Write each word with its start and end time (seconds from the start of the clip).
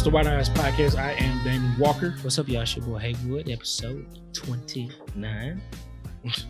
It's 0.00 0.06
the 0.06 0.14
White 0.14 0.26
Eyes 0.26 0.48
Podcast. 0.48 0.98
I 0.98 1.12
am 1.12 1.44
Damon 1.44 1.78
Walker. 1.78 2.14
What's 2.22 2.38
up, 2.38 2.48
y'all? 2.48 2.62
It's 2.62 2.74
your 2.74 2.86
boy 2.86 2.96
Haywood, 3.00 3.50
episode 3.50 4.06
29. 4.32 5.60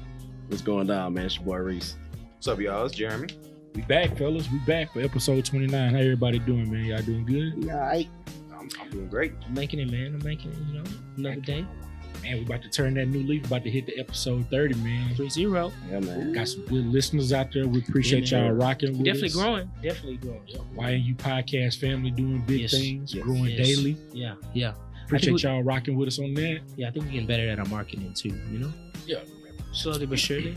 What's 0.46 0.62
going 0.62 0.86
down, 0.86 1.14
man? 1.14 1.26
It's 1.26 1.34
your 1.34 1.46
boy 1.46 1.56
Reece. 1.56 1.96
What's 2.36 2.46
up, 2.46 2.60
y'all? 2.60 2.86
It's 2.86 2.94
Jeremy. 2.94 3.26
We 3.74 3.82
back, 3.82 4.16
fellas. 4.16 4.48
We 4.52 4.58
back 4.60 4.92
for 4.92 5.00
episode 5.00 5.44
29. 5.44 5.92
How 5.92 5.98
everybody 5.98 6.38
doing, 6.38 6.70
man? 6.70 6.84
Y'all 6.84 7.02
doing 7.02 7.26
good? 7.26 7.64
Yeah, 7.64 7.82
I, 7.82 8.08
I'm, 8.54 8.68
I'm 8.80 8.90
doing 8.90 9.08
great. 9.08 9.32
I'm 9.44 9.52
making 9.52 9.80
it, 9.80 9.90
man. 9.90 10.14
I'm 10.14 10.24
making 10.24 10.52
it, 10.52 10.58
you 10.68 10.74
know, 10.74 10.84
another 11.16 11.40
day. 11.40 11.66
Man, 12.22 12.36
we 12.38 12.44
about 12.44 12.62
to 12.62 12.68
turn 12.68 12.94
that 12.94 13.06
new 13.06 13.22
leaf. 13.22 13.46
About 13.46 13.64
to 13.64 13.70
hit 13.70 13.86
the 13.86 13.98
episode 13.98 14.46
30, 14.50 14.74
man. 14.76 15.14
3 15.14 15.28
0. 15.30 15.72
yeah, 15.90 16.00
man. 16.00 16.32
Got 16.32 16.48
some 16.48 16.64
good 16.66 16.86
listeners 16.86 17.32
out 17.32 17.52
there. 17.52 17.66
We 17.66 17.78
appreciate 17.80 18.30
Yeah, 18.30 18.44
y'all 18.46 18.52
rocking 18.52 18.90
with 18.92 19.00
us. 19.00 19.04
Definitely 19.04 19.28
us. 19.28 19.34
growing. 19.36 19.70
Definitely 19.82 20.16
growing. 20.18 20.40
Why 20.74 20.92
are 20.92 20.96
you 20.96 21.14
Podcast 21.14 21.78
family 21.78 22.10
doing 22.10 22.42
big 22.46 22.60
Yes. 22.62 22.72
things, 22.72 23.14
Yes. 23.14 23.24
growing 23.24 23.44
Yes. 23.46 23.66
daily. 23.68 23.96
Yeah. 24.12 24.34
Yeah. 24.54 24.74
Appreciate 25.06 25.32
we- 25.32 25.40
y'all 25.40 25.62
rocking 25.62 25.96
with 25.96 26.08
us 26.08 26.18
on 26.18 26.34
that. 26.34 26.60
Yeah, 26.76 26.88
I 26.88 26.90
think 26.90 27.06
we're 27.06 27.12
getting 27.12 27.26
better 27.26 27.48
at 27.48 27.58
our 27.58 27.64
marketing 27.66 28.12
too, 28.14 28.34
you 28.52 28.58
know? 28.58 28.72
Yeah. 29.06 29.20
Slowly 29.72 30.06
but 30.06 30.18
surely. 30.18 30.54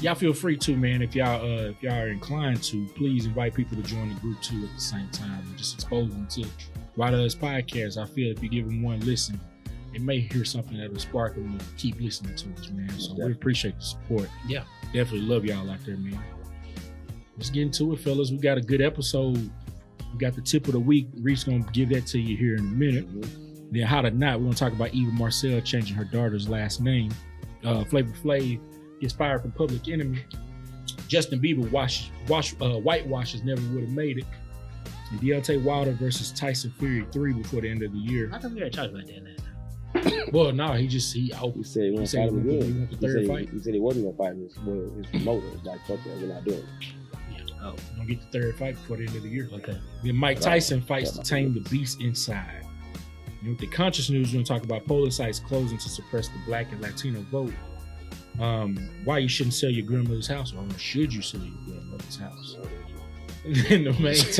Y'all 0.00 0.14
feel 0.14 0.32
free 0.32 0.56
to, 0.56 0.76
man. 0.76 1.02
If 1.02 1.14
y'all 1.14 1.40
uh, 1.40 1.70
if 1.70 1.82
y'all 1.82 1.94
are 1.94 2.08
inclined 2.08 2.62
to, 2.64 2.86
please 2.96 3.26
invite 3.26 3.54
people 3.54 3.76
to 3.76 3.82
join 3.82 4.08
the 4.12 4.20
group 4.20 4.40
too 4.42 4.64
at 4.64 4.74
the 4.74 4.80
same 4.80 5.08
time. 5.10 5.40
and 5.48 5.56
Just 5.56 5.74
expose 5.74 6.10
them 6.10 6.26
to 6.30 6.44
Why 6.96 7.10
Does 7.10 7.34
Podcast. 7.36 7.96
I 7.96 8.06
feel 8.06 8.30
if 8.32 8.42
you 8.42 8.48
give 8.48 8.66
them 8.66 8.82
one 8.82 9.00
listen, 9.00 9.38
they 9.94 10.00
may 10.00 10.20
hear 10.20 10.44
something 10.44 10.76
that'll 10.76 10.98
spark 10.98 11.34
them 11.34 11.56
to 11.58 11.64
keep 11.76 12.00
listening 12.00 12.34
to 12.36 12.52
us, 12.60 12.70
man. 12.70 12.90
So 12.98 13.14
we 13.14 13.32
appreciate 13.32 13.76
the 13.78 13.84
support. 13.84 14.28
Yeah. 14.46 14.64
Definitely 14.92 15.22
love 15.22 15.44
y'all 15.44 15.70
out 15.70 15.78
there, 15.86 15.96
man. 15.96 16.22
Let's 17.36 17.50
get 17.50 17.62
into 17.62 17.92
it, 17.92 18.00
fellas. 18.00 18.30
We 18.30 18.38
got 18.38 18.58
a 18.58 18.60
good 18.60 18.80
episode. 18.80 19.36
We 20.12 20.18
got 20.18 20.34
the 20.34 20.40
tip 20.40 20.66
of 20.66 20.72
the 20.72 20.80
week. 20.80 21.08
Reece 21.20 21.44
gonna 21.44 21.64
give 21.72 21.88
that 21.90 22.06
to 22.08 22.18
you 22.18 22.36
here 22.36 22.54
in 22.54 22.60
a 22.60 22.62
minute. 22.62 23.08
Mhm. 23.12 23.72
Then 23.72 23.82
how 23.86 24.02
to 24.02 24.10
not, 24.10 24.38
we're 24.38 24.46
gonna 24.46 24.56
talk 24.56 24.72
about 24.72 24.94
Eva 24.94 25.10
Marcille 25.12 25.60
changing 25.60 25.96
her 25.96 26.04
daughter's 26.04 26.48
last 26.48 26.80
name. 26.80 27.10
Uh 27.64 27.84
Flavor 27.84 28.12
Flav 28.22 28.60
gets 29.00 29.12
fired 29.12 29.42
from 29.42 29.52
Public 29.52 29.88
Enemy. 29.88 30.20
Justin 31.08 31.40
Bieber 31.40 31.68
wash, 31.70 32.10
wash 32.28 32.54
uh, 32.60 32.78
whitewashes 32.80 33.42
never 33.42 33.60
would 33.72 33.82
have 33.84 33.90
made 33.92 34.18
it. 34.18 34.26
And 35.10 35.20
Deontay 35.20 35.62
Wilder 35.62 35.92
versus 35.92 36.30
Tyson 36.32 36.72
Fury 36.78 37.06
three 37.12 37.32
before 37.32 37.60
the 37.62 37.68
end 37.68 37.82
of 37.82 37.92
the 37.92 37.98
year. 37.98 38.30
I 38.32 38.38
thought 38.38 38.52
we 38.52 38.58
already 38.60 38.76
talked 38.76 38.92
about 38.92 39.06
that. 39.06 39.22
Well, 40.32 40.52
no, 40.52 40.72
he 40.72 40.88
just 40.88 41.14
he 41.14 41.32
out. 41.34 41.52
He 41.54 41.62
said 41.62 41.82
he 41.84 41.88
He 41.90 41.94
want 41.94 42.08
to 42.08 42.16
fight 42.16 42.22
he 42.22 42.28
him 42.28 42.48
again. 42.48 42.62
he 42.62 42.72
want 42.78 43.00
the 43.00 43.06
He 43.06 43.12
said, 43.12 43.26
fight. 43.28 43.48
He, 43.50 43.56
he 43.56 43.62
said 43.62 43.74
he 43.74 43.80
wasn't 43.80 44.04
gonna 44.18 44.30
fight 44.34 44.36
his, 44.42 44.58
well, 44.64 44.90
his 44.96 45.06
promoter. 45.06 45.46
It's 45.54 45.64
like, 45.64 45.80
fuck 45.86 46.02
that, 46.04 46.16
we're 46.20 46.26
not 46.34 46.44
doing 46.44 46.58
it. 46.58 46.92
Oh, 47.62 47.74
Gonna 47.96 48.08
get 48.08 48.20
the 48.20 48.40
third 48.40 48.56
fight 48.58 48.74
before 48.74 48.96
the 48.98 49.06
end 49.06 49.16
of 49.16 49.22
the 49.22 49.28
year. 49.28 49.48
okay. 49.54 49.78
Then 50.02 50.16
Mike 50.16 50.40
Tyson 50.40 50.82
fights 50.82 51.12
to 51.12 51.22
tame 51.22 51.54
the 51.54 51.60
beast 51.70 52.00
inside. 52.00 52.66
And 53.40 53.50
with 53.50 53.58
the 53.58 53.66
conscious 53.68 54.10
news, 54.10 54.28
we're 54.32 54.34
gonna 54.42 54.44
talk 54.44 54.64
about 54.64 54.84
polling 54.86 55.10
sites 55.10 55.38
closing 55.38 55.78
to 55.78 55.88
suppress 55.88 56.28
the 56.28 56.38
black 56.46 56.72
and 56.72 56.80
Latino 56.80 57.20
vote. 57.30 57.52
Um, 58.40 58.76
why 59.04 59.18
you 59.18 59.28
shouldn't 59.28 59.54
sell 59.54 59.70
your 59.70 59.86
grandmother's 59.86 60.26
house, 60.26 60.52
or 60.52 60.66
should 60.78 61.12
you 61.14 61.22
sell 61.22 61.40
your 61.40 61.54
grandmother's 61.66 62.16
house? 62.16 62.56
And 63.44 63.56
then 63.68 63.84
the 63.84 63.92
main 64.00 64.16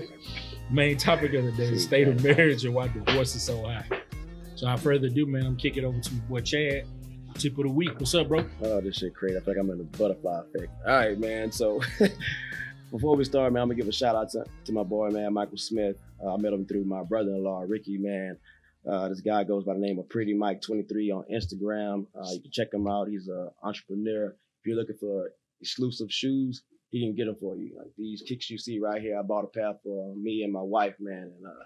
topic, 0.00 0.10
main 0.70 0.96
topic 0.96 1.34
of 1.34 1.44
the 1.44 1.52
day 1.52 1.64
is 1.68 1.84
state 1.84 2.08
of 2.08 2.24
marriage 2.24 2.64
and 2.64 2.72
why 2.74 2.88
divorce 2.88 3.34
is 3.36 3.42
so 3.42 3.62
high. 3.64 3.84
So 4.56 4.64
without 4.64 4.80
further 4.80 5.08
ado, 5.08 5.26
man, 5.26 5.44
I'm 5.44 5.56
kicking 5.56 5.84
over 5.84 6.00
to 6.00 6.14
my 6.14 6.20
boy 6.20 6.40
Chad. 6.40 6.86
Tip 7.34 7.58
of 7.58 7.64
the 7.64 7.70
week. 7.70 7.92
What's 8.00 8.14
up, 8.14 8.28
bro? 8.28 8.42
Oh, 8.62 8.80
this 8.80 8.96
shit 8.96 9.14
crazy. 9.14 9.36
I 9.36 9.40
feel 9.40 9.52
like 9.52 9.60
I'm 9.60 9.68
in 9.68 9.76
the 9.76 9.84
butterfly 9.84 10.40
effect. 10.40 10.72
All 10.86 10.94
right, 10.94 11.18
man. 11.18 11.52
So 11.52 11.82
before 12.90 13.16
we 13.16 13.24
start, 13.24 13.52
man, 13.52 13.60
I'm 13.64 13.68
gonna 13.68 13.76
give 13.76 13.86
a 13.86 13.92
shout 13.92 14.16
out 14.16 14.30
to, 14.30 14.46
to 14.64 14.72
my 14.72 14.82
boy, 14.82 15.10
man, 15.10 15.34
Michael 15.34 15.58
Smith. 15.58 15.96
Uh, 16.24 16.32
I 16.32 16.36
met 16.38 16.54
him 16.54 16.64
through 16.64 16.86
my 16.86 17.02
brother-in-law, 17.02 17.64
Ricky, 17.68 17.98
man. 17.98 18.38
Uh, 18.90 19.10
this 19.10 19.20
guy 19.20 19.44
goes 19.44 19.64
by 19.64 19.74
the 19.74 19.80
name 19.80 19.98
of 19.98 20.08
Pretty 20.08 20.32
Mike 20.32 20.62
23 20.62 21.10
on 21.10 21.24
Instagram. 21.30 22.06
Uh, 22.18 22.30
you 22.30 22.40
can 22.40 22.50
check 22.50 22.72
him 22.72 22.86
out. 22.86 23.08
He's 23.08 23.28
an 23.28 23.50
entrepreneur. 23.62 24.28
If 24.28 24.66
you're 24.66 24.76
looking 24.76 24.96
for 24.98 25.32
exclusive 25.60 26.10
shoes, 26.10 26.62
he 26.88 27.04
can 27.04 27.14
get 27.14 27.26
them 27.26 27.36
for 27.38 27.58
you. 27.58 27.74
Like 27.76 27.88
these 27.98 28.22
kicks 28.26 28.48
you 28.48 28.56
see 28.56 28.78
right 28.78 29.02
here, 29.02 29.18
I 29.18 29.22
bought 29.22 29.44
a 29.44 29.48
pair 29.48 29.74
for 29.84 30.16
me 30.16 30.44
and 30.44 30.52
my 30.52 30.62
wife, 30.62 30.94
man, 30.98 31.30
and 31.36 31.46
uh, 31.46 31.64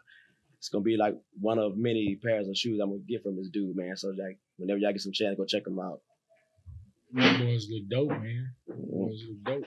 it's 0.61 0.69
gonna 0.69 0.85
be 0.85 0.97
like 0.97 1.17
one 1.41 1.59
of 1.59 1.77
many 1.77 2.17
pairs 2.23 2.47
of 2.47 2.57
shoes 2.57 2.79
I'm 2.81 2.91
gonna 2.91 3.01
get 3.09 3.23
from 3.25 3.37
this 3.37 3.49
dude, 3.49 3.75
man. 3.77 3.97
So 3.97 4.09
like, 4.09 4.39
whenever 4.59 4.79
y'all 4.79 4.93
get 4.93 5.01
some 5.01 5.13
chance, 5.13 5.37
go 5.37 5.45
check 5.47 5.65
them 5.65 5.79
out. 5.81 6.01
Them 7.13 7.41
boys 7.41 7.67
look 7.71 7.89
dope, 7.89 8.11
man. 8.11 8.53
Them 8.69 8.77
Boys 8.89 9.25
look 9.29 9.43
dope. 9.43 9.65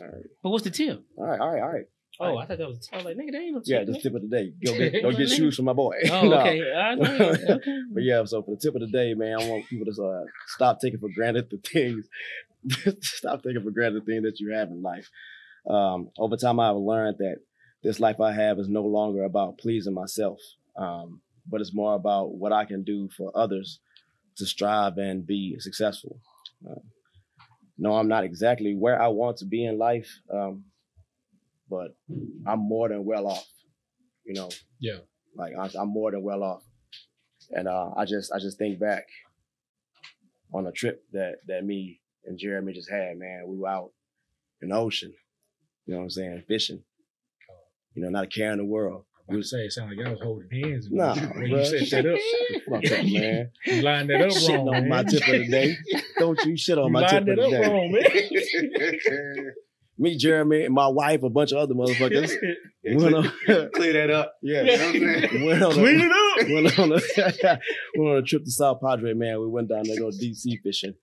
All 0.00 0.06
right, 0.06 0.24
But 0.42 0.50
what's 0.50 0.64
the 0.64 0.70
tip? 0.70 1.02
all 1.18 1.26
right, 1.26 1.40
all 1.40 1.50
right, 1.52 1.62
all 1.62 1.72
right. 1.72 1.84
Oh, 2.20 2.36
I 2.38 2.46
thought 2.46 2.58
that 2.58 2.68
was. 2.68 2.88
I 2.92 2.96
was 2.96 3.04
like, 3.06 3.16
nigga, 3.16 3.32
that 3.32 3.38
ain't 3.38 3.54
no 3.54 3.58
tip. 3.58 3.66
Yeah, 3.66 3.78
man. 3.78 3.86
the 3.92 3.98
tip 4.00 4.14
of 4.14 4.22
the 4.22 4.28
day. 4.28 4.52
Go 4.64 4.78
get, 4.78 5.02
go 5.02 5.10
get 5.12 5.28
shoes 5.30 5.56
from 5.56 5.64
my 5.64 5.72
boy. 5.72 5.96
Oh, 6.12 6.28
No. 6.28 6.40
okay. 6.40 6.72
I 6.72 6.94
know. 6.94 7.04
okay. 7.30 7.78
But 7.92 8.02
yeah, 8.04 8.24
so 8.24 8.42
for 8.42 8.52
the 8.52 8.56
tip 8.60 8.74
of 8.76 8.80
the 8.82 8.86
day, 8.86 9.14
man, 9.14 9.40
I 9.40 9.48
want 9.48 9.66
people 9.68 9.92
to 9.92 10.02
uh, 10.04 10.24
stop 10.46 10.78
taking 10.80 11.00
for 11.00 11.08
granted 11.14 11.50
the 11.50 11.56
things, 11.58 12.06
stop 13.00 13.42
taking 13.42 13.62
for 13.64 13.70
granted 13.72 14.02
the 14.02 14.06
things 14.06 14.22
that 14.22 14.38
you 14.40 14.52
have 14.52 14.68
in 14.68 14.80
life. 14.82 15.10
Um, 15.68 16.10
over 16.18 16.36
time, 16.36 16.60
I've 16.60 16.76
learned 16.76 17.16
that 17.18 17.38
this 17.84 18.00
life 18.00 18.20
I 18.20 18.32
have 18.32 18.58
is 18.58 18.68
no 18.68 18.82
longer 18.82 19.22
about 19.24 19.58
pleasing 19.58 19.94
myself, 19.94 20.40
um, 20.76 21.20
but 21.46 21.60
it's 21.60 21.74
more 21.74 21.94
about 21.94 22.34
what 22.34 22.52
I 22.52 22.64
can 22.64 22.82
do 22.82 23.08
for 23.16 23.30
others 23.36 23.78
to 24.38 24.46
strive 24.46 24.96
and 24.98 25.24
be 25.26 25.56
successful. 25.60 26.18
Uh, 26.68 26.80
no, 27.78 27.92
I'm 27.94 28.08
not 28.08 28.24
exactly 28.24 28.74
where 28.74 29.00
I 29.00 29.08
want 29.08 29.36
to 29.38 29.44
be 29.46 29.64
in 29.64 29.78
life, 29.78 30.10
um, 30.32 30.64
but 31.68 31.94
I'm 32.46 32.60
more 32.60 32.88
than 32.88 33.04
well 33.04 33.26
off. 33.26 33.46
You 34.24 34.34
know, 34.34 34.48
Yeah. 34.80 34.98
like 35.36 35.52
I, 35.58 35.68
I'm 35.78 35.88
more 35.88 36.10
than 36.10 36.22
well 36.22 36.42
off, 36.42 36.62
and 37.50 37.68
uh, 37.68 37.90
I 37.96 38.04
just 38.06 38.32
I 38.32 38.38
just 38.38 38.56
think 38.58 38.78
back 38.80 39.06
on 40.54 40.66
a 40.66 40.72
trip 40.72 41.02
that 41.12 41.34
that 41.48 41.64
me 41.64 42.00
and 42.24 42.38
Jeremy 42.38 42.72
just 42.72 42.90
had. 42.90 43.18
Man, 43.18 43.44
we 43.46 43.58
were 43.58 43.68
out 43.68 43.90
in 44.62 44.70
the 44.70 44.76
ocean. 44.76 45.12
You 45.86 45.92
know 45.92 45.98
what 45.98 46.04
I'm 46.04 46.10
saying? 46.10 46.42
Fishing. 46.48 46.82
You 47.94 48.02
know, 48.02 48.08
not 48.10 48.24
a 48.24 48.26
care 48.26 48.52
in 48.52 48.58
the 48.58 48.64
world. 48.64 49.04
I 49.30 49.34
would 49.36 49.46
say 49.46 49.58
it 49.64 49.72
sounded 49.72 49.96
like 49.96 50.04
y'all 50.06 50.14
was 50.14 50.22
holding 50.22 50.50
hands. 50.50 50.86
and- 50.86 50.96
Nah, 50.96 51.14
when 51.14 51.46
you 51.46 51.56
bruh. 51.56 51.86
set 51.88 52.04
that 52.04 52.12
up, 52.12 52.20
Fuck 52.82 52.98
up, 52.98 53.06
man. 53.06 53.50
you 53.66 53.82
lined 53.82 54.10
that 54.10 54.20
up 54.20 54.28
Shitting 54.30 54.56
wrong, 54.58 54.68
on 54.68 54.74
man. 54.74 54.88
my 54.90 55.02
tip 55.04 55.22
of 55.22 55.26
the 55.28 55.48
day. 55.48 55.76
Don't 56.18 56.44
you 56.44 56.56
shit 56.58 56.76
on 56.76 56.86
You 56.86 56.92
my 56.92 57.02
tip 57.06 57.12
lined 57.12 57.28
of 57.30 57.38
it 57.38 57.40
the 57.40 57.44
up 57.46 57.50
day. 57.62 57.68
wrong, 57.70 57.92
man. 57.92 59.52
Me, 59.96 60.16
Jeremy, 60.18 60.64
and 60.64 60.74
my 60.74 60.88
wife, 60.88 61.22
a 61.22 61.30
bunch 61.30 61.52
of 61.52 61.58
other 61.58 61.74
motherfuckers. 61.74 62.32
Yeah, 62.82 62.96
went 62.96 63.14
clear, 63.46 63.62
on, 63.62 63.70
clear 63.70 63.92
that 63.92 64.10
up. 64.10 64.34
yeah, 64.42 64.62
You 64.62 64.66
know 64.66 64.72
what 64.72 64.82
I'm 64.82 65.30
saying? 65.30 65.44
went 65.46 65.62
on 65.62 65.70
a- 65.70 65.74
Clean 65.74 66.00
it 66.00 66.10
up. 66.10 66.48
went 66.50 66.78
on 66.80 66.92
a 66.92 67.58
went 67.96 68.10
on 68.10 68.16
a 68.18 68.22
trip 68.22 68.44
to 68.44 68.50
South 68.50 68.80
Padre, 68.84 69.14
man. 69.14 69.40
We 69.40 69.46
went 69.48 69.68
down 69.68 69.84
there 69.84 69.94
to 69.94 70.00
go 70.02 70.10
deep 70.10 70.34
sea 70.34 70.58
fishing. 70.62 70.94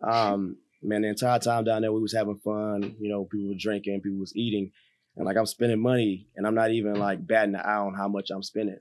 Um, 0.00 0.58
man, 0.80 1.02
the 1.02 1.08
entire 1.08 1.40
time 1.40 1.64
down 1.64 1.82
there, 1.82 1.92
we 1.92 2.00
was 2.00 2.14
having 2.14 2.38
fun. 2.38 2.94
You 3.00 3.10
know, 3.10 3.24
people 3.24 3.48
were 3.48 3.54
drinking, 3.58 4.00
people 4.00 4.20
was 4.20 4.32
eating, 4.36 4.70
and 5.16 5.24
like 5.26 5.36
I'm 5.36 5.46
spending 5.46 5.80
money, 5.80 6.28
and 6.36 6.46
I'm 6.46 6.54
not 6.54 6.70
even 6.70 6.94
like 6.94 7.26
batting 7.26 7.52
the 7.52 7.66
eye 7.66 7.76
on 7.78 7.94
how 7.94 8.08
much 8.08 8.30
I'm 8.30 8.42
spending. 8.42 8.78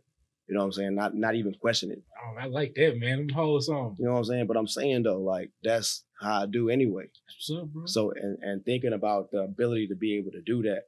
You 0.48 0.54
know 0.54 0.60
what 0.62 0.66
I'm 0.68 0.72
saying? 0.74 0.96
Not 0.96 1.16
not 1.16 1.36
even 1.36 1.54
questioning. 1.56 2.04
Oh, 2.24 2.36
I 2.40 2.46
like 2.46 2.74
that, 2.76 2.98
man. 3.00 3.20
Them 3.28 3.30
hoes 3.30 3.68
on. 3.70 3.96
You 3.98 4.06
know 4.06 4.12
what 4.14 4.18
I'm 4.20 4.26
saying? 4.26 4.48
But 4.48 4.58
I'm 4.58 4.68
saying 4.68 5.04
though, 5.04 5.20
like 5.22 5.52
that's 5.64 6.04
how 6.22 6.44
I 6.44 6.46
do 6.46 6.70
anyway. 6.70 7.06
What's 7.26 7.52
up, 7.62 7.68
bro? 7.70 7.86
So 7.88 8.12
and, 8.12 8.38
and 8.42 8.64
thinking 8.66 8.94
about 8.94 9.32
the 9.32 9.40
ability 9.40 9.88
to 9.88 9.96
be 9.96 10.18
able 10.18 10.32
to 10.32 10.42
do 10.42 10.62
that, 10.64 10.84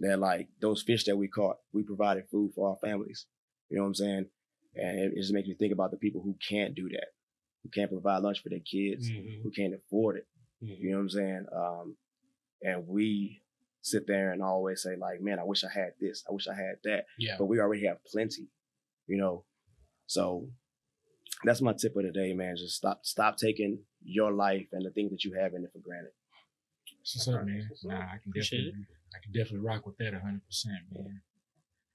that 0.00 0.18
like 0.18 0.48
those 0.60 0.82
fish 0.82 1.04
that 1.04 1.16
we 1.16 1.28
caught, 1.28 1.56
we 1.72 1.82
provided 1.82 2.24
food 2.30 2.52
for 2.54 2.68
our 2.68 2.76
families. 2.76 3.26
You 3.70 3.76
know 3.78 3.84
what 3.84 3.88
I'm 3.88 3.94
saying? 3.94 4.26
And 4.76 4.98
it, 4.98 5.12
it 5.16 5.20
just 5.20 5.32
makes 5.32 5.48
me 5.48 5.54
think 5.54 5.72
about 5.72 5.92
the 5.92 5.96
people 5.96 6.20
who 6.22 6.36
can't 6.46 6.74
do 6.74 6.88
that, 6.90 7.06
who 7.62 7.70
can't 7.70 7.90
provide 7.90 8.22
lunch 8.22 8.42
for 8.42 8.50
their 8.50 8.60
kids, 8.60 9.08
Mhm. 9.10 9.42
who 9.42 9.50
can't 9.50 9.74
afford 9.74 10.18
it. 10.18 10.26
Mhm. 10.62 10.78
You 10.78 10.90
know 10.90 10.96
what 10.96 11.02
I'm 11.04 11.08
saying? 11.10 11.46
Um, 11.56 11.96
and 12.62 12.86
we 12.86 13.39
sit 13.82 14.06
there 14.06 14.32
and 14.32 14.42
always 14.42 14.82
say 14.82 14.96
like, 14.96 15.20
man, 15.20 15.38
I 15.38 15.44
wish 15.44 15.64
I 15.64 15.68
had 15.72 15.92
this, 16.00 16.22
I 16.28 16.32
wish 16.32 16.46
I 16.48 16.54
had 16.54 16.76
that, 16.84 17.04
Yeah. 17.18 17.36
but 17.38 17.46
we 17.46 17.60
already 17.60 17.86
have 17.86 17.98
plenty. 18.04 18.48
You 19.06 19.16
know, 19.16 19.44
so 20.06 20.48
that's 21.44 21.60
my 21.62 21.72
tip 21.72 21.96
of 21.96 22.04
the 22.04 22.12
day, 22.12 22.32
man. 22.32 22.56
Just 22.56 22.76
stop, 22.76 23.04
stop 23.04 23.36
taking 23.36 23.80
your 24.02 24.32
life 24.32 24.66
and 24.72 24.84
the 24.84 24.90
things 24.90 25.10
that 25.10 25.24
you 25.24 25.32
have 25.40 25.54
in 25.54 25.64
it 25.64 25.70
for 25.72 25.78
granted. 25.80 26.12
What's 27.00 27.26
up, 27.28 27.44
man? 27.46 27.68
Nah, 27.84 27.94
I 27.96 28.18
can 28.22 28.30
Appreciate 28.30 28.58
definitely, 28.66 28.86
I 29.14 29.18
can 29.22 29.32
definitely 29.32 29.66
rock 29.66 29.86
with 29.86 29.96
that 29.98 30.12
100, 30.12 30.44
percent 30.44 30.74
man. 30.92 31.22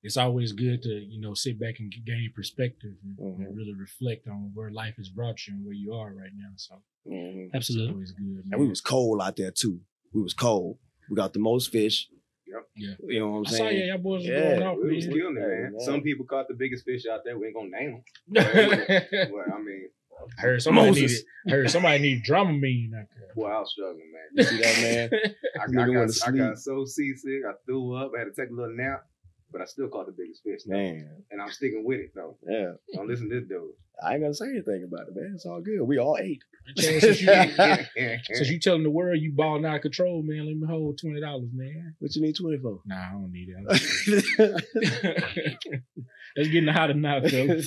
It's 0.04 0.18
always 0.18 0.52
good 0.52 0.82
to 0.84 0.90
you 0.90 1.20
know 1.20 1.34
sit 1.34 1.60
back 1.60 1.76
and 1.80 1.92
gain 2.06 2.32
perspective 2.36 2.94
and, 3.04 3.18
and 3.20 3.48
Mhm. 3.48 3.56
really 3.58 3.74
reflect 3.74 4.28
on 4.28 4.52
where 4.54 4.70
life 4.72 4.96
has 4.98 5.10
brought 5.10 5.48
you 5.48 5.54
and 5.56 5.66
where 5.66 5.74
you 5.74 5.94
are 5.94 6.14
right 6.14 6.32
now. 6.36 6.52
So 6.58 6.84
Mhm. 7.08 7.46
it's 7.48 7.56
Absolutely. 7.56 7.94
always 7.94 8.12
good. 8.12 8.26
Man. 8.26 8.44
And 8.52 8.62
we 8.62 8.68
was 8.68 8.82
cold 8.82 9.22
out 9.22 9.36
there 9.36 9.52
too. 9.52 9.82
We 10.14 10.22
was 10.22 10.34
cold. 10.34 10.78
We 11.10 11.16
got 11.16 11.34
the 11.34 11.40
most 11.40 11.72
fish. 11.72 12.08
Yep. 12.48 12.68
Yeah. 12.76 12.94
You 13.08 13.20
know 13.20 13.30
what 13.32 13.38
I'm 13.38 13.46
I 13.48 13.50
saw 13.50 13.56
saying? 13.58 13.80
yeah, 13.80 13.86
y'all 13.94 13.98
boys 13.98 14.20
was 14.20 14.26
Yeah, 14.28 14.40
going 14.56 14.64
off, 14.64 14.78
We 14.84 14.96
was 14.96 15.06
killing 15.08 15.38
it, 15.38 15.40
man. 15.40 15.62
man. 15.74 15.80
Some 15.80 16.02
people 16.02 16.26
caught 16.26 16.48
the 16.48 16.54
biggest 16.54 16.86
fish 16.86 17.04
out 17.12 17.22
there. 17.26 17.38
We 17.38 17.48
ain't 17.48 17.56
gonna 17.56 17.70
name 17.70 17.92
them. 17.92 18.04
I 18.38 19.08
But 19.10 19.54
I 19.54 19.60
mean, 19.62 19.90
heard 20.38 20.62
somebody 20.62 20.88
Moses. 20.88 21.12
needed. 21.12 21.26
I 21.48 21.52
heard 21.52 21.70
somebody 21.72 22.00
needed 22.00 22.24
Dramamine 22.26 22.94
out 23.00 23.08
there. 23.18 23.34
boy, 23.36 23.48
I 23.48 23.60
was 23.60 23.72
struggling, 23.72 24.12
man. 24.12 24.24
You 24.34 24.44
see 24.44 24.58
that, 24.62 25.10
man? 25.12 25.34
I, 25.60 25.64
I, 25.64 25.88
got, 25.88 26.28
I 26.28 26.32
got 26.32 26.60
so 26.60 26.86
seasick. 26.86 27.42
I 27.48 27.54
threw 27.66 27.94
up. 27.96 28.12
I 28.16 28.20
had 28.20 28.34
to 28.34 28.42
take 28.42 28.50
a 28.52 28.54
little 28.54 28.76
nap. 28.76 29.06
But 29.52 29.62
I 29.62 29.66
still 29.66 29.88
caught 29.88 30.08
the 30.08 30.12
biggest 30.12 30.44
fish. 30.44 30.62
Man, 30.66 31.24
And 31.32 31.42
I'm 31.42 31.52
sticking 31.52 31.84
with 31.86 32.00
it 32.00 32.12
though. 32.16 32.38
yeah. 32.48 32.72
Don't 32.94 33.08
listen 33.08 33.30
to 33.30 33.40
this 33.40 33.48
dude. 33.48 33.72
I 34.04 34.14
ain't 34.14 34.22
gonna 34.22 34.34
say 34.34 34.48
anything 34.50 34.84
about 34.84 35.08
it, 35.08 35.16
man. 35.16 35.32
It's 35.36 35.46
all 35.46 35.62
good. 35.62 35.82
We 35.84 35.98
all 36.00 36.18
ate. 36.20 36.44
Chad, 36.78 37.02
since, 37.02 37.22
you, 37.22 37.28
since 38.34 38.50
you 38.50 38.60
telling 38.60 38.84
the 38.84 38.90
world 38.90 39.20
you 39.22 39.32
balling 39.32 39.66
out 39.66 39.76
of 39.78 39.82
control, 39.82 40.22
man, 40.24 40.46
let 40.48 40.58
me 40.58 40.68
hold 40.68 40.98
twenty 41.00 41.22
dollars, 41.22 41.50
man. 41.54 41.96
What 42.00 42.14
you 42.16 42.22
need 42.22 42.36
twenty 42.36 42.58
for? 42.58 42.82
Nah, 42.86 42.96
I 42.96 43.12
don't 43.14 43.32
need 43.32 43.50
it. 43.50 44.64
Let's 46.36 46.50
get 46.50 46.58
into 46.58 46.74
how 46.74 46.88
to 46.88 46.94
not 46.94 47.24
though. 47.24 47.62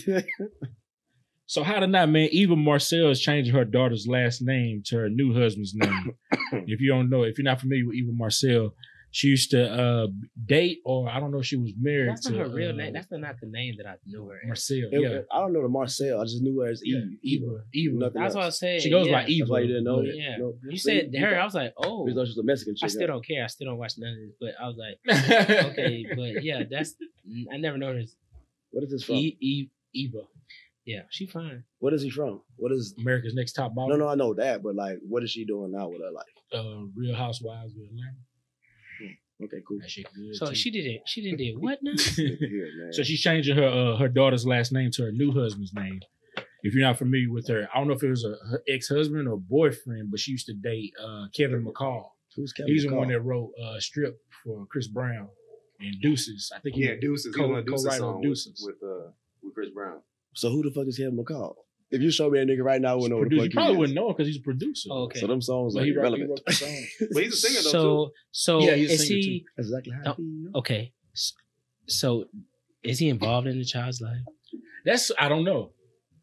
So 1.47 1.63
how 1.63 1.81
to 1.81 1.87
not, 1.87 2.11
man? 2.11 2.29
Eva 2.31 2.57
Marcille 2.57 3.09
is 3.11 3.23
changing 3.23 3.55
her 3.55 3.65
daughter's 3.65 4.07
last 4.07 4.43
name 4.43 4.83
to 4.87 4.99
her 4.99 5.09
new 5.09 5.33
husband's 5.33 5.75
name. 5.75 6.13
if 6.67 6.79
you 6.79 6.91
don't 6.91 7.09
know, 7.09 7.23
if 7.23 7.39
you're 7.39 7.45
not 7.47 7.61
familiar 7.61 7.87
with 7.87 7.97
Eva 7.97 8.13
Marcille, 8.13 8.75
she 9.11 9.29
used 9.29 9.51
to 9.53 9.61
uh 9.73 10.07
date, 10.47 10.79
or 10.85 11.09
I 11.09 11.19
don't 11.21 11.31
know, 11.33 11.39
if 11.39 11.47
she 11.47 11.57
was 11.57 11.73
married 11.81 12.11
That's 12.11 12.27
to 12.27 12.33
not 12.33 12.49
her 12.49 12.55
real 12.55 12.71
uh, 12.71 12.75
name. 12.75 12.93
That's 12.93 13.07
not 13.11 13.37
the 13.41 13.47
name 13.49 13.75
that 13.79 13.87
I 13.87 13.95
knew 14.07 14.27
her. 14.29 14.37
as. 14.43 14.47
Marcille. 14.47 14.89
It- 14.93 15.01
yeah, 15.01 15.21
I 15.33 15.41
don't 15.41 15.53
know 15.53 15.63
the 15.63 15.69
Marcille. 15.69 16.21
I 16.21 16.25
just 16.25 16.43
knew 16.43 16.61
her 16.61 16.69
as 16.71 16.83
yeah, 16.85 16.99
Eve. 17.23 17.43
Eva. 17.43 17.61
Eva. 17.75 17.95
Nothing 17.97 18.23
That's 18.23 18.35
what 18.35 18.43
I 18.43 18.47
else. 18.47 18.59
said. 18.61 18.83
She 18.83 18.91
goes 18.91 19.07
yeah. 19.07 19.13
by 19.23 19.27
Eva. 19.27 19.39
That's 19.45 19.51
why 19.51 19.61
you 19.61 19.67
didn't 19.69 19.85
know 19.85 19.97
but- 19.97 20.07
it. 20.07 20.17
Yeah. 20.17 20.37
No. 20.39 20.55
You 20.69 20.77
See, 20.77 21.01
said 21.11 21.15
her. 21.21 21.41
I 21.41 21.45
was 21.45 21.55
like, 21.55 21.73
oh. 21.79 22.07
You 22.07 22.15
thought 22.15 22.27
a 22.29 22.43
Mexican 22.43 22.75
chick. 22.77 22.85
I 22.85 22.89
still 22.89 23.07
don't 23.07 23.27
care. 23.27 23.45
I 23.45 23.47
still 23.47 23.67
don't 23.69 23.79
watch 23.79 23.95
none 23.99 24.11
of 24.13 24.19
this. 24.19 24.35
But 24.41 24.55
I 24.61 24.67
was 24.67 24.77
like, 24.77 24.99
okay, 25.73 26.07
but 26.15 26.43
yeah, 26.45 26.63
that's 26.71 26.95
I 27.53 27.57
never 27.57 27.79
noticed. 27.79 28.17
What 28.71 28.85
is 28.85 28.91
this 28.91 29.05
from? 29.05 29.17
E- 29.17 29.37
E- 29.41 29.71
Eva, 29.95 30.19
Yeah, 30.85 31.03
she 31.11 31.27
fine. 31.27 31.65
What 31.79 31.95
is 31.95 32.03
he 32.03 32.11
from? 32.11 32.43
What 32.57 32.73
is? 32.73 32.95
America's 32.99 33.35
Next 33.35 33.53
Top 33.55 33.73
No, 33.75 33.83
Model. 33.83 33.99
no, 33.99 34.09
I 34.09 34.15
know 34.17 34.35
that, 34.35 34.63
but 34.63 34.75
like, 34.75 34.99
what 35.09 35.23
is 35.23 35.31
she 35.31 35.47
doing 35.47 35.73
now 35.73 35.89
with 35.89 36.03
her 36.03 36.11
life? 36.11 36.27
Uh, 36.53 36.85
Real 36.95 37.15
Housewives 37.17 37.73
of 37.75 37.83
Atlanta. 37.83 38.19
Okay, 39.43 39.59
cool. 39.67 39.79
That 39.81 39.91
shit 39.91 40.07
good. 40.15 40.35
So 40.35 40.47
too. 40.47 40.55
she 40.55 40.71
didn't. 40.71 41.03
She 41.07 41.23
didn't 41.23 41.39
did 41.39 41.57
what 41.59 41.79
now? 41.83 41.93
Good, 42.17 42.39
man. 42.41 42.93
So 42.93 43.03
she's 43.03 43.21
changing 43.21 43.57
her 43.57 43.69
uh, 43.69 43.97
her 43.97 44.09
daughter's 44.09 44.47
last 44.47 44.73
name 44.73 44.91
to 44.93 45.05
her 45.05 45.13
new 45.13 45.33
husband's 45.33 45.73
name. 45.73 46.01
If 46.63 46.75
you're 46.75 46.83
not 46.83 46.99
familiar 46.99 47.31
with 47.31 47.47
her, 47.49 47.69
I 47.73 47.79
don't 47.79 47.87
know 47.87 47.95
if 47.95 48.03
it 48.03 48.11
was 48.11 48.25
a 48.25 48.35
her 48.51 48.63
ex-husband 48.69 49.29
or 49.29 49.39
boyfriend, 49.39 50.11
but 50.11 50.19
she 50.19 50.33
used 50.33 50.47
to 50.47 50.55
date 50.55 50.93
uh, 51.01 51.27
Kevin 51.33 51.65
McCall. 51.65 52.11
Who's 52.35 52.53
Kevin 52.53 52.71
McCall? 52.71 52.75
He's 52.75 52.85
the 52.85 52.95
one 52.95 53.09
that 53.09 53.21
wrote 53.21 53.53
uh, 53.63 53.79
"Strip" 53.79 54.21
for 54.45 54.67
Chris 54.67 54.89
Brown 54.89 55.29
and 55.79 55.95
Deuces. 56.03 56.51
I 56.55 56.59
think 56.59 56.75
he 56.75 56.87
Yeah, 56.87 56.95
Deuces. 57.01 57.35
Co- 57.35 57.43
Co- 57.47 57.53
on 57.53 57.59
a 57.61 57.63
Deuces 57.63 57.85
co-writer 57.85 57.99
song 57.99 58.23
Deuces. 58.23 58.61
Oh, 58.61 58.67
with, 58.67 58.77
with 58.83 58.91
uh 58.91 59.11
with 59.43 59.55
Chris 59.55 59.71
Brown. 59.71 60.01
So 60.35 60.51
who 60.51 60.65
the 60.65 60.71
fuck 60.73 60.89
is 60.89 60.99
Kevin 60.99 61.17
McCall? 61.17 61.55
If 61.91 62.03
you 62.03 62.11
show 62.11 62.29
me 62.29 62.39
a 62.41 62.45
nigga 62.45 62.63
right 62.63 62.81
now, 62.81 62.93
I 62.93 62.95
wouldn't 62.97 63.11
know 63.13 63.17
what 63.19 63.31
the 63.31 63.37
producer. 63.37 63.45
fuck 63.45 63.53
You 63.53 63.57
probably 63.57 63.71
he 63.71 63.73
is. 63.75 63.79
wouldn't 63.79 63.97
know 63.97 64.09
because 64.09 64.27
he's 64.27 64.37
a 64.37 64.41
producer. 64.43 64.89
Oh, 64.93 65.03
okay. 65.05 65.21
So 65.21 65.27
them 65.27 65.41
songs 65.41 65.77
are 65.77 65.85
he 65.85 65.91
wrote, 65.93 66.01
irrelevant. 66.01 66.29
wrote 66.31 66.41
the 66.47 66.53
song. 66.53 66.85
But 67.13 67.23
he's 67.23 67.33
a 67.33 67.37
singer 67.37 67.55
though 67.63 67.63
too. 67.63 67.71
So 67.71 68.11
so 68.31 68.59
Yeah, 68.61 68.75
he's 68.75 68.91
a 68.91 68.93
is 68.95 69.07
singer, 69.09 69.17
he 69.21 69.45
That's 69.57 69.69
exactly 69.69 69.93
how 70.05 70.11
I 70.13 70.15
Oh. 70.55 70.59
okay? 70.59 70.93
So 71.87 72.25
is 72.83 72.99
he 72.99 73.09
involved 73.09 73.47
in 73.47 73.59
the 73.59 73.65
child's 73.65 74.01
life? 74.01 74.21
That's 74.85 75.11
I 75.19 75.29
don't 75.29 75.45
know. 75.45 75.73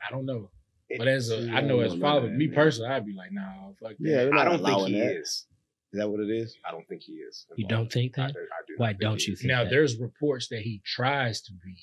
I 0.07 0.11
don't 0.11 0.25
know. 0.25 0.51
But 0.97 1.07
as 1.07 1.31
a, 1.31 1.49
I 1.51 1.61
know 1.61 1.79
Yeah, 1.79 1.85
as 1.87 1.91
I 1.93 1.95
don't 1.95 2.01
father, 2.01 2.29
know 2.29 2.37
me 2.37 2.45
man. 2.47 2.55
personally, 2.55 2.91
I'd 2.91 3.05
be 3.05 3.13
like, 3.15 3.31
nah, 3.31 3.69
fuck 3.81 3.93
that. 3.99 4.31
Yeah, 4.31 4.39
I 4.39 4.43
don't 4.45 4.63
think 4.63 4.87
he 4.89 4.99
that. 4.99 5.15
is. 5.17 5.45
Is 5.93 5.99
that 5.99 6.07
what 6.09 6.19
it 6.19 6.29
is? 6.29 6.55
I 6.67 6.71
don't 6.71 6.87
think 6.87 7.01
he 7.01 7.13
is. 7.13 7.45
You 7.55 7.67
don't 7.67 7.91
think 7.91 8.13
that? 8.15 8.33
do, 8.33 8.39
I 8.39 8.61
do 8.67 8.73
Why 8.77 8.93
don't 8.93 9.19
he 9.19 9.27
you 9.29 9.33
is. 9.33 9.39
think 9.41 9.49
Now 9.51 9.63
that? 9.63 9.69
there's 9.71 9.97
reports 9.97 10.47
that 10.49 10.59
he 10.61 10.81
tries 10.85 11.41
to 11.43 11.53
be, 11.53 11.75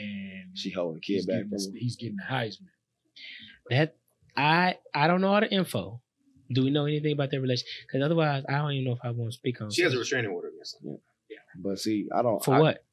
and 0.00 0.56
She 0.56 0.70
holding 0.70 1.00
the 1.00 1.00
he's 1.02 1.24
kid 1.24 1.32
back 1.32 1.36
getting, 1.50 1.50
from 1.50 1.74
he's 1.76 1.96
getting 1.96 2.16
the 2.16 2.32
Heisman. 2.32 2.68
That 3.70 3.96
I 4.36 4.76
I 4.94 5.06
don't 5.06 5.20
know 5.20 5.32
all 5.34 5.40
the 5.40 5.50
info. 5.50 6.00
Do 6.52 6.62
we 6.62 6.70
know 6.70 6.86
anything 6.86 7.12
about 7.12 7.30
their 7.30 7.40
relationship? 7.40 7.68
Because 7.88 8.04
otherwise, 8.04 8.44
I 8.48 8.58
don't 8.58 8.72
even 8.72 8.84
know 8.84 8.92
if 8.92 9.00
I 9.02 9.10
want 9.10 9.32
to 9.32 9.36
speak 9.36 9.60
on. 9.60 9.70
She 9.70 9.82
has 9.82 9.94
a 9.94 9.98
restraining 9.98 10.30
order 10.30 10.48
against 10.48 10.76
him. 10.82 10.98
Yeah. 11.28 11.38
But 11.56 11.78
see, 11.80 12.06
I 12.14 12.22
don't. 12.22 12.44
for 12.44 12.54
I, 12.54 12.60
what? 12.60 12.84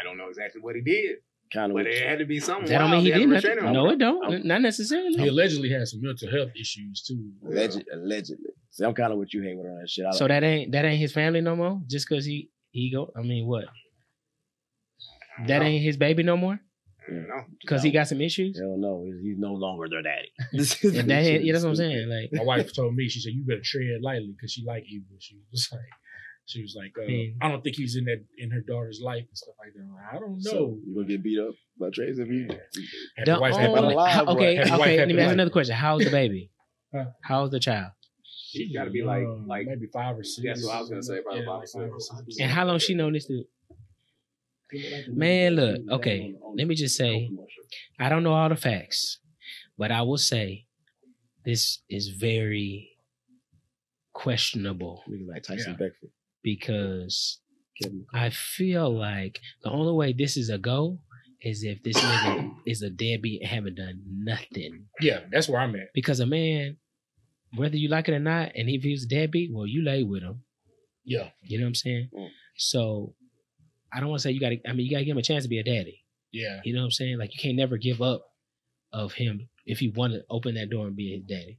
I 0.00 0.04
don't 0.04 0.18
know 0.18 0.28
exactly 0.28 0.60
what 0.60 0.74
he 0.74 0.82
did, 0.82 1.18
Kind 1.52 1.70
of. 1.70 1.76
but 1.76 1.86
it 1.86 2.06
had 2.06 2.18
to 2.18 2.24
be 2.26 2.40
something. 2.40 2.66
That 2.66 2.78
don't 2.78 2.90
mean 2.90 3.02
he 3.02 3.12
did 3.12 3.30
restraining 3.30 3.64
nothing. 3.64 3.72
No, 3.74 3.90
it 3.90 3.98
don't. 3.98 4.24
I'm- 4.24 4.46
Not 4.46 4.62
necessarily. 4.62 5.16
He 5.16 5.28
allegedly 5.28 5.70
has 5.70 5.92
some 5.92 6.02
mental 6.02 6.30
health 6.30 6.50
issues 6.58 7.02
too. 7.02 7.30
Alleged, 7.48 7.84
allegedly. 7.92 8.50
See, 8.70 8.84
I'm 8.84 8.94
kind 8.94 9.12
of 9.12 9.18
what 9.18 9.32
you 9.32 9.42
hate 9.42 9.56
with 9.56 9.66
on 9.66 9.78
that 9.80 9.88
shit. 9.88 10.04
I 10.04 10.10
So 10.10 10.26
that 10.26 10.42
ain't 10.42 10.72
that 10.72 10.84
ain't 10.84 10.98
his 10.98 11.12
family 11.12 11.40
no 11.40 11.54
more. 11.54 11.80
Just 11.88 12.08
because 12.08 12.24
he 12.24 12.50
he 12.72 12.90
go. 12.92 13.12
I 13.16 13.22
mean, 13.22 13.46
what? 13.46 13.66
That 15.46 15.60
don't 15.60 15.66
ain't 15.68 15.84
his 15.84 15.96
baby 15.96 16.22
no 16.22 16.36
more. 16.36 16.60
Know. 17.08 17.20
No. 17.36 17.42
Because 17.60 17.82
he 17.82 17.90
got 17.90 18.08
some 18.08 18.20
issues. 18.20 18.58
Hell 18.58 18.76
no, 18.78 19.04
he's, 19.06 19.20
he's 19.22 19.38
no 19.38 19.52
longer 19.52 19.86
their 19.88 20.02
daddy. 20.02 20.30
And 20.98 21.10
that 21.10 21.42
yeah, 21.44 21.52
that's 21.52 21.64
what 21.64 21.70
I'm 21.70 21.76
saying. 21.76 22.08
Like 22.08 22.30
My 22.32 22.44
wife 22.44 22.72
told 22.74 22.94
me, 22.94 23.08
she 23.08 23.20
said, 23.20 23.32
"You 23.32 23.44
better 23.44 23.60
tread 23.64 24.00
lightly," 24.02 24.32
because 24.36 24.52
she 24.52 24.64
like 24.64 24.84
Eva. 24.88 25.04
She 25.18 25.36
was 25.50 25.68
like, 25.72 25.80
she 26.46 26.62
was 26.62 26.76
like, 26.76 26.92
uh. 26.98 27.44
I 27.44 27.48
don't 27.50 27.62
think 27.62 27.76
he's 27.76 27.96
in 27.96 28.04
that 28.04 28.22
in 28.38 28.50
her 28.50 28.60
daughter's 28.60 29.00
life 29.02 29.24
and 29.28 29.36
stuff 29.36 29.54
like 29.58 29.72
that. 29.74 29.80
I'm 29.82 29.94
like, 29.94 30.14
I 30.14 30.18
don't 30.18 30.36
know. 30.42 30.50
So 30.50 30.78
you 30.86 30.94
gonna 30.94 31.06
get 31.06 31.22
beat 31.22 31.38
up 31.40 31.54
by 31.80 31.90
Trace 31.90 32.18
if 32.18 32.28
you? 32.28 32.48
Had 33.16 33.26
the 33.26 33.34
the 33.34 33.40
wife 33.40 33.54
only- 33.54 33.64
happy 33.70 33.94
alive, 33.94 34.12
how- 34.12 34.24
okay, 34.34 34.54
Happy 34.56 34.72
okay. 34.82 34.98
Let 34.98 35.08
me 35.08 35.20
ask 35.20 35.32
another 35.32 35.50
question. 35.50 35.74
How's 35.74 36.04
the 36.04 36.10
baby? 36.10 36.50
Huh? 36.94 37.06
How's 37.22 37.50
the 37.50 37.60
child? 37.60 37.92
She 38.50 38.72
got 38.72 38.84
to 38.84 38.90
be 38.90 39.02
like 39.02 39.24
Uh, 39.26 39.34
like 39.46 39.66
maybe 39.66 39.86
five 39.92 40.16
or 40.16 40.22
six. 40.22 40.44
That's 40.46 40.64
what 40.64 40.76
I 40.76 40.80
was 40.80 40.88
gonna 40.88 41.02
say, 41.02 41.20
probably 41.22 41.40
Yeah, 41.40 41.46
five 41.46 41.58
like 41.60 41.68
or 41.74 41.80
five 41.80 41.90
or 41.92 42.00
six. 42.00 42.22
six. 42.26 42.40
And 42.40 42.50
how 42.50 42.64
long 42.66 42.78
she 42.78 42.94
known 42.94 43.12
this 43.14 43.26
dude? 43.26 43.46
Man, 45.08 45.56
look, 45.56 45.80
okay, 45.90 46.34
let 46.56 46.66
me 46.66 46.74
just 46.74 46.96
say- 46.96 47.30
I 47.98 48.08
don't 48.08 48.22
know 48.22 48.32
all 48.34 48.48
the 48.48 48.56
facts, 48.56 49.18
but 49.78 49.90
I 49.90 50.02
will 50.02 50.18
say 50.18 50.66
this 51.44 51.80
is 51.90 52.08
very 52.08 52.90
questionable 54.12 55.02
Nigga 55.08 55.26
like 55.28 55.42
Tyson 55.42 55.72
Yeah. 55.72 55.86
Beckford. 55.86 56.10
because 56.42 57.40
I 58.12 58.30
feel 58.30 58.96
like 58.96 59.40
the 59.62 59.70
only 59.70 59.92
way 59.92 60.12
this 60.12 60.36
is 60.36 60.48
a 60.48 60.58
go 60.58 61.00
is 61.42 61.64
if 61.64 61.82
this 61.82 61.96
nigga 61.96 62.54
is 62.66 62.82
a 62.82 62.90
deadbeat 62.90 63.42
and 63.42 63.50
haven't 63.50 63.74
done 63.74 64.00
nothing. 64.06 64.86
Yeah, 65.00 65.20
that's 65.32 65.48
where 65.48 65.60
I'm 65.60 65.74
at. 65.74 65.88
Because 65.92 66.20
a 66.20 66.26
man, 66.26 66.76
whether 67.56 67.76
you 67.76 67.88
like 67.88 68.08
it 68.08 68.14
or 68.14 68.20
not, 68.20 68.52
and 68.54 68.70
if 68.70 68.82
he's 68.82 69.04
a 69.04 69.08
deadbeat, 69.08 69.50
well, 69.52 69.66
you 69.66 69.82
lay 69.84 70.02
with 70.04 70.22
him. 70.22 70.44
Yeah, 71.04 71.30
You 71.42 71.58
know 71.58 71.64
what 71.64 71.68
I'm 71.68 71.74
saying? 71.74 72.08
Mm. 72.16 72.28
So 72.56 73.14
I 73.94 74.00
don't 74.00 74.08
want 74.08 74.20
to 74.20 74.22
say 74.24 74.32
you 74.32 74.40
got 74.40 74.50
to. 74.50 74.58
I 74.68 74.72
mean, 74.72 74.86
you 74.86 74.90
got 74.92 74.98
to 74.98 75.04
give 75.04 75.12
him 75.12 75.18
a 75.18 75.22
chance 75.22 75.44
to 75.44 75.48
be 75.48 75.58
a 75.60 75.64
daddy. 75.64 76.02
yeah. 76.32 76.60
You 76.64 76.74
know 76.74 76.80
what 76.80 76.86
I'm 76.86 76.90
saying? 76.90 77.18
Like 77.18 77.32
you 77.34 77.40
can't 77.40 77.56
never 77.56 77.76
give 77.76 78.02
up 78.02 78.24
of 78.92 79.12
him 79.14 79.48
if 79.66 79.80
you 79.82 79.92
want 79.94 80.12
to 80.14 80.22
open 80.30 80.54
that 80.54 80.70
door 80.70 80.86
and 80.86 80.96
be 80.96 81.12
his 81.12 81.22
daddy. 81.22 81.58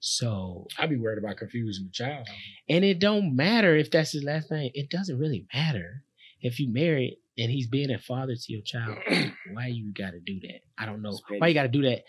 So 0.00 0.66
I'd 0.78 0.90
be 0.90 0.96
worried 0.96 1.18
about 1.18 1.36
confusing 1.36 1.86
the 1.86 1.92
child. 1.92 2.26
and 2.68 2.84
it 2.84 2.98
don't 2.98 3.36
matter 3.36 3.76
if 3.76 3.90
that's 3.90 4.12
his 4.12 4.24
last 4.24 4.50
name. 4.50 4.70
It 4.74 4.90
doesn't 4.90 5.18
really 5.18 5.46
matter 5.54 6.02
if 6.40 6.58
you 6.58 6.72
married 6.72 7.18
and 7.38 7.50
he's 7.50 7.68
being 7.68 7.90
a 7.90 7.98
father 7.98 8.34
to 8.34 8.52
your 8.52 8.62
child. 8.62 8.98
why 9.52 9.68
you 9.68 9.92
got 9.92 10.10
to 10.10 10.20
do 10.20 10.40
that? 10.40 10.60
I 10.76 10.86
don't 10.86 11.02
know 11.02 11.16
why 11.38 11.46
you 11.48 11.54
got 11.54 11.62
to 11.62 11.68
do 11.68 11.82
that 11.82 12.02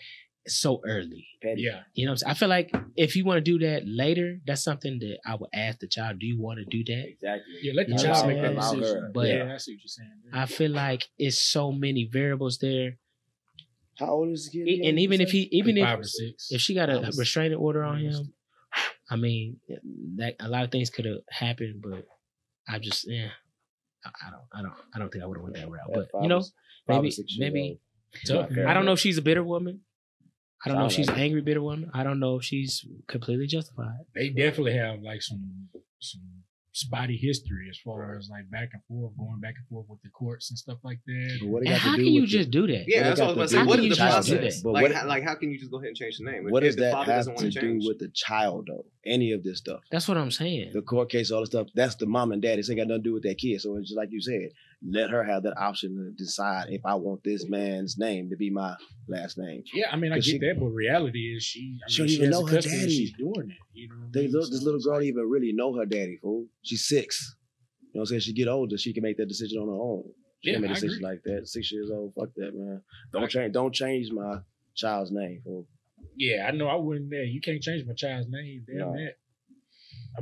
so 0.46 0.80
early. 0.86 1.26
Petty. 1.42 1.62
Yeah, 1.62 1.80
You 1.94 2.06
know 2.06 2.10
what 2.10 2.14
I'm 2.14 2.18
saying? 2.18 2.30
I 2.30 2.34
feel 2.34 2.48
like 2.48 2.74
if 2.96 3.16
you 3.16 3.24
want 3.24 3.38
to 3.44 3.58
do 3.58 3.58
that 3.66 3.82
later, 3.86 4.38
that's 4.46 4.62
something 4.62 4.98
that 5.00 5.18
I 5.26 5.34
would 5.36 5.50
ask 5.54 5.78
the 5.78 5.88
child, 5.88 6.18
do 6.18 6.26
you 6.26 6.40
want 6.40 6.58
to 6.58 6.64
do 6.64 6.84
that? 6.84 7.08
Exactly. 7.08 7.54
yeah. 7.62 7.72
Let 7.74 7.86
the 7.88 7.92
You 7.94 7.98
child 7.98 8.26
make 8.28 8.38
I'm 8.38 8.54
that 8.56 8.60
decision. 8.76 9.10
But- 9.14 9.28
yeah, 9.28 9.54
I 9.54 9.56
see 9.58 9.72
what 9.74 9.80
you're 9.82 9.88
saying. 9.88 10.10
I 10.32 10.46
feel 10.46 10.70
like 10.70 11.08
it's 11.18 11.38
so 11.38 11.72
many 11.72 12.04
variables 12.10 12.58
there. 12.58 12.98
How 13.98 14.08
old 14.08 14.30
is 14.30 14.50
the 14.50 14.58
kid? 14.58 14.68
Again, 14.72 14.88
And 14.90 14.98
even 14.98 15.20
if 15.20 15.30
he, 15.30 15.48
even 15.52 15.76
if 15.78 15.98
or 15.98 16.02
six. 16.02 16.48
if 16.50 16.60
she 16.60 16.74
got 16.74 16.90
a 16.90 16.98
was- 17.00 17.18
restraining 17.18 17.58
order 17.58 17.84
on 17.84 17.98
him, 18.00 18.32
I 19.08 19.16
mean, 19.16 19.60
that 20.16 20.34
a 20.40 20.48
lot 20.48 20.64
of 20.64 20.70
things 20.72 20.90
could 20.90 21.04
have 21.04 21.18
happened, 21.30 21.80
but 21.82 22.06
I 22.68 22.78
just 22.80 23.08
yeah, 23.08 23.28
I, 24.04 24.10
I 24.26 24.30
don't, 24.30 24.42
I 24.52 24.62
don't, 24.62 24.74
I 24.94 24.98
don't 24.98 25.12
think 25.12 25.22
I 25.22 25.26
would 25.26 25.36
have 25.36 25.44
went 25.44 25.56
that 25.56 25.70
route. 25.70 25.90
But 25.94 26.08
you 26.22 26.28
know, 26.28 26.38
s- 26.38 26.52
five 26.86 26.98
or 26.98 27.02
maybe, 27.02 27.14
maybe 27.38 27.80
Tough, 28.26 28.48
I 28.66 28.74
don't 28.74 28.84
know 28.84 28.92
if 28.92 29.00
she's 29.00 29.18
a 29.18 29.22
bitter 29.22 29.44
woman. 29.44 29.80
I 30.64 30.68
don't 30.68 30.78
know 30.78 30.86
if 30.86 30.92
she's 30.92 31.08
like 31.08 31.16
an 31.18 31.22
angry 31.22 31.42
bitter 31.42 31.62
woman. 31.62 31.90
I 31.94 32.02
don't 32.04 32.20
know 32.20 32.36
if 32.36 32.44
she's 32.44 32.84
completely 33.06 33.46
justified. 33.46 33.98
they 34.14 34.30
definitely 34.30 34.74
have 34.74 35.00
like 35.02 35.22
some 35.22 35.68
some 36.00 36.22
spotty 36.76 37.16
history 37.16 37.68
as 37.70 37.78
far 37.78 38.16
as 38.16 38.28
like 38.28 38.50
back 38.50 38.68
and 38.72 38.82
forth, 38.88 39.16
going 39.16 39.38
back 39.40 39.54
and 39.56 39.66
forth 39.68 39.86
with 39.88 40.02
the 40.02 40.08
courts 40.08 40.50
and 40.50 40.58
stuff 40.58 40.78
like 40.82 40.98
that. 41.06 41.38
But 41.40 41.48
what 41.48 41.62
it 41.62 41.68
And 41.68 41.76
how 41.78 41.94
do 41.94 42.02
can 42.02 42.12
you 42.12 42.26
just 42.26 42.50
do 42.50 42.66
that? 42.66 42.86
Yeah, 42.88 43.04
that's 43.04 43.20
it 43.20 43.22
what 43.22 43.30
I 43.30 43.34
got 43.34 43.40
was 43.42 43.50
to 43.52 43.56
about 43.62 43.62
to 43.62 43.62
say. 43.62 43.62
do 43.62 43.68
What 43.68 43.78
with 43.78 43.84
is 43.92 43.98
the 43.98 44.04
the 44.04 44.10
process? 44.10 44.62
But 44.62 44.72
Like, 44.72 44.82
what- 44.82 44.92
how, 44.92 45.06
like, 45.06 45.22
how 45.22 45.34
can 45.36 45.50
you 45.52 45.58
just 45.58 45.70
go 45.70 45.76
ahead 45.78 45.88
and 45.88 45.96
change 45.96 46.18
the 46.18 46.24
name? 46.24 46.46
If- 46.46 46.52
What 46.52 46.64
does 46.64 46.74
that 46.76 46.92
father 46.92 47.12
have 47.12 47.24
to 47.26 47.30
want 47.30 47.52
do 47.54 47.78
with 47.86 48.00
the 48.00 48.08
child 48.08 48.66
though? 48.66 48.86
Any 49.06 49.30
of 49.32 49.44
this 49.44 49.58
stuff? 49.58 49.80
That's 49.92 50.08
what 50.08 50.16
I'm 50.16 50.32
saying. 50.32 50.70
The 50.72 50.82
court 50.82 51.10
case, 51.10 51.30
all 51.30 51.40
the 51.42 51.46
stuff. 51.46 51.68
That's 51.74 51.94
the 51.94 52.06
mom 52.06 52.32
and 52.32 52.42
dad. 52.42 52.58
It's 52.58 52.68
ain't 52.68 52.78
got 52.80 52.88
nothing 52.88 53.02
to 53.04 53.08
do 53.08 53.12
with 53.14 53.22
that 53.22 53.38
kid. 53.38 53.60
So 53.60 53.76
it's 53.76 53.88
just 53.90 53.96
like 53.96 54.10
you 54.10 54.20
said. 54.20 54.48
Let 54.82 55.10
her 55.10 55.22
have 55.24 55.42
that 55.44 55.56
option 55.58 55.96
to 55.96 56.10
decide 56.12 56.66
if 56.70 56.80
I 56.84 56.94
want 56.94 57.22
this 57.24 57.48
man's 57.48 57.96
name 57.98 58.30
to 58.30 58.36
be 58.36 58.50
my 58.50 58.74
last 59.08 59.38
name. 59.38 59.62
Yeah, 59.72 59.86
I 59.90 59.96
mean, 59.96 60.12
I 60.12 60.16
get 60.16 60.24
she- 60.24 60.38
that, 60.38 60.56
but 60.58 60.66
reality 60.66 61.34
is 61.36 61.42
she. 61.42 61.78
I 61.86 61.90
She 61.90 62.02
mean, 62.02 62.06
don't 62.08 62.08
she 62.08 62.16
even 62.16 62.30
know 62.30 62.46
her 62.46 62.60
daddy. 62.60 62.90
She's 62.90 63.12
doing 63.12 63.50
it. 63.50 63.56
You 63.72 63.88
know, 63.88 63.94
They 64.12 64.28
look, 64.28 64.50
this 64.50 64.62
little 64.62 64.80
girl 64.80 64.96
like- 64.96 65.04
even 65.06 65.28
really 65.28 65.52
know 65.52 65.74
her 65.76 65.86
daddy, 65.86 66.18
fool. 66.20 66.46
She's 66.62 66.84
six. 66.86 67.36
You 67.92 67.98
know 67.98 68.00
what 68.00 68.02
I'm 68.02 68.06
saying? 68.06 68.20
She 68.22 68.32
get 68.32 68.48
older, 68.48 68.76
she 68.76 68.92
can 68.92 69.02
make 69.02 69.16
that 69.18 69.28
decision 69.28 69.58
on 69.60 69.68
her 69.68 69.74
own. 69.74 70.04
She 70.42 70.50
Yeah, 70.50 70.56
can 70.56 70.62
make 70.62 70.70
a 70.72 70.74
decision 70.74 71.02
like 71.02 71.22
that. 71.24 71.46
Six 71.48 71.70
years 71.72 71.90
old, 71.90 72.12
fuck 72.14 72.30
that, 72.36 72.54
man. 72.54 72.82
Don't 73.12 73.30
change. 73.30 73.52
Don't 73.54 73.72
change 73.74 74.10
my 74.10 74.38
child's 74.74 75.10
name, 75.12 75.40
fool. 75.44 75.66
Yeah, 76.16 76.46
I 76.46 76.50
know. 76.50 76.66
I 76.68 76.74
wouldn't. 76.76 77.10
Yeah, 77.12 77.22
you 77.22 77.40
can't 77.40 77.62
change 77.62 77.86
my 77.86 77.94
child's 77.94 78.28
name. 78.28 78.64
Damn 78.66 78.78
No. 78.78 78.92
that. 78.92 79.14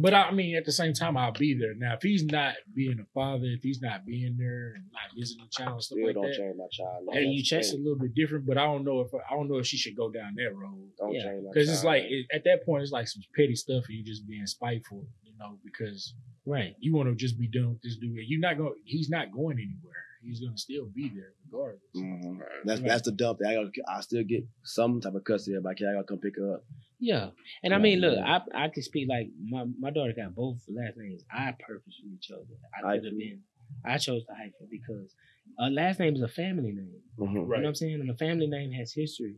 But 0.01 0.15
I, 0.15 0.23
I 0.23 0.31
mean, 0.33 0.57
at 0.57 0.65
the 0.65 0.73
same 0.73 0.95
time, 0.95 1.17
I'll 1.17 1.33
be 1.33 1.55
there. 1.55 1.75
Now, 1.77 1.95
if 1.95 2.03
he's 2.03 2.25
not 2.25 2.55
being 2.75 2.99
a 2.99 3.05
father, 3.13 3.45
if 3.47 3.63
he's 3.63 3.81
not 3.83 4.07
being 4.07 4.37
there 4.39 4.73
and 4.77 4.85
not 4.93 5.15
visiting 5.19 5.45
the 5.45 5.51
child 5.51 5.75
and 5.75 5.83
stuff 5.83 5.97
Still 5.97 6.07
like 6.07 6.15
don't 6.15 6.25
that, 6.27 6.37
change 6.37 6.57
my 6.57 6.67
child. 6.73 7.07
name. 7.07 7.17
and 7.23 7.33
you 7.33 7.39
you 7.39 7.45
check 7.45 7.63
a 7.65 7.77
little 7.77 7.99
bit 7.99 8.15
different. 8.15 8.47
But 8.47 8.57
I 8.59 8.65
don't 8.65 8.85
know 8.85 9.01
if 9.01 9.09
I 9.15 9.35
don't 9.35 9.49
know 9.51 9.59
if 9.59 9.67
she 9.67 9.77
should 9.77 9.97
go 9.97 10.11
down 10.11 10.35
that 10.37 10.55
road 10.55 10.89
Don't 10.99 11.13
Yeah. 11.15 11.25
change 11.25 11.45
my 11.45 11.51
because 11.53 11.69
it's 11.71 11.85
like 11.85 12.05
it, 12.05 12.27
at 12.33 12.45
that 12.45 12.65
point, 12.65 12.83
it's 12.83 12.93
like 12.93 13.07
some 13.09 13.23
petty 13.37 13.55
stuff, 13.55 13.85
and 13.89 13.99
you 13.99 14.05
just 14.05 14.27
being 14.27 14.47
spiteful, 14.47 15.07
you 15.25 15.33
know, 15.39 15.59
because 15.65 16.15
Right. 16.47 16.75
you 16.81 16.95
want 16.95 17.09
to 17.09 17.15
just 17.15 17.39
be 17.39 17.47
done 17.49 17.71
with 17.71 17.83
this 17.83 17.97
dude. 17.97 18.17
You're 18.27 18.41
not 18.41 18.57
going. 18.57 18.75
He's 18.85 19.09
not 19.11 19.31
going 19.31 19.59
anywhere. 19.59 20.05
He's 20.23 20.41
going 20.41 20.53
to 20.55 20.59
still 20.61 20.87
be 20.95 21.09
there 21.09 21.33
regardless. 21.45 21.83
Mhm. 21.97 22.39
That's 22.65 22.81
Right. 22.81 22.89
that's 22.89 23.03
the 23.03 23.13
dump. 23.13 23.39
thing. 23.41 23.49
I 23.49 23.55
gotta, 23.55 23.71
I 23.89 24.01
still 24.01 24.23
get 24.25 24.45
some 24.65 25.01
type 25.01 25.15
of 25.15 25.25
custody 25.25 25.57
of 25.57 25.65
my 25.65 25.75
kid. 25.75 25.89
I 25.89 25.93
gotta 25.95 26.05
come 26.05 26.19
pick 26.19 26.37
her 26.37 26.55
up. 26.55 26.65
Yeah. 27.01 27.31
And 27.65 27.75
I 27.75 27.79
mean, 27.79 27.99
look. 28.01 28.17
I 28.19 28.41
I 28.55 28.69
can 28.69 28.83
speak 28.83 29.09
like 29.09 29.29
my, 29.45 29.65
my 29.79 29.91
daughter 29.91 30.13
got 30.17 30.35
both 30.35 30.59
last 30.69 30.97
names. 30.97 31.23
I 31.31 31.53
purposely 31.67 32.17
chose 32.21 32.47
it. 32.51 32.59
I 32.85 32.97
could 32.97 33.05
have 33.07 33.19
been. 33.19 33.41
I 33.85 33.99
chose 33.99 34.23
the 34.29 34.35
hyphen 34.35 34.69
because 34.71 35.13
a 35.59 35.71
last 35.71 35.99
name 35.99 36.15
is 36.15 36.23
a 36.23 36.29
family 36.29 36.73
name. 36.73 37.01
Mhm. 37.19 37.33
You 37.35 37.41
know 37.41 37.43
what 37.47 37.65
I'm 37.67 37.75
saying? 37.75 38.01
And 38.01 38.11
a 38.11 38.17
family 38.17 38.47
name 38.47 38.71
has 38.73 38.93
history. 38.93 39.37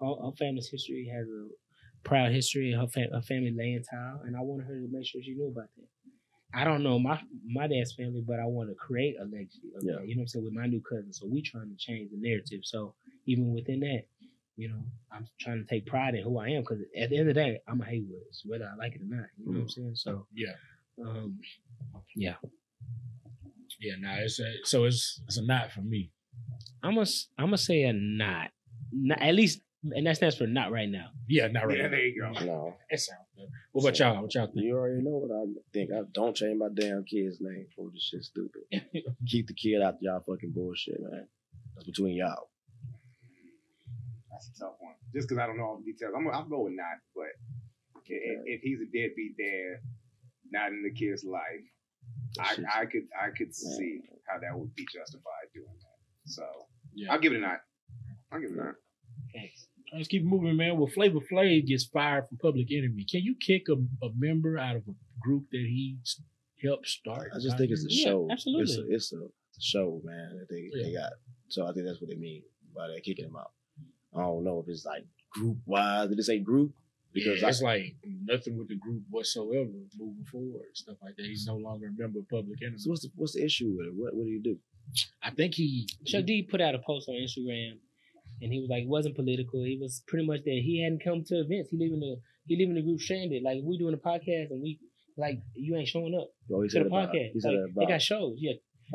Her, 0.00 0.14
her 0.22 0.32
family's 0.38 0.68
history 0.68 1.10
has 1.12 1.26
a 1.26 1.48
proud 2.04 2.32
history. 2.32 2.72
Her, 2.72 2.86
fam- 2.88 3.10
her 3.12 3.22
family 3.22 3.52
laying 3.56 3.82
tile, 3.82 4.20
and 4.26 4.36
I 4.36 4.40
wanted 4.42 4.66
her 4.66 4.74
to 4.74 4.88
make 4.90 5.06
sure 5.06 5.22
she 5.22 5.34
knew 5.34 5.48
about 5.48 5.68
that. 5.76 5.88
I 6.54 6.64
don't 6.64 6.82
know 6.82 6.98
my 6.98 7.20
my 7.46 7.66
dad's 7.66 7.92
family, 7.92 8.22
but 8.26 8.40
I 8.40 8.46
want 8.46 8.70
to 8.70 8.74
create 8.74 9.16
a 9.20 9.24
legacy 9.24 9.68
of 9.76 9.84
Yeah. 9.84 9.96
that. 9.96 10.08
You 10.08 10.16
know 10.16 10.20
what 10.20 10.24
I'm 10.24 10.28
saying? 10.28 10.44
With 10.44 10.54
my 10.54 10.66
new 10.66 10.80
cousin, 10.80 11.12
so 11.12 11.26
we 11.26 11.42
trying 11.42 11.68
to 11.70 11.76
change 11.76 12.10
the 12.10 12.16
narrative. 12.18 12.60
So 12.64 12.94
even 13.26 13.52
within 13.52 13.80
that, 13.80 14.04
you 14.56 14.68
know, 14.68 14.82
I'm 15.12 15.26
trying 15.38 15.58
to 15.58 15.64
take 15.68 15.86
pride 15.86 16.14
in 16.14 16.22
who 16.24 16.38
I 16.38 16.48
am 16.50 16.62
because 16.62 16.80
at 16.98 17.10
the 17.10 17.18
end 17.18 17.28
of 17.28 17.34
the 17.34 17.40
day, 17.40 17.58
I'm 17.68 17.80
a 17.80 17.84
Haywoods, 17.84 18.40
whether 18.46 18.64
I 18.64 18.76
like 18.76 18.94
it 18.94 19.02
or 19.02 19.14
not. 19.16 19.26
You 19.38 19.46
know 19.46 19.52
what 19.52 19.62
I'm 19.62 19.68
saying? 19.68 19.94
So 19.94 20.26
Yeah, 20.34 20.54
um, 21.04 21.38
yeah, 22.16 22.34
yeah. 23.80 23.94
Nah, 24.00 24.16
it's 24.16 24.40
a, 24.40 24.52
so 24.64 24.84
it's 24.84 25.20
it's 25.26 25.36
a 25.36 25.44
not 25.44 25.70
for 25.72 25.82
me. 25.82 26.10
I'm 26.82 26.92
gonna 26.92 27.02
s- 27.02 27.28
I'm 27.36 27.46
gonna 27.46 27.58
say 27.58 27.82
a 27.82 27.92
not, 27.92 28.50
not 28.92 29.20
at 29.20 29.34
least, 29.34 29.60
and 29.84 30.06
that 30.06 30.16
stands 30.16 30.36
for 30.36 30.46
not 30.46 30.72
right 30.72 30.88
now. 30.88 31.06
Yeah, 31.28 31.48
not 31.48 31.66
right. 31.66 31.76
Yeah, 31.76 31.84
now. 31.84 31.90
there 31.90 32.06
you 32.06 32.20
go. 32.20 32.32
No, 32.44 32.76
That 32.90 32.98
sounds 33.00 33.20
good. 33.36 33.48
What 33.72 33.82
about 33.82 33.98
y'all? 33.98 34.22
What 34.22 34.34
y'all 34.34 34.46
think? 34.46 34.66
you 34.66 34.76
already 34.76 35.02
know 35.02 35.18
what 35.22 35.30
I 35.30 35.44
think. 35.72 35.90
I 35.92 36.02
don't 36.12 36.34
change 36.36 36.58
my 36.58 36.68
damn 36.74 37.04
kid's 37.04 37.38
name. 37.40 37.66
For 37.76 37.88
this 37.92 38.02
shit 38.02 38.24
stupid. 38.24 38.62
Keep 39.26 39.46
the 39.48 39.54
kid 39.54 39.80
out 39.82 39.94
of 39.94 40.00
y'all 40.02 40.20
fucking 40.26 40.52
bullshit, 40.52 41.00
man. 41.00 41.28
That's 41.74 41.86
between 41.86 42.16
y'all. 42.16 42.48
That's 44.30 44.50
a 44.54 44.58
tough 44.58 44.74
one. 44.80 44.94
Just 45.14 45.28
because 45.28 45.40
I 45.42 45.46
don't 45.46 45.56
know 45.58 45.64
all 45.64 45.78
the 45.84 45.90
details, 45.92 46.12
I'm 46.16 46.28
I'll 46.28 46.44
go 46.44 46.62
with 46.64 46.74
not. 46.74 46.98
But 47.14 47.26
if, 48.06 48.40
if 48.46 48.60
he's 48.62 48.80
a 48.80 48.84
deadbeat 48.86 49.36
dad, 49.36 49.80
not 50.50 50.70
in 50.72 50.82
the 50.82 50.90
kid's 50.92 51.24
life, 51.24 51.64
I, 52.40 52.82
I 52.82 52.86
could 52.86 53.06
I 53.20 53.30
could 53.36 53.54
see 53.54 54.02
how 54.26 54.38
that 54.40 54.58
would 54.58 54.74
be 54.74 54.86
justified 54.92 55.48
doing 55.54 55.66
that. 55.66 56.30
So 56.30 56.42
Yeah. 56.94 57.12
I'll 57.12 57.20
give 57.20 57.32
it 57.32 57.36
a 57.36 57.40
not. 57.40 57.60
I'll 58.32 58.40
give 58.40 58.50
it 58.50 58.58
a 58.58 58.64
not. 58.64 58.74
Thanks. 59.40 59.66
Let's 59.94 60.08
keep 60.08 60.24
moving, 60.24 60.56
man. 60.56 60.76
Well, 60.76 60.86
Flavor 60.88 61.20
Flav 61.32 61.66
gets 61.66 61.84
fired 61.84 62.28
from 62.28 62.38
Public 62.38 62.66
Enemy. 62.70 63.06
Can 63.10 63.22
you 63.22 63.34
kick 63.40 63.66
a, 63.70 63.74
a 64.04 64.10
member 64.18 64.58
out 64.58 64.76
of 64.76 64.82
a 64.86 64.92
group 65.20 65.44
that 65.50 65.58
he 65.66 65.96
helped 66.62 66.86
start? 66.86 67.30
I 67.34 67.38
just 67.38 67.56
think 67.56 67.70
it's 67.70 67.84
a 67.84 67.88
Yeah, 67.88 68.04
show. 68.10 68.28
absolutely. 68.30 68.64
It's 68.64 68.76
a, 68.76 68.94
it's 68.94 69.12
a, 69.14 69.16
it's 69.48 69.58
a 69.58 69.60
show, 69.62 70.00
man. 70.04 70.38
That 70.38 70.48
they, 70.50 70.68
they 70.82 70.92
got. 70.92 71.12
So 71.48 71.66
I 71.66 71.72
think 71.72 71.86
that's 71.86 72.00
what 72.00 72.10
they 72.10 72.16
mean 72.16 72.42
by 72.76 72.88
they 72.88 73.00
kicking 73.00 73.24
him 73.24 73.36
out. 73.36 73.52
I 74.14 74.20
don't 74.20 74.44
know 74.44 74.60
if 74.60 74.68
it's 74.68 74.84
like 74.84 75.04
group 75.32 75.56
wise. 75.64 76.08
Did 76.10 76.18
they 76.18 76.22
say 76.22 76.38
group? 76.38 76.72
because 77.14 77.36
Because 77.40 77.42
I- 77.44 77.48
it's 77.48 77.62
like 77.62 77.96
nothing 78.04 78.58
with 78.58 78.68
the 78.68 78.76
group 78.76 79.02
whatsoever 79.08 79.70
moving 79.98 80.24
forward, 80.30 80.66
stuff 80.74 80.96
like 81.02 81.16
that. 81.16 81.24
He's 81.24 81.46
no 81.46 81.56
longer 81.56 81.86
a 81.86 82.00
member 82.00 82.18
of 82.18 82.28
Public 82.28 82.60
Enemy. 82.62 82.76
So 82.78 82.90
what's 82.90 83.02
the 83.02 83.10
what's 83.16 83.32
the 83.32 83.42
issue 83.44 83.72
with 83.74 83.86
it? 83.86 83.94
What 83.96 84.14
what 84.14 84.24
do 84.24 84.30
you 84.30 84.42
do? 84.42 84.58
I 85.22 85.30
think 85.30 85.54
he 85.54 85.88
Chuck 86.06 86.24
D 86.26 86.42
put 86.42 86.60
out 86.60 86.74
a 86.74 86.78
post 86.78 87.08
on 87.08 87.14
Instagram, 87.14 87.78
and 88.40 88.52
he 88.52 88.60
was 88.60 88.68
like, 88.70 88.82
it 88.84 88.88
wasn't 88.88 89.16
political. 89.16 89.62
He 89.64 89.78
was 89.80 90.02
pretty 90.06 90.26
much 90.26 90.40
that 90.44 90.60
he 90.64 90.82
hadn't 90.82 91.02
come 91.04 91.22
to 91.26 91.34
events. 91.40 91.70
He 91.70 91.78
leaving 91.78 92.00
the 92.00 92.16
he 92.46 92.56
leaving 92.56 92.74
the 92.76 92.82
group 92.82 93.00
stranded. 93.00 93.42
Like 93.42 93.58
we 93.64 93.78
doing 93.78 93.94
a 93.94 93.98
podcast, 93.98 94.50
and 94.50 94.62
we 94.62 94.78
like 95.16 95.40
you 95.54 95.76
ain't 95.76 95.88
showing 95.88 96.14
up 96.14 96.28
Oh, 96.52 96.62
he 96.62 96.68
to 96.68 96.72
said 96.72 96.82
the 96.84 96.86
about, 96.86 97.12
podcast. 97.12 97.32
he 97.34 97.40
Like, 97.42 97.74
they 97.76 97.86
got 97.86 98.02
shows, 98.02 98.36
yeah. 98.38 98.52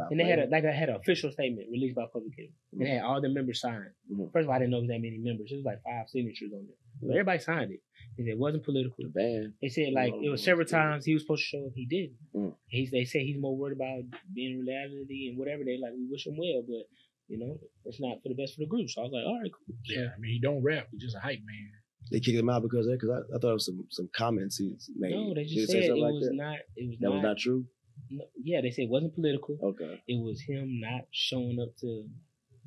And 0.09 0.19
they 0.19 0.23
had 0.25 0.39
a 0.39 0.45
like 0.49 0.65
I 0.65 0.71
had 0.71 0.89
an 0.89 0.95
official 0.95 1.31
statement 1.31 1.67
released 1.71 1.95
by 1.95 2.05
Public 2.11 2.33
Enemy. 2.39 2.53
And 2.73 2.81
they 2.81 2.89
had 2.95 3.03
all 3.03 3.21
the 3.21 3.29
members 3.29 3.61
signed. 3.61 3.93
Mhm. 4.11 4.31
First 4.33 4.45
of 4.45 4.49
all, 4.49 4.55
I 4.55 4.59
didn't 4.59 4.71
know 4.71 4.77
it 4.77 4.81
was 4.81 4.89
that 4.89 4.99
many 5.01 5.19
members. 5.19 5.51
It 5.51 5.57
was 5.57 5.65
like 5.65 5.83
five 5.83 6.09
signatures 6.09 6.49
on 6.51 6.65
there. 6.65 6.77
But 7.01 7.11
everybody 7.11 7.37
signed 7.39 7.71
it. 7.71 7.81
And 8.17 8.27
it 8.27 8.37
wasn't 8.37 8.63
political. 8.63 8.95
the 9.03 9.09
band. 9.09 9.53
They 9.61 9.67
said 9.69 9.93
like 9.93 10.13
it 10.19 10.29
was 10.29 10.41
several 10.43 10.65
times 10.65 11.05
he 11.05 11.13
was 11.13 11.21
supposed 11.21 11.43
to 11.43 11.57
show 11.57 11.65
up, 11.67 11.73
he 11.75 11.85
didn't. 11.85 12.17
Mm. 12.35 12.55
He's 12.69 12.89
they 12.89 13.05
say 13.05 13.23
he's 13.23 13.37
more 13.39 13.55
worried 13.55 13.77
about 13.77 14.01
being 14.33 14.65
reality 14.65 15.27
and 15.29 15.37
whatever. 15.37 15.63
They 15.63 15.77
like 15.77 15.93
we 15.93 16.07
wish 16.09 16.25
him 16.25 16.37
well, 16.37 16.63
but 16.67 16.85
you 17.27 17.37
know 17.39 17.57
it's 17.85 17.99
not 18.01 18.21
for 18.21 18.29
the 18.29 18.35
best 18.35 18.55
for 18.55 18.61
the 18.61 18.67
group. 18.67 18.89
So 18.89 19.01
I 19.01 19.03
was 19.05 19.13
like, 19.13 19.25
all 19.25 19.39
right, 19.41 19.51
cool. 19.51 19.75
yeah, 19.85 20.07
I 20.15 20.19
mean 20.19 20.31
he 20.33 20.39
don't 20.39 20.63
rap, 20.63 20.87
he's 20.91 21.01
just 21.01 21.15
a 21.15 21.19
hype 21.19 21.39
man. 21.45 21.69
They 22.11 22.19
kicked 22.19 22.37
him 22.37 22.49
out 22.49 22.61
because 22.61 22.85
of 22.85 22.91
that. 22.91 22.99
Because 22.99 23.15
I, 23.31 23.35
I 23.35 23.39
thought 23.39 23.51
it 23.51 23.53
was 23.53 23.65
some 23.65 23.85
some 23.89 24.09
comments 24.15 24.57
he 24.57 24.75
made. 24.97 25.11
No, 25.15 25.33
they 25.33 25.45
just 25.45 25.71
said 25.71 25.83
it 25.83 25.95
like 25.97 26.13
was 26.13 26.27
that? 26.27 26.35
not. 26.35 26.57
It 26.75 26.89
was 26.89 26.97
That 26.99 27.07
not. 27.07 27.13
was 27.15 27.23
not 27.23 27.37
true. 27.37 27.65
no- 28.11 28.25
yeah, 28.43 28.59
they 28.61 28.71
said 28.71 28.83
it 28.83 28.89
wasn't 28.89 29.15
political. 29.15 29.57
Okay. 29.63 30.01
It 30.07 30.19
was 30.21 30.41
him 30.41 30.79
not 30.81 31.07
showing 31.11 31.59
up 31.63 31.69
to, 31.79 32.05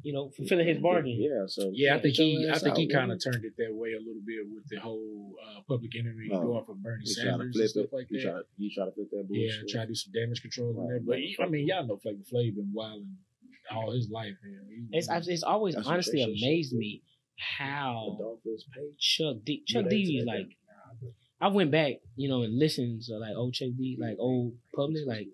you 0.03 0.13
know, 0.15 0.31
fulfilling 0.35 0.67
his 0.67 0.79
bargain. 0.79 1.19
Yeah. 1.21 1.45
So 1.49 1.71
Yeah, 1.75 1.97
I 1.97 2.01
think 2.01 2.15
he 2.17 2.49
I 2.51 2.59
think 2.59 2.79
he 2.79 2.89
kind 2.89 3.13
of 3.13 3.23
turned 3.23 3.45
it 3.45 3.53
that 3.59 3.75
way 3.75 3.93
a 3.93 3.99
little 4.01 4.25
bit 4.27 4.41
with 4.51 4.65
the 4.71 4.81
whole 4.81 5.35
uh, 5.47 5.61
Public 5.69 5.93
Enemy 5.95 6.29
Oh, 6.33 6.41
going 6.41 6.65
for 6.65 6.75
Bernie 6.75 7.05
he 7.05 7.15
tried 7.15 7.25
to 7.25 7.31
Sanders 7.31 7.57
and 7.61 7.69
stuff 7.69 7.85
it. 7.85 7.93
like 7.93 8.07
he 8.09 8.17
that. 8.17 8.23
tried 8.25 8.43
he 8.57 8.75
tried 8.75 8.87
to 8.87 8.93
flip 8.93 9.09
that 9.13 9.29
bullshit. 9.29 9.53
yeah, 9.53 9.69
try 9.69 9.83
to 9.83 9.89
do 9.89 9.95
some 9.95 10.13
damage 10.17 10.41
control 10.41 10.73
on 10.81 10.89
that. 10.95 11.05
But 11.05 11.19
I 11.45 11.49
mean, 11.49 11.69
y'all 11.69 11.87
know 11.87 11.99
Flavor 11.99 12.25
Flav 12.25 12.57
been 12.57 12.73
wilding 12.73 13.17
all 13.71 13.93
his 13.93 14.09
life. 14.11 14.35
Man. 14.45 14.89
He- 14.91 14.97
It's 14.99 15.09
it's 15.29 15.43
always 15.43 15.75
That's 15.75 15.87
honestly 15.87 16.21
shit, 16.21 16.37
shit, 16.39 16.43
amazed 16.47 16.73
me 16.75 17.03
how 17.37 18.19
Chuck 18.99 19.37
D 19.45 19.63
Chuck 19.67 19.85
Yeah, 19.85 19.89
D 19.91 20.17
is 20.19 20.25
said 20.25 20.27
like. 20.27 20.49
I 21.39 21.49
went 21.49 21.71
back, 21.71 21.95
you 22.17 22.31
know, 22.31 22.43
and 22.43 22.59
listened 22.59 23.03
to 23.03 23.19
like 23.19 23.35
old 23.37 23.53
Chuck 23.53 23.69
D, 23.77 23.97
like 24.01 24.17
old 24.19 24.55
public, 24.75 25.03
like 25.07 25.29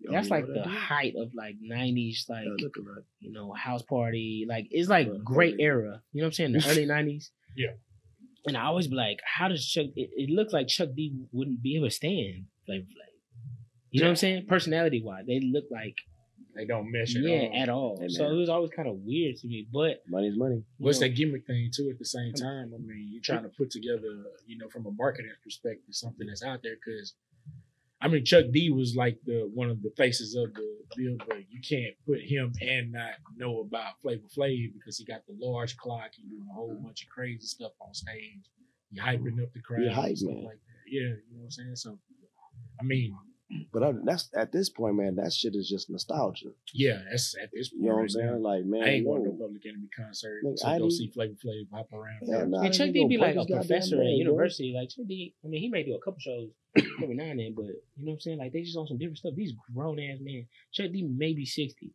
Yo, 0.00 0.10
that's 0.10 0.30
like 0.30 0.46
know 0.48 0.54
the 0.54 0.62
dude? 0.62 0.72
height 0.72 1.14
of 1.16 1.30
like 1.34 1.54
'90s, 1.62 2.28
like 2.28 2.46
Yeah, 2.58 2.68
you 3.20 3.30
know, 3.32 3.52
house 3.52 3.82
party. 3.82 4.46
Like 4.48 4.66
it's 4.70 4.88
like 4.88 5.08
Right, 5.08 5.24
great 5.24 5.54
early. 5.54 5.62
era. 5.64 6.02
You 6.12 6.22
know 6.22 6.26
what 6.26 6.28
I'm 6.28 6.32
saying? 6.32 6.52
The 6.52 6.66
early 6.70 6.86
'90s. 6.86 7.26
Yeah. 7.56 7.72
And 8.46 8.56
I 8.56 8.64
always 8.64 8.88
be 8.88 8.96
like, 8.96 9.18
how 9.24 9.46
does 9.48 9.64
Chuck? 9.64 9.86
It, 9.94 10.10
it 10.16 10.30
looks 10.30 10.52
like 10.52 10.66
Chuck 10.66 10.88
D 10.96 11.14
wouldn't 11.30 11.62
be 11.62 11.76
able 11.76 11.86
to 11.86 11.94
stand 11.94 12.46
Flavor 12.66 12.82
Flav. 12.86 13.12
You 13.90 14.00
know 14.00 14.06
what 14.06 14.10
I'm 14.12 14.16
saying? 14.16 14.46
Personality 14.48 15.02
wise, 15.04 15.26
they 15.26 15.38
look 15.40 15.64
like 15.70 15.94
they 16.54 16.64
don't 16.66 16.90
mesh 16.90 17.16
at 17.16 17.22
yeah 17.22 17.38
all. 17.38 17.62
at 17.62 17.68
all. 17.68 17.98
Hey, 18.00 18.08
so 18.08 18.26
it 18.30 18.34
was 18.34 18.48
always 18.48 18.70
kind 18.70 18.88
of 18.88 18.96
weird 19.04 19.36
to 19.36 19.46
me. 19.46 19.66
But 19.72 20.02
Money's 20.08 20.36
money. 20.36 20.62
What's 20.78 21.00
know, 21.00 21.08
that 21.08 21.14
gimmick 21.14 21.46
thing 21.46 21.70
too? 21.74 21.88
At 21.90 21.98
the 21.98 22.04
same 22.04 22.32
time, 22.34 22.72
I 22.74 22.78
mean, 22.78 23.08
you're 23.10 23.22
trying 23.22 23.44
to 23.44 23.48
put 23.48 23.70
together, 23.70 24.24
you 24.46 24.58
know, 24.58 24.68
from 24.68 24.86
a 24.86 24.90
marketing 24.90 25.32
perspective, 25.42 25.94
something 25.94 26.26
that's 26.26 26.42
out 26.42 26.60
there. 26.62 26.74
Because, 26.74 27.14
I 28.00 28.08
mean, 28.08 28.24
Chuck 28.24 28.46
D 28.52 28.70
was 28.70 28.94
like 28.96 29.18
the 29.24 29.50
one 29.54 29.70
of 29.70 29.82
the 29.82 29.92
faces 29.96 30.34
of 30.34 30.52
the 30.54 30.66
bill, 30.96 31.16
but 31.26 31.38
you 31.50 31.60
can't 31.66 31.94
put 32.06 32.20
him 32.20 32.52
and 32.60 32.92
not 32.92 33.14
know 33.36 33.60
about 33.60 34.00
Flavor 34.02 34.26
Flav 34.36 34.72
because 34.74 34.98
he 34.98 35.04
got 35.04 35.22
the 35.26 35.34
large 35.38 35.76
clock. 35.76 36.10
He 36.14 36.22
doing 36.28 36.46
a 36.50 36.54
whole 36.54 36.78
bunch 36.82 37.02
of 37.02 37.08
crazy 37.08 37.46
stuff 37.46 37.72
on 37.80 37.94
stage. 37.94 38.44
He 38.90 39.00
hyping 39.00 39.42
up 39.42 39.52
the 39.54 39.60
crowd, 39.60 39.80
He 39.80 39.86
a 39.86 39.88
and 39.88 39.96
hype 39.96 40.16
stuff 40.18 40.34
man. 40.34 40.44
like 40.44 40.60
that. 40.60 40.90
Yeah, 40.90 41.00
you 41.00 41.08
know 41.32 41.38
what 41.38 41.44
I'm 41.44 41.50
saying. 41.50 41.76
So, 41.76 41.98
I 42.78 42.84
mean, 42.84 43.16
But 43.72 43.82
I, 43.82 43.92
that's 44.04 44.28
at 44.34 44.52
this 44.52 44.68
point, 44.70 44.96
man. 44.96 45.16
That 45.16 45.32
shit 45.32 45.54
is 45.54 45.68
just 45.68 45.90
nostalgia. 45.90 46.48
yeah, 46.72 47.00
that's 47.10 47.34
at 47.42 47.50
this 47.52 47.68
point. 47.68 47.82
You 47.82 47.88
know 47.88 47.94
what 47.96 48.02
I'm 48.02 48.08
saying? 48.08 48.26
now. 48.26 48.48
Like, 48.50 48.64
man, 48.64 48.82
I 48.82 48.88
ain't 48.88 49.04
going 49.06 49.22
to 49.24 49.28
no. 49.30 49.34
no 49.36 49.44
Public 49.46 49.66
Enemy 49.66 49.88
concert 49.96 50.42
Nigga, 50.44 50.56
to 50.60 50.68
I 50.68 50.78
go 50.78 50.84
need- 50.84 50.90
see 50.92 51.10
Flavor 51.10 51.34
Flav 51.34 51.66
hop 51.72 51.92
around. 51.92 52.20
Hell 52.30 52.46
nah, 52.48 52.62
and 52.62 52.74
Chuck 52.74 52.90
D 52.92 53.06
be 53.08 53.18
like 53.18 53.36
a 53.36 53.44
professor 53.44 53.96
at 53.96 54.00
leg, 54.00 54.06
bro. 54.06 54.16
university. 54.18 54.72
Like 54.74 54.88
Chuck 54.90 55.06
D, 55.06 55.34
I 55.44 55.48
mean, 55.48 55.60
he 55.60 55.68
may 55.68 55.82
do 55.82 55.94
a 55.94 55.98
couple 56.00 56.20
shows 56.20 56.48
every 57.02 57.14
now 57.14 57.24
and 57.24 57.40
then, 57.40 57.54
but 57.54 57.66
you 57.66 58.04
know 58.04 58.10
what 58.10 58.14
I'm 58.14 58.20
saying? 58.20 58.38
Like 58.38 58.52
they 58.52 58.62
just 58.62 58.76
on 58.76 58.86
some 58.86 58.98
different 58.98 59.18
stuff. 59.18 59.34
These 59.36 59.52
grown 59.74 59.98
ass 60.00 60.18
men. 60.20 60.46
Chuck 60.72 60.90
D 60.92 61.02
maybe 61.02 61.44
sixty. 61.44 61.90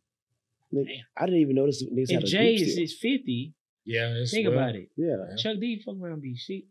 Nigga, 0.72 0.86
I 1.16 1.24
didn't 1.26 1.40
even 1.40 1.56
notice 1.56 1.82
niggas 1.82 2.10
If 2.10 2.10
had 2.10 2.22
a 2.24 2.26
Jay 2.26 2.54
is, 2.54 2.76
is 2.76 2.94
fifty, 2.94 3.54
Yeah, 3.84 4.14
think 4.30 4.48
well, 4.48 4.58
about 4.58 4.74
it. 4.76 4.90
Yeah. 4.96 5.16
Chuck 5.36 5.56
D 5.60 5.80
fuck 5.84 5.96
around 6.00 6.20
be 6.22 6.36
shit, 6.36 6.64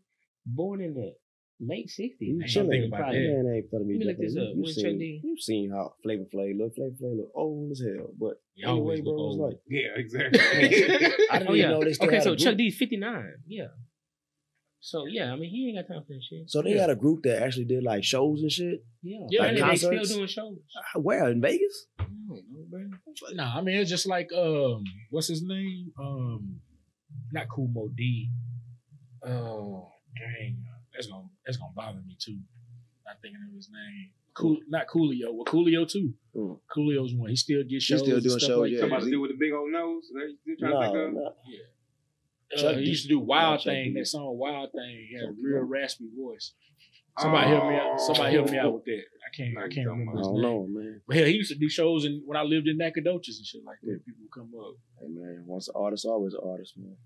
born 0.46 0.80
in 0.80 0.94
the 0.94 1.14
late 1.60 1.88
sixties. 1.90 2.36
You 2.40 2.46
chilling. 2.46 2.70
think 2.70 2.86
about 2.88 3.00
Probably. 3.00 3.26
that. 3.26 3.42
Man, 3.44 3.54
ain't 3.54 3.72
me 3.72 3.78
Let 3.78 3.86
me 3.86 4.04
look 4.04 4.18
this 4.18 4.34
You- 4.34 4.42
up. 4.42 4.48
You 4.54 4.62
When's 4.62 4.76
Chuck 4.76 4.82
seen, 4.84 4.98
D? 4.98 5.20
you've 5.24 5.40
seen 5.40 5.70
how 5.70 5.94
Flavor 6.02 6.24
Flav 6.32 6.58
look. 6.58 6.74
Flavor 6.74 6.94
Flav 7.02 7.16
look 7.16 7.30
old 7.34 7.72
as 7.72 7.80
hell. 7.80 8.10
But 8.18 8.40
He 8.54 8.64
always 8.64 9.00
anyway, 9.00 9.04
bro, 9.04 9.12
look 9.12 9.20
it 9.20 9.26
was 9.28 9.38
old. 9.38 9.50
like 9.50 9.60
Yeah, 9.68 9.88
exactly. 9.96 10.40
I 10.40 11.38
didn't 11.38 11.48
Oh 11.48 11.54
yeah. 11.54 11.70
know 11.70 11.82
they 11.84 11.92
still 11.92 12.08
Okay, 12.08 12.20
so 12.20 12.34
Chuck. 12.36 12.56
D's 12.56 12.76
fifty 12.76 12.96
nine. 12.96 13.34
Yeah. 13.46 13.68
So 14.80 15.06
yeah, 15.06 15.32
I 15.32 15.36
mean 15.36 15.50
he 15.50 15.68
ain't 15.68 15.76
got 15.88 15.92
time 15.92 16.04
for 16.06 16.12
that 16.12 16.22
shit. 16.22 16.48
So 16.48 16.62
they 16.62 16.74
Yeah. 16.74 16.82
had 16.82 16.90
a 16.90 16.96
group 16.96 17.24
that 17.24 17.42
actually 17.42 17.64
did 17.64 17.82
like 17.82 18.04
shows 18.04 18.40
and 18.42 18.52
shit. 18.52 18.84
Yeah. 19.02 19.26
Yeah, 19.28 19.44
and 19.46 19.58
like 19.58 19.70
they 19.72 19.76
still 19.76 20.04
doing 20.16 20.28
shows. 20.28 20.58
Uh, 20.94 21.00
Where 21.00 21.28
in 21.28 21.40
Vegas? 21.40 21.86
I 21.98 22.04
don't 22.04 22.44
know, 22.52 22.64
bro. 22.70 22.80
No, 23.34 23.42
I 23.44 23.60
mean 23.62 23.76
it's 23.76 23.90
just 23.90 24.06
like 24.06 24.30
um, 24.32 24.84
what's 25.10 25.26
his 25.28 25.42
name? 25.42 25.92
Um, 26.00 26.60
not 27.32 27.48
Kool 27.48 27.66
Moe 27.68 27.90
Dee. 27.96 28.30
Oh, 29.26 29.90
dang, 30.16 30.62
that's 30.98 31.06
gonna 31.06 31.28
that's 31.46 31.56
gonna 31.58 31.72
bother 31.76 32.02
me 32.04 32.16
too. 32.18 32.38
not 33.06 33.16
thinking 33.22 33.38
of 33.48 33.54
his 33.54 33.70
name. 33.70 34.10
Cool, 34.34 34.58
not 34.68 34.86
Coolio. 34.86 35.32
Well, 35.34 35.44
Coolio 35.46 35.86
too. 35.88 36.12
Mm. 36.34 36.58
Coolio's 36.74 37.14
one. 37.14 37.30
He 37.30 37.36
still 37.36 37.62
gets 37.62 37.70
He 37.70 37.80
shows. 37.80 38.00
still 38.00 38.14
and 38.16 38.24
doing 38.24 38.38
stuff 38.38 38.48
shows, 38.48 38.58
Like 38.60 38.72
yeah. 38.72 38.80
Somebody 38.80 39.04
to 39.06 39.10
do 39.10 39.20
with 39.20 39.30
the 39.32 39.36
big 39.38 39.52
old 39.52 39.70
nose. 39.72 40.04
Is 40.04 40.10
that 40.14 40.34
you 40.44 40.56
trying 40.56 40.72
to 40.72 40.80
think 40.80 40.94
No, 40.94 41.06
of? 41.06 41.14
no. 41.14 42.68
Uh, 42.68 42.74
he 42.78 42.84
used 42.86 43.02
to 43.02 43.08
do 43.08 43.20
Wild 43.20 43.60
Yeah, 43.60 43.64
Chuck 43.64 43.64
Thing. 43.84 43.94
D. 43.94 44.00
That 44.00 44.06
song 44.06 44.36
Wild 44.38 44.70
Thing. 44.72 45.06
He 45.10 45.14
had 45.16 45.24
a 45.24 45.32
real 45.42 45.62
raspy 45.64 46.08
voice. 46.18 46.54
Somebody 47.18 47.48
help 47.50 47.66
me 47.68 47.74
out. 47.76 48.00
Somebody 48.00 48.34
help 48.36 48.50
me 48.50 48.58
out 48.58 48.74
with 48.74 48.84
that. 48.84 49.02
I 49.26 49.36
can't. 49.36 49.58
I 49.58 49.68
can't 49.68 49.88
I 49.88 49.90
remember 49.90 50.18
his 50.18 50.26
don't 50.28 50.34
name. 50.40 50.42
know, 50.42 50.66
man. 50.70 51.00
But 51.06 51.16
hell, 51.16 51.26
he 51.26 51.32
used 51.32 51.52
to 51.52 51.58
do 51.58 51.68
shows 51.68 52.04
and 52.04 52.22
when 52.24 52.36
I 52.38 52.42
lived 52.42 52.68
in 52.68 52.78
Nacogdoches 52.78 53.38
and 53.38 53.46
shit 53.46 53.62
like 53.66 53.78
that. 53.82 54.00
People 54.06 54.22
would 54.22 54.32
come 54.32 54.52
up. 54.58 54.74
Hey, 55.00 55.08
man. 55.10 55.42
Once 55.46 55.66
an 55.68 55.74
artist, 55.76 56.06
always 56.06 56.34
an 56.34 56.40
artist, 56.48 56.74
man. 56.78 56.96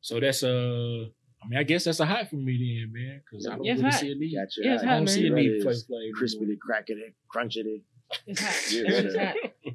So 0.00 0.18
that's 0.18 0.42
uh, 0.42 1.06
I 1.44 1.48
mean, 1.48 1.58
I 1.58 1.62
guess 1.62 1.84
that's 1.84 2.00
a 2.00 2.06
hot 2.06 2.30
for 2.30 2.36
me 2.36 2.56
then, 2.56 2.92
man, 2.92 3.20
because 3.24 3.46
I 3.46 3.56
don't 3.56 3.64
Yeah, 3.64 3.72
it's 3.74 3.80
really 3.82 3.90
hot. 3.92 4.00
see 4.00 4.12
a 4.12 4.14
need. 4.14 4.34
Got 4.34 4.56
you. 4.56 4.62
Yeah, 4.64 4.74
it's 4.74 4.82
I 4.82 4.86
hot, 4.86 4.92
don't 4.94 5.04
man. 5.04 5.14
see 5.14 5.26
a 5.26 5.30
That 5.30 5.36
need 5.36 5.50
is 5.52 5.62
for 5.64 5.72
Flavor 5.72 5.84
Flav. 5.92 6.00
anymore. 6.00 6.18
Crispity, 6.18 6.58
crackety, 6.58 7.14
crunchity, 7.34 7.82
It's 8.26 8.40
hot. 8.40 8.72
Yeah, 8.72 8.90
It's 8.90 9.02
just 9.02 9.16
that 9.16 9.36
hot. 9.36 9.74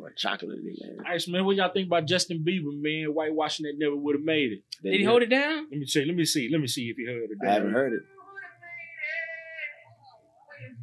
or 0.00 0.12
chocolatey, 0.12 0.74
man. 0.80 0.96
All 1.04 1.10
right, 1.12 1.20
so 1.20 1.32
man, 1.32 1.44
what 1.44 1.56
y'all 1.56 1.72
think 1.72 1.86
about 1.88 2.06
Justin 2.06 2.44
Bieber, 2.46 2.70
man? 2.72 3.06
Whitewashing 3.12 3.64
that 3.64 3.74
never 3.76 3.96
would 3.96 4.14
have 4.16 4.24
made 4.24 4.52
it. 4.52 4.62
Did 4.82 5.00
he 5.00 5.04
hold 5.04 5.22
it 5.22 5.30
down? 5.30 5.66
Let 5.70 5.80
me 5.80 5.86
see. 5.86 6.04
Let 6.04 6.14
me 6.14 6.24
see. 6.24 6.48
Let 6.50 6.60
me 6.60 6.66
see 6.68 6.88
if 6.90 6.96
he 6.96 7.06
heard 7.06 7.24
it. 7.30 7.38
I 7.44 7.52
haven't 7.54 7.72
heard 7.72 7.92
it. 7.94 8.02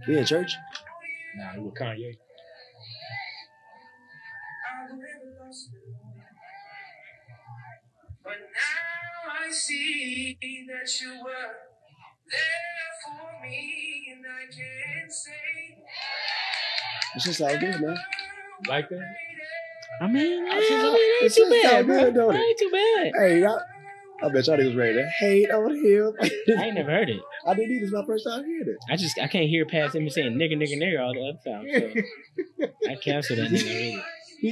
He 0.05 0.17
in 0.17 0.25
church? 0.25 0.51
Nah, 1.37 1.53
it 1.55 1.61
was 1.61 1.73
Kanye. 1.79 2.17
I 9.47 9.51
see 9.51 10.37
that 10.67 11.01
you 11.01 11.09
were 11.23 11.31
there 12.31 12.91
for 13.03 13.45
me, 13.45 14.13
and 14.15 14.25
I 14.25 14.45
can 14.45 15.09
say 15.09 15.31
It's 17.15 17.25
just 17.25 17.41
all 17.41 17.57
good, 17.57 17.81
man. 17.81 17.97
Like 18.67 18.89
that? 18.89 19.15
I 20.01 20.07
mean, 20.07 20.45
It's 20.47 20.69
just- 20.69 20.85
it 20.85 20.97
ain't 20.97 21.25
it's 21.25 21.35
too 21.35 21.41
just 21.49 21.63
bad, 21.63 21.75
all 21.75 21.83
bro. 21.83 21.99
good, 22.05 22.13
don't 22.15 22.35
It 22.35 22.39
it? 22.39 22.43
ain't 22.43 22.59
too 22.59 22.71
bad. 22.71 23.11
Hey, 23.21 23.45
I, 23.45 23.57
I 24.25 24.29
bet 24.33 24.47
y'all 24.47 24.57
niggas 24.57 24.77
ready 24.77 24.93
to 24.95 25.05
hate 25.19 25.51
on 25.51 25.75
him. 25.75 26.13
I 26.57 26.65
ain't 26.65 26.75
never 26.75 26.91
heard 26.91 27.09
it. 27.09 27.21
I 27.45 27.53
didn't 27.53 27.71
either. 27.75 27.83
It's 27.85 27.93
my 27.93 28.05
first 28.05 28.25
time 28.25 28.43
hearing 28.45 28.67
it. 28.69 28.77
I 28.91 28.95
just 28.95 29.19
I 29.19 29.27
can't 29.27 29.47
hear 29.49 29.65
past 29.65 29.95
him 29.95 30.09
saying 30.09 30.33
nigga 30.35 30.53
nigga 30.57 30.77
nigga 30.77 30.99
all 31.05 31.13
the 31.13 31.29
other 31.29 31.39
time. 31.45 31.67
So 32.59 32.67
I 32.89 32.95
cancel 32.95 33.35
that 33.37 33.49
nigga 33.51 33.69
already. 33.69 34.03
He, 34.41 34.51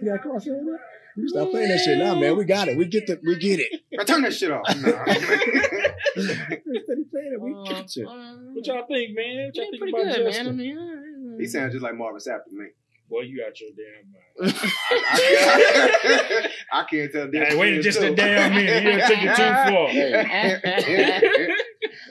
he 0.00 0.06
got 0.06 0.22
cross 0.22 0.46
on 0.48 0.64
that. 0.64 0.78
You 1.16 1.28
stop 1.28 1.50
playing 1.50 1.68
that 1.68 1.78
shit 1.80 1.98
now, 1.98 2.14
man. 2.18 2.36
We 2.36 2.44
got 2.44 2.68
it. 2.68 2.76
We 2.76 2.86
get 2.86 3.06
the. 3.06 3.18
We 3.24 3.36
get 3.36 3.60
it. 3.60 3.80
Now 3.92 4.04
turn 4.04 4.22
that 4.22 4.32
shit 4.34 4.50
off. 4.50 4.62
Nah. 6.16 6.24
Steady 6.24 7.04
playing 7.10 7.32
it. 7.34 7.40
We 7.40 7.52
get 7.68 7.94
you. 7.96 8.04
What 8.06 8.66
y'all 8.66 8.84
think, 8.88 9.14
man? 9.16 9.46
What 9.46 9.56
y'all 9.56 9.66
think 9.70 9.78
pretty 9.80 9.92
about 9.96 10.14
good, 10.14 10.24
Justin? 10.26 10.56
man. 10.56 10.78
I 10.78 11.30
mean, 11.30 11.36
he 11.38 11.46
sounds 11.46 11.72
just 11.72 11.82
like 11.84 11.94
Marvin 11.94 12.18
Sapp 12.20 12.44
to 12.48 12.52
me. 12.52 12.66
Boy, 13.08 13.20
you 13.22 13.44
out 13.46 13.58
your 13.60 13.70
damn 13.76 14.10
mind. 14.12 14.54
I 14.72 15.14
can't, 16.10 16.46
I 16.72 16.84
can't 16.90 17.12
tell. 17.12 17.30
the 17.30 17.38
Hey, 17.38 17.56
wait 17.56 17.82
difference 17.82 17.84
just 17.84 17.98
a 17.98 18.00
between 18.00 18.16
damn 18.16 18.54
minute. 18.54 18.82
You 18.82 18.90
done 18.90 19.08
took 19.08 19.18
it 19.22 19.36
too 19.36 19.48
far. 19.70 21.46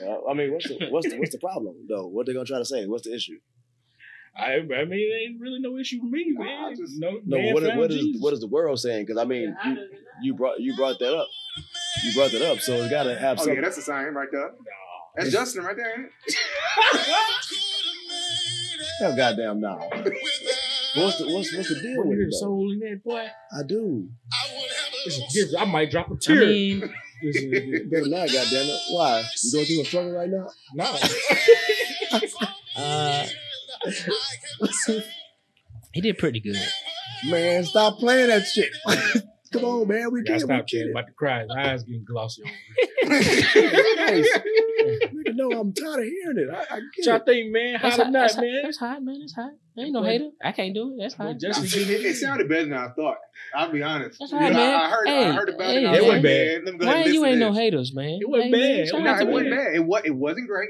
two. 0.00 0.06
Uh, 0.06 0.30
I 0.30 0.34
mean, 0.34 0.52
what's 0.52 0.68
the 0.68 0.74
what's 0.90 1.08
the 1.10 1.16
what's 1.18 1.32
the 1.32 1.38
problem 1.38 1.74
though? 1.88 2.06
What 2.06 2.26
they 2.26 2.32
gonna 2.32 2.44
try 2.44 2.58
to 2.58 2.64
say? 2.64 2.86
What's 2.86 3.06
the 3.06 3.14
issue? 3.14 3.38
I, 4.36 4.54
I 4.54 4.60
mean, 4.84 4.92
it 4.92 5.30
ain't 5.30 5.40
really 5.40 5.58
no 5.60 5.76
issue 5.78 5.98
for 6.00 6.06
me, 6.06 6.26
Nah, 6.30 6.44
man. 6.44 6.76
Just- 6.76 6.98
no, 6.98 7.20
No, 7.26 7.36
man 7.38 7.52
what, 7.54 7.76
what 7.76 7.90
is 7.90 8.20
what 8.20 8.32
is 8.32 8.40
the 8.40 8.46
world 8.48 8.78
saying? 8.80 9.04
Because 9.06 9.20
I 9.20 9.24
mean, 9.24 9.54
you, 9.64 9.88
you 10.22 10.34
brought 10.34 10.60
you 10.60 10.74
brought 10.76 10.98
that 11.00 11.14
up. 11.14 11.26
You 12.04 12.14
brought 12.14 12.30
that 12.32 12.42
up, 12.42 12.58
so 12.60 12.74
it's 12.74 12.90
got 12.90 13.02
to 13.04 13.18
have 13.18 13.36
Oh 13.38 13.42
something. 13.42 13.56
yeah, 13.56 13.60
that's 13.62 13.76
a 13.78 13.82
sign 13.82 14.14
right 14.14 14.28
there. 14.32 14.52
That's 15.16 15.32
Justin 15.32 15.64
right 15.64 15.76
there. 15.76 15.92
Ain't 15.98 16.08
it? 16.26 16.36
Hell, 19.00 19.16
goddamn 19.16 19.60
now. 19.60 19.78
What's 20.96 21.18
the 21.18 21.26
what's 21.26 21.54
what's 21.56 21.68
the 21.68 21.80
deal 21.80 21.96
What 21.98 22.06
with 22.08 22.18
you 22.18 22.24
it 22.24 22.30
though? 22.32 22.38
soul 22.38 22.72
in 22.72 22.78
that 22.80 23.02
boy? 23.04 23.26
I 23.56 23.62
do. 23.66 24.08
It's 25.06 25.18
a 25.18 25.22
different. 25.32 25.66
I 25.68 25.70
might 25.70 25.90
drop 25.90 26.10
a 26.10 26.14
I 26.14 26.16
tear. 26.20 26.46
mean, 26.46 26.80
This 27.22 27.36
is- 27.36 27.90
Better 27.90 28.08
not, 28.08 28.28
goddamn 28.28 28.66
it. 28.66 28.80
Why? 28.90 29.22
You 29.42 29.52
going 29.52 29.66
through 29.66 29.80
a 29.80 29.84
struggle 29.84 30.12
right 30.12 30.28
now? 30.30 30.48
no. 30.74 30.98
uh, 32.76 33.26
he 35.92 36.00
did 36.00 36.18
pretty 36.18 36.40
good. 36.40 36.56
Man, 37.28 37.64
stop 37.64 37.98
playing 37.98 38.28
that 38.28 38.44
shit. 38.46 38.70
Come 39.52 39.64
on, 39.64 39.88
man. 39.88 40.12
We 40.12 40.22
Gotta 40.22 40.38
get 40.38 40.42
it. 40.42 40.46
We 40.48 40.54
stop 40.54 40.58
get 40.58 40.68
chatting 40.68 40.88
it. 40.88 40.90
about 40.92 41.06
to 41.08 41.12
cry. 41.12 41.40
His 41.42 41.50
eyes 41.58 41.82
getting 41.82 42.04
glossy 42.04 42.42
over. 42.44 42.52
Nice. 43.96 44.38
Nigga, 45.12 45.34
no, 45.34 45.50
I'm 45.58 45.72
tired 45.72 46.00
of 46.00 46.04
hearing 46.06 46.38
it. 46.38 46.48
I, 46.50 46.60
I 46.60 46.74
What 46.76 46.82
get 46.96 47.06
y'all 47.06 47.16
it. 47.16 47.24
think, 47.26 47.52
man? 47.52 47.74
How 47.76 47.88
That's 47.88 47.96
the 47.96 48.04
hot, 48.04 48.12
not, 48.12 48.36
man? 48.40 48.60
that's 48.62 48.78
hot, 48.78 49.02
man. 49.02 49.20
That's 49.20 49.34
hot. 49.34 49.50
Ain't 49.78 49.92
no 49.92 50.02
hater. 50.02 50.30
I 50.42 50.52
can't 50.52 50.74
do 50.74 50.92
it. 50.94 51.02
That's 51.02 51.14
hot. 51.14 51.36
Just 51.38 51.64
it, 51.76 51.88
it, 51.90 52.04
it 52.04 52.14
sounded 52.16 52.48
better 52.48 52.64
than 52.64 52.74
I 52.74 52.88
thought. 52.88 53.16
I'll 53.54 53.70
be 53.72 53.82
honest. 53.82 54.18
That's 54.20 54.32
You 54.32 54.38
right, 54.38 54.52
know, 54.52 54.58
man. 54.58 54.74
I, 54.74 54.84
I 54.84 54.90
heard. 54.90 55.08
Hey, 55.08 55.24
I 55.28 55.32
heard 55.32 55.48
about 55.48 55.74
hey, 55.74 55.84
it. 55.84 55.86
I 55.86 55.94
It 55.94 56.00
was 56.00 56.06
wasn't 56.06 56.22
bad. 56.24 56.46
man, 56.46 56.64
let 56.64 56.72
me 56.74 56.78
go 56.78 56.86
Why 56.86 56.92
ahead 56.94 57.06
and 57.06 57.14
you 57.14 57.24
ain't 57.26 57.34
to 57.34 57.40
no 57.40 57.52
haters, 57.52 57.94
man? 57.94 58.18
It 58.20 58.28
wasn't 58.28 58.44
Hey, 58.44 58.52
bad. 58.52 58.60
man, 58.60 58.86
It 58.86 58.92
No, 59.04 59.10
out 59.10 59.18
to 59.18 59.24
it 59.24 59.30
wasn't 59.30 59.32
wasn't 59.32 59.50
bad. 59.50 59.74
It 59.74 59.84
was. 59.86 60.02
It 60.04 60.14
wasn't 60.16 60.48
great, 60.48 60.68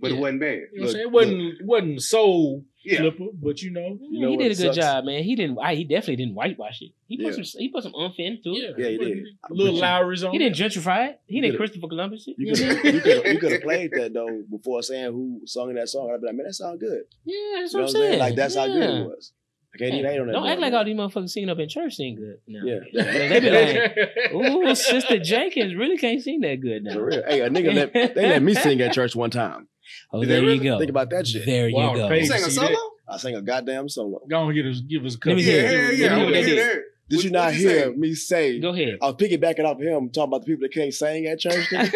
but 0.00 0.10
it 0.10 0.16
wasn't 0.18 0.40
bad. 0.40 0.48
You 0.50 0.60
know 0.60 0.66
what 0.66 0.78
I'm 0.78 0.82
Look, 0.82 0.90
saying? 0.92 1.02
It 1.06 1.12
wasn't, 1.12 1.40
it 1.60 1.66
wasn't 1.66 2.02
soul 2.02 2.64
Yeah. 2.84 2.98
flipper, 2.98 3.26
but 3.34 3.60
you 3.62 3.70
know. 3.70 3.98
You 4.00 4.20
know 4.20 4.30
he 4.30 4.36
did 4.38 4.46
a 4.46 4.54
good 4.54 4.56
sucks? 4.74 4.76
job, 4.76 5.04
man. 5.04 5.22
He 5.22 5.36
didn't. 5.36 5.58
I, 5.62 5.74
he 5.74 5.84
definitely 5.84 6.16
didn't 6.16 6.34
whitewash 6.34 6.80
it. 6.82 6.92
He 7.06 7.16
put 7.18 7.36
Yeah. 7.36 7.42
some. 7.42 7.60
He 7.60 7.68
put 7.68 7.82
some 7.82 7.94
umph 7.94 8.14
into 8.18 8.50
it. 8.52 8.74
Yeah, 8.78 8.88
he 8.88 8.98
did. 8.98 9.18
A 9.50 9.52
little 9.52 9.72
But 9.72 9.76
you- 9.76 9.80
Lawry's 9.82 10.24
on 10.24 10.32
He 10.32 10.38
didn't 10.38 10.56
gentrify 10.56 11.10
it. 11.10 11.20
He 11.26 11.40
didn't 11.40 11.56
Christopher 11.58 11.88
Columbus 11.88 12.26
it. 12.28 12.36
You 12.38 12.46
You 12.48 12.54
could 12.54 12.60
know 12.60 12.74
what 12.74 12.78
I 12.78 12.82
mean? 12.82 12.94
you 13.34 13.40
you 13.42 13.48
have 13.54 13.62
played 13.62 13.90
that 13.92 14.14
though 14.14 14.42
before 14.50 14.82
saying 14.82 15.12
who 15.12 15.40
sung 15.44 15.74
that 15.74 15.88
song. 15.88 16.10
I'd 16.14 16.20
be 16.20 16.26
like, 16.28 16.36
man, 16.36 16.46
that 16.46 16.54
sound 16.54 16.80
good. 16.80 17.02
Yeah, 17.24 17.34
that's 17.60 17.72
You 17.74 17.78
know 17.80 17.84
what 17.84 17.94
I'm 17.94 18.00
saying. 18.00 18.18
Like 18.18 18.34
that's 18.36 18.54
how 18.56 18.66
good 18.66 18.82
it 18.90 19.06
was. 19.06 19.32
I 19.72 19.78
can't 19.78 19.94
even 19.94 20.10
hate 20.10 20.18
on 20.18 20.26
that. 20.26 20.32
Don't 20.32 20.42
boy, 20.42 20.48
act 20.48 20.60
like 20.60 20.72
all 20.72 20.84
these 20.84 20.96
motherfuckers 20.96 21.30
singing 21.30 21.48
up 21.48 21.60
in 21.60 21.68
church 21.68 21.94
sing 21.94 22.16
good. 22.16 22.38
No. 22.48 22.60
Yeah. 22.64 23.02
they 23.28 23.38
be 23.38 23.50
like, 23.50 24.34
"Ooh, 24.34 24.74
Sister 24.74 25.18
Jenkins 25.22 25.76
really 25.76 25.96
can't 25.96 26.20
sing 26.20 26.40
that 26.40 26.60
good 26.60 26.82
now." 26.82 26.94
For 26.94 27.04
real. 27.04 27.22
Hey, 27.24 27.42
a 27.42 27.48
nigga 27.50 27.72
let 27.74 27.92
they 27.92 28.28
let 28.30 28.42
me 28.42 28.52
sing 28.54 28.80
at 28.80 28.92
church 28.92 29.14
one 29.14 29.30
time. 29.30 29.68
Oh, 30.12 30.20
Did 30.20 30.28
there 30.30 30.36
they 30.36 30.42
you 30.42 30.48
really? 30.52 30.64
go. 30.64 30.78
Think 30.78 30.90
about 30.90 31.10
that 31.10 31.26
shit. 31.26 31.46
There 31.46 31.68
you 31.68 31.76
Wow, 31.76 31.92
go. 31.94 31.98
the 31.98 32.02
You 32.14 32.20
page- 32.20 32.28
sang 32.28 32.40
a 32.42 32.44
see 32.44 32.50
solo? 32.52 32.68
that? 32.68 32.90
I 33.08 33.16
sang 33.16 33.34
a 33.36 33.42
goddamn 33.42 33.88
solo. 33.88 34.20
Go 34.28 34.36
on, 34.40 34.54
give 34.54 34.66
us, 34.66 34.80
give 34.80 35.04
us 35.04 35.14
a 35.14 35.16
Let 35.16 35.20
couple. 35.22 35.36
me 35.36 35.42
Yeah, 35.42 35.52
hear 35.52 35.62
yeah, 35.62 35.68
it. 35.68 35.72
yeah. 35.72 35.80
Let 35.80 35.98
me 35.98 36.04
I 36.06 36.08
hear 36.16 36.24
wanna 36.24 36.36
hear 36.36 36.44
did. 36.46 36.58
that. 36.58 36.82
Did 37.08 37.16
What- 37.16 37.24
you 37.24 37.30
not 37.30 37.44
what 37.46 37.54
you 37.54 37.68
hear 37.68 37.80
say? 37.84 37.90
me 37.96 38.14
say? 38.14 38.58
Go 38.60 38.68
ahead. 38.70 38.98
I 39.02 39.06
was 39.06 39.14
piggybacking 39.16 39.64
off 39.64 39.80
him 39.80 40.10
talking 40.10 40.22
about 40.30 40.40
the 40.42 40.46
people 40.46 40.62
that 40.62 40.72
can't 40.72 40.94
sing 40.94 41.26
at 41.26 41.40
church. 41.40 41.54
nigga? 41.70 41.92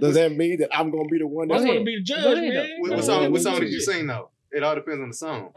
Does 0.00 0.14
that 0.14 0.30
mean 0.32 0.60
that 0.60 0.68
I'm 0.72 0.90
gonna 0.92 1.08
be 1.08 1.18
the 1.18 1.26
one 1.26 1.50
I 1.50 1.54
that's 1.54 1.64
Go 1.64 1.72
wanna 1.72 1.84
be 1.84 1.96
the 1.96 2.02
judge, 2.02 2.22
Go 2.22 2.32
ahead, 2.34 2.54
man. 2.54 2.68
What, 2.78 2.90
what 2.92 3.04
song? 3.04 3.32
What 3.32 3.42
song 3.42 3.60
did 3.60 3.70
you 3.72 3.80
sing 3.80 4.06
though? 4.06 4.30
It 4.50 4.62
all 4.62 4.74
depends 4.74 5.00
on 5.02 5.08
the 5.08 5.14
song. 5.14 5.50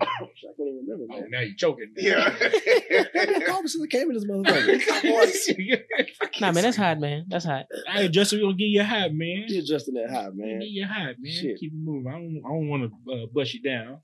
I 0.00 0.04
can't 0.04 0.54
even 0.60 0.86
remember, 0.88 1.12
Oh, 1.12 1.24
now 1.28 1.40
you're 1.40 1.56
choking. 1.56 1.92
Yeah. 1.96 2.34
I've 2.40 3.68
since 3.68 3.82
I 3.82 3.86
came 3.88 4.10
in 4.10 4.14
this 4.14 4.24
motherfucker. 4.24 5.80
Nah, 6.40 6.52
man, 6.52 6.62
that's 6.62 6.76
hot, 6.76 7.00
man. 7.00 7.24
That's 7.28 7.44
hot. 7.44 7.66
Hey, 7.88 8.08
Justin, 8.08 8.38
we 8.38 8.44
gonna 8.44 8.56
give 8.56 8.68
you 8.68 8.80
a 8.80 8.84
high, 8.84 9.08
man. 9.08 9.46
Get 9.48 9.64
Justin 9.64 9.94
that 9.94 10.10
high, 10.10 10.28
man. 10.32 10.60
Give 10.60 10.68
you 10.68 10.84
a 10.84 10.86
high, 10.86 11.14
man. 11.18 11.32
Shit. 11.32 11.58
Keep 11.58 11.72
it 11.72 11.78
moving. 11.78 12.06
I 12.06 12.12
don't, 12.12 12.42
I 12.44 12.48
don't 12.48 12.68
want 12.68 12.92
to 13.06 13.12
uh, 13.12 13.26
bust 13.32 13.54
you 13.54 13.62
down. 13.62 13.98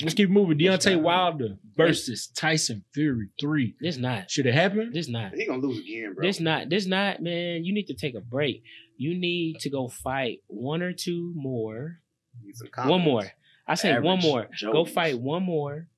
Let's 0.00 0.14
keep 0.14 0.30
moving. 0.30 0.56
Deontay 0.58 1.00
Wilder 1.00 1.56
versus 1.76 2.28
Tyson 2.28 2.84
Fury 2.94 3.30
three. 3.40 3.74
This 3.80 3.96
not. 3.96 4.30
Should 4.30 4.46
it 4.46 4.54
happen? 4.54 4.92
This 4.92 5.08
not. 5.08 5.34
he 5.34 5.46
gonna 5.46 5.58
lose 5.58 5.80
again, 5.80 6.14
bro. 6.14 6.24
This 6.24 6.38
not. 6.38 6.68
This 6.70 6.86
not, 6.86 7.20
man. 7.20 7.64
You 7.64 7.74
need 7.74 7.86
to 7.86 7.94
take 7.94 8.14
a 8.14 8.20
break. 8.20 8.62
You 8.96 9.18
need 9.18 9.58
to 9.60 9.70
go 9.70 9.88
fight 9.88 10.38
one 10.46 10.82
or 10.82 10.92
two 10.92 11.32
more. 11.34 11.98
Need 12.44 12.56
some 12.56 12.88
One 12.88 13.00
more. 13.00 13.24
I 13.68 13.74
say 13.74 13.98
one 13.98 14.20
more. 14.20 14.48
Go 14.72 14.84
fight 14.84 15.18
one 15.20 15.42
more, 15.42 15.88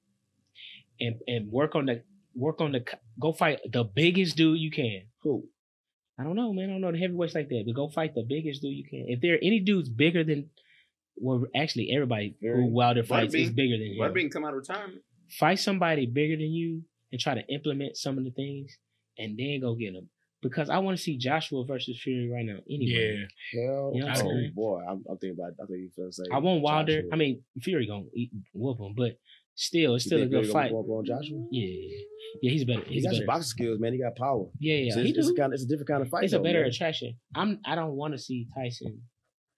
and 1.01 1.17
and 1.27 1.51
work 1.51 1.75
on 1.75 1.87
the 1.87 2.03
work 2.35 2.61
on 2.61 2.73
the 2.73 2.85
go 3.19 3.33
fight 3.33 3.61
the 3.71 3.85
biggest 3.85 4.37
dude 4.37 4.59
you 4.59 4.71
can. 4.71 5.03
Who? 5.23 5.45
I 6.19 6.25
don't 6.25 6.37
know, 6.37 6.53
man. 6.53 6.69
I 6.69 6.73
don't 6.73 6.81
know 6.83 6.93
the 6.93 6.99
heavyweights 6.99 7.35
like 7.35 7.49
that, 7.49 7.63
but 7.67 7.75
go 7.75 7.89
fight 7.89 8.15
the 8.15 8.25
biggest 8.29 8.61
dude 8.61 8.77
you 8.77 8.85
can. 8.85 9.07
If 9.09 9.21
there 9.23 9.35
are 9.35 9.39
any 9.43 9.61
dudes 9.61 9.89
bigger 9.89 10.23
than, 10.23 10.51
well, 11.17 11.47
actually 11.57 11.91
everybody 11.95 12.37
Very- 12.43 12.57
who 12.61 12.67
Wilder 12.67 13.03
fights 13.05 13.35
is 13.35 13.51
bigger 13.51 13.79
than 13.79 13.95
him. 13.97 14.13
being 14.13 14.29
come 14.29 14.45
out 14.45 14.51
of 14.53 14.57
retirement? 14.59 15.03
Fight 15.29 15.59
somebody 15.61 16.05
bigger 16.07 16.37
than 16.37 16.51
you 16.53 16.83
and 17.11 17.21
try 17.21 17.35
to 17.35 17.47
implement 17.49 17.97
some 17.97 18.19
of 18.19 18.25
the 18.25 18.31
things, 18.33 18.77
and 19.17 19.39
then 19.39 19.61
go 19.61 19.75
get 19.75 19.95
them. 19.95 20.11
Because 20.43 20.71
I 20.71 20.79
want 20.79 20.97
to 20.97 21.03
see 21.03 21.19
Joshua 21.19 21.65
versus 21.67 22.01
Fury 22.03 22.31
right 22.31 22.45
now. 22.47 22.59
Anyway, 22.69 23.27
Yeah. 23.53 23.61
Hell, 23.67 23.93
Yeah, 23.95 24.07
I 24.07 24.21
oh 24.23 24.31
agree. 24.31 24.51
boy, 24.55 24.81
I'm, 24.89 25.05
I'm 25.09 25.19
thinking 25.19 25.39
about. 25.39 25.53
I 25.63 25.67
think 25.67 25.81
you 25.81 25.91
feel 25.95 26.11
say. 26.11 26.23
I 26.33 26.39
want 26.39 26.63
Wilder. 26.63 27.03
Joshua. 27.03 27.11
I 27.13 27.17
mean, 27.17 27.43
Fury 27.61 27.87
gonna 27.87 28.05
eat, 28.15 28.31
whoop 28.55 28.79
him, 28.81 28.95
but 28.97 29.19
still, 29.55 29.97
it's 29.97 30.07
You 30.07 30.09
still 30.09 30.23
a 30.23 30.27
good 30.27 30.45
Fury 30.47 30.53
fight. 30.53 30.71
gonna 30.73 30.89
on 30.89 31.05
Joshua? 31.05 31.47
Yeah, 31.51 31.67
yeah, 32.43 32.51
he's 32.53 32.65
better. 32.65 32.81
He 32.87 32.95
He's 32.95 33.03
got 33.05 33.11
better. 33.11 33.17
some 33.21 33.27
boxing 33.27 33.49
skills, 33.49 33.81
man. 33.81 33.93
He 33.93 33.99
got 33.99 34.17
power. 34.17 34.47
Yeah, 34.59 34.77
yeah, 34.77 34.95
So 34.95 35.03
he 35.03 35.11
it's, 35.11 35.19
it's, 35.19 35.29
a 35.29 35.35
kind 35.35 35.53
of, 35.53 35.55
it's 35.55 35.65
a 35.65 35.67
different 35.67 35.89
kind 35.89 36.03
of 36.03 36.09
fight. 36.09 36.25
It's 36.25 36.33
a 36.33 36.41
better 36.41 36.61
man. 36.63 36.71
attraction. 36.71 37.17
I'm. 37.35 37.61
I 37.67 37.75
don't 37.75 37.93
want 37.93 38.15
to 38.15 38.19
see 38.19 38.47
Tyson. 38.57 39.03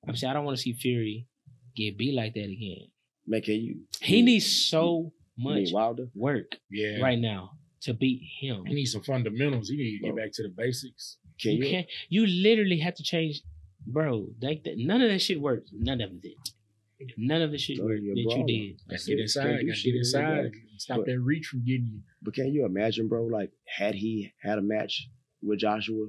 I'm 0.08 0.16
saying 0.16 0.32
I 0.32 0.34
don't 0.34 0.44
want 0.44 0.56
to 0.56 0.62
see 0.62 0.72
Fury 0.72 1.28
get 1.76 1.96
beat 1.96 2.14
like 2.14 2.34
that 2.34 2.44
again. 2.50 2.88
Man, 3.24 3.40
can 3.42 3.54
you? 3.54 3.76
He 4.00 4.16
you- 4.18 4.24
needs 4.24 4.50
so 4.50 5.12
you 5.36 5.44
much 5.44 5.72
Wilder. 5.72 6.08
work 6.16 6.56
Yeah. 6.72 7.00
right 7.00 7.18
now 7.20 7.52
to 7.82 7.94
beat 7.94 8.22
him. 8.40 8.64
He 8.66 8.74
needs 8.74 8.92
some 8.92 9.02
fundamentals. 9.02 9.68
He 9.68 9.76
need 9.76 9.98
to 9.98 10.04
get 10.06 10.16
back 10.16 10.32
to 10.34 10.42
the 10.42 10.48
basics. 10.48 11.18
Can 11.40 11.52
You 11.52 11.64
you? 11.64 11.70
can't. 11.70 11.86
You 12.08 12.26
literally 12.26 12.78
have 12.78 12.94
to 12.96 13.02
change 13.02 13.42
bro. 13.86 14.28
They, 14.40 14.60
that, 14.64 14.74
none 14.78 15.02
of 15.02 15.10
that 15.10 15.18
shit 15.20 15.40
worked. 15.40 15.70
None 15.72 16.00
of 16.00 16.10
it. 16.22 16.36
None 17.18 17.42
of 17.42 17.50
the 17.50 17.58
shit 17.58 17.78
No, 17.78 17.86
worked 17.86 18.02
you're 18.02 18.14
that 18.14 18.20
you 18.20 18.46
did. 18.46 18.80
Gotta 18.88 19.02
it. 19.02 19.06
get 19.06 19.18
inside. 19.18 19.42
Can't 19.42 19.66
Gotta 19.66 19.80
get 19.82 19.86
in 19.86 19.96
inside. 19.96 20.50
Stop 20.78 20.96
But- 20.98 21.06
that 21.06 21.18
reach 21.20 21.46
from 21.46 21.64
getting 21.64 21.86
you. 21.86 22.00
But 22.22 22.34
can 22.34 22.52
you 22.54 22.64
imagine, 22.64 23.08
bro? 23.08 23.24
Like, 23.24 23.50
had 23.66 23.96
he 23.96 24.32
had 24.40 24.58
a 24.58 24.62
match 24.62 25.08
with 25.42 25.58
Joshua, 25.58 26.06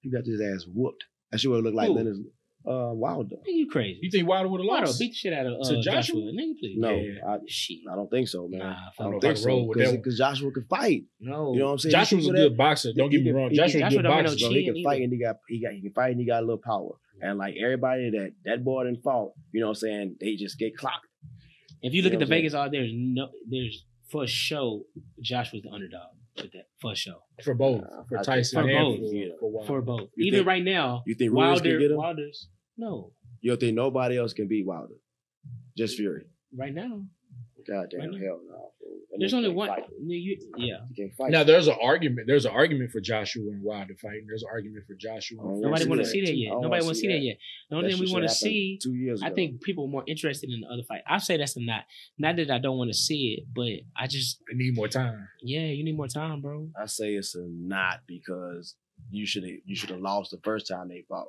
he 0.00 0.10
got 0.10 0.26
his 0.26 0.40
ass 0.42 0.66
whooped. 0.70 1.04
That 1.30 1.38
shit 1.40 1.50
would 1.50 1.64
look 1.64 1.72
like 1.74 1.88
Who? 1.88 2.26
Leonard's 2.64 2.92
uh, 2.92 2.94
Wilder. 2.94 3.36
Nigga, 3.36 3.54
you 3.54 3.68
crazy? 3.70 3.98
You 4.02 4.10
think 4.10 4.28
Wilder 4.28 4.48
would 4.48 4.60
have 4.60 4.68
Wilder 4.68 4.86
lost? 4.86 4.98
beat 4.98 5.10
the 5.10 5.14
shit 5.14 5.32
out 5.32 5.46
of 5.46 5.52
uh, 5.60 5.64
To 5.68 5.80
Joshua? 5.82 5.92
Joshua? 5.92 6.20
Nigga, 6.32 6.58
please. 6.58 6.76
No, 6.78 6.90
Yeah. 6.90 7.12
I, 7.26 7.38
Shit. 7.46 7.78
I 7.90 7.94
don't 7.96 8.10
think 8.10 8.28
so, 8.28 8.48
man. 8.48 8.58
Nah, 8.60 8.66
I 8.66 8.72
I 8.72 9.02
don't 9.02 9.10
don't 9.12 9.20
think 9.20 9.36
so 9.38 9.46
roll 9.48 9.68
with 9.68 9.78
that 9.78 9.86
one. 9.88 9.96
because 9.96 10.18
Joshua 10.18 10.50
could 10.52 10.66
fight. 10.68 11.04
No. 11.20 11.52
You 11.52 11.58
know 11.60 11.66
what 11.66 11.72
I'm 11.72 11.78
saying? 11.78 11.92
Joshua 11.92 12.16
was 12.16 12.28
a 12.28 12.30
good 12.32 12.52
that- 12.52 12.56
boxer. 12.56 12.92
Don't 12.96 13.10
he 13.10 13.16
get 13.18 13.24
me 13.26 13.32
wrong. 13.32 13.50
he 13.50 13.56
can- 13.56 13.66
Joshua 13.68 13.86
a 13.86 13.90
good 13.90 14.02
don't 14.02 14.16
no 14.16 14.22
boxer. 14.30 14.48
He 14.48 14.64
chin 14.64 14.74
can 14.74 14.84
fight 14.84 15.02
and 15.02 15.12
he 15.12 15.18
got 15.18 15.36
he 15.48 15.60
got 15.62 15.72
he 15.72 15.80
can 15.82 15.92
fight 15.92 16.10
and 16.12 16.20
he 16.20 16.26
got 16.26 16.38
a 16.38 16.46
little 16.46 16.58
power. 16.64 16.92
And 17.22 17.38
like 17.38 17.54
everybody 17.62 18.10
that 18.10 18.32
that 18.44 18.64
boy 18.64 18.84
didn't 18.84 19.02
fought, 19.02 19.32
you 19.52 19.60
know 19.60 19.66
what 19.68 19.70
I'm 19.72 19.74
saying? 19.76 20.16
They 20.20 20.36
just 20.36 20.58
get 20.58 20.76
clocked. 20.76 21.06
If 21.82 21.94
you 21.94 22.02
look 22.02 22.12
You 22.12 22.18
at 22.18 22.20
the 22.20 22.26
Vegas 22.26 22.52
odds, 22.54 22.72
there's 22.72 22.90
no, 22.94 23.28
there's 23.48 23.84
for 24.10 24.26
sure 24.26 24.82
Joshua's 25.22 25.62
the 25.62 25.70
underdog 25.70 26.10
with 26.36 26.52
that 26.52 26.66
for 26.80 26.94
sure 26.94 27.20
For 27.42 27.54
both. 27.54 27.82
Nah, 27.82 28.04
For 28.08 28.18
I 28.18 28.22
Tyson 28.22 28.62
For 28.62 28.68
and 28.68 28.78
both. 28.78 29.10
for, 29.10 29.14
Yeah. 29.14 29.26
for 29.38 29.50
Wilder. 29.50 29.66
for 29.66 29.82
both. 29.82 30.10
You 30.16 30.26
Even 30.26 30.38
think- 30.40 30.46
right 30.48 30.64
now, 30.64 31.02
You 31.06 31.14
think 31.14 31.32
Ruiz 31.32 31.60
can 31.60 31.78
get 31.78 31.90
him? 31.90 31.96
Wilder's 31.96 32.48
no. 32.76 33.12
You 33.40 33.50
don't 33.52 33.60
think 33.60 33.74
nobody 33.74 34.16
else 34.18 34.32
can 34.32 34.48
beat 34.48 34.66
Wilder? 34.66 34.94
Just 35.76 35.96
Fury. 35.96 36.26
Right 36.54 36.74
now, 36.74 37.04
Goddamn 37.66 38.00
Right 38.00 38.10
now. 38.12 38.18
hell 38.18 38.40
no. 38.46 38.72
Fool. 39.10 39.18
There's 39.18 39.34
only 39.34 39.48
one. 39.50 39.68
fight. 39.68 39.84
You, 40.00 40.38
yeah, 40.56 40.76
He 40.88 40.94
can't 41.02 41.14
fight. 41.16 41.30
Now 41.30 41.44
there's 41.44 41.66
an 41.68 41.76
argument. 41.82 42.26
There's 42.26 42.44
an 42.46 42.52
argument 42.52 42.90
for 42.92 43.00
Joshua 43.00 43.42
and 43.42 43.62
Wilder 43.62 43.94
fighting. 44.00 44.24
There's 44.28 44.42
an 44.42 44.48
argument 44.52 44.84
for 44.86 44.94
Joshua. 44.94 45.38
And 45.40 45.48
wanna 45.48 45.62
nobody 45.62 45.84
see 45.84 45.88
want 45.90 46.00
to 46.00 46.06
see 46.06 46.20
that 46.24 46.36
yet. 46.36 46.52
Nobody 46.60 46.82
wanna 46.82 46.94
see 46.94 47.00
see 47.00 47.06
that 47.08 47.12
that. 47.14 47.20
yet. 47.20 47.36
The 47.70 47.76
only 47.76 47.92
thing 47.92 48.00
we 48.00 48.12
want 48.12 48.24
to 48.24 48.28
see. 48.34 48.78
two 48.82 48.94
years 48.94 49.22
I 49.22 49.30
think 49.30 49.62
people 49.62 49.84
are 49.84 49.88
more 49.88 50.04
interested 50.06 50.50
in 50.50 50.60
the 50.60 50.66
other 50.68 50.82
fight. 50.88 51.02
I 51.08 51.18
say 51.18 51.36
that's 51.36 51.56
a 51.56 51.60
not. 51.62 51.84
Not 52.18 52.36
that 52.36 52.50
I 52.50 52.58
don't 52.58 52.78
want 52.78 52.90
to 52.90 52.96
see 52.96 53.36
it, 53.38 53.44
but 53.54 53.68
I 54.00 54.06
just 54.06 54.40
They 54.50 54.56
need 54.56 54.76
more 54.76 54.88
time. 54.88 55.28
yeah, 55.42 55.66
you 55.66 55.84
need 55.84 55.96
more 55.96 56.08
time, 56.08 56.40
bro. 56.40 56.68
I 56.80 56.86
say 56.86 57.14
it's 57.14 57.34
a 57.34 57.46
not 57.48 58.00
because 58.06 58.76
you 59.10 59.26
should 59.26 59.42
have 59.44 59.52
you 59.64 59.74
should 59.76 59.90
have 59.90 60.00
lost 60.00 60.30
the 60.30 60.38
first 60.44 60.68
time 60.68 60.88
they 60.88 61.04
fought. 61.08 61.28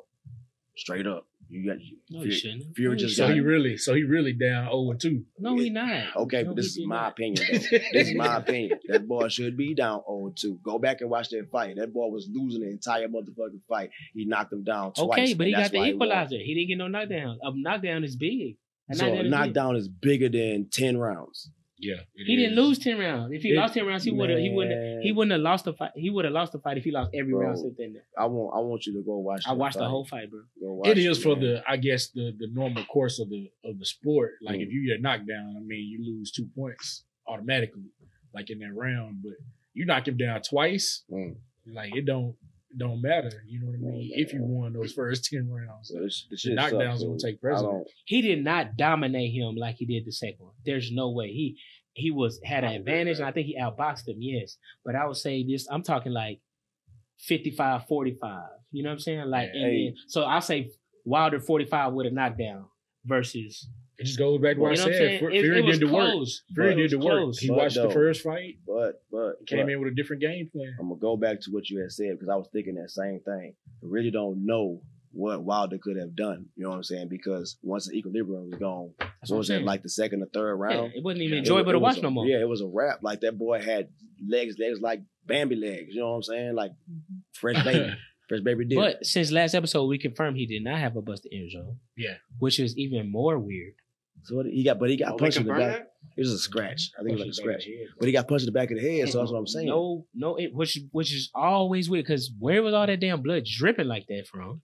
Straight 0.82 1.06
up. 1.06 1.28
You 1.48 1.67
got 1.70 1.80
you, 1.80 1.98
No, 2.10 2.20
you 2.24 2.32
Fury, 2.32 2.36
shouldn't. 2.39 2.76
Fury 2.76 2.96
No, 2.96 3.00
just 3.00 3.15
So 3.17 3.28
got 3.28 3.34
he 3.36 3.39
really, 3.41 3.78
so 3.78 3.94
he 3.94 4.02
really 4.04 4.34
down 4.34 4.65
0 4.65 4.89
and 4.91 5.00
2. 5.00 5.24
No, 5.38 5.56
he 5.58 5.70
not. 5.70 6.15
Okay, 6.15 6.41
No, 6.41 6.50
but 6.50 6.56
this 6.56 6.65
is 6.78 6.88
my 6.88 6.96
not. 7.02 7.12
opinion. 7.12 7.44
Though. 7.52 7.78
this 7.94 8.08
is 8.08 8.15
my 8.15 8.38
opinion. 8.38 8.80
That 8.88 9.08
boy 9.08 9.28
should 9.28 9.56
be 9.58 9.76
down 9.76 10.02
0 10.10 10.34
2. 10.36 10.60
Go 10.63 10.80
back 10.80 11.02
and 11.02 11.10
watch 11.12 11.30
that 11.30 11.50
fight. 11.52 11.76
That 11.76 11.94
boy 11.94 12.08
was 12.08 12.28
losing 12.34 12.62
the 12.62 12.70
entire 12.72 13.08
motherfucking 13.10 13.62
fight. 13.70 13.91
He 14.15 14.26
knocked 14.26 14.54
him 14.54 14.63
down 14.63 14.94
twice. 14.94 15.10
Okay, 15.10 15.34
but 15.36 15.46
he 15.48 15.54
got 15.54 15.70
the 15.72 15.78
why 15.78 15.86
he 15.88 15.91
equalizer. 15.91 16.38
He 16.38 16.56
didn't 16.56 16.70
get 16.70 16.78
no 16.80 16.88
knockdown. 16.88 17.38
A 17.44 17.52
knockdown 17.54 18.04
is 18.06 18.15
big. 18.15 18.56
A 18.89 18.96
So 18.96 19.06
knockdown 19.06 19.17
a 19.17 19.20
is 19.20 19.24
big. 19.24 19.32
knockdown 19.32 19.76
is 19.76 19.88
bigger 19.88 20.30
than 20.30 20.67
10 20.72 20.98
rounds. 20.98 21.52
Yeah. 21.82 21.96
it 22.15 22.26
He 22.28 22.36
didn't 22.36 22.56
lose 22.56 22.78
ten 22.80 22.98
rounds. 23.00 23.34
If 23.34 23.41
he 23.41 23.52
It- 23.52 23.56
lost 23.58 23.74
ten 23.74 23.86
rounds, 23.86 24.04
he 24.04 24.12
would 24.12 24.30
have. 24.30 24.39
He 24.39 24.50
wouldn't. 24.52 25.04
He 25.04 25.12
wouldn't 25.12 25.32
have 25.32 25.41
lost 25.41 25.65
the 25.65 25.74
fight. 25.74 25.91
He 25.96 26.10
would 26.10 26.26
have 26.26 26.34
lost 26.34 26.52
the 26.54 26.60
fight 26.60 26.78
if 26.78 26.84
he 26.84 26.91
lost 26.91 27.10
every 27.13 27.32
Bro, 27.34 27.41
round 27.41 27.60
since 27.60 27.76
then. 27.78 28.00
I 28.17 28.26
want 28.28 28.56
I 28.56 28.60
want 28.60 28.86
you 28.86 28.94
to 28.94 29.02
go 29.04 29.17
watch 29.17 29.44
I 29.48 29.52
that 29.52 29.58
watched 29.58 29.78
the 29.78 29.89
whole 29.89 30.06
fight, 30.06 30.30
bro. 30.30 30.41
Go 30.62 30.74
watch 30.76 30.89
It 30.89 30.98
is 31.00 31.22
for 31.22 31.36
man. 31.36 31.39
the, 31.46 31.63
I 31.67 31.78
guess, 31.78 32.10
the 32.12 32.34
the 32.38 32.48
normal 32.52 32.86
course 32.86 33.20
of 33.20 33.30
the 33.30 33.50
of 33.63 33.80
the 33.80 33.86
sport. 33.86 34.34
Like 34.41 34.60
Mm. 34.60 34.63
if 34.67 34.72
you 34.72 34.88
get 34.88 35.02
knocked 35.02 35.28
down, 35.28 35.56
I 35.58 35.60
mean, 35.62 35.86
you 35.89 36.06
lose 36.06 36.32
two 36.32 36.48
points 36.56 37.04
automatically, 37.28 37.89
like 38.34 38.50
in 38.52 38.60
that 38.60 38.74
round. 38.74 39.24
But 39.24 39.34
you 39.74 39.86
knock 39.86 40.08
him 40.08 40.17
down 40.17 40.41
twice, 40.41 41.04
Mm. 41.12 41.36
like 41.67 41.96
it 41.96 42.06
don't 42.06 42.36
don't 42.77 43.01
matter. 43.01 43.43
You 43.47 43.60
know 43.60 43.67
what 43.67 43.75
I 43.75 43.79
mean? 43.79 44.12
If 44.15 44.34
you 44.34 44.41
won 44.43 44.73
those 44.73 44.93
first 44.93 45.25
ten 45.31 45.49
rounds, 45.49 45.89
So 45.89 45.99
this, 46.01 46.27
this 46.29 46.43
the 46.43 46.51
knockdowns 46.51 46.99
gonna 47.05 47.17
take 47.17 47.36
I 47.36 47.39
precedent. 47.41 47.88
He 48.05 48.21
did 48.21 48.43
not 48.43 48.77
dominate 48.77 49.34
him 49.34 49.55
like 49.55 49.75
he 49.75 49.86
did 49.86 50.05
the 50.05 50.12
second 50.12 50.38
one. 50.39 50.53
There's 50.65 50.91
no 50.91 51.12
way. 51.12 51.27
He 51.27 51.57
he 51.93 52.12
was 52.12 52.39
had 52.45 52.63
an 52.63 52.71
advantage, 52.73 53.17
and 53.19 53.25
I 53.27 53.31
think 53.31 53.47
he 53.47 53.57
outboxed 53.60 54.07
him. 54.07 54.17
Yes, 54.19 54.57
but 54.86 54.95
I 54.95 55.05
would 55.05 55.17
say 55.17 55.43
this. 55.45 55.67
I'm 55.69 55.84
talking 55.84 56.13
like 56.13 56.39
55, 57.19 57.86
45. 57.88 58.43
You 58.71 58.84
know 58.84 58.89
what 58.89 58.93
I'm 58.93 58.99
saying? 58.99 59.25
Like, 59.29 59.49
Yeah. 59.53 59.62
and 59.62 59.71
Hey. 59.71 59.86
then, 59.88 59.95
so 60.07 60.23
I'll 60.23 60.41
say 60.41 60.71
Wilder 61.05 61.39
45 61.39 61.93
with 61.93 62.07
a 62.07 62.12
knockdown 62.12 62.65
versus. 63.05 63.67
It 64.01 64.05
just 64.05 64.19
goes 64.19 64.41
back 64.41 64.53
to 64.53 64.57
You 64.57 64.61
what 64.63 64.69
what 64.71 64.79
I 64.79 64.83
said. 64.83 64.93
saying? 64.93 65.19
Fury 65.19 65.37
It, 65.37 65.45
it 65.57 65.65
was 65.65 65.79
did 65.79 65.87
the 65.87 65.93
work. 65.93 66.11
close. 66.11 66.43
Fury 66.53 66.71
It 66.71 66.75
did 66.75 66.91
the 66.91 66.97
work. 66.99 67.07
close. 67.07 67.39
He 67.39 67.47
But 67.47 67.57
watched 67.57 67.75
the 67.75 67.89
first 67.89 68.21
fight, 68.23 68.55
But 68.67 69.01
but 69.11 69.45
came 69.47 69.65
but 69.65 69.71
in 69.71 69.79
with 69.79 69.91
a 69.91 69.95
different 69.95 70.21
game 70.21 70.49
plan. 70.51 70.75
I'm 70.79 70.89
gonna 70.89 70.99
go 70.99 71.15
back 71.17 71.39
to 71.41 71.51
what 71.51 71.69
you 71.69 71.79
had 71.79 71.91
said 71.91 72.11
because 72.13 72.29
I 72.29 72.35
was 72.35 72.47
thinking 72.51 72.75
that 72.75 72.89
same 72.91 73.19
thing. 73.21 73.53
I 73.83 73.85
really 73.87 74.11
don't 74.11 74.45
know 74.45 74.81
what 75.13 75.43
Wilder 75.43 75.77
could 75.77 75.97
have 75.97 76.15
done. 76.15 76.45
You 76.55 76.63
know 76.63 76.69
what 76.69 76.75
I'm 76.77 76.83
saying? 76.83 77.09
Because 77.09 77.57
once 77.61 77.87
the 77.89 77.97
equilibrium 77.97 78.49
was 78.49 78.59
gone, 78.59 78.93
That's 78.99 79.09
what 79.29 79.29
what 79.29 79.31
I'm 79.31 79.37
was 79.39 79.49
it 79.49 79.53
saying. 79.55 79.65
like 79.65 79.83
the 79.83 79.89
second 79.89 80.23
or 80.23 80.27
third 80.27 80.55
Yeah, 80.57 80.63
round? 80.77 80.93
it 80.95 81.03
wasn't 81.03 81.23
even 81.23 81.39
enjoyable 81.39 81.71
It 81.71 81.73
to 81.73 81.79
watch 81.79 81.97
a- 81.97 82.01
no 82.01 82.09
more. 82.11 82.25
Yeah, 82.25 82.39
it 82.39 82.47
was 82.47 82.61
a 82.61 82.67
wrap. 82.67 83.03
Like 83.03 83.19
that 83.21 83.37
boy 83.37 83.61
had 83.61 83.89
legs, 84.25 84.55
legs 84.57 84.79
like 84.79 85.01
Bambi 85.25 85.55
legs. 85.55 85.93
You 85.93 85.99
know 85.99 86.11
what 86.11 86.15
I'm 86.17 86.23
saying? 86.23 86.55
Like 86.55 86.71
fresh 87.33 87.61
baby, 87.65 87.93
fresh 88.29 88.39
baby 88.39 88.63
dick. 88.65 88.77
But 88.77 89.05
since 89.05 89.31
last 89.33 89.53
episode, 89.53 89.85
we 89.87 89.97
confirmed 89.97 90.37
he 90.37 90.45
did 90.45 90.63
not 90.63 90.79
have 90.79 90.95
a 90.95 91.01
busted 91.01 91.33
eardrum. 91.33 91.79
Yeah. 91.97 92.15
Which 92.39 92.57
is 92.59 92.77
even 92.77 93.11
more 93.11 93.37
weird. 93.37 93.73
So 94.23 94.36
what, 94.36 94.45
he 94.45 94.63
got, 94.63 94.79
but 94.79 94.89
he 94.89 94.97
got 94.97 95.13
Oh, 95.13 95.17
punched 95.17 95.38
in 95.38 95.45
the 95.45 95.53
back. 95.53 95.60
that? 95.60 95.88
It 96.17 96.21
was 96.21 96.31
a 96.31 96.38
scratch. 96.39 96.91
I 96.99 97.03
think 97.03 97.12
it 97.12 97.13
was 97.13 97.21
like 97.21 97.27
a 97.27 97.29
oh, 97.29 97.34
scratch. 97.34 97.57
back 97.60 97.67
in 97.67 97.71
the 97.73 97.77
head. 97.79 97.88
But 97.99 98.05
he 98.07 98.12
got 98.12 98.27
punched 98.27 98.43
in 98.43 98.45
the 98.47 98.51
back 98.60 98.71
of 98.71 98.77
the 98.77 98.97
head. 98.99 99.10
So 99.10 99.19
that's 99.19 99.31
what 99.31 99.38
I'm 99.39 99.47
saying. 99.47 99.67
No, 99.67 100.05
no, 100.13 100.36
it, 100.36 100.53
which 100.53 100.77
which 100.91 101.13
is 101.13 101.29
always 101.34 101.89
weird 101.89 102.05
because 102.05 102.31
where 102.39 102.62
was 102.63 102.73
all 102.73 102.86
that 102.88 102.99
damn 102.99 103.21
blood 103.21 103.43
dripping 103.45 103.88
like 103.88 104.07
that 104.07 104.27
from? 104.27 104.62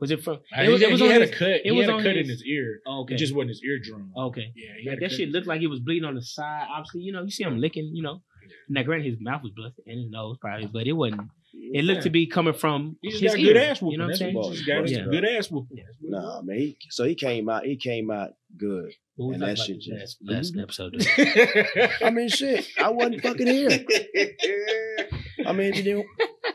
Was 0.00 0.10
it 0.10 0.22
from? 0.22 0.40
It 0.58 0.68
was, 0.68 0.80
he, 0.80 0.86
it 0.86 0.90
was 0.90 1.00
he 1.00 1.06
on 1.06 1.12
had 1.12 1.20
his, 1.22 1.30
a 1.30 1.34
cut. 1.34 1.48
it 1.50 1.60
he 1.64 1.70
was 1.70 1.86
had 1.86 1.94
a 1.94 2.02
cut 2.02 2.16
his- 2.16 2.26
in 2.26 2.30
his 2.30 2.44
ear. 2.44 2.80
oh, 2.86 3.02
okay. 3.02 3.14
It 3.14 3.18
just 3.18 3.34
wasn't 3.34 3.50
his 3.50 3.62
eardrum. 3.64 4.12
okay. 4.16 4.52
Yeah, 4.54 4.70
he 4.82 4.90
Like, 4.90 5.00
that 5.00 5.12
shit 5.12 5.30
looked 5.30 5.46
like 5.46 5.60
he 5.60 5.66
was 5.68 5.80
bleeding 5.80 6.04
on 6.04 6.14
the 6.16 6.22
side. 6.22 6.66
Obviously, 6.70 7.02
you 7.02 7.12
know, 7.12 7.22
you 7.22 7.30
see 7.30 7.44
him 7.44 7.58
licking, 7.58 7.90
you 7.94 8.02
know. 8.02 8.20
Now, 8.68 8.82
granted, 8.82 9.06
his 9.06 9.18
mouth 9.20 9.42
was 9.42 9.52
busted 9.56 9.84
and 9.86 10.00
his 10.00 10.10
nose 10.10 10.36
probably, 10.40 10.66
but 10.66 10.86
it 10.86 10.92
wasn't. 10.92 11.22
It 11.56 11.84
looked 11.84 12.02
to 12.02 12.10
be 12.10 12.26
coming 12.26 12.54
from 12.54 12.96
He 13.02 13.10
just 13.10 13.22
his 13.22 13.32
got 13.32 13.40
ear. 13.40 13.46
good 13.54 13.56
ass 13.62 13.80
whooping. 13.82 13.92
You 13.92 13.98
know 13.98 14.04
what 14.04 14.10
I'm 14.12 14.16
saying? 14.16 14.42
he 14.42 14.50
just 14.52 14.66
got. 14.66 14.88
Yeah. 14.88 15.04
good 15.10 15.24
ass 15.24 15.50
whooping. 15.50 15.76
Yeah. 15.78 15.84
Nah, 16.02 16.42
man. 16.42 16.56
He, 16.58 16.76
so 16.90 17.04
he 17.04 17.14
came 17.14 17.48
out. 17.48 17.64
He 17.64 17.76
came 17.76 18.10
out 18.10 18.30
good. 18.56 18.92
But 19.16 19.24
And 19.28 19.42
that 19.42 19.58
shit 19.58 19.80
just- 19.80 20.18
last, 20.22 20.52
last 20.54 20.56
episode. 20.60 20.94
I 22.04 22.10
mean, 22.10 22.28
shit. 22.28 22.66
I 22.80 22.90
wasn't 22.90 23.22
fucking 23.22 23.46
here. 23.46 23.70
I 25.46 25.52
mean, 25.52 25.74
you 25.74 25.96
know, 25.96 26.04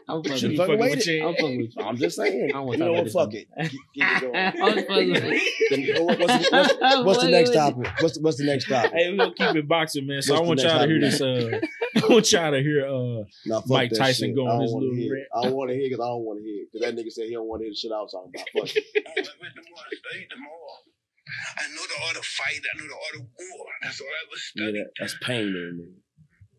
I'm 0.08 0.24
fucking, 0.24 0.58
fucking 0.58 0.80
with 0.80 1.06
you. 1.08 1.28
I'm 1.28 1.36
fucking 1.36 1.58
with 1.58 1.76
you. 1.76 1.84
I'm 1.84 1.96
just 1.98 2.16
saying. 2.18 2.50
I 2.54 2.58
don't 2.58 2.72
You 2.72 2.78
know 2.78 2.94
what? 2.94 3.12
Fuck 3.12 3.34
it. 3.34 3.48
Keep, 3.62 3.72
keep 3.72 4.04
it 4.04 4.22
going. 4.22 4.36
I 4.36 4.52
was 4.76 4.84
fucking 4.86 5.12
with 5.12 5.78
you. 5.88 6.06
What's, 6.06 6.50
the, 6.50 6.50
what's, 6.82 7.06
what's 7.06 7.24
the 7.24 7.30
next 7.30 7.54
topic? 7.54 7.88
What's 8.00 8.16
the, 8.16 8.22
what's 8.22 8.38
the 8.38 8.46
next 8.46 8.68
topic? 8.70 8.92
Hey, 8.94 9.10
we're 9.12 9.18
gonna 9.18 9.34
keep 9.36 9.56
it 9.56 9.68
boxing, 9.68 10.08
man. 10.08 10.22
So 10.22 10.34
What's 10.34 10.44
I 10.44 10.48
want 10.48 10.60
y'all 10.62 10.80
to 10.82 10.88
hear 10.88 11.00
topic? 11.00 11.12
this. 11.12 11.22
Uh, 11.22 11.60
I 12.04 12.08
want 12.14 12.32
y'all 12.32 12.52
to 12.52 12.62
hear. 12.62 12.86
Uh, 12.88 13.24
Nah, 13.46 13.62
Mike 13.68 13.92
Tyson 13.92 14.30
shit. 14.30 14.36
go 14.36 14.48
I 14.48 14.52
on 14.52 14.56
don't 14.58 14.62
his 14.64 14.74
wanna 14.74 14.86
little 14.86 15.00
hear 15.00 15.14
rant. 15.14 15.26
it. 15.26 15.38
I 15.38 15.42
don't 15.44 15.56
want 15.58 15.70
to 15.72 15.76
hear 15.76 15.86
because 15.90 16.04
I 16.04 16.10
don't 16.10 16.26
want 16.26 16.40
to 16.40 16.46
hear 16.46 16.58
it. 16.64 16.68
Because 16.72 16.82
that 16.86 16.94
nigga 16.96 17.12
said 17.12 17.26
he 17.28 17.34
don't 17.34 17.48
want 17.48 17.62
to 17.62 17.66
hear 17.66 17.72
the 17.72 17.80
shit 17.80 17.92
I 17.92 18.02
was 18.02 18.12
talking 18.12 18.32
about. 18.34 18.48
Fuck 18.54 18.76
it. 18.76 18.84
the 19.06 19.64
more 19.70 19.84
I 19.84 19.92
studied, 19.96 20.28
the 20.30 20.40
I 21.58 21.64
know 21.74 21.86
the 21.86 22.00
art 22.10 22.18
of 22.18 22.26
fight. 22.26 22.58
I 22.62 22.74
know 22.78 22.88
the 22.90 23.00
art 23.00 23.16
of 23.22 23.24
war. 23.30 23.66
That's 23.82 24.02
all 24.02 24.08
I 24.10 24.20
ever 24.26 24.34
Yeah, 24.34 24.42
studied. 24.42 24.76
that, 24.82 24.90
that's 25.00 25.16
pain 25.22 25.54
there, 25.54 25.72
nigga. 25.78 25.98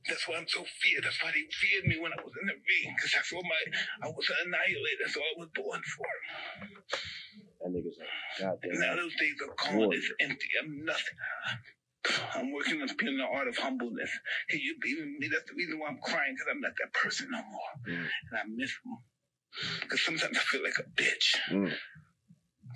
That's 0.09 0.26
why 0.26 0.37
I'm 0.40 0.48
so 0.48 0.64
feared. 0.81 1.05
That's 1.05 1.20
why 1.22 1.31
they 1.31 1.44
feared 1.53 1.85
me 1.87 2.00
when 2.00 2.12
I 2.12 2.18
was 2.22 2.33
in 2.40 2.46
the 2.48 2.55
ring. 2.57 2.88
Because 2.96 3.12
that's 3.12 3.31
what 3.33 3.44
my 3.44 3.61
I 4.03 4.09
was 4.09 4.26
an 4.31 4.48
annihilator. 4.48 5.00
That's 5.05 5.16
all 5.16 5.29
I 5.37 5.37
was 5.38 5.50
born 5.55 5.83
for. 5.85 6.09
That 7.61 7.70
nigga's 7.74 7.98
like, 8.00 8.59
And 8.64 8.81
now 8.81 8.96
those 8.96 9.14
days 9.20 9.37
are 9.44 9.55
gone. 9.55 9.92
It's 9.92 10.11
empty. 10.20 10.48
I'm 10.62 10.85
nothing. 10.85 11.18
I'm 12.34 12.52
working 12.52 12.80
on 12.80 12.88
being 12.98 13.18
the 13.18 13.24
art 13.24 13.48
of 13.48 13.56
humbleness. 13.56 14.10
Hey, 14.48 14.58
you 14.58 14.76
beating 14.80 15.16
me. 15.18 15.28
That's 15.28 15.44
the 15.48 15.56
reason 15.56 15.78
why 15.78 15.88
I'm 15.88 15.98
crying. 16.02 16.34
Because 16.34 16.48
I'm 16.50 16.60
not 16.60 16.72
that 16.78 16.92
person 16.92 17.28
no 17.30 17.38
more. 17.38 17.72
Mm. 17.88 18.06
And 18.30 18.38
I 18.38 18.42
miss 18.48 18.72
them. 18.84 18.98
Because 19.80 20.02
sometimes 20.02 20.36
I 20.36 20.40
feel 20.40 20.62
like 20.62 20.78
a 20.78 20.88
bitch. 21.00 21.36
Mm. 21.50 21.72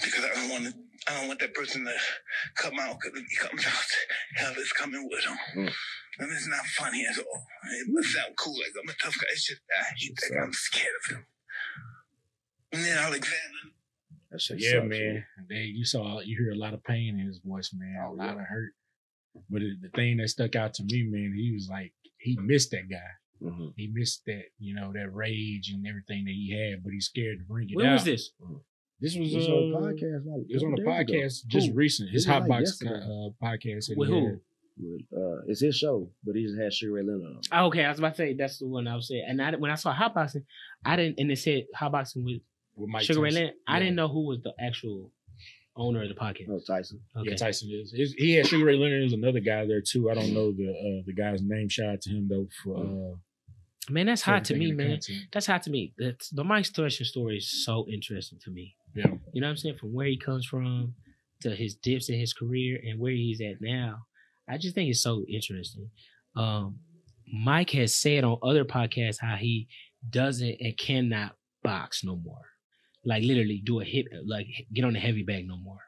Because 0.03 0.25
I 0.25 0.35
don't 0.35 0.51
want 0.51 0.65
to. 0.65 0.75
I 1.07 1.19
don't 1.19 1.29
want 1.29 1.41
that 1.41 1.55
person 1.55 1.85
to 1.85 1.93
come 2.57 2.79
out. 2.79 2.97
Because 3.01 3.21
if 3.21 3.27
he 3.29 3.37
comes 3.37 3.67
out, 3.67 3.91
hell 4.37 4.55
is 4.59 4.73
coming 4.73 5.09
with 5.11 5.25
him. 5.25 5.39
Mm. 5.57 5.73
And 6.19 6.33
it's 6.33 6.49
not 6.49 6.65
funny 6.67 7.05
at 7.11 7.19
all. 7.19 7.43
It 7.81 7.87
must 7.89 8.13
sound 8.13 8.37
cool, 8.37 8.55
like 8.55 8.73
I'm 8.81 8.89
a 8.89 8.93
tough 9.03 9.17
guy. 9.21 9.27
It's 9.33 9.47
just 9.47 9.61
I 9.71 9.85
hate 9.97 10.17
that 10.21 10.41
I'm 10.41 10.53
scared 10.53 10.95
of 11.05 11.17
him. 11.17 11.27
And 12.73 12.85
then 12.85 12.99
Alexander. 12.99 13.75
That 14.31 14.41
shit 14.41 14.61
yeah, 14.61 14.73
sucks, 14.73 14.89
man. 14.89 15.25
They, 15.49 15.63
you 15.63 15.85
saw, 15.85 16.21
you 16.21 16.37
hear 16.37 16.53
a 16.53 16.59
lot 16.59 16.75
of 16.75 16.83
pain 16.85 17.19
in 17.19 17.27
his 17.27 17.39
voice, 17.45 17.71
man. 17.73 17.97
Oh, 18.05 18.13
a 18.13 18.15
lot 18.15 18.35
yeah. 18.37 18.43
of 18.43 18.47
hurt. 18.49 18.73
But 19.51 19.63
it, 19.63 19.83
the 19.83 19.89
thing 19.91 20.19
that 20.19 20.29
stuck 20.29 20.55
out 20.57 20.75
to 20.75 20.85
me, 20.85 21.03
man, 21.09 21.35
he 21.37 21.53
was 21.53 21.69
like, 21.71 21.93
he 22.19 22.37
missed 22.41 22.71
that 22.71 22.89
guy. 22.91 23.11
Mhm. 23.43 23.73
He 23.77 23.89
missed 23.93 24.23
that, 24.27 24.45
you 24.59 24.75
know, 24.75 24.93
that 24.93 25.13
rage 25.13 25.71
and 25.75 25.87
everything 25.87 26.25
that 26.25 26.31
he 26.33 26.53
had, 26.53 26.83
but 26.83 26.93
he's 26.93 27.07
scared 27.07 27.39
to 27.41 27.45
bring 27.45 27.69
it 27.69 27.77
When 27.77 27.87
out. 27.87 27.95
was 27.95 28.05
this? 28.05 28.31
This 29.01 29.17
was, 29.17 29.33
It 29.33 29.37
was 29.37 29.49
uh, 29.49 29.53
on 29.53 29.59
a 29.59 29.77
podcast. 29.77 30.25
Like, 30.27 30.47
It 30.49 30.55
was 30.55 30.63
on 30.63 30.73
a 30.73 30.77
days 30.77 30.85
ago. 30.85 30.93
podcast 30.93 31.47
just 31.49 31.69
Who? 31.69 31.75
recent. 31.75 32.11
His 32.11 32.25
This 32.25 32.33
Hot 32.33 32.43
like 32.49 32.49
Box 32.49 32.81
uh, 32.83 33.29
podcast. 33.43 33.97
With 33.97 34.09
who? 34.09 34.41
With, 34.79 35.03
uh, 35.17 35.43
it's 35.47 35.61
his 35.61 35.77
show, 35.77 36.09
but 36.25 36.35
he 36.37 36.45
just 36.47 36.59
had 36.59 36.73
Sugar 36.73 36.93
Ray 36.95 37.03
Leonard 37.03 37.23
on. 37.37 37.41
Oh, 37.53 37.67
okay, 37.67 37.85
I 37.85 37.91
was 37.91 37.99
about 37.99 38.11
to 38.13 38.17
say 38.17 38.35
that's 38.35 38.59
the 38.59 38.67
one 38.67 38.89
I 38.89 38.95
was 38.97 39.07
saying. 39.09 39.25
And 39.29 39.43
I, 39.43 39.55
when 39.57 39.71
I 39.71 39.75
saw 39.77 39.93
hot 39.93 40.15
boxing, 40.15 40.45
I 40.85 40.97
didn't, 40.97 41.19
and 41.21 41.31
it 41.31 41.39
said 41.39 41.67
hot 41.75 41.93
boxing 41.93 42.25
with 42.25 42.41
with 42.77 42.89
Mike 42.89 43.03
Sugar 43.05 43.21
Ray 43.21 43.31
Tyson. 43.31 43.43
Leonard. 43.45 43.57
I 43.69 43.79
didn't 43.79 43.95
know 43.97 44.09
who 44.09 44.27
was 44.27 44.41
the 44.43 44.53
actual 44.59 45.11
owner 45.77 46.03
of 46.03 46.09
the 46.09 46.15
podcast. 46.15 46.49
Oh, 46.51 46.61
Tyson. 46.67 47.01
Okay. 47.17 47.31
Yeah, 47.31 47.37
Tyson 47.37 47.69
is. 47.73 47.93
His- 47.93 48.13
He 48.15 48.35
had 48.35 48.47
Sugar 48.47 48.65
Ray 48.65 48.77
Leonard. 48.77 49.03
There's 49.03 49.13
another 49.13 49.41
guy 49.41 49.67
there 49.67 49.81
too. 49.81 50.11
I 50.11 50.15
don't 50.15 50.33
know 50.33 50.53
the 50.53 50.69
uh, 50.71 51.03
the 51.07 51.13
guy's 51.13 51.43
name. 51.43 51.69
Shout 51.69 51.89
out 51.89 52.01
to 52.03 52.11
him 52.11 52.29
though 52.29 52.47
for 52.63 52.77
uh, 52.79 53.17
man, 53.93 54.07
that's 54.07 54.23
hot 54.23 54.45
to 54.47 54.55
me, 54.55 54.73
man. 54.73 54.91
content. 54.91 55.19
That's 55.33 55.47
hot 55.47 55.63
to 55.65 55.71
me. 55.71 55.93
That's 55.99 56.31
the 56.31 56.45
Mike 56.45 56.73
Tyson 56.73 57.05
story 57.07 57.39
is 57.39 57.65
so 57.65 57.87
interesting 57.91 58.39
to 58.45 58.51
me. 58.51 58.77
Yeah, 58.95 59.09
You 59.33 59.41
know 59.41 59.49
what 59.49 59.51
I'm 59.53 59.57
saying? 59.57 59.77
From 59.79 59.93
where 59.93 60.07
he 60.07 60.17
comes 60.17 60.47
from 60.47 60.95
to 61.41 61.51
his 61.51 61.75
dips 61.75 62.09
in 62.09 62.19
his 62.19 62.33
career 62.33 62.81
and 62.87 63.01
where 63.01 63.11
he's 63.13 63.41
at 63.41 63.61
now. 63.61 64.07
I 64.49 64.57
just 64.59 64.75
think 64.77 64.89
it's 64.91 65.03
so 65.03 65.25
interesting. 65.29 65.91
Um, 66.37 66.79
Mike 67.27 67.71
has 67.71 67.97
said 67.97 68.23
on 68.23 68.39
other 68.43 68.65
podcasts 68.65 69.19
how 69.21 69.35
he 69.37 69.67
doesn't 70.11 70.57
and 70.61 70.77
cannot 70.79 71.35
box 71.65 72.05
no 72.05 72.15
more. 72.17 72.43
Like 73.05 73.23
literally 73.23 73.63
do 73.65 73.81
a 73.81 73.85
hit, 73.85 74.07
like 74.27 74.47
get 74.73 74.85
on 74.85 74.95
the 74.95 75.01
heavy 75.01 75.23
bag 75.23 75.47
no 75.47 75.57
more. 75.57 75.81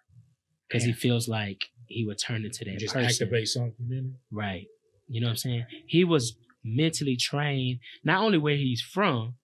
Because 0.68 0.84
he 0.84 0.92
feels 0.92 1.28
like 1.28 1.64
he 1.86 2.04
would 2.04 2.18
turn 2.18 2.44
into 2.44 2.64
that 2.64 2.78
just 2.78 2.94
person. 2.94 3.08
activate 3.08 3.48
something 3.48 3.86
in 3.90 4.14
it. 4.14 4.34
Right. 4.34 4.66
You 5.08 5.20
know 5.20 5.28
what 5.28 5.32
I'm 5.32 5.36
saying? 5.36 5.66
He 5.86 6.04
was 6.04 6.36
mentally 6.64 7.16
trained, 7.16 7.78
not 8.04 8.22
only 8.22 8.38
where 8.38 8.56
he's 8.56 8.82
from, 8.82 9.36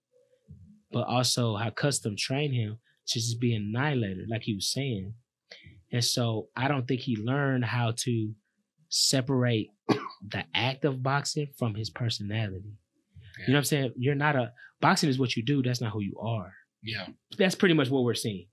but 0.91 1.07
also 1.07 1.57
how 1.57 1.71
custom 1.71 2.17
trained 2.17 2.55
him 2.55 2.79
to 3.07 3.19
just 3.19 3.41
be 3.41 3.55
an 3.55 3.73
annihilator, 3.75 4.25
like 4.29 4.43
he 4.43 4.55
was 4.55 4.73
saying. 4.73 5.15
And 5.93 6.05
so 6.05 6.49
I 6.57 6.69
don't 6.69 6.89
think 6.89 7.01
he 7.01 7.17
learned 7.17 7.65
how 7.65 7.93
to 7.99 8.35
separate 8.89 9.71
the 9.89 10.45
act 10.55 10.85
of 10.85 11.03
boxing 11.03 11.49
from 11.59 11.75
his 11.75 11.91
personality. 11.91 12.75
You 13.47 13.53
know 13.53 13.55
what 13.55 13.59
I'm 13.59 13.65
saying? 13.65 13.93
You're 13.97 14.15
not 14.15 14.37
a 14.37 14.53
boxing 14.81 15.09
is 15.09 15.19
what 15.19 15.37
you 15.37 15.43
do, 15.43 15.63
that's 15.63 15.81
not 15.81 15.93
who 15.93 16.01
you 16.01 16.19
are. 16.21 16.53
Yeah, 16.83 17.07
That's 17.39 17.55
pretty 17.55 17.75
much 17.75 17.91
what 17.91 18.05
we're 18.05 18.15
seeing. 18.15 18.47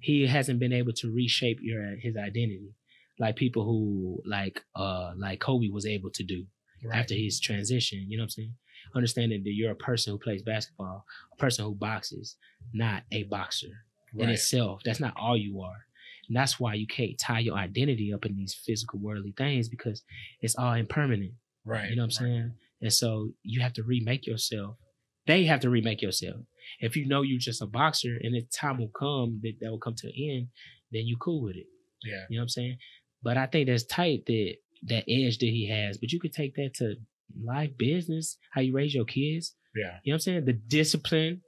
He 0.00 0.26
hasn't 0.26 0.58
been 0.58 0.72
able 0.72 0.92
to 0.94 1.12
reshape 1.12 1.58
your 1.60 1.96
his 1.96 2.16
identity 2.16 2.74
like 3.18 3.36
people 3.36 3.64
who 3.64 4.20
like 4.26 4.62
uh 4.74 5.12
like 5.16 5.40
Kobe 5.40 5.68
was 5.68 5.86
able 5.86 6.10
to 6.10 6.24
do 6.24 6.44
right. 6.84 6.98
after 6.98 7.14
his 7.14 7.40
transition. 7.40 8.04
You 8.08 8.16
know 8.16 8.22
what 8.22 8.26
I'm 8.26 8.30
saying? 8.30 8.54
Understanding 8.94 9.42
that 9.44 9.52
you're 9.52 9.70
a 9.70 9.76
person 9.76 10.12
who 10.12 10.18
plays 10.18 10.42
basketball, 10.42 11.04
a 11.32 11.36
person 11.36 11.64
who 11.64 11.74
boxes, 11.74 12.36
not 12.72 13.04
a 13.12 13.22
boxer 13.24 13.84
in 14.16 14.28
itself. 14.28 14.82
That's 14.84 15.00
not 15.00 15.14
all 15.16 15.36
you 15.36 15.62
are. 15.62 15.86
And 16.28 16.36
that's 16.36 16.60
why 16.60 16.74
you 16.74 16.86
can't 16.86 17.18
tie 17.18 17.40
your 17.40 17.56
identity 17.56 18.12
up 18.12 18.26
in 18.26 18.36
these 18.36 18.54
physical 18.54 18.98
worldly 18.98 19.34
things 19.36 19.68
because 19.68 20.02
it's 20.40 20.56
all 20.56 20.74
impermanent. 20.74 21.32
right. 21.64 21.90
You 21.90 21.96
know 21.96 22.02
what 22.02 22.06
I'm 22.06 22.10
saying? 22.10 22.52
And 22.80 22.92
so 22.92 23.30
you 23.42 23.60
have 23.60 23.72
to 23.74 23.82
remake 23.82 24.26
yourself. 24.26 24.76
They 25.26 25.44
have 25.44 25.60
to 25.60 25.70
remake 25.70 26.02
yourself. 26.02 26.36
If 26.80 26.96
you 26.96 27.06
know 27.06 27.22
you're 27.22 27.38
just 27.38 27.62
a 27.62 27.66
boxer 27.66 28.16
and 28.22 28.34
the 28.34 28.42
time 28.52 28.78
will 28.78 28.88
come 28.98 29.40
that 29.42 29.54
that 29.60 29.70
will 29.70 29.78
come 29.78 29.94
to 29.96 30.06
an 30.08 30.14
end, 30.16 30.48
then 30.90 31.06
you 31.06 31.16
cool 31.18 31.42
with 31.42 31.56
it. 31.56 31.66
Yeah, 32.04 32.24
You 32.28 32.36
know 32.36 32.40
what 32.40 32.44
I'm 32.44 32.48
saying? 32.48 32.76
But 33.22 33.36
I 33.36 33.46
think 33.46 33.68
that's 33.68 33.84
tight 33.84 34.24
that 34.26 34.54
that 34.84 35.04
edge 35.08 35.38
that 35.38 35.46
he 35.46 35.68
has. 35.68 35.98
But 35.98 36.10
you 36.12 36.18
could 36.18 36.32
take 36.32 36.54
that 36.56 36.74
to 36.78 36.96
life, 37.44 37.70
business, 37.78 38.36
how 38.52 38.60
you 38.62 38.72
raise 38.74 38.94
your 38.94 39.04
kids. 39.04 39.54
yeah, 39.76 39.98
You 40.02 40.12
know 40.12 40.14
what 40.14 40.16
I'm 40.16 40.20
saying? 40.20 40.44
The 40.46 40.54
discipline, 40.54 41.42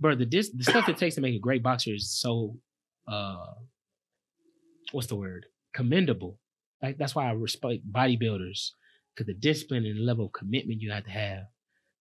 bro. 0.00 0.16
The 0.16 0.26
dis- 0.26 0.50
the 0.56 0.64
stuff 0.64 0.88
it 0.88 0.96
takes 0.98 1.14
to 1.14 1.20
make 1.20 1.36
a 1.36 1.38
great 1.38 1.62
boxer 1.62 1.92
is 1.94 2.18
so, 2.20 2.56
uh, 3.06 3.46
what's 4.92 5.06
the 5.06 5.14
word? 5.16 5.46
Commendable. 5.72 6.38
Like 6.82 6.98
that's 6.98 7.14
why 7.14 7.28
I 7.28 7.32
respect 7.32 7.82
bodybuilders 7.90 8.70
because 9.14 9.26
the 9.26 9.34
discipline 9.34 9.84
and 9.86 9.98
the 9.98 10.02
level 10.02 10.26
of 10.26 10.32
commitment 10.32 10.80
you 10.80 10.90
have 10.90 11.04
to 11.04 11.10
have 11.10 11.42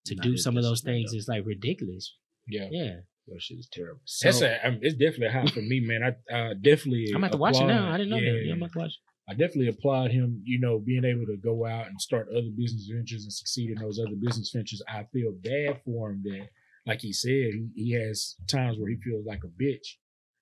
to 0.09 0.15
Nah, 0.15 0.23
do 0.23 0.37
some 0.37 0.57
of 0.57 0.63
those 0.63 0.81
things 0.81 1.13
is 1.13 1.27
like 1.27 1.43
ridiculous. 1.45 2.15
yeah. 2.47 2.67
Yeah. 2.71 2.95
That 3.27 3.41
shit 3.43 3.59
is 3.59 3.69
terrible. 3.71 4.01
So 4.05 4.27
That's 4.27 4.41
a, 4.41 4.65
I 4.65 4.71
mean, 4.71 4.79
it's 4.81 4.95
definitely 4.95 5.29
hot 5.29 5.51
for 5.51 5.61
me, 5.61 5.79
man. 5.81 6.01
I 6.03 6.33
uh, 6.35 6.53
definitely. 6.59 7.11
I'm 7.13 7.23
about 7.23 7.33
to 7.33 7.37
watch 7.37 7.57
it 7.61 7.65
now. 7.67 7.91
I 7.93 7.97
didn't 7.97 8.09
know 8.09 8.17
yeah, 8.17 8.31
that. 8.33 8.43
Yeah, 8.45 8.53
I'm 8.53 8.57
about 8.63 8.71
to 8.73 8.79
watch. 8.79 8.93
I 9.29 9.33
definitely 9.33 9.67
applaud 9.67 10.09
him, 10.09 10.41
you 10.45 10.59
know, 10.59 10.79
being 10.79 11.05
able 11.05 11.27
to 11.27 11.37
go 11.37 11.63
out 11.67 11.85
and 11.85 12.01
start 12.01 12.27
other 12.31 12.49
business 12.57 12.89
ventures 12.91 13.23
and 13.25 13.31
succeed 13.31 13.69
in 13.69 13.77
those 13.77 13.99
other 13.99 14.15
business 14.19 14.49
ventures. 14.51 14.81
I 14.89 15.05
feel 15.13 15.31
bad 15.43 15.79
for 15.85 16.09
him 16.09 16.23
that, 16.23 16.47
like 16.87 17.01
he 17.01 17.13
said, 17.13 17.29
he, 17.53 17.67
he 17.75 17.91
has 17.91 18.35
times 18.47 18.77
where 18.79 18.89
he 18.89 18.95
feels 18.95 19.23
like 19.27 19.43
a 19.43 19.47
bitch. 19.63 19.85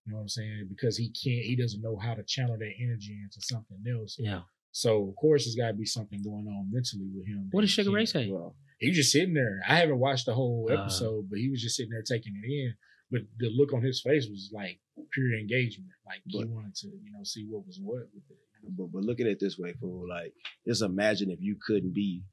You 0.06 0.14
know 0.14 0.20
what 0.20 0.22
I'm 0.22 0.30
saying? 0.30 0.68
Because 0.70 0.96
he 0.96 1.08
can't, 1.10 1.44
he 1.44 1.58
doesn't 1.58 1.82
know 1.82 1.98
how 2.02 2.14
to 2.14 2.24
channel 2.24 2.56
that 2.58 2.72
energy 2.82 3.20
into 3.22 3.42
something 3.42 3.84
else. 4.00 4.16
Yeah. 4.18 4.44
So 4.72 5.10
of 5.10 5.16
course, 5.18 5.44
there's 5.44 5.56
got 5.56 5.68
to 5.68 5.74
be 5.74 5.86
something 5.86 6.22
going 6.24 6.48
on 6.48 6.70
mentally 6.72 7.10
with 7.14 7.28
him. 7.28 7.50
What 7.52 7.62
that 7.62 7.68
did 7.68 7.74
Sugar 7.74 7.92
Ray 7.92 8.04
can't- 8.06 8.10
say? 8.10 8.30
Well, 8.32 8.56
He 8.80 8.90
was 8.90 8.98
just 8.98 9.12
sitting 9.12 9.34
there. 9.34 9.60
I 9.68 9.76
haven't 9.80 10.00
watched 10.00 10.26
the 10.26 10.34
whole 10.34 10.68
Uh. 10.72 10.82
episode, 10.82 11.30
but 11.30 11.40
he 11.40 11.50
was 11.50 11.62
just 11.62 11.76
sitting 11.76 11.92
there 11.92 12.04
taking 12.04 12.40
it 12.44 12.48
in. 12.50 12.74
But 13.10 13.22
the 13.40 13.50
look 13.50 13.74
on 13.74 13.82
his 13.82 14.02
face 14.02 14.28
was 14.30 14.50
like 14.54 14.80
pure 15.14 15.34
engagement. 15.40 15.90
Like 16.06 16.22
he 16.26 16.40
But- 16.40 16.50
wanted 16.50 16.76
to, 16.76 16.88
you 16.88 17.12
know, 17.12 17.24
see 17.24 17.46
what 17.50 17.66
was 17.66 17.80
what 17.82 18.14
with 18.14 18.24
it. 18.30 18.38
but, 18.76 18.88
but 18.92 19.04
look 19.04 19.20
at 19.22 19.28
it 19.28 19.40
this 19.40 19.58
way, 19.58 19.74
fool. 19.74 20.08
Like, 20.10 20.34
just 20.68 20.82
imagine 20.82 21.32
if 21.32 21.40
you 21.42 21.56
couldn't 21.66 21.94
be 21.94 22.24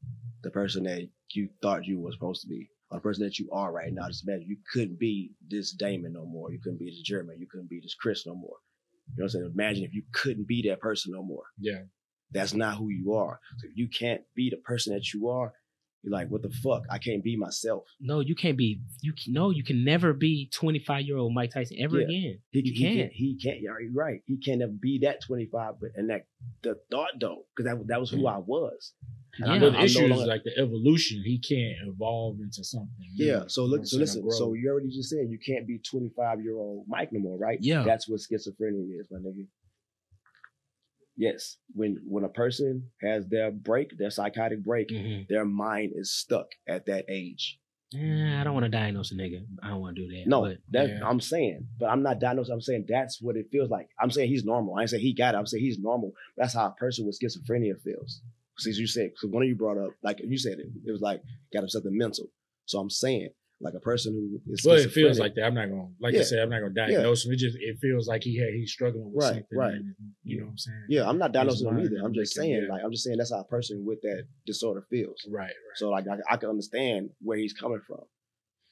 the 0.43 0.51
person 0.51 0.83
that 0.85 1.09
you 1.33 1.49
thought 1.63 1.87
you 1.87 2.01
were 2.01 2.13
supposed 2.13 2.43
to 2.43 2.49
be, 2.49 2.69
or 2.91 2.99
the 2.99 3.03
person 3.03 3.25
that 3.25 3.39
you 3.39 3.49
are 3.53 3.73
right 3.73 3.93
now. 3.93 4.09
Just 4.09 4.27
imagine 4.27 4.49
you 4.49 4.59
couldn't 4.73 4.99
be 4.99 5.33
this 5.49 5.73
Damon 5.73 6.13
no 6.13 6.27
more. 6.27 6.51
You 6.53 6.59
couldn't 6.61 6.79
be 6.81 6.87
this 6.91 7.01
Jeremy. 7.03 7.37
You 7.39 7.47
couldn't 7.47 7.71
be 7.71 7.79
this 7.81 7.95
Chris 7.95 8.27
no 8.27 8.35
more. 8.35 8.57
You 9.09 9.15
know 9.19 9.23
what 9.23 9.25
I'm 9.25 9.29
saying? 9.31 9.51
Imagine 9.55 9.85
if 9.85 9.95
you 9.95 10.03
couldn't 10.13 10.49
be 10.49 10.63
that 10.69 10.81
person 10.81 11.13
no 11.13 11.23
more. 11.23 11.45
Yeah. 11.59 11.85
That's 12.33 12.55
not 12.55 12.79
who 12.79 12.89
you 12.89 13.13
are. 13.13 13.39
So 13.59 13.69
if 13.69 13.77
you 13.77 13.87
can't 13.89 14.23
be 14.35 14.51
the 14.51 14.57
person 14.57 14.93
that 14.95 15.13
you 15.15 15.29
are, 15.29 15.53
you're 16.05 16.13
like, 16.13 16.29
what 16.29 16.43
the 16.43 16.51
fuck? 16.63 16.83
I 16.91 16.99
can't 16.99 17.25
be 17.25 17.35
myself. 17.37 17.85
No, 17.99 18.21
you 18.21 18.35
can't 18.35 18.59
be. 18.59 18.81
You 19.01 19.13
can, 19.15 19.33
no, 19.33 19.51
you 19.51 19.65
can 19.65 19.85
never 19.85 20.13
be 20.13 20.51
25 20.53 21.03
year 21.07 21.17
old 21.17 21.33
Mike 21.35 21.53
Tyson 21.53 21.79
ever 21.81 21.99
Yeah. 22.01 22.05
again. 22.05 22.39
He, 22.51 22.61
you 22.65 22.73
he 22.75 22.83
can't. 22.85 22.97
can't. 22.99 23.13
He 23.13 23.39
can't. 23.43 23.61
You're 23.61 23.79
right. 23.95 24.21
He 24.27 24.37
can't 24.37 24.61
ever 24.63 24.73
be 24.73 24.99
that 25.03 25.23
25. 25.27 25.75
But 25.81 25.91
and 25.97 26.11
that 26.11 26.27
the 26.63 26.77
thought 26.91 27.13
though, 27.19 27.47
because 27.57 27.71
that 27.73 27.87
that 27.89 28.01
was 28.01 28.11
who 28.11 28.27
I 28.27 28.37
was. 28.39 28.93
And 29.39 29.47
Yeah. 29.49 29.59
But 29.59 29.73
no- 29.73 29.79
the 29.79 29.85
issue 29.85 30.05
is 30.13 30.27
like 30.27 30.45
the 30.45 30.57
evolution. 30.59 31.23
He 31.25 31.39
can't 31.39 31.77
evolve 31.89 32.39
into 32.41 32.63
something. 32.63 32.91
new. 33.17 33.25
Yeah. 33.27 33.45
So 33.49 33.65
look. 33.65 33.87
So 33.87 33.97
listen. 33.97 34.31
So 34.33 34.53
you 34.53 34.71
already 34.71 34.91
just 34.91 35.09
said 35.09 35.27
you 35.31 35.39
can't 35.45 35.67
be 35.67 35.79
25 35.79 36.43
year 36.43 36.57
old 36.59 36.85
Mike 36.87 37.09
no 37.13 37.21
more, 37.21 37.39
right? 37.39 37.59
Yeah. 37.63 37.83
That's 37.85 38.09
what 38.09 38.21
schizophrenia 38.21 39.01
is, 39.01 39.09
my 39.11 39.19
nigga. 39.21 39.47
Yes. 41.17 41.57
When 41.75 42.01
when 42.07 42.25
a 42.25 42.29
person 42.29 42.91
has 43.03 43.27
their 43.29 43.51
break, 43.51 43.97
their 43.99 44.11
psychotic 44.11 44.63
break, 44.63 44.89
Mhm. 44.89 45.29
their 45.29 45.45
mind 45.45 45.93
is 45.95 46.13
stuck 46.13 46.49
at 46.67 46.87
that 46.87 47.05
age. 47.09 47.59
Eh, 47.95 48.41
I 48.41 48.43
don't 48.43 48.55
want 48.55 48.65
to 48.65 48.71
diagnose 48.71 49.13
a 49.13 49.15
nigga. 49.15 49.47
I 49.63 49.69
don't 49.69 49.81
want 49.81 49.95
to 49.97 50.03
do 50.03 50.09
that. 50.17 50.27
No, 50.27 50.41
but 50.43 50.59
that 50.71 50.89
Yeah. 50.89 51.09
I'm 51.09 51.21
saying, 51.21 51.69
but 51.79 51.87
I'm 51.91 52.03
not 52.03 52.19
diagnosed. 52.19 52.51
I'm 52.51 52.61
saying 52.61 52.87
that's 52.89 53.23
what 53.23 53.37
it 53.37 53.51
feels 53.53 53.71
like. 53.71 53.89
I'm 54.01 54.11
saying 54.11 54.31
he's 54.31 54.45
normal. 54.45 54.75
I 54.75 54.81
ain't 54.81 54.91
saying 54.91 55.03
he 55.03 55.13
got 55.13 55.35
it. 55.35 55.39
I'm 55.39 55.47
saying 55.47 55.63
he's 55.63 55.79
normal. 55.79 56.13
That's 56.37 56.55
how 56.55 56.67
a 56.67 56.73
person 56.75 57.07
with 57.07 57.17
schizophrenia 57.21 57.81
feels. 57.81 58.21
Since 58.59 58.79
you 58.79 58.87
said, 58.89 59.13
so 59.17 59.29
one 59.29 59.43
of 59.45 59.49
you 59.49 59.55
brought 59.55 59.79
up, 59.79 59.93
like 60.03 60.21
you 60.21 60.39
said, 60.39 60.59
it, 60.59 60.67
it 60.85 60.91
was 60.91 61.01
like 61.01 61.23
got 61.53 61.63
him 61.63 61.69
something 61.69 61.97
mental. 61.97 62.27
So 62.67 62.81
I'm 62.81 62.91
saying, 62.91 63.31
like 63.65 63.75
a 63.75 63.81
person 63.81 64.13
who 64.13 64.53
is 64.53 64.63
Well, 64.65 64.77
it 64.77 64.93
feels 64.93 65.19
like 65.19 65.35
that. 65.37 65.45
I'm 65.45 65.55
not 65.55 65.71
gonna, 65.71 65.89
like 66.01 66.15
Yeah. 66.15 66.21
I 66.21 66.25
said, 66.25 66.39
I'm 66.41 66.51
not 66.51 66.61
gonna 66.61 66.75
diagnose 66.75 67.25
him. 67.25 67.33
It 67.33 67.37
just, 67.39 67.57
it 67.59 67.79
feels 67.81 68.07
like 68.07 68.23
he 68.23 68.39
had, 68.39 68.51
he's 68.53 68.71
struggling 68.71 69.11
with 69.13 69.25
Right, 69.25 69.35
something. 69.35 69.59
right. 69.59 69.75
and, 69.75 69.95
you 70.23 70.39
know 70.39 70.45
what 70.45 70.51
I'm 70.51 70.59
saying? 70.59 70.85
Yeah, 70.91 71.09
I'm 71.09 71.19
not 71.19 71.33
diagnosing 71.33 71.69
him 71.69 71.81
either. 71.81 71.97
I'm 72.05 72.13
just 72.15 72.35
saying, 72.35 72.67
yeah. 72.69 72.73
like 72.73 72.83
I'm 72.85 72.93
just 72.93 73.05
saying 73.05 73.17
that's 73.19 73.33
how 73.33 73.41
a 73.41 73.45
person 73.45 73.85
with 73.87 74.01
that 74.03 74.25
disorder 74.47 74.85
feels. 74.91 75.27
Right, 75.29 75.45
right. 75.45 75.53
So 75.77 75.89
like 75.91 76.05
I, 76.07 76.35
I 76.35 76.37
can 76.37 76.51
understand 76.51 77.11
where 77.21 77.39
he's 77.39 77.55
coming 77.55 77.81
from, 77.87 78.03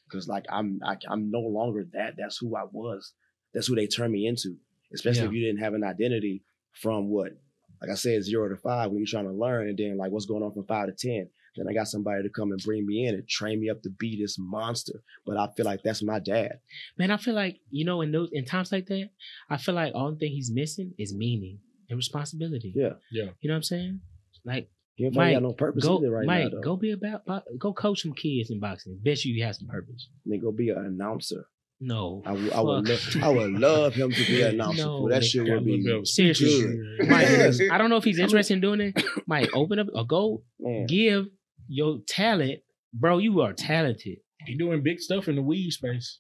because 0.09 0.28
like 0.28 0.44
I'm 0.50 0.78
I, 0.85 0.96
I'm 1.09 1.31
no 1.31 1.40
longer 1.40 1.87
that. 1.94 2.14
That's 2.18 2.37
who 2.38 2.55
I 2.55 2.64
was. 2.70 3.14
That's 3.55 3.66
who 3.66 3.74
they 3.74 3.87
turned 3.87 4.12
me 4.12 4.26
into. 4.26 4.57
Especially 4.94 5.22
Yeah. 5.22 5.28
if 5.28 5.33
you 5.33 5.44
didn't 5.46 5.62
have 5.62 5.74
an 5.74 5.85
identity 5.85 6.44
from 6.72 7.09
what, 7.09 7.33
like 7.81 7.90
I 7.90 7.94
said, 7.94 8.22
zero 8.22 8.48
to 8.48 8.57
five 8.57 8.90
when 8.90 8.98
you're 8.98 9.07
trying 9.07 9.24
to 9.26 9.33
learn, 9.33 9.68
and 9.68 9.78
then 9.78 9.96
like 9.96 10.11
what's 10.11 10.26
going 10.26 10.42
on 10.42 10.52
from 10.52 10.66
five 10.66 10.87
to 10.88 10.92
ten. 10.92 11.28
Then 11.56 11.66
I 11.68 11.74
got 11.74 11.86
somebody 11.88 12.22
to 12.22 12.30
come 12.30 12.50
and 12.50 12.60
bring 12.62 12.86
me 12.86 13.06
in 13.06 13.14
and 13.14 13.28
train 13.28 13.60
me 13.60 13.68
up 13.68 13.82
to 13.82 13.90
be 13.90 14.20
this 14.20 14.36
monster. 14.38 15.02
But 15.26 15.36
I 15.36 15.48
feel 15.56 15.66
like 15.66 15.82
that's 15.82 16.02
my 16.02 16.18
dad. 16.18 16.60
man, 16.98 17.10
I 17.10 17.16
feel 17.18 17.34
like 17.34 17.58
you 17.70 17.84
know, 17.84 18.00
in 18.00 18.12
those 18.12 18.30
in 18.32 18.44
times 18.44 18.72
like 18.72 18.86
that, 18.86 19.10
I 19.50 19.56
feel 19.58 19.74
like 19.74 19.92
all 19.94 20.10
the 20.12 20.16
thing 20.18 20.32
he's 20.32 20.50
missing 20.50 20.94
is 20.98 21.14
meaning 21.14 21.58
and 21.90 21.96
responsibility. 21.96 22.72
Yeah. 22.74 22.94
Yeah. 23.10 23.30
You 23.40 23.48
know 23.48 23.54
what 23.54 23.56
I'm 23.56 23.62
saying? 23.64 24.00
Like, 24.44 24.70
He 24.94 25.04
ain't 25.06 25.14
Mike, 25.14 25.34
got 25.34 25.42
no 25.42 25.52
purpose 25.52 25.84
go, 25.84 25.98
either 25.98 26.10
right 26.10 26.26
Mike, 26.26 26.44
now. 26.44 26.50
Though. 26.50 26.60
go 26.62 26.76
be 26.76 26.92
about, 26.92 27.22
uh, 27.28 27.40
go 27.58 27.72
coach 27.74 28.00
some 28.02 28.12
kids 28.14 28.50
in 28.50 28.58
boxing. 28.60 28.98
Bet 29.02 29.24
you 29.24 29.34
you 29.34 29.44
have 29.44 29.56
some 29.56 29.68
purpose. 29.68 30.08
Then 30.24 30.40
go 30.40 30.52
be 30.52 30.70
an 30.70 30.78
announcer. 30.78 31.46
No, 31.84 32.22
I, 32.24 32.32
would- 32.32 32.52
I 32.52 32.60
would 32.60 32.88
love, 32.88 33.16
I 33.22 33.28
would 33.28 33.52
love 33.52 33.94
him 33.94 34.10
to 34.12 34.24
be 34.26 34.40
an 34.42 34.54
announcer. 34.54 34.84
No, 34.84 35.08
that 35.08 35.22
nigga. 35.22 35.24
shit 35.24 35.48
would 35.50 35.64
be 35.64 36.04
Seriously. 36.04 36.62
good. 36.98 37.08
Mike, 37.08 37.26
I 37.72 37.76
don't 37.78 37.90
know 37.90 37.96
if 37.96 38.04
he's 38.04 38.20
interested 38.20 38.54
in 38.54 38.60
doing 38.60 38.80
it. 38.80 39.02
Mike, 39.26 39.50
open 39.52 39.78
up 39.80 39.88
or 39.92 40.06
go 40.06 40.42
man. 40.60 40.86
give 40.86 41.26
your 41.72 42.00
talent, 42.08 42.61
bro. 42.92 43.18
You 43.18 43.40
are 43.40 43.52
talented. 43.52 44.18
You're 44.46 44.58
doing 44.58 44.82
big 44.82 45.00
stuff 45.00 45.28
in 45.28 45.37
the 45.37 45.42
weed 45.42 45.70
space. 45.70 46.18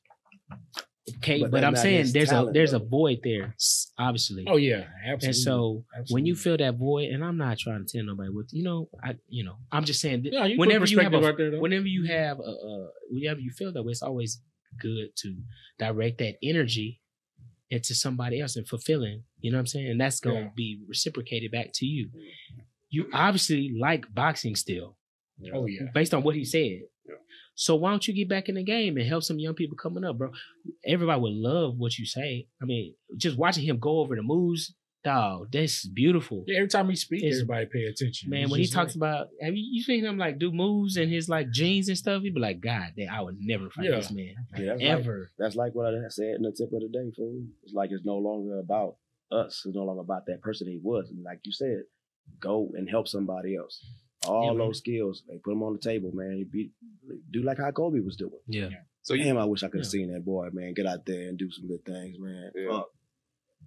Okay, 1.18 1.40
But 1.42 1.50
but, 1.50 1.64
I'm 1.64 1.74
saying 1.74 2.12
there's 2.12 2.28
talent, 2.28 2.50
a 2.50 2.52
there's 2.52 2.70
though. 2.70 2.76
a 2.76 2.84
void 2.84 3.20
there, 3.24 3.54
obviously. 3.98 4.44
Oh 4.48 4.56
yeah, 4.56 4.84
absolutely. 5.04 5.26
and 5.26 5.36
so 5.36 5.84
when 6.10 6.26
you 6.26 6.34
Absolutely. 6.34 6.34
feel 6.34 6.56
that 6.58 6.78
void, 6.78 7.08
and 7.10 7.24
I'm 7.24 7.36
not 7.36 7.58
trying 7.58 7.84
to 7.84 7.92
tell 7.98 8.06
nobody 8.06 8.30
what 8.30 8.46
you 8.52 8.62
know, 8.62 8.88
I 9.02 9.16
you 9.28 9.42
know, 9.44 9.56
I'm 9.72 9.84
just 9.84 10.00
saying 10.00 10.22
that 10.22 10.32
yeah, 10.32 10.44
you 10.46 10.56
whenever 10.58 10.86
you 10.86 11.00
have 11.00 11.12
a 11.12 11.26
out 11.26 11.36
there, 11.36 11.60
whenever 11.60 11.86
you 11.86 12.04
have 12.06 12.38
a, 12.38 12.42
uh, 12.42 12.86
whenever 13.10 13.40
you 13.40 13.50
feel 13.50 13.72
that 13.72 13.82
way, 13.82 13.90
it's 13.90 14.02
always 14.02 14.40
good 14.80 15.08
to 15.16 15.36
direct 15.78 16.18
that 16.18 16.36
energy 16.42 17.00
into 17.70 17.94
somebody 17.94 18.40
else 18.40 18.54
and 18.54 18.68
fulfilling. 18.68 19.24
You 19.40 19.50
know 19.50 19.56
what 19.56 19.60
I'm 19.62 19.66
saying? 19.66 19.88
And 19.90 20.00
that's 20.00 20.20
gonna 20.20 20.40
Yeah. 20.40 20.48
be 20.54 20.78
reciprocated 20.88 21.50
back 21.50 21.70
to 21.74 21.86
you. 21.86 22.10
You 22.90 23.08
obviously 23.12 23.74
like 23.78 24.04
boxing 24.14 24.54
still, 24.54 24.96
Oh 25.54 25.66
yeah. 25.66 25.86
based 25.94 26.14
on 26.14 26.22
what 26.22 26.34
he 26.34 26.44
said. 26.44 26.80
Yeah. 27.08 27.14
So 27.54 27.76
why 27.76 27.90
don't 27.90 28.06
you 28.08 28.14
get 28.14 28.28
back 28.28 28.48
in 28.48 28.54
the 28.54 28.64
game 28.64 28.96
and 28.96 29.06
help 29.06 29.22
some 29.24 29.38
young 29.38 29.54
people 29.54 29.76
coming 29.76 30.04
up, 30.04 30.16
bro? 30.18 30.30
Everybody 30.86 31.20
would 31.20 31.32
love 31.34 31.74
what 31.76 31.98
you 31.98 32.06
say. 32.06 32.46
I 32.60 32.64
mean, 32.64 32.94
just 33.16 33.36
watching 33.36 33.64
him 33.64 33.78
go 33.78 33.98
over 34.00 34.16
the 34.16 34.22
moves, 34.22 34.74
dog, 35.04 35.48
that's 35.52 35.86
beautiful. 35.86 36.44
Yeah, 36.46 36.58
every 36.58 36.68
time 36.68 36.88
he 36.88 36.96
speaks, 36.96 37.24
everybody 37.24 37.66
pay 37.66 37.84
attention. 37.84 38.30
Man, 38.30 38.42
It's 38.44 38.50
when 38.52 38.60
he 38.60 38.66
talks 38.68 38.96
like- 38.96 38.96
about, 38.96 39.26
have 39.42 39.54
you, 39.54 39.64
you 39.72 39.82
seen 39.82 40.04
him 40.04 40.16
like 40.16 40.38
do 40.38 40.50
moves 40.52 40.96
and 40.96 41.12
his 41.12 41.28
like 41.28 41.50
jeans 41.50 41.88
and 41.88 41.98
stuff? 41.98 42.22
He'd 42.22 42.34
be 42.34 42.40
like, 42.40 42.60
God, 42.60 42.92
damn, 42.96 43.12
I 43.12 43.20
would 43.20 43.36
never 43.40 43.68
fight 43.68 43.86
Yeah. 43.86 43.96
this 43.96 44.10
man 44.12 44.34
Yeah, 44.56 44.64
that's 44.66 44.80
like, 44.80 44.88
ever. 44.90 45.30
that's 45.38 45.56
like 45.56 45.74
what 45.74 45.86
I 45.86 45.98
said 46.08 46.36
in 46.36 46.42
the 46.42 46.52
tip 46.56 46.72
of 46.72 46.80
the 46.80 46.88
day, 46.92 47.10
fool. 47.16 47.42
It's 47.64 47.74
like 47.74 47.90
it's 47.92 48.04
no 48.04 48.16
longer 48.16 48.60
about 48.60 48.96
us. 49.30 49.62
It's 49.66 49.74
no 49.76 49.84
longer 49.84 50.00
about 50.02 50.26
that 50.26 50.40
person 50.40 50.68
he 50.68 50.78
was. 50.82 51.10
And 51.10 51.22
like 51.24 51.40
you 51.44 51.52
said, 51.52 51.82
go 52.40 52.70
and 52.74 52.88
help 52.88 53.08
somebody 53.08 53.56
else. 53.56 53.84
All 54.26 54.44
Yeah, 54.44 54.50
man. 54.50 54.58
those 54.58 54.78
skills, 54.78 55.22
they 55.28 55.38
put 55.38 55.50
them 55.50 55.62
on 55.62 55.72
the 55.72 55.78
table, 55.80 56.10
man. 56.14 56.36
You 56.38 56.44
be, 56.46 56.70
do 57.30 57.42
like 57.42 57.58
how 57.58 57.70
Kobe 57.70 58.00
was 58.00 58.16
doing. 58.16 58.32
Yeah. 58.46 58.68
So 59.02 59.14
you, 59.14 59.36
I 59.36 59.44
wish 59.44 59.62
I 59.62 59.68
could 59.68 59.80
have 59.80 59.86
Yeah. 59.86 59.90
seen 59.90 60.12
that 60.12 60.24
boy, 60.24 60.48
man. 60.52 60.74
Get 60.74 60.86
out 60.86 61.04
there 61.06 61.28
and 61.28 61.36
do 61.38 61.50
some 61.50 61.66
good 61.66 61.84
things, 61.84 62.16
man. 62.20 62.52
Yeah. 62.54 62.68
Fuck, 62.70 62.90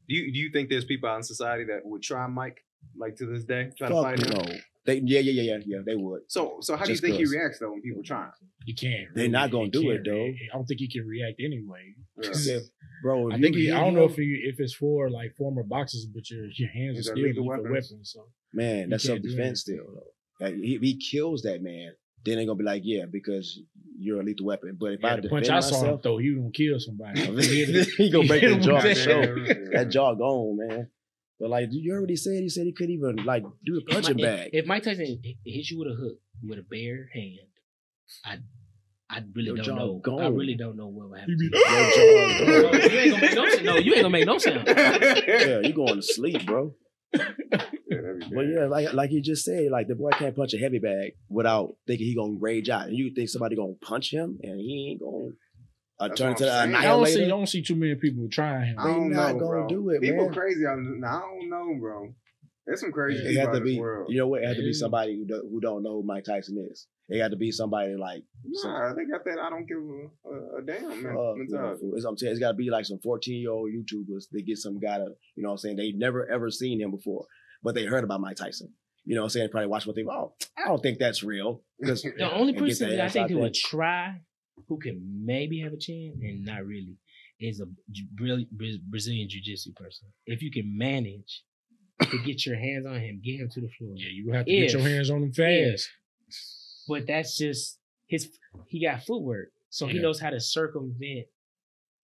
do 0.08 0.16
you 0.16 0.32
do 0.32 0.40
you 0.40 0.50
think 0.52 0.70
there's 0.70 0.86
people 0.86 1.10
out 1.10 1.18
in 1.18 1.24
society 1.24 1.66
that 1.66 1.86
would 1.86 2.02
try 2.02 2.26
Mike 2.28 2.64
like 2.98 3.16
to 3.18 3.26
this 3.26 3.44
day, 3.44 3.72
try 3.78 3.88
to 3.90 3.94
fuck 3.94 4.04
fight 4.04 4.20
him? 4.20 4.30
no. 4.38 4.56
They, 4.86 5.00
yeah, 5.04 5.20
yeah, 5.20 5.32
yeah, 5.42 5.42
yeah, 5.58 5.64
yeah. 5.66 5.78
They 5.84 5.96
would. 5.96 6.22
So 6.28 6.60
so 6.62 6.76
how 6.78 6.86
do 6.86 6.92
you 6.92 6.98
think 6.98 7.16
he 7.16 7.26
reacts 7.26 7.58
though 7.60 7.72
when 7.72 7.82
people 7.82 8.04
try? 8.04 8.30
you 8.68 8.76
can't. 8.76 9.08
They're 9.16 9.28
not 9.28 9.52
gonna 9.52 9.66
He 9.66 9.70
do 9.72 9.90
it, 9.92 10.02
though. 10.06 10.12
react. 10.14 10.38
I 10.54 10.58
don't 10.58 10.66
think 10.66 10.80
he 10.80 10.88
can 10.88 11.06
react 11.08 11.40
anyway. 11.44 11.96
Yeah. 12.22 12.30
Yeah, 12.46 12.60
bro. 13.04 13.28
If 13.28 13.34
I 13.34 13.38
you 13.38 13.44
think 13.44 13.56
he, 13.56 13.66
hit 13.66 13.74
I 13.76 13.80
don't 13.82 13.94
know 13.96 14.06
him- 14.06 14.12
if 14.12 14.16
he, 14.16 14.42
if 14.46 14.60
it's 14.60 14.74
for 14.74 15.10
like 15.10 15.36
former 15.36 15.64
boxers, 15.64 16.06
but 16.06 16.30
your 16.30 16.46
your 16.56 16.70
hands 16.70 17.00
are 17.00 17.04
still 17.04 17.16
lethal 17.16 17.30
lethal 17.44 17.46
weapons. 17.48 17.72
weapons. 17.92 18.12
So 18.14 18.28
Man, 18.54 18.90
that's 18.90 19.04
self 19.04 19.22
defense 19.22 19.62
still 19.62 19.84
though. 19.94 20.12
Like, 20.40 20.56
if 20.58 20.82
he 20.82 20.98
kills 20.98 21.44
that 21.44 21.62
man, 21.62 21.94
then 22.26 22.36
they're 22.38 22.46
gonna 22.46 22.58
be 22.58 22.64
like, 22.64 22.82
yeah, 22.86 23.06
because 23.10 23.60
you're 23.98 24.20
a 24.20 24.24
lethal 24.24 24.48
weapon. 24.48 24.78
But 24.80 24.94
if 24.94 25.00
yeah, 25.02 25.14
I 25.14 25.16
the 25.18 25.22
defend 25.24 25.46
punch 25.46 25.50
I 25.50 25.60
saw 25.62 25.76
him 25.78 25.82
myself, 25.84 26.04
throw, 26.04 26.18
he 26.18 26.34
gonna 26.36 26.50
kill 26.52 26.80
somebody. 26.80 27.22
he 27.98 28.10
gonna 28.12 28.28
break 28.28 28.42
hit 28.42 28.50
the 28.58 28.60
jaw. 28.60 28.82
that. 28.82 28.98
sure. 28.98 29.72
That 29.74 29.90
jaw 29.92 30.14
gone, 30.16 30.58
man. 30.58 30.90
But 31.40 31.50
like 31.50 31.68
you 31.72 31.94
already 31.94 32.16
said, 32.16 32.42
he 32.42 32.50
said 32.50 32.66
he 32.66 32.74
couldn't 32.74 32.94
even 32.94 33.18
like 33.26 33.44
do 33.66 33.76
a 33.76 33.78
If 33.80 33.86
punching 33.88 34.18
bag. 34.18 34.50
If, 34.54 34.64
if 34.64 34.68
Mike 34.68 34.84
Tyson 34.84 35.06
hit 35.06 35.36
hit 35.46 35.70
you 35.70 35.80
with 35.80 35.90
a 35.90 35.96
hook 35.96 36.18
with 36.44 36.60
a 36.60 36.64
bare 36.64 37.10
hand, 37.14 37.40
I 38.26 38.38
I 39.10 39.22
really 39.34 39.48
Your 39.48 39.58
don't 39.58 39.66
jaw 39.66 39.76
know. 39.76 40.20
I 40.20 40.28
really 40.30 40.56
don't 40.56 40.78
know 40.78 40.88
what 40.88 41.10
would 41.12 41.20
He 41.20 41.22
happen. 41.22 41.38
be- 41.38 41.46
you. 41.46 42.72
Your 42.72 42.76
jaw 42.76 42.82
No, 42.82 42.82
you 42.82 43.00
ain't 43.00 43.12
gonna 43.12 43.20
make 43.22 43.36
no 43.36 43.48
sound. 43.48 43.66
No, 43.66 43.76
you 43.78 43.94
ain't 43.94 44.02
gonna 44.02 44.10
make 44.10 44.26
no 44.26 44.38
sound. 44.40 44.64
yeah, 44.68 45.60
you 45.60 45.74
going 45.74 45.96
to 45.96 46.02
sleep, 46.02 46.46
bro. 46.46 46.74
Yeah, 47.88 48.02
that'd 48.02 48.20
be 48.30 48.36
But 48.36 48.42
yeah, 48.48 48.66
like 48.66 48.94
like 48.94 49.12
you 49.12 49.22
just 49.22 49.46
said, 49.46 49.72
like 49.72 49.88
the 49.88 49.96
boy 49.96 50.10
can't 50.12 50.36
punch 50.36 50.54
a 50.54 50.58
heavy 50.58 50.80
bag 50.80 51.14
without 51.30 51.76
thinking 51.88 52.08
he 52.08 52.16
gonna 52.16 52.38
rage 52.40 52.70
out. 52.70 52.88
And 52.88 52.96
you 52.98 53.12
think 53.14 53.30
somebody 53.30 53.56
gonna 53.56 53.74
punch 53.82 54.12
him 54.12 54.40
and 54.44 54.60
he 54.60 54.90
ain't 54.92 55.02
gonna 55.02 55.34
uh, 56.00 56.16
turn 56.16 56.30
what 56.30 56.38
to 56.40 56.52
I'm 56.52 56.72
the. 56.72 56.78
I 56.78 56.84
don't 56.86 57.06
see 57.06 57.26
I 57.26 57.28
don't 57.28 57.48
see 57.48 57.62
too 57.62 57.76
many 57.76 57.96
people 57.96 58.28
trying 58.30 58.66
him. 58.68 58.80
I 58.80 58.88
don't 58.88 59.10
They 59.10 59.16
not 59.16 59.34
know, 59.36 59.40
gonna 59.40 59.50
bro. 59.52 59.68
do 59.68 59.90
it, 59.92 60.02
People 60.02 60.26
man. 60.26 60.34
crazy 60.34 60.66
out 60.66 60.78
there. 60.78 61.10
I 61.10 61.20
don't 61.22 61.50
know, 61.50 61.76
bro. 61.80 62.14
There's 62.66 62.82
some 62.82 62.92
crazy 62.92 63.20
It 63.24 63.30
people 63.30 63.46
had 63.46 63.54
to 63.54 63.62
be, 63.62 63.74
you 63.74 64.18
know 64.18 64.28
what? 64.28 64.42
It 64.42 64.48
had 64.48 64.58
to 64.58 64.64
be 64.64 64.74
somebody 64.74 65.16
who, 65.16 65.26
do, 65.26 65.48
who 65.52 65.60
don't 65.62 65.84
know 65.84 66.02
who 66.02 66.04
Mike 66.04 66.24
Tyson 66.24 66.58
is. 66.72 66.88
It 67.08 67.22
had 67.22 67.32
to 67.32 67.38
be 67.38 67.52
somebody 67.52 67.96
like 67.96 68.24
Nah, 68.44 68.94
they 68.96 69.06
got 69.06 69.24
that. 69.26 69.38
I 69.40 69.50
don't 69.52 69.68
give 69.68 69.78
a, 69.78 70.30
a, 70.30 70.58
a 70.58 70.62
damn 70.66 71.04
man, 71.04 71.16
Uh, 71.16 71.36
you 71.36 71.48
know, 71.50 71.78
it's, 71.94 72.06
I'm 72.06 72.18
saying 72.18 72.32
it's 72.32 72.40
got 72.40 72.52
to 72.52 72.58
be 72.58 72.72
like 72.72 72.86
some 72.86 73.00
14 73.04 73.40
year 73.40 73.52
old 73.52 73.70
YouTubers. 73.70 74.26
They 74.34 74.42
get 74.42 74.58
some 74.58 74.80
guy 74.80 74.98
to, 74.98 75.10
you 75.36 75.44
know 75.44 75.50
what 75.50 75.54
I'm 75.54 75.58
saying? 75.60 75.76
They 75.76 75.92
never 75.92 76.28
ever 76.28 76.50
seen 76.50 76.82
him 76.82 76.90
before, 76.90 77.26
but 77.62 77.76
they 77.76 77.86
heard 77.86 78.04
about 78.04 78.22
Mike 78.22 78.38
Tyson. 78.38 78.74
You 79.04 79.14
know 79.14 79.22
what 79.22 79.26
I'm 79.26 79.30
saying? 79.30 79.50
Probably 79.50 79.68
watch 79.68 79.86
what 79.86 79.96
they, 79.96 80.04
oh, 80.04 80.34
I 80.58 80.68
don't 80.68 80.82
think 80.82 80.98
that's 80.98 81.22
real. 81.22 81.62
Because 81.80 82.02
The 82.18 82.34
only 82.34 82.54
person 82.54 82.90
their 82.90 82.98
that 82.98 83.06
I 83.06 83.10
think 83.10 83.30
who 83.30 83.36
there. 83.36 83.44
would 83.44 83.54
try, 83.54 84.16
who 84.68 84.80
can 84.80 85.24
maybe 85.24 85.60
have 85.60 85.74
a 85.74 85.78
chance 85.78 86.16
and 86.20 86.44
not 86.44 86.66
really, 86.66 86.98
is 87.40 87.60
a 87.60 87.66
Brazilian, 88.16 88.48
Brazilian 88.90 89.30
jiu-jitsu 89.30 89.74
person. 89.74 90.08
If 90.26 90.42
you 90.42 90.50
can 90.52 90.76
manage 90.76 91.44
to 92.02 92.18
get 92.26 92.46
your 92.46 92.58
hands 92.58 92.86
on 92.86 93.00
him, 93.00 93.22
get 93.24 93.40
him 93.40 93.50
to 93.50 93.62
the 93.62 93.70
floor. 93.70 93.94
Yeah, 93.96 94.10
you 94.12 94.32
have 94.34 94.46
to 94.46 94.52
If- 94.52 94.72
get 94.72 94.80
your 94.80 94.90
hands 94.90 95.10
on 95.10 95.24
him 95.24 95.32
fast. 95.32 95.90
But 96.88 97.08
that's 97.08 97.38
just 97.38 97.80
his. 98.08 98.38
He 98.68 98.84
got 98.86 99.04
footwork, 99.04 99.50
so 99.70 99.88
he 99.88 100.00
knows 100.00 100.20
how 100.20 100.30
to 100.30 100.40
circumvent. 100.40 101.28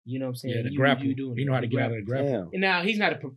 You 0.05 0.19
know 0.19 0.27
what 0.27 0.31
I'm 0.31 0.37
saying? 0.37 0.55
Yeah, 0.57 0.63
the 0.63 0.71
You- 0.71 0.77
grapple. 0.79 1.05
You, 1.07 1.15
doing 1.15 1.37
You 1.39 1.45
know 1.47 1.53
how 1.55 1.61
to 1.61 1.67
get 1.67 1.81
out 1.81 1.91
of 1.91 1.97
the 1.97 2.03
grapple. 2.03 2.29
Damn. 2.31 2.49
And 2.53 2.61
now 2.61 2.83
he's 2.83 2.99
not 2.99 3.13
a. 3.13 3.17
pro- 3.17 3.37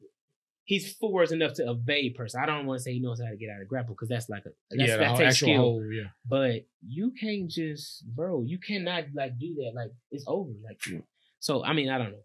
He's 0.63 0.93
footwork 0.93 1.31
enough 1.31 1.53
to 1.55 1.69
evade 1.69 2.15
person. 2.15 2.39
I 2.41 2.45
don't 2.45 2.65
want 2.65 2.77
to 2.79 2.83
say 2.83 2.93
he 2.93 2.99
knows 3.01 3.19
how 3.19 3.29
to 3.29 3.35
get 3.35 3.49
out 3.49 3.61
of 3.61 3.67
grapple 3.67 3.93
because 3.95 4.07
that's 4.07 4.29
like 4.29 4.45
a 4.45 4.51
that's, 4.69 4.89
yeah, 4.89 4.95
the 4.97 5.03
that 5.03 5.17
takes 5.17 5.33
actual 5.33 5.47
skill. 5.47 5.57
hole, 5.57 5.91
yeah. 5.91 6.03
But 6.29 6.65
you 6.87 7.11
can't 7.19 7.49
just, 7.49 8.05
bro. 8.15 8.43
You 8.45 8.57
cannot 8.59 9.05
like 9.13 9.37
do 9.39 9.55
that. 9.55 9.71
Like 9.75 9.91
it's 10.11 10.23
over. 10.27 10.51
Like 10.63 10.79
Yeah. 10.89 10.99
so. 11.39 11.63
I 11.65 11.73
mean, 11.73 11.89
I 11.89 11.97
don't 11.97 12.11
know. 12.11 12.23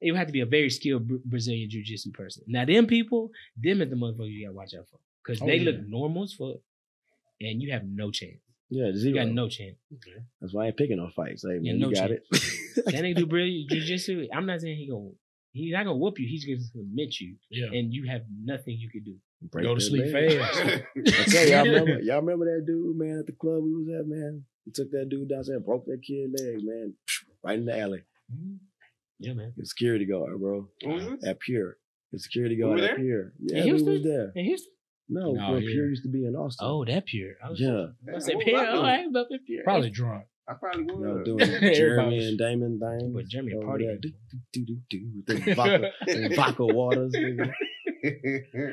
You 0.00 0.14
have 0.14 0.26
to 0.28 0.32
be 0.32 0.40
a 0.40 0.46
very 0.46 0.70
skilled 0.70 1.08
Brazilian 1.24 1.68
jiu-jitsu 1.70 2.12
person. 2.12 2.44
Now, 2.46 2.64
them 2.64 2.86
people, 2.86 3.30
them 3.56 3.82
is 3.82 3.90
the 3.90 3.96
motherfucker 3.96 4.30
you 4.30 4.46
gotta 4.46 4.54
watch 4.56 4.74
out 4.78 4.86
for 4.90 4.98
because 5.24 5.42
Oh, 5.42 5.46
they 5.46 5.56
yeah. 5.56 5.70
look 5.72 5.86
normal 5.88 6.24
as 6.24 6.32
fuck, 6.34 6.56
and 7.40 7.60
you 7.62 7.72
have 7.72 7.82
no 7.84 8.10
chance. 8.10 8.38
Yeah, 8.70 8.90
You 8.94 9.14
got 9.14 9.28
no 9.28 9.48
chance. 9.48 9.76
That's 10.40 10.52
why 10.52 10.64
I 10.64 10.66
ain't 10.68 10.76
picking 10.76 10.98
no 10.98 11.08
fights. 11.16 11.42
Hey, 11.42 11.54
man, 11.54 11.64
Yeah, 11.64 11.72
you 11.72 11.94
got 11.94 12.08
chance. 12.10 12.20
it. 12.76 12.84
That 12.84 12.94
nigga 12.94 13.16
do 13.16 13.26
Brazilian 13.26 13.66
jiu-jitsu. 13.68 14.28
I'm 14.32 14.46
not 14.46 14.60
saying 14.60 14.76
he 14.76 14.88
gonna. 14.88 15.10
He's 15.52 15.72
not 15.72 15.84
gonna 15.84 15.96
whoop 15.96 16.18
you. 16.20 16.28
He's 16.28 16.44
gonna 16.44 16.60
submit 16.60 17.18
you, 17.18 17.36
Yeah. 17.50 17.66
and 17.72 17.92
you 17.92 18.06
have 18.08 18.22
nothing 18.44 18.76
you 18.78 18.90
can 18.90 19.02
do. 19.02 19.16
Break 19.50 19.64
Go 19.64 19.74
to 19.74 19.80
sleep 19.80 20.12
leg. 20.12 20.38
fast. 20.38 20.60
I 20.96 21.24
tell 21.24 21.44
you, 21.46 21.50
y'all 21.54 21.64
remember, 21.72 22.00
y'all 22.02 22.20
remember 22.20 22.44
that 22.44 22.66
dude, 22.66 22.96
man, 22.96 23.18
at 23.20 23.26
the 23.26 23.32
club 23.32 23.62
we 23.64 23.72
was 23.74 23.88
at, 23.98 24.06
man? 24.06 24.44
He 24.64 24.70
took 24.70 24.90
that 24.92 25.08
dude 25.08 25.28
downstairs 25.28 25.56
and 25.56 25.64
broke 25.64 25.86
that 25.86 26.02
kid 26.06 26.30
leg, 26.38 26.58
man, 26.62 26.94
right 27.42 27.58
in 27.58 27.64
the 27.64 27.78
alley. 27.78 28.02
Mm-hmm. 28.32 28.54
Yeah, 29.20 29.32
man. 29.34 29.52
The 29.56 29.66
security 29.66 30.06
guard, 30.06 30.38
bro, 30.40 30.68
What 30.84 30.94
was 30.94 31.06
this? 31.06 31.26
at 31.26 31.40
Pure. 31.40 31.76
The 32.12 32.18
security 32.18 32.54
We 32.56 32.62
guard 32.62 32.80
were 32.80 32.86
at? 32.86 32.96
Pure. 32.96 33.32
Yeah, 33.40 33.58
In 33.64 33.66
we 33.66 33.72
was 33.82 34.02
there. 34.02 34.32
And 34.34 34.46
here's 34.46 34.64
No, 35.08 35.32
No, 35.32 35.52
where. 35.52 35.60
Pure 35.60 35.88
used 35.88 36.02
to 36.04 36.08
be 36.10 36.24
in 36.24 36.34
Austin. 36.36 36.66
oh 36.68 36.84
that 36.84 37.06
pure. 37.06 37.32
I 37.44 37.50
was, 37.50 37.60
yeah. 37.60 37.86
I 38.08 38.12
Damn, 38.12 38.20
said 38.20 38.34
pure. 38.40 38.56
I 38.58 38.68
Oh, 38.68 38.72
doing? 38.74 38.84
I 38.86 38.96
ain't 38.98 39.10
about 39.10 39.26
pure. 39.46 39.64
Probably 39.64 39.90
drunk. 39.90 40.24
I 40.48 40.54
probably 40.54 40.84
You 40.86 41.00
know, 41.00 41.14
would. 41.14 41.24
doing 41.24 41.38
Jeremy 41.74 42.26
and 42.28 42.38
Damon 42.38 42.78
thing. 42.80 43.12
But 43.14 43.26
Jeremy 43.28 43.52
a 43.52 43.56
over 43.58 43.66
party 43.66 43.84
there. 43.84 43.92
animal. 43.96 44.10
Do, 44.52 44.64
do, 44.64 44.64
do, 44.64 44.78
do, 44.88 45.10
with 45.16 45.26
them 45.44 45.54
vodka, 45.54 45.90
them 46.06 46.32
vodka 46.34 46.64
waters, 46.66 47.12
nigga. 47.14 47.52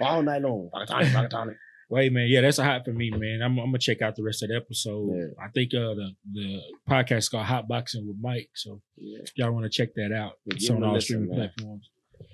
all 0.01 0.21
night 0.23 0.41
long. 0.41 0.69
Vodka 0.71 0.93
tonic, 0.93 1.08
vodka 1.13 1.27
tonic. 1.29 1.58
Wait, 1.95 2.12
man. 2.12 2.27
Yeah, 2.27 2.41
that's 2.41 2.60
a 2.60 2.63
hot 2.63 2.84
for 2.86 2.91
me, 2.91 3.10
man. 3.10 3.41
I'm, 3.41 3.58
I'm 3.58 3.67
gonna 3.67 3.77
check 3.79 4.01
out 4.01 4.15
the 4.15 4.23
rest 4.23 4.43
of 4.43 4.49
the 4.49 4.55
episode. 4.58 5.15
Yeah. 5.15 5.43
I 5.43 5.49
think 5.49 5.73
uh, 5.73 5.93
the 5.95 6.10
the 6.34 6.62
podcast 6.89 7.17
is 7.19 7.29
called 7.29 7.45
Hot 7.45 7.67
Boxing 7.67 8.05
with 8.08 8.17
Mike. 8.21 8.49
So 8.55 8.81
Yeah. 8.97 9.19
y'all 9.36 9.51
want 9.53 9.63
to 9.63 9.69
check 9.69 9.93
that 9.95 10.12
out, 10.12 10.34
Yeah, 10.45 10.55
it's 10.55 10.69
on 10.69 10.84
all 10.84 10.93
listen, 10.93 11.05
streaming 11.19 11.29
man. 11.29 11.38
platforms. 11.55 11.89
All 12.19 12.27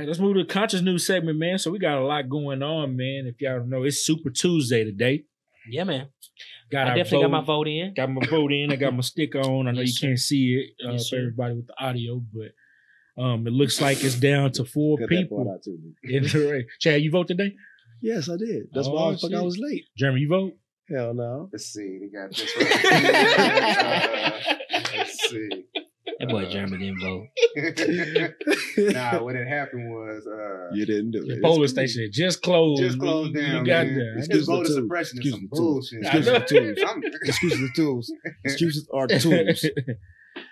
right, 0.00 0.06
let's 0.06 0.20
move 0.20 0.36
to 0.36 0.42
the 0.44 0.48
conscious 0.52 0.82
news 0.82 1.04
segment, 1.06 1.38
man. 1.38 1.58
So 1.58 1.70
we 1.70 1.78
got 1.78 1.98
a 1.98 2.04
lot 2.04 2.28
going 2.28 2.62
on, 2.62 2.96
man. 2.96 3.26
If 3.26 3.40
y'all 3.40 3.58
don't 3.58 3.70
know, 3.70 3.82
it's 3.82 4.04
Super 4.06 4.30
Tuesday 4.30 4.84
today. 4.84 5.24
Yeah, 5.68 5.84
man. 5.84 6.08
Got 6.70 6.86
I 6.86 6.90
our 6.90 6.96
definitely 6.96 7.24
got 7.24 7.30
my 7.32 7.38
vote- 7.40 7.46
vote 7.46 7.68
in. 7.68 7.94
Got 7.94 8.10
my 8.10 8.24
vote 8.26 8.52
in. 8.52 8.70
I 8.72 8.76
got 8.76 8.94
my 8.94 9.00
sticker 9.00 9.40
on. 9.40 9.66
I 9.66 9.72
know 9.72 9.80
Yes, 9.80 9.88
you 9.88 9.94
sir. 9.94 10.06
can't 10.06 10.18
see 10.18 10.54
it 10.54 10.86
uh, 10.86 10.92
Yes, 10.92 11.08
for 11.08 11.16
everybody 11.16 11.54
with 11.54 11.66
the 11.66 11.74
audio, 11.84 12.22
but 12.32 12.52
um, 13.22 13.46
it 13.46 13.52
looks 13.52 13.80
like 13.80 14.04
it's 14.04 14.14
down 14.14 14.52
to 14.52 14.64
four 14.64 14.96
Cut 14.98 15.08
that 15.08 15.16
people 15.16 15.50
out 15.50 15.62
too. 15.64 15.76
in 16.04 16.22
the 16.22 16.50
race. 16.52 16.66
Chad, 16.78 17.02
you 17.02 17.10
vote 17.10 17.26
today? 17.26 17.54
Yes, 18.00 18.28
I 18.28 18.36
did. 18.36 18.68
That's 18.72 18.88
why 18.88 18.94
Oh, 19.02 19.08
I, 19.10 19.16
fuck, 19.16 19.30
I 19.32 19.34
shit. 19.36 19.44
was 19.44 19.58
late. 19.58 19.84
Jeremy, 19.96 20.20
you 20.20 20.28
vote? 20.28 20.52
Hell 20.88 21.14
no. 21.14 21.48
Let's 21.52 21.66
see. 21.66 21.98
They 22.00 22.08
got 22.08 22.30
this 22.34 22.56
right. 22.56 24.32
Let's 24.96 25.28
see. 25.30 25.48
That 26.20 26.28
boy 26.30 26.44
Uh, 26.46 26.50
Jeremy 26.50 26.78
didn't 26.78 27.00
vote. 27.00 27.26
nah, 28.94 29.22
what 29.22 29.34
had 29.36 29.46
happened 29.46 29.88
was 29.90 30.26
uh, 30.26 30.74
You 30.74 30.84
didn't 30.86 31.12
do 31.12 31.22
it. 31.22 31.28
The 31.28 31.34
it. 31.36 31.42
polling 31.42 31.62
It's 31.64 31.72
cool. 31.72 31.86
station 31.86 32.08
just 32.12 32.42
closed. 32.42 32.82
just 32.82 32.98
closed 32.98 33.34
You- 33.34 33.40
down. 33.42 33.66
You 33.66 33.72
got 33.72 33.86
man. 33.86 33.94
there. 33.96 34.18
It's 34.18 34.26
Excuse 34.26 34.46
the 34.46 34.52
voter 34.52 34.64
tools. 34.66 34.74
suppression 34.78 35.18
is 35.18 35.26
Excuse 35.26 35.34
some 35.34 35.48
the 35.50 35.56
tools. 35.56 35.90
bullshit. 35.90 36.04
Excuse 36.04 36.24
the 36.26 36.40
tools. 36.48 36.78
Excuses 37.24 37.60
the 37.60 37.68
tools. 37.76 38.12
Excuses 38.44 38.88
are 38.92 39.06
tools. 39.06 39.64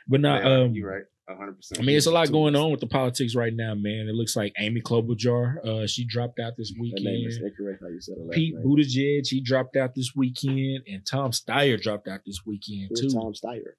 But 0.08 0.20
not 0.20 0.44
Yeah, 0.44 0.62
um, 0.62 0.74
you're 0.74 0.90
right. 0.90 1.04
100. 1.28 1.56
percent 1.56 1.80
I 1.80 1.84
mean, 1.84 1.96
it's 1.96 2.06
a 2.06 2.12
lot 2.12 2.30
going 2.30 2.54
on 2.54 2.70
with 2.70 2.78
the 2.78 2.86
politics 2.86 3.34
right 3.34 3.52
now, 3.52 3.74
man. 3.74 4.06
It 4.08 4.14
looks 4.14 4.36
like 4.36 4.52
Amy 4.58 4.80
Klobuchar, 4.80 5.64
uh, 5.66 5.86
she 5.88 6.04
dropped 6.04 6.38
out 6.38 6.56
this 6.56 6.70
Her 6.70 6.82
name 6.82 7.26
is 7.26 7.34
weekend. 7.40 7.50
incorrect 7.50 7.82
how 7.82 7.88
you 7.88 8.00
said 8.00 8.14
last 8.18 8.34
Pete 8.36 8.54
name. 8.54 8.64
Buttigieg, 8.64 9.26
he 9.26 9.40
dropped 9.40 9.74
out 9.76 9.94
this 9.96 10.12
weekend, 10.14 10.84
and 10.86 11.04
Tom 11.04 11.32
Steyer 11.32 11.80
dropped 11.82 12.06
out 12.06 12.20
this 12.24 12.42
weekend 12.46 12.90
Who's 12.90 13.00
too. 13.00 13.08
Tom 13.18 13.32
Steyer? 13.32 13.72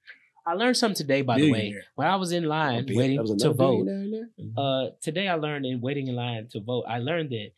I 0.45 0.53
learned 0.53 0.75
something 0.77 0.95
today, 0.97 1.21
by 1.21 1.37
the 1.39 1.51
way. 1.51 1.73
When 1.95 2.07
I 2.07 2.15
was 2.17 2.31
in 2.33 2.43
line 2.45 2.85
That 2.85 2.95
waiting 2.95 3.17
to 3.25 3.53
vote, 3.53 3.85
billionaire 3.85 4.29
in 4.37 4.53
there? 4.55 4.63
uh, 4.63 4.89
today 5.01 5.27
I 5.29 5.35
learned 5.35 5.65
in 5.65 5.79
waiting 5.81 6.07
in 6.07 6.15
line 6.15 6.47
to 6.51 6.59
vote, 6.61 6.83
I 6.87 6.99
learned 6.99 7.29
that 7.31 7.51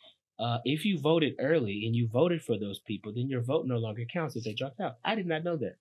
uh, 0.43 0.57
if 0.65 0.85
you 0.85 0.99
voted 0.99 1.33
early 1.39 1.85
and 1.85 1.95
you 1.95 2.07
voted 2.07 2.41
for 2.43 2.57
those 2.59 2.79
people, 2.79 3.11
then 3.13 3.27
your 3.27 3.41
vote 3.41 3.65
no 3.67 3.77
longer 3.77 4.03
counts 4.11 4.35
if 4.35 4.43
they 4.43 4.53
dropped 4.53 4.79
out. 4.79 4.97
I 5.03 5.15
did 5.15 5.25
not 5.27 5.43
know 5.43 5.57
that. 5.57 5.75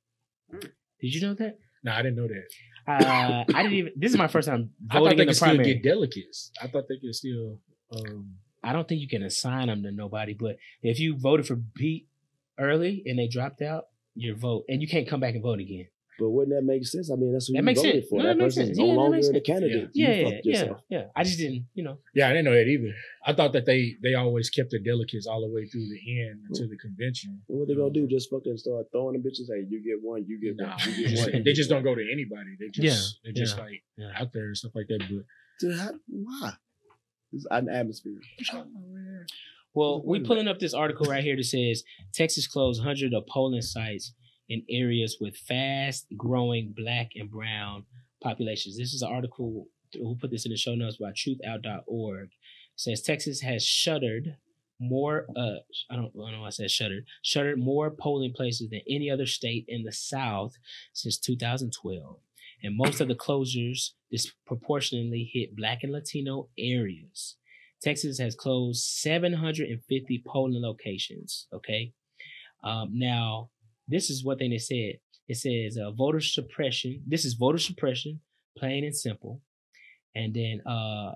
Mm. 0.54 0.70
Did 1.00 1.14
you 1.14 1.20
know 1.20 1.34
that? 1.34 1.58
No, 1.84 1.92
I 1.92 2.02
didn't 2.02 2.16
know 2.16 2.26
that. 2.26 2.44
Uh, 2.88 3.44
I 3.54 3.62
didn't 3.62 3.74
even. 3.74 3.92
This 3.96 4.12
is 4.12 4.18
my 4.18 4.28
first 4.28 4.48
time 4.48 4.70
I 4.90 4.94
thought 4.94 5.02
voting 5.02 5.18
they 5.18 5.22
in 5.22 5.26
the 5.28 5.32
could 5.32 5.36
still 5.36 5.58
get 5.58 5.82
delegates. 5.82 6.50
I 6.62 6.68
thought 6.68 6.84
they 6.88 6.96
could 6.96 7.14
still. 7.14 7.60
Um, 7.92 8.36
I 8.62 8.72
don't 8.72 8.88
think 8.88 9.00
you 9.00 9.08
can 9.08 9.22
assign 9.22 9.68
them 9.68 9.82
to 9.82 9.92
nobody, 9.92 10.34
but 10.34 10.56
if 10.82 10.98
you 10.98 11.16
voted 11.18 11.46
for 11.46 11.60
Pete 11.76 12.06
early 12.58 13.02
and 13.06 13.18
they 13.18 13.28
dropped 13.28 13.62
out, 13.62 13.84
your 14.14 14.36
vote, 14.36 14.64
and 14.68 14.82
you 14.82 14.88
can't 14.88 15.08
come 15.08 15.20
back 15.20 15.34
and 15.34 15.42
vote 15.42 15.60
again. 15.60 15.88
But 16.18 16.30
wouldn't 16.30 16.56
that 16.56 16.62
make 16.64 16.84
sense? 16.84 17.10
I 17.12 17.14
mean, 17.14 17.32
that's 17.32 17.48
what 17.48 17.54
That 17.54 17.58
you 17.60 17.64
makes 17.64 17.78
voted 17.80 17.94
sense. 18.02 18.08
for. 18.10 18.16
No, 18.18 18.22
that 18.24 18.28
that 18.30 18.38
makes 18.42 18.54
person 18.56 18.66
sense. 18.66 18.70
is 18.72 18.78
no 18.78 18.86
Yeah, 18.86 18.92
longer 18.94 19.16
makes 19.16 19.28
the 19.28 19.40
candidate. 19.40 19.90
Yeah, 19.94 20.08
yeah, 20.10 20.28
yeah, 20.28 20.40
yourself. 20.42 20.80
yeah. 20.90 21.04
I 21.14 21.22
just 21.22 21.38
didn't, 21.38 21.66
you 21.74 21.84
know. 21.84 21.98
yeah, 22.14 22.26
I 22.26 22.30
didn't 22.30 22.44
know 22.46 22.54
that 22.54 22.66
either. 22.66 22.92
I 23.24 23.32
thought 23.34 23.52
that 23.52 23.66
they 23.66 23.94
they 24.02 24.14
always 24.14 24.50
kept 24.50 24.70
the 24.70 24.80
delegates 24.80 25.26
all 25.28 25.40
the 25.40 25.48
way 25.54 25.66
through 25.66 25.86
the 25.88 26.20
end 26.22 26.40
to 26.54 26.66
the 26.66 26.76
convention. 26.76 27.40
And 27.48 27.58
what 27.58 27.68
they 27.68 27.74
gonna 27.76 27.92
do? 27.92 28.08
Just 28.08 28.30
fucking 28.30 28.56
start 28.56 28.86
throwing 28.90 29.20
the 29.20 29.28
bitches? 29.28 29.46
Hey, 29.48 29.64
you 29.70 29.80
get 29.82 30.02
one, 30.02 30.24
you 30.26 30.40
get 30.40 30.56
Nah, 30.56 30.70
one, 30.76 30.78
you 30.88 30.94
they 30.96 31.02
get 31.02 31.10
just, 31.10 31.32
one. 31.32 31.44
they 31.44 31.52
just 31.52 31.70
don't 31.70 31.84
go 31.84 31.94
to 31.94 32.02
anybody. 32.12 32.56
They 32.58 32.68
just 32.68 32.84
Yeah, 32.84 33.18
they're 33.32 33.44
just 33.44 33.56
yeah, 33.56 33.62
like 33.64 33.82
yeah. 33.96 34.10
out 34.20 34.32
there 34.32 34.46
and 34.46 34.56
stuff 34.56 34.72
like 34.74 34.88
that. 34.88 34.98
But 35.08 35.24
To 35.60 35.76
have- 35.76 36.00
why? 36.08 36.52
It's 37.32 37.46
an 37.50 37.68
atmosphere. 37.68 38.18
Well, 39.74 40.02
we 40.04 40.20
is 40.20 40.26
pulling 40.26 40.48
up 40.48 40.58
this 40.58 40.74
article 40.74 41.06
right 41.06 41.22
here 41.22 41.36
that 41.36 41.44
says 41.44 41.84
Texas 42.12 42.46
closed 42.46 42.80
100 42.80 43.14
of 43.14 43.26
polling 43.26 43.62
sites 43.62 44.14
in 44.48 44.62
areas 44.70 45.18
with 45.20 45.36
fast 45.36 46.06
growing 46.16 46.74
black 46.76 47.10
and 47.16 47.30
brown 47.30 47.84
populations. 48.22 48.76
This 48.76 48.94
is 48.94 49.02
an 49.02 49.12
article 49.12 49.66
who 49.94 50.16
put 50.16 50.30
this 50.30 50.44
in 50.44 50.50
the 50.50 50.56
show 50.56 50.74
notes 50.74 50.96
by 50.96 51.10
truthout.org. 51.10 52.30
Says 52.76 53.02
Texas 53.02 53.40
has 53.40 53.64
shuttered 53.64 54.36
more 54.80 55.26
uh 55.36 55.58
I 55.90 55.96
don't, 55.96 56.12
I 56.14 56.20
don't 56.20 56.32
know 56.32 56.40
why 56.42 56.46
I 56.46 56.50
said 56.50 56.70
shuttered 56.70 57.04
shuttered 57.22 57.58
more 57.58 57.90
polling 57.90 58.32
places 58.32 58.70
than 58.70 58.80
any 58.88 59.10
other 59.10 59.26
state 59.26 59.64
in 59.66 59.82
the 59.82 59.92
South 59.92 60.54
since 60.92 61.18
2012. 61.18 62.16
And 62.62 62.76
most 62.76 63.00
of 63.00 63.08
the 63.08 63.14
closures 63.14 63.90
disproportionately 64.10 65.30
hit 65.32 65.56
black 65.56 65.82
and 65.82 65.92
Latino 65.92 66.48
areas. 66.56 67.36
Texas 67.80 68.18
has 68.18 68.34
closed 68.34 68.82
750 68.84 70.22
polling 70.26 70.60
locations. 70.60 71.46
Okay. 71.52 71.92
Um, 72.64 72.90
now, 72.92 73.50
this 73.88 74.10
is 74.10 74.24
what 74.24 74.38
they 74.38 74.58
said. 74.58 74.98
It 75.28 75.36
says 75.36 75.78
uh, 75.78 75.90
voter 75.92 76.20
suppression. 76.20 77.02
This 77.06 77.24
is 77.24 77.34
voter 77.34 77.58
suppression, 77.58 78.20
plain 78.56 78.84
and 78.84 78.96
simple. 78.96 79.40
And 80.14 80.34
then 80.34 80.62
uh, 80.66 81.12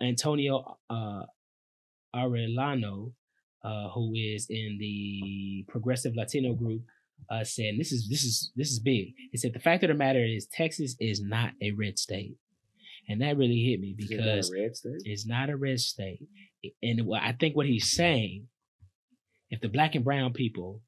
Antonio 0.00 0.78
uh, 0.90 1.22
Arellano, 2.14 3.12
uh, 3.64 3.88
who 3.90 4.12
is 4.14 4.46
in 4.50 4.76
the 4.78 5.64
progressive 5.68 6.14
Latino 6.16 6.54
group, 6.54 6.82
uh, 7.30 7.44
said 7.44 7.74
this 7.78 7.92
is 7.92 8.08
this 8.08 8.24
is 8.24 8.52
this 8.56 8.70
is 8.70 8.78
big. 8.80 9.14
He 9.30 9.38
said 9.38 9.52
the 9.54 9.60
fact 9.60 9.84
of 9.84 9.88
the 9.88 9.94
matter 9.94 10.24
is 10.24 10.46
Texas 10.46 10.96
is 11.00 11.22
not 11.22 11.52
a 11.62 11.70
red 11.72 11.98
state, 11.98 12.36
and 13.08 13.20
that 13.22 13.36
really 13.36 13.62
hit 13.62 13.80
me 13.80 13.94
Is 13.98 14.10
it 14.10 14.16
not 14.16 14.24
because 14.24 14.50
a 14.50 14.60
red 14.60 14.76
state? 14.76 15.02
it's 15.04 15.26
not 15.26 15.50
a 15.50 15.56
red 15.56 15.80
state. 15.80 16.20
And 16.82 17.06
what 17.06 17.22
I 17.22 17.32
think 17.32 17.56
what 17.56 17.66
he's 17.66 17.90
saying, 17.90 18.48
if 19.50 19.60
the 19.60 19.68
black 19.68 19.94
and 19.94 20.04
brown 20.04 20.32
people, 20.32 20.82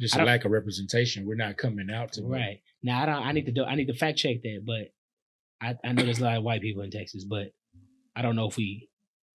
just 0.00 0.16
a 0.16 0.24
lack 0.24 0.44
of 0.44 0.50
representation. 0.50 1.26
We're 1.26 1.36
not 1.36 1.56
coming 1.56 1.90
out 1.90 2.12
to 2.14 2.22
right 2.22 2.60
now, 2.82 3.02
I 3.02 3.06
don't. 3.06 3.26
I 3.26 3.32
need 3.32 3.46
to 3.46 3.52
do. 3.52 3.64
I 3.64 3.74
need 3.74 3.86
to 3.86 3.94
fact 3.94 4.18
check 4.18 4.42
that, 4.42 4.62
but 4.64 4.92
I, 5.60 5.74
I 5.84 5.92
know 5.92 6.04
there's 6.04 6.20
a 6.20 6.24
lot 6.24 6.36
of 6.36 6.44
white 6.44 6.60
people 6.60 6.82
in 6.82 6.90
Texas, 6.90 7.24
but 7.24 7.48
I 8.14 8.22
don't 8.22 8.36
know 8.36 8.48
if 8.48 8.56
we. 8.56 8.88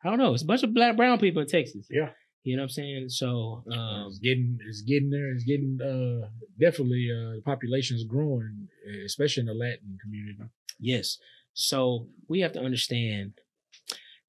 I 0.04 0.10
don't 0.10 0.20
know. 0.20 0.34
It's 0.34 0.44
a 0.44 0.46
bunch 0.46 0.64
of 0.64 0.74
black 0.74 0.96
brown 0.96 1.20
people 1.20 1.42
in 1.42 1.48
Texas. 1.48 1.88
Yeah. 1.92 2.10
you 2.44 2.56
know 2.56 2.64
what 2.64 2.66
I'm 2.66 2.70
saying. 2.70 3.10
So, 3.10 3.64
um, 3.72 4.08
it's 4.08 4.20
getting 4.20 4.58
it's 4.68 4.82
getting 4.82 5.10
there. 5.10 5.32
It's 5.32 5.44
getting 5.44 5.78
uh 5.82 6.28
definitely 6.60 7.10
uh 7.12 7.36
the 7.36 7.42
population 7.46 7.98
is 7.98 8.04
growing, 8.04 8.68
especially 9.06 9.42
in 9.42 9.48
the 9.48 9.54
Latin 9.54 9.98
community. 10.02 10.40
Yes. 10.80 11.18
So 11.54 12.08
we 12.28 12.40
have 12.40 12.54
to 12.54 12.62
understand 12.62 13.34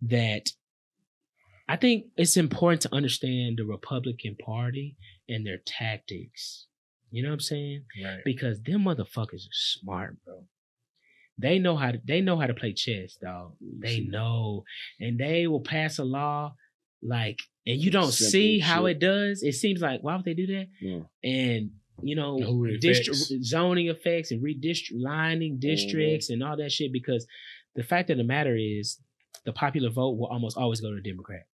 that 0.03 0.51
I 1.69 1.77
think 1.77 2.07
it's 2.17 2.37
important 2.37 2.83
to 2.83 2.95
understand 2.95 3.59
the 3.59 3.65
Republican 3.65 4.37
Party 4.45 4.97
and 5.29 5.47
their 5.47 5.59
tactics. 5.65 6.67
You 7.11 7.23
know 7.23 7.29
what 7.29 7.35
I'm 7.35 7.41
saying? 7.41 7.85
Right. 8.03 8.21
Because 8.25 8.63
them 8.63 8.85
motherfuckers 8.85 9.45
are 9.47 9.53
smart, 9.53 10.17
bro. 10.25 10.45
They 11.39 11.59
know 11.59 11.77
how 11.77 11.93
to 11.93 12.01
they 12.05 12.21
know 12.21 12.39
how 12.39 12.47
to 12.47 12.55
play 12.55 12.73
chess, 12.73 13.17
dog. 13.17 13.55
They 13.61 14.01
know. 14.01 14.65
And 15.01 15.19
they 15.19 15.47
will 15.47 15.61
pass 15.61 15.99
a 15.99 16.05
law 16.05 16.55
like 17.03 17.41
and 17.67 17.79
you 17.79 17.91
don't 17.91 18.13
Simple 18.13 18.31
see 18.31 18.59
how 18.59 18.87
shit. 18.87 18.97
it 18.97 19.01
does. 19.01 19.43
It 19.43 19.55
seems 19.55 19.81
like 19.81 20.01
why 20.03 20.17
would 20.17 20.25
they 20.25 20.35
do 20.35 20.47
that? 20.47 20.67
Yeah. 20.81 21.01
And 21.23 21.71
you 22.03 22.17
know, 22.17 22.37
And 22.37 22.47
who 22.47 22.79
district 22.79 23.19
zoning 23.45 23.89
effects 23.89 24.31
and 24.31 24.43
redistrict 24.43 25.01
lining 25.01 25.53
mm-hmm. 25.53 25.61
districts 25.61 26.31
and 26.31 26.43
all 26.43 26.57
that 26.57 26.73
shit 26.73 26.93
because 26.93 27.27
the 27.75 27.83
fact 27.83 28.11
of 28.11 28.19
the 28.19 28.25
matter 28.25 28.57
is 28.57 28.99
the 29.45 29.53
popular 29.53 29.91
vote 29.91 30.19
will 30.19 30.27
almost 30.27 30.57
always 30.57 30.81
go 30.81 30.91
to 30.91 30.97
the 30.97 31.09
Democrat. 31.09 31.47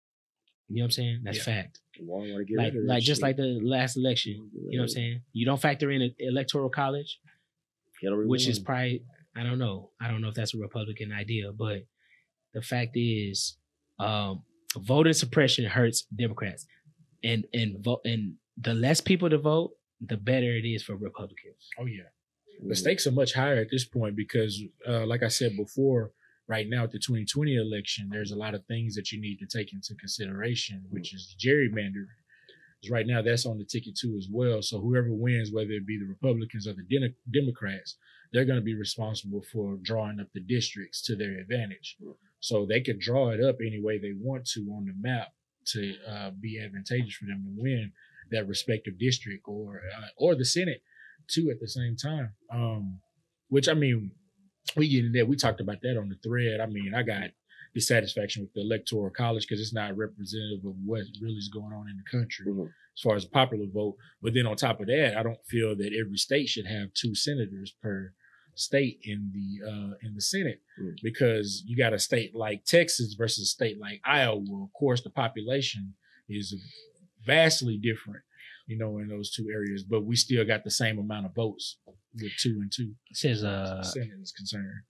You 0.68 0.76
know 0.76 0.82
what 0.82 0.84
I'm 0.86 0.90
saying? 0.90 1.20
That's 1.24 1.38
Yeah. 1.38 1.42
fact. 1.44 1.80
Why 2.00 2.30
wanna 2.30 2.44
get 2.44 2.56
Like 2.58 2.72
rid 2.74 2.82
of 2.82 2.86
that 2.86 2.88
like 2.94 3.02
just 3.02 3.22
like 3.22 3.36
the 3.36 3.58
last 3.62 3.96
election. 3.96 4.50
You 4.52 4.78
know 4.78 4.82
what 4.82 4.82
I'm 4.84 4.88
saying? 4.88 5.22
You 5.32 5.46
don't 5.46 5.60
factor 5.60 5.90
in 5.90 6.02
a- 6.02 6.14
electoral 6.18 6.68
college, 6.70 7.18
Hillary 8.00 8.26
which 8.26 8.46
is 8.46 8.58
probably 8.58 9.04
I 9.34 9.42
don't 9.44 9.58
know. 9.58 9.92
I 10.00 10.08
don't 10.10 10.20
know 10.20 10.28
if 10.28 10.34
that's 10.34 10.54
a 10.54 10.58
Republican 10.58 11.12
idea, 11.12 11.52
but 11.52 11.86
the 12.54 12.62
fact 12.62 12.92
is, 12.96 13.56
um, 13.98 14.42
voter 14.76 15.12
suppression 15.12 15.64
hurts 15.64 16.02
Democrats, 16.14 16.66
and 17.24 17.46
and 17.54 17.82
vote 17.84 18.00
and 18.04 18.34
the 18.56 18.74
less 18.74 19.00
people 19.00 19.30
to 19.30 19.38
vote, 19.38 19.72
the 20.00 20.16
better 20.16 20.56
it 20.56 20.64
is 20.66 20.82
for 20.82 20.96
Republicans. 20.96 21.68
Oh 21.78 21.86
yeah. 21.86 22.02
Mm-hmm. 22.60 22.68
The 22.68 22.74
stakes 22.76 23.06
are 23.06 23.12
much 23.12 23.32
higher 23.34 23.56
at 23.56 23.68
this 23.70 23.84
point 23.84 24.16
because, 24.16 24.60
uh, 24.86 25.06
like 25.06 25.22
I 25.22 25.28
said 25.28 25.56
before, 25.56 26.12
right 26.48 26.66
now 26.68 26.84
at 26.84 26.90
the 26.90 26.98
2020 26.98 27.56
election, 27.56 28.08
there's 28.10 28.32
a 28.32 28.36
lot 28.36 28.54
of 28.54 28.64
things 28.66 28.94
that 28.94 29.12
you 29.12 29.20
need 29.20 29.38
to 29.38 29.46
take 29.46 29.72
into 29.72 29.94
consideration, 29.94 30.84
which 30.90 31.14
is 31.14 31.36
gerrymandering. 31.38 32.06
'Cause 32.80 32.90
Right 32.90 33.06
now, 33.06 33.22
that's 33.22 33.44
on 33.44 33.58
the 33.58 33.64
ticket 33.64 33.96
too 33.96 34.16
as 34.16 34.28
well. 34.30 34.62
So 34.62 34.80
whoever 34.80 35.12
wins, 35.12 35.50
whether 35.52 35.72
it 35.72 35.86
be 35.86 35.98
the 35.98 36.06
Republicans 36.06 36.66
or 36.66 36.74
the 36.74 36.84
Den- 36.84 37.14
Democrats, 37.30 37.96
they're 38.32 38.44
going 38.44 38.58
to 38.60 38.64
be 38.64 38.74
responsible 38.74 39.42
for 39.42 39.76
drawing 39.82 40.20
up 40.20 40.32
the 40.32 40.40
districts 40.40 41.02
to 41.02 41.16
their 41.16 41.38
advantage. 41.38 41.96
So 42.40 42.64
they 42.66 42.80
can 42.80 42.98
draw 42.98 43.30
it 43.30 43.42
up 43.42 43.56
any 43.60 43.80
way 43.80 43.98
they 43.98 44.12
want 44.12 44.46
to 44.54 44.60
on 44.72 44.86
the 44.86 44.94
map 44.96 45.28
to 45.72 45.96
uh, 46.06 46.30
be 46.30 46.60
advantageous 46.60 47.14
for 47.14 47.26
them 47.26 47.42
to 47.44 47.60
win 47.62 47.92
that 48.30 48.46
respective 48.46 48.96
district 48.98 49.42
or 49.48 49.82
uh, 49.96 50.08
or 50.16 50.34
the 50.36 50.44
Senate 50.44 50.82
too 51.26 51.50
at 51.50 51.58
the 51.60 51.68
same 51.68 51.96
time. 51.96 52.30
Um, 52.50 53.00
which 53.48 53.68
I 53.68 53.74
mean, 53.74 54.12
we 54.76 54.88
get 54.88 55.04
in 55.04 55.12
there. 55.12 55.26
We 55.26 55.36
talked 55.36 55.60
about 55.60 55.80
that 55.82 55.98
on 55.98 56.08
the 56.08 56.16
thread. 56.16 56.60
I 56.60 56.66
mean, 56.66 56.92
I 56.94 57.02
got 57.02 57.30
dissatisfaction 57.74 58.42
with 58.42 58.52
the 58.54 58.60
electoral 58.62 59.10
college 59.10 59.46
because 59.46 59.60
it's 59.60 59.74
not 59.74 59.96
representative 59.96 60.64
of 60.64 60.74
what 60.84 61.02
really 61.20 61.36
is 61.36 61.50
going 61.52 61.72
on 61.72 61.88
in 61.88 61.96
the 61.98 62.10
country 62.18 62.46
Mhm. 62.46 62.66
as 62.66 63.00
far 63.02 63.14
as 63.14 63.24
popular 63.26 63.66
vote. 63.66 63.96
But 64.22 64.34
then 64.34 64.46
on 64.46 64.56
top 64.56 64.80
of 64.80 64.86
that, 64.86 65.16
I 65.16 65.22
don't 65.22 65.44
feel 65.46 65.76
that 65.76 65.92
every 65.92 66.16
state 66.16 66.48
should 66.48 66.66
have 66.66 66.92
two 66.94 67.14
senators 67.14 67.72
per 67.82 68.14
state 68.54 68.98
in 69.02 69.30
the 69.32 69.64
uh, 69.70 69.94
in 70.02 70.14
the 70.14 70.20
Senate 70.20 70.62
Mm. 70.80 70.96
because 71.02 71.62
you 71.66 71.76
got 71.76 71.92
a 71.94 71.98
state 71.98 72.34
like 72.34 72.64
Texas 72.64 73.14
versus 73.14 73.44
a 73.44 73.46
state 73.46 73.78
like 73.78 74.00
Iowa. 74.04 74.64
Of 74.64 74.72
course, 74.72 75.02
the 75.02 75.10
population 75.10 75.94
is 76.28 76.54
vastly 77.24 77.76
different, 77.76 78.24
you 78.66 78.76
know, 78.76 78.98
in 78.98 79.08
those 79.08 79.30
two 79.30 79.48
areas, 79.50 79.84
but 79.84 80.04
we 80.04 80.16
still 80.16 80.44
got 80.44 80.64
the 80.64 80.70
same 80.70 80.98
amount 80.98 81.26
of 81.26 81.34
votes 81.34 81.78
with 82.20 82.32
two 82.38 82.58
and 82.60 82.72
two. 82.74 82.94
It 83.10 83.16
says, 83.16 83.44
uh, 83.44 83.82
the 83.94 84.08
is 84.20 84.32
concerned. 84.32 84.82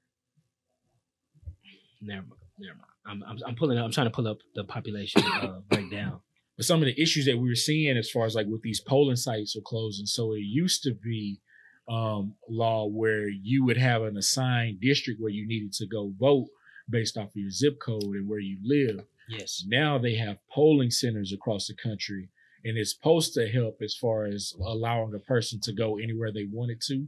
never 2.00 2.22
mind, 2.22 2.40
never 2.58 2.76
mind. 2.76 2.88
I'm, 3.06 3.22
I'm 3.26 3.38
I'm 3.46 3.56
pulling 3.56 3.78
up. 3.78 3.84
I'm 3.84 3.92
trying 3.92 4.06
to 4.06 4.12
pull 4.12 4.28
up 4.28 4.38
the 4.54 4.64
population 4.64 5.22
uh, 5.24 5.60
breakdown. 5.70 6.20
But 6.56 6.66
some 6.66 6.80
of 6.80 6.86
the 6.86 7.00
issues 7.00 7.26
that 7.26 7.38
we 7.38 7.48
were 7.48 7.54
seeing 7.54 7.96
as 7.96 8.10
far 8.10 8.26
as 8.26 8.34
like 8.34 8.46
with 8.48 8.62
these 8.62 8.80
polling 8.80 9.16
sites 9.16 9.56
are 9.56 9.62
closing. 9.62 10.06
So 10.06 10.32
it 10.32 10.40
used 10.40 10.82
to 10.82 10.92
be 10.92 11.40
um, 11.88 12.34
law 12.48 12.86
where 12.86 13.28
you 13.28 13.64
would 13.64 13.78
have 13.78 14.02
an 14.02 14.16
assigned 14.16 14.80
district 14.80 15.20
where 15.20 15.30
you 15.30 15.46
needed 15.46 15.72
to 15.74 15.86
go 15.86 16.12
vote 16.18 16.48
based 16.90 17.16
off 17.16 17.28
of 17.28 17.36
your 17.36 17.50
zip 17.50 17.78
code 17.80 18.02
and 18.02 18.28
where 18.28 18.40
you 18.40 18.58
live. 18.62 19.04
Yes. 19.28 19.64
Now 19.66 19.98
they 19.98 20.16
have 20.16 20.38
polling 20.50 20.90
centers 20.90 21.32
across 21.32 21.66
the 21.66 21.74
country, 21.74 22.28
and 22.64 22.76
it's 22.76 22.94
supposed 22.94 23.34
to 23.34 23.48
help 23.48 23.78
as 23.82 23.94
far 23.94 24.26
as 24.26 24.54
allowing 24.60 25.14
a 25.14 25.18
person 25.20 25.60
to 25.60 25.72
go 25.72 25.98
anywhere 25.98 26.32
they 26.32 26.48
wanted 26.50 26.80
to 26.88 27.06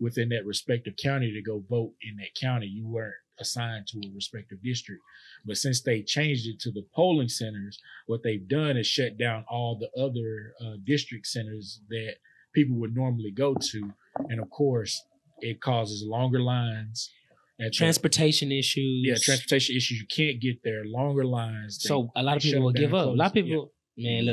within 0.00 0.28
that 0.30 0.46
respective 0.46 0.94
county 1.02 1.32
to 1.32 1.42
go 1.42 1.62
vote 1.68 1.92
in 2.02 2.16
that 2.16 2.34
county. 2.40 2.66
You 2.66 2.86
weren't 2.86 3.14
assigned 3.38 3.86
to 3.88 3.98
a 3.98 4.10
respective 4.14 4.62
district. 4.62 5.00
But 5.46 5.56
since 5.56 5.80
they 5.82 6.02
changed 6.02 6.46
it 6.46 6.58
to 6.60 6.70
the 6.70 6.84
polling 6.94 7.28
centers, 7.28 7.78
what 8.06 8.22
they've 8.22 8.46
done 8.46 8.76
is 8.76 8.86
shut 8.86 9.16
down 9.18 9.44
all 9.48 9.78
the 9.78 9.90
other 10.00 10.52
uh, 10.64 10.76
district 10.84 11.26
centers 11.26 11.80
that 11.88 12.14
people 12.54 12.76
would 12.76 12.94
normally 12.94 13.30
go 13.30 13.54
to. 13.54 13.90
And 14.28 14.40
of 14.40 14.50
course, 14.50 15.02
it 15.40 15.60
causes 15.60 16.04
longer 16.06 16.40
lines. 16.40 17.10
At 17.58 17.66
the- 17.66 17.70
Transportation 17.72 18.52
issues. 18.52 19.02
yeah, 19.06 19.14
transportation 19.20 19.76
issues. 19.76 20.00
You 20.00 20.06
can't 20.06 20.40
get 20.40 20.62
there. 20.62 20.84
Longer 20.84 21.24
lines. 21.24 21.78
They- 21.82 21.88
So 21.88 22.10
a 22.16 22.22
lot 22.22 22.36
of 22.38 22.42
people 22.42 22.62
will 22.62 22.72
give 22.72 22.94
up. 22.94 23.06
A 23.06 23.10
lot 23.10 23.26
of 23.26 23.32
people, 23.34 23.72
man, 23.98 24.24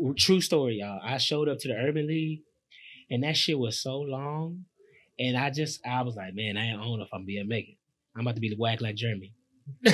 look, 0.00 0.16
true 0.18 0.40
story, 0.40 0.76
y'all. 0.80 1.00
I 1.02 1.18
showed 1.18 1.48
up 1.48 1.58
to 1.60 1.68
the 1.68 1.74
Urban 1.74 2.06
League, 2.06 2.42
and 3.10 3.22
that 3.22 3.36
shit 3.36 3.58
was 3.58 3.80
so 3.80 3.98
long, 4.00 4.64
And 5.18 5.36
I 5.36 5.50
just, 5.50 5.80
I 5.86 6.02
was 6.02 6.16
like, 6.16 6.34
man, 6.34 6.56
I 6.56 6.72
don't 6.72 6.98
know 6.98 7.04
if 7.04 7.10
I'm 7.12 7.24
being 7.24 7.46
Megan. 7.48 7.76
I'm 8.16 8.22
about 8.26 8.34
to 8.36 8.40
be 8.40 8.48
the 8.50 8.56
whack 8.56 8.80
like 8.80 8.96
Jeremy. 8.96 9.32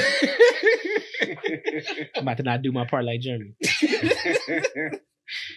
I'm 2.16 2.22
about 2.22 2.36
to 2.38 2.42
not 2.42 2.62
do 2.62 2.72
my 2.72 2.86
part 2.86 3.04
like 3.04 3.20
Jeremy. 3.20 3.54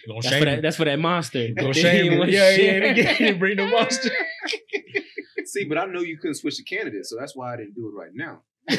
Gonna 0.06 0.20
That's 0.22 0.28
shame 0.28 0.38
for 0.40 0.44
that. 0.44 0.48
him. 0.58 0.62
That's 0.62 0.76
for 0.76 0.84
that 0.84 0.98
monster. 0.98 1.48
Gonna 1.56 1.68
That 1.68 1.74
shame 1.74 2.12
him. 2.12 2.18
wanna 2.20 2.32
Yeah, 2.32 2.50
yeah, 2.50 2.92
he 2.92 3.24
didn't 3.24 3.38
bring 3.38 3.56
the 3.56 3.66
monster. 3.66 4.10
See, 5.46 5.64
but 5.64 5.78
I 5.78 5.86
know 5.86 6.00
you 6.00 6.16
couldn't 6.18 6.36
switch 6.36 6.56
the 6.58 6.62
candidate, 6.64 7.06
so 7.06 7.16
that's 7.18 7.34
why 7.36 7.52
I 7.54 7.56
didn't 7.56 7.74
do 7.74 7.88
it 7.88 7.92
right 7.98 8.12
now. 8.14 8.42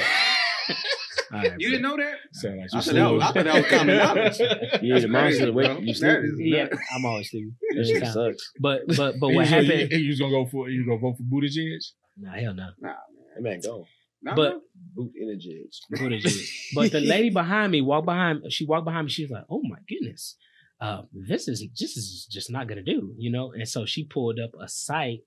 All 1.33 1.39
right, 1.39 1.53
You 1.57 1.69
didn't 1.69 1.81
know 1.83 1.97
that? 1.97 2.15
Sound 2.33 2.57
like 2.57 2.69
I 2.73 2.77
you 2.77 2.81
thought 2.83 2.93
that 2.93 3.11
was, 3.13 3.21
I 3.23 3.25
thought 3.31 3.43
that 3.45 3.55
was 3.55 3.65
common 3.71 3.97
knowledge. 3.97 4.81
You 4.83 4.95
ain't 4.95 5.05
a 5.05 5.07
monster. 5.07 5.51
Wait, 5.53 5.79
you 5.81 5.85
That 5.93 5.95
sleeping? 5.95 6.23
is 6.23 6.39
Yeah. 6.39 6.67
I'm 6.95 7.05
always 7.05 7.29
sleeping. 7.29 7.55
That 7.75 7.85
shit 7.85 7.95
Anytime. 7.97 8.13
sucks. 8.13 8.51
But 8.59 8.81
but 8.87 9.19
but 9.19 9.27
You 9.29 9.35
what 9.35 9.41
was 9.41 9.49
gonna- 9.49 9.63
happened? 9.65 9.91
You, 9.91 9.97
you 9.97 10.09
was 10.09 10.19
gonna 10.19 10.31
go 10.31 10.45
for 10.45 10.69
you 10.69 10.85
gonna 10.85 10.99
vote 10.99 11.15
for 11.17 11.23
Buttigieg? 11.23 11.77
Nah, 12.17 12.31
hell 12.33 12.53
no. 12.53 12.69
Nah, 12.79 12.93
That 13.35 13.41
man 13.41 13.59
go. 13.61 13.85
nah, 14.21 14.35
But- 14.35 14.53
nah. 14.53 14.59
Boot 14.95 15.11
energy. 15.21 15.65
Buttigieg. 15.93 16.49
But 16.75 16.91
the 16.91 17.01
lady 17.01 17.29
behind 17.31 17.71
me 17.71 17.81
walked 17.81 18.05
behind. 18.05 18.41
She 18.49 18.65
walked 18.65 18.85
behind 18.85 19.05
me. 19.05 19.11
She 19.11 19.23
was 19.23 19.31
like, 19.31 19.45
"Oh 19.49 19.61
my 19.63 19.77
goodness, 19.89 20.37
uh, 20.79 21.01
this 21.11 21.47
is 21.47 21.65
this 21.79 21.97
is 21.97 22.27
just 22.31 22.49
not 22.51 22.67
gonna 22.67 22.83
do," 22.83 23.13
you 23.17 23.31
know. 23.31 23.51
And 23.51 23.67
so 23.67 23.85
she 23.85 24.05
pulled 24.05 24.39
up 24.39 24.51
a 24.61 24.67
site 24.69 25.19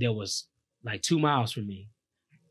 that 0.00 0.12
was 0.12 0.48
like 0.84 1.00
two 1.02 1.18
miles 1.18 1.52
from 1.52 1.66
me, 1.66 1.88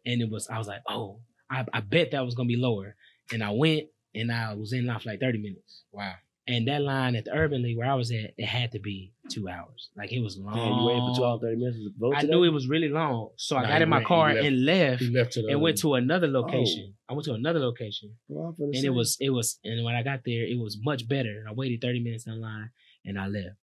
and 0.05 0.21
it 0.21 0.29
was. 0.31 0.47
I 0.49 0.57
was 0.57 0.67
like, 0.67 0.81
"Oh, 0.87 1.19
I, 1.53 1.65
I 1.77 1.79
bet 1.81 2.11
that 2.11 2.25
was 2.25 2.35
gonna 2.35 2.47
be 2.47 2.57
lower." 2.57 2.95
And 3.31 3.43
I 3.43 3.51
went, 3.51 3.83
and 4.15 4.31
I 4.31 4.53
was 4.55 4.73
in 4.73 4.85
line 4.85 4.99
for 4.99 5.09
like 5.09 5.19
thirty 5.19 5.37
minutes. 5.39 5.83
Wow. 5.91 6.13
And 6.45 6.67
that 6.67 6.81
line 6.81 7.15
at 7.15 7.23
the 7.23 7.31
Urban 7.33 7.61
League 7.63 7.77
where 7.77 7.89
I 7.89 7.93
was 7.95 8.11
at, 8.11 8.33
it 8.37 8.45
had 8.45 8.73
to 8.73 8.79
be 8.79 9.13
two 9.29 9.47
hours. 9.47 9.89
Like 9.95 10.11
it 10.11 10.19
was 10.19 10.37
long. 10.37 10.55
Man, 10.57 10.73
you 10.77 10.85
waited 10.87 11.15
for 11.15 11.15
12, 11.15 11.41
30 11.41 11.55
minutes 11.55 11.77
to 11.77 11.89
vote 11.97 12.15
I 12.17 12.19
today? 12.19 12.33
knew 12.33 12.43
it 12.43 12.49
was 12.49 12.67
really 12.67 12.89
long, 12.89 13.29
so 13.37 13.55
I 13.55 13.61
Nah, 13.61 13.67
got 13.69 13.81
in 13.81 13.87
my 13.87 13.97
went- 13.99 14.07
car 14.07 14.33
left. 14.33 14.45
and 14.47 14.65
left, 14.65 15.01
He 15.03 15.09
left 15.09 15.31
to 15.33 15.47
and 15.47 15.61
went 15.61 15.77
to 15.77 15.93
another 15.93 16.27
oh. 16.27 16.41
location. 16.41 16.95
I 17.07 17.13
went 17.13 17.23
to 17.25 17.33
another 17.33 17.59
location 17.59 18.17
Well, 18.27 18.53
and 18.59 18.75
say. 18.75 18.87
it 18.87 18.89
was 18.89 19.15
it 19.21 19.29
was 19.29 19.57
and 19.63 19.85
when 19.85 19.95
I 19.95 20.03
got 20.03 20.25
there, 20.25 20.43
it 20.45 20.59
was 20.59 20.77
much 20.83 21.07
better. 21.07 21.39
And 21.39 21.47
I 21.47 21.53
waited 21.53 21.79
30 21.79 22.01
minutes 22.01 22.27
in 22.27 22.41
line 22.41 22.71
and 23.05 23.17
I 23.17 23.27
left. 23.27 23.55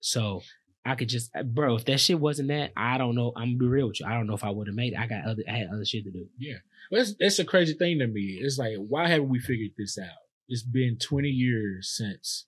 So 0.00 0.42
I 0.84 0.94
could 0.94 1.08
just 1.08 1.30
bro, 1.46 1.76
if 1.76 1.84
that 1.86 1.98
shit 1.98 2.20
wasn't 2.20 2.48
that, 2.48 2.72
I 2.76 2.98
don't 2.98 3.14
know. 3.14 3.32
I'm 3.36 3.56
gonna 3.56 3.58
be 3.58 3.66
real 3.66 3.88
with 3.88 4.00
you. 4.00 4.06
I 4.06 4.14
don't 4.14 4.26
know 4.26 4.34
if 4.34 4.44
I 4.44 4.50
would 4.50 4.66
have 4.66 4.76
made 4.76 4.92
it. 4.92 4.98
I 4.98 5.06
got 5.06 5.24
other 5.24 5.42
I 5.48 5.52
had 5.52 5.68
other 5.72 5.84
shit 5.84 6.04
to 6.04 6.10
do. 6.10 6.26
Yeah, 6.38 6.56
That's 6.90 7.14
that's 7.18 7.38
a 7.38 7.44
crazy 7.44 7.74
thing 7.74 7.98
to 8.00 8.06
me. 8.06 8.38
It's 8.40 8.58
like, 8.58 8.76
why 8.76 9.08
haven't 9.08 9.28
we 9.28 9.38
figured 9.38 9.72
this 9.78 9.98
out? 9.98 10.08
It's 10.48 10.62
been 10.62 10.98
20 10.98 11.28
years 11.28 11.94
since 11.96 12.46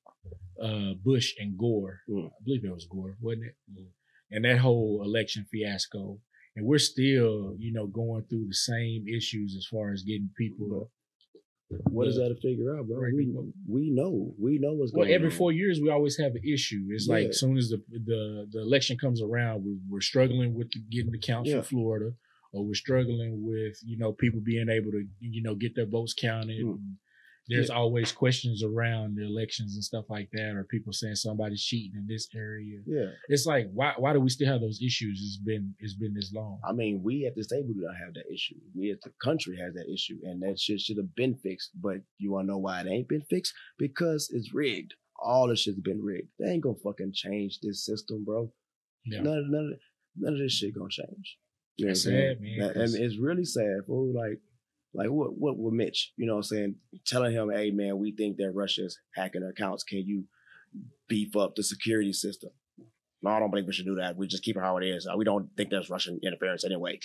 uh, 0.63 0.95
Bush 1.03 1.35
and 1.39 1.57
Gore. 1.57 2.01
Mm. 2.11 2.27
I 2.27 2.45
believe 2.45 2.65
it 2.65 2.73
was 2.73 2.87
Gore, 2.87 3.17
wasn't 3.21 3.47
it? 3.47 3.87
And 4.31 4.45
that 4.45 4.59
whole 4.59 5.03
election 5.05 5.47
fiasco. 5.51 6.19
And 6.57 6.67
we're 6.67 6.79
still, 6.79 7.55
you 7.59 7.73
know, 7.73 7.87
going 7.87 8.25
through 8.25 8.47
the 8.49 8.55
same 8.55 9.07
issues 9.09 9.55
as 9.57 9.67
far 9.67 9.93
as 9.93 10.03
getting 10.03 10.31
people. 10.37 10.91
What 11.69 12.07
is 12.07 12.17
that 12.17 12.29
to 12.29 12.37
figure 12.37 12.77
out, 12.77 12.87
bro? 12.87 12.99
Right. 12.99 13.13
We, 13.15 13.33
we 13.69 13.91
know. 13.91 14.33
We 14.39 14.59
know 14.59 14.73
what's 14.75 14.93
going. 14.93 15.07
On. 15.07 15.09
Well, 15.09 15.15
every 15.15 15.31
on. 15.31 15.37
four 15.37 15.51
years 15.53 15.81
we 15.81 15.91
always 15.91 16.17
have 16.19 16.33
an 16.37 16.43
issue. 16.45 16.87
It's 16.91 17.09
like 17.09 17.29
as 17.29 17.41
soon 17.41 17.57
as 17.57 17.71
the 17.71 17.83
the, 17.91 18.47
the 18.53 18.61
election 18.61 18.97
comes 18.99 19.21
around, 19.21 19.65
we're, 19.65 19.79
we're 19.89 20.01
struggling 20.01 20.55
with 20.55 20.71
getting 20.91 21.11
the 21.11 21.19
counts 21.19 21.51
Yeah. 21.51 21.63
for 21.63 21.69
Florida, 21.69 22.13
or 22.53 22.65
we're 22.65 22.75
struggling 22.75 23.45
with 23.45 23.79
you 23.85 23.99
know 23.99 24.13
people 24.13 24.41
being 24.41 24.69
able 24.69 24.93
to 24.93 25.05
you 25.21 25.43
know 25.43 25.55
get 25.57 25.75
their 25.75 25.87
votes 25.87 26.15
counted. 26.15 26.65
Mm. 26.65 26.71
And 26.71 26.97
there's 27.49 27.71
always 27.71 28.11
questions 28.13 28.63
around 28.65 29.17
the 29.17 29.25
elections 29.25 29.75
and 29.75 29.85
stuff 29.85 30.05
like 30.09 30.31
that, 30.33 30.55
or 30.57 30.65
people 30.65 30.93
saying 30.93 31.15
somebody's 31.15 31.63
cheating 31.63 31.97
in 31.97 32.07
this 32.09 32.29
area. 32.35 32.81
Yeah. 32.87 33.11
It's 33.29 33.47
like 33.47 33.71
why 33.73 33.95
why 33.97 34.13
do 34.13 34.21
we 34.21 34.31
still 34.31 34.49
have 34.49 34.61
those 34.61 34.81
issues? 34.83 35.21
It's 35.25 35.37
been 35.45 35.75
it's 35.79 35.95
been 35.95 36.15
this 36.15 36.33
long. 36.33 36.59
I 36.69 36.73
mean, 36.73 37.03
we 37.05 37.25
at 37.27 37.35
this 37.37 37.47
table 37.49 37.69
do 37.75 37.81
not 37.83 37.97
have 38.05 38.15
that 38.15 38.33
issue. 38.33 38.57
We 38.75 38.91
as 38.91 38.99
the 39.05 39.13
country 39.23 39.57
has 39.59 39.75
that 39.75 39.93
issue, 39.93 40.19
and 40.25 40.43
that 40.43 40.59
shit 40.59 40.81
should 40.81 40.97
have 40.97 41.15
been 41.15 41.35
fixed. 41.37 41.71
But 41.81 41.99
you 42.19 42.33
wanna 42.33 42.49
know 42.49 42.59
why 42.59 42.81
it 42.81 42.87
ain't 42.89 43.09
been 43.09 43.23
fixed? 43.23 43.55
Because 43.79 44.29
it's 44.33 44.53
rigged. 44.53 44.95
All 45.19 45.49
this 45.49 45.61
shit's 45.61 45.81
been 45.81 46.03
rigged. 46.03 46.29
They 46.39 46.47
ain't 46.51 46.63
gonna 46.63 46.77
fucking 46.83 47.13
change 47.15 47.61
this 47.63 47.85
system, 47.85 48.25
bro. 48.25 48.53
Yeah. 49.05 49.21
None, 49.21 49.39
of- 49.39 49.49
none, 49.51 49.71
of- 49.73 49.81
none 50.17 50.33
of 50.35 50.39
this 50.41 50.53
shit 50.53 50.75
gonna 50.75 50.89
change. 50.91 51.39
You 51.77 51.87
know 51.87 51.91
That's 51.91 52.07
what 52.07 52.15
I'm 52.15 52.19
saying? 52.19 52.37
sad, 52.37 52.41
man, 52.43 52.71
and 52.83 52.95
it's 52.95 53.19
really 53.19 53.45
sad, 53.45 53.81
fool. 53.87 54.13
Like, 54.15 54.41
like 54.95 55.09
what, 55.11 55.37
what 55.37 55.59
with 55.59 55.75
Mitch? 55.75 56.13
You 56.17 56.27
know 56.27 56.35
what 56.35 56.39
I'm 56.39 56.43
saying? 56.45 56.75
Telling 57.07 57.33
him, 57.33 57.51
hey 57.51 57.71
man, 57.71 57.99
we 57.99 58.13
think 58.13 58.37
that 58.39 58.53
Russia's 58.55 58.99
hacking 59.15 59.43
our 59.43 59.51
accounts. 59.51 59.85
Can 59.85 59.99
you 60.07 60.25
beef 61.09 61.37
up 61.37 61.55
the 61.55 61.63
security 61.63 62.13
system? 62.13 62.51
No, 63.23 63.31
I 63.31 63.41
don't 63.41 63.51
think 63.51 63.67
we 63.67 63.73
should 63.73 63.87
do 63.87 63.97
that. 63.97 64.17
We 64.17 64.27
just 64.27 64.43
keep 64.43 64.57
it 64.57 64.63
how 64.63 64.77
it 64.77 64.85
is. 64.85 65.09
We 65.17 65.25
don't 65.25 65.49
think 65.57 65.71
there's 65.71 65.91
Russian 65.91 66.21
interference 66.23 66.65
anyway. 66.65 67.01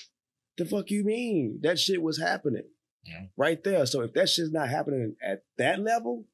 The 0.58 0.66
fuck 0.66 0.92
you 0.92 1.04
mean? 1.04 1.60
That 1.64 1.80
shit 1.80 2.02
was 2.02 2.20
happening. 2.20 2.66
Yeah. 3.06 3.24
Right 3.36 3.64
there. 3.64 3.86
So 3.86 4.02
if 4.02 4.14
that 4.14 4.30
shit's 4.30 4.52
not 4.52 4.70
happening 4.70 5.16
at 5.24 5.44
that 5.58 5.80
level, 5.80 6.26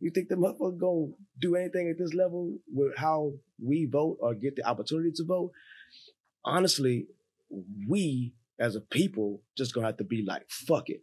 you 0.00 0.10
think 0.10 0.28
the 0.28 0.34
motherfucker 0.34 0.78
gonna 0.78 1.12
do 1.38 1.56
anything 1.56 1.88
at 1.88 1.98
this 1.98 2.14
level 2.14 2.56
with 2.72 2.96
how 2.96 3.34
we 3.62 3.84
vote 3.90 4.18
or 4.20 4.34
get 4.34 4.56
the 4.56 4.66
opportunity 4.66 5.12
to 5.16 5.24
vote? 5.24 5.52
Honestly, 6.44 7.06
we 7.88 8.34
as 8.60 8.76
a 8.76 8.80
people 8.80 9.42
just 9.56 9.74
gonna 9.74 9.86
have 9.86 9.96
to 9.98 10.04
be 10.04 10.24
like, 10.26 10.42
fuck 10.48 10.88
it. 10.88 11.02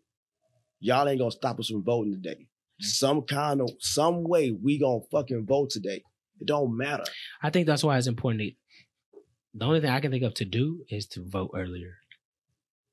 Y'all 0.79 1.07
ain't 1.07 1.19
gonna 1.19 1.31
stop 1.31 1.59
us 1.59 1.69
from 1.69 1.83
voting 1.83 2.13
today. 2.13 2.47
Some 2.81 3.21
kind 3.21 3.61
of 3.61 3.69
some 3.79 4.23
way 4.23 4.51
we 4.51 4.77
gonna 4.77 4.99
fucking 5.11 5.45
vote 5.45 5.69
today. 5.69 6.03
It 6.41 6.47
don't 6.47 6.75
matter. 6.77 7.05
I 7.41 7.49
think 7.49 7.65
that's 7.67 7.83
why 7.83 7.97
it's 7.97 8.07
important 8.07 8.41
to 8.41 8.51
the 9.53 9.65
only 9.65 9.79
thing 9.79 9.89
I 9.89 10.01
can 10.01 10.11
think 10.11 10.23
of 10.23 10.33
to 10.35 10.45
do 10.45 10.83
is 10.89 11.05
to 11.07 11.23
vote 11.23 11.51
earlier. 11.55 11.93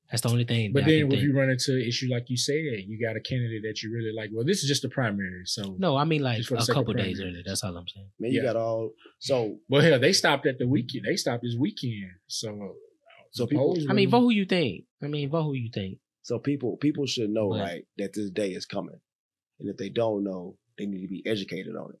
That's 0.09 0.21
the 0.21 0.29
only 0.29 0.45
thing. 0.45 0.71
But 0.71 0.81
that 0.85 0.91
then 0.91 1.09
can 1.09 1.17
if 1.17 1.23
you 1.23 1.33
run 1.37 1.49
into 1.49 1.73
an 1.73 1.81
issue 1.81 2.07
like 2.09 2.29
you 2.29 2.37
said, 2.37 2.53
you 2.87 2.97
got 3.05 3.17
a 3.17 3.19
candidate 3.19 3.63
that 3.63 3.81
you 3.83 3.91
really 3.91 4.13
like. 4.15 4.29
Well, 4.31 4.45
this 4.45 4.61
is 4.63 4.69
just 4.69 4.85
a 4.85 4.89
primary, 4.89 5.41
so 5.45 5.75
no, 5.77 5.97
I 5.97 6.05
mean 6.05 6.21
like 6.21 6.37
Just 6.37 6.49
for 6.49 6.55
the 6.55 6.61
a 6.61 6.65
sake 6.65 6.75
of 6.75 6.79
couple 6.81 6.93
days 6.93 7.17
primary. 7.17 7.31
earlier. 7.31 7.43
That's 7.45 7.63
all 7.63 7.75
I'm 7.75 7.87
saying. 7.87 8.09
Man, 8.19 8.31
you 8.31 8.39
Yeah. 8.41 8.53
got 8.53 8.55
all 8.55 8.91
so 9.19 9.57
Well, 9.67 9.81
hell, 9.81 9.99
they 9.99 10.13
stopped 10.13 10.45
at 10.45 10.59
the 10.59 10.67
weekend. 10.67 11.03
They 11.05 11.17
stopped 11.17 11.43
this 11.43 11.55
weekend. 11.59 12.11
So, 12.27 12.75
So 13.33 13.45
people- 13.47 13.77
I 13.89 13.93
mean, 13.93 14.09
vote 14.09 14.21
who 14.21 14.29
you 14.31 14.45
think. 14.45 14.85
I 15.01 15.07
mean, 15.07 15.29
vote 15.29 15.43
who 15.43 15.53
you 15.53 15.69
think. 15.73 15.99
so 16.21 16.39
people 16.39 16.77
people 16.77 17.05
should 17.05 17.29
know 17.29 17.49
But- 17.49 17.59
right 17.67 17.83
that 17.97 18.13
this 18.13 18.29
day 18.29 18.51
is 18.53 18.65
coming. 18.65 18.99
And 19.59 19.69
if 19.69 19.77
they 19.77 19.89
don't 19.89 20.23
know, 20.23 20.57
they 20.77 20.85
need 20.85 21.01
to 21.01 21.07
be 21.07 21.21
educated 21.25 21.75
on 21.75 21.89
it. 21.93 21.99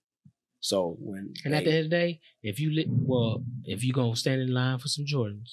So 0.59 0.95
when 0.99 1.33
And 1.43 1.53
at 1.53 1.65
the 1.65 1.71
end 1.71 1.79
of 1.85 1.91
the 1.91 1.97
day, 2.01 2.21
if 2.41 2.59
you 2.61 2.69
li- 2.71 2.87
well, 2.89 3.43
if 3.65 3.83
you 3.83 3.91
gonna 3.93 4.15
stand 4.15 4.41
in 4.41 4.53
line 4.53 4.79
for 4.79 4.87
some 4.87 5.05
Jordans, 5.05 5.51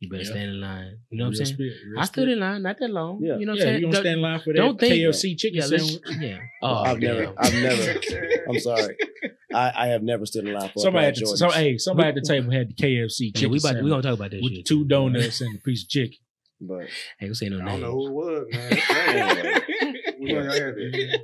you 0.00 0.08
better 0.08 0.22
Yeah. 0.22 0.30
stand 0.30 0.50
in 0.50 0.60
line. 0.60 0.98
You 1.10 1.18
know 1.18 1.24
what 1.24 1.28
I'm 1.30 1.34
saying? 1.34 1.54
spit, 1.54 1.72
real 1.90 1.98
I 1.98 2.04
stood 2.04 2.22
spit. 2.22 2.28
in 2.34 2.38
line 2.40 2.62
not 2.62 2.78
that 2.78 2.90
long. 2.90 3.14
Yeah. 3.20 3.36
You 3.38 3.46
know 3.46 3.52
what 3.52 3.58
yeah, 3.58 3.64
I'm 3.64 3.68
you 3.68 3.80
saying? 3.80 3.80
gonna 3.82 3.92
Don't- 3.94 4.02
stand 4.02 4.16
in 4.18 4.22
line 4.22 4.40
for 4.44 4.52
that 4.52 4.58
don't 4.58 4.78
think- 4.80 4.94
KFC 4.94 5.34
chicken 5.36 5.58
yeah, 5.60 5.66
sandwich? 5.66 6.02
yeah. 6.20 6.38
Oh, 6.62 6.74
I've 6.88 7.00
never. 7.00 7.34
I've 7.36 7.54
never 7.54 8.00
I'm 8.48 8.60
sorry. 8.60 8.96
I, 9.58 9.84
I 9.84 9.86
have 9.88 10.02
never 10.02 10.24
stood 10.26 10.46
in 10.46 10.54
line 10.54 10.70
for 10.72 10.80
Somebody 10.80 11.06
a 11.06 11.08
at 11.08 11.14
pair 11.16 11.24
the 11.26 11.32
of 11.32 11.38
so, 11.38 11.50
hey, 11.50 11.78
somebody 11.78 12.08
at 12.10 12.14
the 12.14 12.20
table 12.26 12.50
had 12.52 12.68
the 12.70 12.74
KFC 12.74 13.20
Yeah, 13.20 13.30
chicken 13.34 13.50
we 13.50 13.58
about 13.58 13.62
we 13.62 13.62
sandwich 13.74 13.90
gonna 13.90 14.02
talk 14.02 14.14
about 14.14 14.30
that 14.30 14.42
with 14.42 14.52
shit. 14.54 14.66
two 14.66 14.84
donuts 14.84 15.40
and 15.40 15.56
a 15.56 15.60
piece 15.60 15.82
of 15.84 15.88
chicken. 15.88 16.18
But 16.60 16.80
Ain't 16.80 16.88
gonna 17.20 17.34
say 17.34 17.48
no 17.48 17.60
I 17.60 17.64
don't 17.66 17.80
know 17.80 17.94
names. 17.94 18.08
who 18.08 18.08
it 18.08 18.12
was, 18.12 18.46
man. 18.52 18.70
That's. 18.88 20.18
We 20.20 20.32
gonna 20.32 20.52
have 20.52 20.74
it. 20.76 21.20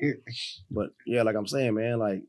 but 0.70 0.90
yeah, 1.06 1.22
like 1.22 1.36
I'm 1.36 1.46
saying, 1.46 1.74
man, 1.74 1.98
like 1.98 2.22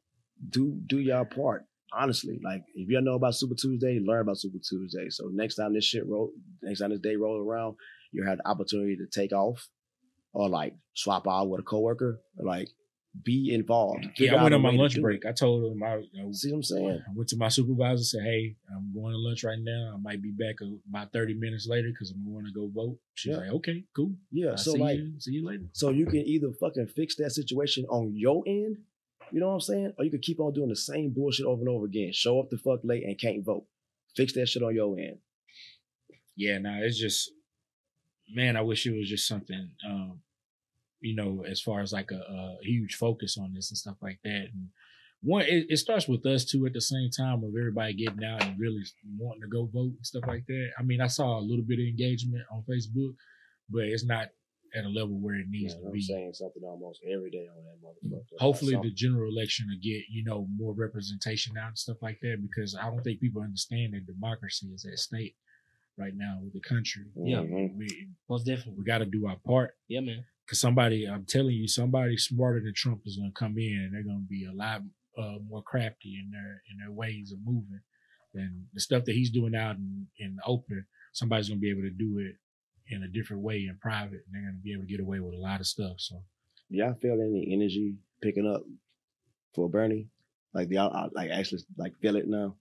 do 0.50 0.80
do 0.88 0.98
your 1.00 1.26
part. 1.26 1.66
Honestly, 1.94 2.40
like 2.44 2.62
if 2.74 2.88
you 2.90 2.96
don't 2.96 3.04
know 3.04 3.16
about 3.16 3.36
Super 3.36 3.56
Tuesday, 3.56 4.00
learn 4.04 4.22
about 4.22 4.38
Super 4.38 4.60
Tuesday. 4.68 5.08
So 5.10 5.30
next 5.32 5.56
time 5.56 5.74
this 5.74 5.84
shit 5.86 6.08
roll, 6.08 6.32
next 6.62 6.80
time 6.80 6.92
this 6.92 7.00
day 7.02 7.16
roll 7.18 7.38
around, 7.46 7.76
you 8.14 8.26
have 8.26 8.38
the 8.38 8.48
opportunity 8.48 8.96
to 8.98 9.08
take 9.08 9.34
off 9.34 9.68
or 10.34 10.48
like 10.48 10.74
swap 10.94 11.28
out 11.28 11.50
with 11.50 11.60
a 11.60 11.64
coworker. 11.64 12.22
Like 12.38 12.70
be 13.24 13.54
involved. 13.54 14.08
Yeah, 14.18 14.36
I 14.36 14.44
went 14.44 14.56
on 14.56 14.62
my 14.62 14.72
lunch 14.72 15.00
break. 15.02 15.26
it. 15.26 15.28
I 15.28 15.32
told 15.34 15.70
him 15.70 15.84
I, 15.84 15.98
you 16.12 16.24
know, 16.24 16.32
See 16.32 16.50
what 16.52 16.58
I'm 16.58 16.64
saying? 16.64 17.02
I 17.08 17.12
went 17.14 17.30
to 17.30 17.38
my 17.38 17.50
supervisor 17.50 17.96
and 17.98 18.06
said, 18.06 18.24
"Hey, 18.24 18.56
I'm 18.74 18.94
going 18.94 19.12
to 19.14 19.18
lunch 19.18 19.44
right 19.44 19.60
now. 19.60 19.94
I 19.96 19.98
might 20.02 20.22
be 20.22 20.32
back 20.32 20.56
about 20.90 21.12
30 21.12 21.34
minutes 21.34 21.68
later 21.70 21.90
because 21.90 22.12
I'm 22.12 22.24
going 22.32 22.46
to 22.46 22.52
go 22.54 22.70
vote." 22.74 22.98
She's 23.16 23.32
Yeah. 23.32 23.40
like, 23.40 23.50
"Okay, 23.52 23.84
cool. 23.96 24.14
Yeah. 24.32 24.52
I'll 24.52 24.58
so 24.58 24.74
see 24.74 24.80
like, 24.80 24.98
you, 24.98 25.14
see 25.20 25.32
you 25.34 25.46
later." 25.46 25.66
so 25.74 25.90
you 25.90 26.06
can 26.06 26.20
either 26.26 26.52
fucking 26.60 26.88
fix 26.88 27.16
that 27.18 27.32
situation 27.32 27.86
on 27.90 28.14
your 28.16 28.44
end, 28.48 28.78
you 29.32 29.40
know 29.42 29.48
what 29.50 29.56
I'm 29.56 29.60
saying, 29.62 29.94
or 29.98 30.06
you 30.06 30.12
could 30.12 30.22
keep 30.22 30.40
on 30.40 30.54
doing 30.54 30.70
the 30.70 30.76
same 30.76 31.12
bullshit 31.12 31.46
over 31.46 31.60
and 31.60 31.70
over 31.70 31.86
again. 31.86 32.12
Show 32.14 32.40
up 32.40 32.50
the 32.50 32.58
fuck 32.58 32.80
late 32.84 33.04
and 33.04 33.20
can't 33.20 33.44
vote. 33.44 33.66
Fix 34.16 34.32
that 34.34 34.48
shit 34.48 34.64
on 34.64 34.74
your 34.74 34.98
end. 34.98 35.18
Yeah, 36.38 36.60
no, 36.60 36.80
it's 36.82 36.98
just, 36.98 37.30
man, 38.34 38.56
I 38.56 38.62
wish 38.62 38.86
it 38.86 38.96
was 38.98 39.10
just 39.10 39.28
something, 39.28 39.70
um, 39.86 40.22
you 41.02 41.16
know, 41.16 41.44
as 41.50 41.60
far 41.62 41.82
as 41.82 41.92
like 41.92 42.12
a, 42.12 42.16
a 42.16 42.58
huge 42.62 42.96
focus 42.96 43.38
on 43.38 43.54
this 43.54 43.72
and 43.72 43.78
stuff 43.78 43.98
like 44.02 44.20
that. 44.24 44.48
And 44.54 44.70
one, 45.24 45.44
it, 45.44 45.66
it 45.70 45.78
starts 45.78 46.08
with 46.08 46.26
us 46.26 46.46
too 46.46 46.66
at 46.66 46.74
the 46.74 46.82
same 46.82 47.10
time 47.16 47.44
of 47.44 47.52
everybody 47.58 47.94
getting 47.94 48.24
out 48.24 48.44
and 48.44 48.60
really 48.60 48.82
wanting 49.18 49.42
to 49.42 49.48
go 49.48 49.66
vote 49.66 49.94
and 49.98 50.06
stuff 50.06 50.24
like 50.28 50.46
that. 50.48 50.70
I 50.80 50.84
mean, 50.84 51.02
I 51.02 51.08
saw 51.08 51.38
a 51.40 51.42
little 51.42 51.66
bit 51.66 51.80
of 51.80 51.86
engagement 51.86 52.44
on 52.52 52.64
Facebook, 52.70 53.14
but 53.70 53.84
it's 53.84 54.06
not 54.06 54.30
at 54.74 54.86
a 54.86 54.90
level 54.90 55.20
where 55.20 55.36
it 55.36 55.48
needs 55.50 55.74
Yeah, 55.74 55.82
to 55.82 55.86
I'm 55.88 55.92
be. 55.92 56.02
saying 56.02 56.34
something 56.34 56.64
almost 56.64 57.02
every 57.06 57.30
day 57.30 57.46
on 57.56 57.64
that 57.66 57.86
motherfucker. 57.86 58.40
Hopefully, 58.40 58.80
the 58.82 58.90
general 58.92 59.30
election 59.30 59.68
will 59.70 59.80
get 59.84 60.04
you 60.10 60.24
know 60.24 60.48
more 60.56 60.74
representation 60.74 61.58
out 61.58 61.68
and 61.70 61.78
stuff 61.78 61.98
like 62.02 62.20
that 62.22 62.38
because 62.42 62.76
I 62.76 62.84
don't 62.90 63.04
think 63.04 63.20
people 63.20 63.42
understand 63.42 63.94
that 63.94 64.06
democracy 64.08 64.68
is 64.68 64.86
at 64.86 64.98
stake 64.98 65.36
right 65.98 66.14
now 66.16 66.40
with 66.42 66.54
the 66.54 66.62
country. 66.62 67.04
Yeah. 67.18 67.40
Mhm. 67.40 67.76
We 67.76 68.08
Most 68.30 68.46
definitely. 68.46 68.76
we 68.78 68.86
got 68.86 69.00
to 69.00 69.06
do 69.06 69.28
our 69.28 69.36
part. 69.46 69.76
Yeah, 69.90 70.00
man. 70.00 70.24
Cause 70.52 70.60
somebody, 70.60 71.06
I'm 71.06 71.24
telling 71.24 71.56
you, 71.56 71.66
somebody 71.66 72.18
smarter 72.18 72.60
than 72.60 72.74
Trump 72.76 73.04
is 73.06 73.16
gonna 73.16 73.32
come 73.32 73.58
in 73.58 73.84
and 73.86 73.94
they're 73.94 74.04
gonna 74.04 74.28
be 74.30 74.46
a 74.46 74.54
lot 74.54 74.82
uh, 75.18 75.38
more 75.48 75.64
crafty 75.64 76.20
in 76.22 76.30
their 76.30 76.62
in 76.70 76.78
their 76.78 76.92
ways 76.92 77.32
of 77.32 77.40
moving. 77.46 77.80
And 78.34 78.66
the 78.74 78.82
stuff 78.82 79.06
that 79.06 79.16
he's 79.16 79.32
doing 79.32 79.56
out 79.56 79.78
in, 79.78 80.08
in 80.20 80.36
the 80.36 80.42
open, 80.46 80.86
somebody's 81.14 81.48
gonna 81.48 81.62
be 81.62 81.72
able 81.72 81.84
to 81.84 81.90
do 81.90 82.20
it 82.20 82.36
in 82.94 83.04
a 83.04 83.08
different 83.08 83.44
way 83.44 83.66
in 83.70 83.78
private, 83.82 84.26
and 84.26 84.34
they're 84.34 84.42
gonna 84.42 84.62
be 84.62 84.74
able 84.74 84.84
to 84.84 84.90
get 84.90 85.00
away 85.00 85.22
with 85.22 85.34
a 85.34 85.38
lot 85.38 85.62
of 85.62 85.68
stuff. 85.68 85.96
So 86.00 86.22
Y'all 86.70 86.96
feel 87.02 87.14
any 87.22 87.48
energy 87.52 87.96
picking 88.22 88.48
up 88.48 88.64
for 89.54 89.70
Bernie? 89.70 90.08
Like 90.54 90.68
the 90.68 90.76
y'all 90.76 91.10
like 91.14 91.30
actually 91.32 91.62
like 91.78 91.98
feel 92.02 92.18
it 92.18 92.28
now? 92.28 92.56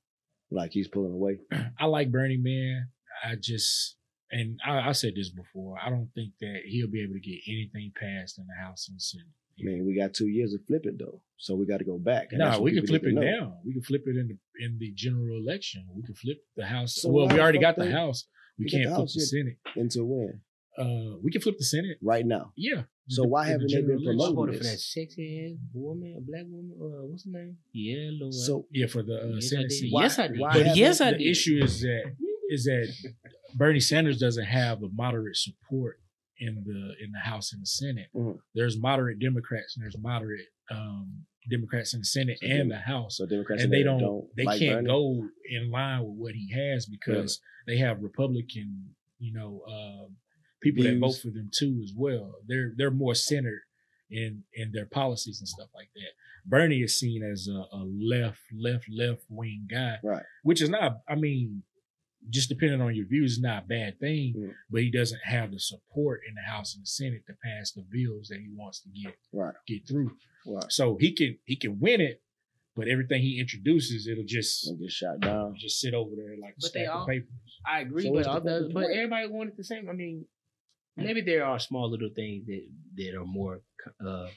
Like 0.50 0.70
he's 0.70 0.86
pulling 0.86 1.12
away. 1.12 1.40
I 1.80 1.86
like 1.86 2.12
Bernie, 2.12 2.36
man. 2.36 2.88
I 3.24 3.34
just 3.34 3.96
and 4.32 4.58
I, 4.66 4.88
I 4.88 4.92
said 4.92 5.14
this 5.16 5.30
before. 5.30 5.76
I 5.84 5.90
don't 5.90 6.08
think 6.14 6.32
that 6.40 6.60
he'll 6.66 6.90
be 6.90 7.02
able 7.02 7.14
to 7.14 7.20
get 7.20 7.40
anything 7.48 7.92
passed 7.98 8.38
in 8.38 8.46
the 8.46 8.64
House 8.64 8.88
and 8.88 9.00
Senate. 9.00 9.26
I 9.58 9.62
mean, 9.64 9.84
we 9.86 9.94
got 9.98 10.14
two 10.14 10.28
years 10.28 10.52
to 10.52 10.58
flip 10.66 10.86
it 10.86 10.98
though, 10.98 11.20
so 11.36 11.54
we 11.54 11.66
got 11.66 11.78
to 11.78 11.84
go 11.84 11.98
back. 11.98 12.28
And 12.30 12.38
No, 12.38 12.44
that's 12.46 12.56
what 12.58 12.64
we 12.64 12.72
can 12.72 12.86
flip 12.86 13.02
it 13.04 13.10
to 13.10 13.12
know. 13.12 13.20
down. 13.22 13.52
We 13.64 13.72
can 13.74 13.82
flip 13.82 14.04
it 14.06 14.16
in 14.16 14.28
the 14.28 14.64
in 14.64 14.78
the 14.78 14.90
general 14.94 15.36
election. 15.38 15.84
We 15.94 16.02
can 16.02 16.14
flip 16.14 16.38
the 16.56 16.64
House. 16.64 16.94
So 16.96 17.10
well, 17.10 17.28
we 17.28 17.38
already 17.38 17.58
got 17.58 17.76
the 17.76 17.90
House. 17.90 18.26
We 18.58 18.64
we 18.64 18.70
can't 18.70 18.88
the 18.88 18.94
flip 18.96 19.08
the. 19.12 19.20
Senate. 19.20 19.56
Into 19.76 20.04
when? 20.04 20.40
Uh, 20.78 21.16
we 21.22 21.30
can 21.30 21.42
flip 21.42 21.56
the 21.58 21.64
Senate. 21.64 21.98
Right 22.00 22.24
now. 22.24 22.52
Yeah. 22.56 22.82
So 23.08 23.22
the- 23.22 23.28
why 23.28 23.48
haven't 23.48 23.70
they 23.70 23.82
been 23.82 23.90
election. 24.00 24.16
Promoting 24.16 24.34
voted 24.36 24.56
for 24.58 24.64
that 24.64 24.70
this? 24.70 24.94
sexy 24.94 25.50
ass 25.52 25.58
woman, 25.74 26.14
a 26.16 26.20
black 26.22 26.44
woman. 26.48 26.72
Uh, 26.80 27.04
what's 27.06 27.24
her 27.26 27.30
name? 27.32 27.56
Yeah, 27.74 28.10
Lord. 28.18 28.32
So 28.32 28.66
Yeah, 28.70 28.86
for 28.86 29.02
the 29.02 29.16
uh, 29.20 29.26
yes, 29.34 29.44
I 29.44 29.48
Senate 29.48 29.68
did. 29.68 29.72
seat. 29.78 29.92
Why- 29.92 30.02
yes, 30.04 30.18
I 30.18 30.28
did. 30.28 30.38
why 30.38 30.52
But 30.54 30.76
yes, 30.76 31.00
I 31.02 31.10
the 31.10 31.18
did. 31.18 31.26
issue 31.26 31.60
is 31.62 31.80
that 31.82 32.02
is 32.48 32.64
that 32.64 32.88
Bernie 33.54 33.80
Sanders 33.80 34.18
doesn't 34.18 34.44
have 34.46 34.82
a 34.82 34.88
moderate 34.92 35.36
support 35.36 36.00
in 36.38 36.62
the 36.66 37.04
in 37.04 37.12
the 37.12 37.18
House 37.18 37.52
and 37.52 37.62
the 37.62 37.66
Senate. 37.66 38.08
Mhm. 38.14 38.38
There's 38.54 38.78
moderate 38.78 39.18
Democrats 39.18 39.76
and 39.76 39.82
there's 39.84 39.98
moderate 39.98 40.46
um, 40.70 41.24
Democrats 41.50 41.94
in 41.94 42.00
the 42.00 42.04
Senate 42.04 42.38
So 42.40 42.46
and 42.48 42.70
the 42.70 42.76
House. 42.78 43.16
so 43.18 43.26
Democrats 43.26 43.62
and 43.62 43.72
they 43.72 43.82
don't, 43.82 44.00
don't, 44.00 44.28
they 44.36 44.44
like 44.44 44.58
can't 44.58 44.76
Bernie? 44.76 44.86
go 44.88 45.28
in 45.50 45.70
line 45.70 46.02
with 46.04 46.16
what 46.16 46.34
he 46.34 46.50
has 46.52 46.86
because 46.86 47.40
they 47.66 47.76
have 47.78 48.02
Republican, 48.02 48.94
you 49.18 49.32
know, 49.32 49.60
uh, 49.68 50.08
people 50.62 50.84
that 50.84 50.98
vote 50.98 51.16
for 51.20 51.28
them 51.30 51.50
too 51.52 51.80
as 51.82 51.92
well. 51.96 52.34
They're 52.46 52.72
they're 52.76 52.90
more 52.90 53.14
centered 53.14 53.62
in 54.10 54.44
in 54.54 54.72
their 54.72 54.86
policies 54.86 55.40
and 55.40 55.48
stuff 55.48 55.68
like 55.74 55.90
that. 55.94 56.12
Bernie 56.46 56.80
is 56.80 56.98
seen 56.98 57.22
as 57.22 57.48
a, 57.48 57.64
a 57.76 57.84
left, 57.84 58.40
left, 58.58 58.86
left 58.90 59.24
wing 59.28 59.66
guy, 59.70 59.96
Right. 60.02 60.22
which 60.42 60.62
is 60.62 60.70
not. 60.70 61.00
I 61.06 61.14
mean, 61.16 61.64
just 62.28 62.48
depending 62.48 62.80
on 62.82 62.94
your 62.94 63.06
views, 63.06 63.32
is 63.32 63.40
not 63.40 63.64
a 63.64 63.66
bad 63.66 63.98
thing. 63.98 64.34
Mm. 64.36 64.52
But 64.70 64.82
he 64.82 64.90
doesn't 64.90 65.20
have 65.24 65.50
the 65.52 65.58
support 65.58 66.20
in 66.28 66.34
the 66.34 66.42
House 66.42 66.74
and 66.74 66.82
the 66.82 66.86
Senate 66.86 67.22
to 67.26 67.32
pass 67.42 67.72
the 67.72 67.84
bills 67.90 68.28
that 68.28 68.38
he 68.38 68.48
wants 68.54 68.80
to 68.82 68.88
get 68.90 69.14
Right. 69.32 69.54
get 69.66 69.88
through. 69.88 70.10
Right. 70.46 70.64
So 70.70 70.96
he 71.00 71.12
can 71.12 71.38
he 71.44 71.56
can 71.56 71.78
win 71.80 72.00
it, 72.00 72.22
but 72.76 72.88
everything 72.88 73.22
he 73.22 73.40
introduces, 73.40 74.06
it'll 74.06 74.24
just 74.24 74.66
Don't 74.66 74.80
get 74.80 74.90
shot 74.90 75.20
down. 75.20 75.54
just 75.56 75.80
sit 75.80 75.94
over 75.94 76.14
there 76.16 76.36
like 76.40 76.52
a 76.52 76.60
But 76.60 76.72
they 76.74 76.84
stack 76.84 76.94
all- 76.94 77.02
of 77.02 77.08
paper. 77.08 77.26
I 77.66 77.80
agree, 77.80 78.02
So 78.04 78.12
but 78.14 78.26
all 78.26 78.40
the, 78.40 78.70
but 78.72 78.84
point? 78.84 78.96
everybody 78.96 79.26
wanted 79.28 79.56
the 79.56 79.64
same. 79.64 79.88
I 79.88 79.92
mean, 79.92 80.26
maybe 80.96 81.20
there 81.22 81.44
are 81.46 81.58
small 81.58 81.90
little 81.90 82.10
things 82.14 82.46
that 82.46 82.66
that 82.96 83.14
are 83.18 83.24
more 83.26 83.62
uh 84.06 84.28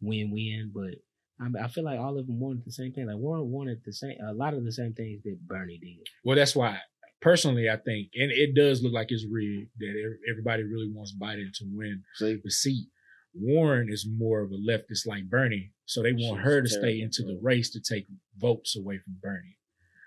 win 0.00 0.30
win, 0.30 0.70
but 0.74 0.94
I, 1.40 1.48
mean, 1.48 1.62
I 1.62 1.68
feel 1.68 1.84
like 1.84 1.98
all 1.98 2.16
of 2.18 2.26
them 2.26 2.38
wanted 2.38 2.64
the 2.64 2.70
same 2.72 2.92
thing. 2.92 3.06
Like 3.06 3.16
Warren 3.16 3.50
wanted 3.50 3.82
the 3.84 3.92
same, 3.92 4.16
a 4.24 4.32
lot 4.32 4.54
of 4.54 4.64
the 4.64 4.70
same 4.70 4.92
things 4.94 5.22
that 5.24 5.36
Bernie 5.46 5.78
did. 5.78 6.06
Well, 6.24 6.36
that's 6.36 6.54
why 6.54 6.78
personally 7.24 7.68
I 7.68 7.76
think, 7.78 8.10
and 8.14 8.30
it 8.30 8.54
does 8.54 8.82
look 8.82 8.92
like 8.92 9.10
it's 9.10 9.26
rigged 9.28 9.70
that 9.78 10.16
everybody 10.30 10.62
really 10.62 10.90
wants 10.92 11.16
Biden 11.20 11.50
to 11.54 11.64
win 11.72 12.02
See, 12.16 12.40
the 12.44 12.50
seat. 12.50 12.86
Warren 13.34 13.88
is 13.90 14.06
more 14.08 14.42
of 14.42 14.52
a 14.52 14.70
leftist 14.70 15.06
like 15.06 15.28
Bernie, 15.28 15.72
so 15.86 16.02
they 16.02 16.12
want 16.12 16.38
She's 16.38 16.44
her 16.44 16.62
to 16.62 16.68
stay 16.68 17.00
into 17.00 17.22
the 17.24 17.36
race 17.42 17.70
to 17.70 17.80
take 17.80 18.06
votes 18.38 18.76
away 18.76 18.98
from 18.98 19.16
Bernie, 19.20 19.58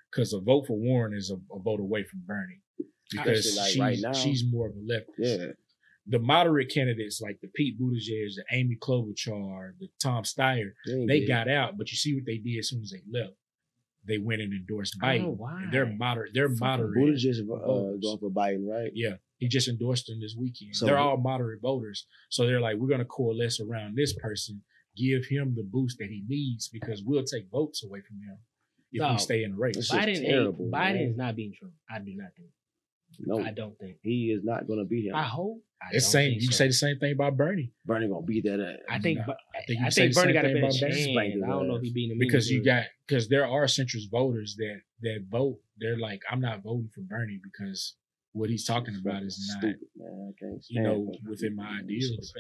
because 0.10 0.32
a 0.32 0.40
vote 0.40 0.68
for 0.68 0.78
Warren 0.78 1.14
is 1.14 1.30
a, 1.30 1.36
a 1.54 1.60
vote 1.60 1.82
away 1.82 2.04
from 2.06 2.22
Bernie 2.26 2.62
because 3.12 3.58
like, 3.58 3.68
she's, 3.70 3.80
right 3.80 3.98
now. 4.00 4.14
she's 4.14 4.44
more 4.50 4.68
of 4.68 4.74
a 4.76 4.94
leftist. 4.94 5.40
yeah, 5.40 5.46
The 6.08 6.20
moderate 6.20 6.72
candidates 6.74 7.20
like 7.20 7.40
the 7.42 7.50
Pete 7.56 7.80
Buttigieg, 7.80 8.36
the 8.36 8.44
Amy 8.52 8.78
Klobuchar, 8.82 9.72
the 9.80 9.88
Tom 10.02 10.24
Steyer, 10.24 10.72
ain't 10.90 11.08
they 11.08 11.22
good. 11.22 11.28
got 11.28 11.50
out, 11.50 11.78
but 11.78 11.90
you 11.92 11.98
see 11.98 12.14
what 12.16 12.26
they 12.26 12.38
did 12.38 12.60
as 12.60 12.70
soon 12.70 12.82
as 12.82 12.92
they 12.92 13.02
left. 13.12 13.34
They 14.08 14.18
went 14.18 14.42
and 14.42 14.54
endorsed 14.54 14.96
I 15.02 15.18
don't 15.18 15.34
Biden. 15.34 15.38
why. 15.38 15.62
And 15.64 15.74
They're 15.74 15.86
moderate. 15.86 16.32
They're 16.34 16.50
moderate. 16.50 16.96
Buttigieg 16.98 17.42
uh, 17.42 17.56
voters. 17.68 18.00
going 18.02 18.18
for 18.20 18.30
Biden, 18.30 18.66
right? 18.68 18.92
Yeah, 18.96 19.16
he 19.38 19.48
just 19.48 19.68
endorsed 19.68 20.08
them 20.08 20.20
this 20.22 20.36
weekend. 20.40 20.76
So- 20.76 20.86
they're 20.86 20.98
all 20.98 21.18
moderate 21.18 21.62
voters, 21.62 22.06
so 22.30 22.46
they're 22.46 22.62
like, 22.62 22.78
we're 22.78 22.88
going 22.88 23.00
to 23.00 23.06
coalesce 23.06 23.60
around 23.60 23.96
this 23.96 24.14
person, 24.14 24.62
give 24.96 25.26
him 25.26 25.54
the 25.56 25.64
boost 25.64 25.98
that 26.00 26.08
he 26.10 26.24
needs 26.28 26.70
because 26.70 27.04
we'll 27.06 27.24
take 27.24 27.50
votes 27.52 27.84
away 27.84 28.00
from 28.08 28.18
him 28.18 28.38
if 28.92 29.02
No. 29.02 29.12
we 29.12 29.18
stay 29.18 29.44
in 29.44 29.52
the 29.52 29.58
race. 29.58 29.76
This 29.76 29.92
Biden 29.92 30.22
terrible. 30.26 30.70
Biden 30.74 31.10
is 31.12 31.18
not 31.18 31.36
being 31.36 31.54
Trump. 31.58 31.74
I 31.92 32.00
do 32.00 32.14
not 32.16 32.30
think. 32.38 32.50
No, 33.20 33.40
I 33.44 33.52
don't 33.52 33.78
think. 33.80 33.98
he 34.02 34.32
is 34.36 34.44
not 34.44 34.68
going 34.68 34.80
to 34.80 34.86
beat 34.86 35.06
him. 35.08 35.16
I 35.16 35.24
hope. 35.24 35.62
I 35.82 35.88
It's 35.96 36.08
same. 36.08 36.34
You 36.40 36.48
so. 36.48 36.52
say 36.52 36.68
the 36.68 36.74
same 36.74 36.98
thing 37.00 37.12
about 37.14 37.38
Bernie 37.38 37.72
Bernie 37.86 38.08
going 38.08 38.24
to 38.24 38.26
beat 38.26 38.44
that 38.46 38.60
ass. 38.60 38.78
I 38.90 39.00
think. 39.00 39.20
No, 39.20 39.26
Bu- 39.28 39.32
I 39.56 39.62
think 39.68 39.80
you 39.80 39.86
I 39.86 39.90
think 39.90 40.16
Bernie 40.16 40.34
got 40.34 40.46
a 40.46 40.48
thing 40.54 40.62
better 40.62 40.74
chance. 40.78 41.08
I 41.18 41.48
don't 41.48 41.68
know 41.68 41.76
if 41.76 41.80
ass. 41.82 41.84
he 41.86 41.94
beating 41.94 42.12
him 42.14 42.20
because 42.20 42.50
you 42.50 42.64
got 42.64 42.84
because 43.08 43.30
there 43.30 43.46
are 43.46 43.66
centrist 43.66 44.10
voters 44.12 44.56
that 44.58 44.82
that 45.02 45.26
vote. 45.30 45.60
They're 45.78 46.00
like, 46.00 46.22
I'm 46.32 46.42
not 46.42 46.64
voting 46.64 46.90
for 46.96 47.02
Bernie 47.02 47.40
because 47.44 47.96
what 48.34 48.50
he's 48.50 48.66
talking 48.66 48.96
about 49.00 49.22
is 49.24 49.38
not, 49.54 49.60
stupid, 49.62 49.88
man. 49.96 50.34
I 50.34 50.44
can't 50.44 50.64
you 50.70 50.82
know, 50.82 51.12
within 51.30 51.56
my 51.56 51.64
but- 51.80 51.84
ideals. 51.86 52.34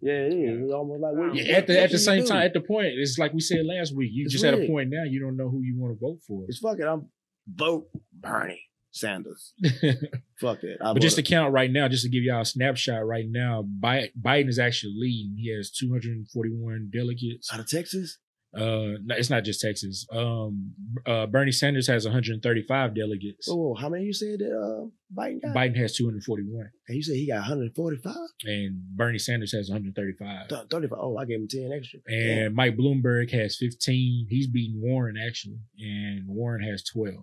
Yeah, 0.00 0.12
it 0.12 0.32
is. 0.32 0.62
It's 0.62 0.72
almost 0.72 1.00
like 1.02 1.12
what, 1.14 1.34
Yeah, 1.34 1.56
at 1.56 1.66
the 1.66 1.80
at 1.82 1.90
the 1.90 1.98
same 1.98 2.22
do? 2.22 2.28
time, 2.28 2.42
at 2.42 2.52
the 2.54 2.60
point, 2.60 2.86
it's 2.96 3.18
like 3.18 3.32
we 3.34 3.40
said 3.40 3.66
last 3.66 3.94
week. 3.96 4.10
You 4.14 4.24
It's 4.24 4.32
just 4.32 4.44
at 4.44 4.54
a 4.54 4.66
point 4.66 4.90
now. 4.90 5.02
You 5.04 5.20
don't 5.20 5.36
know 5.36 5.50
who 5.50 5.60
you 5.62 5.76
want 5.76 5.92
to 5.94 6.00
vote 6.00 6.20
for. 6.26 6.44
It's 6.48 6.58
fucking. 6.60 6.84
I'm 6.84 7.08
vote 7.52 7.88
Bernie 8.12 8.62
Sanders. 8.98 9.54
Fuck 10.40 10.62
it. 10.64 10.78
I 10.82 10.92
but 10.92 11.02
just 11.02 11.16
to 11.16 11.22
count 11.22 11.52
right 11.52 11.70
now, 11.70 11.88
just 11.88 12.04
to 12.04 12.08
give 12.10 12.22
y'all 12.22 12.42
a 12.42 12.44
snapshot 12.44 13.06
right 13.06 13.26
now, 13.28 13.64
Biden 13.80 14.48
is 14.48 14.58
actually 14.58 14.94
leading. 14.96 15.36
He 15.36 15.54
has 15.56 15.70
241 15.70 16.90
delegates. 16.92 17.52
out 17.52 17.60
of 17.60 17.68
Texas. 17.68 18.18
Uh, 18.56 18.96
it's 19.10 19.28
not 19.28 19.44
just 19.44 19.60
Texas. 19.60 20.06
Um, 20.10 20.72
uh, 21.04 21.26
Bernie 21.26 21.52
Sanders 21.52 21.86
has 21.86 22.06
135 22.06 22.94
delegates. 22.94 23.46
Whoa, 23.46 23.74
how 23.74 23.90
many 23.90 24.04
you 24.04 24.12
said 24.14 24.38
that 24.38 24.50
uh, 24.50 24.86
Biden 25.14 25.42
got? 25.42 25.54
Biden 25.54 25.76
has 25.76 25.94
241, 25.96 26.70
And 26.88 26.96
you 26.96 27.02
said 27.02 27.16
he 27.16 27.26
got 27.26 27.40
145? 27.40 28.14
and 28.44 28.80
Bernie 28.96 29.18
Sanders 29.18 29.52
has 29.52 29.68
135. 29.68 30.48
Th- 30.48 30.60
35. 30.70 30.98
Oh, 30.98 31.18
I 31.18 31.26
gave 31.26 31.40
him 31.40 31.48
10 31.48 31.70
extra. 31.76 32.00
And 32.08 32.54
Mike 32.54 32.78
Bloomberg 32.78 33.30
has 33.32 33.56
15. 33.58 34.28
He's 34.30 34.46
beating 34.46 34.80
Warren 34.80 35.16
actually, 35.24 35.58
and 35.78 36.26
Warren 36.26 36.62
has 36.62 36.82
12. 36.84 37.16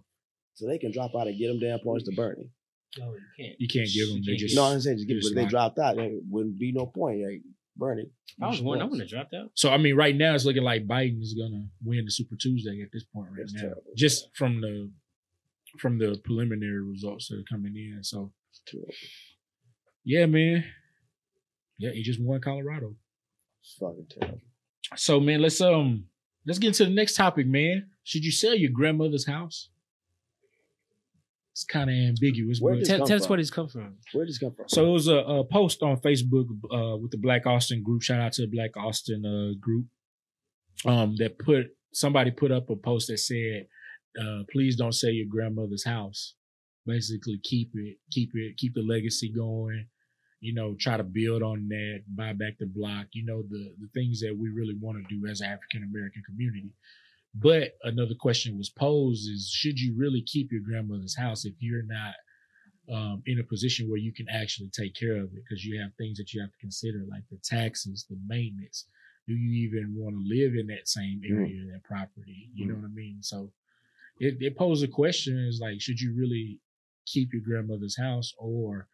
So 0.55 0.67
they 0.67 0.77
can 0.77 0.91
drop 0.91 1.11
out 1.15 1.27
and 1.27 1.37
get 1.37 1.47
them 1.47 1.59
damn 1.59 1.79
points 1.79 2.05
to 2.05 2.15
Bernie. 2.15 2.49
No, 2.97 3.13
you 3.13 3.21
can't. 3.37 3.55
You 3.59 3.67
can't 3.67 3.89
give 3.93 4.07
them. 4.07 4.21
They 4.25 4.31
can't 4.31 4.39
just 4.39 4.55
No, 4.55 4.63
I'm 4.63 4.79
saying 4.79 4.97
just 4.97 5.07
give 5.07 5.17
just 5.17 5.33
but 5.33 5.39
if 5.39 5.45
they 5.45 5.49
dropped 5.49 5.79
out, 5.79 5.97
there 5.97 6.11
wouldn't 6.29 6.57
be 6.57 6.71
no 6.71 6.85
point. 6.85 7.21
Like 7.23 7.41
Bernie. 7.75 8.09
I 8.41 8.47
was 8.47 8.61
one. 8.61 8.81
I 8.81 8.85
wouldn't 8.85 9.01
have 9.01 9.09
dropped 9.09 9.33
out. 9.33 9.51
So 9.53 9.71
I 9.71 9.77
mean, 9.77 9.95
right 9.95 10.15
now 10.15 10.33
it's 10.33 10.45
looking 10.45 10.63
like 10.63 10.87
Biden 10.87 11.21
is 11.21 11.33
gonna 11.33 11.67
win 11.83 12.05
the 12.05 12.11
Super 12.11 12.35
Tuesday 12.37 12.81
at 12.81 12.89
this 12.93 13.03
point 13.03 13.29
right 13.31 13.39
That's 13.39 13.53
now, 13.53 13.61
terrible. 13.61 13.83
just 13.97 14.29
from 14.33 14.61
the 14.61 14.91
from 15.79 15.97
the 15.97 16.19
preliminary 16.23 16.81
results 16.81 17.27
that 17.27 17.39
are 17.39 17.43
coming 17.49 17.75
in. 17.75 18.01
So 18.01 18.31
yeah, 20.05 20.25
man, 20.25 20.63
yeah, 21.77 21.91
he 21.91 22.01
just 22.01 22.21
won 22.21 22.39
Colorado. 22.39 22.95
It's 23.61 23.75
fucking 23.77 24.07
terrible. 24.09 24.41
So 24.95 25.19
man, 25.19 25.41
let's 25.41 25.59
um 25.59 26.05
let's 26.45 26.59
get 26.59 26.67
into 26.67 26.85
the 26.85 26.91
next 26.91 27.15
topic, 27.15 27.47
man. 27.47 27.89
Should 28.03 28.23
you 28.23 28.31
sell 28.31 28.55
your 28.55 28.71
grandmother's 28.71 29.27
house? 29.27 29.69
It's 31.55 31.63
kind 31.63 31.89
of 31.89 31.95
ambiguous. 31.95 32.59
Where 32.59 32.75
but- 32.75 32.85
Tell, 32.85 33.07
tell 33.07 33.15
us 33.15 33.29
where 33.29 33.37
this 33.37 33.49
come 33.49 33.69
from. 33.69 33.95
Where 34.11 34.25
did 34.25 34.31
this 34.33 34.39
come 34.39 34.53
from? 34.53 34.67
So 34.67 34.85
it 34.87 34.91
was 34.91 35.07
a, 35.07 35.19
a 35.19 35.45
post 35.45 35.81
on 35.83 35.95
Facebook 36.01 36.47
uh, 36.69 36.97
with 36.97 37.11
the 37.11 37.17
Black 37.17 37.47
Austin 37.47 37.81
group. 37.81 38.01
Shout 38.01 38.19
out 38.19 38.33
to 38.33 38.41
the 38.41 38.49
Black 38.53 38.75
Austin 38.75 39.23
uh, 39.25 39.57
group. 39.57 39.85
Um, 40.85 41.15
that 41.19 41.39
put 41.39 41.67
somebody 41.93 42.31
put 42.31 42.51
up 42.51 42.69
a 42.69 42.75
post 42.75 43.07
that 43.07 43.19
said, 43.19 43.67
uh, 44.21 44.43
"Please 44.51 44.75
don't 44.75 44.91
sell 44.91 45.11
your 45.11 45.27
grandmother's 45.29 45.85
house. 45.85 46.33
Basically, 46.85 47.39
keep 47.41 47.71
it, 47.73 47.99
keep 48.11 48.31
it, 48.33 48.57
keep 48.57 48.73
the 48.73 48.81
legacy 48.81 49.31
going. 49.31 49.85
You 50.41 50.53
know, 50.53 50.75
try 50.77 50.97
to 50.97 51.05
build 51.05 51.41
on 51.41 51.69
that, 51.69 52.01
buy 52.09 52.33
back 52.33 52.57
the 52.59 52.65
block. 52.65 53.05
You 53.13 53.23
know, 53.25 53.43
the 53.49 53.73
the 53.79 53.87
things 53.93 54.19
that 54.19 54.35
we 54.37 54.49
really 54.49 54.75
want 54.77 54.97
to 54.97 55.15
do 55.15 55.25
as 55.25 55.39
an 55.39 55.47
African 55.47 55.83
American 55.89 56.21
community." 56.25 56.73
But 57.37 57.73
another 57.83 58.15
question 58.15 58.57
was 58.57 58.69
posed: 58.69 59.29
Is 59.29 59.49
should 59.53 59.79
you 59.79 59.93
really 59.97 60.21
keep 60.21 60.51
your 60.51 60.61
grandmother's 60.61 61.17
house 61.17 61.45
if 61.45 61.53
you're 61.59 61.83
not 61.83 62.15
um, 62.91 63.23
in 63.25 63.39
a 63.39 63.43
position 63.43 63.89
where 63.89 63.97
you 63.97 64.13
can 64.13 64.27
actually 64.29 64.69
take 64.69 64.95
care 64.95 65.17
of 65.17 65.33
it 65.33 65.43
because 65.43 65.65
you 65.65 65.79
have 65.81 65.91
things 65.97 66.17
that 66.17 66.33
you 66.33 66.41
have 66.41 66.51
to 66.51 66.57
consider 66.59 67.03
like 67.09 67.23
the 67.29 67.37
taxes, 67.43 68.05
the 68.09 68.17
maintenance. 68.25 68.85
Do 69.27 69.33
you 69.33 69.67
even 69.67 69.95
want 69.97 70.15
to 70.15 70.21
live 70.23 70.53
in 70.55 70.67
that 70.67 70.87
same 70.87 71.21
area, 71.27 71.65
that 71.71 71.83
property? 71.83 72.49
You 72.53 72.67
know 72.67 72.75
what 72.75 72.85
I 72.85 72.93
mean? 72.93 73.17
So 73.21 73.51
it, 74.19 74.37
it 74.39 74.55
poses 74.55 74.83
a 74.83 74.87
question 74.87 75.37
is 75.37 75.59
like, 75.59 75.81
should 75.81 75.99
you 75.99 76.13
really 76.15 76.59
keep 77.07 77.33
your 77.33 77.41
grandmother's 77.41 77.97
house, 77.97 78.33
or 78.37 78.87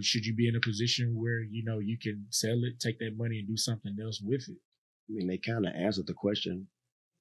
should 0.00 0.24
you 0.24 0.34
be 0.34 0.48
in 0.48 0.56
a 0.56 0.60
position 0.60 1.20
where 1.20 1.40
you 1.40 1.64
know 1.64 1.80
you 1.80 1.98
can 1.98 2.24
sell 2.30 2.64
it, 2.64 2.80
take 2.80 2.98
that 3.00 3.18
money, 3.18 3.40
and 3.40 3.48
do 3.48 3.56
something 3.56 3.96
else 4.00 4.20
with 4.22 4.48
it? 4.48 4.56
I 5.10 5.14
mean, 5.14 5.26
they 5.26 5.36
kind 5.36 5.66
of 5.66 5.74
answered 5.74 6.06
the 6.06 6.14
question 6.14 6.68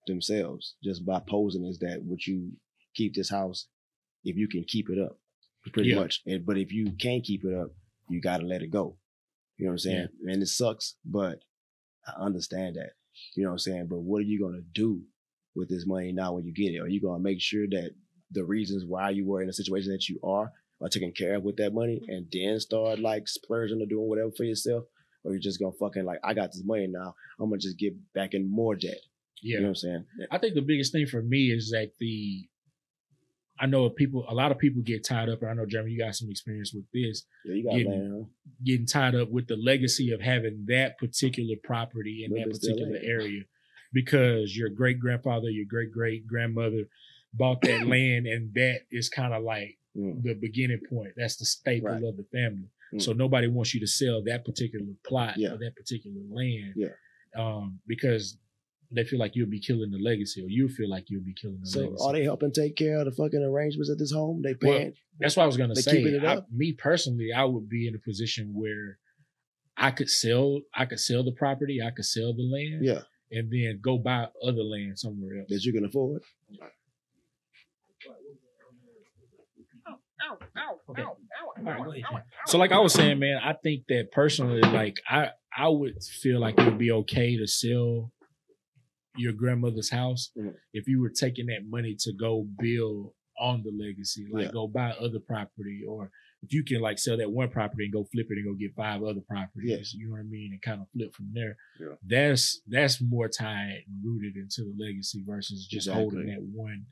themselves 0.07 0.75
just 0.83 1.05
by 1.05 1.19
posing 1.27 1.65
is 1.65 1.79
that 1.79 1.99
would 2.03 2.25
you 2.25 2.51
keep 2.95 3.13
this 3.15 3.29
house 3.29 3.67
if 4.23 4.35
you 4.35 4.47
can 4.47 4.63
keep 4.63 4.89
it 4.89 4.99
up, 4.99 5.17
pretty 5.73 5.89
Yeah. 5.89 5.95
much. 5.99 6.21
And 6.25 6.45
but 6.45 6.57
if 6.57 6.71
you 6.71 6.91
can't 6.93 7.23
keep 7.23 7.43
it 7.45 7.53
up, 7.53 7.71
you 8.09 8.21
got 8.21 8.37
to 8.41 8.45
let 8.45 8.61
it 8.61 8.71
go. 8.71 8.97
You 9.57 9.65
know 9.65 9.71
what 9.71 9.73
I'm 9.73 9.77
saying? 9.79 10.07
And 10.27 10.41
it 10.43 10.47
sucks, 10.47 10.95
but 11.05 11.39
I 12.07 12.13
understand 12.23 12.75
that. 12.77 12.91
You 13.35 13.43
know 13.43 13.49
what 13.49 13.53
I'm 13.53 13.59
saying? 13.59 13.87
But 13.87 13.99
what 13.99 14.19
are 14.19 14.25
you 14.25 14.39
gonna 14.39 14.61
do 14.73 15.03
with 15.55 15.69
this 15.69 15.85
money 15.85 16.11
now 16.11 16.33
when 16.33 16.45
you 16.45 16.53
get 16.53 16.73
it? 16.73 16.79
Are 16.79 16.87
you 16.87 17.01
gonna 17.01 17.21
make 17.21 17.41
sure 17.41 17.67
that 17.67 17.91
the 18.31 18.43
reasons 18.43 18.85
why 18.85 19.09
you 19.11 19.25
were 19.25 19.41
in 19.41 19.47
the 19.47 19.53
situation 19.53 19.91
that 19.91 20.07
you 20.09 20.19
are 20.23 20.51
are 20.81 20.89
taken 20.89 21.11
care 21.11 21.35
of 21.35 21.43
with 21.43 21.57
that 21.57 21.73
money, 21.73 22.01
and 22.07 22.25
then 22.31 22.59
start 22.59 22.97
like 22.99 23.27
splurging 23.27 23.81
or 23.81 23.85
doing 23.85 24.07
whatever 24.07 24.31
for 24.31 24.45
yourself? 24.45 24.85
Or 25.23 25.31
you're 25.31 25.39
just 25.41 25.59
gonna 25.59 25.73
fucking 25.73 26.05
like, 26.05 26.19
I 26.23 26.33
got 26.33 26.51
this 26.51 26.63
money 26.63 26.87
now. 26.87 27.13
I'm 27.39 27.49
gonna 27.49 27.59
just 27.59 27.77
get 27.77 27.93
back 28.13 28.33
in 28.33 28.49
more 28.49 28.75
debt. 28.75 28.97
Yeah, 29.41 29.55
You 29.55 29.59
know 29.61 29.63
what 29.63 29.69
I'm 29.69 29.75
saying? 29.75 30.05
I 30.29 30.37
think 30.37 30.55
the 30.55 30.61
biggest 30.61 30.91
thing 30.91 31.05
for 31.07 31.21
me 31.21 31.51
is 31.51 31.69
that 31.71 31.91
the 31.99 32.47
I 33.59 33.67
know 33.67 33.89
people 33.91 34.25
a 34.27 34.33
lot 34.33 34.51
of 34.51 34.57
people 34.57 34.81
get 34.81 35.03
tied 35.05 35.29
up, 35.29 35.41
and 35.41 35.51
I 35.51 35.53
know 35.53 35.65
Jeremy, 35.67 35.91
you 35.91 35.99
got 35.99 36.15
some 36.15 36.29
experience 36.31 36.73
with 36.73 36.85
this, 36.93 37.25
Yeah, 37.45 37.53
you 37.55 37.63
got 37.63 37.77
Getting- 37.77 38.11
huh? 38.19 38.25
getting 38.63 38.85
tied 38.87 39.15
up 39.15 39.29
with 39.29 39.47
the 39.47 39.55
legacy 39.57 40.11
of 40.11 40.21
having 40.21 40.65
that 40.67 40.97
particular 40.97 41.55
property 41.63 42.23
in 42.25 42.33
that 42.33 42.49
particular 42.49 42.97
area 43.01 43.43
because 43.93 44.55
your 44.57 44.69
great 44.69 44.99
grandfather, 44.99 45.49
your 45.49 45.65
great 45.65 45.91
great 45.91 46.25
grandmother 46.25 46.85
bought 47.33 47.61
that 47.61 47.85
land, 47.95 48.25
and 48.27 48.53
that 48.55 48.81
is 48.91 49.09
kind 49.09 49.33
of 49.33 49.43
like 49.43 49.77
Mm. 49.95 50.23
the 50.23 50.33
beginning 50.35 50.79
point. 50.89 51.11
That's 51.17 51.35
the 51.35 51.43
staple 51.43 51.89
Right. 51.89 52.01
of 52.03 52.15
the 52.15 52.23
family. 52.31 52.69
Mm. 52.93 53.01
So 53.01 53.11
nobody 53.11 53.47
wants 53.47 53.73
you 53.73 53.81
to 53.81 53.87
sell 53.87 54.21
that 54.23 54.45
particular 54.45 54.85
plot 55.03 55.37
Yeah. 55.37 55.51
or 55.51 55.57
that 55.57 55.75
particular 55.75 56.21
land, 56.29 56.75
Yeah. 56.77 56.93
um, 57.35 57.81
because 57.87 58.37
they 58.93 59.03
feel 59.05 59.19
like 59.19 59.35
you'll 59.35 59.49
be 59.49 59.59
killing 59.59 59.89
the 59.91 59.97
legacy, 59.99 60.41
or 60.43 60.49
you 60.49 60.67
feel 60.67 60.89
like 60.89 61.05
you'll 61.09 61.23
be 61.23 61.33
killing 61.33 61.59
the 61.61 61.67
So 61.69 61.79
legacy. 61.81 62.03
are 62.03 62.13
they 62.13 62.23
helping 62.23 62.51
take 62.51 62.75
care 62.75 62.97
of 62.99 63.05
the 63.05 63.11
fucking 63.11 63.41
arrangements 63.43 63.89
at 63.89 63.97
this 63.97 64.11
home? 64.11 64.41
They 64.41 64.55
Well, 64.61 64.77
paying? 64.77 64.93
That's 65.19 65.35
what 65.37 65.43
I 65.43 65.45
was 65.47 65.57
gonna 65.57 65.73
They 65.73 65.81
say. 65.81 65.97
keeping 65.97 66.15
it 66.15 66.23
I- 66.23 66.35
up? 66.37 66.51
me 66.51 66.73
personally, 66.73 67.31
I 67.33 67.43
would 67.45 67.69
be 67.69 67.87
in 67.87 67.95
a 67.95 67.99
position 67.99 68.53
where 68.53 68.97
I 69.77 69.91
could 69.91 70.09
sell, 70.09 70.61
I 70.73 70.85
could 70.85 70.99
sell 70.99 71.23
the 71.23 71.31
property, 71.31 71.81
I 71.81 71.91
could 71.91 72.05
sell 72.05 72.33
the 72.33 72.43
land, 72.43 72.83
yeah, 72.85 73.03
and 73.31 73.49
then 73.51 73.79
go 73.81 73.97
buy 73.97 74.27
other 74.43 74.63
land 74.63 74.99
somewhere 74.99 75.39
else. 75.39 75.49
that 75.49 75.63
you 75.63 75.71
can 75.73 75.85
afford. 75.85 76.21
Okay. 80.89 81.03
All 81.03 81.63
right, 81.63 81.83
go 81.83 81.91
ahead. 81.91 82.03
Jay. 82.03 82.03
So, 82.47 82.57
like 82.57 82.71
I 82.71 82.79
was 82.79 82.93
saying, 82.93 83.19
man, 83.19 83.39
I 83.43 83.53
think 83.53 83.85
that 83.87 84.11
personally, 84.11 84.61
like 84.61 84.97
I, 85.09 85.29
I 85.55 85.67
would 85.69 86.01
feel 86.03 86.39
like 86.39 86.59
it 86.59 86.65
would 86.65 86.77
be 86.77 86.91
okay 86.91 87.37
to 87.37 87.47
sell 87.47 88.11
your 89.17 89.33
grandmother's 89.33 89.89
house 89.89 90.31
Mhm. 90.37 90.55
if 90.73 90.87
you 90.87 90.99
were 90.99 91.09
taking 91.09 91.47
that 91.47 91.65
money 91.65 91.95
to 91.99 92.13
go 92.13 92.43
build 92.59 93.13
on 93.39 93.63
the 93.63 93.71
legacy, 93.71 94.27
like 94.29 94.45
Yeah. 94.47 94.51
go 94.51 94.67
buy 94.67 94.91
other 94.91 95.19
property, 95.19 95.83
or 95.87 96.11
if 96.43 96.53
you 96.53 96.63
can 96.63 96.79
like 96.81 96.97
sell 96.99 97.17
that 97.17 97.31
one 97.31 97.49
property 97.49 97.85
and 97.85 97.93
go 97.93 98.03
flip 98.05 98.27
it 98.31 98.37
and 98.37 98.45
go 98.45 98.53
get 98.53 98.73
five 98.75 99.03
other 99.03 99.21
properties, 99.21 99.93
you 99.93 100.05
know 100.07 100.11
what 100.13 100.19
I 100.21 100.23
mean, 100.23 100.53
and 100.53 100.61
kind 100.61 100.81
of 100.81 100.89
flip 100.91 101.13
from 101.13 101.31
there. 101.33 101.57
Yeah. 101.79 101.95
That's 102.03 102.61
that's 102.67 103.01
more 103.01 103.27
tied 103.29 103.83
and 103.87 104.03
rooted 104.03 104.37
into 104.37 104.63
the 104.63 104.75
legacy 104.77 105.23
versus 105.23 105.67
just 105.67 105.87
holding 105.89 106.27
that 106.27 106.41
one 106.43 106.85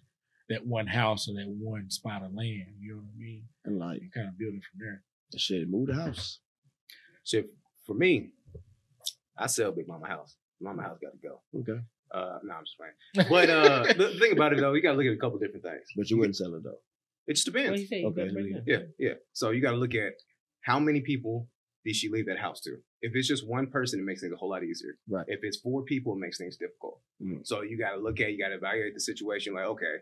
that 0.49 0.65
one 0.65 0.87
house 0.87 1.29
or 1.29 1.33
that 1.35 1.47
one 1.47 1.89
spot 1.91 2.23
of 2.23 2.33
land. 2.33 2.73
You 2.79 2.93
know 2.95 3.01
what 3.01 3.11
I 3.13 3.17
mean? 3.17 3.47
And 3.65 3.77
like, 3.77 4.01
And 4.01 4.11
kind 4.11 4.27
of 4.27 4.37
building 4.37 4.61
from 4.61 4.79
there. 4.79 5.03
shit, 5.37 5.69
move 5.69 5.87
the 5.87 5.93
house. 5.93 6.39
So 7.23 7.43
for 7.85 7.93
me, 7.93 8.31
I 9.37 9.45
sell 9.45 9.71
Big 9.71 9.87
Mama 9.87 10.07
house. 10.07 10.35
Mama 10.59 10.81
house 10.81 10.97
got 10.99 11.11
to 11.11 11.17
go. 11.19 11.43
Okay. 11.53 11.79
Uh, 12.13 12.39
no, 12.43 12.53
I'm 12.55 12.63
just 12.65 12.77
playing. 12.77 13.29
But 13.29 13.49
uh, 13.49 13.83
the 13.97 14.17
thing 14.19 14.31
about 14.31 14.53
it 14.53 14.59
though, 14.59 14.73
you 14.73 14.81
got 14.81 14.91
to 14.93 14.97
look 14.97 15.05
at 15.05 15.13
a 15.13 15.17
couple 15.17 15.37
different 15.39 15.63
things. 15.63 15.83
But 15.95 16.09
you 16.09 16.17
wouldn't 16.17 16.35
sell 16.37 16.53
it 16.55 16.63
though. 16.63 16.79
It 17.27 17.33
just 17.35 17.47
What 17.47 17.53
do 17.53 17.59
depends. 17.61 17.81
you 17.81 17.87
say? 17.87 17.99
You 18.01 18.07
Okay, 18.07 18.21
gotta 18.21 18.33
break 18.33 18.45
it 18.47 18.53
down. 18.53 18.63
Yeah, 18.65 19.07
yeah. 19.09 19.13
So 19.33 19.51
you 19.51 19.61
got 19.61 19.71
to 19.71 19.77
look 19.77 19.93
at 19.93 20.13
how 20.61 20.79
many 20.79 21.01
people 21.01 21.47
did 21.85 21.95
she 21.95 22.09
leave 22.09 22.25
that 22.25 22.39
house 22.39 22.59
to? 22.61 22.77
If 23.01 23.15
it's 23.15 23.27
just 23.27 23.47
one 23.47 23.67
person, 23.67 23.99
it 23.99 24.03
makes 24.03 24.21
things 24.21 24.33
a 24.33 24.35
whole 24.37 24.49
lot 24.49 24.63
easier. 24.63 24.97
Right. 25.07 25.25
If 25.27 25.39
it's 25.43 25.57
four 25.57 25.83
people, 25.83 26.13
it 26.13 26.19
makes 26.19 26.37
things 26.37 26.57
difficult. 26.57 26.99
Mhm. 27.23 27.45
So 27.45 27.61
you 27.61 27.77
got 27.77 27.91
to 27.91 27.97
look 27.99 28.19
at, 28.19 28.31
you 28.31 28.39
got 28.39 28.49
to 28.49 28.55
evaluate 28.55 28.93
the 28.95 28.99
situation. 28.99 29.53
Like, 29.53 29.65
okay, 29.65 29.97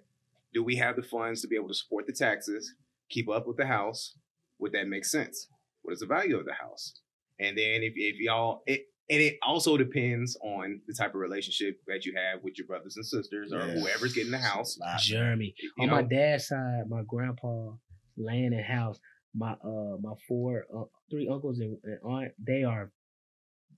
do 0.54 0.64
we 0.64 0.78
have 0.78 0.96
the 0.96 1.04
funds 1.04 1.42
to 1.42 1.48
be 1.48 1.56
able 1.56 1.68
to 1.68 1.74
support 1.76 2.08
the 2.08 2.14
taxes, 2.14 2.74
keep 3.10 3.30
up 3.30 3.46
with 3.48 3.58
the 3.58 3.66
house? 3.68 4.16
Would 4.60 4.72
that 4.72 4.88
make 4.88 5.06
sense? 5.06 5.48
What 5.84 5.94
is 5.94 6.00
the 6.00 6.08
value 6.08 6.38
of 6.38 6.46
the 6.46 6.54
house? 6.54 6.94
And 7.40 7.56
then 7.58 7.84
if, 7.84 7.94
if 7.96 8.20
y'all, 8.20 8.64
it, 8.66 8.86
and 9.10 9.22
it 9.22 9.36
also 9.46 9.78
depends 9.78 10.38
on 10.42 10.82
the 10.88 10.94
type 10.94 11.12
of 11.16 11.22
relationship 11.22 11.80
that 11.88 12.06
you 12.06 12.14
have 12.16 12.44
with 12.44 12.58
your 12.58 12.68
brothers 12.68 12.96
and 12.98 13.06
sisters 13.06 13.54
or 13.54 13.60
Yeah. 13.60 13.74
whoever's 13.80 14.14
getting 14.14 14.32
the 14.32 14.38
house. 14.38 14.78
Jeremy. 15.00 15.54
You 15.60 15.72
On 15.80 15.88
know, 15.88 15.96
my 15.96 16.02
dad's 16.04 16.48
side, 16.48 16.84
my 16.90 17.04
grandpa, 17.08 17.72
land 18.18 18.54
and 18.54 18.64
house, 18.66 19.00
my 19.36 19.52
uh 19.54 19.98
my 20.02 20.14
four 20.28 20.66
uh, 20.76 20.84
three 21.12 21.28
uncles 21.30 21.60
and, 21.60 21.78
and 21.84 22.00
aunt, 22.04 22.32
they 22.46 22.64
are 22.64 22.92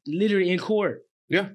literally 0.07 0.49
in 0.51 0.59
court. 0.59 1.03
Yeah. 1.27 1.49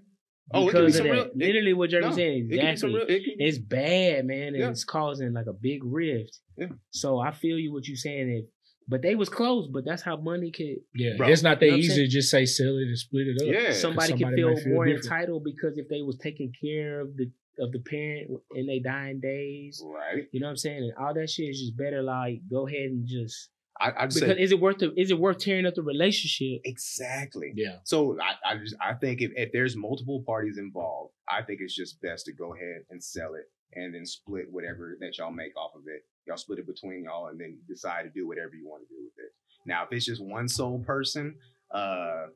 Oh, 0.53 0.69
it 0.69 0.73
could 0.73 0.81
be 0.81 0.87
because 0.93 0.97
some 0.99 1.07
of 1.07 1.11
that. 1.11 1.13
real- 1.17 1.25
it- 1.31 1.37
literally 1.37 1.73
what 1.73 1.91
Jeremy 1.91 2.09
no, 2.11 2.15
said 2.15 2.27
it 2.27 2.41
could 2.43 2.51
be 2.51 2.57
some 2.59 2.67
exactly. 2.69 2.95
real- 2.95 3.03
it 3.09 3.25
could 3.25 3.39
be- 3.39 3.45
It's 3.45 3.59
bad, 3.59 4.27
man, 4.27 4.49
and 4.49 4.57
Yeah. 4.59 4.71
it's 4.71 4.85
causing 4.85 5.33
like 5.33 5.47
a 5.47 5.53
big 5.55 5.83
rift. 5.85 6.39
Yeah. 6.59 6.69
So 6.91 7.19
I 7.19 7.33
feel 7.33 7.59
you 7.59 7.73
what 7.73 7.89
you 7.89 7.97
saying. 7.97 8.29
If, 8.31 8.45
but 8.89 9.03
they 9.03 9.15
was 9.15 9.29
close, 9.29 9.67
but 9.67 9.85
that's 9.85 10.03
how 10.03 10.17
money 10.17 10.51
could 10.51 10.77
Yeah, 10.95 11.17
Bro, 11.17 11.29
it's 11.29 11.43
not 11.43 11.61
that 11.61 11.67
you 11.67 11.73
know 11.73 11.79
easy 11.79 12.05
to 12.05 12.09
just 12.09 12.31
say 12.31 12.45
sell 12.47 12.77
it 12.79 12.83
and 12.89 12.99
split 12.99 13.27
it 13.29 13.37
up. 13.43 13.55
Yeah. 13.55 13.73
somebody, 13.73 14.13
can 14.17 14.35
feel, 14.35 14.57
feel 14.57 14.73
more 14.75 14.85
different. 14.87 15.05
entitled 15.05 15.45
because 15.45 15.79
if 15.79 15.89
they 15.89 16.03
was 16.03 16.17
taking 16.19 16.53
care 16.61 17.01
of 17.01 17.17
the 17.17 17.31
of 17.61 17.71
the 17.71 17.79
parent 17.79 18.31
in 18.57 18.67
their 18.67 18.81
dying 18.83 19.21
days, 19.21 19.81
Right. 19.85 20.25
you 20.33 20.41
know 20.41 20.47
what 20.47 20.51
I'm 20.51 20.57
saying, 20.57 20.79
and 20.83 20.93
all 20.99 21.15
that 21.15 21.31
shit 21.31 21.51
is 21.51 21.61
just 21.61 21.77
better. 21.77 22.03
Like 22.03 22.41
go 22.51 22.67
ahead 22.67 22.91
and 22.91 23.07
just 23.07 23.49
I, 23.81 23.89
I'd 23.91 24.09
because 24.15 24.21
say 24.21 24.41
is 24.41 24.53
it 24.53 24.61
worth 24.61 24.79
the, 24.79 24.93
is 24.97 25.11
it 25.11 25.19
worth 25.19 25.39
tearing 25.39 25.67
up 25.67 25.75
the 25.75 25.83
relationship? 25.83 26.61
exactly. 26.65 27.53
Yeah, 27.57 27.77
So 27.85 28.17
I, 28.21 28.53
I 28.55 28.57
just 28.59 28.77
I 28.81 28.95
think 28.95 29.21
if, 29.21 29.31
if 29.35 29.51
there's 29.53 29.77
multiple 29.77 30.23
parties 30.27 30.59
involved, 30.59 31.13
I 31.29 31.43
think 31.43 31.61
it's 31.63 31.75
just 31.75 32.01
best 32.01 32.27
to 32.27 32.33
go 32.33 32.55
ahead 32.55 32.83
and 32.91 33.03
sell 33.03 33.35
it 33.35 33.45
and 33.75 33.95
then 33.95 34.07
split 34.07 34.47
whatever 34.51 34.97
that 35.01 35.19
y'all 35.19 35.33
make 35.33 35.57
off 35.57 35.73
of 35.75 35.83
it. 35.89 36.03
Y'all 36.27 36.37
split 36.37 36.59
it 36.59 36.67
between 36.67 37.05
y'all 37.05 37.27
and 37.27 37.41
then 37.41 37.59
decide 37.69 38.03
to 38.03 38.11
do 38.11 38.27
whatever 38.27 38.55
you 38.55 38.69
want 38.69 38.83
to 38.83 38.95
do 38.95 39.01
with 39.05 39.25
it. 39.25 39.33
Now, 39.67 39.85
if 39.85 39.93
it's 39.93 40.07
just 40.07 40.23
one 40.23 40.49
sole 40.49 40.79
person, 40.81 41.37
uh, 41.73 42.27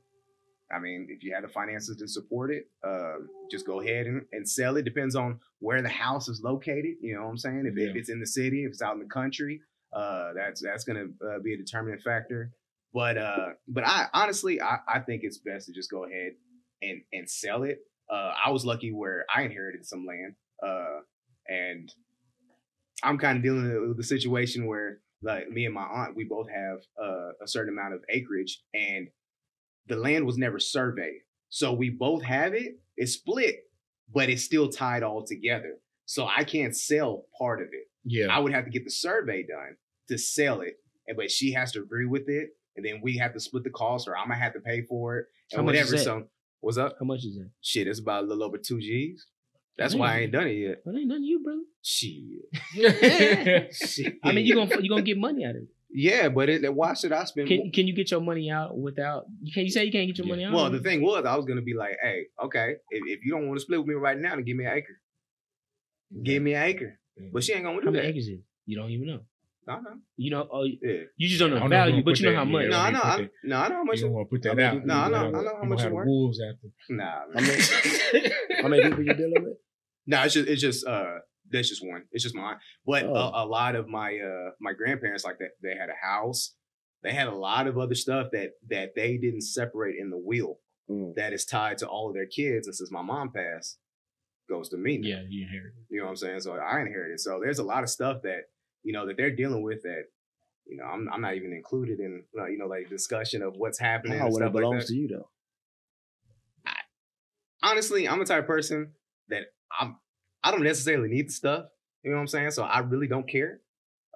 I 0.70 0.78
mean, 0.78 1.06
if 1.08 1.22
you 1.22 1.32
have 1.34 1.42
the 1.42 1.48
finances 1.48 1.96
to 1.96 2.08
support 2.08 2.50
it, 2.50 2.68
uh, 2.86 3.16
just 3.50 3.66
go 3.66 3.80
ahead 3.80 4.06
and, 4.06 4.22
and 4.32 4.48
sell 4.48 4.76
it. 4.76 4.84
Depends 4.84 5.16
on 5.16 5.40
where 5.60 5.80
the 5.80 5.88
house 5.88 6.28
is 6.28 6.42
located. 6.42 6.96
You 7.00 7.14
know 7.14 7.22
what 7.22 7.30
I'm 7.30 7.38
saying? 7.38 7.64
If, 7.66 7.78
if 7.78 7.96
it's 7.96 8.10
in 8.10 8.20
the 8.20 8.26
city, 8.26 8.64
if 8.64 8.72
it's 8.72 8.82
out 8.82 8.94
in 8.94 9.00
the 9.00 9.08
country, 9.08 9.60
uh, 9.92 10.32
that's 10.34 10.60
that's 10.62 10.84
gonna 10.84 11.06
uh, 11.26 11.38
be 11.42 11.54
a 11.54 11.56
determining 11.56 12.00
factor. 12.00 12.52
But 12.92 13.16
uh, 13.16 13.48
but 13.66 13.84
I 13.86 14.06
honestly 14.12 14.60
I, 14.60 14.78
I 14.86 14.98
think 15.00 15.22
it's 15.24 15.38
best 15.38 15.66
to 15.66 15.72
just 15.72 15.90
go 15.90 16.04
ahead 16.04 16.32
and 16.82 17.00
and 17.12 17.28
sell 17.28 17.62
it. 17.62 17.78
Uh, 18.10 18.32
I 18.44 18.50
was 18.50 18.66
lucky 18.66 18.92
where 18.92 19.24
I 19.34 19.42
inherited 19.42 19.86
some 19.86 20.04
land, 20.04 20.34
uh, 20.66 21.00
and 21.46 21.90
I'm 23.02 23.18
kind 23.18 23.36
of 23.36 23.42
dealing 23.42 23.88
with 23.88 23.96
the 23.96 24.02
situation 24.02 24.66
where 24.66 24.98
like 25.22 25.48
me 25.48 25.64
and 25.64 25.74
my 25.74 25.82
aunt, 25.84 26.16
we 26.16 26.24
both 26.24 26.48
have 26.48 26.78
uh, 27.02 27.30
a 27.42 27.46
certain 27.46 27.72
amount 27.72 27.94
of 27.94 28.00
acreage, 28.08 28.62
and 28.74 29.08
the 29.86 29.96
land 29.96 30.26
was 30.26 30.38
never 30.38 30.58
surveyed. 30.58 31.22
So 31.48 31.72
we 31.72 31.90
both 31.90 32.22
have 32.22 32.54
it. 32.54 32.78
It's 32.96 33.12
split, 33.12 33.60
but 34.12 34.28
it's 34.28 34.44
still 34.44 34.68
tied 34.68 35.02
all 35.02 35.24
together. 35.24 35.78
So 36.04 36.26
I 36.26 36.44
can't 36.44 36.76
sell 36.76 37.26
part 37.38 37.60
of 37.60 37.68
it. 37.72 37.88
yeah. 38.04 38.26
I 38.34 38.38
would 38.38 38.52
have 38.52 38.64
to 38.64 38.70
get 38.70 38.84
the 38.84 38.90
survey 38.90 39.42
done 39.42 39.76
to 40.08 40.18
sell 40.18 40.60
it, 40.60 40.76
and 41.06 41.16
but 41.16 41.30
she 41.30 41.52
has 41.52 41.72
to 41.72 41.80
agree 41.80 42.06
with 42.06 42.28
it, 42.28 42.50
and 42.76 42.84
then 42.84 43.00
we 43.02 43.16
have 43.18 43.32
to 43.34 43.40
split 43.40 43.64
the 43.64 43.70
cost, 43.70 44.08
or 44.08 44.16
I'm 44.16 44.28
gonna 44.28 44.40
have 44.40 44.54
to 44.54 44.60
pay 44.60 44.82
for 44.82 45.18
it, 45.18 45.26
How 45.52 45.58
and 45.58 45.68
is 45.70 45.90
whatever. 45.90 45.98
So 45.98 46.24
what's 46.60 46.78
up? 46.78 46.96
How 46.98 47.04
much 47.06 47.24
is 47.24 47.36
that? 47.36 47.50
Shit, 47.60 47.86
it's 47.88 47.98
about 47.98 48.24
a 48.24 48.26
little 48.26 48.44
over 48.44 48.56
two 48.58 48.80
G's. 48.80 49.26
That's 49.78 49.94
why 49.94 50.14
I 50.14 50.18
ain't 50.22 50.32
done 50.32 50.48
it 50.48 50.52
yet. 50.54 50.82
Well, 50.84 50.96
ain't 50.96 51.06
nothing 51.08 51.22
to 51.22 51.28
you, 51.28 51.42
brother. 51.42 51.62
Shit. 51.82 53.72
Shit. 53.74 54.14
I 54.24 54.32
mean, 54.32 54.44
you 54.44 54.54
gonna 54.54 54.80
you 54.80 54.90
gonna 54.90 55.02
get 55.02 55.16
money 55.18 55.44
out 55.44 55.50
of 55.50 55.62
it. 55.62 55.68
yeah, 55.90 56.28
but 56.28 56.48
it, 56.48 56.74
why 56.74 56.94
should 56.94 57.12
I 57.12 57.24
spend? 57.24 57.48
Can 57.48 57.70
can 57.72 57.86
you 57.86 57.94
get 57.94 58.10
your 58.10 58.20
money 58.20 58.50
out 58.50 58.76
without? 58.76 59.24
You 59.42 59.52
can 59.52 59.62
you 59.64 59.70
say 59.70 59.84
you 59.84 59.92
can't 59.92 60.06
get 60.08 60.18
your 60.18 60.26
Yeah. 60.26 60.32
money 60.32 60.44
out? 60.44 60.52
well, 60.52 60.70
the 60.70 60.80
thing 60.80 61.00
was, 61.02 61.24
I 61.24 61.36
was 61.36 61.46
gonna 61.46 61.62
be 61.62 61.74
like, 61.74 61.96
hey, 62.02 62.24
okay, 62.44 62.72
if, 62.90 63.02
if 63.06 63.24
you 63.24 63.32
don't 63.32 63.46
want 63.46 63.58
to 63.58 63.62
split 63.62 63.78
with 63.78 63.86
me 63.88 63.94
right 63.94 64.18
now, 64.18 64.34
then 64.34 64.44
give 64.44 64.56
me 64.56 64.64
an 64.64 64.72
acre. 64.76 65.00
Give 66.22 66.42
me 66.42 66.54
an 66.54 66.62
acre. 66.64 66.98
But 67.32 67.44
she 67.44 67.52
ain't 67.52 67.62
gonna 67.64 67.76
how 67.76 67.82
do 67.82 67.90
many 67.92 68.06
acres 68.08 68.24
is? 68.24 68.30
it? 68.30 68.40
You 68.66 68.76
don't 68.78 68.90
even 68.90 69.06
know. 69.06 69.20
No, 69.66 69.80
no. 69.80 69.90
You 70.16 70.30
know, 70.30 70.48
oh, 70.50 70.64
you 70.64 71.28
just 71.28 71.40
don't 71.40 71.50
know 71.50 71.56
I 71.56 71.58
the 71.58 71.62
don't 71.64 71.70
know 71.70 71.76
value, 71.76 71.96
who 71.96 72.02
but 72.04 72.18
you 72.18 72.24
know 72.26 72.32
that- 72.32 72.38
how 72.38 72.44
much. 72.46 72.62
yeah. 72.64 72.68
No, 72.70 72.78
I 72.78 72.90
know. 72.90 73.00
I, 73.02 73.28
no, 73.44 73.56
I 73.58 73.68
know 73.68 73.74
how 73.76 73.84
much. 73.84 73.96
You 73.98 74.02
don't 74.04 74.12
want 74.12 74.26
to 74.28 74.30
put 74.30 74.42
that 74.44 74.52
I 74.52 74.54
mean, 74.54 74.64
out. 74.66 74.86
no, 74.86 74.94
I 74.94 75.08
know- 75.08 75.16
I 75.38 75.42
know 75.42 75.56
how 75.60 75.64
much 75.64 75.78
gonna 75.78 75.90
you 75.90 75.98
have 75.98 76.06
wolves 76.06 76.40
after. 76.40 76.68
Nah, 76.88 77.20
I 77.36 77.40
mean, 77.40 78.62
how 78.62 78.68
many 78.68 78.82
people 78.82 79.04
you 79.04 79.14
dealing 79.14 79.42
with? 79.44 79.56
No, 80.08 80.22
it's 80.24 80.34
just 80.34 80.48
it's 80.48 80.60
just 80.62 80.84
uh 80.86 81.18
that's 81.50 81.68
just 81.68 81.86
one. 81.86 82.02
It's 82.12 82.24
just 82.24 82.34
mine. 82.34 82.56
But 82.84 83.04
Oh. 83.04 83.14
a, 83.14 83.44
a 83.44 83.46
lot 83.46 83.76
of 83.76 83.86
my 83.88 84.18
uh 84.18 84.50
my 84.60 84.72
grandparents 84.72 85.24
like 85.24 85.38
that 85.38 85.50
they 85.62 85.76
had 85.76 85.90
a 85.90 86.06
house. 86.06 86.54
They 87.04 87.12
had 87.12 87.28
a 87.28 87.34
lot 87.34 87.68
of 87.68 87.78
other 87.78 87.94
stuff 87.94 88.28
that 88.32 88.52
that 88.70 88.94
they 88.96 89.16
didn't 89.18 89.42
separate 89.42 89.96
in 90.00 90.10
the 90.10 90.18
will 90.18 90.58
Mm. 90.90 91.14
that 91.16 91.34
is 91.34 91.44
tied 91.44 91.76
to 91.78 91.86
all 91.86 92.08
of 92.08 92.14
their 92.14 92.24
kids. 92.26 92.66
And 92.66 92.74
since 92.74 92.90
my 92.90 93.02
mom 93.02 93.30
passed, 93.30 93.76
goes 94.48 94.70
to 94.70 94.78
me. 94.78 94.96
now. 94.96 95.08
Yeah, 95.08 95.22
you 95.28 95.42
inherit. 95.42 95.74
You 95.90 95.98
know 95.98 96.04
what 96.06 96.10
I'm 96.12 96.16
saying? 96.16 96.40
So 96.40 96.54
I 96.54 96.80
inherited. 96.80 97.20
So 97.20 97.40
there's 97.42 97.58
a 97.58 97.62
lot 97.62 97.82
of 97.82 97.90
stuff 97.90 98.22
that 98.22 98.44
you 98.82 98.94
know 98.94 99.06
that 99.06 99.18
they're 99.18 99.36
dealing 99.36 99.62
with 99.62 99.82
that 99.82 100.04
you 100.66 100.78
know 100.78 100.84
I'm 100.84 101.06
I'm 101.12 101.20
not 101.20 101.34
even 101.34 101.52
included 101.52 102.00
in 102.00 102.22
uh, 102.40 102.46
you 102.46 102.56
know 102.56 102.66
like 102.66 102.88
discussion 102.88 103.42
of 103.42 103.54
what's 103.56 103.78
happening. 103.78 104.18
Oh, 104.22 104.26
and 104.26 104.32
it 104.32 104.36
stuff 104.36 104.54
like 104.54 104.62
belongs 104.62 104.86
to 104.86 104.94
you 104.94 105.08
though. 105.08 105.28
honestly, 107.62 108.08
I'm 108.08 108.18
the 108.18 108.24
type 108.24 108.40
of 108.40 108.46
person 108.46 108.92
that 109.28 109.44
I'm 109.78 109.96
I 110.42 110.50
don't 110.50 110.62
necessarily 110.62 111.08
need 111.08 111.28
the 111.28 111.32
stuff. 111.32 111.66
You 112.02 112.10
know 112.10 112.16
what 112.16 112.22
I'm 112.22 112.28
saying? 112.28 112.50
So 112.52 112.62
I 112.62 112.80
really 112.80 113.08
don't 113.08 113.28
care. 113.28 113.60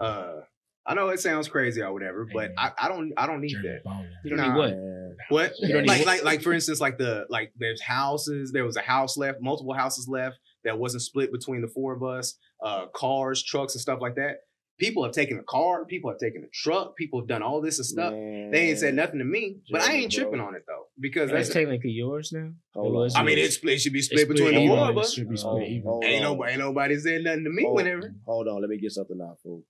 Uh 0.00 0.40
I 0.84 0.94
know 0.94 1.11
it 1.11 1.20
sounds 1.20 1.46
crazy 1.48 1.80
or 1.80 1.92
whatever, 1.92 2.26
but 2.32 2.48
Hey, 2.48 2.55
I, 2.59 2.72
I 2.82 2.88
don't 2.88 3.12
I 3.16 3.26
don't 3.26 3.40
need 3.40 3.57
that. 3.62 3.84
bone. 3.84 4.09
You 4.24 4.30
don't 4.30 4.38
Nah. 4.38 4.53
need 4.53 4.59
what? 4.59 5.18
What? 5.28 5.53
You 5.61 5.74
don't 5.74 5.86
like 5.86 5.98
need- 6.00 6.07
like 6.07 6.24
like 6.24 6.42
for 6.42 6.53
instance, 6.53 6.80
like 6.80 6.98
the 6.98 7.26
like 7.28 7.53
there's 7.59 7.80
houses, 7.80 8.50
there 8.53 8.64
was 8.64 8.76
a 8.76 8.80
house 8.82 9.16
left, 9.16 9.40
multiple 9.40 9.74
houses 9.74 10.09
left 10.09 10.38
that 10.64 10.78
wasn't 10.78 11.03
split 11.03 11.30
between 11.32 11.61
the 11.61 11.68
four 11.68 11.92
of 11.92 12.03
us, 12.03 12.36
uh 12.64 12.86
cars, 12.94 13.42
trucks, 13.42 13.74
and 13.74 13.80
stuff 13.82 14.00
like 14.00 14.16
that. 14.16 14.38
People 14.78 15.05
have 15.05 15.12
taken 15.12 15.38
a 15.38 15.42
car, 15.44 15.84
people 15.84 16.11
have 16.11 16.18
taken 16.18 16.42
a 16.42 16.48
truck, 16.53 16.96
people 16.96 17.20
have 17.20 17.28
done 17.28 17.42
all 17.42 17.61
this 17.61 17.78
and 17.78 17.86
stuff. 17.86 18.12
They 18.12 18.68
ain't 18.70 18.78
said 18.78 18.94
nothing 18.94 19.18
to 19.20 19.24
me, 19.24 19.59
but 19.70 19.82
I 19.82 19.86
Jeremy, 19.86 20.03
ain't 20.05 20.12
tripping 20.12 20.38
bro. 20.38 20.46
on 20.46 20.55
it 20.57 20.64
though 20.66 20.82
because 21.01 21.30
That's 21.30 21.49
that's. 21.49 21.55
technically 21.55 21.90
yours 21.90 22.32
now. 22.32 22.51
Hold 22.74 22.86
It 22.86 22.88
on. 22.90 22.95
was 22.95 23.16
I 23.16 23.22
mean, 23.22 23.36
yours. 23.38 23.49
it's 23.49 23.57
split. 23.57 23.74
It 23.74 23.78
should 23.80 23.93
be 23.93 23.99
It's 24.01 24.09
split 24.09 24.28
between 24.28 24.55
the 24.55 24.61
even. 24.61 24.76
four 24.76 24.88
of 24.90 24.97
It 24.97 25.01
us. 25.01 25.14
should 25.14 25.28
be 25.28 25.34
Oh, 25.34 25.36
split 25.36 25.68
even. 25.68 25.82
hold 25.88 26.05
Ain't 26.05 26.24
on. 26.24 26.32
nobody, 26.32 26.53
ain't 26.53 26.61
nobody 26.61 26.99
said 26.99 27.22
nothing 27.24 27.45
to 27.45 27.51
me. 27.51 27.62
Hold- 27.64 27.76
Whenever. 27.76 28.14
Hold 28.26 28.49
on, 28.49 28.61
let 28.61 28.70
me 28.70 28.78
get 28.78 28.93
something 28.93 29.20
out, 29.20 29.38
fool. 29.43 29.64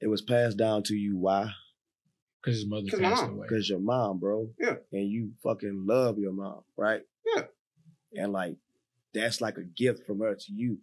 It 0.00 0.08
was 0.08 0.22
passed 0.22 0.56
down 0.58 0.82
to 0.84 0.94
you. 0.94 1.16
Why? 1.16 1.50
Because 2.42 2.58
his 2.60 2.66
mother 2.68 2.86
'Cause 2.90 3.00
my 3.00 3.08
passed 3.10 3.22
mom. 3.22 3.34
away. 3.34 3.46
Because 3.48 3.68
your 3.68 3.80
mom, 3.80 4.18
bro. 4.20 4.50
Yeah. 4.60 4.76
And 4.92 5.08
you 5.10 5.32
fucking 5.42 5.84
love 5.86 6.18
your 6.18 6.32
mom, 6.32 6.62
right? 6.76 7.02
Yeah. 7.34 7.46
And 8.14 8.32
like, 8.32 8.56
that's 9.14 9.40
like 9.40 9.56
a 9.56 9.64
gift 9.64 10.06
from 10.06 10.20
her 10.20 10.34
to 10.34 10.52
you, 10.52 10.78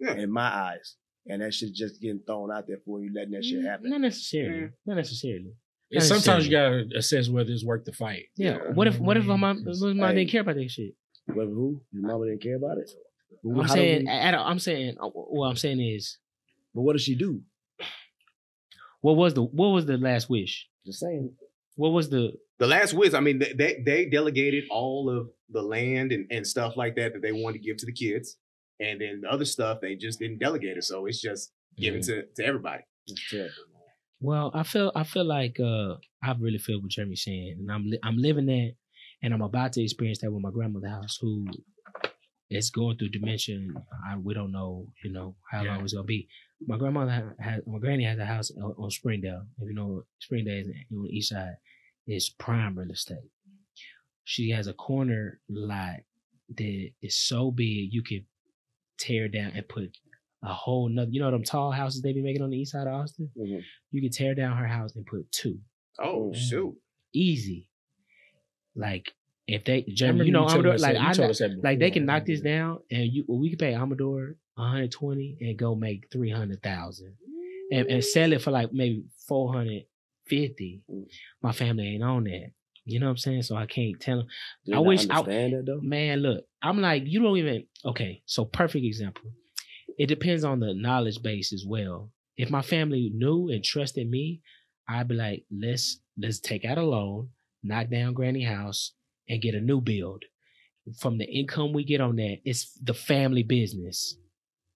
Yeah. 0.00 0.14
in 0.14 0.30
my 0.30 0.48
eyes. 0.48 0.96
And 1.26 1.40
that 1.42 1.54
shit 1.54 1.72
just 1.72 2.00
getting 2.00 2.20
thrown 2.20 2.50
out 2.50 2.66
there 2.66 2.78
for 2.84 3.00
you, 3.00 3.12
letting 3.12 3.32
that 3.32 3.44
shit 3.44 3.64
happen. 3.64 3.90
Not 3.90 4.00
necessarily. 4.00 4.60
Yeah. 4.60 4.68
Not 4.86 4.96
necessarily. 4.96 5.54
And 5.94 6.02
sometimes 6.04 6.46
you 6.46 6.50
gotta 6.52 6.84
assess 6.96 7.28
whether 7.28 7.50
it's 7.50 7.64
worth 7.64 7.84
the 7.84 7.92
fight. 7.92 8.24
Yeah. 8.36 8.52
Yeah. 8.64 8.72
What 8.72 8.86
if 8.86 8.98
what 8.98 9.16
if 9.16 9.24
my 9.24 9.36
mom, 9.36 9.64
what 9.64 9.78
my 9.80 9.92
mom 9.92 10.08
Hey. 10.10 10.14
didn't 10.16 10.30
care 10.30 10.40
about 10.42 10.56
that 10.56 10.70
shit? 10.70 10.94
Whether 11.26 11.50
who? 11.50 11.80
Your 11.92 12.02
mama 12.06 12.26
didn't 12.26 12.42
care 12.42 12.56
about 12.56 12.78
it? 12.78 12.90
Well, 13.42 13.60
I'm 13.62 13.68
saying 13.68 14.04
we- 14.06 14.10
at, 14.10 14.34
I'm 14.34 14.58
saying 14.58 14.96
what 15.00 15.48
I'm 15.48 15.56
saying 15.56 15.80
is 15.80 16.18
but 16.74 16.82
what 16.82 16.92
does 16.94 17.02
she 17.02 17.14
do? 17.14 17.40
what 19.00 19.16
was 19.16 19.34
the 19.34 19.42
what 19.42 19.68
was 19.68 19.86
the 19.86 19.96
last 19.98 20.28
wish? 20.30 20.68
Just 20.86 21.00
saying. 21.00 21.32
What 21.76 21.90
was 21.90 22.08
the 22.08 22.32
The 22.58 22.66
last 22.66 22.94
wish, 22.94 23.14
I 23.14 23.20
mean, 23.20 23.38
they, 23.38 23.52
they 23.52 23.82
they 23.84 24.04
delegated 24.06 24.64
all 24.70 25.10
of 25.10 25.28
the 25.50 25.62
land 25.62 26.12
and, 26.12 26.26
and 26.30 26.46
stuff 26.46 26.76
like 26.76 26.94
that 26.96 27.12
that 27.12 27.22
they 27.22 27.32
wanted 27.32 27.58
to 27.58 27.64
give 27.64 27.76
to 27.78 27.86
the 27.86 27.92
kids, 27.92 28.36
and 28.80 29.00
then 29.00 29.20
the 29.22 29.28
other 29.30 29.44
stuff 29.44 29.80
they 29.80 29.94
just 29.96 30.18
didn't 30.20 30.38
delegate 30.38 30.76
it, 30.76 30.84
so 30.84 31.06
it's 31.06 31.20
just 31.20 31.52
given 31.76 32.00
to, 32.02 32.24
to 32.36 32.44
everybody. 32.46 32.82
It's 33.06 33.28
terrible. 33.30 33.52
Well, 34.20 34.50
I 34.54 34.62
feel 34.62 34.90
I 34.94 35.04
feel 35.04 35.24
like 35.24 35.58
uh 35.60 35.96
I 36.22 36.34
really 36.38 36.58
feel 36.58 36.80
what 36.80 36.90
Jeremy's 36.90 37.24
saying, 37.24 37.56
and 37.60 37.70
I'm 37.70 37.84
li- 37.86 37.98
I'm 38.02 38.16
living 38.16 38.46
that, 38.46 38.72
and 39.22 39.34
I'm 39.34 39.42
about 39.42 39.72
to 39.74 39.82
experience 39.82 40.20
that 40.20 40.32
with 40.32 40.42
my 40.42 40.50
grandmother's 40.50 40.90
house, 40.90 41.18
who 41.20 41.46
is 42.50 42.70
going 42.70 42.96
through 42.96 43.10
dementia. 43.10 43.56
and 43.56 43.76
I, 44.08 44.16
we 44.16 44.34
don't 44.34 44.52
know, 44.52 44.86
you 45.02 45.12
know, 45.12 45.36
how 45.50 45.64
long 45.64 45.82
it's 45.82 45.92
gonna 45.92 46.04
be. 46.04 46.28
My 46.66 46.78
grandmother 46.78 47.36
has 47.40 47.60
my 47.66 47.78
granny 47.78 48.04
has 48.04 48.18
a 48.18 48.24
house 48.24 48.50
on, 48.56 48.74
on 48.78 48.90
Springdale. 48.90 49.44
If 49.60 49.68
you 49.68 49.74
know 49.74 50.04
Springdale 50.20 50.60
is 50.60 50.68
on 50.92 51.02
the 51.04 51.10
east 51.10 51.30
side, 51.30 51.56
is 52.06 52.30
prime 52.30 52.78
real 52.78 52.90
estate. 52.90 53.18
She 54.24 54.50
has 54.50 54.66
a 54.66 54.72
corner 54.72 55.40
lot 55.50 55.96
that 56.56 56.90
is 57.02 57.16
so 57.16 57.50
big 57.50 57.92
you 57.92 58.02
could 58.02 58.24
tear 58.98 59.28
down 59.28 59.52
and 59.54 59.68
put 59.68 59.96
a 60.44 60.52
whole 60.52 60.88
nother. 60.88 61.10
You 61.10 61.20
know 61.20 61.30
them 61.30 61.42
tall 61.44 61.70
houses 61.70 62.02
they 62.02 62.12
be 62.12 62.22
making 62.22 62.42
on 62.42 62.50
the 62.50 62.58
east 62.58 62.72
side 62.72 62.86
of 62.86 62.92
Austin 62.94 63.30
Mhm. 63.36 63.62
you 63.90 64.02
could 64.02 64.12
tear 64.12 64.34
down 64.34 64.56
her 64.56 64.66
house 64.66 64.94
and 64.96 65.06
put 65.06 65.30
two. 65.32 65.58
Oh 65.98 66.30
Mm. 66.30 66.36
shoot! 66.36 66.76
Easy. 67.12 67.68
Like 68.76 69.12
if 69.46 69.64
they 69.64 69.78
I 69.78 69.84
Jeremy, 69.92 70.26
you 70.26 70.32
know 70.32 70.46
telling 70.48 70.66
Amador, 70.66 70.78
like 70.78 70.96
I 70.96 71.12
told 71.12 71.40
know- 71.40 71.60
like 71.62 71.78
they 71.78 71.90
can 71.90 72.06
knock 72.06 72.26
this 72.26 72.40
down 72.40 72.80
and 72.90 73.12
you 73.12 73.24
we 73.28 73.50
could 73.50 73.58
pay 73.58 73.74
Amador 73.74 74.36
120 74.56 75.38
and 75.40 75.56
go 75.58 75.74
make 75.74 76.10
300,000 76.12 77.16
and, 77.72 77.86
and 77.88 78.04
sell 78.04 78.32
it 78.32 78.40
for 78.42 78.50
like 78.50 78.72
maybe 78.72 79.04
450. 79.28 80.82
Mm. 80.90 81.06
My 81.42 81.52
family 81.52 81.88
ain't 81.94 82.02
on 82.02 82.24
that. 82.24 82.50
You 82.86 83.00
know 83.00 83.06
what 83.06 83.10
I'm 83.12 83.16
saying? 83.16 83.42
So 83.42 83.56
I 83.56 83.66
can't 83.66 83.98
tell 83.98 84.18
them. 84.18 84.26
Do 84.66 84.72
I 84.72 84.76
you 84.76 84.80
not 84.82 84.86
wish 84.86 85.08
I- 85.08 85.18
understand 85.18 85.52
that 85.54 85.66
though. 85.66 85.80
Man, 85.80 86.20
look, 86.20 86.44
I'm 86.62 86.80
like, 86.80 87.04
you 87.06 87.20
don't 87.22 87.36
even 87.38 87.66
okay, 87.84 88.22
so 88.26 88.44
perfect 88.44 88.84
example. 88.84 89.30
It 89.98 90.06
depends 90.06 90.44
on 90.44 90.60
the 90.60 90.74
knowledge 90.74 91.22
base 91.22 91.52
as 91.52 91.64
well. 91.66 92.10
If 92.36 92.50
my 92.50 92.62
family 92.62 93.10
knew 93.14 93.48
and 93.48 93.62
trusted 93.62 94.10
me, 94.10 94.42
I'd 94.88 95.08
be 95.08 95.14
like, 95.14 95.44
let's 95.50 96.00
let's 96.18 96.40
take 96.40 96.64
out 96.64 96.78
a 96.78 96.82
loan, 96.82 97.30
knock 97.62 97.90
down 97.90 98.14
granny 98.14 98.44
house, 98.44 98.92
and 99.28 99.40
get 99.40 99.54
a 99.54 99.60
new 99.60 99.80
build. 99.80 100.24
From 100.98 101.18
the 101.18 101.24
income 101.24 101.72
we 101.72 101.84
get 101.84 102.00
on 102.00 102.16
that, 102.16 102.38
it's 102.44 102.76
the 102.82 102.94
family 102.94 103.42
business. 103.42 104.16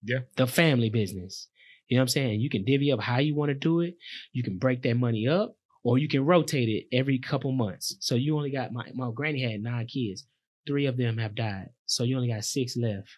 Yeah. 0.02 0.20
The 0.36 0.46
family 0.46 0.88
business. 0.88 1.48
You 1.88 1.96
know 1.96 2.02
what 2.02 2.04
I'm 2.04 2.08
saying? 2.08 2.40
You 2.40 2.50
can 2.50 2.64
divvy 2.64 2.92
up 2.92 3.00
how 3.00 3.18
you 3.18 3.34
want 3.34 3.50
to 3.50 3.54
do 3.54 3.80
it. 3.80 3.96
You 4.32 4.42
can 4.42 4.58
break 4.58 4.82
that 4.82 4.96
money 4.96 5.26
up, 5.26 5.56
or 5.82 5.98
you 5.98 6.08
can 6.08 6.24
rotate 6.24 6.68
it 6.68 6.96
every 6.96 7.18
couple 7.18 7.52
months. 7.52 7.96
So 8.00 8.14
you 8.14 8.36
only 8.36 8.50
got 8.50 8.72
my 8.72 8.90
my 8.94 9.10
granny 9.12 9.42
had 9.42 9.62
nine 9.62 9.86
kids 9.86 10.26
three 10.68 10.86
of 10.86 10.98
them 10.98 11.16
have 11.18 11.34
died. 11.34 11.70
So 11.86 12.04
you 12.04 12.14
only 12.14 12.28
got 12.28 12.44
six 12.44 12.76
left. 12.76 13.08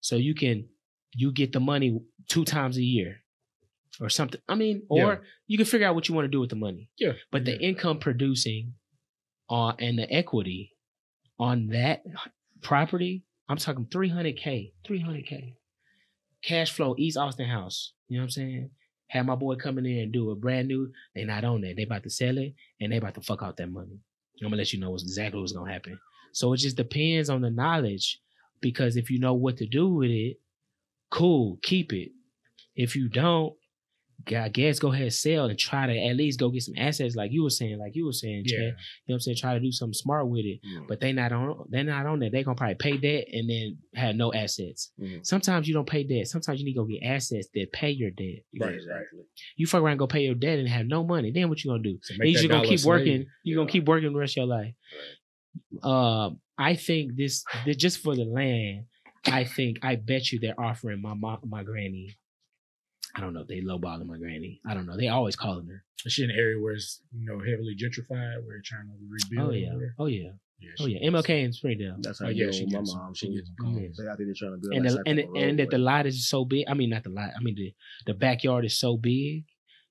So 0.00 0.16
you 0.16 0.34
can 0.34 0.68
you 1.14 1.32
get 1.32 1.52
the 1.52 1.60
money 1.60 2.00
two 2.28 2.44
times 2.44 2.76
a 2.76 2.82
year 2.82 3.16
or 4.00 4.08
something. 4.08 4.40
I 4.48 4.54
mean, 4.54 4.82
or 4.88 4.98
Yeah. 5.14 5.18
you 5.46 5.56
can 5.56 5.66
figure 5.66 5.86
out 5.86 5.94
what 5.94 6.08
you 6.08 6.14
want 6.14 6.24
to 6.24 6.30
do 6.30 6.40
with 6.40 6.50
the 6.50 6.56
money. 6.56 6.88
Yeah. 6.98 7.12
But 7.30 7.44
the 7.44 7.52
Yeah. 7.52 7.68
income 7.68 7.98
producing 7.98 8.74
uh, 9.48 9.72
and 9.78 9.98
the 9.98 10.10
equity 10.12 10.72
on 11.38 11.66
that 11.68 12.02
property, 12.62 13.24
I'm 13.48 13.56
talking 13.58 13.86
300K, 13.86 14.72
300K. 14.84 15.54
Cash 16.42 16.72
flow, 16.72 16.94
East 16.98 17.16
Austin 17.16 17.48
house. 17.48 17.92
You 18.08 18.16
know 18.18 18.22
what 18.22 18.26
I'm 18.26 18.30
saying? 18.30 18.70
Have 19.08 19.26
my 19.26 19.34
boy 19.34 19.54
coming 19.56 19.86
in 19.86 19.98
and 19.98 20.12
do 20.12 20.30
a 20.30 20.34
brand 20.34 20.68
new. 20.68 20.90
They 21.14 21.24
not 21.24 21.44
on 21.44 21.60
that. 21.62 21.76
They 21.76 21.82
about 21.84 22.02
to 22.04 22.10
sell 22.10 22.36
it 22.38 22.54
and 22.80 22.90
they 22.92 22.96
about 22.96 23.14
to 23.14 23.20
fuck 23.20 23.42
out 23.42 23.56
that 23.58 23.70
money. 23.70 23.98
I'm 24.42 24.46
gonna 24.48 24.56
let 24.56 24.72
you 24.72 24.80
know 24.80 24.90
what's 24.90 25.04
exactly 25.04 25.40
what's 25.40 25.52
gonna 25.52 25.72
happen. 25.72 25.98
So 26.32 26.52
it 26.52 26.56
just 26.58 26.76
depends 26.76 27.30
on 27.30 27.40
the 27.42 27.50
knowledge. 27.50 28.20
Because 28.60 28.96
if 28.96 29.10
you 29.10 29.18
know 29.18 29.34
what 29.34 29.58
to 29.58 29.66
do 29.66 29.88
with 29.90 30.10
it, 30.10 30.38
cool, 31.14 31.58
keep 31.62 31.92
it. 31.92 32.10
If 32.74 32.96
you 32.96 33.08
don't, 33.08 33.54
I 34.34 34.48
guess 34.48 34.78
go 34.78 34.88
ahead 34.90 35.02
and 35.02 35.12
sell 35.12 35.46
and 35.46 35.58
try 35.58 35.86
to 35.86 35.98
at 36.08 36.16
least 36.16 36.40
go 36.40 36.48
get 36.48 36.62
some 36.62 36.74
assets 36.78 37.14
like 37.14 37.30
you 37.32 37.42
were 37.42 37.50
saying, 37.50 37.78
like 37.78 37.94
you 37.94 38.06
were 38.06 38.12
saying, 38.12 38.44
Chad. 38.46 38.58
Yeah. 38.58 38.64
You 38.64 38.70
know 38.70 38.74
what 39.06 39.14
I'm 39.16 39.20
saying? 39.20 39.36
Try 39.38 39.54
to 39.54 39.60
do 39.60 39.70
something 39.70 39.92
smart 39.92 40.28
with 40.28 40.44
it. 40.46 40.60
Mhm. 40.66 40.88
But 40.88 41.00
they 41.00 41.12
not 41.12 41.30
on 41.32 41.66
they're 41.68 41.84
not 41.84 42.06
on 42.06 42.20
that. 42.20 42.32
They 42.32 42.42
gonna 42.42 42.56
probably 42.56 42.76
pay 42.76 42.96
debt 42.96 43.26
and 43.32 43.50
then 43.50 43.78
have 43.94 44.16
no 44.16 44.32
assets. 44.32 44.92
Mhm. 44.98 45.26
Sometimes 45.26 45.68
you 45.68 45.74
don't 45.74 45.88
pay 45.88 46.04
debt. 46.04 46.26
Sometimes 46.28 46.58
you 46.58 46.64
need 46.64 46.72
to 46.72 46.78
go 46.80 46.86
get 46.86 47.02
assets 47.02 47.48
that 47.54 47.72
pay 47.72 47.90
your 47.90 48.10
debt. 48.12 48.40
Right, 48.58 48.74
exactly. 48.74 49.20
You 49.56 49.66
fuck 49.66 49.82
around 49.82 49.92
and 49.92 49.98
go 49.98 50.06
pay 50.06 50.24
your 50.24 50.36
debt 50.36 50.58
and 50.58 50.68
have 50.68 50.86
no 50.86 51.04
money. 51.04 51.30
Then 51.30 51.48
what 51.50 51.62
you 51.62 51.70
gonna 51.70 51.82
do? 51.82 51.98
So 52.02 52.14
you 52.22 52.32
just 52.32 52.48
gonna 52.48 52.66
keep 52.66 52.78
slave. 52.80 53.00
working. 53.00 53.26
You're 53.42 53.58
gonna 53.60 53.70
keep 53.70 53.84
working 53.86 54.12
the 54.12 54.18
rest 54.18 54.38
of 54.38 54.46
your 54.46 54.46
life. 54.46 54.74
Um, 55.82 56.40
I 56.56 56.74
think 56.76 57.16
this, 57.16 57.44
this 57.66 57.76
just 57.76 57.98
for 57.98 58.14
the 58.16 58.24
land. 58.24 58.86
I 59.26 59.44
think 59.44 59.78
I 59.82 59.96
bet 59.96 60.30
you 60.32 60.38
they're 60.38 60.58
offering 60.60 61.00
my 61.02 61.14
mom, 61.14 61.38
my 61.46 61.62
granny. 61.62 62.16
I 63.16 63.20
don't 63.20 63.32
know 63.32 63.40
if 63.42 63.46
they 63.48 63.60
lowballing 63.60 64.06
my 64.06 64.18
granny. 64.18 64.60
I 64.66 64.74
don't 64.74 64.86
know. 64.86 64.96
They 64.96 65.08
always 65.08 65.36
calling 65.36 65.66
her. 65.68 65.84
Is 66.04 66.12
she 66.12 66.24
in 66.24 66.30
an 66.30 66.36
area 66.36 66.60
where 66.60 66.74
it's 66.74 67.00
you 67.16 67.24
know 67.24 67.38
heavily 67.38 67.74
gentrified, 67.80 68.10
where 68.44 68.56
they're 68.56 68.62
trying 68.64 68.88
to 68.88 68.94
rebuild? 69.08 69.50
Oh 69.50 69.52
yeah. 69.52 69.72
over? 69.72 69.94
Oh 70.00 70.06
yeah. 70.06 70.30
yeah 70.60 70.70
Oh 70.80 70.86
yeah. 70.86 71.08
MLK 71.08 71.44
in 71.44 71.52
Springdale. 71.52 71.96
That's 72.00 72.18
how 72.20 72.26
Oh, 72.26 72.30
yeah, 72.30 72.50
she 72.50 72.64
my 72.66 72.78
gets 72.80 72.94
mom. 72.94 73.14
she 73.14 73.26
fool. 73.26 73.36
gets 73.36 73.50
calls. 73.60 73.78
Yeah. 73.80 73.88
They 73.96 74.08
out 74.10 74.18
there 74.18 74.26
trying 74.36 74.52
to 74.52 74.56
build 74.58 74.74
and 74.74 74.84
that 74.84 74.90
the, 74.92 75.02
and 75.06 75.18
of 75.20 75.32
the, 75.32 75.40
and 75.40 75.58
that 75.60 75.70
the 75.70 75.78
lot 75.78 76.06
is 76.06 76.28
so 76.28 76.44
big. 76.44 76.64
I 76.68 76.74
mean, 76.74 76.90
not 76.90 77.04
the 77.04 77.10
lot. 77.10 77.30
I 77.38 77.42
mean 77.42 77.54
the 77.54 77.72
the 78.06 78.14
backyard 78.14 78.64
is 78.64 78.76
so 78.78 78.96
big. 78.96 79.44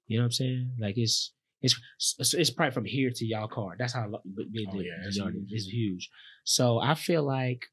You 0.08 0.18
know 0.18 0.24
what 0.24 0.26
I'm 0.26 0.32
saying? 0.34 0.72
Like 0.80 0.98
it's 0.98 1.32
it's 1.62 1.80
it's, 2.20 2.34
it's 2.34 2.50
probably 2.50 2.74
from 2.74 2.86
here 2.86 3.10
to 3.16 3.26
y'all 3.26 3.48
car. 3.48 3.76
That's 3.80 3.94
how 3.94 4.10
big 4.36 4.68
Oh, 4.70 4.78
the, 4.78 4.84
yeah, 4.84 4.92
the 5.10 5.16
yard 5.16 5.34
huge. 5.34 5.46
is. 5.46 5.64
It's 5.64 5.68
huge. 5.74 6.10
So 6.44 6.80
I 6.80 6.94
feel 6.96 7.24
like 7.24 7.68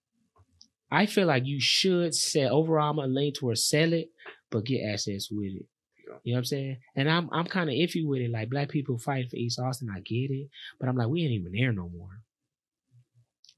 I 0.91 1.07
feel 1.07 1.27
like 1.27 1.47
you 1.47 1.61
should 1.61 2.15
sell. 2.15 2.57
Overall, 2.57 2.91
I'm 2.91 2.97
gonna 2.97 3.09
lean 3.09 3.33
towards 3.33 3.65
sell 3.65 3.93
it, 3.93 4.11
but 4.51 4.65
get 4.65 4.83
assets 4.83 5.31
with 5.31 5.53
it. 5.53 5.67
Yeah. 6.07 6.17
You 6.25 6.33
know 6.33 6.37
what 6.37 6.39
I'm 6.39 6.45
saying? 6.45 6.77
And 6.97 7.11
I'm 7.11 7.29
I'm 7.33 7.47
kind 7.47 7.71
of 7.71 7.75
iffy 7.75 8.07
with 8.07 8.21
it. 8.21 8.31
Like 8.31 8.51
black 8.51 8.69
people 8.69 8.99
fighting 8.99 9.29
for 9.31 9.37
East 9.37 9.61
Austin, 9.61 9.91
I 9.95 10.01
get 10.01 10.31
it, 10.31 10.49
but 10.79 10.89
I'm 10.89 10.97
like 10.97 11.09
we 11.09 11.23
ain't 11.23 11.33
even 11.33 11.53
there 11.53 11.73
no 11.73 11.89
more. 11.89 12.23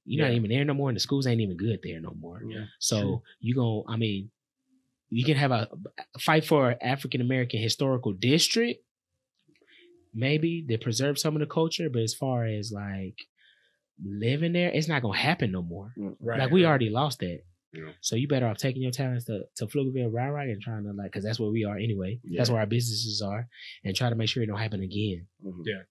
You're 0.04 0.26
not 0.26 0.34
even 0.34 0.50
there 0.50 0.64
no 0.64 0.74
more, 0.74 0.88
and 0.88 0.96
the 0.96 1.00
schools 1.00 1.26
ain't 1.26 1.40
even 1.40 1.56
good 1.56 1.78
there 1.82 2.00
no 2.00 2.14
more. 2.20 2.42
Yeah. 2.44 2.64
So 2.80 3.00
True. 3.00 3.22
you 3.40 3.54
going 3.54 3.84
I 3.88 3.96
mean, 3.96 4.30
you 5.10 5.24
can 5.24 5.36
have 5.36 5.52
a, 5.52 5.68
a 6.14 6.18
fight 6.18 6.44
for 6.44 6.74
African 6.82 7.20
American 7.20 7.60
historical 7.60 8.12
district, 8.12 8.84
maybe 10.12 10.64
to 10.68 10.76
preserve 10.78 11.18
some 11.18 11.34
of 11.34 11.40
the 11.40 11.46
culture, 11.46 11.88
but 11.88 12.02
as 12.02 12.14
far 12.14 12.44
as 12.44 12.72
like 12.72 13.16
living 14.02 14.52
there, 14.52 14.70
it's 14.70 14.88
not 14.88 15.02
gonna 15.02 15.18
happen 15.18 15.50
no 15.52 15.62
more. 15.62 15.92
Right. 16.20 16.38
like 16.38 16.50
we 16.50 16.64
right. 16.64 16.68
already 16.70 16.90
lost 16.90 17.18
that. 17.20 17.40
Yeah. 17.72 17.92
So 18.00 18.16
you 18.16 18.28
better 18.28 18.46
off 18.46 18.58
taking 18.58 18.82
your 18.82 18.92
talents 18.92 19.24
to 19.26 19.44
to 19.56 19.66
Pflugerville 19.66 20.12
Rye 20.12 20.44
and 20.44 20.60
trying 20.60 20.84
to 20.84 20.92
like, 20.92 21.10
because 21.10 21.24
that's 21.24 21.40
where 21.40 21.50
we 21.50 21.64
are 21.64 21.76
anyway. 21.76 22.20
That's 22.36 22.50
where 22.50 22.60
our 22.60 22.66
businesses 22.66 23.22
are, 23.22 23.48
and 23.84 23.96
try 23.96 24.10
to 24.10 24.14
make 24.16 24.28
sure 24.28 24.42
it 24.42 24.46
don't 24.46 24.58
happen 24.58 24.82
again. 24.82 25.26
Mhm. 25.44 25.62
Yeah. 25.64 25.82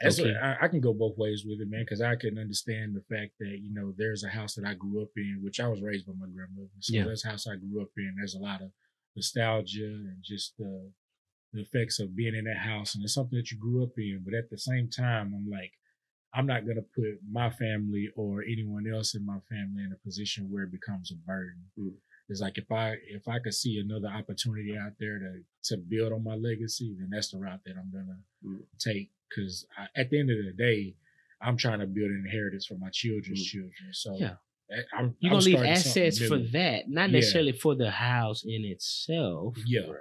That's 0.00 0.20
Okay. 0.20 0.30
what- 0.32 0.42
I, 0.42 0.56
I 0.62 0.68
can 0.68 0.80
go 0.80 0.92
both 0.92 1.16
ways 1.16 1.44
with 1.46 1.58
it, 1.60 1.68
man, 1.70 1.80
because 1.82 2.02
I 2.02 2.16
can 2.16 2.38
understand 2.38 2.94
the 2.94 3.00
fact 3.12 3.32
that 3.40 3.58
you 3.60 3.72
know 3.72 3.92
there's 3.96 4.22
a 4.24 4.28
house 4.28 4.54
that 4.54 4.64
I 4.66 4.74
grew 4.74 5.02
up 5.02 5.08
in, 5.16 5.40
which 5.42 5.58
I 5.58 5.68
was 5.68 5.80
raised 5.80 6.06
by 6.06 6.12
my 6.12 6.26
grandmother. 6.32 6.68
So 6.80 6.94
Yeah. 6.94 7.04
that's 7.04 7.24
house 7.24 7.46
I 7.46 7.56
grew 7.56 7.80
up 7.82 7.90
in. 7.96 8.14
There's 8.18 8.34
a 8.34 8.38
lot 8.38 8.60
of 8.62 8.70
nostalgia 9.16 9.84
and 9.86 10.22
just 10.22 10.54
uh, 10.60 10.88
the 11.52 11.62
effects 11.62 11.98
of 11.98 12.14
being 12.14 12.34
in 12.34 12.44
that 12.44 12.58
house, 12.58 12.94
and 12.94 13.02
it's 13.02 13.14
something 13.14 13.38
that 13.38 13.50
you 13.50 13.58
grew 13.58 13.82
up 13.82 13.92
in. 13.96 14.20
But 14.24 14.34
at 14.34 14.50
the 14.50 14.58
same 14.58 14.90
time, 14.90 15.32
I'm 15.34 15.48
like, 15.50 15.72
I'm 16.36 16.46
not 16.46 16.66
gonna 16.66 16.82
put 16.94 17.18
my 17.30 17.48
family 17.50 18.10
or 18.14 18.42
anyone 18.42 18.84
else 18.92 19.14
in 19.14 19.24
my 19.24 19.38
family 19.48 19.82
in 19.84 19.92
a 19.92 19.96
position 20.04 20.50
where 20.50 20.64
it 20.64 20.70
becomes 20.72 21.10
a 21.10 21.16
burden. 21.26 21.62
Mm. 21.78 21.94
It's 22.28 22.40
like 22.40 22.58
if 22.58 22.70
I 22.70 22.96
if 23.08 23.26
I 23.28 23.38
could 23.38 23.54
see 23.54 23.78
another 23.80 24.08
opportunity 24.08 24.76
out 24.76 24.92
there 25.00 25.18
to 25.18 25.42
to 25.68 25.76
build 25.78 26.12
on 26.12 26.22
my 26.24 26.34
legacy, 26.34 26.94
then 26.98 27.08
that's 27.10 27.30
the 27.30 27.38
route 27.38 27.60
that 27.64 27.76
I'm 27.80 27.90
gonna 27.90 28.18
Mm. 28.44 28.64
take. 28.78 29.10
Because 29.28 29.66
at 29.96 30.10
the 30.10 30.20
end 30.20 30.30
of 30.30 30.38
the 30.44 30.52
day, 30.52 30.94
I'm 31.40 31.56
trying 31.56 31.80
to 31.80 31.86
build 31.86 32.10
an 32.10 32.22
inheritance 32.26 32.66
for 32.66 32.74
my 32.76 32.90
children's 32.90 33.42
Mm. 33.42 33.50
children. 33.52 33.92
So 33.92 34.16
Yeah. 34.18 34.36
I- 34.70 34.84
I'm 34.98 35.16
You're 35.20 35.30
gonna 35.30 35.44
leave 35.44 35.56
assets 35.62 36.18
for 36.26 36.38
that, 36.38 36.88
not 36.88 37.08
Yeah. 37.10 37.16
necessarily 37.18 37.52
for 37.52 37.74
the 37.76 37.90
house 37.90 38.44
in 38.44 38.64
itself. 38.64 39.56
Yeah, 39.66 39.92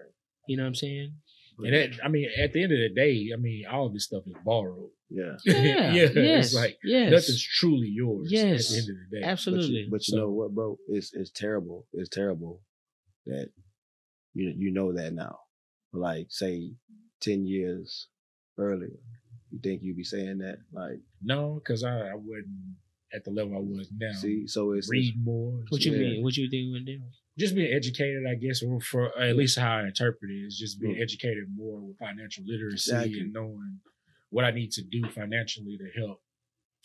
You 0.47 0.57
know 0.57 0.63
what 0.63 0.67
I'm 0.67 0.75
saying? 0.75 1.13
And 1.59 1.73
that, 1.73 1.99
I 2.03 2.07
mean, 2.09 2.27
at 2.41 2.53
the 2.53 2.63
end 2.63 2.71
of 2.73 2.79
the 2.79 2.89
day, 2.95 3.29
I 3.33 3.37
mean, 3.37 3.65
all 3.71 3.87
of 3.87 3.93
this 3.93 4.05
stuff 4.05 4.23
is 4.27 4.35
borrowed. 4.43 4.89
Yeah. 5.09 5.35
Yeah. 5.45 5.91
yeah, 5.93 6.09
yes. 6.15 6.45
it's 6.47 6.55
like 6.55 6.77
yes. 6.83 7.11
nothing's 7.11 7.43
truly 7.43 7.87
yours. 7.87 8.27
Yes. 8.31 8.65
at 8.65 8.71
the 8.71 8.77
end 8.77 8.89
of 8.89 8.95
the 9.11 9.15
day, 9.17 9.21
But 9.21 9.29
Absolutely. 9.29 9.65
you, 9.81 9.87
but 9.91 10.07
you 10.07 10.11
So- 10.13 10.17
know 10.17 10.31
what, 10.31 10.53
bro? 10.55 10.77
It's 10.89 11.13
it's 11.13 11.31
terrible. 11.31 11.85
It's 11.93 12.09
terrible 12.09 12.61
that 13.27 13.49
you 14.33 14.53
you 14.57 14.71
know 14.73 14.93
that 14.93 15.13
now. 15.13 15.39
Like 15.93 16.27
say 16.29 16.71
ten 17.21 17.45
years 17.45 18.07
earlier, 18.57 18.99
you 19.51 19.59
think 19.63 19.81
you'd 19.83 19.95
be 19.97 20.03
saying 20.03 20.39
that? 20.39 20.57
Like, 20.73 20.99
No, 21.21 21.55
because 21.63 21.83
I, 21.83 22.09
I 22.09 22.15
wasn't 22.15 22.47
at 23.13 23.23
the 23.23 23.31
level 23.31 23.55
I 23.55 23.59
was 23.59 23.89
now. 23.95 24.11
see, 24.13 24.47
so 24.47 24.71
it's, 24.73 24.87
it's 24.87 24.91
read 24.91 25.23
more. 25.23 25.63
what 25.69 25.85
you 25.85 25.93
Yeah. 25.93 25.99
mean? 25.99 26.23
What 26.23 26.35
you 26.35 26.49
think 26.49 26.71
we're 26.73 26.83
doing? 26.83 27.11
Just 27.37 27.55
being 27.55 27.73
educated, 27.73 28.23
I 28.29 28.35
guess, 28.35 28.63
or 28.63 28.79
for 28.79 29.17
at 29.19 29.35
least 29.35 29.57
how 29.59 29.77
I 29.79 29.83
interpret 29.87 30.31
it 30.31 30.45
is 30.47 30.57
just 30.57 30.79
being 30.79 30.95
Mm. 30.95 31.01
educated 31.01 31.45
more 31.53 31.81
with 31.81 31.97
financial 31.97 32.43
literacy 32.45 32.91
Exactly. 32.91 33.19
and 33.19 33.33
knowing 33.33 33.79
what 34.29 34.45
I 34.45 34.51
need 34.51 34.71
to 34.71 34.83
do 34.83 35.01
financially 35.09 35.77
to 35.77 35.89
help 35.99 36.21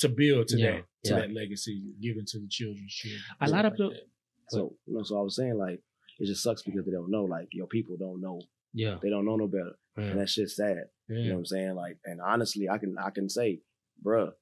to 0.01 0.09
build 0.09 0.49
to 0.49 0.59
Yeah, 0.59 0.71
that 0.73 0.85
to 1.05 1.11
yeah. 1.15 1.21
that 1.21 1.33
legacy 1.33 1.83
given 2.01 2.25
to 2.27 2.39
the 2.41 2.49
children's 2.49 2.93
children. 2.93 3.23
A 3.41 3.49
lot 3.51 3.65
of 3.67 3.75
Stuff 3.75 3.91
the- 3.91 3.95
like 3.95 4.09
so 4.49 4.77
you 4.87 4.95
know. 4.95 5.03
So 5.03 5.19
I 5.19 5.23
was 5.23 5.37
saying 5.37 5.57
like 5.57 5.81
it 6.19 6.27
just 6.27 6.43
sucks 6.43 6.63
because 6.63 6.85
they 6.85 6.91
don't 6.93 7.11
know. 7.11 7.25
Like 7.25 7.49
your 7.53 7.67
people 7.67 7.97
don't 7.97 8.21
know. 8.21 8.41
Yeah. 8.73 8.99
They 9.03 9.11
don't 9.11 9.25
know 9.25 9.37
no 9.37 9.47
better, 9.49 9.75
Yeah. 9.97 10.05
and 10.05 10.21
that 10.21 10.29
shit's 10.29 10.57
sad. 10.57 10.77
You 11.09 11.25
know 11.29 11.33
what 11.35 11.39
I'm 11.41 11.47
saying? 11.47 11.75
Like, 11.75 11.99
and 12.05 12.21
honestly, 12.21 12.69
I 12.69 12.79
can 12.79 12.97
I 12.99 13.11
can 13.11 13.29
say, 13.29 13.63
bruh, 14.05 14.33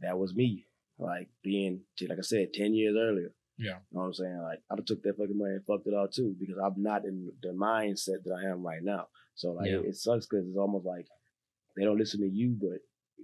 that 0.00 0.18
was 0.18 0.34
me. 0.34 0.66
Like 0.98 1.28
being, 1.42 1.84
like 2.08 2.18
I 2.18 2.22
said, 2.22 2.52
ten 2.54 2.72
years 2.74 2.96
earlier. 2.98 3.34
Yeah. 3.58 3.78
You 3.90 3.96
know 3.96 4.00
what 4.00 4.06
I'm 4.06 4.14
saying? 4.14 4.40
Like 4.42 4.60
I 4.70 4.76
took 4.84 5.02
that 5.02 5.16
fucking 5.16 5.38
money 5.38 5.54
and 5.54 5.64
fucked 5.64 5.86
it 5.86 5.94
all 5.94 6.08
too 6.08 6.34
because 6.38 6.56
I'm 6.62 6.82
not 6.82 7.04
in 7.04 7.30
the 7.42 7.50
mindset 7.50 8.22
that 8.24 8.32
I 8.44 8.50
am 8.50 8.62
right 8.62 8.82
now. 8.82 9.08
So 9.34 9.52
like 9.52 9.68
Yeah. 9.70 9.78
it, 9.78 9.86
it 9.86 9.96
sucks 9.96 10.26
because 10.26 10.46
it's 10.48 10.56
almost 10.58 10.86
like 10.86 11.06
they 11.76 11.84
don't 11.84 11.98
listen 11.98 12.20
to 12.20 12.28
you, 12.28 12.56
but 12.60 12.78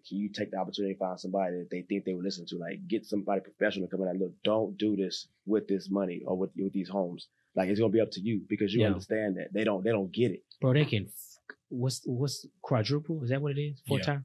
can 0.09 0.18
you 0.18 0.28
take 0.28 0.51
the 0.53 0.57
opportunity 0.57 0.95
to 0.95 0.99
find 0.99 1.18
somebody 1.18 1.57
that 1.59 1.68
they 1.70 1.83
think 1.83 2.05
they 2.05 2.14
would 2.14 2.24
listen 2.24 2.47
to? 2.47 2.57
Like 2.59 2.87
get 2.89 3.05
somebody 3.07 3.41
professional 3.41 3.87
to 3.87 3.91
come 3.91 4.03
in 4.05 4.09
and 4.11 4.20
look, 4.20 4.33
don't 4.45 4.76
do 4.78 4.97
this 4.97 5.26
with 5.47 5.66
this 5.68 5.91
money 5.91 6.22
or 6.26 6.37
with 6.37 6.51
with 6.57 6.72
these 6.72 6.89
homes. 6.89 7.26
Like 7.57 7.68
it's 7.68 7.81
gonna 7.81 7.93
be 7.93 8.01
up 8.01 8.12
to 8.12 8.20
you 8.20 8.43
because 8.49 8.72
you 8.72 8.81
Yeah. 8.83 8.87
understand 8.89 9.37
that 9.37 9.53
they 9.53 9.64
don't 9.64 9.83
they 9.85 9.91
don't 9.91 10.12
get 10.12 10.31
it. 10.33 10.45
Bro, 10.61 10.74
they 10.74 10.85
can. 10.85 11.07
f- 11.07 11.26
What's 11.72 12.03
what's 12.05 12.47
quadruple? 12.62 13.22
Is 13.22 13.31
that 13.31 13.41
what 13.43 13.57
it 13.57 13.61
is? 13.61 13.81
Four 13.87 13.99
Yeah. 13.99 14.05
time? 14.05 14.24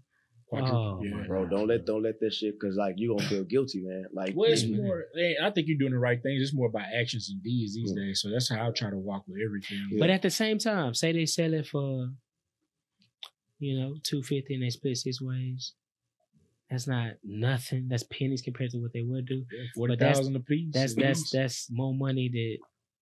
Quadruple, 0.59 0.99
Oh, 0.99 1.03
yeah. 1.03 1.27
Bro, 1.27 1.47
don't 1.47 1.67
let 1.67 1.85
don't 1.85 2.03
let 2.03 2.19
that 2.19 2.33
shit 2.33 2.59
because 2.59 2.75
like 2.75 2.95
you 2.97 3.15
gonna 3.15 3.27
feel 3.29 3.43
guilty, 3.43 3.81
man. 3.81 4.05
Like 4.13 4.35
Well, 4.35 4.51
it's 4.51 4.63
Mhm. 4.63 4.77
more. 4.77 5.05
I 5.41 5.49
think 5.51 5.67
you're 5.67 5.77
doing 5.77 5.91
the 5.93 5.99
right 5.99 6.21
things. 6.21 6.41
It's 6.41 6.53
more 6.53 6.67
about 6.67 6.85
actions 6.93 7.29
and 7.29 7.41
deeds 7.43 7.75
these 7.75 7.91
Mm. 7.91 7.95
days. 7.95 8.21
So 8.21 8.29
that's 8.29 8.49
how 8.49 8.67
I 8.67 8.71
try 8.71 8.89
to 8.89 8.97
walk 8.97 9.27
with 9.27 9.39
everything. 9.41 9.79
Yeah. 9.91 9.99
But 9.99 10.09
at 10.09 10.21
the 10.21 10.29
same 10.29 10.57
time, 10.57 10.93
say 10.93 11.11
they 11.11 11.25
sell 11.25 11.53
it 11.53 11.67
for, 11.67 12.11
you 13.59 13.79
know, 13.79 13.95
two 14.03 14.21
fifty 14.23 14.53
and 14.53 14.63
they 14.63 14.69
split 14.69 14.97
six 14.97 15.21
ways. 15.21 15.73
That's 16.69 16.87
not 16.87 17.13
nothing. 17.23 17.87
That's 17.87 18.03
pennies 18.03 18.41
compared 18.41 18.71
to 18.71 18.79
what 18.79 18.91
they 18.93 19.03
would 19.03 19.25
do. 19.27 19.45
Forty 19.75 19.91
But 19.93 19.99
that's- 19.99 20.27
a 20.27 20.39
piece. 20.39 20.73
That's 20.73 20.95
that's 20.95 21.29
that's 21.29 21.71
more 21.71 21.93
money 21.93 22.27
that 22.29 22.57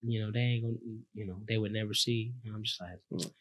you 0.06 0.20
know 0.20 0.32
they 0.32 0.40
ain't 0.42 0.64
gonna 0.66 0.78
you 1.14 1.26
know 1.26 1.42
they 1.48 1.58
would 1.58 1.72
never 1.72 1.94
see. 1.94 2.34
And 2.46 2.54
I'm 2.56 2.64
just 2.64 2.82
like, 2.82 3.00
Mm. 3.12 3.32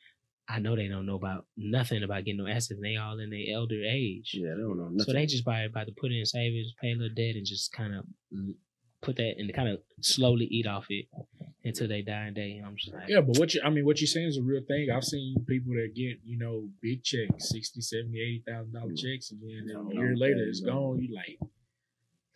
I 0.52 0.58
know 0.58 0.76
they 0.76 0.88
don't 0.88 1.06
know 1.06 1.14
about 1.14 1.46
nothing 1.56 2.02
about 2.02 2.24
getting 2.24 2.44
no 2.44 2.46
assets. 2.46 2.72
and 2.72 2.84
They 2.84 2.96
all 2.96 3.18
in 3.18 3.30
their 3.30 3.54
elder 3.54 3.82
age, 3.82 4.32
yeah, 4.34 4.50
they 4.54 4.60
don't 4.60 4.76
know 4.76 4.88
nothing. 4.88 5.04
so 5.04 5.12
they 5.14 5.24
just 5.24 5.44
buy 5.44 5.62
about 5.62 5.86
to 5.86 5.94
put 5.98 6.12
in 6.12 6.26
savings, 6.26 6.74
pay 6.80 6.92
a 6.92 6.94
little 6.94 7.14
debt, 7.14 7.36
and 7.36 7.46
just 7.46 7.72
kind 7.72 7.94
of 7.94 8.04
put 9.00 9.16
that 9.16 9.34
and 9.38 9.52
kind 9.54 9.68
of 9.68 9.80
slowly 10.00 10.44
eat 10.44 10.66
off 10.66 10.86
it 10.90 11.06
until 11.64 11.88
they 11.88 12.02
die 12.02 12.26
and 12.26 12.36
day. 12.36 12.56
And 12.58 12.66
I'm 12.66 12.76
just 12.76 12.92
like, 12.92 13.08
Yeah, 13.08 13.20
but 13.20 13.38
what 13.38 13.54
you 13.54 13.62
I 13.64 13.70
mean, 13.70 13.86
what 13.86 14.00
you're 14.00 14.08
saying 14.08 14.28
is 14.28 14.36
a 14.36 14.42
real 14.42 14.62
thing. 14.66 14.88
I've 14.94 15.04
seen 15.04 15.36
people 15.46 15.72
that 15.74 15.94
get, 15.94 16.18
you 16.24 16.38
know, 16.38 16.68
big 16.82 17.02
checks, 17.02 17.48
60, 17.48 17.80
70, 17.80 18.20
80,000 18.20 18.72
dollar 18.72 18.92
mm. 18.92 18.98
checks, 18.98 19.30
and 19.30 19.40
then 19.40 19.74
a 19.74 19.94
year 19.94 20.16
later 20.16 20.44
it's 20.46 20.60
gone. 20.60 21.00
You 21.00 21.14
like, 21.14 21.38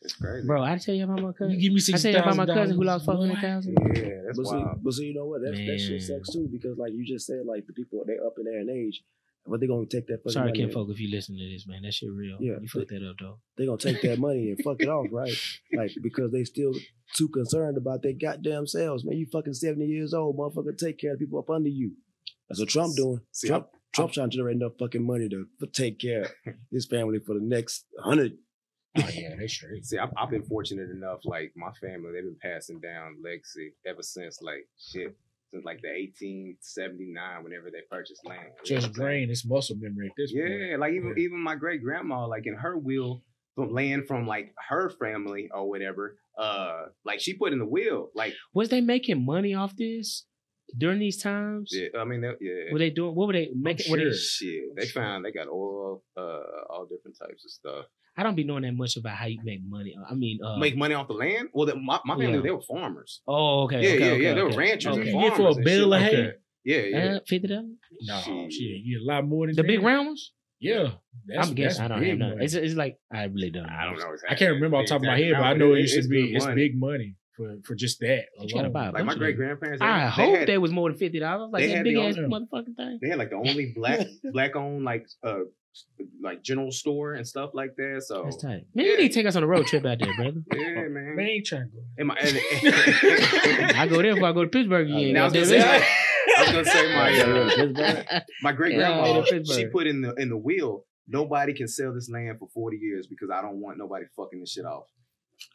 It's 0.02 0.14
crazy. 0.14 0.46
bro, 0.46 0.62
I 0.62 0.76
tell 0.78 0.94
you 0.94 1.04
about 1.04 1.22
my 1.22 1.32
cousin. 1.32 1.50
you 1.50 1.60
give 1.60 1.72
me 1.72 1.78
I 1.78 1.80
sixty 1.80 2.12
tell 2.12 2.20
you 2.20 2.30
about 2.30 2.36
my 2.36 2.54
cousin 2.54 2.76
who 2.76 2.84
lost 2.84 3.06
five 3.06 3.16
hundred 3.16 3.38
thousand. 3.40 3.72
Yeah, 3.94 4.22
that's 4.26 4.38
but 4.38 4.46
see, 4.46 4.56
wild. 4.56 4.84
but 4.84 4.92
see, 4.92 5.04
you 5.06 5.14
know 5.14 5.24
what? 5.26 5.40
That, 5.40 5.52
that 5.52 5.78
shit 5.80 6.02
sucks 6.02 6.32
too 6.32 6.48
because, 6.52 6.76
like 6.78 6.92
you 6.92 7.04
just 7.04 7.26
said, 7.26 7.40
like 7.46 7.66
the 7.66 7.72
people 7.72 8.04
they 8.06 8.14
up 8.14 8.34
in 8.38 8.44
there 8.44 8.60
in 8.60 8.70
age, 8.70 9.02
but 9.46 9.58
they 9.60 9.66
gonna 9.66 9.86
take 9.86 10.06
that 10.08 10.18
fucking 10.18 10.32
Sorry, 10.32 10.48
money. 10.48 10.60
Ken 10.60 10.70
Folk, 10.70 10.88
if 10.90 11.00
you 11.00 11.10
listen 11.10 11.36
to 11.36 11.48
this, 11.50 11.66
man, 11.66 11.82
that 11.82 11.94
shit 11.94 12.10
real. 12.12 12.36
Yeah, 12.40 12.56
you 12.60 12.68
fucked 12.68 12.90
that 12.90 13.08
up 13.08 13.16
though. 13.18 13.38
They 13.56 13.66
gonna 13.66 13.78
take 13.78 14.02
that 14.02 14.18
money 14.18 14.50
and 14.50 14.62
fuck 14.62 14.80
it 14.80 14.88
off, 14.88 15.06
right? 15.10 15.32
Like 15.72 15.92
because 16.02 16.30
they 16.30 16.44
still 16.44 16.72
too 17.14 17.28
concerned 17.28 17.76
about 17.76 18.02
their 18.02 18.12
goddamn 18.12 18.66
selves. 18.66 19.04
Man, 19.04 19.16
you 19.16 19.26
fucking 19.32 19.54
seventy 19.54 19.86
years 19.86 20.14
old, 20.14 20.36
motherfucker. 20.38 20.76
Take 20.76 20.98
care 20.98 21.14
of 21.14 21.18
people 21.18 21.38
up 21.38 21.50
under 21.50 21.68
you. 21.70 21.92
That's 22.48 22.60
what 22.60 22.68
Trump 22.68 22.94
doing. 22.96 23.20
See, 23.32 23.48
Trump, 23.48 23.68
Trump 23.92 24.12
trying 24.12 24.30
to 24.30 24.36
generate 24.36 24.56
enough 24.56 24.72
fucking 24.78 25.04
money 25.04 25.28
to 25.28 25.46
f- 25.62 25.72
take 25.72 25.98
care 25.98 26.22
of 26.22 26.54
his 26.70 26.86
family 26.86 27.18
for 27.18 27.34
the 27.34 27.40
next 27.42 27.84
hundred. 27.98 28.32
Oh 28.98 29.08
yeah, 29.12 29.34
they 29.38 29.46
straight. 29.46 29.84
See, 29.84 29.98
I've, 29.98 30.10
I've 30.16 30.30
been 30.30 30.42
fortunate 30.42 30.90
enough. 30.90 31.20
Like 31.24 31.52
my 31.56 31.70
family, 31.80 32.10
they've 32.12 32.24
been 32.24 32.36
passing 32.42 32.80
down 32.80 33.16
legacy 33.22 33.74
ever 33.86 34.02
since 34.02 34.38
like 34.42 34.66
shit 34.78 35.14
since 35.52 35.64
like 35.64 35.80
the 35.82 35.88
1879, 35.88 37.44
whenever 37.44 37.70
they 37.70 37.78
purchased 37.90 38.26
land. 38.26 38.48
Just 38.64 38.92
brain, 38.92 39.30
it's 39.30 39.46
muscle 39.46 39.76
memory 39.78 40.06
at 40.06 40.12
this 40.16 40.32
point. 40.32 40.44
Yeah, 40.70 40.76
like 40.76 40.92
even 40.92 41.14
Yeah. 41.16 41.24
even 41.24 41.38
my 41.40 41.54
great 41.56 41.82
grandma, 41.82 42.26
like 42.26 42.46
in 42.46 42.54
her 42.54 42.76
will, 42.76 43.22
from 43.54 43.72
land 43.72 44.06
from 44.06 44.26
like 44.26 44.54
her 44.68 44.90
family 44.90 45.48
or 45.52 45.68
whatever. 45.68 46.18
Uh, 46.38 46.86
like 47.04 47.20
she 47.20 47.34
put 47.34 47.52
in 47.52 47.58
the 47.58 47.66
will, 47.66 48.10
like 48.14 48.34
Was 48.54 48.68
they 48.68 48.80
making 48.80 49.24
money 49.24 49.54
off 49.54 49.74
this 49.76 50.26
during 50.76 50.98
these 50.98 51.22
times? 51.22 51.70
yeah, 51.72 51.88
I 51.98 52.04
mean, 52.04 52.20
they- 52.20 52.34
yeah. 52.40 52.72
Were 52.72 52.78
they 52.78 52.90
doing? 52.90 53.14
What 53.14 53.26
were 53.28 53.32
they 53.32 53.50
making? 53.54 53.90
Were 53.90 53.96
they, 53.98 54.04
sure. 54.04 54.12
Shit, 54.12 54.76
they 54.76 54.86
found 54.86 55.24
they 55.24 55.32
got 55.32 55.48
oil, 55.48 56.02
uh, 56.16 56.40
all 56.70 56.86
different 56.90 57.16
types 57.18 57.44
of 57.44 57.50
stuff. 57.50 57.86
I 58.16 58.22
don't 58.22 58.34
be 58.34 58.44
knowing 58.44 58.62
that 58.62 58.72
much 58.74 58.96
about 58.96 59.16
how 59.16 59.26
you 59.26 59.38
make 59.44 59.60
money. 59.66 59.94
I 60.10 60.14
mean, 60.14 60.38
uh, 60.42 60.56
Make 60.56 60.76
money 60.76 60.94
off 60.94 61.06
the 61.08 61.14
land? 61.14 61.48
Well, 61.52 61.66
the, 61.66 61.76
my, 61.76 62.00
my 62.04 62.14
family 62.16 62.34
Yeah. 62.36 62.40
they 62.40 62.50
were 62.50 62.62
farmers. 62.62 63.20
Oh, 63.28 63.64
okay. 63.64 63.82
Yeah, 63.82 63.88
okay, 63.90 63.98
yeah, 63.98 64.06
okay, 64.12 64.22
yeah, 64.22 64.34
they 64.34 64.42
were 64.42 64.48
okay. 64.48 64.56
ranchers 64.56 64.96
and 64.96 65.00
Okay. 65.02 65.12
You 65.12 65.20
get 65.20 65.36
for 65.36 65.42
a 65.48 65.52
farmers 65.52 65.64
bill 65.64 65.92
of 65.94 66.00
shit. 66.02 66.12
hay? 66.12 66.20
Okay. 66.22 66.32
Yeah, 66.64 66.78
yeah. 66.78 67.14
Uh, 67.16 67.20
Fifty 67.28 67.48
dollars. 67.48 67.64
No, 68.02 68.20
Shit. 68.20 68.52
shit, 68.52 68.62
you 68.62 68.98
get 68.98 69.04
a 69.04 69.14
lot 69.14 69.24
more 69.26 69.46
than 69.46 69.54
The 69.54 69.62
that. 69.62 69.68
big 69.68 69.82
round 69.82 70.06
ones. 70.08 70.32
Yeah, 70.58 70.92
that's, 71.26 71.48
I'm 71.48 71.54
guessing. 71.54 71.84
I 71.84 71.88
don't 71.88 72.02
have 72.02 72.18
none. 72.18 72.40
It's, 72.42 72.54
it's 72.54 72.74
like 72.74 72.96
I 73.12 73.24
really 73.24 73.50
don't. 73.50 73.64
Know. 73.66 73.72
I 73.78 73.84
don't 73.84 73.98
know. 73.98 74.16
I 74.28 74.34
can't 74.34 74.52
remember 74.54 74.78
off 74.78 74.86
the 74.86 74.88
top 74.88 75.02
of 75.02 75.06
my 75.06 75.18
head, 75.18 75.32
but 75.34 75.42
I 75.42 75.52
know 75.52 75.74
it 75.74 75.80
used 75.80 76.02
to 76.02 76.08
be. 76.08 76.34
It's 76.34 76.46
big 76.46 76.76
money 76.80 77.14
for 77.36 77.56
for 77.62 77.74
just 77.74 78.00
that. 78.00 78.24
You 78.40 78.48
trying 78.48 78.64
to 78.64 78.70
alone. 78.70 78.72
buy 78.72 78.82
a 78.86 78.86
Like 78.86 78.94
my 78.94 79.00
bunch 79.02 79.12
of 79.12 79.18
great 79.18 79.36
grandparents. 79.36 79.82
I 79.82 80.04
they 80.04 80.08
hope 80.10 80.38
had, 80.38 80.48
there 80.48 80.60
was 80.60 80.72
more 80.72 80.88
than 80.88 80.98
fifty 80.98 81.20
dollars. 81.20 81.50
Like 81.52 81.68
that 81.68 81.84
big 81.84 81.96
ass 81.98 82.16
own- 82.16 82.30
motherfucking 82.30 82.74
thing. 82.74 82.98
they 83.02 83.10
had 83.10 83.18
like 83.18 83.28
the 83.30 83.36
only 83.36 83.72
black 83.76 84.06
black 84.32 84.56
owned 84.56 84.82
like 84.84 85.06
uh 85.22 85.40
like 86.22 86.42
general 86.42 86.70
store 86.72 87.14
and 87.14 87.26
stuff 87.26 87.50
like 87.54 87.76
that. 87.76 88.02
So 88.06 88.22
That's 88.24 88.42
tight. 88.42 88.64
Man, 88.74 88.86
you 88.86 88.98
need 88.98 89.08
to 89.08 89.14
take 89.14 89.26
us 89.26 89.36
on 89.36 89.42
a 89.42 89.46
road 89.46 89.66
trip 89.66 89.84
out 89.84 89.98
there, 89.98 90.14
brother. 90.16 90.42
yeah, 90.54 90.88
man. 90.88 91.16
Man, 91.16 91.26
ain't 91.26 91.46
trying 91.46 91.70
to 91.70 91.76
go. 91.76 91.82
And 91.98 92.08
my, 92.08 92.16
and, 92.16 92.36
I 93.76 93.86
go 93.88 94.02
there 94.02 94.14
before 94.14 94.28
I 94.28 94.32
go 94.32 94.42
to 94.44 94.50
Pittsburgh 94.50 94.88
again. 94.88 95.12
Now, 95.14 95.22
I 95.22 95.24
was 95.24 95.32
gonna 95.34 95.46
say, 95.46 95.58
it. 95.58 95.84
I 96.38 96.42
was 96.42 96.50
gonna 96.52 96.64
say 96.64 96.94
my 96.94 97.84
uh, 98.16 98.20
my 98.42 98.52
great 98.52 98.72
Yeah, 98.72 98.78
grandma, 98.78 99.22
in 99.22 99.44
she 99.44 99.66
put 99.66 99.86
in 99.86 100.02
the 100.02 100.14
in 100.14 100.28
the 100.28 100.36
will, 100.36 100.84
nobody 101.08 101.52
can 101.54 101.68
sell 101.68 101.92
this 101.94 102.10
land 102.10 102.38
for 102.38 102.48
40 102.52 102.76
years 102.76 103.06
because 103.06 103.30
I 103.32 103.40
don't 103.42 103.60
want 103.60 103.78
nobody 103.78 104.04
fucking 104.16 104.40
this 104.40 104.52
shit 104.52 104.64
off. 104.64 104.84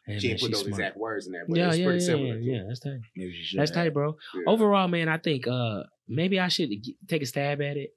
Hey, 0.05 0.19
She 0.19 0.28
man, 0.28 0.38
didn't 0.38 0.41
put 0.41 0.51
those 0.51 0.61
smart. 0.61 0.80
exact 0.80 0.97
words 0.97 1.26
in 1.28 1.34
there, 1.34 1.45
but 1.47 1.57
Yeah, 1.57 1.67
it's 1.69 1.78
yeah, 1.78 1.84
pretty 1.86 1.99
yeah, 1.99 2.05
similar. 2.05 2.38
yeah, 2.38 2.53
yeah. 2.57 2.63
That's 2.67 2.80
tight. 2.80 2.99
Maybe 3.15 3.34
she 3.34 3.43
should. 3.43 3.59
That's 3.59 3.72
have. 3.72 3.86
tight, 3.86 3.93
bro. 3.93 4.15
Yeah. 4.36 4.41
Overall, 4.51 4.88
man, 4.88 5.09
I 5.09 5.17
think 5.17 5.47
uh 5.47 5.84
maybe 6.07 6.39
I 6.39 6.47
should 6.49 6.69
g- 6.69 6.97
take 7.07 7.22
a 7.22 7.26
stab 7.26 7.61
at 7.61 7.78
it 7.78 7.91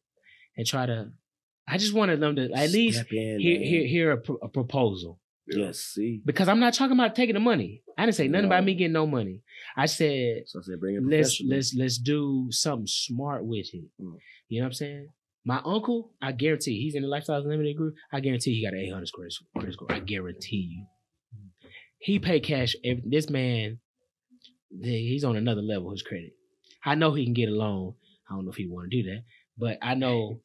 and 0.57 0.66
try 0.66 0.87
to. 0.87 1.11
I 1.67 1.79
just 1.79 1.95
wanted 1.95 2.21
them 2.21 2.37
to 2.37 2.53
at 2.53 2.71
least 2.71 3.05
in, 3.11 3.41
hear 3.41 3.59
hear, 3.59 3.87
hear 3.87 4.12
a, 4.12 4.17
pro- 4.19 4.39
a 4.43 4.49
proposal. 4.49 5.21
Yes, 5.47 5.79
see. 5.79 6.23
because 6.25 6.49
I'm 6.49 6.61
not 6.61 6.73
talking 6.73 6.97
about 6.97 7.15
taking 7.15 7.35
the 7.35 7.41
money. 7.41 7.83
I 7.99 8.07
didn't 8.07 8.17
say 8.17 8.29
nothing 8.29 8.47
about 8.47 8.65
me 8.65 8.75
getting 8.75 8.93
no 8.93 9.07
money. 9.07 9.43
I 9.77 9.87
said 9.87 10.45
So 10.47 10.61
I 10.61 10.62
said, 10.62 10.81
bring 10.81 10.97
in 10.97 11.09
let's 11.09 11.43
let's 11.47 11.75
let's 11.75 11.99
do 11.99 12.49
something 12.51 12.87
smart 12.87 13.45
with 13.45 13.67
it. 13.73 13.85
Mm. 14.01 14.17
You 14.49 14.61
know 14.61 14.65
what 14.65 14.69
I'm 14.69 14.73
saying? 14.73 15.09
My 15.45 15.61
uncle, 15.65 16.12
I 16.23 16.33
guarantee 16.33 16.81
he's 16.81 16.95
in 16.95 17.03
the 17.03 17.09
Lifestyle 17.09 17.43
Unlimited 17.43 17.77
group. 17.77 17.95
I 18.11 18.21
guarantee 18.21 18.55
he 18.55 18.65
got 18.65 18.73
an 18.73 18.81
800 18.81 19.07
square 19.07 19.29
credit 19.55 19.75
score. 19.75 19.93
I 19.93 19.99
guarantee 20.01 20.71
you. 20.71 20.87
He 21.99 22.19
pay 22.19 22.41
cash. 22.41 22.75
Every, 22.83 23.03
this 23.07 23.29
man, 23.29 23.79
he's 24.83 25.25
on 25.25 25.37
another 25.37 25.61
level. 25.61 25.91
His 25.91 26.03
credit. 26.03 26.33
I 26.85 26.95
know 26.95 27.12
he 27.12 27.25
can 27.25 27.35
get 27.35 27.51
a 27.51 27.53
loan. 27.53 27.95
I 28.29 28.35
don't 28.35 28.47
know 28.47 28.51
if 28.51 28.57
he 28.57 28.67
want 28.67 28.91
to 28.91 29.03
do 29.03 29.11
that, 29.11 29.23
but 29.59 29.79
I 29.83 29.95
know 29.95 30.41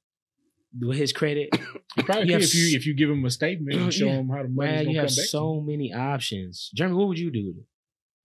with 0.77 0.97
his 0.97 1.11
credit, 1.13 1.49
You 1.97 2.03
probably 2.03 2.23
You 2.23 2.33
could 2.33 2.41
have 2.41 2.41
if 2.43 2.55
you 2.55 2.75
if 2.77 2.85
you 2.85 2.93
give 2.93 3.09
him 3.09 3.23
a 3.25 3.29
statement 3.29 3.75
and 3.79 3.93
show 3.99 4.05
Yeah. 4.05 4.11
him 4.19 4.29
how 4.29 4.43
the 4.43 4.49
money's 4.49 4.57
man, 4.57 4.75
gonna 4.85 4.89
you 4.91 4.95
come 4.97 5.07
have 5.07 5.15
back. 5.15 5.25
so 5.27 5.61
many 5.61 5.93
options. 5.93 6.69
Jeremy, 6.75 6.95
what 6.95 7.07
would 7.07 7.19
you 7.19 7.31
do 7.31 7.47
with 7.47 7.57
it? 7.57 7.63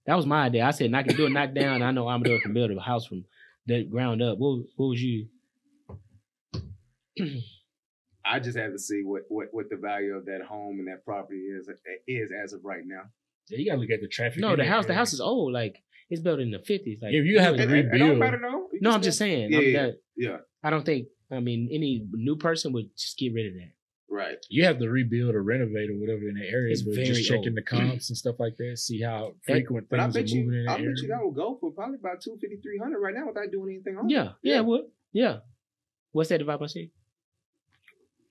That 0.07 0.17
was 0.17 0.27
my 0.27 0.45
idea. 0.45 0.65
I 0.67 0.71
said, 0.73 0.91
knock 0.91 1.07
it, 1.07 1.17
do 1.17 1.25
a 1.27 1.31
knockdown. 1.31 1.81
I 1.83 1.91
know 1.91 2.09
I'm 2.09 2.17
Amador 2.21 2.39
can 2.43 2.53
build 2.53 2.71
a 2.71 2.79
house 2.81 3.07
from 3.07 3.25
the 3.67 3.85
ground 3.85 4.21
up. 4.23 4.37
What, 4.39 4.65
what 4.77 4.89
would 4.89 4.99
you? 5.01 5.29
I 8.27 8.41
just 8.41 8.57
have 8.59 8.73
to 8.73 8.79
see 8.79 9.03
what, 9.05 9.23
what, 9.29 9.49
what 9.53 9.69
the 9.71 9.77
value 9.77 10.15
of 10.15 10.25
that 10.27 10.41
home 10.43 10.79
and 10.79 10.89
that 10.89 11.05
property 11.05 11.39
is 11.41 11.69
is 12.09 12.31
as 12.43 12.53
of 12.53 12.61
right 12.65 12.83
now. 12.85 13.03
Yeah, 13.49 13.59
you 13.59 13.67
gotta 13.71 13.81
look 13.81 13.91
at 13.91 14.01
the 14.01 14.09
traffic. 14.09 14.41
No, 14.41 14.51
the 14.51 14.57
that 14.59 14.67
house, 14.67 14.87
the 14.87 14.95
house 14.95 15.13
is 15.13 15.21
old. 15.21 15.53
Like 15.53 15.77
it's 16.09 16.23
built 16.23 16.41
in 16.41 16.51
the 16.51 16.59
fifties. 16.61 16.99
Like 17.03 17.13
If 17.13 17.27
you 17.27 17.39
have 17.39 17.57
to 17.57 17.67
rebuild. 17.67 18.19
matter 18.19 18.39
though. 18.41 18.69
You 18.73 18.81
no, 18.81 18.91
I'm 18.93 19.03
just 19.03 19.19
saying. 19.19 19.53
Yeah, 19.53 19.59
I'm- 19.59 19.69
yeah, 19.69 19.83
that- 19.87 19.95
yeah. 20.17 20.37
I 20.63 20.71
don't 20.71 20.85
think. 20.87 21.09
I 21.31 21.41
mean, 21.41 21.69
any 21.73 22.07
new 22.13 22.37
person 22.37 22.73
would 22.73 22.95
just 22.97 23.19
get 23.19 23.33
rid 23.35 23.47
of 23.47 23.55
that. 23.55 23.71
Right. 24.09 24.37
You 24.49 24.65
have 24.65 24.79
to 24.79 24.89
rebuild 24.89 25.35
or 25.35 25.43
renovate 25.43 25.91
or 25.91 25.95
whatever 25.95 26.29
in 26.29 26.35
the 26.37 26.47
area, 26.49 26.71
It's 26.73 26.83
but 26.83 26.95
very 26.95 27.07
just 27.07 27.27
checking 27.27 27.49
old. 27.49 27.57
the 27.57 27.63
comps 27.63 28.11
and 28.11 28.17
stuff 28.17 28.37
like 28.39 28.57
that, 28.59 28.79
see 28.79 29.01
how 29.01 29.35
frequent 29.43 29.89
But 29.89 29.99
things 30.01 30.15
bet 30.15 30.23
are 30.23 30.37
moving 30.37 30.53
you, 30.55 30.61
in 30.61 30.69
I 30.69 30.77
that 30.79 30.85
bet 30.85 30.97
you 31.03 31.09
that 31.09 31.21
will 31.23 31.33
go 31.33 31.57
for 31.61 31.73
probably 31.73 31.97
about 31.99 32.21
250, 32.21 32.61
300 32.63 32.99
right 33.01 33.15
now 33.15 33.27
without 33.27 33.51
doing 33.51 33.75
anything 33.75 33.97
on 33.99 34.09
it. 34.09 34.13
Yeah, 34.15 34.33
yeah, 34.43 34.61
what? 34.61 34.91
Yeah. 35.13 35.39
What's 36.13 36.29
that 36.29 36.39
divided 36.39 36.59
by 36.61 36.67
six? 36.67 36.93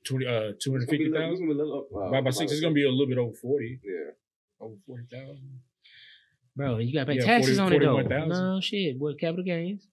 20, 0.05 0.25
uh, 0.25 0.31
It's 0.55 0.65
gonna 0.65 0.79
be 0.79 0.85
a 0.85 1.09
little- 1.09 1.25
it's 1.25 1.35
250,000? 1.35 1.47
gonna 1.47 1.53
be 1.53 1.59
a 1.59 1.63
little, 1.63 1.87
uh, 1.97 2.11
By 2.11 2.21
by 2.21 2.29
six, 2.29 2.51
it's 2.51 2.61
gonna 2.61 2.73
be 2.73 2.83
a 2.85 2.89
little 2.89 3.07
bit 3.07 3.17
over 3.17 3.33
40. 3.33 3.79
Yeah. 3.83 4.11
Over 4.59 4.75
40,000. 4.85 5.61
Bro, 6.55 6.77
you 6.79 6.93
gotta 6.93 7.07
pay 7.07 7.15
Yeah, 7.17 7.25
taxes 7.25 7.57
40 7.57 7.75
on 7.75 7.81
it 7.81 7.85
though. 7.85 7.91
41,000. 7.93 8.29
No 8.45 8.59
shit. 8.61 8.99
What 8.99 9.19
capital 9.19 9.43
gains? 9.43 9.87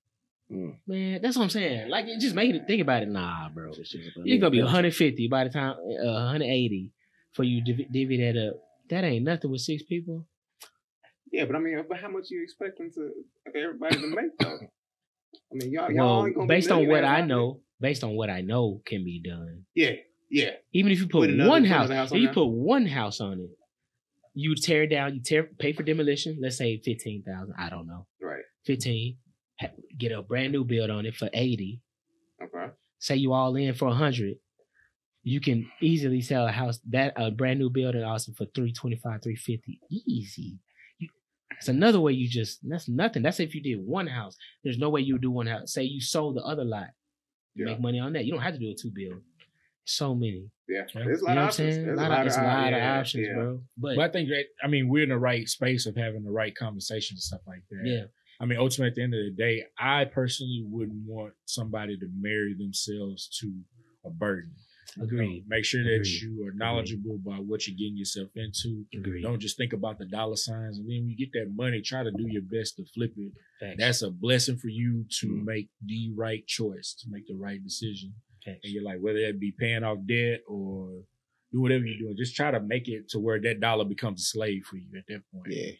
Mm. 0.50 0.76
Man, 0.86 1.22
that's 1.22 1.36
what 1.36 1.44
I'm 1.44 1.50
saying. 1.50 1.88
Like, 1.90 2.06
it 2.06 2.18
just 2.20 2.34
making 2.34 2.56
it 2.56 2.66
think 2.66 2.82
about 2.82 3.02
it. 3.02 3.08
Nah, 3.08 3.48
bro. 3.50 3.68
It's 3.70 3.90
just 3.90 4.10
You're 4.24 4.38
gonna 4.38 4.50
be 4.50 4.62
150 4.62 5.28
by 5.28 5.44
the 5.44 5.50
time 5.50 5.74
uh, 5.74 6.04
180 6.32 6.90
for 7.32 7.44
you 7.44 7.62
div- 7.62 7.92
divvy 7.92 8.16
that 8.32 8.48
up. 8.48 8.54
That 8.88 9.04
ain't 9.04 9.24
nothing 9.24 9.50
with 9.50 9.60
six 9.60 9.82
people. 9.84 10.26
Yeah, 11.32 11.44
but 11.44 11.54
I 11.54 11.60
mean, 11.60 11.84
but 11.88 11.98
how 12.00 12.08
much 12.08 12.24
you 12.30 12.42
expecting 12.42 12.90
to 12.94 13.12
everybody 13.54 13.96
to 13.98 14.06
make 14.08 14.36
though? 14.40 14.58
I 15.52 15.54
mean, 15.54 15.70
y'all, 15.72 15.90
y'all 15.92 16.22
Well, 16.24 16.32
gonna 16.32 16.46
be 16.46 16.54
based 16.54 16.70
on 16.72 16.88
what 16.88 17.04
I 17.04 17.20
out 17.20 17.28
know, 17.28 17.60
based 17.80 18.02
on 18.02 18.16
what 18.16 18.30
I 18.30 18.40
know 18.40 18.82
can 18.84 19.04
be 19.04 19.20
done. 19.24 19.64
Yeah, 19.76 19.92
yeah. 20.28 20.50
Even 20.72 20.90
if 20.90 20.98
you 20.98 21.04
put 21.06 21.20
Put 21.20 21.30
another- 21.30 21.48
one 21.48 21.62
put 21.62 21.68
house, 21.70 21.84
another 21.86 21.94
house 21.94 22.08
if 22.08 22.14
on 22.14 22.18
you 22.20 22.26
there? 22.26 22.34
put 22.34 22.46
one 22.46 22.86
house 22.86 23.20
on 23.20 23.34
it, 23.40 23.50
you 24.34 24.56
tear 24.56 24.82
it 24.82 24.88
down, 24.88 25.14
you 25.14 25.20
tear 25.22 25.44
pay 25.44 25.72
for 25.72 25.84
demolition. 25.84 26.38
Let's 26.42 26.56
say 26.58 26.80
fifteen 26.84 27.22
thousand. 27.22 27.54
I 27.56 27.70
don't 27.70 27.86
know, 27.86 28.06
Right. 28.20 28.42
fifteen. 28.66 29.18
Ha- 29.60 29.68
Get 29.98 30.12
a 30.12 30.22
brand 30.22 30.52
new 30.52 30.64
build 30.64 30.90
on 30.90 31.06
it 31.06 31.14
for 31.14 31.28
eighty. 31.34 31.80
Okay. 32.42 32.72
Say 32.98 33.16
you 33.16 33.32
all 33.32 33.54
in 33.56 33.74
for 33.74 33.88
a 33.88 33.94
hundred. 33.94 34.36
You 35.22 35.40
can 35.40 35.70
easily 35.82 36.22
sell 36.22 36.46
a 36.46 36.50
house 36.50 36.78
that 36.88 37.12
a 37.16 37.30
brand 37.30 37.58
new 37.58 37.68
building 37.68 38.02
also 38.02 38.32
for 38.32 38.46
325, 38.54 39.02
350. 39.22 39.78
Easy. 40.06 40.58
You, 40.98 41.08
that's 41.50 41.68
another 41.68 42.00
way 42.00 42.12
you 42.14 42.26
just 42.26 42.60
that's 42.66 42.88
nothing. 42.88 43.22
That's 43.22 43.38
if 43.40 43.54
you 43.54 43.60
did 43.62 43.84
one 43.84 44.06
house. 44.06 44.36
There's 44.64 44.78
no 44.78 44.88
way 44.88 45.02
you 45.02 45.14
would 45.14 45.22
do 45.22 45.30
one 45.30 45.46
house. 45.46 45.74
Say 45.74 45.82
you 45.84 46.00
sold 46.00 46.36
the 46.36 46.42
other 46.42 46.64
lot. 46.64 46.88
You 47.54 47.66
Yeah. 47.66 47.72
Make 47.72 47.80
money 47.82 48.00
on 48.00 48.14
that. 48.14 48.24
You 48.24 48.32
don't 48.32 48.40
have 48.40 48.54
to 48.54 48.58
do 48.60 48.70
a 48.70 48.74
two 48.74 48.90
build. 48.94 49.20
So 49.84 50.14
many. 50.14 50.48
Yeah. 50.68 50.84
Yeah. 50.94 51.04
There's 51.04 51.18
a 51.18 51.22
You 51.22 51.26
lot 51.26 51.26
know 51.26 51.30
of 51.32 51.36
I'm 51.36 51.48
options. 51.48 51.74
saying? 51.74 51.86
There's 51.86 51.98
A 51.98 52.02
lot 52.02 52.26
of, 52.26 52.32
a 52.36 52.42
lot 52.46 52.72
of 52.72 52.82
options, 52.82 53.26
yeah. 53.26 53.34
bro. 53.34 53.60
But, 53.76 53.96
But 53.96 54.02
I 54.02 54.12
think 54.12 54.28
that, 54.30 54.44
I 54.64 54.68
mean, 54.68 54.88
we're 54.88 55.02
in 55.02 55.08
the 55.10 55.18
right 55.18 55.46
space 55.48 55.84
of 55.86 55.96
having 55.96 56.22
the 56.24 56.30
right 56.30 56.54
conversation 56.54 57.14
and 57.16 57.20
stuff 57.22 57.40
like 57.46 57.62
that. 57.70 57.82
yeah, 57.84 58.04
I 58.40 58.46
mean, 58.46 58.58
ultimately, 58.58 58.88
at 58.90 58.94
the 58.94 59.02
end 59.02 59.14
of 59.14 59.20
the 59.24 59.30
day, 59.36 59.64
I 59.78 60.06
personally 60.06 60.64
wouldn't 60.66 61.02
want 61.06 61.34
somebody 61.44 61.98
to 61.98 62.06
marry 62.18 62.54
themselves 62.58 63.28
to 63.40 63.52
a 64.04 64.10
burden. 64.10 64.52
Agreed. 65.00 65.44
make 65.46 65.64
sure 65.64 65.84
that 65.84 65.94
Agreed. 66.00 66.20
you 66.22 66.44
are 66.48 66.52
knowledgeable 66.52 67.14
about 67.24 67.44
what 67.44 67.64
you're 67.66 67.76
getting 67.76 67.96
yourself 67.96 68.28
into. 68.34 68.84
agreed. 68.92 69.22
Don't 69.22 69.38
just 69.38 69.56
think 69.56 69.72
about 69.72 69.98
the 69.98 70.06
dollar 70.06 70.34
signs. 70.34 70.78
And 70.78 70.88
then 70.90 71.02
when 71.02 71.10
you 71.10 71.16
get 71.16 71.32
that 71.34 71.52
money, 71.54 71.80
try 71.80 72.02
to 72.02 72.10
do 72.10 72.26
your 72.28 72.42
best 72.42 72.74
to 72.76 72.84
flip 72.92 73.12
it. 73.16 73.32
Facts. 73.60 73.76
That's 73.78 74.02
a 74.02 74.10
blessing 74.10 74.56
for 74.56 74.66
you 74.68 75.04
to 75.20 75.26
Mm. 75.28 75.44
make 75.44 75.68
the 75.84 76.10
right 76.16 76.44
choice, 76.46 76.94
to 76.94 77.08
make 77.08 77.26
the 77.28 77.36
right 77.36 77.62
decision. 77.62 78.14
Facts. 78.44 78.60
And 78.64 78.72
you're 78.72 78.82
like, 78.82 78.98
whether 79.00 79.20
that 79.26 79.38
be 79.38 79.52
paying 79.52 79.84
off 79.84 79.98
debt 80.06 80.40
or 80.48 81.04
do 81.52 81.60
whatever 81.60 81.84
you're 81.84 81.98
doing, 81.98 82.16
just 82.16 82.34
try 82.34 82.50
to 82.50 82.58
make 82.60 82.88
it 82.88 83.08
to 83.10 83.20
where 83.20 83.40
that 83.40 83.60
dollar 83.60 83.84
becomes 83.84 84.22
a 84.22 84.24
slave 84.24 84.64
for 84.64 84.76
you 84.76 84.88
at 84.98 85.04
that 85.06 85.22
point. 85.32 85.46
Yeah. 85.54 85.70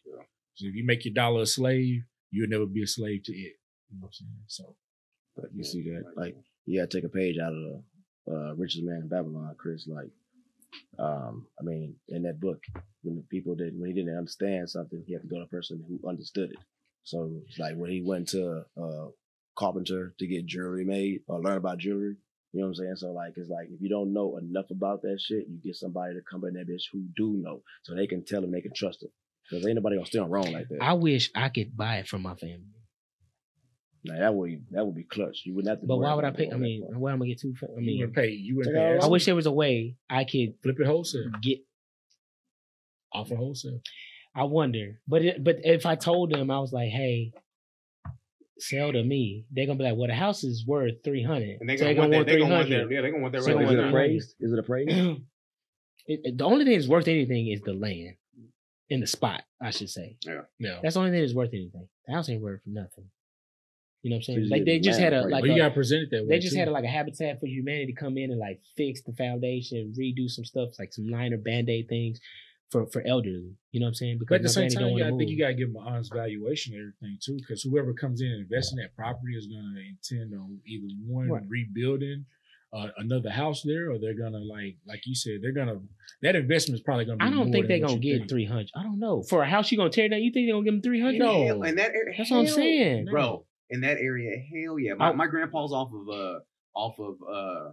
So 0.55 0.67
if 0.69 0.75
you 0.77 0.85
make 0.85 1.05
your 1.05 1.15
dollar 1.15 1.43
a 1.43 1.47
slave, 1.47 2.03
you'll 2.31 2.49
never 2.49 2.67
be 2.67 2.83
a 2.83 2.87
slave 2.87 3.23
to 3.25 3.33
it. 3.33 3.57
You 3.91 3.99
know 3.99 4.03
what 4.03 4.09
I'm 4.09 4.13
saying? 4.13 4.31
So 4.47 4.77
But 5.37 5.47
you 5.55 5.65
see 5.65 5.83
that, 5.83 6.05
like, 6.17 6.37
you 6.67 6.81
gotta 6.81 6.89
take 6.89 7.05
a 7.05 7.09
page 7.09 7.39
out 7.39 7.53
of 7.53 7.59
the 7.59 7.83
uh, 8.33 8.55
richest 8.55 8.85
man 8.85 9.03
in 9.03 9.09
Babylon, 9.09 9.55
Chris. 9.59 9.87
Like, 9.87 10.11
um, 10.99 11.47
I 11.59 11.65
mean, 11.65 11.97
in 12.09 12.23
that 12.23 12.41
book, 12.41 12.63
when 13.03 13.17
the 13.17 13.23
people 13.23 13.55
did, 13.55 13.79
when 13.79 13.89
he 13.89 13.95
didn't 13.95 14.17
understand 14.17 14.69
something, 14.71 15.03
he 15.07 15.15
had 15.15 15.23
to 15.23 15.29
go 15.29 15.37
to 15.37 15.45
a 15.45 15.49
person 15.49 15.85
who 15.89 16.09
understood 16.09 16.51
it. 16.51 16.59
So 17.03 17.43
it's 17.49 17.59
like 17.59 17.77
when 17.77 17.91
he 17.91 18.03
went 18.03 18.29
to 18.29 18.65
a 18.77 19.09
carpenter 19.59 20.15
to 20.19 20.27
get 20.27 20.47
jewelry 20.47 20.85
made 20.85 21.21
or 21.27 21.41
learn 21.41 21.57
about 21.57 21.79
jewelry. 21.79 22.17
You 22.53 22.61
know 22.61 22.67
what 22.67 22.71
I'm 22.71 22.75
saying? 22.75 22.97
So 22.97 23.13
like, 23.13 23.35
it's 23.37 23.49
like 23.49 23.69
if 23.71 23.81
you 23.81 23.89
don't 23.89 24.13
know 24.13 24.37
enough 24.37 24.71
about 24.71 25.03
that 25.03 25.21
shit, 25.21 25.47
you 25.49 25.59
get 25.63 25.77
somebody 25.77 26.15
to 26.15 26.21
come 26.29 26.45
in 26.45 26.55
that 26.55 26.69
bitch 26.69 26.83
who 26.93 27.05
do 27.17 27.37
know, 27.37 27.63
so 27.83 27.95
they 27.95 28.07
can 28.07 28.25
tell 28.25 28.41
them 28.41 28.51
they 28.51 28.61
can 28.61 28.75
trust 28.75 29.01
them. 29.01 29.11
Because 29.51 29.67
ain't 29.67 29.75
nobody 29.75 29.97
gonna 29.97 30.07
steal 30.07 30.29
wrong 30.29 30.53
like 30.53 30.69
that. 30.69 30.79
I 30.81 30.93
wish 30.93 31.31
I 31.35 31.49
could 31.49 31.77
buy 31.77 31.97
it 31.97 32.07
from 32.09 32.23
my 32.23 32.35
family. 32.37 32.63
Like, 34.07 34.19
that 34.21 34.35
would 34.35 34.47
be, 34.49 34.61
that 34.71 34.87
would 34.87 34.95
be 34.95 35.03
clutch. 35.05 35.43
You 35.45 35.55
wouldn't 35.55 35.69
have 35.71 35.81
to. 35.81 35.87
But 35.87 35.99
why 35.99 36.15
would 36.15 36.25
I 36.25 36.29
about 36.29 36.39
pay? 36.39 36.47
all 36.47 36.53
I 36.53 36.55
that 36.57 36.61
mean, 36.61 36.87
part. 36.87 36.99
where 37.01 37.13
am 37.13 37.19
I 37.19 37.27
gonna 37.27 37.29
get 37.35 37.41
too? 37.41 37.55
I 37.63 37.67
you 37.81 37.87
mean, 37.87 37.99
wouldn't 37.99 38.17
pay. 38.17 38.29
You 38.31 38.57
wouldn't 38.57 38.75
pay. 38.77 38.99
I 38.99 39.07
wish 39.09 39.25
there 39.27 39.35
was 39.35 39.47
a 39.47 39.53
way 39.53 39.97
I 40.09 40.25
could 40.25 40.55
flip 40.63 40.77
it 40.81 40.87
wholesale. 40.87 41.31
get. 41.43 41.59
Offer 43.13 43.35
wholesale. 43.37 43.81
I 44.35 44.45
wonder, 44.45 45.01
but 45.09 45.23
it, 45.23 45.43
but 45.45 45.57
if 45.65 45.85
I 45.85 45.97
told 45.97 46.31
them 46.33 46.51
I 46.53 46.61
was 46.61 46.73
like, 46.73 46.91
hey, 46.91 47.33
sell 48.59 48.93
to 48.93 49.03
me, 49.03 49.45
they're 49.51 49.67
gonna 49.67 49.77
be 49.79 49.85
like, 49.85 49.97
well, 49.97 50.07
the 50.07 50.15
house 50.15 50.45
is 50.45 50.65
worth 50.65 50.95
three 51.05 51.25
hundred. 51.25 51.57
And 51.61 51.69
they 51.69 51.77
so 51.77 51.93
gonna, 51.93 51.95
they're 51.95 52.01
want 52.01 52.13
that. 52.13 52.27
They 52.27 52.33
three 52.35 52.41
gonna 52.43 52.55
want 52.55 52.69
that. 52.69 52.77
hundred. 52.79 52.95
Yeah, 52.95 53.01
they're 53.03 53.11
gonna 53.11 53.23
want 53.23 53.33
that 53.35 53.43
So 53.43 53.55
right 53.55 53.65
is 53.65 53.71
it 53.71 53.75
want 53.75 53.79
now. 53.79 53.89
appraised? 53.89 54.35
Is 54.41 54.53
it 54.53 54.59
appraised? 54.59 55.21
It- 56.07 56.39
the 56.39 56.45
only 56.45 56.65
thing 56.65 56.75
that's 56.75 56.89
worth 56.89 57.07
anything 57.09 57.49
is 57.49 57.61
the 57.61 57.73
land 57.75 58.15
in 58.91 59.01
the 59.01 59.07
spot, 59.07 59.43
I 59.63 59.71
should 59.71 59.89
say. 59.91 60.17
Yeah. 60.27 60.79
That's 60.83 60.95
the 60.95 61.01
only 61.01 61.13
thing 61.13 61.21
that's 61.23 61.35
worth 61.35 61.51
anything. 61.55 61.89
The 62.07 62.13
house 62.13 62.29
ain't 62.29 62.43
worth 62.43 62.61
nothing. 62.67 63.05
You 64.03 64.11
know 64.11 64.15
what 64.17 64.19
I'm 64.21 64.23
saying? 64.25 64.41
you 64.45 64.49
Like 64.51 64.65
they 64.65 64.79
just 64.81 64.99
had 64.99 65.13
a 65.13 65.19
appraised. 65.21 65.33
like 65.33 65.43
But 65.43 65.49
you 65.51 65.55
a- 65.57 65.59
gotta 65.59 65.75
present 65.75 66.03
it 66.05 66.11
that 66.11 66.23
way. 66.23 66.29
they 66.29 66.39
just 66.39 66.55
too. 66.55 66.59
had 66.59 66.69
a, 66.69 66.71
like 66.71 66.85
a 66.85 66.89
Habitat 66.89 67.39
for 67.39 67.47
Humanity 67.47 67.93
come 67.93 68.17
in 68.19 68.31
and 68.31 68.41
like 68.41 68.61
fix 68.77 69.03
the 69.03 69.13
foundation, 69.13 69.93
redo 69.99 70.29
some 70.29 70.45
stuff, 70.45 70.71
like 70.79 70.93
some 70.93 71.07
liner 71.09 71.37
band 71.37 71.69
aid 71.69 71.89
things 71.89 72.19
for 72.71 72.87
for 72.87 73.03
elderly. 73.07 73.53
You 73.73 73.81
know 73.81 73.85
what 73.85 73.89
I'm 73.89 73.95
saying? 73.95 74.21
But 74.27 74.37
at 74.37 74.43
the 74.43 74.49
same 74.49 74.71
time, 74.71 74.81
don't 74.81 74.89
you 74.91 74.95
wanna 74.95 75.05
gotta 75.11 75.19
think 75.19 75.31
you 75.31 75.39
gotta 75.39 75.55
give 75.55 75.73
them 75.73 75.83
an 75.83 75.87
honest 75.93 76.13
valuation 76.15 76.73
and 76.75 76.81
everything 76.83 77.19
too, 77.23 77.37
because 77.37 77.63
whoever 77.63 77.93
comes 77.93 78.23
in 78.23 78.29
and 78.29 78.41
invests 78.43 78.73
in 78.73 78.79
that 78.79 78.97
property 78.97 79.37
is 79.37 79.47
gonna 79.47 79.81
intend 79.81 80.33
on 80.35 80.59
either 80.67 80.89
one 81.07 81.29
Right. 81.29 81.43
rebuilding 81.47 82.25
uh, 82.73 82.89
another 82.99 83.31
house 83.31 83.63
there, 83.65 83.91
or 83.91 83.99
they're 83.99 84.15
gonna 84.19 84.39
like 84.45 84.77
like 84.87 85.01
you 85.07 85.15
said, 85.15 85.35
they're 85.43 85.53
gonna 85.53 85.81
that 86.23 86.37
investment 86.37 86.79
is 86.79 86.83
probably 86.83 87.05
gonna. 87.05 87.19
be 87.19 87.25
I 87.25 87.31
don't 87.31 87.47
more 87.47 87.53
think 87.53 87.69
they're 87.69 87.81
gonna 87.81 87.99
get 87.99 88.29
three 88.29 88.45
hundred. 88.47 88.71
I 88.77 88.83
don't 88.83 88.99
know. 89.01 89.23
For 89.29 89.43
a 89.43 89.49
house 89.49 89.71
you 89.73 89.79
gonna 89.79 89.91
tear 89.91 90.09
down, 90.09 90.23
you 90.23 90.31
think 90.33 90.47
they're 90.47 90.55
gonna 90.55 90.65
give 90.65 90.75
them 90.75 90.83
three 90.83 91.01
hundred? 91.01 91.19
No. 91.19 91.45
Hell, 91.47 91.63
in 91.65 91.75
that 91.77 91.91
area, 91.93 92.15
That's 92.17 92.31
what 92.31 92.39
I'm 92.39 92.47
hell- 92.47 92.55
saying. 92.55 93.07
bro. 93.11 93.45
In 93.71 93.81
that 93.83 93.99
area, 93.99 94.31
hell 94.53 94.79
yeah. 94.79 94.95
My, 94.95 95.11
I- 95.11 95.13
my 95.13 95.27
grandpa's 95.27 95.73
off 95.73 95.91
of 95.93 96.09
uh 96.15 96.39
off 96.75 96.95
of 96.99 97.17
uh 97.29 97.71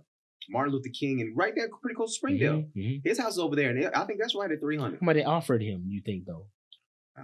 Martin 0.49 0.73
Luther 0.73 0.89
King 0.97 1.21
and 1.21 1.35
right 1.37 1.53
there, 1.55 1.67
pretty 1.81 1.95
close 1.95 2.11
to 2.13 2.15
Springdale. 2.15 2.63
Mhm, 2.63 2.71
mhm. 2.77 3.01
His 3.03 3.19
house 3.19 3.33
is 3.33 3.39
over 3.39 3.55
there, 3.55 3.69
and 3.69 3.85
I 3.93 4.05
think 4.05 4.19
that's 4.19 4.33
right 4.35 4.49
at 4.51 4.59
three 4.59 4.77
hundred. 4.77 4.99
How 5.01 5.05
much 5.05 5.15
they 5.15 5.23
offered 5.23 5.61
him? 5.61 5.83
You 5.87 6.01
think 6.05 6.25
though? 6.25 6.45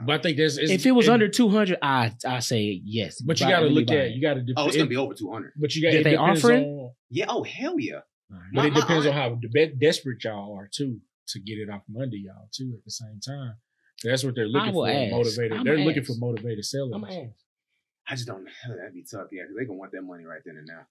But 0.05 0.19
I 0.19 0.21
think 0.23 0.37
there's 0.37 0.57
it's- 0.57 0.71
if 0.71 0.85
it 0.85 0.91
was 0.91 1.07
it- 1.07 1.11
under 1.11 1.27
two 1.27 1.49
hundred, 1.49 1.77
I 1.81 2.13
I 2.25 2.39
say 2.39 2.81
yes. 2.83 3.21
But 3.21 3.39
you 3.39 3.47
gotta 3.47 3.67
look 3.67 3.89
at 3.91 3.97
it. 4.07 4.13
you 4.15 4.21
gotta. 4.21 4.41
Dep- 4.41 4.55
Oh, 4.57 4.67
it's 4.67 4.75
gonna 4.77 4.89
be 4.89 4.97
over 4.97 5.13
two 5.13 5.31
hundred. 5.31 5.53
But 5.55 5.75
you 5.75 5.81
got 5.83 5.91
Did 5.91 6.05
they 6.05 6.11
depends 6.11 6.43
offer 6.43 6.53
it? 6.53 6.63
on- 6.63 6.91
Yeah. 7.11 7.25
Oh 7.29 7.43
hell 7.43 7.79
yeah. 7.79 7.99
But 8.29 8.39
My- 8.53 8.67
it 8.67 8.73
depends 8.73 9.05
aunt- 9.05 9.15
on 9.15 9.21
how 9.21 9.35
de- 9.35 9.75
desperate 9.75 10.23
y'all 10.23 10.57
are 10.57 10.67
too 10.73 10.99
to 11.27 11.39
get 11.39 11.59
it 11.59 11.69
off 11.69 11.83
Monday, 11.87 12.23
y'all 12.25 12.49
too. 12.51 12.73
At 12.77 12.83
the 12.85 12.91
same 12.91 13.19
time, 13.25 13.53
That's 14.03 14.23
what 14.23 14.33
they're 14.35 14.47
looking 14.47 14.73
for. 14.73 14.89
ask. 14.89 15.11
Motivated. 15.11 15.51
I'ma 15.53 15.63
they're 15.63 15.77
looking 15.77 16.03
for 16.03 16.15
motivated 16.17 16.65
sellers. 16.65 16.93
I'm. 16.95 17.05
I 17.05 18.15
just 18.15 18.27
don't. 18.27 18.43
Know 18.43 18.75
that'd 18.75 18.93
be 18.93 19.03
tough, 19.09 19.27
yeah, 19.31 19.43
because 19.43 19.55
they 19.57 19.65
gonna 19.65 19.77
want 19.77 19.91
that 19.93 20.01
money 20.01 20.25
right 20.25 20.41
then 20.43 20.57
and 20.57 20.67
now. 20.67 20.85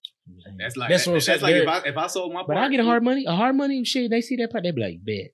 That's 0.57 0.77
like 0.79 0.89
That's 0.89 1.05
that- 1.05 1.11
what 1.11 1.17
I'm 1.23 1.27
that's 1.27 1.43
like 1.43 1.55
if 1.57 1.69
I 1.69 1.79
if 1.89 1.97
I 1.99 2.07
sold 2.07 2.33
my 2.33 2.45
But 2.47 2.57
I 2.57 2.69
get 2.71 2.81
a 2.81 2.85
hard 2.85 3.03
money. 3.03 3.25
A 3.27 3.35
hard 3.35 3.57
money 3.57 3.85
shit. 3.85 4.11
They 4.11 4.21
see 4.23 4.37
that 4.37 4.51
part, 4.53 4.63
they 4.65 4.71
be 4.71 4.81
like, 4.81 5.05
bet. 5.05 5.33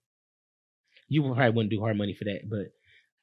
You 1.09 1.23
probably 1.23 1.51
wouldn't 1.51 1.71
do 1.71 1.81
hard 1.81 1.97
money 1.97 2.15
for 2.15 2.25
that, 2.25 2.41
but 2.49 2.73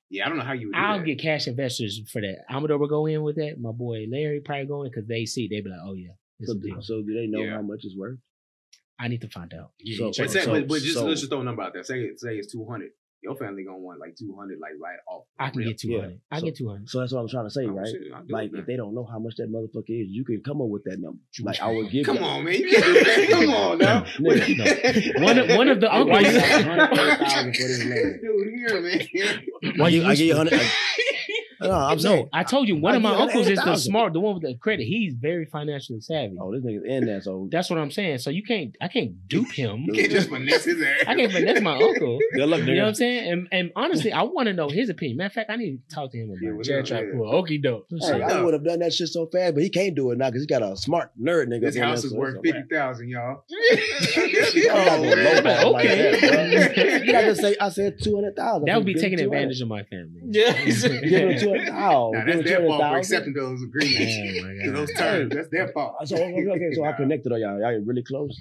Yeah, 0.09 0.25
I 0.25 0.29
don't 0.29 0.37
know 0.37 0.43
how 0.45 0.53
you 0.53 0.67
would. 0.67 0.73
Do 0.75 0.79
I'll 0.79 0.99
that. 0.99 1.05
get 1.05 1.19
cash 1.19 1.47
investors 1.47 1.99
for 2.11 2.21
that. 2.21 2.45
Amador 2.49 2.77
will 2.77 2.87
go 2.87 3.05
in 3.07 3.23
with 3.23 3.35
that. 3.37 3.59
My 3.59 3.71
boy 3.71 4.05
Larry 4.09 4.39
probably 4.39 4.65
going 4.67 4.89
because 4.91 5.07
they 5.07 5.25
see 5.25 5.47
they 5.47 5.61
be 5.61 5.69
like, 5.69 5.79
oh 5.83 5.93
yeah, 5.93 6.09
So, 6.43 6.53
a 6.53 6.55
deal. 6.55 6.81
so 6.81 7.01
do 7.01 7.13
they 7.13 7.27
know 7.27 7.41
Yeah. 7.43 7.55
how 7.55 7.61
much 7.61 7.79
it's 7.83 7.95
worth? 7.97 8.19
I 8.99 9.07
need 9.07 9.21
to 9.21 9.29
find 9.29 9.53
out. 9.53 9.71
Yeah, 9.79 9.97
So- 9.97 10.05
you 10.07 10.13
check 10.13 10.25
But, 10.27 10.31
say, 10.31 10.39
it. 10.39 10.45
So- 10.45 10.51
but, 10.53 10.67
but 10.67 10.81
just 10.81 10.93
so- 10.93 11.05
let's 11.05 11.19
just 11.21 11.31
throw 11.31 11.41
a 11.41 11.43
number 11.43 11.63
out 11.63 11.73
there. 11.73 11.83
Say 11.83 12.09
say 12.17 12.37
it's 12.37 12.51
two 12.51 12.65
hundred. 12.65 12.91
Your 13.25 13.35
family 13.35 13.63
gonna 13.65 13.79
want 13.79 13.99
like 13.99 14.15
two 14.15 14.33
hundred, 14.39 14.59
like 14.59 14.73
right 14.79 14.97
off. 15.09 15.23
I 15.37 15.49
can 15.49 15.59
rip. 15.59 15.67
get 15.69 15.77
two 15.79 15.99
hundred. 15.99 16.19
I 16.31 16.39
So- 16.39 16.45
get 16.45 16.55
two 16.55 16.69
hundred. 16.69 16.89
So 16.89 16.99
that's 16.99 17.11
what 17.11 17.21
I'm 17.21 17.27
trying 17.27 17.45
to 17.45 17.49
say, 17.51 17.65
Oh, 17.65 17.71
right? 17.71 17.87
shit, 17.87 18.29
Like 18.29 18.51
if 18.53 18.65
they 18.65 18.75
don't 18.77 18.93
know 18.95 19.03
how 19.11 19.19
much 19.19 19.35
that 19.37 19.51
motherfucker 19.51 19.89
is, 19.89 20.07
you 20.09 20.23
can 20.23 20.41
come 20.45 20.61
up 20.61 20.69
with 20.69 20.83
that 20.85 20.99
number. 20.99 21.19
Like 21.41 21.59
I 21.59 21.71
would 21.71 21.89
give. 21.91 22.05
Come 22.05 22.17
you- 22.17 22.23
on, 22.23 22.43
man. 22.45 22.53
You 22.53 22.69
can't 22.69 22.85
do 22.85 22.93
that. 22.93 23.27
Come 23.35 23.49
on 23.49 23.77
now. 23.79 24.01
Nigga, 24.19 25.21
One 25.23 25.37
of- 25.39 25.49
one 25.57 25.67
of 25.69 25.81
the 25.81 25.91
I- 25.91 25.99
uncles- 26.01 26.17
I 26.19 26.23
got 26.23 26.91
130,000 26.91 27.53
for 27.55 27.67
this 27.67 27.83
land. 27.85 28.19
Dude, 28.21 28.53
here, 28.55 28.81
man. 28.81 29.81
I 29.81 29.89
give, 29.91 30.05
I 30.05 30.15
give 30.15 30.27
you 30.27 30.35
hundred. 30.35 30.61
No, 31.61 31.71
uh, 31.71 31.87
I'm 31.91 31.99
saying. 31.99 32.29
I 32.33 32.43
told 32.43 32.67
you 32.67 32.75
one 32.77 32.93
I 32.93 32.95
of 32.97 33.01
my 33.01 33.11
uncles 33.15 33.47
is 33.47 33.55
the 33.57 33.61
100,000. 33.61 33.91
smart, 33.91 34.13
the 34.13 34.19
one 34.19 34.33
with 34.35 34.43
the 34.43 34.55
credit. 34.55 34.85
He's 34.85 35.13
very 35.13 35.45
financially 35.45 36.01
savvy. 36.01 36.35
Oh, 36.39 36.51
this 36.53 36.63
nigga's 36.63 36.83
in 36.85 37.05
there, 37.05 37.21
so 37.21 37.47
That's 37.51 37.69
what 37.69 37.79
I'm 37.79 37.91
saying. 37.91 38.19
So 38.19 38.29
you 38.29 38.43
can't, 38.43 38.75
I 38.81 38.87
can't 38.87 39.27
dupe 39.27 39.51
him. 39.51 39.85
You 39.87 39.93
can't 39.93 40.11
just 40.11 40.29
finesse 40.29 40.65
his 40.65 40.81
ass. 40.81 41.03
I 41.07 41.15
can't 41.15 41.31
finesse 41.31 41.61
my 41.61 41.75
uncle. 41.77 42.19
good 42.35 42.49
luck, 42.49 42.59
You 42.61 42.75
know 42.75 42.81
what 42.83 42.87
I'm 42.89 42.95
saying? 42.95 43.31
And, 43.31 43.47
and 43.51 43.71
honestly, 43.75 44.11
I 44.11 44.23
want 44.23 44.47
to 44.47 44.53
know 44.53 44.69
his 44.69 44.89
opinion. 44.89 45.17
Matter 45.17 45.27
of 45.27 45.33
fact, 45.33 45.49
I 45.49 45.55
need 45.55 45.79
to 45.89 45.95
talk 45.95 46.11
to 46.11 46.17
him 46.17 46.31
Yeah, 46.41 46.49
about 46.49 46.57
what's 46.57 46.67
it. 46.69 46.71
Chad 46.71 46.79
up? 46.81 46.85
try 46.87 46.99
to 47.01 47.07
Yeah. 47.07 47.13
pull 47.13 47.35
okey 47.35 47.57
doke. 47.59 47.85
Hey, 48.01 48.21
I 48.21 48.41
would 48.41 48.53
have 48.53 48.63
done 48.63 48.79
that 48.79 48.93
shit 48.93 49.07
so 49.09 49.25
fast, 49.27 49.53
but 49.55 49.63
he 49.63 49.69
can't 49.69 49.95
do 49.95 50.11
it 50.11 50.17
now 50.17 50.29
because 50.29 50.41
he 50.43 50.47
got 50.47 50.61
a 50.63 50.75
smart 50.75 51.11
nerd 51.21 51.47
nigga. 51.47 51.61
This 51.61 51.75
up 51.77 51.81
in 51.83 51.87
house 51.89 52.01
there, 52.01 52.07
is 52.07 52.11
so 52.13 52.17
worth 52.17 52.35
it's 52.35 52.39
a 52.39 52.41
fifty 52.41 52.59
wrap. 52.59 52.69
thousand, 52.69 53.09
y'all. 53.09 53.43
Oh, 54.67 54.77
I'm 54.77 54.85
not 54.85 55.15
gonna 55.15 55.23
low 55.23 55.41
ball 55.41 55.71
like 55.71 55.85
Okay. 55.85 56.11
that, 56.19 56.75
bro. 56.75 57.03
You 57.03 57.11
gotta 57.11 57.35
say 57.35 57.55
I 57.59 57.69
said 57.69 57.97
two 58.01 58.15
hundred 58.15 58.35
thousand. 58.35 58.65
That 58.67 58.77
would 58.77 58.85
be 58.85 58.93
taking 58.95 59.19
advantage 59.19 59.61
of 59.61 59.67
my 59.67 59.83
family. 59.83 60.21
Yeah. 60.25 60.53
Give 60.63 61.29
him 61.29 61.39
two 61.45 61.49
hundred 61.51 61.67
thousand. 61.67 62.11
Now, 62.19 62.25
Give 62.25 62.35
that's 62.35 62.49
their 62.49 62.67
fault 62.67 62.81
for 62.81 62.97
accepting 62.97 63.33
those 63.33 63.61
agreements. 63.63 64.15
Oh 64.17 64.47
my 64.47 64.65
God. 64.65 64.75
those 64.75 64.93
terms, 64.93 65.33
that's 65.35 65.49
their 65.49 65.67
fault. 65.69 65.95
So 66.05 66.15
okay, 66.15 66.45
okay, 66.47 66.71
so 66.73 66.83
I 66.85 66.91
connected 66.97 67.31
on 67.31 67.39
y'all. 67.39 67.59
Y'all 67.59 67.81
really 67.85 68.03
close. 68.03 68.37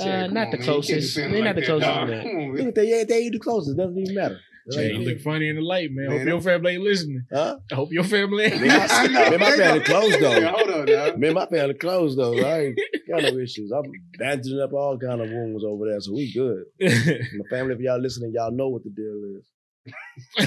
Uh, 0.00 0.04
Chad, 0.04 0.32
not 0.32 0.44
come 0.44 0.50
the 0.52 0.56
man. 0.58 0.64
Closest. 0.66 1.16
They're 1.16 1.28
like 1.30 1.44
not 1.44 1.54
the 1.56 1.62
closest, 1.62 1.90
dog. 1.94 2.08
but- 2.08 2.22
Come 2.22 2.36
on, 2.36 2.56
Look 2.56 2.66
at 2.68 2.74
that. 2.76 2.86
Yeah, 2.86 3.04
they 3.04 3.18
ain't 3.24 3.32
the 3.34 3.38
closest. 3.38 3.76
Doesn't 3.76 3.98
even 3.98 4.14
matter. 4.14 4.40
Jay, 4.70 4.92
you 4.92 4.98
look 5.00 5.20
funny 5.20 5.48
in 5.48 5.56
the 5.56 5.60
light, 5.62 5.88
man. 5.90 6.06
I 6.06 6.10
Man, 6.10 6.18
hope 6.20 6.26
your 6.28 6.40
family 6.40 6.72
ain't 6.74 6.82
listening. 6.84 7.24
Huh? 7.32 7.58
I 7.72 7.74
hope 7.74 7.88
your 7.92 8.04
family 8.04 8.44
ain't 8.44 8.60
Man, 8.60 8.68
my, 8.78 8.86
I 8.88 9.06
know. 9.08 9.30
man, 9.30 9.40
my 9.40 9.50
family 9.56 9.80
closed 9.80 10.12
Yeah, 10.20 10.20
though. 10.40 10.46
hold 10.50 10.70
on, 10.70 10.84
now. 10.84 11.16
Man, 11.16 11.34
my 11.34 11.46
family 11.46 11.74
closed 11.74 12.16
though. 12.16 12.38
I 12.38 12.60
ain't 12.66 12.78
got 13.10 13.22
no 13.24 13.38
issues. 13.40 13.72
I'm 13.72 13.82
bandaging 14.20 14.60
up 14.60 14.72
all 14.72 14.96
kind 14.98 15.20
of 15.20 15.30
wounds 15.30 15.64
over 15.64 15.88
there, 15.90 16.00
so 16.00 16.12
we 16.12 16.32
good. 16.32 16.62
My 16.80 17.48
family, 17.50 17.74
if 17.74 17.80
y'all 17.80 18.00
listening, 18.00 18.30
y'all 18.36 18.52
know 18.52 18.68
what 18.68 18.84
the 18.84 18.90
deal 18.90 19.36
is. 19.36 19.46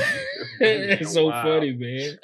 It's 0.60 1.14
so 1.14 1.28
Wow. 1.28 1.44
funny, 1.44 1.74
man. 1.78 2.18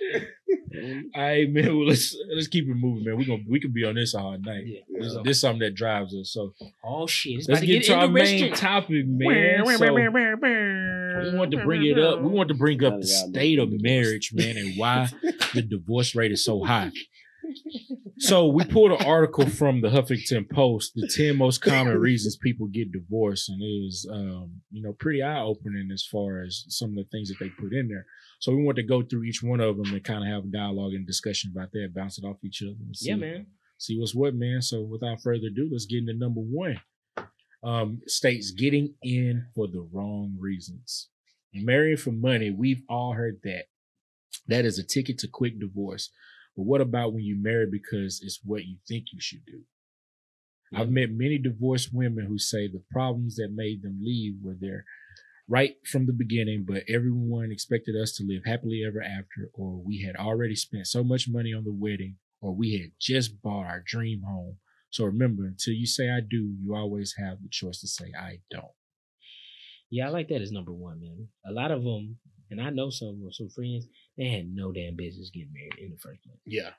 All 1.15 1.21
right, 1.21 1.49
man. 1.51 1.77
Well, 1.77 1.87
let's 1.87 2.15
let's 2.33 2.47
keep 2.47 2.65
it 2.65 2.73
moving, 2.75 3.03
man. 3.03 3.17
We 3.17 3.25
gonna 3.25 3.43
we 3.49 3.59
could 3.59 3.73
be 3.73 3.83
on 3.83 3.95
this 3.95 4.15
all 4.15 4.37
night. 4.39 4.63
Yeah. 4.65 4.79
This, 4.99 5.13
Yeah. 5.13 5.21
this 5.25 5.37
is 5.37 5.41
something 5.41 5.59
that 5.59 5.75
drives 5.75 6.15
us. 6.15 6.31
So 6.31 6.53
Oh 6.83 7.07
shit! 7.07 7.39
It's 7.39 7.49
let's 7.49 7.61
to 7.61 7.67
get 7.67 7.73
get 7.81 7.85
to 7.87 7.95
our 7.95 8.07
main 8.07 8.53
topic, 8.53 9.05
man. 9.05 9.65
So 9.65 9.93
we 9.93 11.37
want 11.37 11.51
to 11.51 11.57
bring 11.63 11.83
it 11.85 11.99
up. 11.99 12.21
We 12.21 12.29
want 12.29 12.47
to 12.49 12.55
bring 12.55 12.83
up 12.83 12.99
the 12.99 13.07
state 13.07 13.59
of 13.59 13.69
marriage, 13.81 14.31
man, 14.33 14.55
and 14.57 14.73
why 14.77 15.09
the 15.53 15.61
divorce 15.61 16.15
rate 16.15 16.31
is 16.31 16.45
so 16.45 16.63
high. 16.63 16.91
So 18.21 18.47
we 18.47 18.63
pulled 18.65 18.91
an 18.91 19.03
article 19.05 19.49
from 19.49 19.81
the 19.81 19.89
Huffington 19.89 20.47
Post, 20.47 20.91
the 20.95 21.07
10 21.07 21.35
most 21.37 21.59
common 21.61 21.97
reasons 21.97 22.37
people 22.37 22.67
get 22.67 22.91
divorced. 22.91 23.49
And 23.49 23.59
it 23.63 23.83
was, 23.83 24.07
um, 24.11 24.61
you 24.69 24.83
know, 24.83 24.93
pretty 24.93 25.23
eye 25.23 25.41
opening 25.41 25.89
as 25.91 26.05
far 26.05 26.43
as 26.43 26.65
some 26.67 26.91
of 26.91 26.95
the 26.97 27.03
things 27.11 27.29
that 27.29 27.39
they 27.39 27.49
put 27.49 27.73
in 27.73 27.87
there. 27.87 28.05
So 28.39 28.53
we 28.55 28.63
want 28.63 28.75
to 28.75 28.83
go 28.83 29.01
through 29.01 29.23
each 29.23 29.41
one 29.41 29.59
of 29.59 29.75
them 29.77 29.91
and 29.91 30.03
kind 30.03 30.23
of 30.23 30.29
have 30.31 30.43
a 30.43 30.47
dialogue 30.55 30.93
and 30.93 31.05
discussion 31.07 31.51
about 31.55 31.71
that, 31.71 31.93
bounce 31.95 32.19
it 32.19 32.23
off 32.25 32.37
each 32.43 32.61
other. 32.61 32.75
And 32.79 32.95
see, 32.95 33.09
Yeah, 33.09 33.15
man. 33.15 33.47
see 33.79 33.97
what's 33.99 34.13
what, 34.13 34.35
man. 34.35 34.61
So 34.61 34.81
without 34.81 35.21
further 35.23 35.47
ado, 35.47 35.67
let's 35.71 35.87
get 35.87 35.99
into 35.99 36.13
number 36.13 36.41
one. 36.41 36.79
Um, 37.63 38.01
states 38.07 38.51
getting 38.51 38.93
in 39.01 39.47
for 39.55 39.67
the 39.67 39.87
wrong 39.91 40.35
reasons. 40.39 41.09
Marrying 41.53 41.97
for 41.97 42.11
money, 42.11 42.51
we've 42.51 42.83
all 42.87 43.13
heard 43.13 43.39
that. 43.43 43.65
That 44.47 44.65
is 44.65 44.77
a 44.79 44.83
ticket 44.83 45.17
to 45.19 45.27
quick 45.27 45.59
divorce. 45.59 46.11
But 46.55 46.63
what 46.63 46.81
about 46.81 47.13
when 47.13 47.23
you 47.23 47.35
marry 47.41 47.65
because 47.71 48.21
it's 48.23 48.39
what 48.43 48.65
you 48.65 48.77
think 48.87 49.05
you 49.13 49.19
should 49.21 49.45
do? 49.45 49.61
I've 50.73 50.89
met 50.89 51.09
many 51.11 51.37
divorced 51.37 51.89
women 51.93 52.25
who 52.25 52.37
say 52.37 52.67
the 52.67 52.83
problems 52.91 53.35
that 53.35 53.51
made 53.53 53.81
them 53.83 53.99
leave 54.01 54.35
were 54.41 54.55
there 54.57 54.85
right 55.47 55.75
from 55.85 56.05
the 56.05 56.13
beginning, 56.13 56.65
but 56.65 56.83
everyone 56.87 57.51
expected 57.51 57.95
us 58.01 58.13
to 58.13 58.23
live 58.25 58.43
happily 58.45 58.83
ever 58.87 59.01
after, 59.01 59.49
or 59.53 59.81
we 59.83 60.01
had 60.01 60.15
already 60.15 60.55
spent 60.55 60.87
so 60.87 61.03
much 61.03 61.27
money 61.27 61.53
on 61.53 61.65
the 61.65 61.73
wedding, 61.73 62.15
or 62.39 62.55
we 62.55 62.79
had 62.79 62.91
just 62.99 63.41
bought 63.41 63.65
our 63.65 63.83
dream 63.85 64.21
home. 64.25 64.57
So 64.91 65.03
remember, 65.03 65.45
until 65.45 65.73
you 65.73 65.85
say 65.85 66.09
I 66.09 66.21
do, 66.21 66.55
you 66.61 66.73
always 66.73 67.15
have 67.17 67.41
the 67.41 67.49
choice 67.49 67.81
to 67.81 67.87
say 67.87 68.11
I 68.17 68.39
don't. 68.49 68.65
Yeah, 69.89 70.07
I 70.07 70.09
like 70.09 70.29
that 70.29 70.41
as 70.41 70.53
number 70.53 70.71
one, 70.71 71.01
man. 71.01 71.27
A 71.45 71.51
lot 71.51 71.71
of 71.71 71.83
them, 71.83 72.17
and 72.49 72.61
I 72.61 72.69
know 72.69 72.89
some 72.89 73.21
of 73.27 73.35
some 73.35 73.49
friends, 73.49 73.87
they 74.17 74.27
had 74.29 74.47
no 74.53 74.71
damn 74.71 74.95
business 74.95 75.29
getting 75.33 75.53
married 75.53 75.79
in 75.79 75.91
the 75.91 75.97
first 75.97 76.21
place. 76.23 76.37
Yeah. 76.45 76.71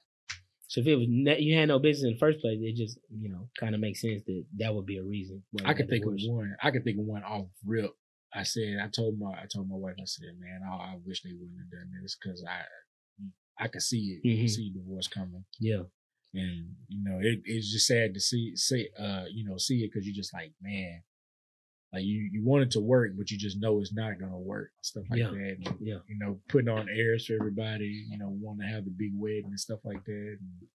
So 0.69 0.81
if 0.81 0.87
it 0.87 0.97
was 0.97 1.07
you 1.09 1.57
had 1.57 1.69
no 1.69 1.79
business 1.79 2.05
in 2.09 2.13
the 2.15 2.19
first 2.19 2.41
place, 2.41 2.59
it 2.63 2.77
just 2.77 2.99
you 3.11 3.29
know 3.29 3.49
kind 3.59 3.75
of 3.75 3.81
makes 3.81 4.01
sense 4.01 4.23
that 4.27 4.45
that 4.59 4.75
would 4.75 4.87
be 4.87 4.99
a 4.99 5.03
reason. 5.05 5.43
I 5.65 5.75
could 5.75 5.89
think 5.89 6.05
of 6.07 6.15
one. 6.27 6.57
I 6.63 6.71
could 6.71 6.85
think 6.85 6.99
of 6.99 7.05
one 7.05 7.23
off 7.25 7.47
rip. 7.67 7.91
I 8.35 8.45
said, 8.45 8.79
I 8.83 8.89
told 8.89 9.19
my, 9.19 9.33
I 9.33 9.45
told 9.53 9.69
my 9.69 9.77
wife, 9.77 9.97
I 10.01 10.07
said, 10.07 10.29
man, 10.41 10.63
I, 10.67 10.75
I 10.75 10.97
wish 11.05 11.23
they 11.23 11.35
wouldn't 11.35 11.59
have 11.59 11.71
done 11.71 11.91
this 12.01 12.17
because 12.17 12.43
I, 12.49 12.63
I 13.63 13.69
could 13.69 13.83
see 13.83 14.19
it, 14.25 14.27
Mhm. 14.27 14.49
see 14.49 14.73
divorce 14.73 15.07
coming, 15.07 15.45
Yeah, 15.61 15.83
and 16.33 16.75
you 16.89 17.05
know, 17.05 17.19
it, 17.21 17.41
it's 17.45 17.71
just 17.71 17.87
sad 17.87 18.15
to 18.15 18.21
see, 18.21 18.57
see, 18.57 18.89
uh, 18.99 19.27
you 19.31 19.45
know, 19.45 19.59
see 19.59 19.85
it 19.85 19.91
because 19.93 20.07
you're 20.07 20.15
just 20.17 20.33
like, 20.33 20.53
man, 20.63 21.03
like 21.93 22.05
you, 22.05 22.29
you 22.33 22.43
want 22.45 22.63
it 22.63 22.71
to 22.73 22.81
work, 22.81 23.13
but 23.19 23.31
you 23.31 23.37
just 23.39 23.61
know 23.61 23.81
it's 23.81 23.93
not 23.93 24.19
gonna 24.19 24.39
work, 24.39 24.71
stuff 24.83 25.05
like 25.11 25.21
Yeah. 25.21 25.31
that. 25.31 25.57
And, 25.67 25.77
yeah. 25.81 25.99
you 26.09 26.19
know, 26.19 26.41
putting 26.49 26.69
on 26.69 26.89
airs 26.89 27.27
for 27.27 27.35
everybody, 27.35 28.07
you 28.09 28.19
know, 28.19 28.31
wanting 28.31 28.67
to 28.67 28.75
have 28.75 28.85
the 28.85 28.91
big 28.91 29.13
wedding 29.15 29.45
and 29.47 29.61
stuff 29.61 29.81
like 29.85 30.05
that. 30.05 30.37
And, 30.41 30.69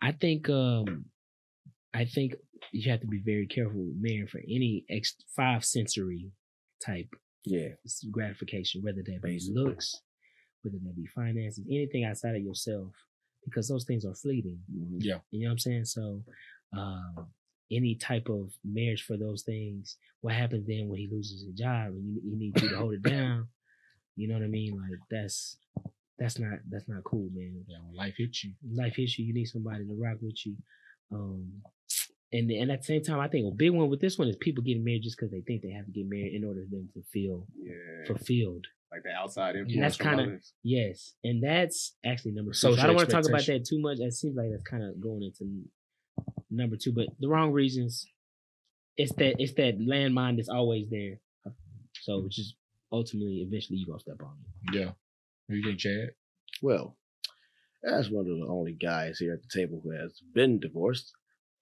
I 0.00 0.12
think 0.12 0.48
um 0.48 1.06
I 1.94 2.04
think 2.04 2.34
you 2.72 2.90
have 2.90 3.00
to 3.00 3.06
be 3.06 3.18
very 3.20 3.46
careful 3.46 3.80
with 3.86 3.96
marrying 3.98 4.26
for 4.28 4.38
any 4.38 4.84
ex 4.88 5.16
five 5.34 5.64
sensory 5.64 6.30
type 6.84 7.08
Yeah. 7.44 7.70
gratification, 8.10 8.82
whether 8.82 9.02
that 9.02 9.22
be 9.22 9.28
Basically. 9.32 9.54
looks, 9.62 10.00
whether 10.62 10.78
that 10.78 10.96
be 10.96 11.06
finances, 11.06 11.64
anything 11.68 12.04
outside 12.04 12.36
of 12.36 12.42
yourself, 12.42 12.94
because 13.44 13.68
those 13.68 13.84
things 13.84 14.04
are 14.04 14.14
fleeting. 14.14 14.62
Mhm. 14.72 14.98
yeah, 15.04 15.20
You 15.30 15.40
know 15.40 15.46
what 15.48 15.52
I'm 15.52 15.58
saying? 15.58 15.84
So, 15.86 16.24
um, 16.72 17.32
any 17.70 17.94
type 17.94 18.28
of 18.28 18.50
marriage 18.64 19.02
for 19.04 19.16
those 19.16 19.42
things, 19.42 19.96
what 20.20 20.34
happens 20.34 20.66
then 20.66 20.88
when 20.88 20.98
he 20.98 21.08
loses 21.10 21.42
his 21.42 21.52
job 21.54 21.88
and 21.88 22.04
you, 22.14 22.20
he 22.30 22.36
needs 22.36 22.62
you 22.62 22.68
to 22.70 22.76
hold 22.76 22.94
it 22.94 23.02
down? 23.16 23.48
You 24.16 24.28
know 24.28 24.34
what 24.34 24.44
I 24.44 24.48
mean? 24.48 24.76
Like 24.76 24.98
that's 25.10 25.56
that's 26.18 26.38
not 26.38 26.58
that's 26.70 26.88
not 26.88 27.04
cool, 27.04 27.28
man. 27.34 27.64
know, 27.68 27.74
when 27.86 27.94
life 27.94 28.14
hits 28.18 28.42
you. 28.44 28.52
Life 28.74 28.96
hits 28.96 29.18
you, 29.18 29.26
you 29.26 29.34
need 29.34 29.46
somebody 29.46 29.84
to 29.84 29.94
rock 30.00 30.18
with 30.20 30.44
you. 30.44 30.56
Um, 31.12 31.62
and 32.32 32.50
and 32.50 32.70
at 32.70 32.80
the 32.80 32.84
same 32.84 33.02
time, 33.02 33.20
I 33.20 33.28
think 33.28 33.46
a 33.46 33.54
big 33.54 33.70
one 33.70 33.88
with 33.88 34.00
this 34.00 34.18
one 34.18 34.28
is 34.28 34.36
people 34.36 34.62
getting 34.64 34.84
married 34.84 35.02
just 35.02 35.16
because 35.16 35.30
they 35.30 35.40
think 35.42 35.62
they 35.62 35.70
have 35.70 35.86
to 35.86 35.92
get 35.92 36.08
married 36.08 36.34
in 36.34 36.44
order 36.44 36.62
for 36.68 36.76
them 36.76 36.88
to 36.94 37.02
feel 37.12 37.46
Yeah, 37.62 38.06
fulfilled. 38.06 38.66
like 38.92 39.02
the 39.04 39.10
outside 39.12 39.54
influence. 39.56 39.74
And 39.74 39.82
that's 39.84 39.96
kinda- 39.96 40.40
Yes, 40.64 41.14
and 41.24 41.42
that's 41.42 41.94
actually 42.04 42.32
number. 42.32 42.52
Social 42.52 42.76
So 42.76 42.82
I 42.82 42.86
don't 42.86 42.96
want 42.96 43.08
to 43.08 43.14
talk 43.14 43.28
about 43.28 43.46
that 43.46 43.64
too 43.64 43.78
much. 43.80 44.00
It 44.00 44.12
seems 44.14 44.36
like 44.36 44.50
that's 44.50 44.62
kind 44.64 44.82
of 44.82 45.00
going 45.00 45.22
into 45.22 45.44
number 46.50 46.76
two, 46.76 46.92
but 46.92 47.06
the 47.20 47.28
wrong 47.28 47.52
reasons. 47.52 48.06
It's 48.96 49.12
that 49.14 49.36
it's 49.38 49.54
that 49.54 49.78
landmine 49.78 50.36
that's 50.36 50.48
always 50.48 50.88
there. 50.90 51.20
So 52.02 52.20
which 52.20 52.38
is 52.38 52.54
ultimately, 52.90 53.46
eventually, 53.46 53.78
you 53.78 53.86
gonna 53.86 54.00
step 54.00 54.20
on 54.22 54.34
it. 54.72 54.78
Yeah. 54.78 54.84
What 54.86 54.94
do 55.50 55.56
you 55.56 55.62
think, 55.64 55.78
Chad? 55.78 56.10
Well, 56.62 56.96
as 57.84 58.10
one 58.10 58.26
of 58.28 58.38
the 58.38 58.46
only 58.48 58.72
guys 58.72 59.18
here 59.18 59.34
at 59.34 59.40
the 59.42 59.48
table 59.60 59.80
who 59.84 59.92
has 59.92 60.20
been 60.34 60.58
divorced, 60.58 61.12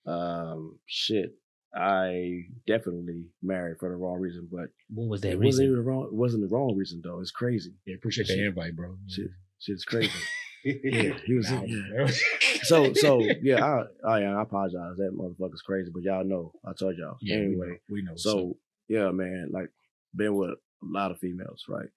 um, 0.07 0.79
shit, 0.87 1.35
I 1.75 2.45
definitely 2.67 3.27
married 3.43 3.77
for 3.79 3.91
the 3.91 3.97
wrong 3.97 4.19
reason, 4.19 4.49
but 4.51 4.69
What 4.89 5.09
was 5.09 5.21
that 5.21 5.33
it 5.33 5.41
wasn't 5.41 5.67
even 5.67 5.77
the 5.77 5.83
wrong. 5.83 6.05
It 6.07 6.15
wasn't 6.15 6.49
the 6.49 6.55
wrong 6.55 6.75
reason 6.75 7.03
though. 7.05 7.21
It's 7.21 7.31
crazy. 7.33 7.75
Yeah, 7.87 7.97
appreciate 7.97 8.29
the 8.29 8.35
Shit. 8.35 8.47
invite, 8.47 8.75
bro. 8.77 8.97
Shit, 9.09 9.29
shit's 9.59 9.85
crazy. 9.85 10.11
yeah. 10.83 11.03
yeah, 11.03 11.13
he 11.27 11.35
was. 11.35 11.51
Nah, 11.51 11.63
yeah. 11.65 12.09
So, 12.63 12.93
so 12.95 13.21
yeah, 13.43 13.65
I, 13.65 13.83
oh, 14.05 14.09
I, 14.11 14.23
I 14.23 14.43
apologize. 14.43 14.97
That 14.97 15.13
motherfucker's 15.17 15.63
crazy, 15.63 15.91
but 15.95 16.03
y'all 16.03 16.25
know. 16.25 16.53
I 16.65 16.73
told 16.79 16.97
y'all. 16.99 17.17
Yeah, 17.21 17.39
we 17.41 17.47
know. 17.57 17.77
We 17.89 18.03
know. 18.03 18.13
so 18.17 18.57
yeah, 18.89 19.11
man, 19.13 19.51
like 19.53 19.69
been 20.15 20.35
with 20.35 20.51
a 20.51 20.57
lot 20.83 21.13
of 21.13 21.19
females, 21.21 21.65
right? 21.69 21.89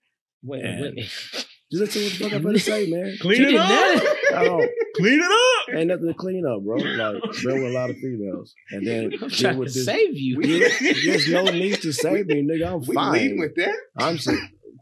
Wait, 0.44 0.64
And- 0.64 0.96
wait. 0.96 1.10
Just 1.72 1.96
listen 1.96 2.02
to 2.02 2.08
what 2.08 2.14
the 2.18 2.24
fuck 2.24 2.34
I'm 2.34 2.42
gonna 2.44 2.58
say, 2.60 2.90
man. 2.90 3.16
Clean 3.22 3.44
it 3.44 3.56
up. 3.56 3.68
that? 3.70 4.70
Clean 4.96 5.20
it 5.20 5.24
up. 5.72 5.76
Ain't 5.78 5.88
nothing 5.90 6.08
to 6.08 6.14
clean 6.16 6.44
up, 6.44 6.64
bro. 6.64 6.78
Like 6.78 7.22
been 7.44 7.62
with 7.64 7.72
a 7.72 7.76
lot 7.76 7.92
of 7.92 7.98
females, 7.98 8.56
and 8.72 8.88
then 8.88 9.04
I'm 9.06 9.28
get 9.30 9.32
trying 9.34 9.58
to 9.60 9.64
this. 9.66 9.86
save 9.86 10.16
you. 10.18 10.42
There's 10.42 10.80
there's 11.06 11.30
no 11.32 11.44
need 11.44 11.80
to 11.84 11.92
save 11.94 12.26
me, 12.26 12.42
nigga. 12.42 12.74
I'm 12.74 12.80
We 12.88 12.96
fine. 12.96 13.14
leading 13.14 13.40
with 13.40 13.54
that? 13.58 13.76
I'm 13.98 14.18
so, 14.18 14.36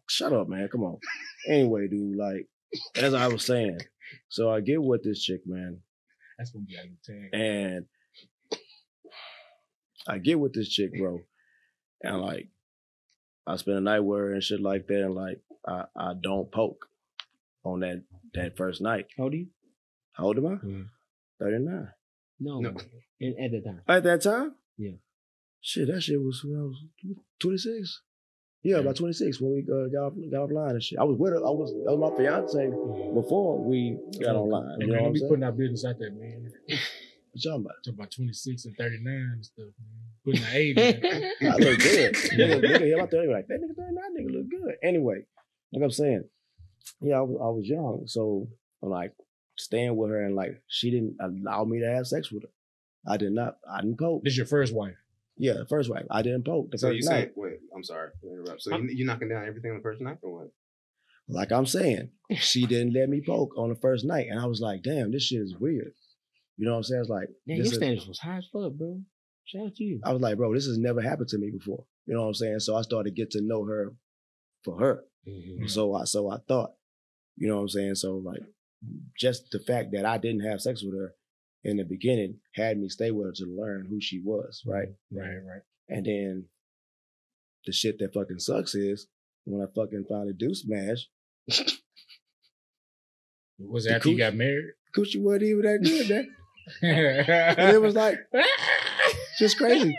shut 0.07 0.31
up, 0.31 0.47
man. 0.47 0.69
Come 0.72 0.84
on. 0.84 0.97
Anyway, 1.49 1.89
dude, 1.89 2.15
like 2.18 2.47
as 2.95 3.14
I 3.14 3.27
was 3.27 3.45
saying, 3.45 3.80
so 4.30 4.49
I 4.52 4.61
get 4.61 4.81
with 4.81 5.03
this 5.03 5.22
chick, 5.23 5.41
man, 5.45 5.80
That's 6.38 6.52
gonna 6.52 6.65
be 6.65 6.77
out 6.77 6.85
of 6.85 7.02
tag. 7.03 7.30
and 7.34 7.85
I 10.07 10.18
get 10.19 10.39
with 10.39 10.53
this 10.53 10.69
chick, 10.69 10.91
bro, 10.98 11.19
and 12.02 12.22
like 12.22 12.48
I 13.45 13.56
spend 13.57 13.77
a 13.77 13.81
night 13.81 13.99
with 14.02 14.19
her 14.19 14.34
and 14.34 14.44
shit 14.44 14.61
like 14.61 14.88
that, 14.88 15.03
and 15.03 15.15
like 15.15 15.41
I, 15.68 15.85
I 15.95 16.14
don't 16.22 16.52
poke 16.52 16.88
on 17.64 17.81
that 17.81 18.03
that 18.34 18.56
first 18.57 18.81
night. 18.81 19.07
How 19.18 19.23
old 19.26 19.34
are 19.34 19.38
you? 19.38 19.48
How 20.14 20.26
old 20.26 20.38
am 20.38 20.45
I? 20.45 20.56
Mhm. 20.56 20.85
Thirty 21.39 21.60
nine. 21.60 21.89
No, 22.39 22.60
No. 22.61 22.76
In, 23.19 23.35
at 23.44 23.52
that 23.52 23.64
time. 23.65 23.81
At 23.88 24.03
that 24.03 24.22
time? 24.22 24.56
Yeah. 24.77 24.91
Shit, 25.60 25.88
that 25.88 26.02
shit 26.02 26.22
was 26.22 26.44
when 26.45 26.60
I 26.60 26.64
was 26.64 26.84
26. 27.39 28.02
Yeah, 28.63 28.77
about 28.77 28.95
26 28.95 29.39
when 29.39 29.53
we 29.53 29.59
uh, 29.61 29.88
got, 29.88 30.07
off, 30.07 30.13
got 30.31 30.49
offline 30.49 30.71
and 30.71 30.84
shit. 30.84 30.99
I 30.99 31.03
was 31.03 31.17
with 31.17 31.31
her. 31.31 31.38
I 31.38 31.49
was, 31.49 31.71
that 31.85 31.95
was 31.95 32.11
my 32.11 32.17
fiance 32.17 32.67
before 33.13 33.63
we 33.63 33.97
got 34.19 34.35
online. 34.35 34.79
Hey, 34.79 34.88
You 34.88 34.93
know 34.93 35.01
man, 35.03 35.13
be 35.13 35.21
putting 35.21 35.43
our 35.43 35.51
business 35.51 35.85
out 35.85 35.99
there, 35.99 36.11
man. 36.11 36.51
What 37.31 37.43
you 37.43 37.51
talking 37.51 37.65
about? 37.65 37.75
Talk 37.85 37.93
about 37.93 38.11
26 38.11 38.65
and 38.65 38.77
39 38.77 39.13
and 39.13 39.45
stuff, 39.45 39.65
man. 39.77 40.01
Putting 40.25 40.41
the 40.41 40.57
age. 40.57 40.77
I 41.41 41.55
look 41.57 41.79
good. 41.79 42.15
nigga, 42.15 42.63
nigga, 42.63 42.79
here 42.81 42.99
out 42.99 43.11
there, 43.11 43.31
like, 43.31 43.47
that 43.47 43.61
nigga 43.61 43.75
39 43.75 44.03
nigga 44.17 44.34
look 44.34 44.49
good. 44.49 44.75
Anyway, 44.81 45.21
like 45.71 45.84
I'm 45.84 45.91
saying, 45.91 46.23
yeah, 47.01 47.17
I 47.17 47.21
was, 47.21 47.38
I 47.39 47.49
was 47.49 47.67
young. 47.67 48.03
So 48.07 48.47
I'm 48.81 48.89
like 48.89 49.13
staying 49.57 49.95
with 49.95 50.09
her 50.09 50.23
and 50.23 50.35
like 50.35 50.61
she 50.67 50.89
didn't 50.89 51.17
allow 51.21 51.63
me 51.63 51.79
to 51.79 51.88
have 51.88 52.07
sex 52.07 52.31
with 52.31 52.43
her. 52.43 52.49
I 53.07 53.17
did 53.17 53.34
not, 53.34 53.57
I 53.71 53.81
didn't 53.81 53.99
poke. 53.99 54.23
This 54.23 54.31
is 54.34 54.38
your 54.38 54.47
first 54.47 54.73
wife. 54.73 54.95
Yeah, 55.38 55.53
the 55.53 55.65
first 55.68 55.89
wife. 55.89 56.05
I 56.09 56.22
didn't 56.22 56.45
poke. 56.45 56.72
The 56.72 56.77
So 56.77 56.88
first 56.89 57.03
you 57.03 57.09
night. 57.09 57.27
say, 57.27 57.31
wait, 57.35 57.59
I'm 57.76 57.84
sorry 57.84 58.09
to 58.22 58.27
interrupt. 58.31 58.61
So 58.61 58.76
you, 58.77 58.88
you're 58.89 59.07
knocking 59.07 59.30
down 59.30 59.45
everything 59.45 59.72
on 59.72 59.77
the 59.77 59.84
first 59.84 60.01
night 60.01 60.18
or 60.22 60.39
what? 60.39 60.47
Like 61.30 61.51
I'm 61.51 61.65
saying, 61.65 62.09
she 62.35 62.65
didn't 62.65 62.93
let 62.93 63.09
me 63.09 63.22
poke 63.26 63.57
on 63.57 63.69
the 63.69 63.76
first 63.76 64.05
night. 64.05 64.27
And 64.30 64.39
I 64.39 64.45
was 64.45 64.61
like, 64.61 64.84
damn, 64.84 65.11
this 65.11 65.23
shit 65.23 65.41
is 65.41 65.55
weird. 65.59 65.91
You 66.57 66.65
know 66.65 66.72
what 66.72 66.77
I'm 66.77 66.84
saying? 66.84 67.01
It's 67.01 67.09
like, 67.09 67.30
Man, 67.45 67.57
this 67.59 67.68
your 67.68 67.73
is- 67.73 67.77
standards 67.77 68.07
was 68.07 68.19
high 68.19 68.38
as 68.38 68.47
fuck, 68.51 68.73
bro. 68.73 69.01
Shout 69.45 69.68
out 69.68 69.76
to 69.76 69.84
you. 69.84 70.01
I 70.03 70.11
was 70.11 70.22
like, 70.22 70.35
bro, 70.38 70.53
this 70.53 70.65
has 70.65 70.77
never 70.77 71.01
happened 71.01 71.30
to 71.30 71.38
me 71.38 71.51
before. 71.51 71.85
You 72.05 72.15
know 72.15 72.22
what 72.22 72.27
I'm 72.27 72.34
saying? 72.34 72.59
So 72.59 72.76
I 72.76 72.81
started 72.81 73.09
to 73.11 73.15
get 73.15 73.31
to 73.31 73.41
know 73.41 73.64
her 73.65 73.93
for 74.64 74.77
her. 74.80 75.03
Mhm. 75.27 75.69
So 75.69 75.93
I 75.93 76.03
so 76.05 76.30
I 76.30 76.38
thought, 76.47 76.72
you 77.38 77.47
know 77.47 77.55
what 77.57 77.61
I'm 77.64 77.69
saying? 77.69 77.95
So 77.95 78.15
like 78.18 78.41
just 79.18 79.51
the 79.51 79.59
fact 79.59 79.91
that 79.93 80.05
I 80.05 80.18
didn't 80.18 80.41
have 80.49 80.61
sex 80.61 80.84
with 80.84 80.95
her 80.99 81.14
in 81.68 81.77
the 81.77 81.84
beginning 81.84 82.39
had 82.56 82.77
me 82.80 82.89
stay 82.89 83.11
with 83.11 83.27
her 83.27 83.34
to 83.34 83.45
learn 83.45 83.85
who 83.89 83.99
she 84.02 84.19
was, 84.23 84.64
right? 84.65 84.88
Right, 85.11 85.35
right. 85.45 85.61
And 85.89 86.06
then 86.06 86.45
the 87.65 87.73
shit 87.73 87.99
that 87.99 88.14
fucking 88.14 88.39
sucks 88.39 88.73
is 88.73 89.07
when 89.45 89.61
I 89.61 89.65
fucking 89.76 90.06
finally 90.10 90.34
do 90.34 90.53
smash, 90.56 91.07
Was 93.60 93.85
it 93.85 93.89
The 93.89 93.95
after 93.95 94.10
you 94.10 94.18
got 94.18 94.35
married? 94.35 94.72
Coochie 94.95 95.22
wasn't 95.22 95.44
even 95.44 95.61
that 95.64 95.84
good, 95.84 96.10
man. 96.10 96.27
And 96.81 97.76
it 97.76 97.81
was 97.81 97.95
like 97.95 98.18
just 99.39 99.57
crazy. 99.57 99.98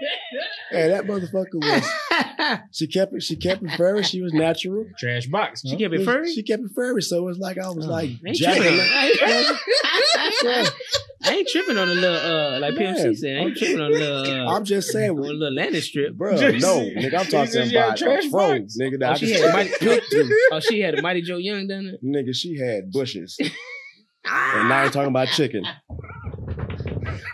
And 0.71 0.93
that 0.93 1.05
motherfucker 1.05 1.55
was 1.55 2.59
she 2.73 2.87
kept 2.87 3.15
it 3.15 3.23
she 3.23 3.37
kept 3.37 3.63
it 3.63 3.71
furry, 3.77 4.03
she 4.03 4.21
was 4.21 4.33
natural. 4.35 4.85
Trash 4.99 5.27
box. 5.27 5.63
she 5.67 5.77
kept 5.77 5.95
it 5.95 6.05
furry. 6.05 6.33
She 6.33 6.43
kept 6.43 6.63
it 6.63 6.71
furry, 6.75 7.03
so 7.03 7.19
it 7.19 7.25
was 7.25 7.39
like 7.39 7.57
I 7.59 7.71
was 7.71 7.87
Oh, 7.87 7.91
like 7.91 8.11
ain't 8.27 8.37
jacking 8.37 8.63
tripping. 8.63 8.79
it. 8.81 9.59
Yeah. 10.45 10.69
I 11.25 11.35
ain't 11.35 11.49
tripping 11.49 11.79
on 11.79 11.89
a 11.89 11.95
little 11.95 12.15
uh 12.17 12.61
like 12.61 12.75
Man, 12.75 12.95
PMC 12.97 13.17
said. 13.17 13.37
I 13.37 13.41
ain't 13.41 13.57
tripping 13.57 13.81
on 13.81 13.87
a 13.93 13.95
little 13.95 14.49
uh, 14.49 14.55
I'm 14.55 14.65
just 14.65 14.91
saying, 14.91 15.11
on 15.11 15.17
the 15.17 15.23
little 15.33 15.53
landing 15.55 15.81
strip. 15.81 16.15
bro. 16.15 16.37
Just- 16.37 16.65
No, 16.65 16.79
nigga, 16.81 17.19
I'm 17.19 17.27
talking 17.27 17.47
said 17.47 17.71
you 17.71 17.79
had 17.79 17.87
about 17.89 17.97
trash 17.99 18.25
a 18.27 18.31
fro, 18.31 18.51
nigga. 18.61 18.99
That 19.01 19.09
Oh, 19.09 19.13
I 19.13 19.15
she 19.17 19.27
just 19.27 19.43
had 19.43 19.53
mighty, 19.55 19.73
oh, 20.53 20.61
she 20.61 20.81
had 20.81 20.99
a 20.99 21.03
Mighty 21.03 21.23
Joe 21.23 21.39
Young 21.39 21.67
done 21.67 21.87
it. 21.87 22.05
Nigga, 22.05 22.35
she 22.35 22.57
had 22.59 22.91
bushes, 22.93 23.37
and 24.25 24.69
now 24.69 24.83
I'm 24.83 24.91
talking 24.91 25.09
about 25.09 25.29
chicken. 25.29 25.65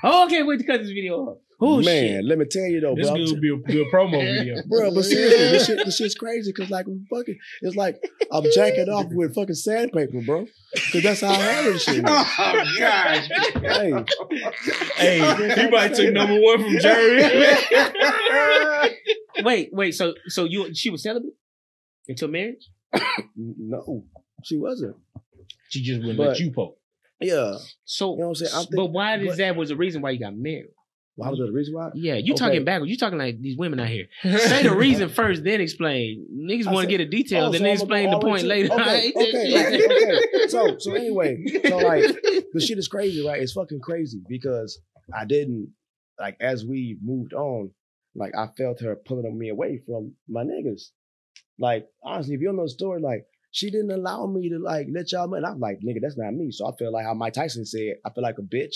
Oh, 0.02 0.26
okay, 0.26 0.42
wait 0.42 0.58
to 0.60 0.64
cut 0.64 0.80
this 0.80 0.90
video 0.90 1.16
off. 1.18 1.38
Oh 1.66 1.76
Man, 1.82 1.84
shit. 1.84 2.24
let 2.26 2.38
me 2.38 2.44
tell 2.50 2.66
you 2.66 2.80
though, 2.80 2.94
This 2.94 3.06
bro. 3.08 3.16
I'm 3.16 3.22
would 3.24 3.40
be 3.40 3.48
a 3.52 3.56
good 3.56 3.86
promo 3.92 4.20
video. 4.38 4.56
Bro, 4.68 4.94
but 4.94 5.04
seriously, 5.04 5.38
this 5.48 5.66
shit, 5.66 5.84
this 5.84 5.96
shit's 5.96 6.14
crazy 6.14 6.52
because 6.54 6.70
like 6.70 6.86
fucking, 7.10 7.36
it's 7.62 7.76
like 7.76 7.96
I'm 8.32 8.44
jacking 8.54 8.88
off 8.88 9.06
with 9.10 9.34
fucking 9.34 9.54
sandpaper, 9.54 10.20
bro. 10.26 10.46
Because 10.74 11.02
that's 11.02 11.20
how 11.20 11.28
I 11.30 11.34
handle 11.36 11.72
this 11.74 11.84
shit. 11.84 12.02
now. 12.02 12.24
Oh 12.38 12.64
gosh. 12.78 13.28
Hey, 13.54 14.04
Hey, 15.18 15.62
he 15.64 15.70
might 15.70 15.94
took 15.94 16.12
number 16.12 16.40
one 16.40 16.62
from 16.62 16.78
Jerry. 16.78 17.22
Wait, 19.42 19.70
wait. 19.72 19.92
So, 19.94 20.14
so 20.28 20.44
you 20.44 20.72
she 20.74 20.90
was 20.90 21.02
celibate 21.02 21.32
until 22.08 22.28
marriage? 22.28 22.68
no, 23.36 24.04
she 24.44 24.56
wasn't. 24.56 24.96
she 25.70 25.82
just 25.82 26.00
wouldn't 26.00 26.18
But- 26.18 26.28
let 26.28 26.38
you 26.38 26.52
poke. 26.52 26.78
Yeah, 27.20 27.54
So, 27.84 28.12
you 28.14 28.20
know 28.20 28.26
what 28.26 28.40
I'm 28.40 28.46
saying. 28.46 28.52
I'm 28.54 28.66
but 28.76 28.86
why 28.86 29.16
is 29.18 29.28
but- 29.28 29.36
that 29.38 29.56
was 29.56 29.70
the 29.70 29.76
reason 29.76 30.02
why 30.02 30.10
you 30.10 30.20
got 30.20 30.36
married? 30.36 30.66
Why 31.16 31.28
was 31.30 31.38
there 31.38 31.46
the 31.46 31.52
reason 31.52 31.74
why? 31.74 31.90
Yeah, 31.94 32.14
you 32.14 32.32
Okay. 32.34 32.38
talking 32.44 32.64
backwards. 32.64 32.90
You 32.90 32.96
talking 32.96 33.18
like 33.18 33.40
these 33.40 33.56
women 33.56 33.78
out 33.80 33.88
here. 33.88 34.06
Say 34.22 34.64
the 34.64 34.74
reason 34.74 35.08
first, 35.20 35.44
then 35.44 35.60
explain. 35.60 36.26
Niggas 36.34 36.70
want 36.72 36.88
to 36.88 36.90
get 36.90 37.00
a 37.00 37.08
detail, 37.08 37.46
Oh, 37.46 37.50
then 37.50 37.60
so 37.60 37.64
they 37.64 37.72
explain 37.72 38.10
the 38.10 38.18
point 38.18 38.44
later. 38.44 38.72
Okay, 38.72 39.12
okay, 39.14 39.80
okay. 39.86 40.20
So, 40.48 40.76
so 40.78 40.92
anyway, 40.94 41.42
so 41.68 41.78
like 41.78 42.04
the 42.52 42.60
shit 42.60 42.78
is 42.78 42.88
crazy, 42.88 43.24
right? 43.26 43.40
It's 43.40 43.52
fucking 43.52 43.80
crazy 43.80 44.20
because 44.28 44.80
I 45.14 45.24
didn't 45.24 45.72
like 46.18 46.36
as 46.40 46.64
we 46.64 46.98
moved 47.02 47.32
on, 47.32 47.70
like 48.14 48.32
I 48.36 48.48
felt 48.56 48.80
her 48.80 48.94
pulling 48.96 49.38
me 49.38 49.48
away 49.48 49.80
from 49.86 50.14
my 50.28 50.42
niggas. 50.42 50.90
Like 51.58 51.86
honestly, 52.02 52.34
if 52.34 52.40
you 52.40 52.48
don't 52.48 52.56
know 52.56 52.64
the 52.64 52.68
story, 52.68 53.00
like 53.00 53.24
she 53.52 53.70
didn't 53.70 53.90
allow 53.92 54.26
me 54.26 54.48
to 54.50 54.58
like 54.58 54.88
let 54.92 55.12
y'all 55.12 55.28
know. 55.28 55.36
And 55.36 55.46
I'm 55.46 55.60
like, 55.60 55.78
nigga, 55.80 56.00
that's 56.02 56.18
not 56.18 56.34
me. 56.34 56.50
So 56.50 56.66
I 56.66 56.76
feel 56.76 56.92
like 56.92 57.04
how 57.06 57.14
Mike 57.14 57.34
Tyson 57.34 57.64
said, 57.64 57.94
I 58.04 58.10
feel 58.10 58.22
like 58.24 58.38
a 58.38 58.42
bitch. 58.42 58.74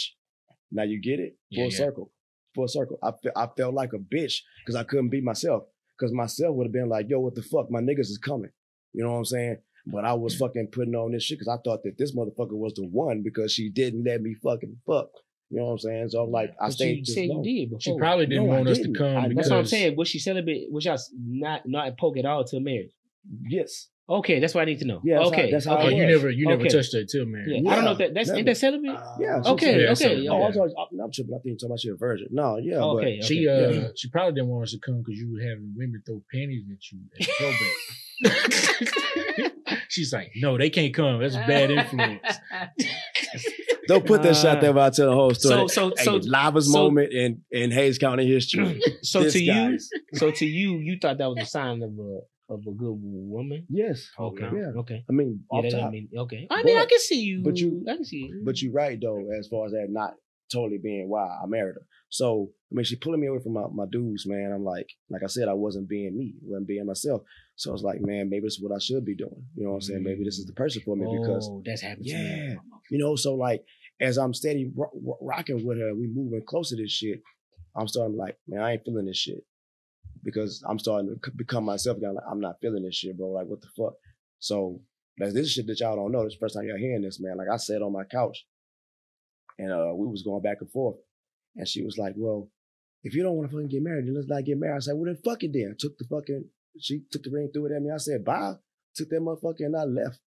Now 0.70 0.85
you 0.85 1.01
get 1.01 1.19
it? 1.19 1.36
Yeah, 1.51 1.62
Full 1.65 1.70
yeah. 1.73 1.77
circle. 1.78 2.12
Full 2.55 2.69
circle. 2.69 2.99
I 3.03 3.11
fe- 3.23 3.31
I 3.37 3.47
felt 3.57 3.75
like 3.75 3.93
a 3.93 3.99
bitch 3.99 4.37
because 4.65 4.77
I 4.77 4.85
couldn't 4.85 5.11
be 5.11 5.20
myself. 5.20 5.65
Because 5.99 6.12
myself 6.12 6.55
would 6.57 6.66
have 6.66 6.73
been 6.73 6.89
like, 6.89 7.09
yo, 7.09 7.20
what 7.20 7.35
the 7.35 7.43
fuck? 7.43 7.70
My 7.70 7.81
niggas 7.81 8.09
is 8.11 8.19
coming. 8.19 8.51
You 8.93 9.05
know 9.05 9.12
what 9.12 9.19
I'm 9.19 9.25
saying? 9.25 9.57
But 9.87 10.05
I 10.05 10.12
was 10.12 10.37
fucking 10.37 10.69
putting 10.73 10.95
on 10.95 11.12
this 11.12 11.25
shit 11.25 11.39
because 11.39 11.49
I 11.49 11.61
thought 11.62 11.83
that 11.85 11.97
this 11.99 12.15
motherfucker 12.15 12.53
was 12.53 12.75
the 12.75 12.87
one 12.87 13.23
because 13.23 13.53
she 13.53 13.70
didn't 13.70 14.05
let 14.05 14.20
me 14.20 14.35
fucking 14.43 14.77
fuck. 14.87 15.09
You 15.51 15.59
know 15.61 15.66
what 15.66 15.73
I'm 15.73 15.79
saying? 15.79 16.09
So 16.11 16.23
I'm 16.25 16.31
like, 16.31 16.51
I 16.61 16.66
But 16.66 16.73
stayed 16.75 16.99
you 16.99 17.03
just 17.05 17.15
said 17.15 17.29
you 17.29 17.43
did 17.43 17.70
before. 17.70 17.81
She 17.81 17.99
probably 17.99 18.27
didn't 18.27 18.47
No, 18.47 18.53
I 18.53 18.57
want 18.57 18.69
us 18.69 18.79
to 18.81 18.93
come 18.93 19.16
I- 19.16 19.29
because 19.29 19.37
That's 19.37 19.51
what 19.51 19.59
I'm 19.61 19.66
saying. 19.66 19.97
Was 19.97 20.09
she 20.09 20.19
celibate? 20.19 20.70
Was 20.70 20.85
y'all 20.85 20.99
not 21.19 21.66
not 21.66 21.97
poke 21.99 22.19
at 22.19 22.27
all 22.27 22.45
till 22.45 22.61
marriage? 22.61 22.91
Yes. 23.49 23.89
Okay, 24.11 24.41
that's 24.41 24.55
what 24.55 24.63
I 24.63 24.65
need 24.65 24.79
to 24.79 24.87
know. 24.87 25.03
Yeah, 25.05 25.19
that's 25.19 25.29
how- 25.31 25.37
okay, 25.37 25.51
that's 25.51 25.67
how 25.67 25.77
Oh, 25.77 25.81
okay. 25.87 25.95
you 25.97 26.07
never, 26.07 26.31
you 26.31 26.47
never 26.49 26.63
Okay. 26.63 26.71
touched 26.71 26.95
her 26.95 27.05
till 27.05 27.27
marriage. 27.27 27.61
Yeah. 27.63 27.71
I 27.71 27.75
don't 27.75 27.85
know 27.85 27.93
if 27.93 27.99
that 27.99 28.15
that's 28.15 28.29
never. 28.29 28.39
ain't 28.39 28.47
that 28.47 28.57
celibate. 28.57 28.97
Yeah. 29.21 29.43
Okay, 29.45 29.83
Yeah, 29.83 29.91
okay, 29.93 30.25
so- 30.27 30.33
Oh, 30.33 30.43
I 30.43 30.49
okay. 30.49 30.61
was, 30.61 30.75
I'm, 30.79 31.01
I'm 31.01 31.11
tripping. 31.13 31.35
I 31.35 31.39
think 31.39 31.45
you're 31.45 31.57
talking 31.57 31.69
about 31.69 31.81
she 31.81 31.89
a 31.91 31.95
virgin. 31.95 32.29
No, 32.31 32.57
yeah. 32.57 32.77
Oh, 32.77 32.95
but 32.95 33.03
okay, 33.05 33.21
She 33.21 33.47
okay. 33.47 33.87
uh 33.87 33.91
she 33.95 34.09
probably 34.09 34.33
didn't 34.33 34.49
want 34.49 34.63
us 34.65 34.71
to 34.73 34.79
come 34.79 35.03
because 35.03 35.19
you 35.21 35.31
were 35.33 35.43
having 35.43 35.75
women 35.77 36.03
throw 36.07 36.23
panties 36.33 36.65
at 36.73 36.91
you 36.91 37.01
at 37.21 37.29
probate. 37.39 37.77
She's 39.91 40.13
like, 40.13 40.33
no, 40.37 40.57
they 40.59 40.71
can't 40.71 40.95
come. 40.95 41.21
That's 41.21 41.35
a 41.35 41.45
bad 41.47 41.71
influence. 41.71 42.21
Don't 43.89 44.05
put 44.07 44.23
that 44.23 44.33
Uh, 44.33 44.35
shot 44.35 44.61
there 44.61 44.73
while 44.73 44.87
I 44.87 44.91
tell 44.91 45.09
the 45.09 45.15
whole 45.15 45.33
story. 45.35 45.69
so- 45.69 45.89
so- 45.89 45.93
Hey, 45.97 46.05
so- 46.05 46.17
livest 46.17 46.71
so- 46.73 46.79
moment 46.83 47.13
in 47.13 47.43
in 47.51 47.71
Hays 47.71 47.99
County 47.99 48.27
history. 48.27 48.81
So 49.03 49.23
This 49.23 49.33
to 49.35 49.43
you, 49.43 49.79
so 50.15 50.31
to 50.31 50.47
you, 50.47 50.79
you 50.79 50.99
thought 51.01 51.19
that 51.19 51.27
was 51.29 51.39
a 51.41 51.47
sign 51.47 51.83
of 51.83 51.91
a 51.91 52.21
of 52.49 52.61
a 52.66 52.73
good 52.73 52.95
woman. 53.01 53.66
yes. 53.69 54.11
Oh, 54.19 54.27
okay, 54.29 54.49
Yeah. 54.55 54.73
okay. 54.81 55.05
I 55.09 55.12
mean, 55.12 55.45
Yeah, 55.53 55.59
off 55.59 55.62
that 55.65 55.70
doesn't 55.70 55.81
top. 55.85 55.93
mean 55.93 56.09
okay. 56.16 56.47
I 56.51 56.62
mean, 56.62 56.79
I 56.79 56.87
can 56.87 56.99
see 57.01 57.20
you. 57.20 57.43
but 57.43 57.57
you- 57.59 57.85
I 57.89 57.95
can 57.97 58.05
see 58.05 58.19
you. 58.29 58.43
But 58.45 58.61
you're 58.62 58.73
right 58.73 58.99
though, 59.01 59.29
as 59.39 59.49
far 59.49 59.66
as 59.66 59.73
that 59.73 59.87
not 59.91 60.15
totally 60.53 60.79
being 60.79 61.09
why 61.11 61.27
I 61.43 61.47
married 61.47 61.75
her. 61.75 61.87
So 62.09 62.51
I 62.73 62.75
mean, 62.75 62.85
she 62.85 62.97
pulling 62.97 63.20
me 63.20 63.27
away 63.27 63.41
from 63.43 63.53
my, 63.53 63.66
my 63.73 63.85
dudes, 63.91 64.27
man. 64.27 64.51
I'm 64.53 64.65
like, 64.65 64.89
like 65.11 65.23
I 65.23 65.27
said, 65.27 65.47
I 65.49 65.53
wasn't 65.55 65.89
being 65.89 66.16
me, 66.16 66.35
wasn't 66.43 66.66
being 66.69 66.87
myself. 66.87 67.23
So 67.57 67.70
I 67.70 67.73
was 67.75 67.83
like, 67.83 68.01
man, 68.01 68.31
maybe 68.31 68.45
this 68.47 68.55
is 68.55 68.62
what 68.62 68.75
I 68.75 68.79
should 68.79 69.05
be 69.05 69.15
doing. 69.15 69.45
You 69.57 69.65
know 69.65 69.70
what 69.70 69.77
I'm 69.77 69.81
saying? 69.83 70.03
Maybe 70.05 70.25
this 70.25 70.39
is 70.39 70.47
the 70.47 70.53
person 70.55 70.81
for 70.85 70.97
me 70.97 71.05
because 71.20 71.49
oh, 71.51 71.62
that's 71.66 71.83
happened. 71.83 72.07
to 72.07 72.15
me. 72.15 72.19
Yeah. 72.20 72.55
You 72.91 72.99
know, 72.99 73.15
so 73.16 73.35
like 73.35 73.62
as 74.01 74.16
I'm 74.16 74.33
steady 74.33 74.70
ro- 74.75 74.91
ro- 75.03 75.19
rocking 75.20 75.66
with 75.66 75.79
her, 75.79 75.95
we 75.95 76.07
moving 76.09 76.43
closer 76.47 76.77
to 76.77 76.83
this 76.83 76.93
shit. 76.93 77.20
I'm 77.77 77.89
starting 77.89 78.16
like, 78.16 78.37
man, 78.49 78.62
I 78.62 78.73
ain't 78.73 78.85
feeling 78.85 79.05
this 79.07 79.19
shit 79.19 79.45
because 80.23 80.62
I'm 80.69 80.78
starting 80.78 81.19
to 81.23 81.31
become 81.36 81.65
myself 81.65 81.99
again. 81.99 82.15
Like, 82.15 82.24
I'm 82.31 82.40
not 82.40 82.61
feeling 82.61 82.82
this 82.82 82.97
shit, 82.97 83.16
bro. 83.16 83.28
Like, 83.28 83.47
what 83.47 83.61
the 83.61 83.69
fuck? 83.77 83.95
So 84.39 84.81
that's 85.16 85.35
this 85.35 85.47
is 85.47 85.53
shit 85.53 85.66
that 85.66 85.81
y'all 85.81 85.97
don't 85.97 86.12
know. 86.12 86.24
This 86.24 86.35
is 86.35 86.39
the 86.39 86.45
first 86.45 86.55
time 86.55 86.65
y'all 86.69 86.78
hearing 86.78 87.03
this, 87.03 87.20
man. 87.20 87.36
Like 87.36 87.49
I 87.53 87.57
sat 87.57 87.82
on 87.82 87.93
my 87.93 88.05
couch 88.05 88.47
and 89.59 89.73
uh 89.73 89.93
we 89.95 90.07
was 90.07 90.23
going 90.23 90.43
back 90.43 90.59
and 90.61 90.70
forth, 90.70 90.97
and 91.57 91.66
she 91.69 91.82
was 91.82 91.99
like, 91.99 92.15
well. 92.16 92.49
If 93.05 93.15
you 93.15 93.23
don't 93.23 93.36
want 93.36 93.49
to 93.49 93.57
fucking 93.57 93.69
get 93.69 93.82
married, 93.82 94.07
then 94.07 94.15
let's 94.16 94.27
not 94.27 94.45
get 94.45 94.59
married. 94.59 94.74
I 94.74 94.81
said, 94.81 94.95
well, 94.97 95.05
then 95.05 95.23
fuck 95.24 95.45
it 95.45 95.53
then. 95.53 95.77
Took 95.78 95.97
the 95.99 96.05
fucking, 96.11 96.47
she 96.81 97.03
took 97.12 97.23
the 97.23 97.31
ring, 97.31 97.49
threw 97.55 97.66
it 97.66 97.73
at 97.73 97.81
me. 97.81 97.93
I 97.95 97.97
said, 97.97 98.24
bye. 98.24 98.55
took 98.97 99.09
that 99.11 99.20
motherfucker 99.20 99.61
and 99.61 99.77
I 99.77 99.85
left. 99.85 100.19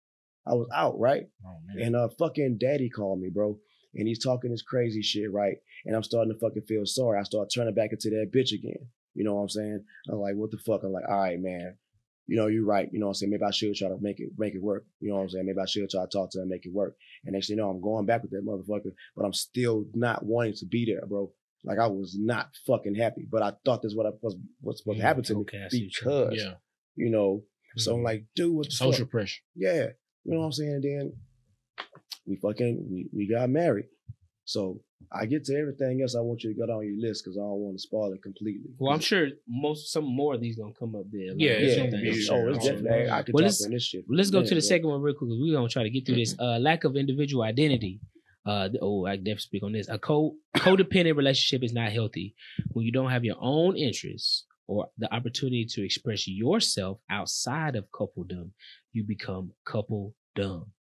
I 0.46 0.54
was 0.54 0.68
out, 0.74 0.98
right? 0.98 1.24
Oh. 1.44 1.58
And 1.78 1.96
uh 1.96 2.08
fucking 2.16 2.58
daddy 2.58 2.88
called 2.88 3.20
me, 3.20 3.28
bro. 3.28 3.58
And 3.94 4.06
he's 4.06 4.22
talking 4.22 4.52
this 4.52 4.62
crazy 4.62 5.02
shit, 5.02 5.32
right? 5.32 5.56
And 5.84 5.96
I'm 5.96 6.04
starting 6.04 6.32
to 6.32 6.38
fucking 6.38 6.62
feel 6.62 6.86
sorry. 6.86 7.18
I 7.18 7.24
start 7.24 7.50
turning 7.52 7.74
back 7.74 7.90
into 7.92 8.10
that 8.10 8.30
bitch 8.32 8.52
again. 8.52 8.86
You 9.14 9.24
know 9.24 9.34
what 9.34 9.42
I'm 9.42 9.48
saying? 9.48 9.84
I'm 10.08 10.18
like, 10.18 10.34
what 10.34 10.50
the 10.50 10.58
fuck? 10.58 10.82
I'm 10.84 10.92
like, 10.92 11.04
all 11.08 11.18
right, 11.20 11.40
man. 11.40 11.76
You 12.26 12.36
know, 12.36 12.46
you're 12.46 12.64
right. 12.64 12.88
You 12.92 13.00
know 13.00 13.06
what 13.06 13.10
I'm 13.10 13.14
saying? 13.14 13.30
Maybe 13.32 13.42
I 13.42 13.50
should 13.50 13.74
try 13.74 13.88
to 13.88 13.96
make 14.00 14.20
it 14.20 14.30
make 14.38 14.54
it 14.54 14.62
work. 14.62 14.84
You 15.00 15.08
know 15.10 15.16
what 15.16 15.22
I'm 15.22 15.30
saying? 15.30 15.46
Maybe 15.46 15.58
I 15.60 15.66
should 15.66 15.90
try 15.90 16.02
to 16.02 16.06
talk 16.06 16.30
to 16.30 16.38
her 16.38 16.42
and 16.42 16.50
make 16.50 16.64
it 16.64 16.72
work. 16.72 16.94
And 17.24 17.34
thing 17.34 17.56
you 17.58 17.66
I'm 17.68 17.80
going 17.80 18.06
back 18.06 18.22
with 18.22 18.30
that 18.30 18.46
motherfucker, 18.46 18.92
but 19.16 19.24
I'm 19.24 19.32
still 19.32 19.84
not 19.94 20.24
wanting 20.24 20.54
to 20.58 20.66
be 20.66 20.86
there, 20.86 21.04
bro. 21.06 21.32
Like 21.64 21.78
I 21.80 21.88
was 21.88 22.16
not 22.18 22.50
fucking 22.66 22.94
happy. 22.94 23.26
But 23.30 23.42
I 23.42 23.52
thought 23.64 23.82
this 23.82 23.94
what 23.96 24.06
I 24.06 24.10
was 24.22 24.36
what's 24.60 24.78
supposed 24.80 25.00
to 25.00 25.04
happen 25.04 25.24
to 25.24 25.34
me 25.34 25.40
okay, 25.40 25.66
because 25.72 26.34
yeah. 26.36 26.54
you 26.94 27.10
know. 27.10 27.42
So 27.76 27.94
I'm 27.94 28.00
Mhm. 28.00 28.04
like, 28.04 28.24
dude, 28.36 28.54
what 28.54 28.66
the 28.66 28.72
social 28.72 29.04
fuck? 29.04 29.10
pressure. 29.10 29.40
Yeah. 29.56 29.88
You 30.24 30.32
know 30.34 30.40
what 30.40 30.46
I'm 30.46 30.52
saying? 30.52 30.72
And 30.74 30.84
then 30.84 31.12
we 32.26 32.36
fucking 32.36 32.86
we, 32.90 33.08
we 33.12 33.28
got 33.28 33.48
married. 33.50 33.86
So 34.44 34.80
I 35.12 35.26
get 35.26 35.44
to 35.46 35.56
everything 35.56 36.02
else 36.02 36.14
I 36.14 36.20
want 36.20 36.44
you 36.44 36.52
to 36.54 36.58
go 36.60 36.66
down 36.66 36.84
your 36.86 36.96
list 37.00 37.24
because 37.24 37.36
I 37.36 37.40
don't 37.40 37.58
want 37.58 37.76
to 37.76 37.82
spoil 37.82 38.12
it 38.12 38.22
completely. 38.22 38.70
Well, 38.78 38.92
I'm 38.92 39.00
sure 39.00 39.28
most 39.48 39.92
some 39.92 40.04
more 40.04 40.34
of 40.34 40.40
these 40.40 40.56
gonna 40.56 40.72
come 40.78 40.94
up 40.94 41.06
there. 41.10 41.32
Yeah, 41.36 41.58
yeah, 41.58 41.84
yeah, 41.84 42.12
oh, 42.30 42.48
it's 42.48 42.64
definitely. 42.64 43.10
I 43.10 43.22
could 43.22 43.34
Well, 43.34 43.42
talk 43.42 43.46
let's- 43.48 43.64
on 43.64 43.70
this 43.72 43.82
shit. 43.84 44.04
Let's 44.08 44.30
go 44.30 44.42
to 44.42 44.48
the 44.48 44.54
yeah. 44.56 44.60
second 44.60 44.88
one 44.88 45.00
real 45.02 45.14
quick 45.14 45.28
because 45.30 45.40
we're 45.40 45.54
gonna 45.56 45.68
try 45.68 45.82
to 45.82 45.90
get 45.90 46.06
through 46.06 46.16
this. 46.16 46.36
Uh, 46.38 46.58
lack 46.58 46.84
of 46.84 46.96
individual 46.96 47.42
identity. 47.42 48.00
Uh, 48.46 48.68
oh, 48.80 49.04
I 49.06 49.16
definitely 49.16 49.38
speak 49.38 49.62
on 49.62 49.72
this. 49.72 49.88
A 49.88 49.98
co 49.98 50.36
codependent 50.56 51.16
relationship 51.16 51.62
is 51.64 51.72
not 51.72 51.92
healthy 51.92 52.34
when 52.72 52.86
you 52.86 52.92
don't 52.92 53.10
have 53.10 53.24
your 53.24 53.36
own 53.40 53.76
interests 53.76 54.44
or 54.66 54.88
the 54.98 55.12
opportunity 55.12 55.64
to 55.66 55.84
express 55.84 56.26
yourself 56.28 56.98
outside 57.10 57.74
of 57.76 57.90
coupledom. 57.90 58.50
You 58.92 59.04
become 59.04 59.52
couple 59.64 60.14
dumb. 60.34 60.72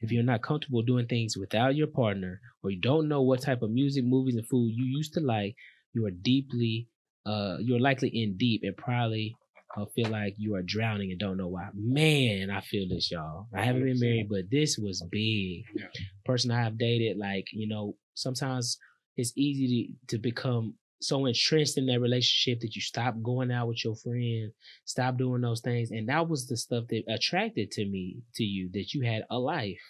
If 0.00 0.12
you're 0.12 0.22
not 0.22 0.42
comfortable 0.42 0.82
doing 0.82 1.06
things 1.06 1.36
without 1.36 1.76
your 1.76 1.86
partner, 1.86 2.40
or 2.62 2.70
you 2.70 2.80
don't 2.80 3.08
know 3.08 3.22
what 3.22 3.42
type 3.42 3.62
of 3.62 3.70
music, 3.70 4.04
movies, 4.04 4.36
and 4.36 4.46
food 4.48 4.72
you 4.74 4.84
used 4.84 5.14
to 5.14 5.20
like, 5.20 5.56
you 5.94 6.06
are 6.06 6.10
deeply, 6.10 6.88
uh, 7.26 7.56
you're 7.60 7.80
likely 7.80 8.08
in 8.08 8.36
deep 8.36 8.62
and 8.64 8.76
probably 8.76 9.36
uh, 9.76 9.86
feel 9.94 10.10
like 10.10 10.34
you 10.36 10.54
are 10.54 10.62
drowning 10.62 11.10
and 11.10 11.20
don't 11.20 11.36
know 11.36 11.48
why. 11.48 11.68
Man, 11.74 12.50
I 12.50 12.60
feel 12.60 12.88
this, 12.88 13.10
y'all. 13.10 13.46
I 13.54 13.64
haven't 13.64 13.84
been 13.84 14.00
married, 14.00 14.28
but 14.28 14.50
this 14.50 14.78
was 14.78 15.02
big. 15.10 15.64
Person 16.24 16.50
I 16.50 16.62
have 16.62 16.78
dated, 16.78 17.16
like 17.16 17.46
you 17.52 17.68
know, 17.68 17.96
sometimes 18.14 18.78
it's 19.16 19.32
easy 19.36 19.96
to 20.08 20.16
to 20.16 20.22
become 20.22 20.74
so 21.02 21.26
entrenched 21.26 21.76
in 21.78 21.86
that 21.86 22.00
relationship 22.00 22.60
that 22.60 22.74
you 22.76 22.80
stop 22.82 23.14
going 23.22 23.50
out 23.50 23.68
with 23.68 23.84
your 23.84 23.96
friend, 23.96 24.52
stop 24.84 25.18
doing 25.18 25.42
those 25.42 25.60
things, 25.60 25.90
and 25.90 26.08
that 26.08 26.28
was 26.28 26.46
the 26.46 26.56
stuff 26.56 26.84
that 26.88 27.02
attracted 27.08 27.70
to 27.72 27.84
me 27.84 28.22
to 28.36 28.44
you 28.44 28.70
that 28.72 28.94
you 28.94 29.04
had 29.04 29.24
a 29.30 29.38
life. 29.38 29.80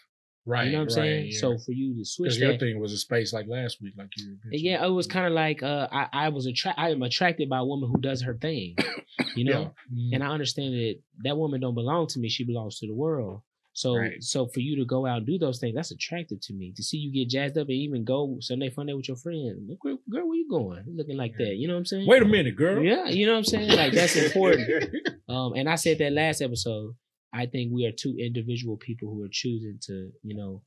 Right. 0.44 0.66
you 0.66 0.72
know 0.72 0.78
what 0.78 0.92
I'm 0.94 0.98
right, 0.98 1.04
saying? 1.04 1.26
yeah. 1.30 1.38
So 1.38 1.58
for 1.58 1.70
you 1.70 1.94
to 1.98 2.04
switch 2.04 2.30
because 2.30 2.40
your 2.40 2.58
thing 2.58 2.80
was 2.80 2.92
a 2.92 2.98
space 2.98 3.32
like 3.32 3.46
last 3.46 3.80
week, 3.80 3.94
like 3.96 4.08
you. 4.16 4.36
were 4.44 4.50
yeah, 4.52 4.84
it 4.84 4.90
was 4.90 5.06
kind 5.06 5.26
of 5.26 5.32
like 5.32 5.62
uh, 5.62 5.86
I 5.92 6.08
I 6.12 6.28
was 6.30 6.48
attra- 6.48 6.74
I 6.76 6.90
am 6.90 7.02
attracted 7.02 7.48
by 7.48 7.58
a 7.58 7.64
woman 7.64 7.88
who 7.88 8.00
does 8.00 8.22
her 8.22 8.34
thing, 8.34 8.74
you 9.36 9.44
know. 9.44 9.72
Yeah. 9.92 10.08
Mhm. 10.08 10.14
And 10.14 10.24
I 10.24 10.28
understand 10.28 10.74
that 10.74 10.96
that 11.24 11.36
woman 11.36 11.60
don't 11.60 11.76
belong 11.76 12.08
to 12.08 12.18
me; 12.18 12.28
she 12.28 12.42
belongs 12.44 12.80
to 12.80 12.88
the 12.88 12.94
world. 12.94 13.42
So, 13.74 13.96
Right. 13.96 14.22
so 14.22 14.46
for 14.48 14.60
you 14.60 14.76
to 14.76 14.84
go 14.84 15.06
out 15.06 15.18
and 15.18 15.26
do 15.26 15.38
those 15.38 15.58
things, 15.58 15.74
that's 15.74 15.90
attractive 15.90 16.40
to 16.42 16.52
me. 16.52 16.72
To 16.76 16.82
see 16.82 16.98
you 16.98 17.10
get 17.12 17.30
jazzed 17.30 17.56
up 17.56 17.68
and 17.68 17.76
even 17.76 18.04
go 18.04 18.36
Sunday 18.40 18.68
fun 18.70 18.86
day 18.86 18.92
with 18.92 19.08
your 19.08 19.16
friend, 19.16 19.66
girl, 19.82 19.98
girl, 20.10 20.28
where 20.28 20.36
you 20.36 20.46
going? 20.48 20.84
Looking 20.94 21.16
like 21.16 21.32
that? 21.38 21.56
You 21.56 21.68
know 21.68 21.74
what 21.74 21.78
I'm 21.80 21.86
saying? 21.86 22.06
Wait 22.06 22.22
a 22.22 22.26
minute, 22.26 22.54
girl. 22.56 22.82
Yeah, 22.82 23.06
you 23.08 23.24
know 23.26 23.32
what 23.32 23.38
I'm 23.38 23.44
saying? 23.44 23.70
Like 23.70 23.92
that's 23.92 24.16
important. 24.16 24.68
Um, 25.28 25.54
and 25.54 25.66
I 25.66 25.76
said 25.76 25.96
that 25.98 26.12
last 26.12 26.42
episode. 26.42 26.94
I 27.32 27.46
think 27.46 27.72
we 27.72 27.86
are 27.86 27.92
two 27.92 28.14
individual 28.18 28.76
people 28.76 29.08
who 29.08 29.22
are 29.22 29.30
choosing 29.30 29.78
to, 29.86 30.10
you 30.22 30.36
know, 30.36 30.62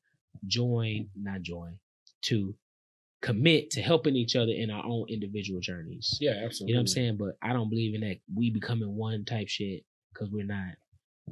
join, 0.48 1.10
not 1.15 1.44
join, 1.44 1.77
to 2.23 2.56
commit 3.22 3.69
to 3.72 3.82
helping 3.82 4.15
each 4.15 4.36
other 4.36 4.52
in 4.52 4.72
our 4.72 4.84
own 4.84 5.06
individual 5.10 5.60
journeys. 5.60 6.18
Yeah, 6.19 6.41
absolutely. 6.44 6.72
You 6.72 6.76
know 6.76 6.80
what 6.80 6.82
I'm 6.82 6.88
saying? 6.88 7.18
But 7.18 7.38
I 7.44 7.53
don't 7.53 7.69
believe 7.69 7.94
in 7.94 8.02
that 8.02 8.18
we 8.34 8.49
becoming 8.49 8.95
one 8.95 9.23
type 9.26 9.48
shit 9.49 9.84
because 10.14 10.30
we're 10.32 10.45
not. 10.45 10.73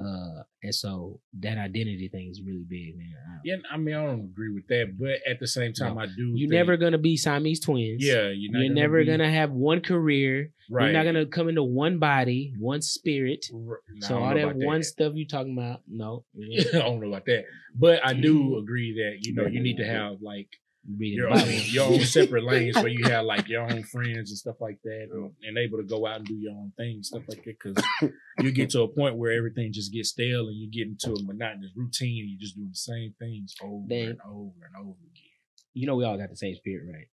Uh, 0.00 0.42
and 0.64 0.74
so 0.74 1.20
that 1.38 1.56
identity 1.56 2.08
thing 2.10 2.28
is 2.28 2.42
really 2.44 2.64
big, 2.68 2.96
man. 2.98 3.12
I- 3.28 3.38
Yeah, 3.44 3.56
I 3.70 3.76
mean, 3.76 3.94
I 3.94 4.04
don't 4.04 4.24
agree 4.24 4.52
with 4.52 4.66
that, 4.66 4.96
but 4.98 5.20
at 5.30 5.38
the 5.38 5.46
same 5.46 5.72
time, 5.72 5.96
I 5.98 6.06
do. 6.06 6.32
You're 6.34 6.48
think- 6.48 6.50
never 6.50 6.76
gonna 6.76 6.98
be 6.98 7.16
Siamese 7.16 7.60
twins. 7.60 8.04
Yeah, 8.04 8.28
you're, 8.34 8.50
not 8.50 8.58
You're 8.58 8.68
gonna 8.70 8.80
never 8.80 8.98
be- 9.00 9.06
gonna 9.06 9.30
have 9.30 9.52
one 9.52 9.80
career. 9.80 10.50
Right. 10.68 10.86
You're 10.86 10.92
not 10.94 11.04
gonna 11.04 11.26
come 11.26 11.48
into 11.48 11.62
one 11.62 11.98
body, 11.98 12.54
one 12.58 12.82
spirit. 12.82 13.46
Nah, 13.52 14.06
so 14.06 14.18
all 14.18 14.34
that 14.34 14.56
one 14.56 14.82
stuff 14.82 15.12
you 15.14 15.26
talking 15.28 15.52
about, 15.56 15.82
no. 15.86 16.24
I 16.74 16.78
don't 16.78 17.00
know 17.00 17.08
about 17.08 17.26
that, 17.26 17.44
but 17.74 18.04
I 18.04 18.14
do 18.14 18.58
agree 18.58 18.94
that 18.94 19.24
you 19.24 19.34
know 19.34 19.46
you 19.46 19.60
need 19.60 19.76
to 19.76 19.84
have 19.86 20.20
like 20.22 20.48
Reading 20.86 21.18
your 21.18 21.30
the 21.30 21.42
own, 21.42 21.62
your 21.66 21.86
own 21.86 22.00
separate 22.00 22.44
lanes 22.50 22.76
where 22.76 22.88
you 22.88 23.04
have 23.04 23.24
like 23.24 23.48
your 23.48 23.62
own 23.62 23.82
friends 23.84 24.30
and 24.30 24.38
stuff 24.38 24.56
like 24.60 24.78
that, 24.84 25.08
and, 25.10 25.30
oh. 25.30 25.32
and 25.42 25.56
able 25.56 25.78
to 25.78 25.84
go 25.84 26.06
out 26.06 26.16
and 26.16 26.26
do 26.26 26.34
your 26.34 26.52
own 26.52 26.72
thing, 26.76 27.02
stuff 27.02 27.22
like 27.28 27.42
that. 27.44 27.56
Because 27.58 28.10
you 28.40 28.52
get 28.52 28.70
to 28.70 28.82
a 28.82 28.88
point 28.88 29.16
where 29.16 29.32
everything 29.32 29.72
just 29.72 29.92
gets 29.92 30.10
stale 30.10 30.48
and 30.48 30.56
you 30.56 30.70
get 30.70 30.86
into 30.86 31.18
a 31.18 31.24
monotonous 31.24 31.70
routine. 31.74 32.24
and 32.24 32.30
You're 32.30 32.40
just 32.40 32.56
doing 32.56 32.68
the 32.70 32.76
same 32.76 33.14
things 33.18 33.54
over 33.62 33.84
Then- 33.88 34.08
and 34.10 34.20
over 34.28 34.66
and 34.66 34.76
over 34.76 34.98
again. 35.10 35.30
You 35.72 35.86
know 35.86 35.96
we 35.96 36.04
all 36.04 36.18
got 36.18 36.30
the 36.30 36.36
same 36.36 36.54
spirit, 36.54 36.84
right? 36.92 37.08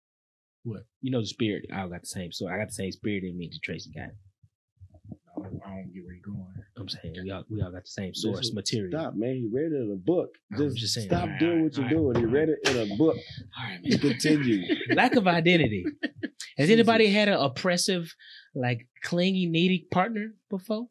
What? 0.63 0.83
You 1.01 1.11
know 1.11 1.21
the 1.21 1.27
spirit. 1.27 1.65
I 1.71 1.81
all 1.81 1.89
got 1.89 2.01
the 2.01 2.07
same. 2.07 2.31
So 2.31 2.47
I 2.47 2.57
got 2.57 2.69
the 2.69 2.73
same 2.73 2.91
spirit 2.91 3.23
in 3.23 3.37
me 3.37 3.49
that 3.51 3.59
Tracy 3.63 3.91
got. 3.93 4.09
I 5.37 5.49
don't, 5.49 5.61
I 5.65 5.69
don't 5.69 5.93
get 5.93 6.03
where 6.05 6.15
you're 6.15 6.25
going. 6.25 6.46
I'm 6.95 7.01
saying 7.13 7.15
we 7.23 7.31
all 7.31 7.43
we 7.49 7.61
all 7.61 7.71
got 7.71 7.83
the 7.83 7.89
same 7.89 8.13
source 8.13 8.37
Listen, 8.37 8.55
material. 8.55 8.91
Stop, 8.99 9.15
man. 9.15 9.35
He 9.35 9.49
read 9.51 9.71
it 9.73 9.81
in 9.81 9.91
a 9.91 9.95
book. 9.95 10.29
Just, 10.57 10.77
just 10.77 10.93
saying. 10.93 11.07
stop 11.07 11.23
Alright, 11.23 11.39
doing 11.39 11.63
what 11.63 11.75
you're 11.75 11.85
alright, 11.85 12.15
doing. 12.15 12.27
He 12.29 12.33
read 12.33 12.49
it 12.49 12.59
in 12.69 12.91
a 12.91 12.95
book. 12.95 13.17
All 13.57 13.63
right, 13.69 13.79
man. 13.83 13.99
Continue. 13.99 14.75
Lack 14.95 15.15
of 15.15 15.27
identity. 15.27 15.85
Has 16.57 16.69
anybody 16.69 17.07
had 17.07 17.27
an 17.27 17.35
oppressive, 17.39 18.13
like 18.55 18.87
clingy, 19.03 19.45
needy 19.47 19.85
partner 19.91 20.33
before? 20.49 20.87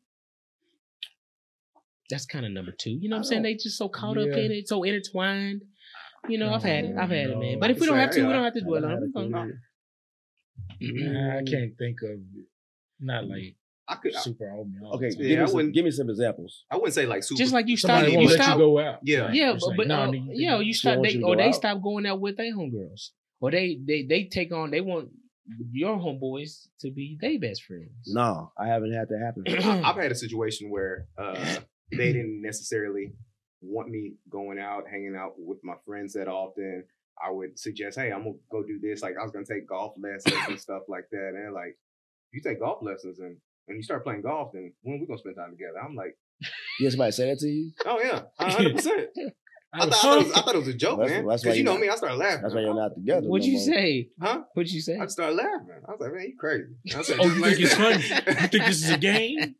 That's 2.10 2.26
kind 2.26 2.44
of 2.46 2.52
number 2.52 2.70
two. 2.72 2.90
You 2.90 3.08
know 3.08 3.16
what 3.16 3.20
I'm 3.20 3.24
saying? 3.24 3.42
don't- 3.42 3.52
They 3.52 3.56
just 3.56 3.78
so 3.78 3.88
caught 3.88 4.18
up 4.18 4.28
in 4.28 4.52
it, 4.52 4.68
so 4.68 4.82
intertwined. 4.84 5.62
You 6.28 6.38
know, 6.38 6.52
I've 6.52 6.62
had 6.62 6.84
it. 6.84 6.96
I've 6.96 7.10
had 7.10 7.30
it, 7.30 7.38
man. 7.38 7.58
But 7.58 7.70
if 7.70 7.80
we 7.80 7.86
don't 7.86 7.96
have 7.98 8.10
to, 8.12 8.26
we 8.26 8.32
don't 8.32 8.44
have 8.44 8.54
to 8.54 8.60
dwell 8.60 8.84
on 8.84 8.92
it. 8.92 8.96
a 8.96 9.10
We're 9.14 9.28
gonna- 9.30 9.52
I 11.38 11.42
can't 11.50 11.76
think 11.78 12.02
of 12.02 12.18
not 13.00 13.26
like 13.28 13.54
I 13.88 13.94
could. 13.96 14.14
I, 14.14 14.20
super 14.20 14.50
on 14.50 14.72
me. 14.72 14.78
all 14.84 14.96
Okay, 14.96 15.10
the. 15.10 15.16
Yeah, 15.22 15.28
give, 15.28 15.38
I 15.38 15.42
me 15.42 15.48
some, 15.50 15.72
give 15.72 15.84
me 15.84 15.90
some 15.90 16.10
examples. 16.10 16.64
I 16.70 16.76
wouldn't 16.76 16.94
say 16.94 17.06
like 17.06 17.22
super. 17.22 17.38
Just 17.38 17.52
like 17.52 17.68
you 17.68 17.76
stop, 17.76 18.02
Somebody 18.02 18.22
you 18.22 18.30
stop 18.30 18.58
you 18.58 18.64
go 18.64 18.78
out. 18.78 18.98
Yeah. 19.02 19.30
Yeah, 19.32 19.52
It's 19.54 19.64
but, 19.64 19.68
like, 19.68 19.76
but 19.76 19.86
nah, 19.88 20.02
uh, 20.04 20.08
nigga, 20.08 20.28
yeah, 20.32 20.58
you 20.58 20.74
stop 20.74 21.02
they 21.02 21.12
you 21.12 21.26
or 21.26 21.36
they 21.36 21.48
out? 21.48 21.54
stop 21.54 21.82
going 21.82 22.06
out 22.06 22.20
with 22.20 22.36
their 22.36 22.54
homegirls, 22.54 23.10
or 23.40 23.50
they 23.50 23.78
they 23.84 24.02
they 24.02 24.24
take 24.24 24.52
on 24.52 24.70
they 24.70 24.80
want 24.80 25.10
your 25.70 25.96
homeboys 25.98 26.66
to 26.80 26.90
be 26.90 27.16
their 27.20 27.38
best 27.38 27.62
friends. 27.62 27.90
No, 28.08 28.52
I 28.58 28.66
haven't 28.66 28.92
had 28.92 29.08
that 29.08 29.20
happen. 29.20 29.44
I've 29.84 29.96
had 29.96 30.10
a 30.10 30.16
situation 30.16 30.70
where 30.70 31.06
uh, 31.16 31.58
they 31.90 32.12
didn't 32.12 32.42
necessarily 32.42 33.12
want 33.60 33.88
me 33.88 34.14
going 34.28 34.58
out, 34.58 34.88
hanging 34.90 35.16
out 35.16 35.34
with 35.38 35.58
my 35.62 35.74
friends 35.86 36.14
that 36.14 36.28
often. 36.28 36.84
I 37.24 37.30
would 37.30 37.58
suggest, 37.58 37.98
hey, 37.98 38.10
I'm 38.12 38.24
gonna 38.24 38.34
go 38.50 38.62
do 38.62 38.78
this. 38.80 39.02
Like 39.02 39.14
I 39.18 39.22
was 39.22 39.30
gonna 39.30 39.46
take 39.46 39.66
golf 39.68 39.94
lessons 39.96 40.36
and 40.48 40.60
stuff 40.60 40.82
like 40.88 41.08
that. 41.12 41.32
And 41.34 41.54
like, 41.54 41.78
you 42.32 42.42
take 42.42 42.60
golf 42.60 42.82
lessons 42.82 43.20
and 43.20 43.36
when 43.66 43.76
you 43.76 43.82
start 43.82 44.04
playing 44.04 44.22
golf, 44.22 44.50
then 44.52 44.72
when 44.82 45.00
we 45.00 45.06
gonna 45.06 45.18
spend 45.18 45.36
time 45.36 45.50
together? 45.50 45.78
I'm 45.84 45.94
like, 45.94 46.16
Yeah, 46.80 46.90
somebody 46.90 47.12
say 47.12 47.28
that 47.30 47.38
to 47.40 47.48
you? 47.48 47.72
oh 47.84 48.00
yeah, 48.00 48.22
hundred 48.38 48.76
percent. 48.76 49.08
I 49.72 49.80
thought 49.80 49.88
I 49.92 49.96
thought, 49.98 50.20
it 50.20 50.24
was, 50.28 50.32
I 50.32 50.40
thought 50.42 50.54
it 50.54 50.58
was 50.58 50.68
a 50.68 50.74
joke, 50.74 50.98
That's- 51.00 51.22
man. 51.22 51.36
Because 51.36 51.58
you 51.58 51.64
know 51.64 51.72
not- 51.72 51.80
me, 51.82 51.88
I 51.90 51.96
started 51.96 52.16
laughing. 52.16 52.42
That's 52.42 52.54
why 52.54 52.60
you're 52.62 52.74
not 52.74 52.94
together. 52.94 53.28
What'd 53.28 53.46
no 53.46 53.50
you 53.52 53.58
more. 53.58 53.66
say? 53.66 54.08
Huh? 54.22 54.40
What'd 54.54 54.72
you 54.72 54.80
say? 54.80 54.96
I 54.98 55.06
started 55.06 55.36
laughing. 55.36 55.68
I 55.86 55.90
was 55.90 56.00
like, 56.00 56.12
man, 56.14 56.22
you 56.22 56.36
crazy. 56.38 56.64
I 56.96 57.02
said, 57.02 57.16
Oh, 57.20 57.26
you 57.26 57.42
like- 57.42 57.56
think 57.56 57.64
it's 57.66 57.74
funny? 57.74 58.02
You 58.02 58.48
think 58.48 58.64
this 58.64 58.82
is 58.84 58.90
a 58.90 58.96
game? 58.96 59.54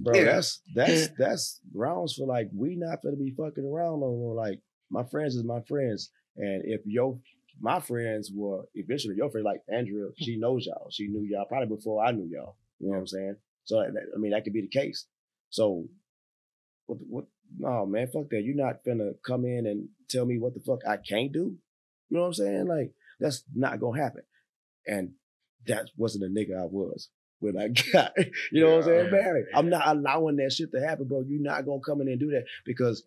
Bro, 0.00 0.14
Yeah. 0.16 0.24
that's 0.24 0.60
that's 0.74 1.08
that's 1.16 1.60
rounds 1.74 2.14
for 2.14 2.26
like 2.26 2.48
we 2.54 2.76
not 2.76 2.98
gonna 3.02 3.16
be 3.16 3.30
fucking 3.36 3.64
around 3.64 4.00
no 4.00 4.08
more. 4.10 4.34
Like 4.34 4.58
my 4.90 5.04
friends 5.04 5.36
is 5.36 5.44
my 5.44 5.60
friends, 5.66 6.10
and 6.36 6.62
if 6.66 6.80
your 6.84 7.18
my 7.60 7.80
friends 7.80 8.30
were 8.34 8.64
eventually 8.74 9.14
your 9.16 9.30
friend, 9.30 9.44
like 9.44 9.60
Andrea, 9.72 10.08
she 10.18 10.36
knows 10.36 10.66
y'all. 10.66 10.88
She 10.90 11.06
knew 11.06 11.22
y'all 11.22 11.46
probably 11.46 11.74
before 11.74 12.04
I 12.04 12.10
knew 12.10 12.28
y'all. 12.30 12.56
You 12.78 12.88
know 12.88 12.94
what 12.94 12.98
I'm 13.00 13.06
saying? 13.06 13.36
So 13.64 13.80
I 13.80 13.88
mean, 14.18 14.32
that 14.32 14.44
could 14.44 14.52
be 14.52 14.62
the 14.62 14.68
case. 14.80 15.06
So 15.50 15.86
what? 16.86 16.98
What? 17.08 17.24
No, 17.58 17.84
man, 17.84 18.08
fuck 18.12 18.30
that. 18.30 18.42
You're 18.44 18.56
not 18.56 18.84
gonna 18.84 19.10
come 19.26 19.44
in 19.44 19.66
and 19.66 19.88
tell 20.08 20.24
me 20.24 20.38
what 20.38 20.54
the 20.54 20.60
fuck 20.60 20.80
I 20.88 20.96
can't 20.96 21.32
do. 21.32 21.56
You 22.08 22.16
know 22.16 22.20
what 22.22 22.26
I'm 22.28 22.34
saying? 22.34 22.66
Like 22.66 22.92
that's 23.20 23.44
not 23.54 23.78
gonna 23.80 24.00
happen. 24.02 24.22
And 24.86 25.12
that 25.66 25.90
wasn't 25.96 26.24
the 26.24 26.40
nigga 26.40 26.58
I 26.60 26.64
was 26.64 27.08
when 27.40 27.56
I 27.58 27.68
got, 27.92 28.12
you 28.50 28.64
know 28.64 28.70
what 28.70 28.76
I'm 28.78 28.82
saying, 28.84 29.04
Yeah. 29.06 29.10
married. 29.10 29.46
I'm 29.54 29.68
not 29.68 29.86
allowing 29.86 30.36
that 30.36 30.52
shit 30.52 30.72
to 30.72 30.80
happen, 30.80 31.06
bro. 31.08 31.24
You're 31.28 31.42
not 31.42 31.66
gonna 31.66 31.80
come 31.84 32.00
in 32.00 32.08
and 32.08 32.18
do 32.18 32.30
that 32.30 32.44
because 32.64 33.04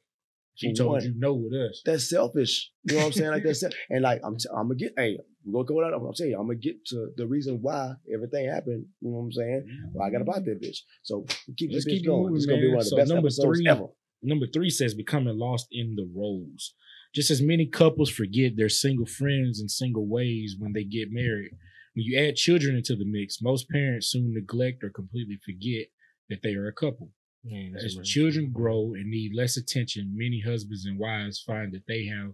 She 0.54 0.74
told 0.74 0.92
one, 0.92 1.04
you 1.04 1.14
no 1.18 1.34
with 1.34 1.54
us. 1.54 1.82
that's 1.84 2.08
selfish. 2.10 2.72
You 2.84 2.96
know 2.96 3.00
what 3.02 3.06
I'm 3.08 3.12
saying? 3.14 3.32
Like 3.32 3.44
that's 3.44 3.64
and 3.90 4.02
like 4.04 4.22
I'm 4.24 4.38
t- 4.38 4.50
I'm 4.56 4.68
gonna 4.68 4.76
get 4.76 4.94
hey, 4.96 5.18
we're 5.46 5.64
gonna 5.64 5.90
go 5.92 5.96
out. 5.98 6.02
I'm 6.08 6.16
saying 6.16 6.34
I'm 6.34 6.48
gonna 6.48 6.56
get 6.56 6.84
to 6.88 7.10
the 7.16 7.28
reason 7.28 7.62
why 7.62 7.94
everything 8.14 8.50
happened. 8.50 8.86
You 9.02 9.10
know 9.12 9.18
what 9.18 9.24
I'm 9.26 9.32
saying? 9.32 9.90
Well, 9.94 10.08
I 10.08 10.12
got 10.12 10.22
about 10.22 10.44
that 10.46 10.62
bitch. 10.62 10.80
So 11.04 11.26
keep 11.58 11.72
Let's 11.72 11.86
this 11.86 11.94
bitch 11.94 11.98
keep 11.98 12.04
it 12.04 12.08
going. 12.08 12.22
moving, 12.24 12.36
It's 12.38 12.46
gonna 12.46 12.62
be 12.62 12.68
one 12.70 12.78
of 12.80 12.84
the 12.86 12.90
So 12.90 12.98
best 12.98 13.10
number 13.10 13.28
episodes 13.28 13.60
three- 13.60 13.68
ever. 13.68 13.88
number 14.24 14.48
three 14.48 14.70
says 14.70 14.94
becoming 14.94 15.38
lost 15.38 15.68
in 15.72 15.96
the 15.96 16.10
roles. 16.16 16.74
Just 17.14 17.30
as 17.32 17.42
many 17.42 17.66
couples 17.66 18.10
forget 18.10 18.58
their 18.58 18.70
single 18.70 19.06
friends 19.06 19.60
and 19.62 19.70
single 19.72 20.06
ways 20.08 20.56
when 20.60 20.74
they 20.74 20.84
get 20.84 21.12
married. 21.12 21.52
When 21.94 22.04
you 22.06 22.18
add 22.20 22.36
children 22.36 22.76
into 22.76 22.96
the 22.96 23.06
mix, 23.06 23.42
most 23.42 23.70
parents 23.70 24.08
soon 24.08 24.34
neglect 24.34 24.84
or 24.84 24.90
completely 24.90 25.38
forget 25.46 25.88
that 26.30 26.42
they 26.44 26.56
are 26.56 26.68
a 26.68 26.74
couple. 26.74 27.12
Man, 27.46 27.76
As 27.78 27.96
right. 27.96 28.04
children 28.06 28.52
grow 28.52 28.94
and 28.96 29.10
need 29.10 29.34
less 29.36 29.56
attention, 29.56 30.12
many 30.18 30.42
husbands 30.42 30.86
and 30.86 30.98
wives 31.00 31.40
find 31.40 31.72
that 31.74 31.86
they 31.88 32.06
have 32.08 32.34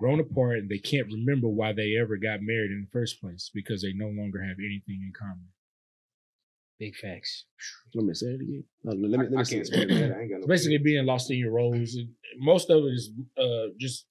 grown 0.00 0.20
apart 0.20 0.58
and 0.58 0.68
they 0.68 0.78
can't 0.78 1.06
remember 1.06 1.48
why 1.48 1.72
they 1.72 1.96
ever 2.00 2.16
got 2.16 2.42
married 2.42 2.70
in 2.70 2.82
the 2.90 2.98
first 2.98 3.20
place 3.20 3.50
because 3.54 3.82
they 3.82 3.92
no 3.94 4.08
longer 4.08 4.42
have 4.42 4.56
anything 4.58 5.00
in 5.02 5.12
common. 5.18 5.46
Big 6.80 6.96
facts. 6.96 7.44
Let 7.94 8.04
me 8.04 8.14
say 8.14 8.26
it 8.26 8.40
again. 8.40 8.64
No, 8.82 8.92
let 8.96 9.00
me, 9.00 9.08
let 9.28 9.30
me, 9.30 9.36
I, 9.36 9.40
I 9.40 9.42
say 9.44 9.56
can't 9.56 9.68
it. 9.68 9.72
speak 9.72 9.88
to 9.88 9.94
that. 9.94 10.16
I 10.16 10.20
ain't 10.22 10.30
got 10.30 10.40
no. 10.40 10.46
Basically, 10.48 10.78
being 10.78 11.06
lost 11.06 11.30
in 11.30 11.38
your 11.38 11.52
roles. 11.52 11.94
And 11.94 12.08
most 12.40 12.68
of 12.68 12.82
it 12.84 12.88
is 12.88 13.12
uh, 13.38 13.66
just 13.78 14.06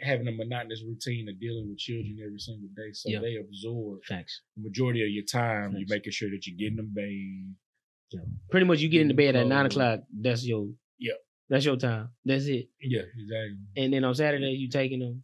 having 0.00 0.26
a 0.26 0.32
monotonous 0.32 0.82
routine 0.82 1.28
of 1.28 1.38
dealing 1.38 1.68
with 1.68 1.76
children 1.78 2.16
every 2.24 2.38
single 2.38 2.70
day. 2.74 2.90
So 2.94 3.10
Yeah. 3.10 3.20
they 3.20 3.36
absorb 3.36 4.02
Facts. 4.08 4.40
the 4.56 4.62
majority 4.62 5.02
of 5.02 5.10
your 5.10 5.24
time. 5.24 5.74
You're 5.76 5.86
making 5.90 6.12
sure 6.12 6.30
that 6.30 6.46
you're 6.46 6.56
getting 6.56 6.76
them 6.76 6.90
bathed. 6.94 8.24
Pretty 8.50 8.64
much, 8.64 8.78
you 8.80 8.88
get 8.88 9.02
into 9.02 9.14
bed 9.14 9.36
at 9.36 9.46
nine 9.46 9.66
o'clock. 9.66 10.00
That's 10.18 10.46
your. 10.46 10.68
Yeah. 10.98 11.12
That's 11.48 11.64
your 11.64 11.76
time. 11.76 12.08
That's 12.24 12.46
it. 12.46 12.68
Yeah, 12.80 13.02
exactly. 13.16 13.56
And 13.76 13.92
then 13.92 14.04
on 14.04 14.14
Saturday, 14.14 14.50
you 14.52 14.68
taking 14.68 15.00
them. 15.00 15.22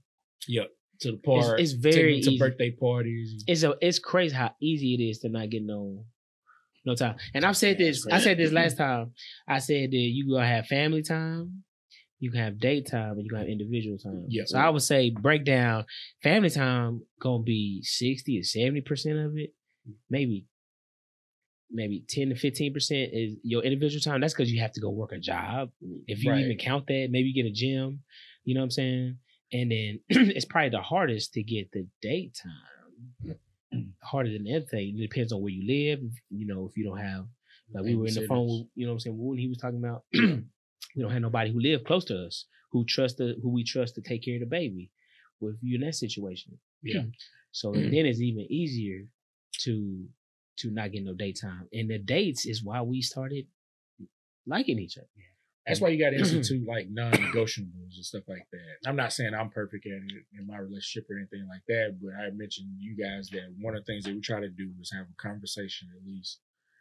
Yep. 0.49 0.69
To 1.01 1.09
the 1.13 1.15
It's, 1.17 1.25
park. 1.47 1.61
it's 1.61 1.73
take 1.73 1.83
very 1.83 2.21
to 2.21 2.31
easy. 2.31 2.39
birthday 2.39 2.71
parties. 2.71 3.43
It's 3.47 3.63
a. 3.65 3.75
It's 3.81 3.99
crazy 3.99 4.35
how 4.37 4.55
easy 4.61 4.95
it 4.95 5.03
is 5.03 5.19
to 5.21 5.29
not 5.29 5.51
get 5.51 5.63
no. 5.65 6.05
No 6.85 6.95
time. 6.97 7.17
And 7.35 7.45
I've 7.45 7.57
said 7.57 7.79
this. 7.79 8.05
it's 8.05 8.13
I 8.13 8.19
said 8.19 8.39
this 8.39 8.53
last 8.61 8.77
time. 8.77 9.13
I 9.49 9.59
said 9.59 9.91
that 9.91 9.97
you 9.97 10.33
gonna 10.33 10.47
have 10.47 10.67
family 10.67 11.03
time. 11.03 11.65
You 12.21 12.31
can 12.31 12.41
have 12.41 12.61
date 12.61 12.89
time, 12.89 13.13
and 13.13 13.25
you 13.25 13.31
can 13.31 13.39
have 13.41 13.49
individual 13.49 13.99
time. 13.99 14.27
Yeah. 14.29 14.43
So 14.47 14.59
I 14.59 14.69
would 14.69 14.83
say 14.83 15.11
break 15.11 15.45
down 15.45 15.87
family 16.23 16.51
time 16.51 17.03
gonna 17.21 17.43
be 17.43 17.83
sixty 17.83 18.39
or 18.39 18.45
seventy 18.45 18.81
percent 18.81 19.19
of 19.19 19.37
it, 19.37 19.51
maybe, 20.09 20.47
maybe 21.73 22.05
ten 22.09 22.29
to 22.29 22.35
fifteen 22.37 22.73
percent 22.73 23.11
is 23.13 23.37
your 23.43 23.63
individual 23.63 24.01
time. 24.01 24.21
That's 24.21 24.35
because 24.35 24.53
you 24.53 24.61
have 24.61 24.73
to 24.73 24.81
go 24.81 24.91
work 24.91 25.13
a 25.13 25.19
job. 25.19 25.71
If 26.07 26.23
you 26.23 26.31
Right. 26.31 26.41
even 26.45 26.59
count 26.59 26.87
that, 26.89 27.09
maybe 27.11 27.29
you 27.29 27.35
get 27.43 27.49
a 27.51 27.53
gym. 27.55 28.03
You 28.45 28.55
know 28.55 28.61
what 28.61 28.65
I'm 28.67 28.71
saying? 28.71 29.19
And 29.53 29.71
then 29.71 30.01
it's 30.09 30.45
probably 30.45 30.71
the 30.71 30.81
hardest 30.83 31.33
to 31.35 31.43
get 31.43 31.71
the 31.73 31.87
date 32.01 32.39
time. 32.43 33.37
Harder 34.03 34.31
than 34.33 34.47
anything. 34.47 34.99
It 34.99 35.09
depends 35.11 35.33
on 35.33 35.41
where 35.41 35.53
you 35.53 35.67
live. 35.67 36.01
You 36.31 36.47
know, 36.47 36.67
if 36.71 36.77
you 36.77 36.85
don't 36.85 36.99
have 36.99 37.27
like 37.73 37.85
we 37.85 37.97
were 37.97 38.07
in 38.07 38.15
the 38.15 38.27
phone, 38.27 38.47
with, 38.47 38.67
you 38.75 38.85
know 38.87 38.93
what 38.93 38.97
I'm 38.97 39.01
saying, 39.01 39.17
when 39.19 39.39
he 39.39 39.49
was 39.49 39.59
talking 39.59 39.79
about 39.79 40.05
we 40.13 41.01
don't 41.03 41.11
have 41.11 41.23
nobody 41.23 41.51
who 41.53 41.61
live 41.61 41.85
close 41.85 42.05
to 42.07 42.17
us 42.27 42.47
who 42.71 42.85
trust 42.87 43.19
the, 43.19 43.37
who 43.43 43.51
we 43.51 43.65
trust 43.65 43.95
to 43.95 44.01
take 44.01 44.25
care 44.25 44.35
of 44.35 44.41
the 44.41 44.47
baby. 44.47 44.91
Well, 45.41 45.53
if 45.53 45.59
you're 45.63 45.81
in 45.81 45.87
that 45.87 45.95
situation, 45.95 46.59
Yeah. 46.83 47.03
so 47.51 47.73
then 47.73 48.07
it's 48.07 48.21
even 48.21 48.47
easier 48.51 49.07
to 49.61 50.07
to 50.63 50.71
not 50.71 50.93
get 50.93 51.05
no 51.05 51.15
daytime. 51.15 51.69
And 51.73 51.91
the 51.91 51.99
dates 51.99 52.47
is 52.47 52.63
why 52.63 52.83
we 52.83 53.03
started 53.03 53.47
liking 54.47 54.79
each 54.79 54.99
other. 54.99 55.07
That's 55.67 55.81
why 55.81 55.91
you 55.91 56.03
got 56.03 56.11
to 56.11 56.19
institute 56.19 56.67
like 56.67 56.89
non-negotiables 56.91 57.95
and 57.95 58.05
stuff 58.05 58.25
like 58.27 58.47
that. 58.51 58.89
I'm 58.89 58.97
not 58.97 59.13
saying 59.13 59.33
I'm 59.33 59.51
perfect 59.51 59.87
at 59.87 59.93
it 59.93 60.25
in 60.37 60.47
my 60.47 60.59
relationship 60.59 61.09
or 61.09 61.17
anything 61.19 61.47
like 61.49 61.63
that, 61.69 61.99
but 62.03 62.11
I 62.19 62.31
mentioned 62.35 62.75
you 62.79 62.97
guys 62.97 63.29
that 63.31 63.55
one 63.61 63.77
of 63.77 63.85
the 63.85 63.93
things 63.93 64.05
that 64.05 64.15
we 64.15 64.21
try 64.21 64.41
to 64.41 64.49
do 64.49 64.71
is 64.81 64.91
have 64.93 65.07
a 65.07 65.23
conversation 65.23 65.89
at 65.95 66.05
least 66.05 66.41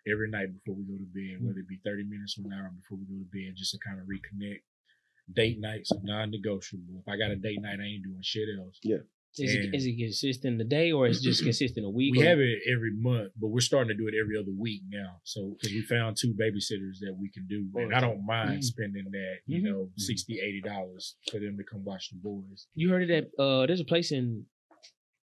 every 0.10 0.30
night 0.30 0.50
before 0.54 0.74
we 0.74 0.84
go 0.90 0.98
to 0.98 1.10
bed, 1.14 1.42
mm. 1.42 1.46
whether 1.46 1.60
it 1.60 1.70
be 1.70 1.80
30 1.86 2.06
minutes 2.06 2.34
from 2.34 2.50
now 2.50 2.66
or 2.66 2.74
before 2.74 2.98
we 2.98 3.06
go 3.06 3.22
to 3.22 3.30
bed, 3.30 3.54
just 3.56 3.72
to 3.72 3.80
kind 3.86 4.00
of 4.02 4.08
reconnect. 4.10 4.66
Date 5.32 5.62
nights 5.62 5.92
are 5.92 6.02
non-negotiable. 6.02 7.06
If 7.06 7.08
I 7.08 7.18
got 7.18 7.32
a 7.32 7.38
mm. 7.38 7.44
date 7.44 7.62
night, 7.62 7.78
I 7.78 7.86
ain't 7.86 8.04
doing 8.04 8.26
shit 8.26 8.50
else. 8.58 8.80
Is 9.38 9.56
it, 9.56 9.70
it 9.74 9.98
consistent 9.98 10.60
a 10.60 10.64
day 10.66 10.92
or 10.92 11.08
is 11.08 11.20
it 11.20 11.24
just 11.24 11.44
consistent 11.44 11.86
a 11.86 11.90
week? 11.90 12.14
We 12.16 12.22
or- 12.24 12.28
have 12.30 12.40
it 12.40 12.60
every 12.70 12.92
month, 12.94 13.32
but 13.40 13.48
we're 13.48 13.62
starting 13.62 13.88
to 13.88 13.94
do 13.96 14.08
it 14.08 14.14
every 14.20 14.38
other 14.38 14.52
week 14.58 14.82
now. 14.90 15.22
So 15.24 15.56
because 15.58 15.74
we 15.74 15.82
found 15.84 16.18
two 16.18 16.34
babysitters 16.34 17.00
that 17.00 17.16
we 17.18 17.30
can 17.30 17.48
do, 17.48 17.68
and 17.76 17.96
I 17.96 18.02
don't 18.02 18.26
mind 18.26 18.60
Mhm. 18.60 18.64
spending 18.64 19.06
that, 19.12 19.36
you 19.46 19.62
Mhm. 19.62 19.66
know, 19.66 19.92
60 19.98 20.40
80 20.42 20.62
dollars 20.62 21.16
for 21.32 21.40
them 21.40 21.56
to 21.58 21.64
come 21.64 21.86
watch 21.86 22.10
the 22.10 22.18
boys. 22.18 22.68
You 22.76 22.90
heard 22.90 23.04
of 23.04 23.08
that? 23.10 23.42
Uh, 23.42 23.66
there's 23.68 23.80
a 23.80 23.86
place 23.86 24.12
in 24.12 24.46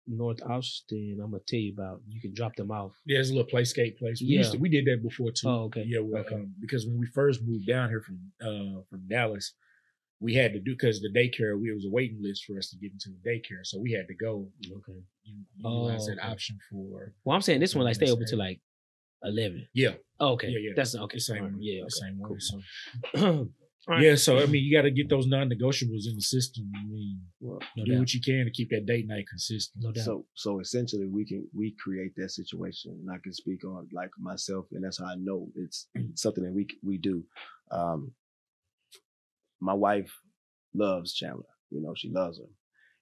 North 0.07 0.39
Austin. 0.43 1.19
I'm 1.19 1.31
gonna 1.31 1.41
tell 1.47 1.59
you 1.59 1.73
about. 1.73 2.03
You 2.07 2.21
can 2.21 2.31
drop 2.35 2.55
them 2.55 2.69
off. 2.69 2.93
Yeah, 3.07 3.15
there's 3.17 3.31
a 3.31 3.33
little 3.33 3.49
play 3.49 3.63
skate 3.63 3.97
place. 3.97 4.21
We 4.21 4.27
used 4.37 4.51
to, 4.51 4.59
we 4.59 4.69
did 4.69 4.85
that 4.85 5.01
before 5.01 5.31
too. 5.31 5.47
Oh, 5.47 5.63
okay. 5.63 5.83
Yeah, 5.87 5.99
well, 5.99 6.21
Okay. 6.21 6.35
um, 6.35 6.53
because 6.59 6.85
when 6.85 6.99
we 6.99 7.07
first 7.07 7.41
moved 7.43 7.65
down 7.65 7.89
here 7.89 8.01
from 8.01 8.19
uh 8.39 8.83
from 8.83 9.07
Dallas, 9.07 9.55
we 10.19 10.33
had 10.33 10.53
to 10.53 10.59
do 10.59 10.71
because 10.73 11.01
the 11.01 11.09
daycare 11.11 11.59
we 11.59 11.69
it 11.71 11.75
was 11.75 11.85
a 11.85 11.89
waiting 11.91 12.21
list 12.21 12.45
for 12.45 12.57
us 12.57 12.69
to 12.69 12.77
get 12.77 12.91
into 12.91 13.09
the 13.09 13.29
daycare, 13.29 13.63
so 13.63 13.79
we 13.79 13.91
had 13.91 14.07
to 14.07 14.13
go. 14.15 14.47
Okay. 14.71 14.99
You 15.23 15.43
utilize 15.57 16.03
Oh, 16.03 16.09
that 16.11 16.19
okay. 16.19 16.31
option 16.31 16.57
for 16.69 17.13
Well, 17.23 17.35
I'm 17.35 17.41
saying 17.41 17.59
this 17.59 17.75
one 17.75 17.85
like 17.85 17.95
stay 17.95 18.09
open 18.09 18.25
to 18.27 18.35
like 18.35 18.61
eleven. 19.23 19.67
yeah, 19.73 19.93
Oh, 20.19 20.33
okay. 20.33 20.49
Yeah, 20.49 20.59
yeah. 20.59 20.71
That's 20.75 20.95
okay. 20.95 21.17
the 21.17 21.19
same 21.21 21.37
Alright, 21.37 21.53
one. 21.53 21.61
Yeah. 21.61 21.81
the 21.81 21.83
Okay. 21.85 22.05
same 22.05 22.19
one. 22.19 22.39
So 22.39 22.61
All 23.87 23.93
right. 23.93 24.03
yeah, 24.03 24.15
so 24.15 24.39
I 24.39 24.45
mean, 24.47 24.63
you 24.65 24.75
got 24.75 24.83
to 24.83 24.91
get 24.91 25.09
those 25.09 25.27
non-negotiables 25.27 26.07
in 26.09 26.15
the 26.15 26.21
system. 26.21 26.71
I 26.75 26.85
mean, 26.87 27.19
Well, 27.39 27.59
No 27.77 27.85
do 27.85 27.91
doubt. 27.91 27.99
what 27.99 28.13
you 28.13 28.21
can 28.21 28.45
to 28.45 28.51
keep 28.51 28.69
that 28.71 28.85
date 28.87 29.07
night 29.07 29.25
consistent. 29.29 29.83
No 29.83 29.91
doubt. 29.91 30.03
So 30.05 30.25
so 30.33 30.59
essentially 30.59 31.07
we 31.07 31.25
can 31.25 31.47
we 31.53 31.75
create 31.83 32.13
that 32.17 32.31
situation 32.31 32.91
and 33.01 33.11
I 33.11 33.17
can 33.23 33.33
speak 33.33 33.63
on 33.65 33.87
like 33.91 34.09
myself 34.17 34.65
and 34.71 34.83
that's 34.83 34.99
how 34.99 35.05
I 35.07 35.15
know 35.15 35.49
it's 35.55 35.87
something 36.15 36.43
that 36.43 36.53
we 36.53 36.67
we 36.83 36.97
do. 36.97 37.23
Um 37.71 38.11
my 39.59 39.73
wife 39.73 40.11
loves 40.73 41.13
Chandler. 41.13 41.45
You 41.69 41.81
know, 41.81 41.93
she 41.95 42.09
loves 42.09 42.39
him. 42.39 42.49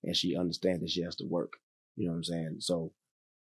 And 0.04 0.16
she 0.16 0.36
understands 0.36 0.82
that 0.82 0.90
she 0.90 1.02
has 1.04 1.16
to 1.18 1.26
work. 1.26 1.54
You 1.96 2.06
know 2.08 2.12
what 2.14 2.18
I'm 2.18 2.24
saying? 2.24 2.56
So 2.60 2.92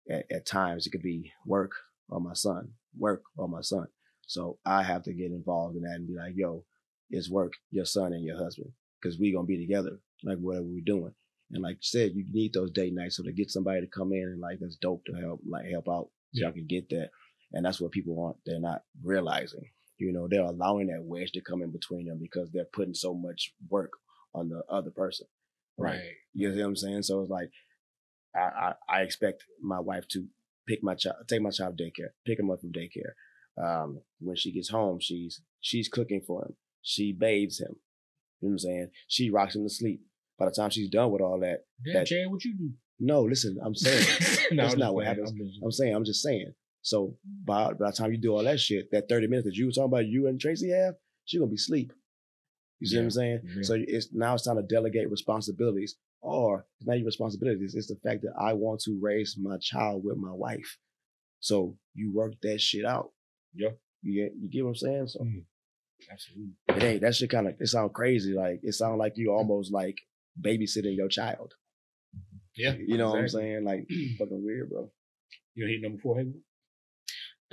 at, 0.09 0.25
at 0.31 0.45
times 0.45 0.85
it 0.87 0.91
could 0.91 1.01
be 1.01 1.31
work 1.45 1.71
or 2.09 2.19
my 2.21 2.33
son, 2.33 2.69
work 2.97 3.23
or 3.37 3.47
my 3.47 3.61
son. 3.61 3.87
So 4.27 4.57
I 4.65 4.83
have 4.83 5.03
to 5.03 5.13
get 5.13 5.31
involved 5.31 5.75
in 5.75 5.83
that 5.83 5.95
and 5.95 6.07
be 6.07 6.15
like, 6.15 6.33
yo, 6.35 6.63
it's 7.09 7.29
work, 7.29 7.53
your 7.71 7.85
son 7.85 8.13
and 8.13 8.23
your 8.23 8.37
husband. 8.37 8.71
Cause 9.03 9.17
we 9.19 9.33
gonna 9.33 9.45
be 9.45 9.59
together, 9.59 9.99
like 10.23 10.37
whatever 10.37 10.65
we're 10.65 10.81
doing. 10.85 11.13
And 11.51 11.61
like 11.61 11.75
you 11.75 11.79
said, 11.81 12.13
you 12.15 12.25
need 12.31 12.53
those 12.53 12.71
date 12.71 12.93
nights 12.93 13.17
so 13.17 13.23
to 13.23 13.33
get 13.33 13.51
somebody 13.51 13.81
to 13.81 13.87
come 13.87 14.13
in 14.13 14.23
and 14.23 14.39
like 14.39 14.59
that's 14.61 14.77
dope 14.77 15.03
to 15.05 15.13
help 15.13 15.41
like 15.47 15.65
help 15.69 15.89
out 15.89 16.09
so 16.33 16.39
Yeah. 16.39 16.45
y'all 16.47 16.53
can 16.53 16.67
get 16.67 16.89
that. 16.89 17.09
And 17.51 17.65
that's 17.65 17.81
what 17.81 17.91
people 17.91 18.23
aren't 18.23 18.37
they're 18.45 18.59
not 18.61 18.83
realizing. 19.03 19.65
You 20.03 20.13
know, 20.13 20.27
they're 20.29 20.41
allowing 20.43 20.87
that 20.87 21.03
wedge 21.03 21.31
to 21.31 21.41
come 21.41 21.61
in 21.61 21.71
between 21.71 22.05
them 22.07 22.19
because 22.21 22.49
they're 22.51 22.65
putting 22.73 22.93
so 22.93 23.13
much 23.13 23.53
work 23.69 23.91
on 24.35 24.49
the 24.49 24.61
other 24.69 24.91
person. 24.91 25.27
Right. 25.77 25.99
You 26.33 26.49
know 26.49 26.55
what 26.61 26.65
I'm 26.67 26.75
saying? 26.75 27.03
So 27.03 27.21
it's 27.21 27.29
like 27.31 27.49
I, 28.35 28.39
I, 28.39 28.73
I 28.89 29.01
expect 29.01 29.43
my 29.61 29.79
wife 29.79 30.07
to 30.09 30.25
pick 30.67 30.79
my 30.83 30.95
child 30.95 31.15
take 31.27 31.41
my 31.41 31.49
child 31.49 31.77
to 31.77 31.83
daycare, 31.83 32.09
pick 32.25 32.39
him 32.39 32.51
up 32.51 32.59
from 32.61 32.71
daycare. 32.71 33.13
Um, 33.61 34.01
when 34.19 34.35
she 34.35 34.51
gets 34.51 34.69
home, 34.69 34.99
she's 34.99 35.41
she's 35.61 35.87
cooking 35.87 36.21
for 36.25 36.43
him. 36.43 36.55
She 36.81 37.13
bathes 37.13 37.59
him. 37.59 37.75
You 38.41 38.49
know 38.49 38.51
what 38.51 38.51
I'm 38.53 38.59
saying? 38.59 38.87
She 39.07 39.29
rocks 39.29 39.55
him 39.55 39.63
to 39.63 39.69
sleep. 39.69 40.01
By 40.37 40.45
the 40.45 40.51
time 40.51 40.69
she's 40.71 40.89
done 40.89 41.11
with 41.11 41.21
all 41.21 41.39
that, 41.41 41.59
Damn, 41.85 41.93
That- 41.93 42.07
Chad, 42.07 42.29
what 42.29 42.43
you 42.43 42.57
do? 42.57 42.71
no, 42.99 43.21
listen, 43.21 43.57
I'm 43.63 43.75
saying 43.75 44.05
no, 44.51 44.63
That's 44.63 44.73
I'm 44.73 44.79
not 44.79 44.93
what 44.95 45.05
happens. 45.05 45.31
I'm 45.31 45.49
I'm 45.63 45.71
saying, 45.71 45.95
I'm 45.95 46.05
just 46.05 46.21
saying. 46.23 46.53
So 46.83 47.17
by 47.45 47.73
by 47.73 47.89
the 47.89 47.97
time 47.97 48.11
you 48.11 48.17
do 48.19 48.33
all 48.35 48.43
that 48.43 48.59
shit, 48.59 48.91
that 48.91 49.09
30 49.09 49.27
minutes 49.27 49.45
that 49.47 49.55
you 49.55 49.65
were 49.65 49.71
talking 49.71 49.85
about 49.85 50.05
you 50.05 50.27
and 50.27 50.39
Tracy 50.39 50.69
have, 50.71 50.95
she 51.25 51.39
gonna 51.39 51.49
be 51.49 51.55
asleep. 51.55 51.91
You 52.79 52.87
see 52.87 52.97
what 52.97 53.03
I'm 53.03 53.11
saying? 53.11 53.39
Yeah. 53.55 53.63
So 53.63 53.75
it's 53.79 54.09
now 54.13 54.33
it's 54.35 54.43
time 54.43 54.57
to 54.57 54.63
delegate 54.63 55.09
responsibilities. 55.09 55.95
Or 56.21 56.65
it's 56.79 56.87
not 56.87 56.95
even 56.95 57.05
responsibilities, 57.05 57.75
it's 57.75 57.87
the 57.87 57.97
fact 58.03 58.21
that 58.21 58.33
I 58.39 58.53
want 58.53 58.79
to 58.81 58.97
raise 59.01 59.35
my 59.37 59.57
child 59.57 60.03
with 60.05 60.17
my 60.17 60.31
wife. 60.31 60.77
So 61.41 61.77
you 61.93 62.13
work 62.13 62.33
that 62.43 62.61
shit 62.61 62.85
out. 62.85 63.11
Yeah. 63.53 63.71
You 64.01 64.23
get 64.23 64.33
you 64.39 64.49
get 64.49 64.63
what 64.63 64.69
I'm 64.69 64.75
saying? 64.75 65.07
So 65.07 65.19
Mm. 65.19 65.45
Absolutely. 66.11 66.53
it 66.67 66.83
ain't 66.83 67.01
that 67.01 67.15
shit 67.15 67.29
kind 67.29 67.47
of 67.47 67.55
it 67.59 67.67
sounds 67.67 67.91
crazy. 67.93 68.33
Like 68.33 68.59
it 68.63 68.73
sounds 68.73 68.99
like 68.99 69.13
you 69.15 69.31
almost 69.31 69.71
like 69.71 69.97
babysitting 70.41 70.97
your 70.97 71.07
child. 71.07 71.53
Yeah. 72.57 72.73
You 72.75 72.97
know 72.97 73.09
what 73.11 73.19
I'm 73.19 73.29
saying? 73.29 73.63
Like 73.63 73.87
fucking 74.19 74.43
weird, 74.45 74.69
bro. 74.69 74.91
You 75.55 75.67
hit 75.67 75.81
number 75.81 76.01
four? 76.01 76.21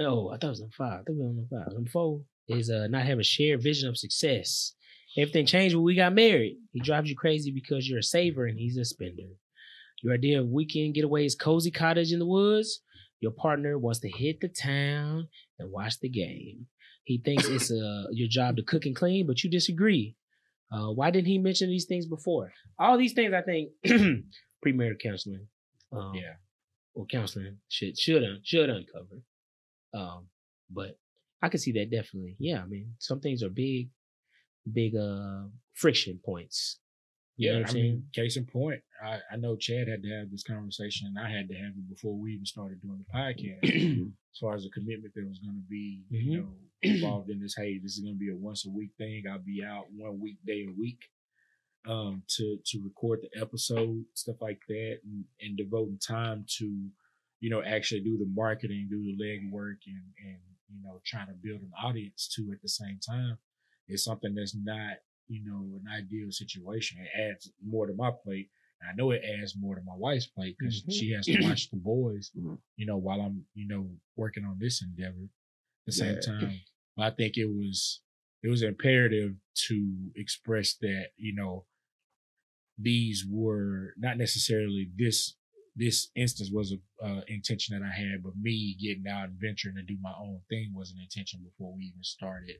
Oh, 0.00 0.30
I 0.30 0.36
thought 0.38 0.46
it 0.46 0.50
was 0.50 0.60
number 0.60 0.74
five. 0.76 0.92
I 0.92 1.02
thought 1.02 1.10
we 1.10 1.18
were 1.18 1.28
on 1.28 1.36
number 1.36 1.56
five. 1.64 1.72
Number 1.74 1.90
four 1.90 2.22
is 2.48 2.70
uh, 2.70 2.86
not 2.88 3.04
have 3.06 3.18
a 3.18 3.22
shared 3.24 3.62
vision 3.62 3.88
of 3.88 3.98
success. 3.98 4.74
Everything 5.16 5.44
changed 5.46 5.74
when 5.74 5.84
we 5.84 5.94
got 5.94 6.14
married. 6.14 6.56
He 6.72 6.80
drives 6.80 7.10
you 7.10 7.16
crazy 7.16 7.50
because 7.50 7.88
you're 7.88 7.98
a 7.98 8.02
saver 8.02 8.46
and 8.46 8.58
he's 8.58 8.76
a 8.76 8.84
spender. 8.84 9.24
Your 10.02 10.14
idea 10.14 10.40
of 10.40 10.48
weekend 10.48 10.94
getaway 10.94 11.26
is 11.26 11.34
cozy 11.34 11.70
cottage 11.70 12.12
in 12.12 12.18
the 12.18 12.26
woods. 12.26 12.80
Your 13.20 13.32
partner 13.32 13.76
wants 13.78 13.98
to 14.00 14.08
hit 14.08 14.40
the 14.40 14.48
town 14.48 15.28
and 15.58 15.70
watch 15.70 15.98
the 16.00 16.08
game. 16.08 16.66
He 17.04 17.18
thinks 17.22 17.46
it's 17.48 17.70
uh, 17.70 18.04
your 18.12 18.28
job 18.28 18.56
to 18.56 18.62
cook 18.62 18.86
and 18.86 18.96
clean, 18.96 19.26
but 19.26 19.42
you 19.44 19.50
disagree. 19.50 20.16
Uh, 20.72 20.92
why 20.92 21.10
didn't 21.10 21.26
he 21.26 21.38
mention 21.38 21.68
these 21.68 21.84
things 21.86 22.06
before? 22.06 22.52
All 22.78 22.96
these 22.96 23.12
things, 23.12 23.34
I 23.34 23.42
think, 23.42 23.70
premarital 24.64 25.00
counseling, 25.02 25.46
um, 25.92 26.12
Yeah. 26.14 26.34
or 26.94 27.04
counseling 27.06 27.58
should 27.68 27.98
should 27.98 28.22
un- 28.22 28.40
should 28.44 28.70
uncover. 28.70 29.22
Um, 29.94 30.26
but 30.70 30.98
I 31.42 31.48
can 31.48 31.58
see 31.60 31.72
that 31.72 31.90
definitely. 31.90 32.36
Yeah, 32.38 32.62
I 32.62 32.66
mean, 32.66 32.94
some 32.98 33.20
things 33.20 33.42
are 33.42 33.48
big, 33.50 33.88
big 34.70 34.94
uh 34.96 35.44
friction 35.74 36.20
points. 36.24 36.78
You 37.36 37.52
Yeah, 37.52 37.64
I 37.66 37.72
mean, 37.72 38.04
case 38.12 38.36
in 38.36 38.44
point, 38.44 38.82
I, 39.02 39.18
I 39.32 39.36
know 39.36 39.56
Chad 39.56 39.88
had 39.88 40.02
to 40.02 40.10
have 40.10 40.30
this 40.30 40.42
conversation, 40.42 41.06
and 41.08 41.18
I 41.18 41.30
had 41.30 41.48
to 41.48 41.54
have 41.54 41.72
it 41.72 41.88
before 41.88 42.14
we 42.14 42.32
even 42.34 42.44
started 42.44 42.82
doing 42.82 42.98
the 42.98 43.18
podcast. 43.18 44.12
as 44.32 44.38
far 44.38 44.54
as 44.54 44.64
the 44.64 44.70
commitment 44.70 45.14
that 45.14 45.26
was 45.26 45.38
going 45.38 45.56
to 45.56 45.68
be, 45.68 46.04
Mhm. 46.12 46.22
you 46.24 46.36
know, 46.42 46.54
involved 46.82 47.30
in 47.30 47.40
this. 47.40 47.56
Hey, 47.56 47.78
this 47.78 47.94
is 47.94 48.00
going 48.00 48.14
to 48.14 48.18
be 48.18 48.30
a 48.30 48.36
once 48.36 48.66
a 48.66 48.70
week 48.70 48.90
thing. 48.98 49.24
I'll 49.26 49.38
be 49.38 49.64
out 49.64 49.86
one 49.92 50.20
weekday 50.20 50.66
a 50.68 50.72
week 50.78 51.00
um, 51.86 52.22
to 52.36 52.58
to 52.66 52.82
record 52.84 53.20
the 53.22 53.40
episode, 53.40 54.04
stuff 54.12 54.36
like 54.42 54.60
that, 54.68 54.98
and, 55.02 55.24
and 55.40 55.56
devoting 55.56 55.98
time 55.98 56.44
to, 56.58 56.90
you 57.40 57.50
know, 57.50 57.62
actually 57.62 58.00
do 58.00 58.18
the 58.18 58.26
marketing, 58.34 58.88
do 58.90 59.02
the 59.02 59.16
legwork, 59.22 59.78
and 59.86 60.02
and 60.24 60.38
you 60.72 60.82
know, 60.82 61.00
trying 61.04 61.26
to 61.28 61.34
build 61.34 61.62
an 61.62 61.72
audience 61.82 62.28
too 62.34 62.50
at 62.52 62.62
the 62.62 62.68
same 62.68 62.98
time. 63.06 63.38
Is 63.88 64.04
something 64.04 64.34
that's 64.34 64.54
not, 64.54 64.98
you 65.28 65.42
know, 65.44 65.80
an 65.82 65.84
ideal 65.92 66.30
situation. 66.30 66.98
It 67.00 67.10
adds 67.20 67.50
more 67.66 67.86
to 67.86 67.94
my 67.94 68.10
plate. 68.22 68.50
I 68.88 68.94
know 68.94 69.10
it 69.10 69.22
adds 69.24 69.56
more 69.58 69.74
to 69.74 69.82
my 69.82 69.94
wife's 69.96 70.26
plate 70.26 70.56
because 70.58 70.84
Mhm. 70.86 70.92
she 70.92 71.10
has 71.12 71.26
to 71.26 71.38
watch 71.42 71.70
the 71.70 71.76
boys, 71.76 72.30
Mhm. 72.36 72.58
you 72.76 72.86
know, 72.86 72.96
while 72.96 73.20
I'm, 73.20 73.44
you 73.54 73.66
know, 73.66 73.90
working 74.16 74.44
on 74.44 74.58
this 74.60 74.80
endeavor 74.82 75.24
at 75.24 75.86
the 75.86 75.92
same 75.92 76.14
Yeah. 76.14 76.20
time. 76.20 76.60
But 76.96 77.02
I 77.06 77.10
think 77.10 77.36
it 77.36 77.46
was 77.46 78.00
it 78.42 78.48
was 78.48 78.62
imperative 78.62 79.34
to 79.68 80.12
express 80.14 80.74
that, 80.80 81.08
you 81.16 81.34
know, 81.34 81.66
these 82.78 83.26
were 83.28 83.94
not 83.98 84.16
necessarily 84.16 84.90
this 84.96 85.36
this 85.80 86.10
instance 86.14 86.50
was 86.52 86.72
a 86.72 87.04
uh, 87.04 87.20
intention 87.28 87.78
that 87.78 87.84
I 87.84 87.90
had, 87.90 88.22
but 88.22 88.36
me 88.36 88.76
getting 88.78 89.10
out 89.10 89.30
and 89.30 89.40
venturing 89.40 89.76
to 89.76 89.82
do 89.82 89.96
my 90.02 90.12
own 90.20 90.40
thing 90.50 90.72
was 90.74 90.90
an 90.90 91.00
intention 91.00 91.40
before 91.42 91.72
we 91.74 91.84
even 91.84 92.02
started 92.02 92.56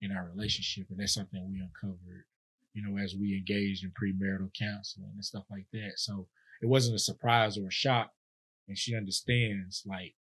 in 0.00 0.12
our 0.12 0.30
relationship, 0.32 0.86
and 0.88 0.98
that's 0.98 1.14
something 1.14 1.50
we 1.50 1.58
uncovered, 1.58 2.24
you 2.72 2.82
know, 2.82 2.96
as 3.02 3.16
we 3.16 3.36
engaged 3.36 3.84
in 3.84 3.90
premarital 3.90 4.50
counseling 4.56 5.10
and 5.12 5.24
stuff 5.24 5.44
like 5.50 5.66
that. 5.72 5.94
So 5.96 6.28
it 6.62 6.66
wasn't 6.66 6.94
a 6.94 7.00
surprise 7.00 7.58
or 7.58 7.66
a 7.66 7.72
shock, 7.72 8.12
and 8.68 8.78
she 8.78 8.94
understands 8.94 9.82
like 9.84 10.14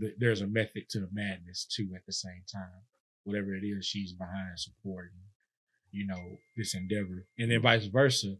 th- 0.00 0.14
there's 0.18 0.40
a 0.40 0.46
method 0.46 0.88
to 0.90 1.00
the 1.00 1.08
madness 1.12 1.66
too. 1.66 1.90
At 1.96 2.06
the 2.06 2.12
same 2.12 2.44
time, 2.50 2.84
whatever 3.24 3.56
it 3.56 3.64
is, 3.64 3.84
she's 3.84 4.12
behind 4.12 4.56
supporting, 4.56 5.18
you 5.90 6.06
know, 6.06 6.38
this 6.56 6.74
endeavor, 6.74 7.26
and 7.38 7.50
then 7.50 7.60
vice 7.60 7.86
versa. 7.86 8.36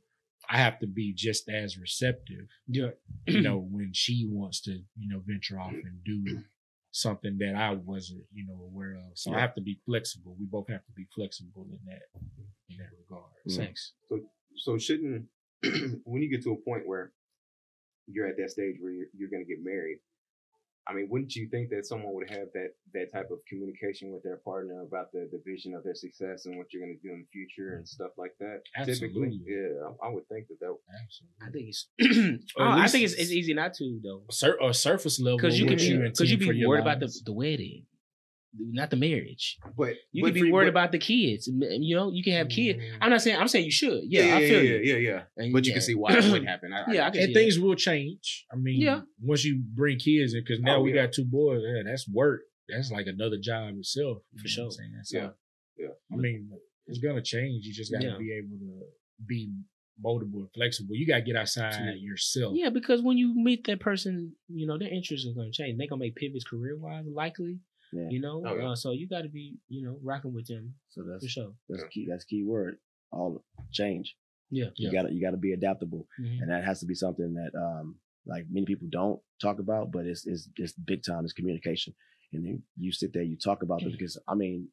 I 0.48 0.58
have 0.58 0.78
to 0.80 0.86
be 0.86 1.12
just 1.14 1.48
as 1.48 1.78
receptive 1.78 2.48
Yeah. 2.66 2.90
you 3.26 3.42
know, 3.42 3.58
when 3.58 3.92
she 3.92 4.26
wants 4.30 4.60
to, 4.62 4.72
you 4.72 5.08
know, 5.08 5.22
venture 5.26 5.58
off 5.58 5.72
and 5.72 6.04
do 6.04 6.42
something 6.90 7.38
that 7.38 7.54
I 7.54 7.74
wasn't, 7.74 8.24
you 8.32 8.46
know, 8.46 8.60
aware 8.64 8.94
of. 8.96 9.16
So 9.16 9.32
I 9.32 9.40
have 9.40 9.54
to 9.54 9.60
be 9.62 9.80
flexible. 9.86 10.36
We 10.38 10.46
both 10.46 10.68
have 10.68 10.84
to 10.84 10.92
be 10.92 11.06
flexible 11.14 11.66
in 11.70 11.78
that 11.86 12.02
in 12.68 12.76
that 12.78 12.90
regard. 12.98 13.30
Mm. 13.48 13.56
Thanks. 13.56 13.92
So 14.56 14.78
shouldn't 14.78 15.26
when 16.04 16.22
you 16.22 16.30
get 16.30 16.42
to 16.44 16.52
a 16.52 16.56
point 16.56 16.86
where 16.86 17.12
you're 18.06 18.26
at 18.26 18.36
that 18.36 18.50
stage 18.50 18.76
where 18.80 18.92
you're, 18.92 19.06
you're 19.16 19.30
going 19.30 19.44
to 19.44 19.48
get 19.48 19.64
married, 19.64 19.98
I 20.88 20.94
mean, 20.94 21.06
wouldn't 21.08 21.34
you 21.36 21.48
think 21.48 21.70
that 21.70 21.86
someone 21.86 22.12
would 22.14 22.28
have 22.28 22.48
that 22.54 22.70
that 22.94 23.12
type 23.12 23.30
of 23.30 23.38
communication 23.48 24.12
with 24.12 24.22
their 24.22 24.38
partner 24.38 24.82
about 24.82 25.12
the, 25.12 25.28
the 25.30 25.40
vision 25.46 25.74
of 25.74 25.84
their 25.84 25.94
success 25.94 26.46
and 26.46 26.58
what 26.58 26.72
you're 26.72 26.82
going 26.82 26.98
to 27.00 27.08
do 27.08 27.14
in 27.14 27.20
the 27.20 27.30
future 27.32 27.76
and 27.76 27.86
stuff 27.86 28.10
like 28.18 28.32
that? 28.40 28.62
Typically, 28.84 29.28
Absolutely. 29.28 29.40
yeah, 29.46 29.88
I, 30.02 30.08
I 30.08 30.10
would 30.12 30.28
think 30.28 30.48
that 30.48 30.58
that. 30.60 30.74
Absolutely. 31.04 31.38
I 31.40 31.50
think 31.50 31.68
it's. 31.68 31.88
Or 32.56 32.66
at 32.66 32.78
I 32.78 32.86
think 32.88 33.04
it's, 33.04 33.14
it's 33.14 33.30
easy 33.30 33.54
not 33.54 33.74
to 33.74 34.00
though, 34.02 34.22
Sur- 34.30 34.58
or 34.60 34.72
surface 34.72 35.20
level 35.20 35.38
because 35.38 35.58
you 35.58 35.66
can 35.66 35.76
be 35.76 35.96
because 35.98 36.30
you 36.30 36.36
be 36.36 36.46
your 36.56 36.68
worried 36.68 36.82
about 36.82 37.00
the 37.00 37.12
the 37.24 37.32
wedding, 37.32 37.84
not 38.58 38.90
the 38.90 38.96
marriage. 38.96 39.56
But 39.76 39.94
You 40.12 40.22
but 40.24 40.34
can 40.34 40.34
be 40.34 40.40
for- 40.50 40.52
worried 40.52 40.66
but- 40.74 40.80
about 40.80 40.92
the 40.92 40.98
kids. 40.98 41.48
You 41.48 41.96
know, 41.96 42.10
you 42.12 42.22
can 42.22 42.34
have 42.34 42.48
kids. 42.48 42.78
Mm. 42.78 42.98
I'm 43.00 43.10
not 43.10 43.22
saying 43.22 43.38
I'm 43.38 43.48
saying 43.48 43.64
you 43.64 43.70
should. 43.70 44.02
Yeah, 44.04 44.24
yeah, 44.26 44.36
I 44.36 44.38
yeah, 44.40 44.48
feel 44.48 44.62
yeah, 44.64 44.70
you. 44.70 44.92
yeah, 44.92 44.96
yeah. 45.10 45.22
And 45.36 45.52
But 45.52 45.64
you 45.64 45.70
yeah. 45.70 45.74
can 45.74 45.82
see 45.82 45.94
why 45.94 46.12
it 46.12 46.24
wouldn't 46.24 46.48
happen. 46.54 46.72
I, 46.72 46.92
Yeah, 46.92 47.06
I 47.06 47.10
can 47.10 47.20
and 47.22 47.28
see 47.28 47.34
things 47.34 47.58
will 47.58 47.74
change. 47.74 48.46
I 48.52 48.56
mean, 48.56 48.80
Yeah. 48.80 49.00
once 49.20 49.44
you 49.44 49.62
bring 49.74 49.98
kids 49.98 50.34
in, 50.34 50.40
because 50.42 50.60
now 50.60 50.76
Oh, 50.76 50.82
we 50.82 50.94
yeah. 50.94 51.02
got 51.06 51.12
two 51.12 51.24
boys, 51.24 51.62
yeah, 51.64 51.82
that's 51.84 52.08
work. 52.08 52.42
That's 52.68 52.90
like 52.90 53.06
another 53.06 53.38
job 53.38 53.74
itself. 53.78 54.18
For 54.40 54.48
sure. 54.48 54.66
what 54.66 54.76
I'm? 54.82 55.04
So, 55.04 55.18
Yeah. 55.18 55.30
Yeah. 55.78 55.88
I 56.12 56.16
mean, 56.16 56.50
it's 56.86 56.98
gonna 56.98 57.22
change. 57.22 57.64
You 57.66 57.72
just 57.72 57.90
gotta 57.92 58.06
Yeah. 58.06 58.18
be 58.18 58.32
able 58.32 58.58
to 58.58 58.82
be 59.26 59.50
moldable 60.04 60.40
and 60.40 60.48
flexible. 60.54 60.94
You 60.94 61.06
gotta 61.06 61.22
get 61.22 61.36
outside 61.36 61.66
Absolutely. 61.74 62.00
yourself. 62.00 62.52
Yeah, 62.56 62.70
because 62.70 63.02
when 63.02 63.16
you 63.18 63.34
meet 63.34 63.66
that 63.66 63.80
person, 63.80 64.34
you 64.48 64.66
know, 64.66 64.78
their 64.78 64.88
interests 64.92 65.26
are 65.28 65.34
going 65.34 65.52
to 65.52 65.56
change. 65.56 65.76
They're 65.78 65.86
going 65.86 66.00
to 66.00 66.04
make 66.06 66.16
pivots 66.16 66.44
career 66.44 66.76
wise, 66.78 67.04
likely. 67.06 67.60
Yeah. 67.92 68.08
You 68.10 68.20
know, 68.20 68.42
Oh, 68.46 68.56
yeah. 68.56 68.70
uh, 68.70 68.74
so 68.74 68.92
you 68.92 69.06
got 69.06 69.22
to 69.22 69.28
be, 69.28 69.58
you 69.68 69.82
know, 69.84 69.98
rocking 70.02 70.32
with 70.32 70.46
them 70.46 70.74
So 70.88 71.02
that's 71.02 71.24
for 71.24 71.28
sure. 71.30 71.52
that's 71.68 71.84
key. 71.92 72.06
That's 72.08 72.24
key 72.24 72.42
word. 72.44 72.78
All 73.10 73.44
change. 73.70 74.16
Yeah. 74.50 74.70
You 74.76 74.90
Yeah. 74.90 75.02
gotta 75.02 75.14
you 75.14 75.20
gotta 75.20 75.36
be 75.36 75.52
adaptable, 75.52 76.06
Mhm. 76.20 76.40
and 76.40 76.50
that 76.50 76.64
has 76.64 76.80
to 76.80 76.86
be 76.86 76.94
something 76.94 77.34
that 77.34 77.52
um 77.54 77.98
like 78.26 78.46
many 78.50 78.64
people 78.66 78.88
don't 78.90 79.20
talk 79.40 79.58
about, 79.58 79.90
but 79.92 80.06
it's 80.06 80.26
it's 80.26 80.48
it's 80.56 80.72
big 80.72 81.02
time. 81.02 81.24
It's 81.24 81.32
communication, 81.32 81.94
and 82.32 82.44
then 82.46 82.62
you 82.78 82.92
sit 82.92 83.12
there, 83.12 83.22
you 83.22 83.36
talk 83.36 83.62
about 83.62 83.82
it 83.82 83.92
because 83.92 84.18
I 84.28 84.34
mean, 84.34 84.68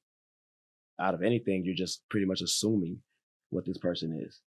out 0.99 1.13
of 1.13 1.21
anything, 1.23 1.63
you're 1.65 1.75
just 1.75 2.07
pretty 2.09 2.25
much 2.25 2.41
assuming 2.41 3.01
what 3.49 3.65
this 3.65 3.77
person 3.77 4.13
is 4.25 4.41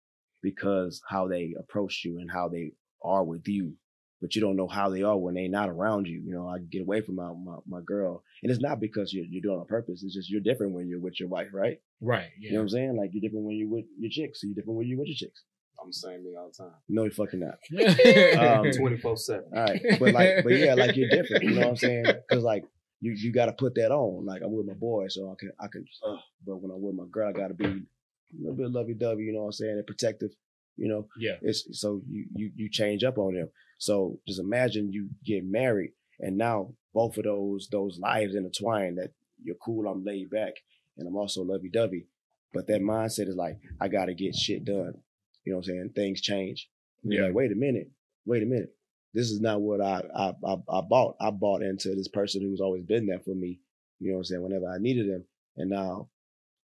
because 0.42 1.00
how 1.08 1.26
they 1.28 1.54
approach 1.58 2.02
you 2.04 2.18
and 2.18 2.30
how 2.30 2.48
they 2.48 2.72
are 3.02 3.24
with 3.24 3.46
you. 3.48 3.76
But 4.20 4.34
you 4.34 4.42
don't 4.42 4.56
know 4.56 4.68
how 4.68 4.90
they 4.90 5.02
are 5.02 5.16
when 5.16 5.34
they're 5.34 5.48
not 5.48 5.70
around 5.70 6.06
you. 6.06 6.20
You 6.20 6.32
know, 6.32 6.46
I 6.46 6.58
get 6.58 6.82
away 6.82 7.00
from 7.00 7.14
my, 7.14 7.32
my, 7.32 7.56
my 7.66 7.80
girl. 7.80 8.22
And 8.42 8.52
it's 8.52 8.60
not 8.60 8.78
because 8.78 9.14
you're, 9.14 9.24
you're 9.24 9.40
doing 9.40 9.56
it 9.56 9.60
on 9.60 9.66
purpose. 9.66 10.02
It's 10.02 10.14
just 10.14 10.30
you're 10.30 10.42
different 10.42 10.74
when 10.74 10.88
you're 10.88 11.00
with 11.00 11.18
your 11.18 11.30
wife, 11.30 11.48
right? 11.54 11.80
Right. 12.02 12.28
You 12.38 12.52
know 12.52 12.58
what 12.58 12.62
I'm 12.64 12.68
saying? 12.68 12.96
Like 12.96 13.10
you're 13.12 13.22
different 13.22 13.46
when 13.46 13.56
you're 13.56 13.70
with 13.70 13.86
your 13.98 14.10
chicks. 14.10 14.40
So 14.42 14.46
you're 14.46 14.54
different 14.54 14.76
when 14.76 14.88
you're 14.88 14.98
with 14.98 15.08
your 15.08 15.16
chicks. 15.16 15.42
I'm 15.82 15.88
the 15.88 15.94
same 15.94 16.22
me 16.22 16.36
all 16.36 16.50
the 16.50 16.64
time. 16.64 16.74
No, 16.88 17.04
you're 17.04 17.12
fucking 17.12 17.40
not. 17.40 17.58
Yeah. 17.70 18.58
Um, 18.60 18.70
Twenty 18.76 18.98
four 18.98 19.16
seven. 19.16 19.46
All 19.56 19.62
right. 19.62 19.80
But 19.98 20.12
like, 20.12 20.44
but 20.44 20.52
yeah, 20.52 20.74
like 20.74 20.96
you're 20.96 21.08
different. 21.08 21.44
You 21.44 21.50
know 21.52 21.60
what 21.60 21.68
I'm 21.68 21.76
saying? 21.76 22.04
Cause 22.30 22.42
like 22.42 22.64
you, 23.00 23.12
you 23.12 23.32
got 23.32 23.46
to 23.46 23.52
put 23.52 23.74
that 23.76 23.90
on. 23.90 24.26
Like 24.26 24.42
I'm 24.42 24.52
with 24.54 24.66
my 24.66 24.74
boy, 24.74 25.06
so 25.08 25.30
I 25.30 25.34
can, 25.38 25.52
I 25.58 25.68
can, 25.68 25.86
uh, 26.06 26.16
but 26.46 26.56
when 26.56 26.70
I'm 26.70 26.82
with 26.82 26.94
my 26.94 27.06
girl, 27.10 27.30
I 27.30 27.32
got 27.32 27.48
to 27.48 27.54
be 27.54 27.64
a 27.64 28.38
little 28.38 28.56
bit 28.56 28.70
lovey 28.70 28.94
dovey, 28.94 29.24
you 29.24 29.32
know 29.32 29.40
what 29.40 29.46
I'm 29.46 29.52
saying? 29.52 29.72
And 29.72 29.86
protective, 29.86 30.30
you 30.76 30.88
know? 30.88 31.06
yeah. 31.18 31.36
It's 31.40 31.66
so 31.80 32.02
you, 32.08 32.26
you, 32.34 32.50
you 32.54 32.70
change 32.70 33.02
up 33.02 33.16
on 33.18 33.34
them. 33.34 33.48
So 33.80 34.20
just 34.28 34.38
imagine 34.40 34.92
you 34.92 35.08
get 35.24 35.42
married 35.44 35.92
and 36.20 36.36
now 36.36 36.74
both 36.92 37.16
of 37.16 37.24
those, 37.24 37.66
those 37.72 37.98
lives 37.98 38.34
intertwine 38.34 38.96
that 38.96 39.10
you're 39.42 39.56
cool, 39.56 39.88
I'm 39.88 40.04
laid 40.04 40.28
back, 40.28 40.52
and 40.98 41.08
I'm 41.08 41.16
also 41.16 41.42
lovey 41.42 41.70
dovey. 41.70 42.06
But 42.52 42.66
that 42.66 42.82
mindset 42.82 43.28
is 43.28 43.36
like, 43.36 43.58
I 43.80 43.88
got 43.88 44.06
to 44.06 44.14
get 44.14 44.34
shit 44.36 44.66
done. 44.66 44.94
You 45.44 45.52
know 45.52 45.58
what 45.58 45.66
I'm 45.68 45.72
saying? 45.72 45.90
Things 45.94 46.20
change. 46.20 46.68
You're 47.02 47.20
Yeah. 47.22 47.26
like, 47.28 47.34
wait 47.36 47.52
a 47.52 47.54
minute, 47.54 47.90
wait 48.26 48.42
a 48.42 48.46
minute. 48.46 48.74
This 49.14 49.30
is 49.30 49.40
not 49.40 49.62
what 49.62 49.80
I, 49.80 50.02
I 50.14 50.34
I 50.44 50.56
I 50.68 50.80
bought. 50.82 51.16
I 51.20 51.30
bought 51.30 51.62
into 51.62 51.94
this 51.94 52.08
person 52.08 52.42
who's 52.42 52.60
always 52.60 52.84
been 52.84 53.06
there 53.06 53.18
for 53.20 53.34
me. 53.34 53.60
You 53.98 54.08
know 54.10 54.16
what 54.16 54.20
I'm 54.20 54.24
saying? 54.24 54.42
Whenever 54.42 54.68
I 54.68 54.78
needed 54.78 55.06
him, 55.08 55.24
and 55.56 55.70
now 55.70 56.10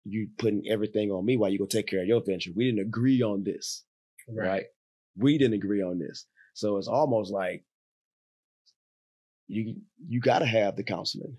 you 0.05 0.29
putting 0.39 0.67
everything 0.69 1.11
on 1.13 1.25
me 1.27 1.37
while 1.37 1.51
you 1.51 1.59
go 1.59 1.67
take 1.67 1.87
care 1.89 2.01
of 2.01 2.09
your 2.09 2.23
venture. 2.25 2.51
We 2.57 2.65
didn't 2.65 2.87
agree 2.87 3.23
on 3.23 3.45
this, 3.45 3.85
right? 4.45 4.65
We 5.17 5.37
didn't 5.39 5.55
agree 5.63 5.83
on 5.83 5.99
this, 5.99 6.27
so 6.53 6.77
it's 6.77 6.89
almost 6.89 7.33
like 7.33 7.65
you 9.49 9.77
you 10.07 10.21
got 10.21 10.41
to 10.41 10.47
have 10.47 10.77
the 10.77 10.83
counseling 10.83 11.37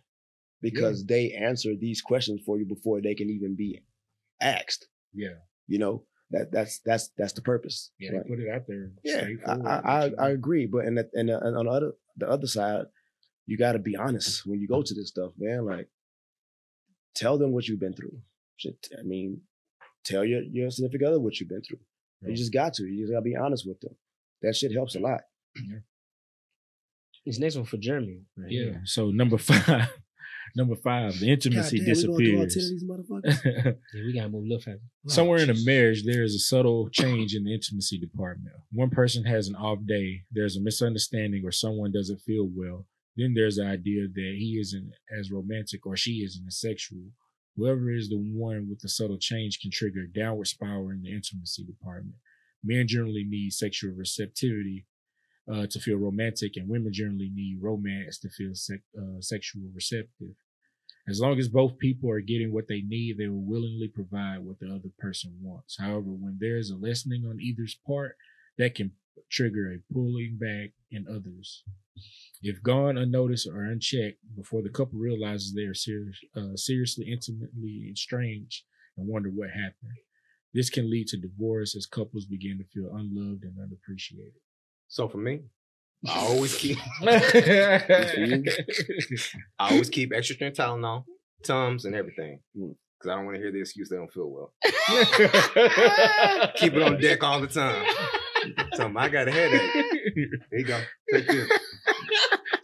because 0.61 1.05
they 1.05 1.31
answer 1.31 1.71
these 1.79 2.01
questions 2.01 2.41
for 2.45 2.57
you 2.57 2.65
before 2.65 3.01
they 3.01 3.15
can 3.15 3.29
even 3.29 3.55
be 3.55 3.81
asked. 4.41 4.87
Yeah. 5.13 5.35
You 5.67 5.79
know 5.79 6.03
that 6.31 6.51
that's 6.51 6.79
that's 6.79 7.09
that's 7.17 7.33
the 7.33 7.41
purpose. 7.41 7.91
Yeah. 7.99 8.11
right? 8.11 8.27
Put 8.27 8.39
it 8.39 8.49
out 8.49 8.63
there. 8.67 8.91
Yeah, 9.03 9.27
I, 9.45 9.51
I, 9.51 10.05
I, 10.05 10.11
I 10.19 10.29
agree. 10.31 10.65
But 10.65 10.85
and, 10.85 10.97
and, 11.13 11.29
and 11.29 11.57
on 11.57 11.65
the 11.65 11.71
other 11.71 11.91
the 12.17 12.27
other 12.27 12.47
side, 12.47 12.85
you 13.45 13.57
got 13.57 13.73
to 13.73 13.79
be 13.79 13.95
honest 13.95 14.45
when 14.45 14.59
you 14.59 14.67
go 14.67 14.81
to 14.81 14.93
this 14.93 15.09
stuff, 15.09 15.31
man. 15.37 15.65
Like, 15.65 15.87
tell 17.15 17.37
them 17.37 17.51
what 17.51 17.67
you've 17.67 17.79
been 17.79 17.93
through. 17.93 18.17
Shit, 18.57 18.87
I 18.97 19.03
mean, 19.03 19.41
tell 20.03 20.25
your 20.25 20.41
your 20.41 20.71
significant 20.71 21.09
other 21.09 21.19
what 21.19 21.39
you've 21.39 21.49
been 21.49 21.61
through. 21.61 21.79
You 22.25 22.35
just 22.35 22.53
got 22.53 22.73
to. 22.75 22.85
You 22.85 23.03
just 23.03 23.11
got 23.13 23.19
to 23.19 23.23
be 23.23 23.35
honest 23.35 23.67
with 23.67 23.79
them. 23.81 23.95
That 24.43 24.55
shit 24.55 24.73
helps 24.73 24.95
a 24.95 24.99
lot. 24.99 25.21
This 27.25 27.39
next 27.39 27.55
one 27.55 27.65
for 27.65 27.77
Jeremy. 27.77 28.21
Right 28.37 28.51
Yeah. 28.51 28.63
here. 28.63 28.81
So 28.85 29.09
number 29.09 29.37
five, 29.37 29.89
number 30.55 30.75
five, 30.75 31.17
the 31.19 31.31
intimacy 31.31 31.79
disappears. 31.79 32.55
Yeah, 33.25 33.73
we 34.05 34.13
got 34.13 34.23
to 34.23 34.29
move 34.29 34.43
a 34.43 34.47
little 34.47 34.59
faster. 34.59 34.81
Somewhere 35.07 35.39
in 35.39 35.49
a 35.49 35.55
marriage, 35.65 36.03
there 36.05 36.23
is 36.23 36.35
a 36.35 36.39
subtle 36.39 36.89
change 36.89 37.33
in 37.33 37.45
the 37.45 37.53
intimacy 37.53 37.97
department. 37.97 38.53
One 38.71 38.89
person 38.89 39.23
has 39.23 39.47
an 39.47 39.55
off 39.55 39.79
day, 39.87 40.23
there's 40.31 40.57
a 40.57 40.61
misunderstanding, 40.61 41.43
or 41.45 41.51
someone 41.51 41.91
doesn't 41.93 42.19
feel 42.21 42.49
well. 42.53 42.85
Then 43.15 43.33
there's 43.35 43.55
the 43.57 43.65
idea 43.65 44.07
that 44.13 44.35
he 44.37 44.57
isn't 44.59 44.91
as 45.17 45.31
romantic 45.31 45.85
or 45.85 45.95
she 45.95 46.23
isn't 46.25 46.45
as 46.47 46.59
sexual. 46.59 47.03
Whoever 47.55 47.91
is 47.91 48.09
the 48.09 48.17
one 48.17 48.67
with 48.69 48.79
the 48.81 48.89
subtle 48.89 49.19
change 49.19 49.59
can 49.61 49.69
trigger 49.71 50.01
a 50.01 50.07
downward 50.19 50.47
spiral 50.47 50.89
in 50.89 51.03
the 51.03 51.11
intimacy 51.13 51.63
department. 51.63 52.15
Men 52.63 52.87
generally 52.87 53.25
need 53.27 53.53
sexual 53.53 53.93
receptivity 53.93 54.85
uh, 55.51 55.67
to 55.67 55.79
feel 55.79 55.97
romantic, 55.97 56.55
and 56.55 56.69
women 56.69 56.93
generally 56.93 57.29
need 57.33 57.59
romance 57.61 58.17
to 58.19 58.29
feel 58.29 58.55
sec- 58.55 58.79
uh, 58.97 59.19
sexual 59.19 59.63
receptive. 59.73 60.35
As 61.07 61.19
long 61.19 61.37
as 61.37 61.49
both 61.49 61.77
people 61.79 62.09
are 62.09 62.21
getting 62.21 62.53
what 62.53 62.69
they 62.69 62.81
need, 62.81 63.17
they 63.17 63.27
will 63.27 63.43
willingly 63.43 63.89
provide 63.89 64.39
what 64.39 64.59
the 64.59 64.67
other 64.67 64.89
person 64.97 65.37
wants. 65.41 65.77
However, 65.77 66.11
when 66.11 66.37
there 66.39 66.57
is 66.57 66.69
a 66.69 66.77
lessening 66.77 67.25
on 67.25 67.41
either's 67.41 67.77
part, 67.85 68.15
that 68.57 68.75
can 68.75 68.91
trigger 69.29 69.73
a 69.73 69.93
pulling 69.93 70.37
back 70.39 70.71
in 70.91 71.05
others. 71.09 71.63
If 72.41 72.63
gone 72.63 72.97
unnoticed 72.97 73.47
or 73.47 73.63
unchecked 73.65 74.19
before 74.35 74.61
the 74.61 74.69
couple 74.69 74.97
realizes 74.97 75.53
they 75.53 75.63
are 75.63 75.73
serious, 75.73 76.17
uh, 76.35 76.55
seriously, 76.55 77.11
intimately 77.11 77.89
estranged 77.91 78.63
and 78.97 79.07
wonder 79.07 79.29
what 79.29 79.49
happened, 79.49 79.97
this 80.53 80.69
can 80.69 80.89
lead 80.89 81.07
to 81.07 81.17
divorce 81.17 81.75
as 81.75 81.85
couples 81.85 82.25
begin 82.25 82.57
to 82.59 82.63
feel 82.65 82.93
unloved 82.95 83.43
and 83.43 83.57
unappreciated. 83.61 84.33
So 84.87 85.07
for 85.07 85.17
me, 85.17 85.41
I 86.07 86.19
always 86.27 86.55
keep? 86.55 86.77
I 87.01 87.81
always 89.71 89.89
keep 89.89 90.13
extra 90.13 90.35
strength 90.35 90.57
Tylenol, 90.57 91.05
Tums, 91.43 91.85
and 91.85 91.95
everything. 91.95 92.39
Mm. 92.57 92.75
Because 92.99 93.11
I 93.11 93.15
don't 93.15 93.25
want 93.25 93.35
to 93.35 93.41
hear 93.41 93.51
the 93.51 93.59
excuse 93.59 93.89
they 93.89 93.97
don't 93.97 94.11
feel 94.13 94.29
well. 94.29 94.53
Keep 96.55 96.73
it 96.75 96.81
on 96.81 97.01
deck 97.01 97.21
all 97.21 97.41
the 97.41 97.47
time. 97.47 97.85
Tell 98.75 98.85
'em 98.85 98.95
I 98.97 99.09
got 99.09 99.27
a 99.27 99.31
headache. 99.31 99.71
There 100.49 100.59
you 100.59 100.65
go. 100.65 100.79
Take 101.11 101.27
this. 101.27 101.49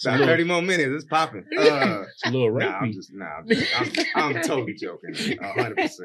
About 0.06 0.20
little- 0.20 0.28
30 0.28 0.44
more 0.46 0.62
minutes. 0.62 0.92
It's 0.96 1.06
popping. 1.06 1.44
Uh, 1.58 2.04
It's 2.04 2.26
a 2.26 2.32
little 2.32 2.58
nah, 2.58 2.68
I'm 2.78 2.94
just, 2.94 3.12
nah, 3.14 3.26
I'm, 3.40 3.48
just, 3.50 3.74
I'm, 4.16 4.38
I'm 4.38 4.42
totally 4.44 4.76
joking. 4.76 5.14
100%. 5.14 6.00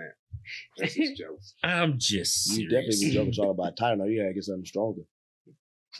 That's 0.78 0.94
just 0.94 1.16
jokes. 1.16 1.54
I'm 1.62 1.98
just 1.98 2.58
You 2.58 2.68
definitely 2.68 3.06
be 3.06 3.10
joking 3.12 3.32
talking 3.32 3.50
about 3.50 3.76
Tylenol. 3.76 4.10
You 4.10 4.22
gotta 4.22 4.34
get 4.34 4.44
something 4.44 4.64
stronger. 4.64 5.02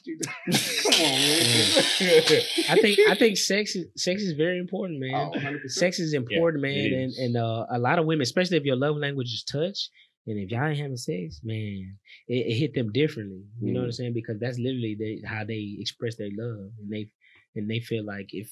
Come 0.07 1.01
on, 1.07 1.21
man. 1.21 2.43
I 2.69 2.77
think 2.81 2.99
I 3.09 3.15
think 3.15 3.37
sex 3.37 3.77
is 3.77 3.87
sex 3.97 4.23
is 4.23 4.33
very 4.33 4.59
important, 4.59 5.01
man. 5.01 5.15
Oh, 5.15 5.59
Sex 5.69 5.99
is 6.01 6.15
important, 6.15 6.62
man, 6.62 6.77
it 6.77 6.93
and 6.93 7.12
and 7.15 7.37
uh, 7.37 7.66
a 7.71 7.79
lot 7.79 7.99
of 7.99 8.07
women, 8.07 8.23
especially 8.23 8.57
if 8.57 8.65
your 8.65 8.77
love 8.77 8.97
language 8.97 9.33
is 9.33 9.45
touch, 9.45 9.91
and 10.27 10.39
if 10.39 10.51
y'all 10.51 10.66
ain't 10.66 10.79
having 10.79 10.97
sex, 10.97 11.41
man, 11.45 11.97
it, 12.29 12.47
it 12.47 12.55
hit 12.57 12.75
them 12.75 12.91
differently. 12.93 13.45
You 13.61 13.73
know 13.73 13.81
what 13.81 13.85
I'm 13.85 13.91
Mm. 13.91 13.95
saying? 13.95 14.12
Because 14.15 14.39
that's 14.41 14.59
literally 14.59 14.97
they, 14.99 15.23
how 15.27 15.45
they 15.45 15.77
express 15.79 16.16
their 16.16 16.31
love, 16.37 16.71
and 16.81 16.91
they 16.91 17.09
and 17.55 17.71
they 17.71 17.79
feel 17.81 18.05
like 18.05 18.31
if 18.33 18.51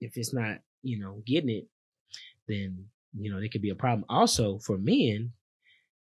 if 0.00 0.16
it's 0.16 0.34
not 0.34 0.58
you 0.82 0.98
know 0.98 1.22
getting 1.24 1.50
it, 1.50 1.68
then 2.48 2.86
you 3.18 3.30
know 3.30 3.40
there 3.40 3.48
could 3.48 3.62
be 3.62 3.70
a 3.70 3.74
problem. 3.74 4.04
Also 4.08 4.58
for 4.58 4.78
men, 4.78 5.32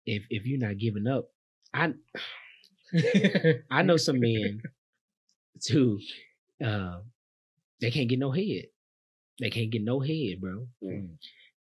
if 0.06 0.24
if 0.30 0.46
you're 0.46 0.60
not 0.60 0.78
giving 0.78 1.08
up, 1.08 1.30
I 1.74 1.94
I 3.72 3.82
know 3.84 3.98
some 3.98 4.20
men 4.20 4.62
too. 5.62 6.00
Uh, 6.64 7.00
they 7.80 7.92
can't 7.92 8.10
get 8.10 8.20
no 8.20 8.32
head. 8.32 8.66
They 9.40 9.50
can't 9.50 9.70
get 9.70 9.84
no 9.84 10.00
head, 10.00 10.42
bro. 10.42 10.68
Mm. 10.84 11.10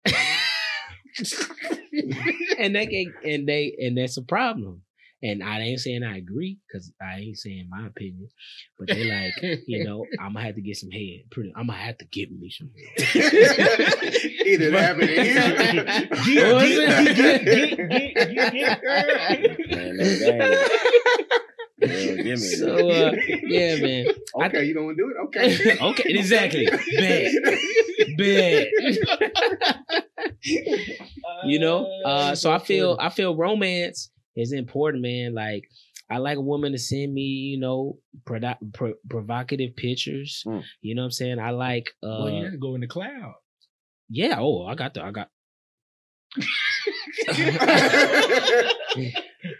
and 2.58 2.76
they 2.76 2.86
can, 2.86 3.14
and 3.24 3.48
they 3.48 3.76
and 3.80 3.98
that's 3.98 4.18
a 4.18 4.22
problem. 4.22 4.82
And 5.24 5.44
I 5.44 5.60
ain't 5.60 5.80
saying 5.80 6.04
I 6.04 6.18
agree 6.18 6.58
because 6.68 6.92
I 7.02 7.20
ain't 7.20 7.38
saying 7.38 7.68
my 7.70 7.86
opinion, 7.86 8.28
but 8.80 8.88
they 8.88 9.04
like, 9.04 9.62
you 9.68 9.84
know, 9.88 10.06
I'm 10.20 10.34
gonna 10.34 10.46
have 10.46 10.56
to 10.56 10.62
get 10.62 10.78
some 10.78 10.90
head. 10.90 11.22
Pretty, 11.30 11.54
I'm 11.56 11.68
gonna 11.68 11.78
have 11.78 12.00
to 12.00 12.06
get 12.06 12.32
me 12.32 12.50
some 12.50 12.72
head. 12.76 13.08
Either 14.46 14.72
that 14.72 14.82
happened 14.82 15.10
to 15.10 16.32
you. 16.32 16.42
What 16.44 16.56
was 16.56 16.72
it? 16.72 16.88
Man, 19.70 19.98
that 19.98 20.20
game. 20.20 21.38
Hell, 21.84 22.16
give 22.18 22.26
me 22.26 22.36
So 22.38 22.92
uh, 22.92 23.12
yeah, 23.44 23.76
man. 23.78 24.06
I 24.40 24.46
Okay, 24.46 24.66
you 24.66 24.74
don't 24.76 24.86
want 24.86 24.98
to 24.98 25.04
do 25.04 25.10
it? 25.10 25.18
Okay. 25.26 25.80
okay, 25.82 26.14
exactly. 26.14 26.68
Bet, 27.00 27.32
bet. 28.18 28.68
you 31.44 31.60
know 31.60 31.86
uh 32.06 32.36
so 32.36 32.52
i 32.52 32.60
feel 32.60 32.98
i 33.00 33.10
feel 33.10 33.36
romance 33.36 34.11
is 34.36 34.52
important 34.54 35.02
man. 35.04 35.34
Like 35.34 35.64
i 36.10 36.18
like 36.18 36.38
a 36.38 36.42
woman 36.42 36.74
to 36.74 36.78
send 36.78 37.14
me 37.14 37.22
you 37.22 37.58
know 37.60 37.98
produ- 38.28 38.58
pro- 38.74 39.00
provocative 39.10 39.76
pictures. 39.78 40.44
Mm. 40.46 40.62
you 40.82 40.94
know 40.96 41.04
what 41.04 41.06
i'm 41.06 41.12
saying? 41.12 41.40
I 41.40 41.52
like 41.52 41.88
uh 42.04 42.20
well, 42.20 42.30
you 42.30 42.44
gotta 42.44 42.58
go 42.58 42.76
in 42.76 42.82
the 42.82 42.88
cloud. 42.88 43.34
yeah 44.10 44.36
oh 44.40 44.66
i 44.66 44.76
got 44.76 44.94
the 44.94 45.02
i 45.04 45.12
got 45.12 45.30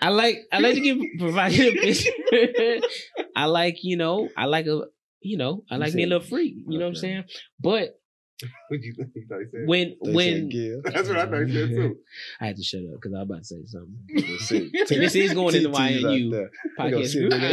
i 0.02 0.10
like 0.10 0.38
i 0.52 0.60
like 0.60 0.76
to 0.76 0.82
give 0.82 0.98
provocative 1.20 1.74
pictures. 1.76 2.08
I 3.36 3.46
like 3.46 3.78
you 3.84 3.98
know 3.98 4.30
i 4.38 4.46
like 4.46 4.66
a 4.68 4.82
you 5.22 5.38
know 5.38 5.64
i 5.70 5.76
You 5.76 5.80
like 5.82 5.94
me 5.94 6.04
a 6.04 6.08
little 6.08 6.28
freak. 6.28 6.56
You 6.68 6.80
know 6.80 6.86
what 6.86 6.90
i'm 6.90 6.96
saying? 6.96 7.24
But 7.60 7.72
What 7.72 8.01
you, 8.72 8.94
you 9.16 9.26
thought 9.28 9.40
he 9.52 9.58
when 9.66 9.96
They 10.04 10.12
when. 10.14 10.50
That's 10.84 11.08
what 11.08 11.18
I 11.18 11.26
thought 11.26 11.48
he 11.48 11.54
said 11.54 11.70
too. 11.70 11.98
I 12.40 12.46
had 12.48 12.56
to 12.58 12.64
shut 12.64 12.82
up 12.82 12.96
because 13.02 13.14
I 13.14 13.18
was 13.20 13.26
about 13.26 13.38
to 13.40 13.44
say 13.46 13.66
something. 13.66 13.98
Let's 14.16 14.46
see. 14.46 14.72
So 14.86 14.96
this 14.96 15.16
is 15.16 15.34
going 15.34 15.56
into 15.56 15.70
TT's 15.70 15.80
out 15.80 15.92
YNU 16.12 16.32
there. 16.32 16.50
We 16.80 16.92
gonna 16.92 17.04
podcast 17.04 17.08
see 17.10 17.20
group. 17.20 17.34
if 17.34 17.42
they- 17.42 17.50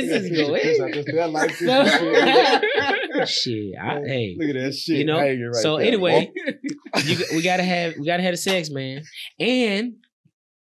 This 0.00 0.24
is 0.24 0.30
going. 0.30 1.18
out 1.18 1.18
I 1.18 1.26
like. 1.26 1.50
Shit, 3.28 3.74
hey, 3.78 4.36
Look 4.38 4.50
at 4.50 4.54
that 4.62 4.74
shit. 4.74 4.98
you 4.98 5.04
know. 5.04 5.18
right 5.18 5.54
so 5.54 5.78
there. 5.78 5.86
anyway, 5.86 6.30
oh. 6.94 7.00
you, 7.00 7.16
we 7.34 7.42
gotta 7.42 7.62
have 7.62 7.96
we 7.96 8.06
gotta 8.06 8.22
have 8.22 8.34
the 8.34 8.36
sex, 8.36 8.70
man, 8.70 9.02
and 9.40 9.94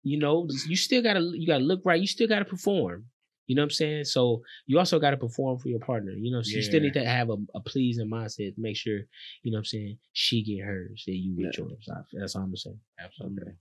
you 0.03 0.17
know 0.19 0.47
you 0.67 0.75
still 0.75 1.03
gotta 1.03 1.19
you 1.19 1.45
gotta 1.45 1.63
look 1.63 1.81
right. 1.83 1.99
You 1.99 2.07
still 2.07 2.27
gotta 2.27 2.45
perform. 2.45 3.05
You 3.47 3.55
know 3.55 3.61
what 3.61 3.65
I'm 3.65 3.71
saying? 3.71 4.03
So 4.05 4.41
you 4.65 4.79
also 4.79 4.99
gotta 4.99 5.17
perform 5.17 5.59
for 5.59 5.69
your 5.69 5.79
partner. 5.79 6.11
You 6.11 6.31
know, 6.31 6.41
so 6.41 6.55
you 6.55 6.61
still 6.63 6.81
need 6.81 6.93
to 6.93 7.05
have 7.05 7.29
a, 7.29 7.35
a 7.53 7.59
pleasing 7.61 8.09
mindset 8.09 8.55
to 8.55 8.61
make 8.61 8.75
sure 8.77 8.99
you 9.43 9.51
know 9.51 9.57
what 9.57 9.59
I'm 9.59 9.65
saying 9.65 9.97
she 10.13 10.43
get 10.43 10.65
hers, 10.65 11.03
that 11.05 11.13
you 11.15 11.35
get 11.35 11.57
Yeah. 11.57 11.65
yours. 11.65 11.87
I- 11.91 12.01
That's 12.19 12.35
all 12.35 12.41
I'm 12.43 12.47
gonna 12.49 12.57
say. 12.57 12.71
Absolutely. 12.99 13.51
Mm. 13.51 13.55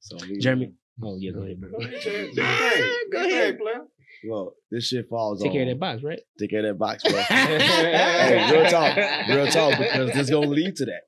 So 0.00 0.16
we- 0.28 0.38
Jeremy. 0.38 0.72
Oh 1.02 1.16
yeah, 1.18 1.30
go 1.30 1.42
ahead, 1.42 1.60
bro. 1.60 1.70
Go 1.70 1.76
ahead, 1.78 2.00
Chad. 2.00 2.12
Hey, 2.36 2.92
Go 3.12 3.18
ahead. 3.24 3.58
player. 3.58 3.82
Well, 4.26 4.54
this 4.70 4.88
shit 4.88 5.08
falls 5.08 5.38
Take 5.40 5.50
on. 5.50 5.52
Take 5.52 5.58
care 5.58 5.62
of 5.62 5.68
that 5.68 5.80
box, 5.80 6.02
right? 6.02 6.20
Take 6.40 6.50
care 6.50 6.58
of 6.60 6.66
that 6.66 6.78
box, 6.78 7.04
bro. 7.04 7.12
hey, 7.28 8.50
real 8.52 8.68
talk, 8.68 8.96
real 9.28 9.46
talk, 9.46 9.78
because 9.78 10.12
this 10.12 10.28
gonna 10.30 10.48
lead 10.48 10.74
to 10.76 10.86
that. 10.86 11.02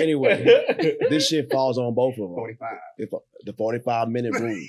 Anyway, 0.00 0.44
this 1.10 1.26
shit 1.26 1.50
falls 1.50 1.76
on 1.76 1.92
both 1.92 2.12
of 2.14 2.18
them. 2.20 2.34
45. 2.34 2.68
If, 2.98 3.10
the 3.44 3.52
45 3.52 4.08
minute 4.10 4.32
rule. 4.38 4.64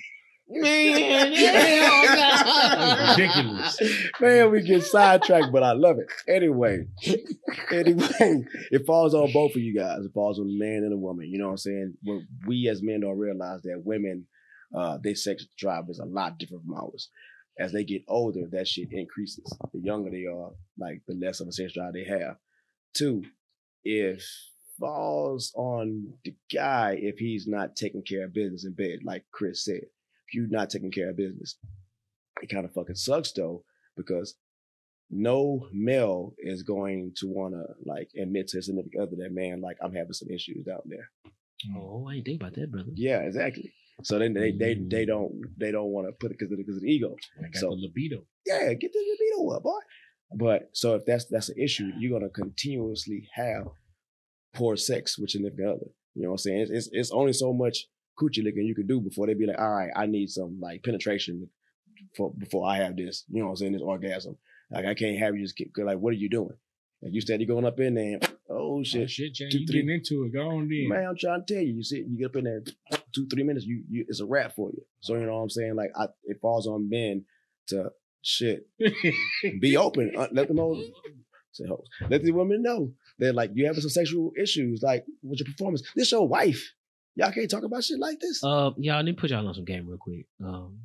Man, 0.61 1.31
Ridiculous. 3.17 3.81
Man, 4.19 4.51
we 4.51 4.61
get 4.61 4.84
sidetracked, 4.84 5.51
but 5.51 5.63
I 5.63 5.73
love 5.73 5.97
it. 5.99 6.07
Anyway, 6.27 6.88
anyway, 7.71 8.45
it 8.71 8.85
falls 8.85 9.13
on 9.13 9.31
both 9.31 9.55
of 9.55 9.61
you 9.61 9.75
guys. 9.75 10.05
It 10.05 10.13
falls 10.13 10.39
on 10.39 10.47
the 10.47 10.57
man 10.57 10.84
and 10.84 10.91
the 10.91 10.97
woman. 10.97 11.30
You 11.30 11.39
know 11.39 11.45
what 11.45 11.51
I'm 11.51 11.57
saying? 11.57 11.93
What 12.03 12.21
we 12.45 12.67
as 12.69 12.81
men 12.84 13.01
don't 13.01 13.17
realize 13.17 13.61
that 13.63 13.81
women, 13.84 14.27
uh, 14.75 14.97
their 15.01 15.15
sex 15.15 15.45
drive 15.57 15.85
is 15.89 15.99
a 15.99 16.05
lot 16.05 16.38
different 16.38 16.63
from 16.65 16.75
ours. 16.75 17.09
As 17.59 17.71
they 17.71 17.84
get 17.84 18.03
older, 18.07 18.47
that 18.51 18.67
shit 18.67 18.89
increases. 18.91 19.45
The 19.73 19.80
younger 19.80 20.09
they 20.09 20.25
are, 20.25 20.51
like 20.77 21.01
the 21.07 21.13
less 21.13 21.39
of 21.39 21.47
a 21.47 21.51
sex 21.51 21.73
drive 21.73 21.93
they 21.93 22.05
have. 22.05 22.38
Two, 22.93 23.23
if 23.84 24.23
falls 24.80 25.53
on 25.55 26.13
the 26.25 26.35
guy 26.53 26.97
if 26.99 27.17
he's 27.17 27.47
not 27.47 27.75
taking 27.75 28.01
care 28.03 28.25
of 28.25 28.34
business 28.34 28.65
in 28.65 28.73
bed, 28.73 28.99
like 29.03 29.23
Chris 29.31 29.63
said. 29.63 29.81
You're 30.34 30.47
not 30.49 30.69
taking 30.69 30.91
care 30.91 31.10
of 31.10 31.18
business, 31.18 31.57
it 32.41 32.49
kind 32.49 32.65
of 32.65 32.73
fucking 32.73 32.95
sucks 32.95 33.31
though, 33.31 33.64
because 33.95 34.35
no 35.10 35.68
male 35.72 36.34
is 36.39 36.64
going 36.64 37.14
to 37.18 37.27
want 37.27 37.53
to 37.53 37.64
like 37.85 38.10
admit 38.19 38.47
to 38.49 38.57
his 38.57 38.65
significant 38.65 39.01
other 39.03 39.15
that 39.18 39.34
man, 39.34 39.61
like 39.61 39.77
I'm 39.84 39.93
having 39.93 40.14
some 40.14 40.30
issues 40.30 40.68
out 40.68 40.84
there. 40.85 41.10
Oh, 41.77 42.07
I 42.10 42.15
ain't 42.15 42.26
think 42.26 42.41
about 42.41 42.55
that, 42.55 42.72
brother. 42.72 42.89
Yeah, 42.95 43.19
exactly. 43.19 43.72
So 44.01 44.18
then 44.19 44.34
they 44.34 44.51
they 44.51 44.73
they 44.73 45.05
mm. 45.05 45.07
don't 45.07 45.41
they 45.57 45.72
don't 45.72 45.91
want 45.91 46.07
to 46.07 46.14
put 46.14 46.31
it 46.31 46.38
because 46.39 46.51
of, 46.51 46.57
because 46.57 46.77
of 46.77 46.81
the 46.81 46.91
ego. 46.91 47.15
I 47.39 47.43
got 47.43 47.60
So- 47.60 47.69
the 47.69 47.76
libido. 47.76 48.26
Yeah, 48.45 48.73
get 48.73 48.91
the 48.91 48.99
libido 48.99 49.55
up, 49.55 49.64
boy. 49.64 49.80
But 50.35 50.69
so 50.73 50.95
if 50.95 51.05
that's 51.05 51.26
that's 51.26 51.49
an 51.49 51.60
issue, 51.60 51.91
you're 51.99 52.19
gonna 52.19 52.31
continuously 52.31 53.30
have 53.35 53.68
poor 54.53 54.76
sex 54.76 55.18
with 55.18 55.34
your 55.34 55.41
significant 55.41 55.69
other. 55.69 55.91
You 56.15 56.23
know 56.23 56.30
what 56.30 56.34
I'm 56.34 56.38
saying? 56.39 56.61
It's, 56.61 56.72
it's 56.72 56.89
it's 56.91 57.11
only 57.11 57.34
so 57.34 57.53
much 57.53 57.88
coochie 58.23 58.43
licking 58.43 58.65
you 58.65 58.75
can 58.75 58.87
do 58.87 58.99
before 59.01 59.27
they 59.27 59.33
be 59.33 59.45
like, 59.47 59.59
all 59.59 59.69
right, 59.69 59.91
I 59.95 60.05
need 60.05 60.29
some 60.29 60.59
like 60.61 60.83
penetration 60.83 61.49
for 62.15 62.33
before 62.37 62.67
I 62.67 62.77
have 62.77 62.95
this. 62.95 63.25
You 63.29 63.39
know 63.39 63.45
what 63.45 63.51
I'm 63.51 63.55
saying? 63.57 63.73
This 63.73 63.81
orgasm. 63.81 64.37
Like 64.71 64.85
I 64.85 64.93
can't 64.93 65.19
have 65.19 65.35
you 65.35 65.43
just 65.43 65.57
get 65.57 65.69
like, 65.77 65.97
what 65.97 66.11
are 66.11 66.17
you 66.17 66.29
doing? 66.29 66.57
Like 67.01 67.13
you 67.13 67.21
said, 67.21 67.41
you're 67.41 67.47
going 67.53 67.65
up 67.65 67.79
in 67.79 67.95
there. 67.95 68.13
And, 68.21 68.33
oh 68.49 68.63
Oh, 68.79 68.83
shit, 68.83 69.09
shit, 69.09 69.33
Jay, 69.33 69.49
Two, 69.49 69.59
you 69.59 69.67
three. 69.67 69.81
getting 69.81 69.95
into 69.95 70.23
it. 70.25 70.33
Go 70.33 70.49
on 70.49 70.67
man! 70.69 71.05
I'm 71.05 71.17
trying 71.17 71.43
to 71.45 71.53
tell 71.53 71.61
you. 71.63 71.75
You 71.75 71.83
sit, 71.83 72.05
you 72.07 72.17
get 72.17 72.27
up 72.27 72.35
in 72.37 72.45
there, 72.45 72.61
two 73.13 73.27
three 73.27 73.43
minutes. 73.43 73.65
You, 73.65 73.83
you 73.89 74.05
it's 74.07 74.19
a 74.19 74.25
wrap 74.25 74.55
for 74.55 74.69
you. 74.71 74.81
So 75.01 75.15
you 75.15 75.25
know 75.25 75.35
what 75.35 75.41
I'm 75.43 75.49
saying? 75.49 75.75
Like 75.75 75.91
I, 75.95 76.07
it 76.23 76.37
falls 76.41 76.65
on 76.67 76.89
men 76.89 77.25
to 77.67 77.91
shit 78.21 78.67
be 79.59 79.77
open. 79.77 80.11
Uh, 80.17 80.27
let 80.31 80.47
them 80.47 80.57
know. 80.57 80.81
Say 81.51 81.65
hoes. 81.67 81.87
Let 82.09 82.23
the 82.23 82.31
women 82.31 82.63
know 82.63 82.93
that 83.19 83.35
like 83.35 83.51
you 83.53 83.65
having 83.65 83.81
some 83.81 83.89
sexual 83.89 84.31
issues, 84.41 84.81
like 84.81 85.05
with 85.21 85.39
your 85.39 85.45
performance. 85.51 85.83
This 85.95 86.11
your 86.11 86.27
wife. 86.27 86.71
Y'all 87.15 87.31
can't 87.31 87.49
talk 87.49 87.64
about 87.64 87.84
shit 87.84 87.99
like 87.99 88.19
this. 88.19 88.44
Uh, 88.44 88.72
y'all, 88.77 88.95
let 88.98 89.06
me 89.06 89.14
put 89.14 89.30
y'all 89.30 89.48
on 89.48 89.53
some 89.53 89.65
game 89.65 89.88
real 89.88 89.98
quick. 89.99 90.26
Um, 90.44 90.80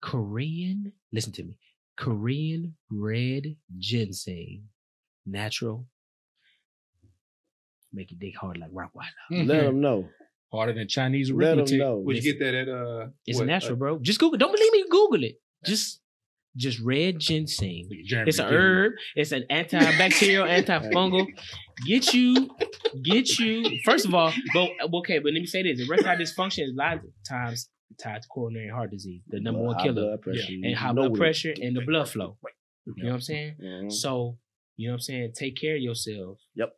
Korean, 0.00 0.92
listen 1.12 1.32
to 1.32 1.42
me. 1.42 1.56
Korean 1.96 2.76
red 2.90 3.56
ginseng, 3.78 4.64
natural. 5.24 5.86
make 7.92 8.10
your 8.10 8.18
dick 8.20 8.36
hard 8.36 8.58
like 8.58 8.70
Rottweiler. 8.70 9.46
Let 9.46 9.64
them 9.64 9.80
know. 9.80 10.08
Harder 10.52 10.74
than 10.74 10.86
Chinese 10.86 11.30
Let 11.30 11.38
them 11.38 11.58
arithmetic. 11.60 11.78
know. 11.80 11.96
Would 11.98 12.16
you 12.16 12.22
get 12.22 12.38
that 12.38 12.54
at 12.54 12.68
uh? 12.68 13.06
It's 13.26 13.38
what, 13.38 13.48
natural, 13.48 13.72
uh, 13.72 13.76
bro. 13.76 13.98
Just 13.98 14.20
Google. 14.20 14.38
Don't 14.38 14.52
believe 14.52 14.72
me? 14.72 14.84
Google 14.88 15.24
it. 15.24 15.40
Just, 15.64 16.00
just 16.56 16.80
red 16.80 17.18
ginseng. 17.18 17.88
Jeremy 18.04 18.28
It's 18.28 18.38
an 18.38 18.48
Gill. 18.48 18.58
herb. 18.58 18.92
It's 19.14 19.32
an 19.32 19.44
antibacterial, 19.50 20.46
antifungal. 20.64 21.26
Get 21.86 22.14
you, 22.14 22.50
get 23.02 23.38
you. 23.38 23.78
First 23.84 24.06
of 24.06 24.14
all, 24.14 24.32
but 24.54 24.70
okay, 24.94 25.18
but 25.18 25.32
let 25.32 25.40
me 25.40 25.46
say 25.46 25.62
this: 25.62 25.86
erectile 25.86 26.16
dysfunction 26.16 26.64
is 26.64 26.72
a 26.72 26.76
lot 26.78 26.94
of 26.94 27.00
times 27.28 27.68
tied 28.02 28.22
to 28.22 28.28
coronary 28.28 28.68
heart 28.68 28.90
disease, 28.90 29.22
the 29.28 29.40
number 29.40 29.60
one 29.62 29.76
killer, 29.78 29.92
blood 29.94 30.22
pressure. 30.22 30.52
and 30.62 30.74
high 30.74 30.88
know 30.88 30.94
blood 31.08 31.12
it. 31.12 31.18
pressure 31.18 31.54
and 31.60 31.76
the 31.76 31.82
blood 31.82 32.08
flow. 32.08 32.38
You 32.86 32.94
know 33.04 33.08
what 33.10 33.14
I'm 33.16 33.20
saying? 33.20 33.54
Mhm. 33.62 33.92
So, 33.92 34.38
you 34.76 34.88
know 34.88 34.92
what 34.92 34.96
I'm 34.96 35.00
saying? 35.00 35.32
Take 35.34 35.56
care 35.56 35.76
of 35.76 35.82
yourself. 35.82 36.38
Yep. 36.54 36.72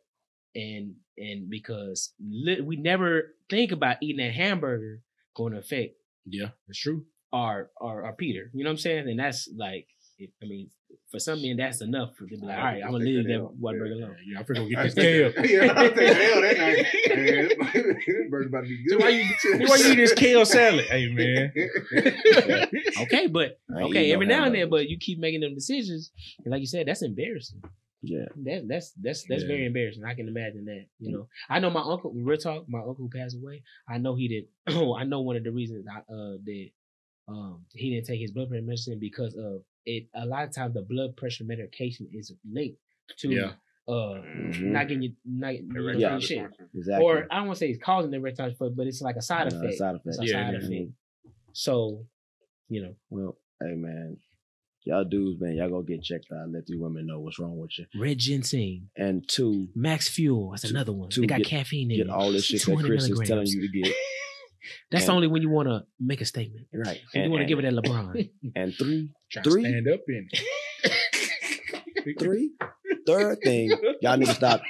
And 0.55 0.95
and 1.17 1.49
because 1.49 2.13
li- 2.19 2.61
we 2.61 2.75
never 2.77 3.35
think 3.49 3.71
about 3.71 3.97
eating 4.01 4.25
that 4.25 4.33
hamburger 4.33 5.01
going 5.35 5.53
to 5.53 5.59
affect 5.59 5.95
Yeah, 6.25 6.49
that's 6.67 6.79
true. 6.79 7.05
Our 7.33 7.69
our 7.79 8.05
our 8.05 8.13
Peter. 8.13 8.49
You 8.53 8.63
know 8.63 8.69
what 8.69 8.73
I'm 8.73 8.77
saying? 8.79 9.07
And 9.09 9.19
that's 9.19 9.49
like, 9.55 9.87
it, 10.17 10.31
I 10.43 10.45
mean, 10.45 10.69
for 11.11 11.19
some 11.19 11.41
men 11.41 11.57
that's 11.57 11.81
enough 11.81 12.15
for 12.15 12.23
them 12.25 12.29
to 12.31 12.37
be 12.41 12.45
like, 12.47 12.57
all 12.57 12.63
right, 12.63 12.83
I'm 12.83 12.91
gonna 12.91 13.03
leave 13.03 13.25
that 13.27 13.49
Whataburger 13.61 13.93
alone. 13.93 14.15
Yeah, 14.25 14.39
I'm 14.39 14.45
gonna 14.45 14.69
get 14.69 14.83
this 14.83 14.93
kale. 14.95 15.31
yeah, 15.45 15.73
I 15.75 15.89
think 15.89 16.17
hell 16.17 16.41
that 16.41 16.57
night. 16.57 16.85
Man, 17.15 17.47
this 18.05 18.29
burger 18.29 18.47
about 18.47 18.63
to 18.63 18.67
be 18.69 18.83
So 18.87 18.97
good. 18.97 19.03
why 19.03 19.09
you 19.09 19.67
why 19.67 19.75
you 19.77 19.91
eat 19.93 19.95
this 19.95 20.13
kale 20.13 20.45
salad? 20.45 20.85
Hey 20.89 21.07
man. 21.07 21.51
Okay, 23.01 23.27
but 23.27 23.59
okay, 23.73 24.11
every 24.11 24.25
now 24.25 24.45
and 24.45 24.55
then, 24.55 24.69
but 24.69 24.87
you 24.89 24.97
keep 24.99 25.19
making 25.19 25.41
them 25.41 25.53
decisions, 25.55 26.11
and 26.43 26.51
like 26.51 26.59
you 26.61 26.67
said, 26.67 26.87
that's 26.87 27.01
embarrassing. 27.01 27.61
Yeah. 28.01 28.25
That 28.45 28.65
that's 28.67 28.91
that's 28.93 29.23
that's 29.27 29.41
Yeah. 29.43 29.47
very 29.47 29.65
embarrassing. 29.65 30.03
I 30.05 30.13
can 30.13 30.27
imagine 30.27 30.65
that. 30.65 30.85
You 30.99 31.11
know, 31.11 31.27
I 31.49 31.59
know 31.59 31.69
my 31.69 31.81
uncle. 31.81 32.13
Real 32.15 32.37
talk, 32.37 32.63
my 32.69 32.79
uncle 32.79 32.95
who 32.95 33.09
passed 33.09 33.35
away. 33.35 33.63
I 33.89 33.97
know 33.97 34.15
he 34.15 34.27
did. 34.27 34.45
Oh, 34.67 34.95
I 34.99 35.03
know 35.03 35.21
one 35.21 35.35
of 35.35 35.43
the 35.43 35.51
reasons 35.51 35.85
I, 35.87 35.99
uh 35.99 36.37
that 36.43 36.69
um 37.29 37.65
he 37.73 37.91
didn't 37.91 38.07
take 38.07 38.19
his 38.19 38.31
blood 38.31 38.49
pressure 38.49 38.63
medicine 38.63 38.99
because 38.99 39.35
of 39.35 39.61
it. 39.85 40.07
A 40.15 40.25
lot 40.25 40.43
of 40.47 40.53
times 40.53 40.73
the 40.73 40.81
blood 40.81 41.15
pressure 41.15 41.43
medication 41.43 42.07
is 42.11 42.33
linked 42.51 42.79
to 43.19 43.29
Yeah. 43.29 43.51
uh 43.87 44.21
Mhm. 44.21 44.61
not 44.71 44.87
getting 44.87 45.03
you 45.03 45.13
not 45.25 45.51
getting 45.51 45.69
you 45.71 45.81
Erectile 45.81 46.11
know, 46.13 46.19
shit. 46.19 46.47
Exactly. 46.75 47.05
Or 47.05 47.27
I 47.31 47.37
don't 47.37 47.47
want 47.47 47.57
to 47.57 47.59
say 47.65 47.69
it's 47.69 47.83
causing 47.83 48.11
the 48.11 48.17
erectile 48.17 48.51
dysfunction, 48.51 48.75
but 48.75 48.87
it's 48.87 49.01
like 49.01 49.15
a 49.15 49.21
side 49.21 49.51
Uh, 49.53 49.57
effect. 49.57 49.77
side 49.77 49.95
effect. 49.95 50.07
It's 50.07 50.19
a 50.19 50.25
Yeah, 50.25 50.31
side 50.45 50.53
it 50.55 50.63
is. 50.63 50.69
effect. 50.69 50.91
So, 51.53 52.05
you 52.69 52.81
know, 52.83 52.95
Well, 53.09 53.37
hey 53.61 53.73
man, 53.75 54.17
y'all 54.85 55.03
dudes, 55.03 55.39
man, 55.41 55.55
y'all 55.55 55.69
go 55.69 55.81
get 55.81 56.03
checked 56.03 56.31
out. 56.31 56.51
Let 56.51 56.65
these 56.67 56.77
women 56.79 57.07
know 57.07 57.19
what's 57.19 57.39
wrong 57.39 57.57
with 57.57 57.77
you. 57.79 57.85
red 57.95 58.19
ginseng, 58.19 58.89
And 58.95 59.27
two, 59.27 59.69
max 59.75 60.07
fuel. 60.07 60.51
That's 60.51 60.63
To- 60.63 60.69
another 60.69 60.93
one. 60.93 61.09
to 61.09 61.21
They 61.21 61.27
got 61.27 61.39
get- 61.39 61.47
caffeine 61.47 61.89
in 61.91 61.97
get 61.97 62.05
it. 62.07 62.09
all 62.11 62.31
this 62.31 62.45
shit 62.45 62.59
that 62.61 62.65
200 62.65 62.87
Chris 62.87 63.09
is 63.09 63.19
telling 63.27 63.47
you 63.47 63.61
to 63.61 63.67
get. 63.67 63.93
That's 64.91 65.05
and- 65.05 65.13
only 65.15 65.27
when 65.27 65.41
you 65.41 65.49
want 65.49 65.67
to 65.69 65.83
make 65.99 66.21
a 66.21 66.25
statement. 66.25 66.67
Right. 66.73 66.99
And 67.13 67.25
you 67.25 67.29
want 67.31 67.41
to 67.41 67.47
give 67.47 67.59
it 67.59 67.65
at 67.65 67.73
LeBron. 67.73 68.29
And 68.55 68.73
three, 68.73 69.11
Trying 69.31 69.43
Three? 69.43 69.63
to 69.63 69.69
stand 69.69 69.87
up 69.87 70.01
in 70.07 70.27
it. 70.31 72.19
three, 72.19 72.51
third 73.05 73.37
thing, 73.43 73.69
y'all 74.01 74.17
niggas 74.17 74.35
stop. 74.35 74.61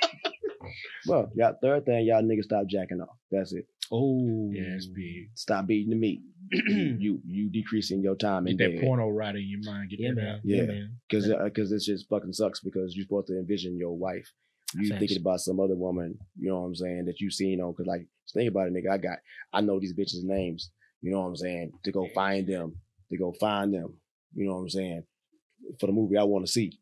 Well, 1.07 1.31
y'all 1.35 1.55
third 1.61 1.85
thing, 1.85 2.05
y'all 2.05 2.21
niggas 2.23 2.43
stop 2.43 2.65
jacking 2.67 3.01
off. 3.01 3.15
That's 3.31 3.53
it. 3.53 3.65
oh, 3.91 4.49
Yeah, 4.51 4.75
it's 4.75 4.87
big. 4.87 5.29
Stop 5.35 5.67
beating 5.67 5.91
the 5.91 5.95
meat. 5.95 6.21
you 6.51 7.19
you 7.25 7.49
decreasing 7.51 8.01
your 8.01 8.15
time 8.15 8.47
in 8.47 8.57
Get 8.57 8.63
that 8.71 8.77
bed. 8.79 8.85
porno 8.85 9.07
right 9.09 9.35
in 9.35 9.47
your 9.47 9.61
mind. 9.71 9.89
Get 9.91 9.99
Yeah, 9.99 10.09
that 10.09 10.15
man. 10.15 10.27
out. 10.35 10.39
Yeah, 10.43 10.57
Yeah. 10.57 10.65
man. 10.67 10.95
Because 11.09 11.27
because 11.27 11.71
uh, 11.71 11.75
this 11.75 11.85
just 11.85 12.09
fucking 12.09 12.33
sucks 12.33 12.59
because 12.59 12.95
you're 12.95 13.05
supposed 13.05 13.27
to 13.27 13.37
envision 13.37 13.77
your 13.77 13.95
wife. 13.97 14.31
You 14.75 14.89
Facts. 14.89 14.99
thinking 14.99 15.17
about 15.21 15.39
some 15.39 15.59
other 15.59 15.75
woman, 15.75 16.17
you 16.39 16.49
know 16.49 16.59
what 16.59 16.67
I'm 16.67 16.75
saying, 16.75 17.05
that 17.05 17.19
you 17.19 17.31
seen 17.31 17.59
on. 17.61 17.71
Because 17.71 17.87
like, 17.87 18.05
think 18.33 18.49
about 18.49 18.67
it, 18.67 18.73
nigga. 18.73 18.91
I 18.91 18.97
got, 18.97 19.17
I 19.51 19.61
know 19.61 19.79
these 19.79 19.93
bitches' 19.93 20.23
names. 20.23 20.71
You 21.01 21.11
know 21.11 21.21
what 21.21 21.27
I'm 21.27 21.35
saying? 21.37 21.71
To 21.85 21.91
go 21.91 22.07
find 22.13 22.45
them, 22.47 22.75
to 23.09 23.17
go 23.17 23.33
find 23.39 23.73
them. 23.73 23.95
You 24.35 24.45
know 24.47 24.55
what 24.55 24.61
I'm 24.61 24.69
saying? 24.69 25.03
For 25.79 25.87
the 25.87 25.93
movie 25.93 26.17
I 26.17 26.23
want 26.23 26.45
to 26.45 26.51
see. 26.51 26.77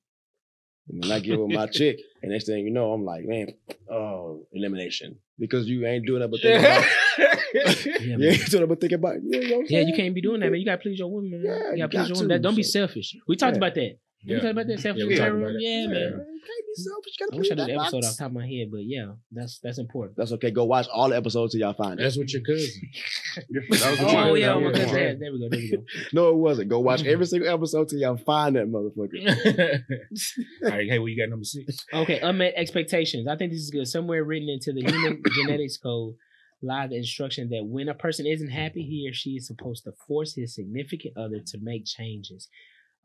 And 0.89 1.03
then 1.03 1.11
I 1.11 1.19
give 1.19 1.39
her 1.39 1.47
my 1.47 1.68
chick, 1.72 1.99
and 2.23 2.31
next 2.31 2.45
thing 2.45 2.65
you 2.65 2.72
know, 2.72 2.93
I'm 2.93 3.03
like, 3.05 3.26
man, 3.26 3.47
oh, 3.91 4.45
elimination 4.53 5.18
because 5.39 5.68
you 5.68 5.85
ain't 5.85 6.05
doing 6.05 6.22
it 6.23 6.31
but 6.31 6.39
thinking 6.41 6.65
about. 6.65 6.85
Yeah, 7.53 7.99
You 7.99 8.18
man. 8.18 8.27
ain't 8.34 8.45
doing 8.49 8.64
it 8.64 8.68
but 8.69 8.80
thinking 8.81 8.95
about. 8.99 9.15
You 9.23 9.49
know 9.49 9.64
Yeah, 9.68 9.81
you 9.81 9.93
can't 9.95 10.14
be 10.15 10.22
doing 10.22 10.39
that, 10.41 10.49
man. 10.51 10.59
You 10.59 10.65
gotta 10.65 10.77
please 10.81 10.97
your 10.99 11.09
woman, 11.09 11.31
man. 11.31 11.41
Yeah, 11.43 11.51
you 11.51 11.72
you 11.72 11.77
gotta 11.77 11.89
please 11.89 11.97
got 11.99 12.07
your 12.09 12.15
woman. 12.15 12.30
to, 12.30 12.35
That- 12.35 12.41
Don't 12.41 12.55
be 12.55 12.64
selfish. 12.64 13.15
We 13.27 13.35
talked 13.35 13.53
Yeah. 13.55 13.57
about 13.57 13.76
that. 13.76 13.97
We 14.28 14.34
Yeah. 14.34 14.40
talked 14.41 14.52
about 14.52 14.68
that 14.68 14.80
selfish 14.82 15.02
Yeah, 15.04 15.08
we 15.08 15.16
terror. 15.16 15.38
about. 15.49 15.62
Yeah, 15.62 15.70
Yeah, 15.82 15.88
man. 15.88 16.02
you 16.04 16.41
can't 16.45 16.66
be 16.68 16.84
selfish. 16.84 17.14
You 17.20 17.26
I 17.26 17.30
gotta 17.30 17.38
wish 17.38 17.48
I 17.48 17.48
please 17.48 17.49
did 17.49 17.58
the 17.58 17.66
that 17.66 17.82
episode 17.82 18.02
box. 18.02 18.08
off 18.08 18.18
the 18.18 18.24
top 18.24 18.28
of 18.32 18.34
my 18.36 18.48
head, 18.48 18.68
but 18.72 18.82
yeah, 18.84 19.12
that's 19.32 19.60
that's 19.60 19.78
important. 19.80 20.18
That's 20.18 20.32
okay. 20.34 20.52
Go 20.52 20.66
watch 20.66 20.88
all 20.94 21.10
the 21.10 21.16
episodes 21.16 21.54
till 21.54 21.62
y'all 21.62 21.74
find 21.74 21.99
it. 21.99 22.04
That's 22.04 22.18
what 22.18 22.32
your 22.34 22.41
cousin. 22.44 22.70
That 23.49 23.70
was 23.70 23.80
the 23.99 24.06
Oh 24.10 24.32
one. 24.32 24.40
yeah, 24.41 24.48
That 24.54 24.60
my 24.62 24.72
cousin. 24.72 24.88
one. 24.90 24.98
Yeah, 24.98 25.14
there 25.20 25.32
we 25.32 25.40
go. 25.40 25.49
There 25.49 25.60
we 25.60 25.72
go. 25.72 25.84
No, 26.14 26.30
it 26.30 26.36
wasn't. 26.36 26.70
Go 26.70 26.80
watch 26.82 27.06
every 27.06 27.26
single 27.26 27.49
episode 27.54 27.88
till 27.90 27.99
y'all 27.99 28.18
find 28.18 28.56
that 28.58 28.68
motherfucker. 28.68 29.18
All 30.66 30.70
right, 30.72 30.90
hey, 30.90 30.99
what 30.99 31.08
you 31.12 31.18
got 31.18 31.30
number 31.30 31.45
six? 31.45 31.86
Okay, 31.94 32.20
unmet 32.20 32.54
expectations. 32.58 33.28
I 33.28 33.36
think 33.38 33.52
this 33.52 33.62
is 33.62 33.70
good. 33.72 33.88
Somewhere 33.88 34.24
written 34.24 34.49
into 34.49 34.74
the 34.74 34.82
human 34.82 35.22
genetics 35.36 35.78
code 35.78 36.16
lies 36.62 36.90
the 36.90 36.98
instruction 36.98 37.49
that 37.49 37.64
when 37.66 37.88
a 37.88 37.94
person 37.94 38.26
isn't 38.26 38.49
happy, 38.49 38.82
he 38.84 39.08
or 39.10 39.14
she 39.14 39.32
is 39.32 39.48
supposed 39.48 39.84
to 39.84 39.91
force 40.08 40.34
his 40.36 40.56
significant 40.56 41.16
other 41.16 41.40
to 41.45 41.58
make 41.62 41.86
changes. 41.86 42.49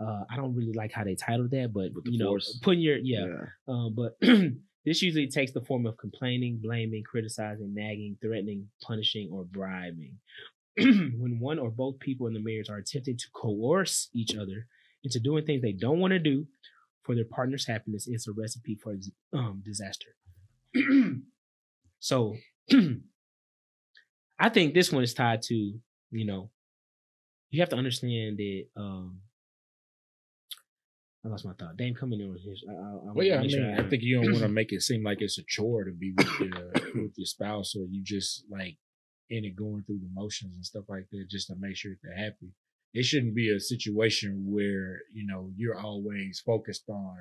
Uh, 0.02 0.24
I 0.30 0.36
don't 0.36 0.54
really 0.54 0.72
like 0.72 0.92
how 0.92 1.04
they 1.04 1.14
titled 1.14 1.50
that, 1.52 1.72
but 1.72 1.90
you 2.04 2.18
know, 2.18 2.30
force. 2.30 2.58
putting 2.62 2.80
your 2.80 2.98
yeah. 2.98 3.26
Um, 3.68 3.94
but 3.94 4.18
this 4.84 5.02
usually 5.02 5.28
takes 5.28 5.52
the 5.52 5.60
form 5.60 5.86
of 5.86 5.96
complaining, 5.96 6.60
blaming, 6.62 7.02
criticizing, 7.04 7.74
nagging, 7.74 8.16
threatening, 8.20 8.68
punishing, 8.82 9.30
or 9.32 9.44
bribing. 9.44 10.18
when 10.76 11.38
one 11.38 11.58
or 11.58 11.70
both 11.70 11.98
people 11.98 12.26
in 12.26 12.32
the 12.32 12.40
marriage 12.40 12.70
are 12.70 12.78
attempting 12.78 13.16
to 13.18 13.26
coerce 13.34 14.08
each 14.14 14.34
other 14.34 14.66
into 15.04 15.20
doing 15.20 15.44
things 15.44 15.60
they 15.60 15.72
don't 15.72 16.00
want 16.00 16.12
to 16.12 16.18
do 16.18 16.46
for 17.02 17.14
their 17.14 17.26
partner's 17.26 17.66
happiness, 17.66 18.06
it's 18.08 18.26
a 18.26 18.32
recipe 18.32 18.74
for 18.74 18.96
um, 19.34 19.62
disaster. 19.64 20.08
so, 22.00 22.36
I 24.38 24.48
think 24.48 24.72
this 24.72 24.90
one 24.90 25.02
is 25.02 25.14
tied 25.14 25.42
to 25.42 25.74
you 26.12 26.26
know, 26.26 26.50
you 27.50 27.60
have 27.60 27.70
to 27.70 27.76
understand 27.76 28.36
that. 28.36 28.64
Um, 28.76 29.20
I 31.24 31.28
lost 31.28 31.44
my 31.44 31.52
thought. 31.52 31.76
Dame, 31.76 31.94
come 31.94 32.12
in 32.12 32.20
his. 32.20 32.64
I, 32.68 32.72
I, 32.72 32.76
I 32.76 33.12
Well, 33.14 33.26
yeah, 33.26 33.36
I 33.36 33.40
mean, 33.42 33.50
sure 33.50 33.74
I 33.74 33.88
think 33.88 34.02
you 34.02 34.20
don't 34.20 34.32
want 34.32 34.38
to 34.42 34.48
make 34.48 34.72
it 34.72 34.82
seem 34.82 35.04
like 35.04 35.18
it's 35.20 35.38
a 35.38 35.44
chore 35.46 35.84
to 35.84 35.92
be 35.92 36.12
with 36.16 36.40
your 36.40 36.72
with 36.94 37.12
your 37.16 37.26
spouse, 37.26 37.74
or 37.76 37.86
you 37.90 38.02
just 38.02 38.44
like 38.50 38.76
in 39.30 39.44
it 39.44 39.56
going 39.56 39.84
through 39.84 40.00
the 40.00 40.10
motions 40.12 40.54
and 40.56 40.64
stuff 40.64 40.84
like 40.88 41.06
that, 41.12 41.26
just 41.30 41.48
to 41.48 41.54
make 41.58 41.76
sure 41.76 41.92
they're 42.02 42.16
happy. 42.16 42.52
It 42.92 43.04
shouldn't 43.04 43.34
be 43.34 43.50
a 43.50 43.60
situation 43.60 44.44
where 44.48 45.00
you 45.14 45.26
know 45.26 45.50
you're 45.56 45.78
always 45.78 46.42
focused 46.44 46.84
on 46.88 47.18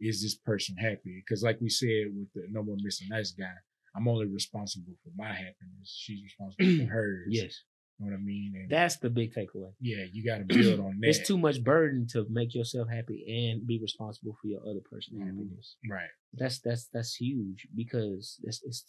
is 0.00 0.22
this 0.22 0.36
person 0.36 0.76
happy? 0.76 1.22
Because 1.24 1.42
like 1.42 1.58
we 1.60 1.68
said 1.68 2.06
with 2.14 2.32
the 2.34 2.46
No 2.50 2.62
More 2.62 2.76
Mr. 2.76 3.02
Nice 3.08 3.32
Guy, 3.32 3.52
I'm 3.96 4.06
only 4.08 4.26
responsible 4.26 4.92
for 5.02 5.10
my 5.16 5.28
happiness. 5.28 5.96
She's 5.98 6.22
responsible 6.22 6.84
for 6.84 6.92
hers. 6.92 7.28
Yes, 7.30 7.62
you 7.98 8.06
know 8.06 8.12
what 8.12 8.18
I 8.18 8.22
mean. 8.22 8.52
And 8.56 8.70
that's 8.70 8.96
the 8.98 9.10
big 9.10 9.34
takeaway. 9.34 9.72
yeah, 9.80 10.04
you 10.12 10.24
got 10.24 10.38
to 10.38 10.44
build 10.56 10.80
on 10.80 10.98
that. 11.00 11.08
It's 11.08 11.26
too 11.26 11.38
much 11.38 11.62
burden 11.62 12.06
to 12.12 12.26
make 12.30 12.54
yourself 12.54 12.88
happy 12.88 13.24
and 13.50 13.66
be 13.66 13.78
responsible 13.80 14.36
for 14.40 14.46
your 14.48 14.60
other 14.62 14.80
person's 14.90 15.20
Mhm. 15.20 15.26
happiness. 15.26 15.76
right. 15.90 16.10
That's 16.34 16.58
that's 16.60 16.86
that's 16.92 17.14
huge 17.14 17.66
because 17.74 18.38
it's 18.42 18.62
it's 18.62 18.84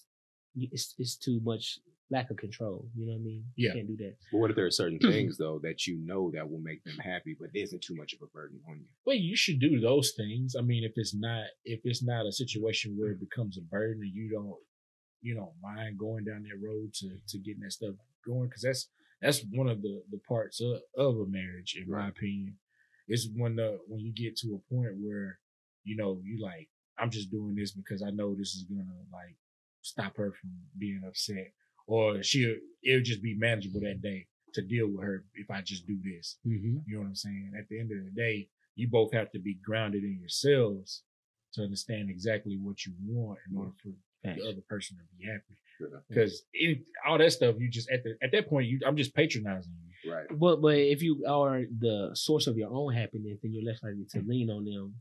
it's 0.55 0.93
it's 0.97 1.15
too 1.17 1.39
much 1.43 1.79
lack 2.11 2.29
of 2.31 2.37
control. 2.37 2.89
You 2.95 3.05
know 3.05 3.13
what 3.13 3.19
I 3.19 3.23
mean? 3.23 3.45
Yeah. 3.55 3.67
You 3.69 3.73
can't 3.75 3.87
do 3.87 3.97
that. 3.97 4.15
But 4.31 4.37
what 4.39 4.49
if 4.49 4.55
there 4.55 4.65
are 4.65 4.71
certain 4.71 4.99
things 5.13 5.37
though 5.37 5.59
that 5.63 5.87
you 5.87 5.97
know 6.03 6.31
that 6.35 6.49
will 6.49 6.59
make 6.59 6.83
them 6.83 6.97
happy, 6.97 7.35
but 7.39 7.49
isn't 7.53 7.81
too 7.81 7.95
much 7.95 8.13
of 8.13 8.21
a 8.21 8.27
burden 8.27 8.59
on 8.67 8.79
you? 8.79 8.85
Well, 9.05 9.15
you 9.15 9.35
should 9.35 9.59
do 9.59 9.79
those 9.79 10.11
things. 10.17 10.55
I 10.57 10.61
mean, 10.61 10.83
if 10.83 10.93
it's 10.97 11.15
not 11.15 11.45
if 11.65 11.79
it's 11.83 12.03
not 12.03 12.25
a 12.27 12.31
situation 12.31 12.95
where 12.97 13.11
it 13.11 13.19
becomes 13.19 13.57
a 13.57 13.61
burden 13.61 14.03
and 14.03 14.13
you 14.13 14.29
don't 14.29 14.55
you 15.21 15.35
don't 15.35 15.53
mind 15.61 15.97
going 15.97 16.25
down 16.25 16.43
that 16.43 16.59
road 16.61 16.93
to 16.95 17.09
to 17.29 17.37
getting 17.39 17.61
that 17.61 17.71
stuff 17.73 17.95
going, 18.25 18.49
because 18.49 18.63
that's 18.63 18.89
that's 19.21 19.43
one 19.51 19.67
of 19.67 19.81
the 19.81 20.01
the 20.11 20.19
parts 20.27 20.61
of, 20.61 20.79
of 20.97 21.19
a 21.19 21.25
marriage, 21.25 21.77
in 21.79 21.91
my 21.91 22.07
opinion, 22.07 22.55
is 23.07 23.29
when 23.35 23.55
the 23.55 23.79
when 23.87 23.99
you 23.99 24.13
get 24.13 24.37
to 24.37 24.55
a 24.55 24.73
point 24.73 24.95
where 25.01 25.39
you 25.83 25.95
know 25.95 26.19
you 26.23 26.41
like 26.41 26.69
I'm 26.97 27.09
just 27.09 27.31
doing 27.31 27.55
this 27.55 27.71
because 27.71 28.03
I 28.03 28.11
know 28.11 28.35
this 28.35 28.55
is 28.55 28.63
gonna 28.63 28.83
like 29.11 29.35
stop 29.81 30.17
her 30.17 30.31
from 30.31 30.51
being 30.77 31.01
upset, 31.07 31.51
or 31.87 32.21
she'll 32.23 32.55
it'll 32.83 33.03
just 33.03 33.21
be 33.21 33.35
manageable 33.35 33.81
that 33.81 34.01
day 34.01 34.27
to 34.53 34.61
deal 34.61 34.87
with 34.87 35.03
her 35.03 35.25
if 35.35 35.49
I 35.51 35.61
just 35.61 35.85
do 35.85 35.97
this. 36.03 36.37
Mm-hmm. 36.45 36.77
You 36.87 36.95
know 36.95 37.01
what 37.01 37.07
I'm 37.07 37.15
saying? 37.15 37.51
At 37.57 37.67
the 37.69 37.79
end 37.79 37.91
of 37.91 38.03
the 38.03 38.11
day, 38.11 38.47
you 38.75 38.87
both 38.87 39.13
have 39.13 39.31
to 39.31 39.39
be 39.39 39.59
grounded 39.63 40.03
in 40.03 40.17
yourselves 40.19 41.03
to 41.53 41.63
understand 41.63 42.09
exactly 42.09 42.57
what 42.61 42.85
you 42.85 42.93
want 43.05 43.39
in 43.49 43.57
order 43.57 43.71
for 43.81 43.89
the 44.23 44.47
other 44.47 44.61
person 44.67 44.97
to 44.97 45.03
be 45.17 45.25
happy. 45.25 45.57
Because 46.09 46.43
all 47.07 47.17
that 47.17 47.31
stuff, 47.31 47.55
you 47.59 47.69
just 47.69 47.89
at 47.89 48.03
the 48.03 48.15
at 48.21 48.31
that 48.31 48.47
point, 48.49 48.67
you 48.67 48.79
I'm 48.85 48.97
just 48.97 49.13
patronizing 49.15 49.73
you. 50.03 50.11
Right. 50.13 50.25
But 50.31 50.61
but 50.61 50.75
if 50.77 51.01
you 51.01 51.23
are 51.27 51.63
the 51.79 52.11
source 52.13 52.47
of 52.47 52.57
your 52.57 52.69
own 52.71 52.93
happiness, 52.93 53.37
then 53.41 53.53
you're 53.53 53.63
less 53.69 53.81
likely 53.83 54.05
to 54.11 54.21
lean 54.27 54.49
on 54.49 54.63
them 54.65 54.95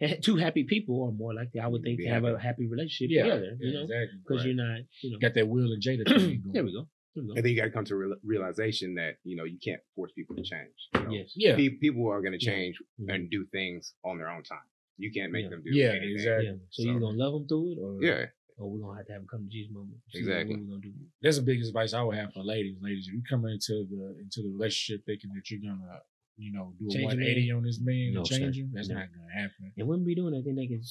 And 0.00 0.22
two 0.22 0.36
happy 0.36 0.64
people 0.64 1.04
are 1.06 1.12
more 1.12 1.32
likely, 1.34 1.60
I 1.60 1.68
would 1.68 1.82
think, 1.82 1.98
Be 1.98 2.04
to 2.04 2.10
have 2.10 2.24
a 2.24 2.38
happy 2.38 2.66
relationship 2.66 3.08
Yeah, 3.10 3.22
together. 3.22 3.56
yeah, 3.60 3.66
you 3.68 3.72
know, 3.74 3.82
exactly. 3.84 4.18
because 4.22 4.38
Right. 4.38 4.46
you're 4.54 4.64
not, 4.66 4.80
you 5.02 5.10
know. 5.12 5.18
got 5.18 5.34
that 5.34 5.48
Will 5.48 5.72
and 5.72 5.82
Jada 5.82 6.04
thing 6.20 6.42
there 6.52 6.64
we 6.64 6.72
go. 6.72 6.86
There 7.14 7.24
we. 7.24 7.30
And 7.36 7.44
then 7.44 7.50
you 7.52 7.56
got 7.56 7.64
to 7.70 7.70
come 7.70 7.84
to 7.86 7.94
a 7.94 7.96
real, 7.98 8.16
realization 8.24 8.94
that 8.96 9.16
you 9.24 9.36
know 9.36 9.44
you 9.44 9.58
can't 9.64 9.80
force 9.94 10.12
people 10.12 10.34
to 10.36 10.42
change. 10.42 10.76
you 10.94 11.00
know? 11.00 11.10
Yes. 11.12 11.32
Yeah, 11.36 11.56
Pe- 11.56 11.76
people 11.84 12.08
are 12.10 12.20
going 12.20 12.32
to 12.38 12.44
change 12.52 12.74
Mhm. 13.00 13.14
and 13.14 13.30
do 13.30 13.46
things 13.52 13.94
on 14.04 14.18
their 14.18 14.28
own 14.28 14.42
time. 14.42 14.68
You 14.98 15.10
can't 15.12 15.32
make 15.32 15.44
Yeah. 15.44 15.50
them 15.50 15.62
do 15.64 15.70
Yeah, 15.72 15.88
anything. 15.90 16.10
exactly. 16.12 16.46
Yeah. 16.46 16.52
So, 16.70 16.82
So- 16.82 16.88
you 16.90 17.00
gonna 17.00 17.16
love 17.24 17.32
them 17.34 17.46
through 17.48 17.72
it, 17.72 17.78
or 17.84 18.02
Yeah, 18.02 18.26
or 18.62 18.70
we're 18.70 18.78
gonna 18.80 18.96
have 18.96 19.06
to 19.06 19.12
have 19.12 19.22
them 19.22 19.28
come 19.28 19.44
to 19.44 19.50
Jesus 19.50 19.72
moment. 19.72 19.98
See 20.10 20.18
Exactly. 20.20 20.54
What 20.54 20.62
we 20.64 20.68
gonna 20.70 20.80
do? 20.82 20.92
that's 21.20 21.36
the 21.36 21.42
biggest 21.42 21.68
advice 21.68 21.92
I 21.94 22.02
would 22.02 22.16
have 22.16 22.32
for 22.32 22.42
ladies. 22.44 22.76
Ladies, 22.80 23.06
if 23.08 23.14
you 23.14 23.22
come 23.28 23.44
into 23.46 23.84
the 23.90 24.16
into 24.22 24.42
the 24.42 24.50
relationship 24.50 25.04
thinking 25.04 25.30
that 25.34 25.50
you're 25.50 25.60
gonna, 25.60 26.00
you 26.36 26.52
know, 26.52 26.74
do 26.78 26.86
a 26.86 26.90
Change 26.92 27.02
a 27.02 27.16
180 27.18 27.52
on 27.52 27.62
this 27.64 27.80
man 27.82 28.12
No, 28.14 28.20
and 28.20 28.26
sir. 28.28 28.38
change 28.38 28.56
him, 28.56 28.70
that's 28.72 28.88
No. 28.88 28.94
not 28.96 29.08
gonna 29.12 29.32
happen. 29.32 29.72
And 29.76 29.88
women 29.88 30.04
be 30.06 30.14
doing 30.14 30.32
that, 30.34 30.44
then 30.44 30.54
they 30.56 30.66
can 30.68 30.82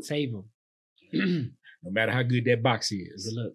save 0.00 0.32
them. 0.32 0.44
No 1.84 1.90
matter 1.90 2.12
how 2.12 2.22
good 2.22 2.44
that 2.44 2.62
box 2.62 2.90
Good 2.90 3.08
is. 3.14 3.32
luck. 3.36 3.52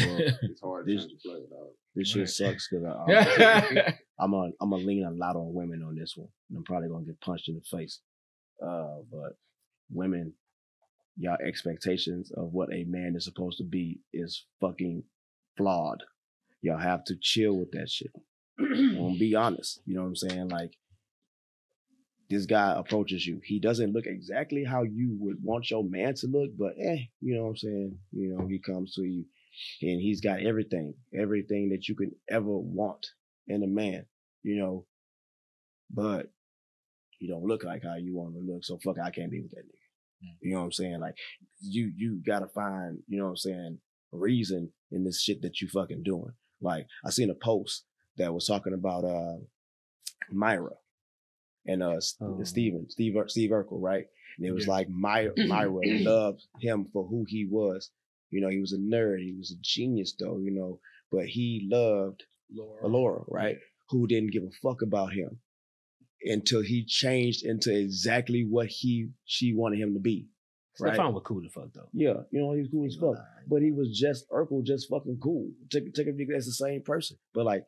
Well, 0.00 0.18
it's 0.42 0.60
hard 0.60 0.86
to 0.86 0.92
This- 0.92 1.06
change 1.06 1.22
the 1.22 1.28
play, 1.30 1.40
dog. 1.48 1.68
this 1.94 2.16
Right. 2.16 2.20
shit 2.26 2.28
sucks 2.30 2.68
because 2.68 2.84
I'm, 2.84 3.08
yeah, 3.08 3.92
I'm 4.18 4.34
a 4.34 4.50
I'm 4.60 4.72
a 4.72 4.76
lean 4.76 5.04
a 5.04 5.10
lot 5.12 5.36
on 5.36 5.54
women 5.54 5.82
on 5.84 5.94
this 5.94 6.14
one. 6.16 6.28
And 6.48 6.58
I'm 6.58 6.64
probably 6.64 6.88
gonna 6.88 7.04
get 7.06 7.20
punched 7.20 7.48
in 7.48 7.54
the 7.54 7.60
face. 7.62 8.00
Uh, 8.60 8.98
but 9.12 9.38
women, 9.92 10.32
y'all 11.18 11.36
expectations 11.44 12.30
of 12.36 12.52
what 12.52 12.72
a 12.72 12.84
man 12.84 13.14
is 13.16 13.24
supposed 13.24 13.58
to 13.58 13.64
be 13.64 14.00
is 14.12 14.46
fucking 14.60 15.02
flawed. 15.56 16.02
Y'all 16.62 16.78
have 16.78 17.04
to 17.04 17.16
chill 17.20 17.58
with 17.58 17.70
that 17.72 17.90
shit. 17.90 18.12
I'm 18.58 19.18
be 19.18 19.34
honest. 19.34 19.80
You 19.84 19.96
know 19.96 20.02
what 20.02 20.08
I'm 20.08 20.16
saying? 20.16 20.48
Like 20.48 20.72
this 22.30 22.46
guy 22.46 22.74
approaches 22.76 23.26
you. 23.26 23.40
He 23.42 23.58
doesn't 23.58 23.92
look 23.92 24.06
exactly 24.06 24.64
how 24.64 24.82
you 24.82 25.16
would 25.20 25.42
want 25.42 25.70
your 25.70 25.84
man 25.84 26.14
to 26.16 26.26
look, 26.26 26.50
but 26.58 26.74
eh, 26.80 26.98
you 27.20 27.34
know 27.34 27.44
what 27.44 27.50
I'm 27.50 27.56
saying? 27.56 27.98
You 28.12 28.36
know, 28.36 28.46
he 28.46 28.58
comes 28.58 28.94
to 28.94 29.02
you 29.02 29.24
and 29.82 30.00
he's 30.00 30.20
got 30.20 30.40
everything, 30.40 30.94
everything 31.14 31.70
that 31.70 31.88
you 31.88 31.94
could 31.94 32.10
ever 32.28 32.44
want 32.46 33.06
in 33.46 33.62
a 33.62 33.66
man, 33.66 34.06
you 34.42 34.56
know. 34.56 34.84
But 35.90 36.26
he 37.18 37.28
don't 37.28 37.46
look 37.46 37.64
like 37.64 37.82
how 37.82 37.96
you 37.96 38.14
want 38.14 38.36
him 38.36 38.46
to 38.46 38.52
look. 38.52 38.64
So 38.64 38.78
fuck, 38.78 38.96
I 39.02 39.10
can't 39.10 39.30
be 39.30 39.40
with 39.40 39.52
that 39.52 39.64
nigga. 39.64 39.77
You 40.40 40.52
know 40.52 40.58
what 40.60 40.64
I'm 40.66 40.72
saying? 40.72 41.00
Like 41.00 41.14
you, 41.60 41.92
you 41.96 42.20
gotta 42.26 42.48
find, 42.48 42.98
you 43.08 43.18
know 43.18 43.24
what 43.24 43.30
I'm 43.30 43.36
saying, 43.36 43.78
reason 44.12 44.70
in 44.90 45.04
this 45.04 45.20
shit 45.22 45.42
that 45.42 45.60
you 45.60 45.68
fucking 45.68 46.02
doing. 46.02 46.32
Like 46.60 46.86
I 47.04 47.10
seen 47.10 47.30
a 47.30 47.34
post 47.34 47.84
that 48.16 48.32
was 48.34 48.46
talking 48.46 48.72
about 48.74 49.04
uh 49.04 49.36
Myra 50.30 50.70
and 51.66 51.82
uh 51.82 51.98
Oh. 52.20 52.42
Steven, 52.44 52.86
Steve 52.90 53.14
Steve 53.28 53.50
Urkel, 53.50 53.80
right? 53.80 54.06
And 54.38 54.46
it 54.46 54.52
was 54.52 54.66
Yeah. 54.66 54.72
like 54.72 54.88
Myra, 54.88 55.32
Myra 55.46 55.80
loved 55.84 56.46
him 56.60 56.86
for 56.92 57.06
who 57.06 57.24
he 57.28 57.46
was. 57.50 57.90
You 58.30 58.40
know, 58.40 58.48
he 58.48 58.60
was 58.60 58.72
a 58.72 58.78
nerd, 58.78 59.22
he 59.22 59.34
was 59.36 59.52
a 59.52 59.60
genius 59.62 60.14
though, 60.18 60.38
you 60.38 60.50
know, 60.50 60.80
but 61.10 61.26
he 61.26 61.66
loved 61.70 62.24
Laura, 62.88 63.22
right? 63.28 63.56
Who 63.90 64.06
didn't 64.06 64.32
give 64.32 64.42
a 64.42 64.50
fuck 64.62 64.82
about 64.82 65.12
him 65.12 65.38
until 66.22 66.62
he 66.62 66.84
changed 66.84 67.44
into 67.44 67.76
exactly 67.76 68.46
what 68.48 68.66
he 68.66 69.10
she 69.24 69.54
wanted 69.54 69.80
him 69.80 69.94
to 69.94 70.00
be. 70.00 70.28
Right? 70.80 70.94
Stefan 70.94 71.12
was 71.12 71.22
cool 71.24 71.42
to 71.42 71.48
fuck 71.48 71.72
though. 71.74 71.88
Yeah, 71.92 72.14
you 72.30 72.40
know, 72.40 72.52
he 72.52 72.60
was 72.60 72.68
cool 72.70 72.86
as 72.86 72.96
fuck. 72.96 73.24
But 73.48 73.62
he 73.62 73.72
was 73.72 73.96
just 73.98 74.28
Urkel, 74.30 74.64
just 74.64 74.88
fucking 74.88 75.18
cool. 75.22 75.50
Take 75.70 75.92
take 75.94 76.06
a 76.06 76.10
nigga 76.10 76.32
that's 76.32 76.46
the 76.46 76.52
same 76.52 76.82
person. 76.82 77.16
But 77.34 77.46
like 77.46 77.64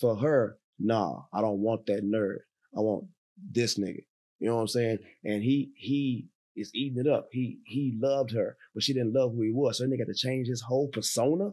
for 0.00 0.16
her, 0.16 0.58
nah, 0.78 1.22
I 1.32 1.40
don't 1.40 1.60
want 1.60 1.86
that 1.86 2.04
nerd. 2.04 2.38
I 2.76 2.80
want 2.80 3.04
this 3.52 3.78
nigga. 3.78 4.04
You 4.38 4.48
know 4.48 4.56
what 4.56 4.62
I'm 4.62 4.68
saying? 4.68 4.98
And 5.24 5.42
he 5.42 5.72
he 5.76 6.28
is 6.54 6.70
eating 6.74 6.98
it 7.04 7.06
up. 7.06 7.28
He 7.32 7.58
he 7.66 7.96
loved 8.00 8.32
her, 8.32 8.56
but 8.74 8.82
she 8.82 8.94
didn't 8.94 9.12
love 9.12 9.32
who 9.34 9.42
he 9.42 9.52
was. 9.52 9.78
So 9.78 9.84
then 9.84 9.90
they 9.90 9.98
got 9.98 10.06
to 10.06 10.14
change 10.14 10.48
his 10.48 10.62
whole 10.62 10.88
persona 10.88 11.50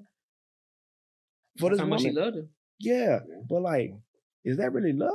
for 1.59 1.69
this 1.69 1.79
How 1.79 1.85
much 1.85 2.03
woman. 2.03 2.15
loved 2.15 2.37
him. 2.37 2.49
Yeah, 2.79 3.19
but 3.49 3.61
like, 3.61 3.93
is 4.43 4.57
that 4.57 4.73
really 4.73 4.93
love? 4.93 5.11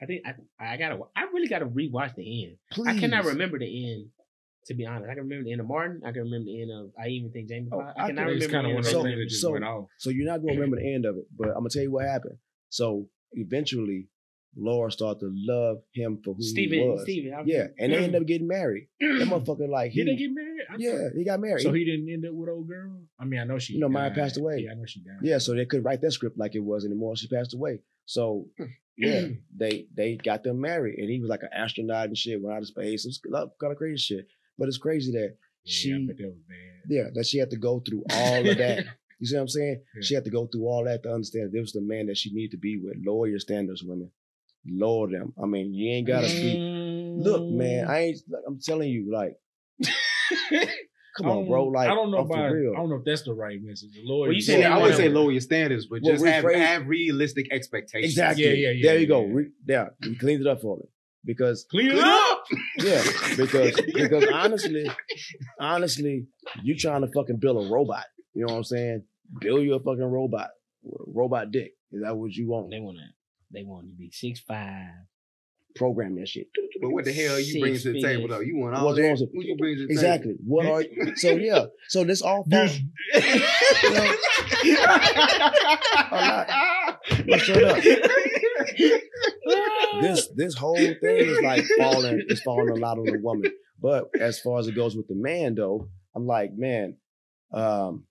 I 0.00 0.06
think 0.06 0.22
I 0.26 0.34
I 0.74 0.76
gotta 0.76 0.98
I 1.16 1.24
really 1.32 1.48
gotta 1.48 1.66
rewatch 1.66 2.14
the 2.14 2.44
end. 2.44 2.56
Please. 2.72 2.86
I 2.88 2.98
cannot 2.98 3.24
remember 3.24 3.58
the 3.58 3.92
end. 3.92 4.06
To 4.66 4.74
be 4.74 4.84
honest, 4.84 5.08
I 5.10 5.14
can 5.14 5.22
remember 5.24 5.44
the 5.44 5.52
end 5.52 5.60
of 5.62 5.66
Martin. 5.66 6.02
I 6.04 6.12
can 6.12 6.22
remember 6.24 6.44
the 6.44 6.60
end 6.60 6.70
of. 6.70 6.90
I 7.02 7.08
even 7.08 7.30
think 7.32 7.48
Jamie 7.48 7.68
Oh, 7.72 7.80
Foxx. 7.80 7.94
I 7.98 8.02
I 8.04 8.06
cannot 8.08 8.26
can- 8.26 8.36
It's 8.36 8.46
remember 8.46 8.52
kind 8.52 8.64
the 8.66 8.70
of 8.70 8.76
end 8.76 8.76
one 8.76 8.78
of 8.78 8.78
of 8.78 8.84
those 8.84 8.92
So- 8.92 9.02
things 9.04 9.18
that 9.18 9.28
just 9.28 9.40
so- 9.42 9.52
went 9.52 9.64
off. 9.64 9.86
So 9.98 10.10
you're 10.10 10.26
not 10.26 10.38
gonna 10.40 10.52
remember 10.52 10.76
the 10.76 10.94
end 10.94 11.04
of 11.06 11.16
it, 11.16 11.24
but 11.36 11.48
I'm 11.48 11.54
gonna 11.54 11.70
tell 11.70 11.82
you 11.82 11.90
what 11.90 12.04
happened. 12.04 12.36
So 12.68 13.08
eventually, 13.32 14.08
Laura 14.56 14.90
started 14.90 15.20
to 15.20 15.32
love 15.34 15.82
him 15.94 16.18
for 16.24 16.34
who 16.34 16.42
he 16.54 16.80
was. 16.86 17.02
Steven. 17.02 17.32
I- 17.34 17.42
Yeah, 17.46 17.68
and 17.78 17.92
they 17.92 17.98
end 18.04 18.14
up 18.16 18.26
getting 18.26 18.46
married. 18.48 18.88
That 19.00 19.26
motherfucker, 19.30 19.68
like, 19.68 19.92
he, 19.92 20.04
Did 20.04 20.08
they 20.14 20.16
get 20.16 20.30
married? 20.32 20.60
I 20.70 20.76
yeah, 20.78 20.90
thought- 20.98 21.12
he 21.16 21.24
got 21.24 21.40
married. 21.40 21.62
So 21.62 21.72
he 21.72 21.84
didn't 21.84 22.08
end 22.12 22.26
up 22.26 22.34
with 22.34 22.48
old 22.50 22.66
girl. 22.68 23.00
I 23.18 23.24
mean, 23.24 23.40
I 23.40 23.44
know 23.44 23.58
she. 23.58 23.74
You 23.74 23.80
know, 23.80 23.88
Maya 23.88 24.10
passed 24.10 24.36
away. 24.36 24.62
Yeah, 24.64 24.72
I 24.72 24.74
know 24.74 24.84
she 24.86 25.00
died. 25.00 25.18
yeah, 25.22 25.38
so 25.38 25.54
they 25.54 25.64
couldn't 25.66 25.84
write 25.84 26.00
that 26.02 26.10
script 26.12 26.36
like 26.38 26.54
it 26.54 26.60
was 26.64 26.84
anymore. 26.84 27.16
She 27.16 27.28
passed 27.28 27.54
away. 27.54 27.80
So 28.04 28.48
hmm. 28.58 28.64
Yeah, 28.98 29.28
they 29.56 29.86
they 29.94 30.16
got 30.16 30.42
them 30.42 30.60
married, 30.60 30.98
and 30.98 31.08
he 31.08 31.20
was 31.20 31.30
like 31.30 31.42
an 31.42 31.48
astronaut 31.54 32.06
and 32.08 32.18
shit, 32.18 32.42
went 32.42 32.56
out 32.56 32.62
of 32.62 32.68
space. 32.68 33.04
It 33.06 33.16
was 33.30 33.48
kind 33.60 33.72
of 33.72 33.78
crazy 33.78 33.96
shit. 33.98 34.26
But 34.58 34.68
it's 34.68 34.76
crazy 34.78 35.12
that 35.12 35.36
Yeah, 35.64 35.72
she- 35.72 35.92
I 35.94 36.06
that 36.06 36.16
was 36.20 36.34
bad. 36.48 36.90
yeah, 36.90 37.04
that 37.14 37.26
she 37.26 37.38
had 37.38 37.50
to 37.50 37.56
go 37.56 37.80
through 37.80 38.04
all 38.12 38.48
of 38.48 38.58
that. 38.58 38.84
You 39.20 39.26
see 39.26 39.34
what 39.34 39.40
I'm 39.42 39.48
saying? 39.48 39.80
Yeah. 39.96 40.00
She 40.02 40.14
had 40.14 40.22
to 40.26 40.30
go 40.30 40.46
through 40.46 40.68
all 40.68 40.84
that 40.84 41.02
to 41.02 41.12
understand 41.12 41.50
this 41.50 41.60
was 41.60 41.72
the 41.72 41.80
man 41.80 42.06
that 42.06 42.16
she 42.16 42.32
needed 42.32 42.52
to 42.52 42.56
be 42.56 42.78
with. 42.78 42.98
Lower 43.04 43.26
your 43.26 43.40
standards, 43.40 43.82
women. 43.82 44.12
Lower 44.64 45.10
them. 45.10 45.32
I 45.42 45.44
mean, 45.46 45.74
you 45.74 45.90
ain't 45.90 46.06
gotta 46.06 46.28
be. 46.28 47.16
Look, 47.18 47.50
man, 47.50 47.88
I 47.88 47.98
ain't. 48.04 48.18
Like, 48.28 48.42
I'm 48.46 48.60
telling 48.60 48.90
you, 48.90 49.10
like, 49.12 49.34
come 51.18 51.28
on, 51.30 51.46
bro. 51.46 51.64
Like, 51.66 51.88
I 51.90 51.94
don't 51.94 52.10
know 52.10 52.18
I'm 52.18 52.30
about. 52.30 52.52
real. 52.52 52.72
I 52.72 52.76
don't 52.76 52.88
know 52.90 52.96
if 52.96 53.04
that's 53.04 53.22
the 53.22 53.34
right 53.34 53.60
message. 53.62 53.90
The 53.94 54.02
Lord, 54.04 54.28
Well, 54.28 54.34
you 54.34 54.40
said 54.40 54.62
I 54.64 54.76
would 54.76 54.82
wanna- 54.82 54.96
say 54.96 55.08
lower 55.08 55.30
your 55.32 55.40
standards, 55.40 55.86
but 55.86 56.00
Well, 56.02 56.12
just 56.14 56.24
have, 56.24 56.44
have 56.44 56.86
realistic 56.86 57.52
expectations. 57.52 58.12
Exactly. 58.12 58.44
Yeah, 58.44 58.50
yeah, 58.52 58.70
yeah, 58.70 58.90
There 58.90 58.98
you 59.00 59.06
go. 59.06 59.26
yeah. 59.26 59.32
Re- 59.34 59.50
yeah, 59.66 59.88
you 60.04 60.16
cleaned 60.16 60.40
it 60.40 60.46
up 60.46 60.60
for 60.62 60.76
me 60.78 60.84
because 61.24 61.64
clean 61.70 61.90
it 61.92 61.98
up. 61.98 62.44
yeah, 62.78 63.02
because 63.36 63.74
because 63.94 64.24
honestly, 64.32 64.90
honestly, 65.60 66.26
you 66.62 66.76
trying 66.76 67.02
to 67.02 67.08
fucking 67.08 67.36
build 67.38 67.66
a 67.66 67.68
robot. 67.70 68.04
You 68.34 68.46
know 68.46 68.52
what 68.52 68.58
I'm 68.58 68.64
saying? 68.64 69.02
Build 69.40 69.62
you 69.64 69.74
a 69.74 69.80
fucking 69.80 70.02
robot, 70.04 70.50
robot 70.84 71.50
dick. 71.50 71.72
Is 71.92 72.02
that 72.02 72.16
what 72.16 72.32
you 72.32 72.48
want? 72.48 72.70
They 72.70 72.80
want 72.80 72.98
to. 72.98 73.04
They 73.52 73.62
want 73.64 73.86
to 73.88 73.92
be 73.94 74.10
six 74.10 74.40
five. 74.40 74.90
Program 75.76 76.16
that 76.16 76.28
shit. 76.28 76.48
But 76.80 76.90
what 76.90 77.04
the 77.04 77.12
hell 77.12 77.34
are 77.36 77.38
you 77.38 77.44
Six 77.44 77.60
bringing 77.60 77.80
to 77.80 77.92
the 77.92 78.02
table 78.02 78.28
though? 78.28 78.40
You 78.40 78.56
want 78.56 78.74
all 78.74 78.86
What's 78.86 78.96
that? 78.98 79.02
wrong 79.04 79.12
with- 79.20 79.30
What 79.32 79.44
you 79.46 79.56
bring 79.56 79.76
to 79.76 79.86
the 79.86 79.92
Exactly. 79.92 80.34
What 80.44 80.66
are 80.66 80.82
you? 80.90 81.16
So 81.16 81.30
yeah. 81.30 81.66
So 81.88 82.04
this 82.04 82.22
all 82.22 82.44
falls. 82.50 82.78
Well, 87.26 87.38
shut 87.38 87.62
up. 87.64 87.76
This 90.00 90.28
this 90.34 90.54
whole 90.54 90.76
thing 90.76 90.94
is 91.02 91.40
like 91.42 91.64
falling. 91.78 92.22
It's 92.28 92.42
falling 92.42 92.70
a 92.70 92.74
lot 92.74 92.98
on 92.98 93.04
the 93.04 93.18
woman. 93.22 93.50
But 93.80 94.08
as 94.20 94.40
far 94.40 94.58
as 94.58 94.66
it 94.68 94.74
goes 94.74 94.96
with 94.96 95.08
the 95.08 95.14
man, 95.14 95.54
though, 95.54 95.88
I'm 96.14 96.26
like, 96.26 96.50
man, 96.56 96.96
um, 97.52 98.04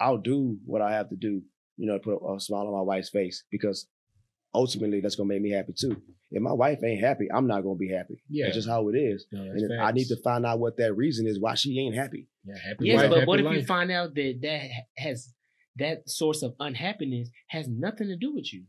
I'll 0.00 0.18
do 0.18 0.58
what 0.66 0.82
I 0.82 0.92
have 0.92 1.08
to 1.10 1.16
do. 1.16 1.42
You 1.76 1.86
know, 1.86 1.98
to 1.98 2.02
put 2.04 2.14
a, 2.16 2.34
a 2.36 2.40
smile 2.40 2.66
on 2.66 2.72
my 2.74 2.82
wife's 2.82 3.10
face 3.10 3.44
because 3.50 3.86
ultimately 4.54 5.00
that's 5.00 5.16
gonna 5.16 5.28
make 5.28 5.42
me 5.42 5.50
happy 5.50 5.72
too. 5.78 6.00
If 6.30 6.42
my 6.42 6.52
wife 6.52 6.78
ain't 6.84 7.00
happy, 7.00 7.28
I'm 7.32 7.46
not 7.46 7.62
gonna 7.62 7.76
be 7.76 7.90
happy. 7.90 8.22
Yeah. 8.28 8.46
That's 8.46 8.56
just 8.56 8.68
how 8.68 8.88
it 8.88 8.96
is. 8.96 9.26
No, 9.32 9.42
And 9.42 9.80
I 9.80 9.92
need 9.92 10.06
to 10.08 10.16
find 10.22 10.46
out 10.46 10.60
what 10.60 10.76
that 10.78 10.94
reason 10.94 11.26
is 11.26 11.38
why 11.40 11.54
she 11.54 11.78
ain't 11.78 11.94
happy. 11.94 12.28
Yeah, 12.44 12.54
happy 12.66 12.86
Yes, 12.86 13.00
wife, 13.02 13.10
but 13.10 13.14
happy 13.20 13.26
what 13.26 13.40
if 13.40 13.52
you 13.52 13.64
find 13.66 13.90
out 13.90 14.14
that 14.14 14.38
that 14.42 14.62
has 14.98 15.32
that 15.76 16.08
source 16.08 16.42
of 16.42 16.54
unhappiness 16.60 17.30
has 17.48 17.68
nothing 17.68 18.08
to 18.08 18.16
do 18.16 18.34
with 18.34 18.52
you? 18.52 18.64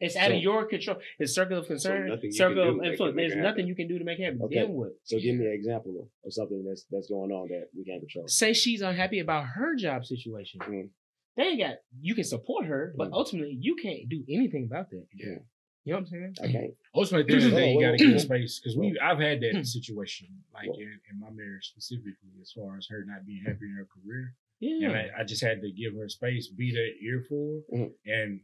It's 0.00 0.16
out 0.16 0.30
So- 0.30 0.36
of 0.36 0.42
your 0.42 0.66
control. 0.66 0.96
It's 1.20 1.32
circle 1.32 1.58
of 1.58 1.66
concern, 1.66 2.08
nothing 2.08 2.24
you 2.24 2.32
circle 2.32 2.64
can 2.64 2.80
of 2.80 2.84
influence. 2.84 3.16
There's 3.16 3.36
nothing 3.36 3.44
happen. 3.46 3.66
you 3.68 3.74
can 3.76 3.86
do 3.88 3.98
to 4.00 4.04
make 4.04 4.18
it 4.18 4.24
happen. 4.24 4.40
Okay. 4.42 4.56
Then 4.56 4.72
what? 4.72 4.90
So 5.04 5.16
give 5.18 5.36
me 5.36 5.46
an 5.46 5.52
example 5.52 5.94
of, 6.00 6.08
of 6.26 6.32
something 6.34 6.64
that's 6.66 6.84
that's 6.90 7.08
going 7.08 7.30
on 7.30 7.48
that 7.48 7.68
we 7.76 7.84
can't 7.84 8.00
control. 8.00 8.26
Say 8.26 8.52
she's 8.52 8.80
unhappy 8.82 9.20
about 9.20 9.46
her 9.54 9.76
job 9.76 10.04
situation. 10.04 10.60
Mm. 10.60 10.88
They 11.36 11.42
ain't 11.44 11.60
got. 11.60 11.76
You 12.00 12.14
can 12.14 12.24
support 12.24 12.66
her, 12.66 12.94
but 12.96 13.08
Mm. 13.10 13.14
ultimately 13.14 13.56
you 13.60 13.76
can't 13.76 14.08
do 14.08 14.22
anything 14.28 14.64
about 14.64 14.90
that. 14.90 15.06
Yeah. 15.14 15.38
You 15.84 15.94
know 15.94 15.98
what 15.98 15.98
I'm 16.00 16.06
saying? 16.06 16.34
I 16.42 16.52
can't. 16.52 16.74
Ultimately, 16.94 17.22
at 17.22 17.26
the 17.26 17.34
end 17.34 17.44
of 17.44 17.50
the 17.50 17.56
day, 17.56 17.72
you 17.72 17.80
gotta 17.80 17.92
wait, 17.92 17.98
give 17.98 18.20
space 18.20 18.60
because 18.60 18.76
we. 18.76 18.98
I've 19.00 19.18
had 19.18 19.40
that 19.40 19.66
situation 19.66 20.28
like 20.54 20.68
in, 20.68 21.00
in 21.10 21.18
my 21.18 21.30
marriage 21.30 21.68
specifically, 21.70 22.30
as 22.40 22.52
far 22.52 22.76
as 22.76 22.86
her 22.88 23.04
not 23.04 23.26
being 23.26 23.42
happy 23.44 23.64
in 23.66 23.74
her 23.76 23.86
career, 23.86 24.34
Yeah. 24.60 24.88
and 24.90 24.96
I, 24.96 25.10
I 25.20 25.24
just 25.24 25.42
had 25.42 25.60
to 25.62 25.72
give 25.72 25.94
her 25.96 26.08
space, 26.08 26.46
be 26.48 26.70
that 26.72 26.92
ear 27.02 27.24
for, 27.28 27.62
her. 27.70 27.76
Mhm. 27.76 27.92
and 28.06 28.40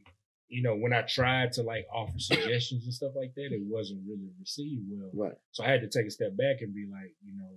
you 0.48 0.62
know 0.62 0.74
when 0.74 0.92
I 0.94 1.02
tried 1.02 1.52
to 1.52 1.62
like 1.62 1.86
offer 1.92 2.18
suggestions 2.18 2.84
and 2.84 2.94
stuff 2.94 3.12
like 3.14 3.34
that, 3.34 3.52
it 3.52 3.62
wasn't 3.62 4.00
really 4.08 4.30
received 4.40 4.82
well. 4.90 5.10
Right. 5.12 5.36
So 5.52 5.62
I 5.62 5.68
had 5.70 5.82
to 5.82 5.88
take 5.88 6.06
a 6.06 6.10
step 6.10 6.36
back 6.36 6.62
and 6.62 6.74
be 6.74 6.86
like, 6.90 7.14
you 7.22 7.34
know, 7.38 7.50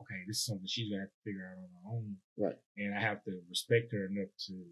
okay, 0.00 0.22
this 0.26 0.38
is 0.38 0.44
something 0.44 0.66
she's 0.66 0.90
gonna 0.90 1.02
have 1.02 1.10
to 1.10 1.22
figure 1.24 1.46
out 1.50 1.58
on 1.58 1.68
her 1.70 1.90
own, 1.96 2.16
Right. 2.38 2.56
And 2.76 2.94
I 2.94 3.00
have 3.00 3.24
to 3.24 3.40
respect 3.48 3.92
her 3.92 4.06
enough 4.06 4.28
to 4.46 4.64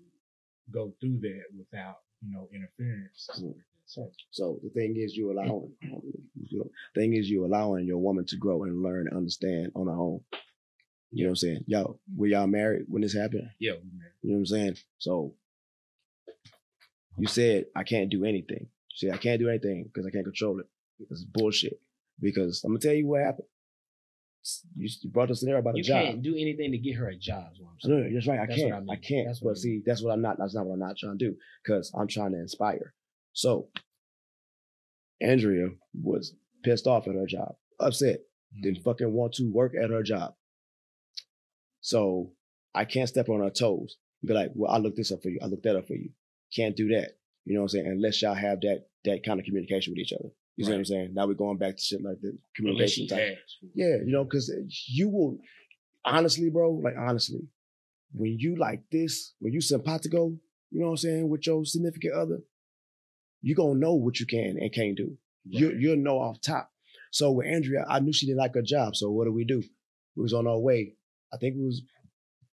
go 0.71 0.95
through 1.01 1.21
that 1.21 1.45
without 1.57 1.99
you 2.23 2.33
know 2.33 2.49
interference. 2.53 3.29
Mhm. 3.39 3.55
So 3.87 4.11
So 4.31 4.61
the 4.63 4.71
thing 4.71 4.97
is, 4.97 5.17
you 5.17 5.31
allow 5.31 5.69
thing 6.95 7.15
is, 7.15 7.31
you're 7.31 7.45
allowing 7.45 7.87
your 7.87 7.99
woman 7.99 8.25
to 8.27 8.37
grow 8.37 8.65
and 8.65 8.83
learn 8.83 9.09
and 9.09 9.17
understand 9.17 9.73
on 9.75 9.87
her 9.87 9.93
own. 9.93 10.25
You 11.11 11.25
know 11.25 11.29
what 11.29 11.33
I'm 11.33 11.37
saying? 11.37 11.65
Yo, 11.67 12.01
were 12.17 12.27
y'all 12.27 12.47
married 12.47 12.87
when 12.89 13.03
this 13.03 13.15
happened? 13.15 13.51
Yeah, 13.61 13.73
man. 13.73 14.11
You 14.23 14.31
know 14.31 14.35
what 14.37 14.39
I'm 14.41 14.47
saying? 14.47 14.77
So 14.99 15.37
you 17.19 17.29
said 17.29 17.67
I 17.77 17.85
can't 17.85 18.11
do 18.11 18.25
anything. 18.25 18.69
You 18.91 18.97
said 18.97 19.15
I 19.15 19.19
can't 19.19 19.39
do 19.39 19.49
anything 19.49 19.85
because 19.85 20.07
I 20.07 20.11
can't 20.11 20.25
control 20.25 20.61
it. 20.61 20.67
It's 21.11 21.25
bullshit. 21.25 21.81
Because 22.21 22.63
I'm 22.65 22.73
gonna 22.73 22.81
tell 22.81 22.95
you 22.95 23.07
what 23.07 23.23
happened. 23.23 23.49
You 24.77 24.89
you 25.01 25.11
brought 25.11 25.29
the 25.29 25.37
scenario 25.37 25.61
about 25.61 25.79
a 25.79 25.83
job. 25.83 26.01
You 26.01 26.07
can't 26.09 26.23
do 26.23 26.35
anything 26.37 26.73
to 26.73 26.79
get 26.79 26.97
her 26.97 27.09
a 27.09 27.17
job. 27.17 27.53
Is 27.53 27.61
what 27.61 27.71
I'm 27.71 27.77
I 27.77 28.03
saying. 28.03 28.15
that's 28.15 28.27
right. 28.27 28.41
I 28.41 28.47
That's 28.47 28.59
can't. 28.59 28.91
I 28.91 28.93
I, 28.93 28.97
can't. 28.97 29.27
That's 29.27 29.43
what 29.43 29.51
I 29.51 29.53
but 29.53 29.59
see, 29.59 29.83
that's 29.85 30.03
what 30.03 30.13
I'm 30.13 30.23
not. 30.23 30.39
That's 30.39 30.55
not 30.55 30.67
what 30.67 30.75
I'm 30.75 30.81
not 30.81 30.99
trying 30.99 31.19
to 31.19 31.31
do. 31.31 31.37
Because 31.65 31.93
I'm 31.99 32.09
trying 32.09 32.33
to 32.33 32.39
inspire. 32.39 32.93
So 33.33 33.69
Andrea 35.21 35.69
was 35.95 36.35
pissed 36.63 36.87
off 36.87 37.09
at 37.09 37.15
her 37.15 37.27
job, 37.27 37.57
upset, 37.81 38.21
didn't 38.63 38.79
mm-hmm. 38.79 38.85
fucking 38.85 39.13
want 39.13 39.35
to 39.35 39.51
work 39.51 39.73
at 39.81 39.91
her 39.91 40.03
job. 40.03 40.35
So 41.81 42.33
I 42.75 42.85
can't 42.85 43.09
step 43.09 43.29
on 43.29 43.41
her 43.41 43.51
toes. 43.51 43.97
Be 44.25 44.35
like, 44.35 44.53
well, 44.55 44.71
I 44.71 44.79
looked 44.79 44.97
this 44.97 45.13
up 45.13 45.23
for 45.23 45.29
you. 45.29 45.39
I 45.43 45.47
looked 45.47 45.65
that 45.65 45.77
up 45.77 45.87
for 45.87 45.95
you. 45.95 46.11
Can't 46.55 46.77
do 46.77 46.89
that. 46.89 47.19
You 47.45 47.55
know 47.55 47.61
what 47.61 47.65
I'm 47.65 47.69
saying? 47.71 47.87
Unless 47.87 48.23
y'all 48.23 48.35
have 48.35 48.61
that 48.63 48.87
that 49.05 49.25
kind 49.25 49.39
of 49.39 49.47
communication 49.47 49.93
with 49.93 49.99
each 49.99 50.13
other. 50.13 50.31
You 50.57 50.65
see 50.65 50.71
what 50.71 50.79
I'm 50.79 50.85
saying? 50.85 51.15
Now 51.15 51.27
we're 51.27 51.35
going 51.35 51.59
back 51.59 51.77
to 51.77 51.83
shit 51.83 52.03
like 52.03 52.21
the 52.21 52.37
communication 52.55 53.07
type. 53.09 53.39
Yeah, 53.75 53.97
you 54.05 54.13
know, 54.13 54.25
because 54.25 54.53
you 54.89 55.09
will, 55.09 55.39
honestly, 56.05 56.49
bro, 56.49 56.71
like 56.73 56.95
honestly, 56.99 57.41
when 58.13 58.37
you 58.39 58.57
like 58.57 58.83
this, 58.93 59.35
when 59.41 59.53
you 59.53 59.61
simpatico, 59.61 60.37
you 60.71 60.81
know 60.81 60.87
what 60.87 60.93
I'm 60.93 60.97
saying, 60.99 61.29
with 61.29 61.47
your 61.47 61.65
significant 61.65 62.15
other, 62.15 62.39
you're 63.43 63.57
gonna 63.57 63.79
know 63.79 63.95
what 63.95 64.21
you 64.21 64.27
can 64.27 64.57
and 64.61 64.73
can't 64.73 64.97
do. 64.97 65.17
You 65.45 65.69
Right. 65.71 65.77
you'll 65.81 65.97
know 65.97 66.19
off 66.19 66.41
top. 66.41 66.71
So 67.11 67.33
with 67.33 67.47
Andrea, 67.47 67.85
I 67.89 68.01
knew 68.01 68.13
she 68.13 68.27
didn't 68.27 68.39
like 68.39 68.55
her 68.55 68.63
job. 68.63 68.97
So 68.97 69.11
what 69.11 69.25
do 69.25 69.33
we 69.33 69.45
do? 69.45 69.63
We 70.17 70.23
was 70.23 70.33
on 70.33 70.47
our 70.47 70.59
way. 70.59 70.95
I 71.33 71.37
think 71.37 71.57
it 71.57 71.63
was 71.63 71.83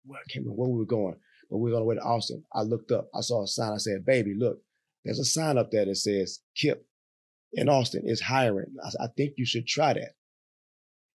well, 0.06 0.20
I 0.20 0.26
can't 0.32 0.44
remember 0.46 0.60
where 0.62 0.70
we 0.70 0.80
were 0.80 0.86
going, 0.86 1.16
but 1.50 1.58
we 1.58 1.70
was 1.70 1.76
on 1.76 1.82
the 1.82 1.86
way 1.86 1.96
to 1.96 2.02
Austin. 2.02 2.44
I 2.52 2.64
looked 2.64 2.92
up. 2.92 3.10
I 3.14 3.22
saw 3.22 3.44
a 3.44 3.48
sign. 3.48 3.74
I 3.74 3.78
said, 3.78 4.04
"Baby, 4.06 4.34
look, 4.34 4.64
there's 5.06 5.20
a 5.20 5.24
sign 5.26 5.60
up 5.60 5.70
there 5.72 5.86
that 5.86 5.96
says 5.96 6.40
KIPP 6.56 6.84
in 7.54 7.70
Austin 7.70 8.04
is 8.06 8.22
hiring. 8.22 8.76
I, 8.84 8.90
said, 8.90 9.02
I 9.02 9.08
think 9.16 9.34
you 9.38 9.46
should 9.46 9.68
try 9.68 9.94
that." 9.94 10.16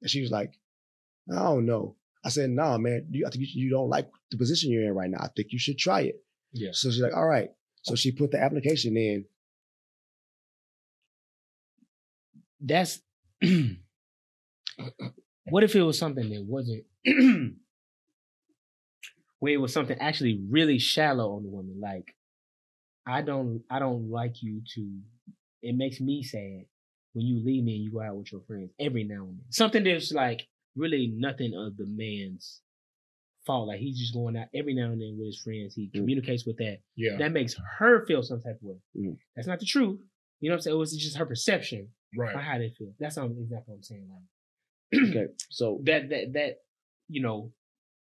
And 0.02 0.10
she 0.10 0.20
was 0.20 0.30
like, 0.30 0.52
"I 1.30 1.36
don't 1.36 1.66
know." 1.66 1.96
I 2.24 2.28
said, 2.28 2.50
"Nah, 2.50 2.78
man. 2.78 3.06
You, 3.10 3.26
I 3.26 3.30
think 3.30 3.42
you, 3.42 3.64
you 3.64 3.70
don't 3.70 3.88
like 3.88 4.10
the 4.30 4.36
position 4.36 4.70
you're 4.70 4.84
in 4.84 4.94
right 4.94 5.10
now. 5.10 5.20
I 5.20 5.28
think 5.34 5.48
you 5.50 5.58
should 5.58 5.78
try 5.78 6.02
it." 6.02 6.22
Yeah. 6.52 6.70
So 6.72 6.90
she's 6.90 7.00
like, 7.00 7.14
"All 7.14 7.26
right." 7.26 7.50
So 7.82 7.94
she 7.94 8.12
put 8.12 8.30
the 8.32 8.42
application 8.42 8.96
in. 8.96 9.24
That's 12.60 13.00
what 15.48 15.62
if 15.62 15.76
it 15.76 15.82
was 15.82 15.98
something 15.98 16.28
that 16.30 16.44
wasn't 16.44 16.84
where 19.38 19.52
it 19.52 19.58
was 19.58 19.72
something 19.72 19.98
actually 20.00 20.40
really 20.50 20.78
shallow 20.78 21.36
on 21.36 21.42
the 21.44 21.48
woman. 21.48 21.78
Like 21.80 22.16
I 23.06 23.22
don't 23.22 23.62
I 23.70 23.78
don't 23.78 24.10
like 24.10 24.42
you 24.42 24.62
to 24.74 24.98
it 25.66 25.76
makes 25.76 26.01
me 26.01 26.22
sad 26.22 26.64
when 27.12 27.26
you 27.26 27.43
leave 27.44 27.64
me 27.64 27.76
and 27.76 27.84
you 27.84 27.93
go 27.93 28.01
out 28.02 28.16
with 28.16 28.30
your 28.32 28.43
friends 28.43 28.70
every 28.78 29.05
now 29.05 29.22
and 29.24 29.38
then. 29.38 29.44
Something 29.51 29.84
that's 29.84 30.12
like 30.12 30.47
really 30.76 31.12
nothing 31.16 31.52
of 31.56 31.76
the 31.76 31.86
man's 31.86 32.60
fault. 33.47 33.68
Like 33.68 33.78
he's 33.80 33.98
just 33.98 34.12
going 34.14 34.36
out 34.36 34.48
every 34.55 34.74
now 34.74 34.86
and 34.93 35.01
then 35.01 35.16
with 35.18 35.26
his 35.26 35.40
friends. 35.43 35.74
He 35.74 35.86
Mm. 35.88 35.93
communicates 35.94 36.44
with 36.47 36.56
that. 36.59 36.78
Yeah. 36.97 37.16
That 37.18 37.32
makes 37.32 37.56
her 37.78 38.05
feel 38.06 38.22
some 38.22 38.40
type 38.40 38.56
of 38.56 38.62
way. 38.62 38.76
Mm. 38.97 39.16
That's 39.34 39.48
not 39.48 39.60
the 39.60 39.66
truth. 39.66 40.01
You 40.40 40.51
know 40.51 40.55
what 40.55 40.59
I'm 40.59 40.62
saying? 40.62 40.76
It 40.76 40.78
was 40.78 40.97
just 40.97 41.16
her 41.16 41.26
perception 41.26 41.80
of 41.80 41.88
Right. 42.18 42.36
how 42.36 42.59
they 42.59 42.70
feel. 42.70 42.93
That's 42.98 43.16
not 43.16 43.30
exactly 43.30 43.72
what 43.72 43.76
I'm 43.76 43.82
saying. 43.82 44.09
Like 44.10 45.02
Okay. 45.10 45.26
So 45.51 45.80
that 45.84 46.09
that 46.10 46.32
that 46.34 46.56
you 47.09 47.22
know 47.22 47.52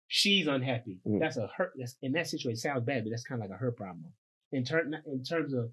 she's 0.06 0.46
unhappy. 0.46 1.00
Mm. 1.06 1.18
That's 1.20 1.36
a 1.38 1.48
her. 1.56 1.72
That's 1.76 1.96
in 2.02 2.12
that 2.12 2.28
situation. 2.28 2.56
It 2.56 2.60
sounds 2.60 2.84
bad, 2.84 3.04
but 3.04 3.10
that's 3.10 3.24
kind 3.24 3.42
of 3.42 3.48
like 3.50 3.56
a 3.56 3.60
her 3.60 3.72
problem. 3.72 4.12
In 4.52 4.64
turn, 4.64 4.94
in 5.06 5.24
terms 5.24 5.54
of 5.54 5.70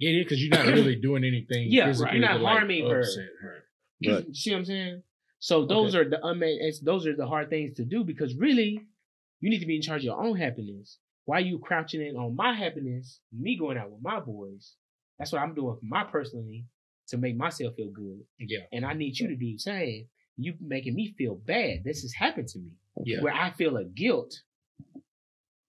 Yeah, 0.00 0.22
because 0.22 0.42
you're 0.42 0.56
not 0.56 0.66
really 0.66 0.96
doing 1.08 1.24
anything. 1.24 1.66
Yeah, 1.70 1.92
right. 2.00 2.14
You're 2.14 2.22
not 2.22 2.38
to, 2.38 2.42
like, 2.42 2.58
harming 2.58 2.88
her. 2.88 3.00
upset 3.00 3.28
her. 3.42 3.64
But- 4.02 4.28
you 4.28 4.34
see 4.34 4.50
what 4.50 4.58
I'm 4.58 4.64
saying. 4.64 5.02
So 5.42 5.64
those 5.64 5.94
are 5.94 6.06
the 6.08 6.18
unmade. 6.26 6.58
It's, 6.60 6.80
those 6.80 7.06
are 7.06 7.16
the 7.16 7.26
hard 7.26 7.48
things 7.48 7.76
to 7.76 7.84
do 7.84 8.04
because 8.04 8.34
really, 8.34 8.80
you 9.40 9.48
need 9.48 9.60
to 9.60 9.66
be 9.66 9.76
in 9.76 9.82
charge 9.82 10.00
of 10.00 10.04
your 10.04 10.22
own 10.22 10.36
happiness. 10.36 10.98
Why 11.24 11.38
are 11.38 11.40
you 11.40 11.58
crouching 11.58 12.02
in 12.02 12.16
on 12.16 12.36
my 12.36 12.52
happiness? 12.54 13.20
Me 13.32 13.56
going 13.56 13.78
out 13.78 13.90
with 13.90 14.02
my 14.02 14.20
boys. 14.20 14.74
That's 15.18 15.32
what 15.32 15.40
I'm 15.40 15.54
doing 15.54 15.76
for 15.76 15.86
my 15.86 16.04
personally 16.04 16.66
to 17.08 17.16
make 17.16 17.36
myself 17.36 17.74
feel 17.74 17.90
good. 17.90 18.20
Yeah. 18.38 18.60
And 18.72 18.84
I 18.84 18.92
need 18.92 19.18
you 19.18 19.28
to 19.28 19.34
do 19.36 19.52
the 19.52 19.58
same. 19.58 20.08
You 20.36 20.54
making 20.60 20.94
me 20.94 21.14
feel 21.16 21.36
bad. 21.36 21.84
This 21.84 22.02
has 22.02 22.12
happened 22.12 22.48
to 22.48 22.58
me. 22.58 22.70
Yeah. 23.04 23.22
Where 23.22 23.34
I 23.34 23.50
feel 23.52 23.76
a 23.78 23.84
guilt 23.84 24.34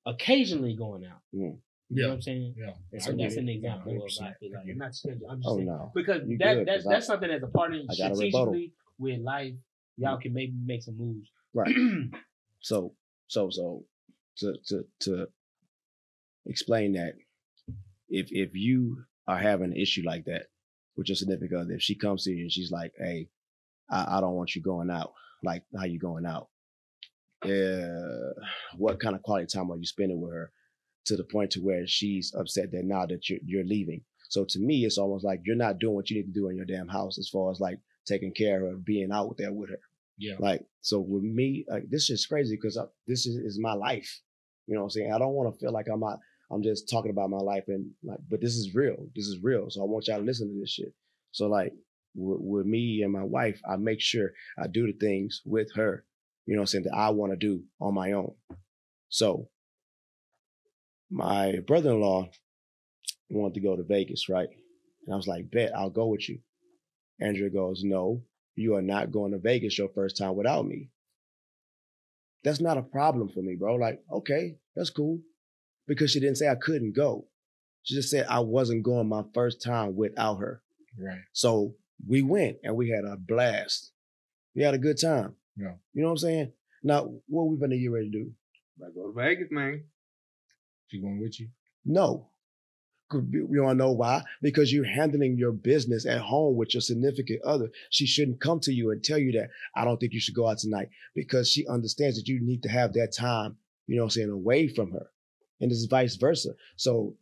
occasionally 0.05 0.75
going 0.75 1.05
out. 1.05 1.19
Mm. 1.33 1.57
You 1.93 2.01
know 2.03 2.07
what 2.09 2.13
I'm 2.15 2.21
saying? 2.21 2.55
Yeah. 2.57 2.73
And 2.93 3.01
so 3.03 3.11
get 3.11 3.23
that's 3.23 3.35
an 3.35 3.49
example 3.49 3.91
of 3.91 3.97
100%. 4.03 4.21
I 4.21 4.33
feel 4.39 4.51
like 4.51 4.61
I 4.61 4.65
get 4.65 4.71
I'm 4.71 4.77
not 4.77 4.95
saying 4.95 5.21
I'm 5.29 5.37
just 5.39 5.49
oh 5.49 5.55
saying 5.57 5.67
no. 5.67 5.91
because 5.93 6.21
You 6.27 6.37
that 6.37 6.53
good, 6.55 6.67
that's 6.67 6.83
'cause 6.83 6.87
I- 6.87 6.93
that's 6.93 7.07
something 7.07 7.29
as 7.29 7.43
a 7.43 7.47
partner 7.47 7.77
I 7.89 7.95
got 7.95 8.11
a 8.11 8.15
strategically 8.15 8.73
with 8.97 9.19
life, 9.19 9.53
y'all 9.97 10.17
can 10.17 10.33
maybe 10.33 10.53
make 10.65 10.83
some 10.83 10.97
moves. 10.97 11.29
Right. 11.53 11.73
So 12.63 12.93
so 13.27 13.49
so 13.49 13.85
to 14.37 14.55
to 14.67 14.85
to 15.01 15.27
explain 16.45 16.93
that 16.93 17.15
if 18.09 18.31
if 18.31 18.51
you 18.55 19.03
are 19.27 19.37
having 19.37 19.71
an 19.71 19.77
issue 19.77 20.03
like 20.05 20.25
that 20.25 20.47
with 20.95 21.09
your 21.09 21.15
significant 21.15 21.61
other, 21.61 21.73
if 21.73 21.81
she 21.81 21.95
comes 21.95 22.23
to 22.25 22.31
you 22.31 22.41
and 22.43 22.51
she's 22.51 22.71
like, 22.71 22.93
"Hey, 22.97 23.29
I, 23.89 24.17
I 24.17 24.21
don't 24.21 24.35
want 24.35 24.55
you 24.55 24.61
going 24.61 24.89
out. 24.91 25.13
Like, 25.43 25.63
how 25.75 25.85
you 25.85 25.97
going 25.99 26.25
out? 26.25 26.49
Uh, 27.43 28.33
what 28.77 28.99
kind 28.99 29.15
of 29.15 29.23
quality 29.23 29.47
time 29.47 29.71
are 29.71 29.77
you 29.77 29.85
spending 29.85 30.21
with 30.21 30.33
her?" 30.33 30.51
To 31.05 31.17
the 31.17 31.23
point 31.23 31.51
to 31.51 31.61
where 31.61 31.87
she's 31.87 32.33
upset 32.37 32.71
that 32.71 32.85
now 32.85 33.05
that 33.07 33.29
you're 33.29 33.39
you're 33.43 33.65
leaving. 33.65 34.03
So 34.29 34.45
to 34.45 34.59
me, 34.59 34.85
it's 34.85 34.97
almost 34.97 35.25
like 35.25 35.41
you're 35.43 35.55
not 35.55 35.79
doing 35.79 35.95
what 35.95 36.09
you 36.09 36.17
need 36.17 36.33
to 36.33 36.39
do 36.39 36.47
in 36.47 36.55
your 36.55 36.65
damn 36.65 36.87
house 36.87 37.17
as 37.17 37.27
far 37.27 37.51
as 37.51 37.59
like 37.59 37.79
taking 38.05 38.33
care 38.33 38.65
of 38.65 38.85
being 38.85 39.11
out 39.11 39.35
there 39.37 39.51
with 39.51 39.71
her. 39.71 39.79
Yeah. 40.17 40.35
Like, 40.39 40.63
so 40.81 40.99
with 40.99 41.23
me, 41.23 41.65
like 41.67 41.89
this 41.89 42.09
is 42.09 42.25
crazy 42.25 42.55
because 42.55 42.77
this 43.07 43.25
is, 43.25 43.35
is 43.35 43.59
my 43.59 43.73
life. 43.73 44.21
You 44.67 44.75
know 44.75 44.81
what 44.81 44.85
I'm 44.85 44.89
saying? 44.91 45.13
I 45.13 45.19
don't 45.19 45.33
want 45.33 45.53
to 45.53 45.59
feel 45.59 45.73
like 45.73 45.87
I'm 45.91 45.99
not, 45.99 46.19
I'm 46.51 46.63
just 46.63 46.89
talking 46.89 47.11
about 47.11 47.29
my 47.29 47.39
life 47.39 47.65
and 47.67 47.91
like, 48.03 48.19
but 48.29 48.39
this 48.39 48.53
is 48.53 48.73
real. 48.73 49.07
This 49.15 49.25
is 49.25 49.39
real. 49.41 49.69
So 49.69 49.81
I 49.81 49.85
want 49.85 50.07
y'all 50.07 50.19
to 50.19 50.23
listen 50.23 50.47
to 50.47 50.59
this 50.59 50.69
shit. 50.69 50.93
So 51.31 51.47
like 51.47 51.73
with, 52.15 52.39
with 52.41 52.65
me 52.65 53.01
and 53.01 53.11
my 53.11 53.23
wife, 53.23 53.59
I 53.69 53.75
make 53.75 53.99
sure 53.99 54.31
I 54.57 54.67
do 54.67 54.85
the 54.85 54.93
things 54.93 55.41
with 55.45 55.73
her, 55.75 56.05
you 56.45 56.55
know 56.55 56.61
what 56.61 56.63
I'm 56.63 56.67
saying, 56.67 56.83
that 56.85 56.95
I 56.95 57.09
want 57.09 57.33
to 57.33 57.37
do 57.37 57.63
on 57.81 57.95
my 57.95 58.13
own. 58.13 58.33
So 59.09 59.49
my 61.11 61.59
brother-in-law 61.67 62.29
wanted 63.29 63.53
to 63.55 63.59
go 63.59 63.75
to 63.75 63.83
Vegas, 63.83 64.29
right? 64.29 64.49
And 65.05 65.13
I 65.13 65.15
was 65.15 65.27
like, 65.27 65.51
bet 65.51 65.75
I'll 65.75 65.89
go 65.89 66.07
with 66.07 66.27
you. 66.29 66.39
Andrea 67.19 67.49
goes, 67.49 67.83
no, 67.83 68.23
you 68.55 68.75
are 68.75 68.81
not 68.81 69.11
going 69.11 69.31
to 69.31 69.39
Vegas 69.39 69.77
your 69.77 69.89
first 69.89 70.17
time 70.17 70.35
without 70.35 70.65
me. 70.65 70.89
That's 72.43 72.61
not 72.61 72.77
a 72.77 72.83
problem 72.83 73.29
for 73.29 73.41
me, 73.41 73.55
bro. 73.55 73.75
Like, 73.75 74.01
okay, 74.11 74.57
that's 74.75 74.89
cool. 74.89 75.19
Because 75.87 76.11
she 76.11 76.19
didn't 76.19 76.37
say 76.37 76.47
I 76.47 76.55
couldn't 76.55 76.95
go. 76.95 77.27
She 77.83 77.95
just 77.95 78.09
said 78.09 78.25
I 78.29 78.39
wasn't 78.39 78.83
going 78.83 79.09
my 79.09 79.23
first 79.33 79.61
time 79.63 79.95
without 79.95 80.37
her. 80.37 80.61
Right. 80.97 81.19
So 81.33 81.75
we 82.07 82.21
went 82.21 82.57
and 82.63 82.75
we 82.75 82.89
had 82.89 83.05
a 83.05 83.17
blast. 83.17 83.91
We 84.55 84.63
had 84.63 84.73
a 84.73 84.79
good 84.79 84.99
time. 84.99 85.35
Yeah. 85.55 85.73
You 85.93 86.01
know 86.01 86.09
what 86.09 86.13
I'm 86.13 86.17
saying? 86.17 86.51
Now, 86.83 87.11
what 87.27 87.43
we 87.43 87.57
gonna 87.57 87.77
get 87.77 87.91
ready 87.91 88.09
to 88.09 88.17
do? 88.17 88.31
Like, 88.79 88.95
go 88.95 89.07
to 89.07 89.13
Vegas, 89.13 89.49
man. 89.51 89.83
She 90.91 90.99
going 90.99 91.21
with 91.21 91.39
you? 91.39 91.47
No. 91.85 92.27
You 93.13 93.63
want 93.63 93.77
to 93.77 93.85
know 93.85 93.91
why? 93.91 94.23
Because 94.41 94.73
you're 94.73 94.85
handling 94.85 95.37
your 95.37 95.53
business 95.53 96.05
at 96.05 96.19
home 96.19 96.57
with 96.57 96.73
your 96.73 96.81
significant 96.81 97.41
other. 97.43 97.69
She 97.89 98.05
shouldn't 98.05 98.41
come 98.41 98.59
to 98.61 98.73
you 98.73 98.91
and 98.91 99.01
tell 99.01 99.17
you 99.17 99.31
that 99.33 99.49
I 99.75 99.85
don't 99.85 99.97
think 99.97 100.11
you 100.11 100.19
should 100.19 100.35
go 100.35 100.47
out 100.49 100.57
tonight 100.57 100.89
because 101.15 101.49
she 101.49 101.65
understands 101.67 102.17
that 102.17 102.27
you 102.27 102.41
need 102.41 102.63
to 102.63 102.69
have 102.69 102.93
that 102.93 103.13
time, 103.13 103.57
you 103.87 103.97
know 103.97 104.03
I'm 104.03 104.09
saying, 104.09 104.29
away 104.29 104.67
from 104.67 104.91
her. 104.91 105.07
And 105.61 105.71
it's 105.71 105.85
vice 105.85 106.15
versa. 106.15 106.51
So 106.75 107.15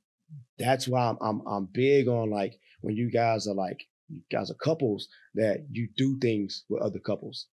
that's 0.58 0.88
why 0.88 1.10
I'm, 1.10 1.18
I'm, 1.22 1.42
I'm 1.48 1.66
big 1.66 2.08
on 2.08 2.32
like 2.32 2.60
when 2.82 2.96
you 2.96 3.12
guys 3.12 3.48
are 3.48 3.56
like, 3.56 3.88
you 4.10 4.22
guys 4.32 4.50
are 4.50 4.56
couples 4.56 5.10
that 5.36 5.66
you 5.72 5.90
do 5.96 6.18
things 6.18 6.66
with 6.70 6.82
other 6.82 7.00
couples 7.00 7.48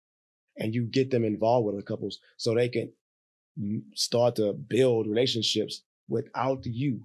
and 0.57 0.74
you 0.74 0.85
get 0.85 1.11
them 1.11 1.24
involved 1.24 1.66
with 1.66 1.74
other 1.74 1.82
couples 1.82 2.20
so 2.36 2.55
they 2.55 2.69
can 2.69 2.93
start 3.95 4.36
to 4.36 4.53
build 4.53 5.07
relationships 5.07 5.82
without 6.09 6.65
you 6.65 7.01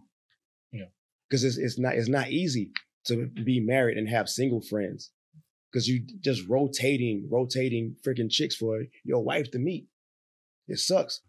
because 1.29 1.43
it's 1.43 1.57
it's 1.57 1.77
not 1.77 1.95
it's 1.95 2.09
not 2.09 2.29
easy 2.29 2.71
to 3.05 3.27
be 3.27 3.59
married 3.59 3.97
and 3.97 4.09
have 4.09 4.27
single 4.27 4.61
friends 4.61 5.11
because 5.71 5.87
you 5.87 6.01
just 6.21 6.47
rotating 6.47 7.27
rotating 7.31 7.95
freaking 8.05 8.29
chicks 8.29 8.55
for 8.55 8.83
your 9.03 9.23
wife 9.23 9.51
to 9.51 9.59
meet. 9.59 9.87
It 10.67 10.79
sucks. 10.79 11.21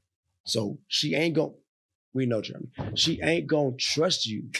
So 0.44 0.78
she 0.88 1.14
ain't 1.14 1.34
gonna. 1.34 1.52
We 2.12 2.26
know 2.26 2.40
Jeremy. 2.40 2.68
She 2.94 3.20
ain't 3.22 3.46
gonna 3.46 3.76
trust 3.78 4.26
you. 4.26 4.50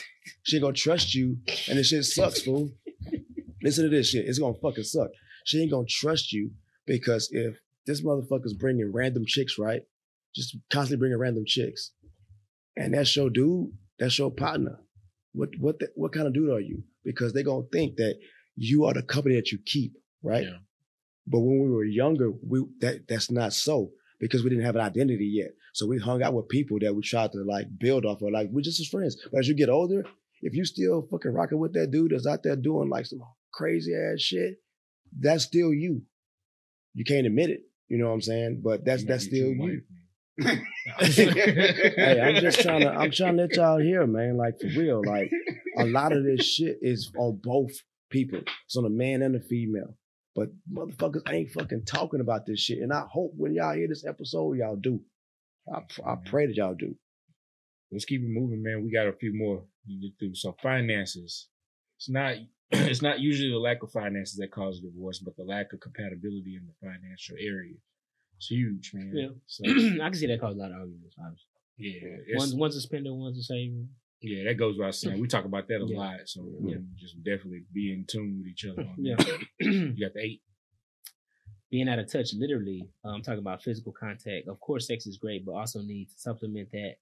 She 0.43 0.57
ain't 0.57 0.63
gonna 0.63 0.73
trust 0.73 1.13
you, 1.13 1.37
and 1.67 1.77
this 1.77 1.87
shit 1.87 2.05
sucks, 2.05 2.41
fool. 2.41 2.71
Listen 3.63 3.83
to 3.83 3.89
this 3.89 4.09
shit. 4.09 4.25
It's 4.25 4.39
gonna 4.39 4.53
fucking 4.61 4.83
suck. 4.83 5.09
She 5.45 5.61
ain't 5.61 5.71
gonna 5.71 5.85
trust 5.87 6.31
you 6.31 6.51
because 6.85 7.29
if 7.31 7.57
this 7.85 8.03
motherfucker's 8.03 8.53
bringing 8.53 8.91
random 8.93 9.25
chicks, 9.25 9.57
right? 9.57 9.81
Just 10.33 10.55
constantly 10.69 10.99
bringing 10.99 11.17
random 11.17 11.43
chicks, 11.45 11.91
and 12.75 12.93
that's 12.93 13.15
your 13.15 13.29
dude, 13.29 13.71
that's 13.99 14.17
your 14.17 14.31
partner. 14.31 14.79
What 15.33 15.49
what 15.59 15.79
the, 15.79 15.89
what 15.95 16.13
kind 16.13 16.27
of 16.27 16.33
dude 16.33 16.49
are 16.49 16.59
you? 16.59 16.83
Because 17.03 17.33
they're 17.33 17.43
gonna 17.43 17.65
think 17.71 17.97
that 17.97 18.17
you 18.55 18.85
are 18.85 18.93
the 18.93 19.03
company 19.03 19.35
that 19.35 19.51
you 19.51 19.59
keep, 19.65 19.93
right? 20.23 20.43
Yeah. 20.43 20.57
But 21.27 21.39
when 21.39 21.61
we 21.61 21.69
were 21.69 21.85
younger, 21.85 22.31
we 22.31 22.63
that 22.79 23.07
that's 23.07 23.31
not 23.31 23.53
so 23.53 23.91
because 24.19 24.43
we 24.43 24.49
didn't 24.49 24.65
have 24.65 24.75
an 24.75 24.81
identity 24.81 25.29
yet. 25.33 25.51
So 25.73 25.87
we 25.87 25.97
hung 25.97 26.21
out 26.21 26.33
with 26.33 26.49
people 26.49 26.77
that 26.81 26.93
we 26.95 27.01
tried 27.01 27.31
to 27.31 27.43
like 27.43 27.67
build 27.79 28.05
off 28.05 28.21
of, 28.21 28.31
like 28.31 28.49
we're 28.51 28.61
just 28.61 28.79
as 28.79 28.87
friends. 28.87 29.17
But 29.31 29.39
as 29.39 29.47
you 29.47 29.55
get 29.55 29.69
older, 29.69 30.03
if 30.41 30.53
you 30.53 30.65
still 30.65 31.07
fucking 31.09 31.31
rocking 31.31 31.59
with 31.59 31.73
that 31.73 31.91
dude 31.91 32.11
that's 32.11 32.27
out 32.27 32.43
there 32.43 32.55
doing 32.55 32.89
like 32.89 33.05
some 33.05 33.21
crazy 33.53 33.93
ass 33.93 34.21
shit, 34.21 34.55
that's 35.17 35.43
still 35.43 35.73
you. 35.73 36.03
You 36.93 37.05
can't 37.05 37.25
admit 37.27 37.49
it. 37.49 37.61
You 37.87 37.97
know 37.97 38.07
what 38.07 38.13
I'm 38.13 38.21
saying? 38.21 38.61
But 38.63 38.85
that's 38.85 39.03
that's 39.05 39.25
still 39.25 39.47
you. 39.47 39.81
Hey, 40.39 42.21
I'm 42.21 42.41
just 42.41 42.61
trying 42.61 42.81
to 42.81 42.89
I'm 42.89 43.11
trying 43.11 43.37
to 43.37 43.43
let 43.43 43.55
y'all 43.55 43.79
hear, 43.79 44.05
man. 44.07 44.37
Like 44.37 44.59
for 44.59 44.67
real. 44.67 45.01
Like 45.05 45.31
a 45.77 45.85
lot 45.85 46.11
of 46.13 46.23
this 46.23 46.45
shit 46.45 46.77
is 46.81 47.11
on 47.17 47.39
both 47.43 47.71
people. 48.09 48.39
It's 48.65 48.75
on 48.75 48.83
the 48.83 48.89
man 48.89 49.21
and 49.21 49.35
the 49.35 49.41
female. 49.41 49.97
But 50.35 50.49
motherfuckers 50.71 51.29
ain't 51.29 51.51
fucking 51.51 51.83
talking 51.85 52.21
about 52.21 52.45
this 52.45 52.61
shit. 52.61 52.79
And 52.79 52.93
I 52.93 53.03
hope 53.11 53.33
when 53.35 53.53
y'all 53.53 53.75
hear 53.75 53.87
this 53.87 54.05
episode, 54.05 54.57
y'all 54.57 54.77
do. 54.77 55.01
I, 55.73 55.79
I 56.09 56.15
pray 56.25 56.47
that 56.47 56.55
y'all 56.55 56.75
do. 56.75 56.95
Let's 57.91 58.05
keep 58.05 58.21
it 58.21 58.29
moving, 58.29 58.63
man. 58.63 58.83
We 58.83 58.91
got 58.91 59.07
a 59.07 59.13
few 59.13 59.33
more 59.35 59.65
to 59.87 59.93
get 60.01 60.11
through. 60.17 60.35
So 60.35 60.55
finances. 60.63 61.49
It's 61.97 62.09
not 62.09 62.35
it's 62.71 63.01
not 63.01 63.19
usually 63.19 63.51
the 63.51 63.57
lack 63.57 63.83
of 63.83 63.91
finances 63.91 64.37
that 64.37 64.51
causes 64.51 64.81
divorce, 64.81 65.19
but 65.19 65.35
the 65.35 65.43
lack 65.43 65.73
of 65.73 65.81
compatibility 65.81 66.55
in 66.55 66.65
the 66.65 66.87
financial 66.87 67.35
area. 67.37 67.75
It's 68.41 68.47
huge, 68.49 68.91
man. 68.95 69.11
Yeah. 69.15 69.27
So 69.45 69.63
I 69.69 70.09
can 70.09 70.13
see 70.15 70.25
that 70.25 70.41
cause 70.41 70.55
a 70.55 70.57
lot 70.57 70.71
of 70.71 70.77
arguments. 70.77 71.15
Obviously. 71.19 71.45
yeah, 71.77 72.37
One's 72.39 72.55
one's 72.55 72.75
a 72.75 72.81
spender, 72.81 73.13
one's 73.13 73.37
a 73.37 73.43
saver. 73.43 73.85
yeah, 74.21 74.45
that 74.45 74.55
goes 74.57 74.77
without 74.79 74.95
saying. 74.95 75.21
We 75.21 75.27
talk 75.27 75.45
about 75.45 75.67
that 75.67 75.81
a 75.81 75.85
Yeah. 75.87 75.97
lot. 75.99 76.19
So 76.25 76.43
Yeah. 76.65 76.77
just 76.99 77.21
definitely 77.23 77.65
be 77.71 77.93
in 77.93 78.05
tune 78.05 78.39
with 78.39 78.47
each 78.47 78.65
other. 78.65 78.81
On 78.81 78.95
Yeah. 78.97 79.15
You 79.59 79.99
got 80.05 80.13
the 80.15 80.21
eight. 80.21 80.41
Being 81.69 81.87
out 81.87 81.99
of 81.99 82.11
touch, 82.11 82.33
literally. 82.33 82.89
um, 83.05 83.21
talking 83.21 83.39
about 83.39 83.63
physical 83.63 83.93
contact. 83.93 84.47
Of 84.47 84.59
course, 84.59 84.87
sex 84.87 85.05
is 85.05 85.17
great, 85.17 85.45
but 85.45 85.53
also 85.53 85.81
need 85.83 86.05
to 86.09 86.17
supplement 86.17 86.69
that 86.71 86.95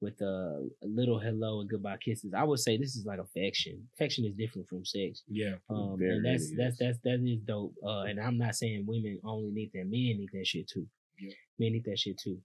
with 0.00 0.20
uh, 0.22 0.60
a 0.82 0.86
little 0.86 1.18
hello 1.18 1.60
and 1.60 1.68
goodbye 1.68 1.96
kisses. 1.96 2.32
I 2.36 2.44
would 2.44 2.60
say 2.60 2.76
this 2.76 2.94
is 2.96 3.04
like 3.04 3.18
affection. 3.18 3.88
Affection 3.94 4.24
is 4.24 4.34
different 4.34 4.68
from 4.68 4.84
sex. 4.84 5.22
Yeah. 5.28 5.54
Um, 5.68 5.96
and 6.00 6.24
that's 6.24 6.50
very 6.50 6.56
that's 6.64 6.78
that's 6.78 6.98
that 7.04 7.20
is 7.24 7.40
dope. 7.40 7.74
Uh, 7.84 8.02
and 8.02 8.20
I'm 8.20 8.38
not 8.38 8.54
saying 8.54 8.84
women 8.86 9.20
only 9.24 9.50
need 9.50 9.70
that; 9.74 9.84
men 9.84 10.18
need 10.18 10.30
that 10.32 10.46
shit 10.46 10.68
too. 10.68 10.86
Yeah. 11.18 11.34
Men 11.58 11.72
need 11.72 11.84
that 11.84 11.98
shit 11.98 12.18
too. 12.18 12.38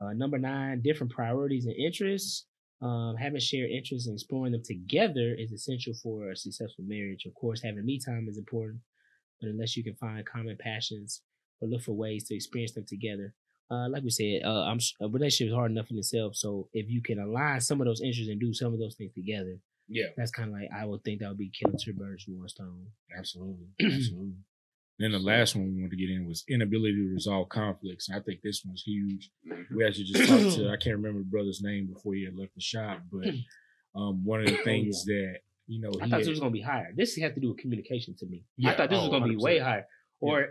Uh, 0.00 0.12
number 0.12 0.38
nine, 0.38 0.82
different 0.82 1.12
priorities 1.12 1.66
and 1.66 1.74
interests. 1.74 2.46
Um, 2.80 3.16
having 3.18 3.40
shared 3.40 3.70
interests 3.70 4.06
and 4.06 4.14
exploring 4.14 4.52
them 4.52 4.62
together 4.64 5.34
is 5.36 5.50
essential 5.50 5.94
for 6.00 6.30
a 6.30 6.36
successful 6.36 6.84
marriage. 6.86 7.24
Of 7.26 7.34
course, 7.34 7.60
having 7.62 7.84
me 7.84 7.98
time 7.98 8.28
is 8.28 8.38
important, 8.38 8.80
but 9.40 9.48
unless 9.48 9.76
you 9.76 9.82
can 9.82 9.96
find 9.96 10.24
common 10.24 10.56
passions 10.60 11.22
or 11.60 11.68
look 11.68 11.82
for 11.82 11.92
ways 11.92 12.28
to 12.28 12.36
experience 12.36 12.74
them 12.74 12.84
together, 12.86 13.34
uh, 13.70 13.88
like 13.88 14.02
we 14.02 14.10
said, 14.10 14.42
uh, 14.44 14.64
I'm 14.64 14.76
s- 14.78 14.94
a 15.00 15.08
relationship 15.08 15.50
is 15.52 15.54
hard 15.56 15.70
enough 15.70 15.90
in 15.90 15.98
itself. 15.98 16.34
So 16.36 16.68
if 16.72 16.88
you 16.88 17.02
can 17.02 17.18
align 17.18 17.60
some 17.60 17.80
of 17.80 17.86
those 17.86 18.00
interests 18.00 18.30
and 18.30 18.40
do 18.40 18.52
some 18.54 18.72
of 18.72 18.78
those 18.78 18.94
things 18.96 19.12
together, 19.14 19.58
Yeah. 19.88 20.06
that's 20.16 20.30
kind 20.30 20.48
of 20.48 20.54
like 20.54 20.68
I 20.74 20.84
would 20.84 21.02
think 21.04 21.20
that 21.20 21.28
would 21.28 21.38
be 21.38 21.50
killing 21.50 21.78
two 21.82 21.92
birds 21.92 22.26
with 22.26 22.38
one 22.38 22.48
stone. 22.48 22.86
Absolutely. 23.16 23.66
Absolutely. 23.82 24.34
Then 25.00 25.12
the 25.12 25.18
last 25.20 25.54
one 25.54 25.66
we 25.66 25.74
wanted 25.82 25.90
to 25.92 25.96
get 25.96 26.10
in 26.10 26.26
was 26.26 26.42
inability 26.48 26.94
to 26.96 27.12
resolve 27.14 27.48
conflicts. 27.50 28.08
And 28.08 28.18
I 28.18 28.20
think 28.20 28.40
this 28.42 28.64
one's 28.64 28.82
huge. 28.82 29.30
We 29.74 29.84
actually 29.86 30.04
just 30.06 30.28
talked 30.28 30.56
to 30.56 30.68
I 30.72 30.76
can't 30.76 30.96
remember 30.96 31.20
the 31.20 31.24
brother's 31.30 31.60
name 31.62 31.86
before 31.92 32.14
he 32.14 32.24
had 32.24 32.36
left 32.36 32.54
the 32.56 32.60
shop, 32.60 33.02
but 33.12 33.28
um, 33.94 34.24
one 34.24 34.40
of 34.40 34.46
the 34.46 34.56
things 34.64 35.04
that 35.04 35.36
you 35.68 35.80
know 35.80 35.90
I 36.00 36.04
he 36.06 36.10
thought 36.10 36.10
had- 36.10 36.20
this 36.22 36.28
was 36.30 36.40
gonna 36.40 36.50
be 36.50 36.62
higher. 36.62 36.92
This 36.96 37.14
had 37.16 37.34
to 37.34 37.40
do 37.40 37.48
with 37.50 37.58
communication 37.58 38.16
to 38.18 38.26
me. 38.26 38.42
Yeah, 38.56 38.70
I 38.70 38.76
thought 38.76 38.90
this 38.90 38.98
was 38.98 39.08
oh, 39.08 39.12
gonna 39.12 39.28
be 39.28 39.36
100%. 39.36 39.40
way 39.42 39.58
higher. 39.60 39.86
Or 40.20 40.40
uh, 40.42 40.46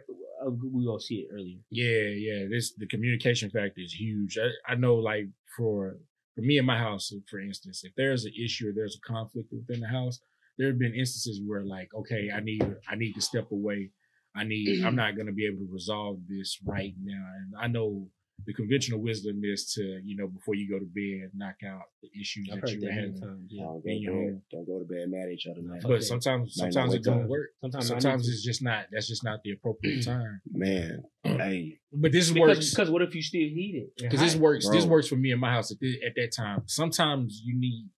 we 0.49 0.85
will 0.85 0.99
see 0.99 1.15
it 1.15 1.27
earlier. 1.33 1.59
Yeah, 1.69 2.09
yeah. 2.15 2.45
This 2.49 2.73
the 2.73 2.87
communication 2.87 3.49
factor 3.49 3.81
is 3.81 3.93
huge. 3.93 4.37
I, 4.37 4.73
I 4.73 4.75
know, 4.75 4.95
like 4.95 5.27
for 5.55 5.97
for 6.35 6.41
me 6.41 6.57
in 6.57 6.65
my 6.65 6.77
house, 6.77 7.11
for 7.29 7.39
instance, 7.39 7.83
if 7.83 7.93
there's 7.95 8.25
an 8.25 8.33
issue 8.41 8.69
or 8.69 8.73
there's 8.73 8.97
a 8.97 9.07
conflict 9.07 9.49
within 9.51 9.81
the 9.81 9.87
house, 9.87 10.19
there 10.57 10.67
have 10.67 10.79
been 10.79 10.93
instances 10.93 11.41
where 11.45 11.65
like, 11.65 11.89
okay, 11.93 12.29
I 12.35 12.39
need 12.39 12.63
I 12.89 12.95
need 12.95 13.13
to 13.13 13.21
step 13.21 13.51
away. 13.51 13.91
I 14.35 14.43
need 14.43 14.79
I'm 14.79 14.89
mm-hmm. 14.89 14.95
not 14.95 15.17
gonna 15.17 15.31
be 15.31 15.47
able 15.47 15.65
to 15.65 15.71
resolve 15.71 16.19
this 16.27 16.59
right 16.63 16.93
now. 17.03 17.25
And 17.37 17.53
I 17.59 17.67
know 17.67 18.09
the 18.45 18.53
conventional 18.53 18.99
wisdom 19.01 19.41
is 19.43 19.73
to, 19.73 19.99
you 20.05 20.15
know, 20.15 20.27
before 20.27 20.55
you 20.55 20.69
go 20.69 20.77
to 20.79 20.85
bed, 20.85 21.31
knock 21.35 21.55
out 21.67 21.81
the 22.01 22.09
issues 22.19 22.47
I've 22.51 22.61
that 22.61 22.69
heard 22.69 22.69
you 22.75 22.79
that 22.81 22.85
were 22.87 22.91
many 22.93 23.07
having. 23.07 23.47
Yeah. 23.49 23.63
Don't 23.63 23.83
go, 23.83 23.89
in 23.89 24.01
your 24.01 24.11
to 24.13 24.17
bed, 24.19 24.25
home. 24.31 24.41
don't 24.51 24.65
go 24.67 24.79
to 24.79 24.85
bed 24.85 25.09
mad 25.09 25.23
at 25.27 25.31
each 25.33 25.47
other, 25.47 25.61
man. 25.61 25.79
But 25.81 25.89
that. 25.89 26.03
sometimes 26.03 26.53
sometimes 26.55 26.93
it 26.93 26.97
wake 26.97 27.03
don't 27.03 27.27
work. 27.27 27.47
Sometimes, 27.61 27.91
I 27.91 27.95
need 27.95 28.01
Sometimes 28.01 28.25
to- 28.27 28.31
it's 28.31 28.43
just 28.43 28.61
not 28.61 28.85
that's 28.91 29.07
just 29.07 29.23
not 29.23 29.39
the 29.43 29.51
appropriate 29.51 30.03
time. 30.05 30.41
Man, 30.51 31.03
hey, 31.23 31.77
But 31.91 32.11
this 32.11 32.29
because, 32.31 32.47
works 32.57 32.69
because 32.69 32.89
what 32.91 33.01
if 33.01 33.15
you 33.15 33.21
still 33.21 33.41
heated? 33.41 33.87
it? 33.97 34.03
because 34.03 34.19
this 34.19 34.33
hot? 34.33 34.41
works. 34.41 34.69
This 34.69 34.85
works 34.85 35.07
for 35.07 35.15
me 35.15 35.31
in 35.31 35.39
my 35.39 35.51
house 35.51 35.71
at, 35.71 35.79
thi- 35.79 35.99
at 36.05 36.13
that 36.15 36.31
time. 36.35 36.63
Sometimes 36.67 37.41
you 37.43 37.59
need. 37.59 37.89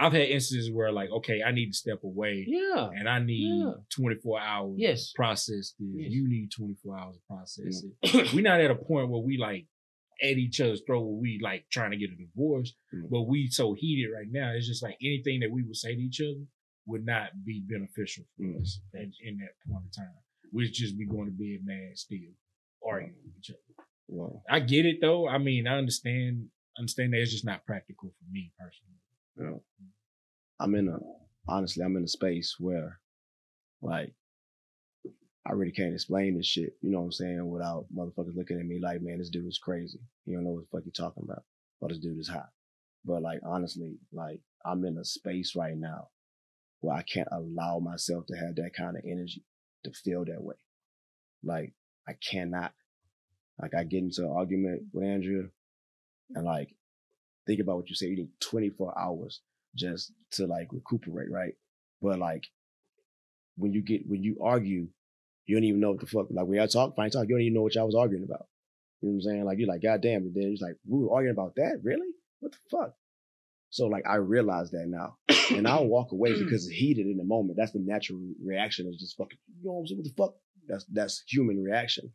I've 0.00 0.12
had 0.12 0.28
instances 0.28 0.70
where 0.72 0.92
like, 0.92 1.10
okay, 1.10 1.42
I 1.44 1.50
need 1.50 1.72
to 1.72 1.76
step 1.76 2.04
away, 2.04 2.44
Yeah. 2.46 2.88
and 2.94 3.08
I 3.08 3.18
need 3.18 3.62
Yeah. 3.64 3.72
24 3.96 4.40
hours 4.40 4.74
Yes. 4.78 5.08
to 5.10 5.16
process 5.16 5.74
this. 5.76 5.88
Yes. 5.92 6.12
You 6.12 6.28
need 6.28 6.52
24 6.52 6.96
hours 6.98 7.16
to 7.16 7.22
process 7.28 7.82
it. 8.04 8.32
We're 8.34 8.42
not 8.44 8.60
at 8.60 8.70
a 8.70 8.76
point 8.76 9.08
where 9.10 9.20
we 9.20 9.38
like 9.38 9.66
at 10.22 10.36
each 10.36 10.60
other's 10.60 10.82
throat 10.86 11.02
where 11.02 11.20
we 11.20 11.38
like 11.42 11.64
trying 11.70 11.90
to 11.92 11.96
get 11.96 12.10
a 12.10 12.16
divorce, 12.16 12.74
Mm. 12.94 13.08
but 13.10 13.22
we 13.22 13.48
so 13.48 13.74
heated 13.74 14.10
right 14.12 14.30
now. 14.30 14.52
It's 14.52 14.66
just 14.66 14.82
like 14.82 14.96
anything 15.00 15.40
that 15.40 15.50
we 15.50 15.62
would 15.62 15.76
say 15.76 15.94
to 15.94 16.00
each 16.00 16.20
other 16.20 16.44
would 16.86 17.04
not 17.04 17.44
be 17.44 17.60
beneficial 17.68 18.24
for 18.36 18.42
Mm. 18.44 18.60
us 18.60 18.80
in, 18.94 19.12
in 19.22 19.38
that 19.38 19.54
point 19.70 19.84
of 19.86 19.92
time. 19.92 20.14
We'd 20.52 20.72
just 20.72 20.96
be 20.98 21.04
going 21.06 21.26
to 21.26 21.32
bed 21.32 21.64
mad 21.64 21.98
still, 21.98 22.32
arguing 22.84 23.14
with 23.24 23.36
each 23.38 23.50
other. 23.50 23.84
well, 24.08 24.42
I 24.48 24.60
get 24.60 24.86
it 24.86 25.00
though. 25.00 25.28
I 25.28 25.38
mean, 25.38 25.66
I 25.66 25.76
understand 25.78 26.50
understand 26.78 27.12
that 27.12 27.20
it's 27.20 27.32
just 27.32 27.44
not 27.44 27.66
practical 27.66 28.08
for 28.10 28.24
me 28.30 28.52
personally. 28.58 28.94
know, 29.36 29.62
I'm 30.60 30.74
in 30.74 30.88
a 30.88 30.98
honestly, 31.46 31.82
I'm 31.84 31.96
in 31.96 32.04
a 32.04 32.08
space 32.08 32.56
where, 32.58 33.00
like, 33.82 34.14
I 35.48 35.52
really 35.52 35.72
can't 35.72 35.94
explain 35.94 36.36
this 36.36 36.46
shit. 36.46 36.74
You 36.82 36.90
know 36.90 36.98
what 36.98 37.06
I'm 37.06 37.12
saying? 37.12 37.50
Without 37.50 37.86
motherfuckers 37.94 38.36
looking 38.36 38.60
at 38.60 38.66
me 38.66 38.80
like, 38.82 39.00
man, 39.00 39.18
this 39.18 39.30
dude 39.30 39.46
is 39.46 39.58
crazy. 39.58 39.98
You 40.26 40.34
don't 40.34 40.44
know 40.44 40.50
what 40.50 40.60
the 40.70 40.76
fuck 40.76 40.84
you 40.84 40.92
talking 40.92 41.24
about. 41.24 41.42
But 41.80 41.88
this 41.88 41.98
dude 41.98 42.18
is 42.18 42.28
hot. 42.28 42.50
But 43.04 43.22
like, 43.22 43.40
honestly, 43.46 43.96
like, 44.12 44.40
I'm 44.66 44.84
in 44.84 44.98
a 44.98 45.04
space 45.04 45.54
right 45.56 45.76
now 45.76 46.08
where 46.80 46.96
I 46.96 47.02
can't 47.02 47.28
allow 47.32 47.78
myself 47.78 48.26
to 48.26 48.36
have 48.36 48.56
that 48.56 48.74
kind 48.76 48.96
of 48.96 49.02
energy 49.06 49.42
to 49.84 49.92
feel 49.92 50.24
that 50.26 50.42
way. 50.42 50.56
Like, 51.42 51.72
I 52.06 52.12
cannot. 52.12 52.74
Like, 53.60 53.74
I 53.74 53.84
get 53.84 54.02
into 54.02 54.22
an 54.22 54.32
argument 54.36 54.82
with 54.92 55.04
Andrea 55.04 55.44
and 56.34 56.44
like, 56.44 56.74
think 57.46 57.60
about 57.60 57.76
what 57.76 57.88
you 57.88 57.94
say. 57.94 58.08
You 58.08 58.16
need 58.16 58.40
24 58.40 58.98
hours 58.98 59.40
just 59.74 60.12
to 60.32 60.46
like 60.46 60.68
recuperate, 60.72 61.30
right? 61.30 61.54
But 62.02 62.18
like, 62.18 62.44
when 63.56 63.72
you 63.72 63.80
get, 63.80 64.02
when 64.06 64.22
you 64.22 64.36
argue, 64.42 64.88
you 65.48 65.56
don't 65.56 65.64
even 65.64 65.80
know 65.80 65.90
what 65.90 66.00
the 66.00 66.06
fuck, 66.06 66.26
like 66.30 66.46
when 66.46 66.58
y'all 66.58 66.68
talk, 66.68 66.94
fine 66.94 67.10
talk, 67.10 67.26
you 67.26 67.34
don't 67.34 67.40
even 67.40 67.54
know 67.54 67.62
what 67.62 67.74
y'all 67.74 67.86
was 67.86 67.94
arguing 67.94 68.22
about. 68.22 68.46
You 69.00 69.08
know 69.08 69.14
what 69.14 69.16
I'm 69.16 69.20
saying? 69.22 69.44
Like, 69.44 69.58
you're 69.58 69.68
like, 69.68 69.82
God 69.82 70.02
damn, 70.02 70.22
and 70.22 70.34
then 70.34 70.50
he's 70.50 70.60
like, 70.60 70.76
we 70.86 71.04
were 71.04 71.14
arguing 71.14 71.34
about 71.34 71.54
that? 71.56 71.78
Really? 71.82 72.06
What 72.40 72.52
the 72.52 72.58
fuck? 72.70 72.92
So 73.70 73.86
like, 73.86 74.06
I 74.06 74.16
realize 74.16 74.70
that 74.72 74.86
now. 74.88 75.16
and 75.50 75.66
I'll 75.66 75.86
walk 75.96 76.12
away 76.12 76.38
because 76.38 76.66
it's 76.66 76.76
heated 76.76 77.06
in 77.06 77.16
the 77.16 77.24
moment. 77.24 77.56
That's 77.56 77.72
the 77.72 77.80
natural 77.80 78.20
reaction 78.44 78.88
is 78.88 79.00
just 79.00 79.16
fucking, 79.16 79.38
you 79.60 79.66
know 79.66 79.72
what 79.72 79.80
I'm 79.80 79.86
saying? 79.86 79.98
What 79.98 80.04
the 80.04 80.22
fuck? 80.22 80.34
That's, 80.68 80.84
that's 80.92 81.22
human 81.26 81.62
reaction. 81.62 82.12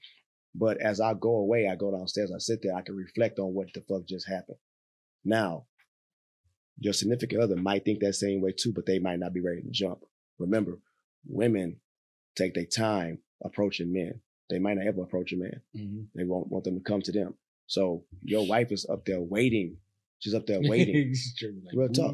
But 0.54 0.80
as 0.80 1.02
I 1.02 1.16
go 1.16 1.38
away, 1.38 1.68
I 1.68 1.76
go 1.76 1.92
downstairs, 1.92 2.32
I 2.32 2.38
sit 2.38 2.60
there, 2.62 2.76
I 2.76 2.82
can 2.82 2.96
reflect 2.96 3.40
on 3.40 3.56
what 3.56 3.74
the 3.74 3.82
fuck 3.82 4.06
just 4.08 4.30
happened. 4.30 4.58
Now, 5.26 5.66
your 6.78 6.94
significant 6.94 7.42
other 7.42 7.56
might 7.56 7.84
think 7.84 8.02
that 8.02 8.14
same 8.14 8.42
way 8.42 8.52
too, 8.52 8.74
but 8.74 8.86
they 8.86 9.00
might 9.00 9.20
not 9.20 9.34
be 9.34 9.42
ready 9.42 9.64
to 9.64 9.72
jump. 9.72 10.04
Remember, 10.38 10.78
women 11.28 11.78
take 12.36 12.54
their 12.54 12.66
time 12.66 13.20
approaching 13.44 13.92
men. 13.94 14.20
They 14.50 14.60
might 14.60 14.76
not 14.78 14.88
ever 14.88 15.02
approach 15.04 15.32
a 15.34 15.38
man. 15.38 15.62
They 16.16 16.24
won't 16.24 16.48
want 16.52 16.66
them 16.66 16.76
to 16.78 16.84
come 16.84 17.02
to 17.02 17.12
them. 17.12 17.34
So 17.68 18.06
your 18.24 18.46
wife 18.48 18.72
is 18.72 18.86
up 18.90 19.06
there 19.06 19.22
waiting. 19.22 19.78
She's 20.20 20.34
up 20.34 20.46
there 20.46 20.60
waiting. 20.70 21.14
Like, 21.66 21.76
Real 21.76 21.90
talk. 21.90 22.12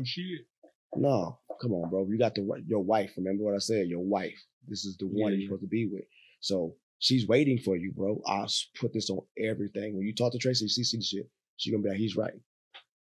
No, 0.95 1.39
come 1.61 1.73
on, 1.73 1.89
bro. 1.89 2.07
You 2.09 2.17
got 2.17 2.35
the 2.35 2.47
your 2.67 2.83
wife. 2.83 3.11
Remember 3.17 3.43
what 3.43 3.55
I 3.55 3.59
said? 3.59 3.87
Your 3.87 4.03
wife. 4.03 4.39
This 4.67 4.85
is 4.85 4.97
the 4.97 5.05
one 5.05 5.31
Yeah, 5.33 5.37
you're 5.39 5.47
supposed 5.47 5.61
to 5.63 5.67
be 5.67 5.87
with. 5.87 6.03
So 6.39 6.75
she's 6.99 7.27
waiting 7.27 7.57
for 7.59 7.75
you, 7.75 7.91
bro. 7.91 8.21
I'll 8.25 8.49
put 8.79 8.93
this 8.93 9.09
on 9.09 9.19
everything. 9.37 9.95
When 9.97 10.05
you 10.05 10.13
talk 10.13 10.31
to 10.31 10.37
Tracy, 10.37 10.67
she 10.67 10.83
see 10.83 10.97
the 10.97 11.03
shit. 11.03 11.29
She's 11.57 11.71
gonna 11.73 11.83
be 11.83 11.89
like, 11.89 11.97
he's 11.99 12.15
right. 12.15 12.33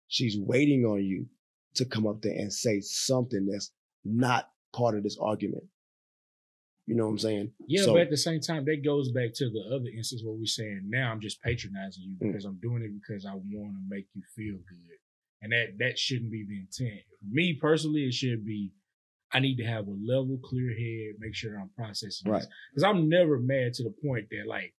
She's 0.07 0.37
waiting 0.37 0.85
on 0.85 1.03
you 1.03 1.25
to 1.75 1.85
come 1.85 2.05
up 2.05 2.21
there 2.21 2.33
and 2.33 2.53
say 2.53 2.79
something 2.81 3.47
that's 3.47 3.71
not 4.05 4.49
part 4.73 4.95
of 4.95 5.03
this 5.03 5.17
argument. 5.19 5.63
You 6.85 6.95
know 6.95 7.05
what 7.05 7.11
I'm 7.11 7.19
saying? 7.19 7.51
Yeah, 7.67 7.83
So- 7.83 7.93
but 7.93 8.01
at 8.01 8.09
the 8.09 8.17
same 8.17 8.41
time, 8.41 8.65
that 8.65 8.83
goes 8.83 9.11
back 9.11 9.33
to 9.35 9.49
the 9.49 9.61
other 9.73 9.87
instance 9.89 10.21
where 10.23 10.33
we're 10.35 10.45
saying 10.45 10.81
now 10.89 11.11
I'm 11.11 11.21
just 11.21 11.41
patronizing 11.41 12.03
you 12.03 12.15
Mm. 12.15 12.31
because 12.31 12.45
I'm 12.45 12.59
doing 12.59 12.83
it 12.83 12.91
because 12.93 13.25
I 13.25 13.33
want 13.33 13.73
to 13.75 13.81
make 13.87 14.07
you 14.13 14.21
feel 14.35 14.57
good, 14.57 14.97
and 15.41 15.51
that 15.53 15.77
that 15.79 15.97
shouldn't 15.97 16.31
be 16.31 16.43
the 16.45 16.59
intent. 16.59 17.01
For 17.19 17.25
me 17.25 17.53
personally, 17.53 18.03
it 18.05 18.13
should 18.13 18.45
be 18.45 18.71
I 19.31 19.39
need 19.39 19.55
to 19.57 19.63
have 19.65 19.87
a 19.87 19.91
level, 19.91 20.37
clear 20.43 20.69
head, 20.77 21.15
make 21.19 21.33
sure 21.33 21.57
I'm 21.59 21.69
processing 21.69 22.29
Right. 22.29 22.45
because 22.71 22.83
I'm 22.83 23.09
never 23.09 23.39
mad 23.39 23.73
to 23.75 23.83
the 23.83 23.89
point 23.89 24.29
that 24.29 24.45
like 24.45 24.75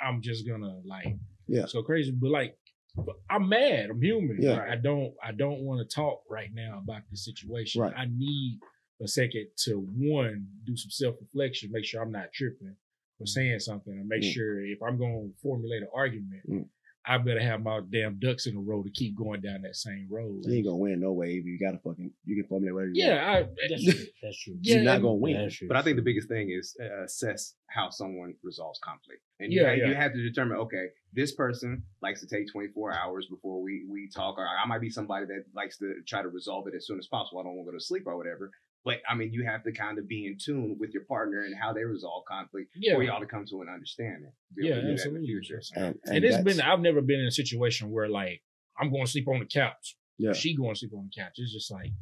I'm 0.00 0.20
just 0.22 0.46
gonna 0.46 0.78
like 0.84 1.16
Yeah. 1.48 1.66
so 1.66 1.82
crazy, 1.82 2.12
but 2.12 2.30
like. 2.30 2.56
but 2.96 3.14
I'm 3.30 3.48
mad. 3.48 3.90
I'm 3.90 4.02
human. 4.02 4.42
Yeah. 4.42 4.54
Like, 4.56 4.70
I 4.70 4.76
don't. 4.76 5.14
I 5.22 5.30
don't 5.32 5.60
want 5.62 5.88
to 5.88 5.94
talk 5.94 6.24
right 6.28 6.52
now 6.52 6.78
about 6.82 7.02
the 7.10 7.16
situation. 7.16 7.80
Right. 7.80 7.94
I 7.96 8.06
need 8.06 8.58
a 9.00 9.08
second 9.08 9.46
to 9.64 9.74
one 9.96 10.46
do 10.64 10.76
some 10.76 10.90
self 10.90 11.16
reflection, 11.20 11.70
make 11.72 11.84
sure 11.84 12.02
I'm 12.02 12.12
not 12.12 12.32
tripping 12.32 12.74
or 13.20 13.26
saying 13.26 13.60
something, 13.60 13.92
and 13.92 14.08
make 14.08 14.22
Mm. 14.22 14.32
sure 14.32 14.64
if 14.64 14.82
I'm 14.82 14.98
going 14.98 15.30
to 15.32 15.38
formulate 15.40 15.82
an 15.82 15.88
argument, 15.94 16.42
Mm. 16.48 16.68
I 17.04 17.16
better 17.16 17.40
have 17.40 17.62
my 17.62 17.80
damn 17.88 18.18
ducks 18.18 18.46
in 18.46 18.54
a 18.56 18.60
row 18.60 18.82
to 18.82 18.90
keep 18.90 19.16
going 19.16 19.40
down 19.40 19.62
that 19.62 19.76
same 19.76 20.08
road. 20.10 20.44
You 20.44 20.56
ain't 20.56 20.66
gonna 20.66 20.76
win 20.76 21.00
no 21.00 21.12
way 21.14 21.32
you 21.42 21.58
gotta 21.58 21.78
fucking 21.78 22.12
you 22.26 22.36
can 22.36 22.44
formulate 22.48 22.74
whatever 22.74 22.92
you 22.92 23.02
Yeah, 23.02 23.32
I, 23.32 23.42
That's 23.70 23.82
true. 23.84 24.04
That's 24.22 24.38
true. 24.42 24.58
You're 24.60 24.82
not 24.82 25.00
gonna 25.00 25.14
win. 25.14 25.34
That's 25.38 25.54
true. 25.54 25.68
But 25.68 25.78
I 25.78 25.82
think 25.82 25.96
the 25.96 26.02
biggest 26.02 26.28
thing 26.28 26.50
is 26.50 26.76
uh, 26.78 27.04
assess 27.04 27.54
how 27.68 27.88
someone 27.88 28.34
resolves 28.42 28.78
conflict, 28.84 29.22
and 29.40 29.50
you, 29.50 29.62
Yeah, 29.62 29.68
have, 29.70 29.78
yeah. 29.78 29.88
you 29.88 29.94
have 29.94 30.12
to 30.12 30.22
determine. 30.22 30.58
Okay, 30.58 30.88
this 31.14 31.32
person 31.34 31.82
likes 32.02 32.20
to 32.20 32.26
take 32.26 32.46
24 32.52 32.92
hours 32.92 33.26
before 33.30 33.62
we 33.62 33.86
we 33.88 34.10
talk, 34.14 34.36
or 34.36 34.46
I 34.46 34.66
might 34.66 34.82
be 34.82 34.90
somebody 34.90 35.24
that 35.26 35.44
likes 35.54 35.78
to 35.78 35.94
try 36.06 36.20
to 36.20 36.28
resolve 36.28 36.68
it 36.68 36.74
as 36.74 36.86
soon 36.86 36.98
as 36.98 37.06
possible. 37.06 37.40
I 37.40 37.44
don't 37.44 37.56
want 37.56 37.68
to 37.68 37.72
go 37.72 37.78
to 37.78 37.82
sleep 37.84 38.02
or 38.06 38.18
whatever. 38.18 38.50
But 38.88 38.98
I 39.08 39.14
mean, 39.14 39.32
you 39.32 39.44
have 39.44 39.62
to 39.64 39.72
kind 39.72 39.98
of 39.98 40.08
be 40.08 40.26
in 40.26 40.36
tune 40.42 40.76
with 40.80 40.90
your 40.94 41.04
partner 41.04 41.40
and 41.42 41.54
how 41.54 41.72
they 41.72 41.84
resolve 41.84 42.24
conflict 42.26 42.70
yeah, 42.76 42.94
for 42.94 43.02
y'all 43.02 43.20
to 43.20 43.26
come 43.26 43.44
to 43.50 43.60
an 43.62 43.68
understanding. 43.68 44.32
Yeah, 44.56 44.74
to 44.74 44.74
do 44.74 44.74
that 44.74 44.80
in 44.80 44.86
the 44.86 44.92
absolutely. 44.94 45.26
future. 45.26 45.60
And, 45.76 45.94
And, 46.06 46.24
it's 46.24 46.36
that's- 46.36 46.44
been. 46.56 46.60
I've 46.68 46.80
never 46.80 47.00
been 47.02 47.20
in 47.20 47.26
a 47.26 47.30
situation 47.42 47.90
where 47.90 48.08
like 48.08 48.42
I'm 48.80 48.90
going 48.90 49.04
to 49.04 49.10
sleep 49.10 49.28
on 49.28 49.40
the 49.40 49.46
couch. 49.46 49.96
Yeah. 50.18 50.32
She 50.32 50.56
going 50.56 50.74
to 50.74 50.78
sleep 50.78 50.92
on 50.94 51.08
the 51.14 51.20
couch. 51.22 51.34
It's 51.36 51.52
just 51.52 51.70
like, 51.70 51.92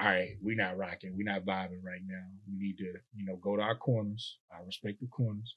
all 0.00 0.06
right, 0.06 0.30
we're 0.42 0.56
not 0.56 0.76
rocking. 0.78 1.14
We're 1.16 1.30
not 1.32 1.44
vibing 1.44 1.82
right 1.84 2.00
now. 2.06 2.24
We 2.48 2.56
need 2.66 2.78
to, 2.78 2.92
you 3.14 3.24
know, 3.26 3.36
go 3.36 3.56
to 3.56 3.62
our 3.62 3.76
corners, 3.76 4.38
our 4.52 4.64
respective 4.64 5.10
corners, 5.10 5.54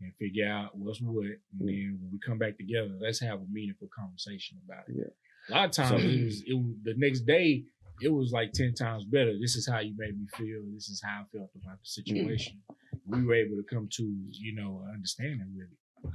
and 0.00 0.12
figure 0.18 0.48
out 0.48 0.76
what's 0.76 1.00
what. 1.00 1.26
And 1.26 1.38
Mm. 1.62 1.66
then 1.66 1.98
when 2.00 2.10
we 2.12 2.18
come 2.18 2.38
back 2.38 2.56
together, 2.58 2.96
let's 3.00 3.20
have 3.20 3.40
a 3.40 3.46
meaningful 3.50 3.88
conversation 3.96 4.58
about 4.66 4.88
it. 4.88 4.96
Yeah. 4.98 5.12
A 5.48 5.52
lot 5.54 5.64
of 5.66 5.70
times 5.72 6.02
So- 6.02 6.08
it 6.08 6.24
was, 6.24 6.42
it 6.46 6.54
was 6.54 6.74
the 6.82 6.94
next 6.96 7.20
day. 7.20 7.64
It 8.02 8.12
was 8.12 8.32
like 8.32 8.52
ten 8.52 8.74
times 8.74 9.04
better. 9.04 9.32
This 9.40 9.56
is 9.56 9.68
how 9.68 9.78
you 9.80 9.94
made 9.96 10.18
me 10.18 10.26
feel. 10.36 10.62
This 10.74 10.88
is 10.88 11.00
how 11.04 11.22
I 11.22 11.36
felt 11.36 11.50
about 11.54 11.78
the 11.78 11.86
situation. 11.86 12.60
We 13.06 13.24
were 13.24 13.34
able 13.34 13.56
to 13.56 13.62
come 13.68 13.88
to, 13.92 14.02
you 14.30 14.54
know, 14.54 14.82
an 14.86 14.94
understanding 14.94 15.46
really. 15.56 16.12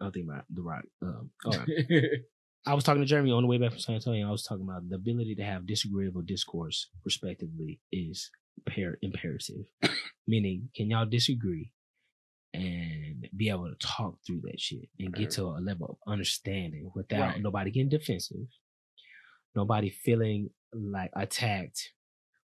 I 0.00 0.10
think 0.10 0.26
about 0.28 0.44
the 0.50 0.62
rock. 0.62 0.84
Um, 1.02 1.30
right. 1.46 1.68
I 2.66 2.74
was 2.74 2.84
talking 2.84 3.02
to 3.02 3.06
Jeremy 3.06 3.32
on 3.32 3.42
the 3.42 3.48
way 3.48 3.58
back 3.58 3.70
from 3.70 3.80
San 3.80 3.94
Antonio. 3.96 4.28
I 4.28 4.30
was 4.30 4.42
talking 4.44 4.64
about 4.68 4.88
the 4.88 4.96
ability 4.96 5.34
to 5.36 5.42
have 5.42 5.66
disagreeable 5.66 6.22
discourse, 6.22 6.88
respectively, 7.04 7.80
is 7.90 8.30
par- 8.68 8.98
imperative. 9.02 9.64
Meaning, 10.26 10.68
can 10.76 10.90
y'all 10.90 11.06
disagree 11.06 11.72
and 12.54 13.26
be 13.36 13.48
able 13.50 13.68
to 13.68 13.76
talk 13.86 14.16
through 14.26 14.40
that 14.44 14.58
shit 14.60 14.88
and 14.98 15.14
get 15.14 15.30
to 15.32 15.44
a 15.44 15.60
level 15.60 15.98
of 16.06 16.12
understanding 16.12 16.90
without 16.94 17.20
Right. 17.34 17.42
nobody 17.42 17.70
getting 17.70 17.88
defensive, 17.90 18.46
nobody 19.54 19.90
feeling 19.90 20.50
like 20.72 21.10
attacked, 21.14 21.92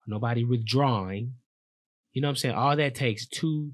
nobody 0.06 0.44
withdrawing. 0.44 1.34
You 2.12 2.22
know 2.22 2.28
what 2.28 2.32
I'm 2.32 2.36
saying? 2.36 2.54
All 2.54 2.76
that 2.76 2.94
takes 2.94 3.26
two 3.26 3.72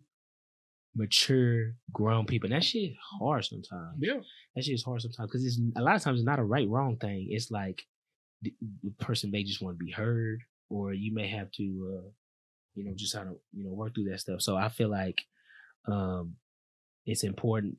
mature, 0.95 1.75
grown 1.93 2.27
people. 2.27 2.49
And 2.49 2.57
that 2.57 2.65
shit 2.65 2.91
is 2.91 2.97
hard 3.19 3.45
sometimes 3.45 3.97
yeah. 3.99 4.19
that 4.55 4.65
shit 4.65 4.75
is 4.75 4.85
hard 4.85 5.01
sometimes 5.03 5.31
because 5.31 5.45
it's 5.45 5.61
a 5.77 5.83
lot 5.83 5.97
of 5.97 6.03
times 6.03 6.21
it's 6.21 6.27
not 6.27 6.39
a 6.39 6.45
right 6.45 6.69
wrong 6.69 6.97
thing. 6.97 7.29
It's 7.31 7.51
like 7.51 7.83
the, 8.43 8.53
the 8.83 8.91
person 8.99 9.31
may 9.31 9.45
just 9.45 9.63
want 9.63 9.79
to 9.79 9.85
be 9.85 9.93
heard, 9.93 10.41
or 10.69 10.93
you 10.93 11.15
may 11.15 11.29
have 11.29 11.51
to, 11.53 11.63
uh, 11.63 12.09
you 12.75 12.85
know, 12.85 12.93
just 12.95 13.15
how 13.15 13.23
to 13.23 13.37
you 13.53 13.65
know 13.65 13.73
work 13.73 13.95
through 13.95 14.11
that 14.11 14.21
stuff. 14.21 14.43
So 14.43 14.57
I 14.57 14.69
feel 14.69 14.91
like 14.91 15.23
um, 15.87 16.35
it's 17.07 17.25
important. 17.25 17.77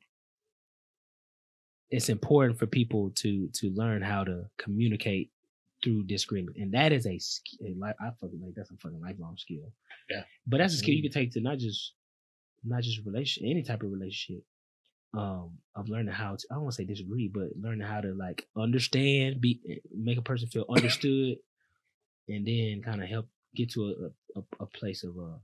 It's 1.90 2.08
important 2.08 2.58
for 2.58 2.66
people 2.66 3.12
to 3.16 3.48
to 3.54 3.70
learn 3.70 4.02
how 4.02 4.24
to 4.24 4.44
communicate 4.58 5.30
through 5.84 6.04
disagreement, 6.04 6.56
and 6.56 6.72
that 6.72 6.92
is 6.92 7.06
a 7.06 7.18
skill. 7.18 7.68
I 7.84 8.10
fucking 8.20 8.40
like 8.42 8.54
that's 8.56 8.70
a 8.70 8.76
fucking 8.76 9.00
lifelong 9.00 9.36
skill. 9.36 9.70
Yeah. 10.10 10.24
but 10.46 10.58
that's 10.58 10.74
a 10.74 10.78
skill 10.78 10.94
you 10.94 11.02
can 11.02 11.12
take 11.12 11.32
to 11.32 11.40
not 11.40 11.58
just 11.58 11.92
not 12.64 12.82
just 12.82 13.04
relation 13.04 13.44
any 13.46 13.62
type 13.62 13.82
of 13.82 13.92
relationship 13.92 14.42
um 15.12 15.58
of 15.76 15.88
learning 15.88 16.12
how 16.12 16.34
to 16.34 16.46
I 16.50 16.54
don't 16.54 16.64
want 16.64 16.74
to 16.74 16.82
say 16.82 16.86
disagree, 16.86 17.28
but 17.32 17.50
learning 17.60 17.86
how 17.86 18.00
to 18.00 18.14
like 18.14 18.46
understand, 18.56 19.40
be 19.40 19.60
make 19.94 20.18
a 20.18 20.22
person 20.22 20.48
feel 20.48 20.64
understood, 20.68 21.36
and 22.28 22.46
then 22.46 22.82
kind 22.82 23.02
of 23.02 23.08
help 23.08 23.28
get 23.54 23.70
to 23.72 24.12
a, 24.36 24.40
a 24.40 24.42
a 24.60 24.66
place 24.66 25.04
of 25.04 25.16
uh 25.16 25.38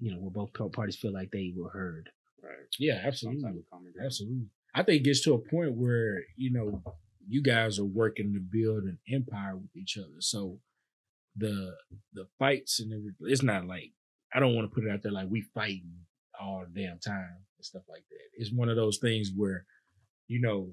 you 0.00 0.10
know 0.10 0.18
where 0.18 0.30
both 0.30 0.72
parties 0.72 0.96
feel 0.96 1.12
like 1.12 1.30
they 1.30 1.52
were 1.56 1.70
heard. 1.70 2.10
Right. 2.42 2.52
Yeah, 2.78 3.02
absolutely. 3.04 3.40
of 3.48 3.70
common 3.70 3.92
ground. 3.92 4.06
Absolutely. 4.06 4.46
I 4.74 4.82
think 4.82 5.00
it 5.00 5.04
gets 5.04 5.22
to 5.22 5.34
a 5.34 5.38
point 5.38 5.72
where, 5.72 6.22
you 6.36 6.52
know, 6.52 6.82
you 7.28 7.42
guys 7.42 7.78
are 7.78 7.84
working 7.84 8.32
to 8.32 8.40
build 8.40 8.84
an 8.84 8.98
empire 9.10 9.56
with 9.56 9.76
each 9.76 9.98
other. 9.98 10.20
So 10.20 10.60
the 11.36 11.74
the 12.14 12.26
fights 12.38 12.80
and 12.80 12.92
everything, 12.92 13.26
it's 13.28 13.42
not 13.42 13.66
like 13.66 13.92
I 14.34 14.40
don't 14.40 14.54
want 14.54 14.68
to 14.70 14.74
put 14.74 14.84
it 14.84 14.90
out 14.90 15.02
there 15.02 15.12
like 15.12 15.28
we 15.30 15.42
fighting 15.54 15.92
all 16.40 16.64
the 16.72 16.80
damn 16.82 16.98
time 16.98 17.36
and 17.56 17.64
stuff 17.64 17.82
like 17.88 18.04
that. 18.10 18.42
It's 18.42 18.52
one 18.52 18.68
of 18.68 18.76
those 18.76 18.98
things 18.98 19.32
where, 19.34 19.64
you 20.28 20.40
know, 20.40 20.70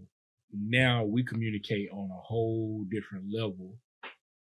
now 0.53 1.03
we 1.03 1.23
communicate 1.23 1.90
on 1.91 2.10
a 2.11 2.22
whole 2.22 2.86
different 2.90 3.26
level 3.32 3.76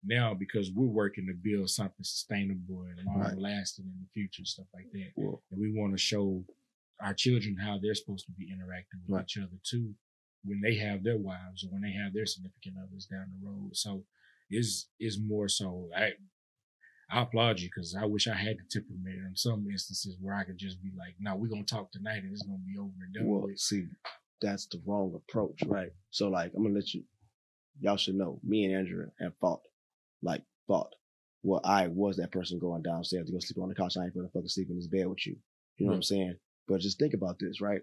now 0.05 0.33
because 0.33 0.69
we're 0.71 0.85
working 0.85 1.25
to 1.27 1.33
build 1.33 1.69
something 1.69 2.03
sustainable 2.03 2.83
and 2.83 3.05
long 3.07 3.21
Right. 3.21 3.37
lasting 3.37 3.85
in 3.85 3.99
the 4.01 4.09
future, 4.13 4.41
and 4.41 4.47
stuff 4.47 4.67
like 4.73 4.91
that. 4.91 5.11
Well, 5.15 5.41
And 5.51 5.59
we 5.61 5.71
want 5.79 5.93
to 5.93 5.97
show 5.97 6.45
our 6.99 7.13
children 7.13 7.55
how 7.57 7.79
they're 7.79 7.95
supposed 7.95 8.25
to 8.25 8.31
be 8.33 8.51
interacting 8.51 8.99
with 9.07 9.15
Right. 9.17 9.23
each 9.23 9.37
other 9.37 9.57
too 9.63 9.95
when 10.43 10.61
they 10.61 10.75
have 10.75 11.03
their 11.03 11.17
wives 11.17 11.63
or 11.63 11.67
when 11.67 11.81
they 11.81 11.91
have 11.91 12.13
their 12.13 12.25
significant 12.25 12.75
others 12.81 13.05
down 13.05 13.27
the 13.29 13.47
road. 13.47 13.71
So 13.73 14.03
is 14.51 14.87
is 14.99 15.19
more 15.19 15.47
so 15.47 15.89
I 15.95 16.13
I 17.09 17.21
applaud 17.21 17.59
you 17.59 17.69
because 17.73 17.95
I 17.95 18.05
wish 18.05 18.27
I 18.27 18.33
had 18.33 18.57
the 18.57 18.63
temperament 18.69 19.19
in 19.27 19.35
some 19.35 19.67
instances 19.69 20.17
where 20.19 20.33
I 20.33 20.43
could 20.43 20.57
just 20.57 20.81
be 20.81 20.91
like, 20.97 21.15
no, 21.19 21.35
we're 21.35 21.47
gonna 21.47 21.63
talk 21.63 21.91
tonight 21.91 22.23
and 22.23 22.31
it's 22.31 22.43
gonna 22.43 22.57
be 22.65 22.77
over 22.77 22.91
and 23.03 23.13
done 23.13 23.27
well, 23.27 23.41
with. 23.43 23.59
see, 23.59 23.85
that's 24.41 24.65
the 24.67 24.81
wrong 24.85 25.13
approach, 25.15 25.61
right? 25.67 25.91
So, 26.09 26.29
like, 26.29 26.51
I'm 26.55 26.63
gonna 26.63 26.75
let 26.75 26.93
you, 26.93 27.03
y'all 27.79 27.97
should 27.97 28.15
know, 28.15 28.39
me 28.43 28.65
and 28.65 28.75
Andrea 28.75 29.07
have 29.19 29.33
fought, 29.39 29.61
like, 30.21 30.43
fought. 30.67 30.95
Well, 31.43 31.61
I 31.63 31.87
was 31.87 32.17
that 32.17 32.31
person 32.31 32.57
going 32.57 32.81
downstairs 32.83 33.27
to 33.27 33.33
go 33.33 33.39
sleep 33.39 33.61
on 33.61 33.69
the 33.69 33.75
couch. 33.75 33.97
I 33.97 34.05
ain't 34.05 34.15
gonna 34.15 34.29
fucking 34.29 34.47
sleep 34.47 34.69
in 34.69 34.77
this 34.77 34.87
bed 34.87 35.07
with 35.07 35.27
you. 35.27 35.35
You 35.77 35.85
know 35.85 35.91
what 35.91 35.97
I'm 35.97 36.03
saying? 36.03 36.35
But 36.67 36.79
just 36.79 36.97
think 36.97 37.13
about 37.13 37.37
this, 37.39 37.61
right? 37.61 37.81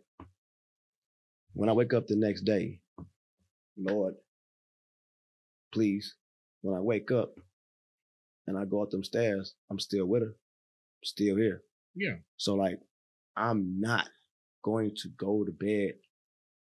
When 1.54 1.68
I 1.68 1.72
wake 1.72 1.92
up 1.92 2.06
the 2.06 2.16
next 2.16 2.42
day, 2.42 2.80
Lord, 3.76 4.14
please, 5.72 6.14
when 6.62 6.76
I 6.76 6.80
wake 6.80 7.10
up 7.10 7.34
and 8.46 8.56
I 8.58 8.64
go 8.64 8.82
up 8.82 8.90
them 8.90 9.04
stairs, 9.04 9.54
I'm 9.70 9.78
still 9.78 10.06
with 10.06 10.22
her, 10.22 10.36
still 11.04 11.36
here. 11.36 11.62
Yeah. 11.94 12.16
So 12.36 12.54
like, 12.54 12.80
I'm 13.36 13.80
not 13.80 14.08
going 14.62 14.94
to 15.02 15.08
go 15.16 15.44
to 15.44 15.52
bed 15.52 15.94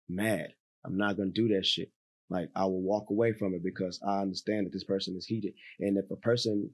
mad. 0.10 0.54
I'm 0.86 0.98
not 0.98 1.18
going 1.18 1.34
to 1.34 1.42
do 1.42 1.54
that 1.56 1.66
shit. 1.66 1.92
Like 2.30 2.50
I 2.56 2.64
will 2.64 2.82
walk 2.82 3.10
away 3.10 3.34
from 3.34 3.54
it 3.54 3.64
because 3.64 4.00
I 4.08 4.22
understand 4.22 4.66
that 4.66 4.74
this 4.74 4.84
person 4.84 5.16
is 5.18 5.26
heated. 5.26 5.54
And 5.80 5.98
if 5.98 6.10
a 6.12 6.16
person 6.16 6.70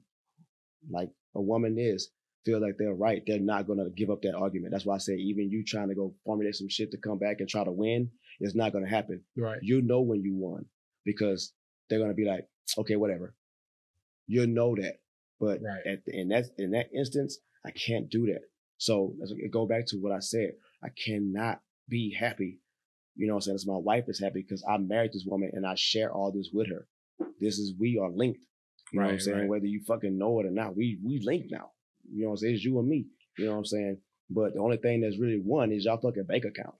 like 0.90 1.10
a 1.34 1.40
woman 1.40 1.76
is 1.78 2.10
feel 2.44 2.60
like 2.60 2.76
they're 2.78 2.94
right, 2.94 3.22
they're 3.26 3.38
not 3.40 3.66
going 3.66 3.78
to 3.78 3.90
give 3.90 4.10
up 4.10 4.22
that 4.22 4.34
argument. 4.34 4.72
That's 4.72 4.86
why 4.86 4.94
I 4.94 4.98
say 4.98 5.14
even 5.14 5.50
you 5.50 5.64
trying 5.64 5.88
to 5.88 5.94
go 5.94 6.14
formulate 6.24 6.54
some 6.56 6.68
shit 6.68 6.90
to 6.92 6.98
come 6.98 7.18
back 7.18 7.36
and 7.40 7.48
try 7.48 7.64
to 7.64 7.72
win, 7.72 8.10
it's 8.40 8.54
not 8.54 8.72
going 8.72 8.84
to 8.84 8.90
happen. 8.90 9.22
Right. 9.36 9.58
You 9.62 9.82
know 9.82 10.00
when 10.00 10.22
you 10.22 10.34
won 10.36 10.66
because 11.04 11.52
they're 11.88 11.98
going 11.98 12.10
to 12.10 12.14
be 12.14 12.24
like, 12.26 12.46
okay, 12.78 12.96
whatever. 12.96 13.34
You'll 14.26 14.46
know 14.46 14.74
that. 14.76 14.96
But 15.40 15.60
Right. 15.62 15.86
at 15.86 16.04
the, 16.04 16.18
in 16.20 16.28
that 16.28 16.46
in 16.58 16.72
that 16.72 16.88
instance, 16.94 17.38
I 17.64 17.70
can't 17.70 18.10
do 18.10 18.26
that. 18.26 18.42
So 18.78 19.14
go 19.50 19.66
back 19.66 19.86
to 19.88 19.96
what 19.96 20.12
I 20.12 20.18
said. 20.20 20.52
I 20.82 20.88
cannot 21.04 21.60
be 21.88 22.14
happy. 22.18 22.60
You 23.16 23.26
know 23.26 23.34
what 23.34 23.38
I'm 23.38 23.42
saying? 23.42 23.54
As 23.56 23.66
my 23.66 23.76
wife 23.76 24.04
is 24.08 24.20
happy 24.20 24.42
because 24.42 24.64
I 24.68 24.78
married 24.78 25.12
this 25.12 25.24
woman 25.26 25.50
and 25.52 25.66
I 25.66 25.74
share 25.76 26.12
all 26.12 26.30
this 26.32 26.50
with 26.52 26.68
her. 26.68 26.86
This 27.40 27.58
is 27.58 27.74
we 27.78 27.98
are 28.00 28.10
linked. 28.10 28.40
You 28.92 29.00
know 29.00 29.06
what 29.06 29.12
I'm 29.14 29.20
saying? 29.20 29.38
right. 29.38 29.48
Whether 29.48 29.66
you 29.66 29.82
fucking 29.86 30.16
know 30.16 30.38
it 30.40 30.46
or 30.46 30.50
not, 30.50 30.76
we 30.76 30.98
we 31.04 31.20
linked 31.22 31.50
now. 31.50 31.70
You 32.12 32.22
know 32.22 32.28
what 32.28 32.32
I'm 32.34 32.36
saying? 32.38 32.54
It's 32.54 32.64
you 32.64 32.78
and 32.78 32.88
me. 32.88 33.06
You 33.38 33.46
know 33.46 33.52
what 33.52 33.58
I'm 33.58 33.64
saying? 33.64 33.98
But 34.30 34.54
the 34.54 34.60
only 34.60 34.76
thing 34.76 35.00
that's 35.00 35.18
really 35.18 35.40
one 35.40 35.72
is 35.72 35.84
y'all 35.84 35.98
fucking 36.00 36.24
bank 36.24 36.44
account. 36.44 36.74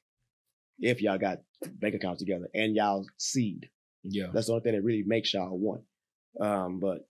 If 0.80 1.00
y'all 1.02 1.18
got 1.18 1.38
bank 1.80 1.94
accounts 1.94 2.20
together 2.20 2.48
and 2.55 2.74
y'all 2.76 3.05
seed. 3.16 3.68
Yeah. 4.05 4.28
That's 4.32 4.46
the 4.46 4.52
only 4.52 4.62
thing 4.62 4.74
that 4.74 4.82
really 4.84 5.02
makes 5.06 5.32
y'all 5.34 5.56
one. 5.59 5.82
Um, 6.40 6.78
but 6.80 7.09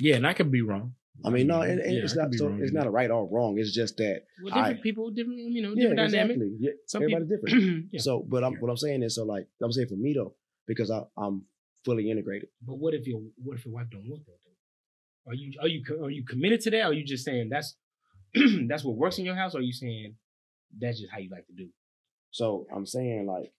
Yeah, 0.00 0.16
and 0.16 0.26
I 0.26 0.34
could 0.34 0.50
be 0.50 0.62
wrong. 0.62 0.94
I 1.24 1.30
mean, 1.30 1.48
no, 1.48 1.62
and, 1.62 1.80
and 1.80 1.96
Yeah, 1.96 2.02
it's 2.04 2.14
not 2.14 2.32
so 2.34 2.46
wrong 2.48 2.60
it's 2.60 2.70
in 2.70 2.76
not 2.76 2.86
a 2.86 2.90
right 2.90 3.10
or 3.10 3.26
wrong. 3.28 3.58
It's 3.58 3.72
just 3.74 3.96
that 3.96 4.22
Well, 4.42 4.54
different 4.54 4.78
I- 4.78 4.82
people, 4.82 5.10
different 5.10 5.38
you 5.38 5.62
know, 5.62 5.70
yeah, 5.70 5.88
different 5.90 6.12
dynamic. 6.12 6.36
exactly. 6.36 6.56
Yeah, 6.60 6.70
Some 6.86 7.02
everybody's 7.02 7.28
people, 7.28 7.48
different. 7.48 7.86
yeah. 7.92 8.00
So, 8.00 8.20
but 8.28 8.44
I'm, 8.44 8.54
what 8.60 8.70
I'm 8.70 8.76
saying 8.76 9.02
is, 9.02 9.16
so 9.16 9.24
like 9.24 9.48
I'm 9.62 9.72
saying 9.72 9.88
for 9.88 9.96
me 9.96 10.12
though, 10.14 10.34
because 10.66 10.90
I, 10.90 11.02
I'm 11.16 11.44
fully 11.84 12.10
integrated. 12.10 12.50
But 12.62 12.76
what 12.78 12.94
if 12.94 13.06
your 13.06 13.20
what 13.42 13.56
if 13.58 13.64
your 13.64 13.74
wife 13.74 13.86
don't 13.90 14.06
want 14.08 14.26
that? 14.26 14.38
Are 15.28 15.34
you 15.34 15.52
are 15.60 15.68
you 15.68 15.82
are 16.02 16.10
you 16.10 16.24
committed 16.24 16.60
to 16.62 16.70
that? 16.70 16.82
Or 16.82 16.86
are 16.86 16.92
you 16.92 17.04
just 17.04 17.24
saying 17.24 17.50
that's 17.50 17.76
that's 18.68 18.84
what 18.84 18.96
works 18.96 19.18
in 19.18 19.24
your 19.24 19.34
house? 19.34 19.54
Or 19.54 19.58
are 19.58 19.62
you 19.62 19.72
saying 19.72 20.14
that's 20.78 21.00
just 21.00 21.12
how 21.12 21.18
you 21.18 21.30
like 21.30 21.46
to 21.46 21.52
do? 21.52 21.68
So 22.30 22.66
I'm 22.74 22.86
saying 22.86 23.26
like, 23.26 23.52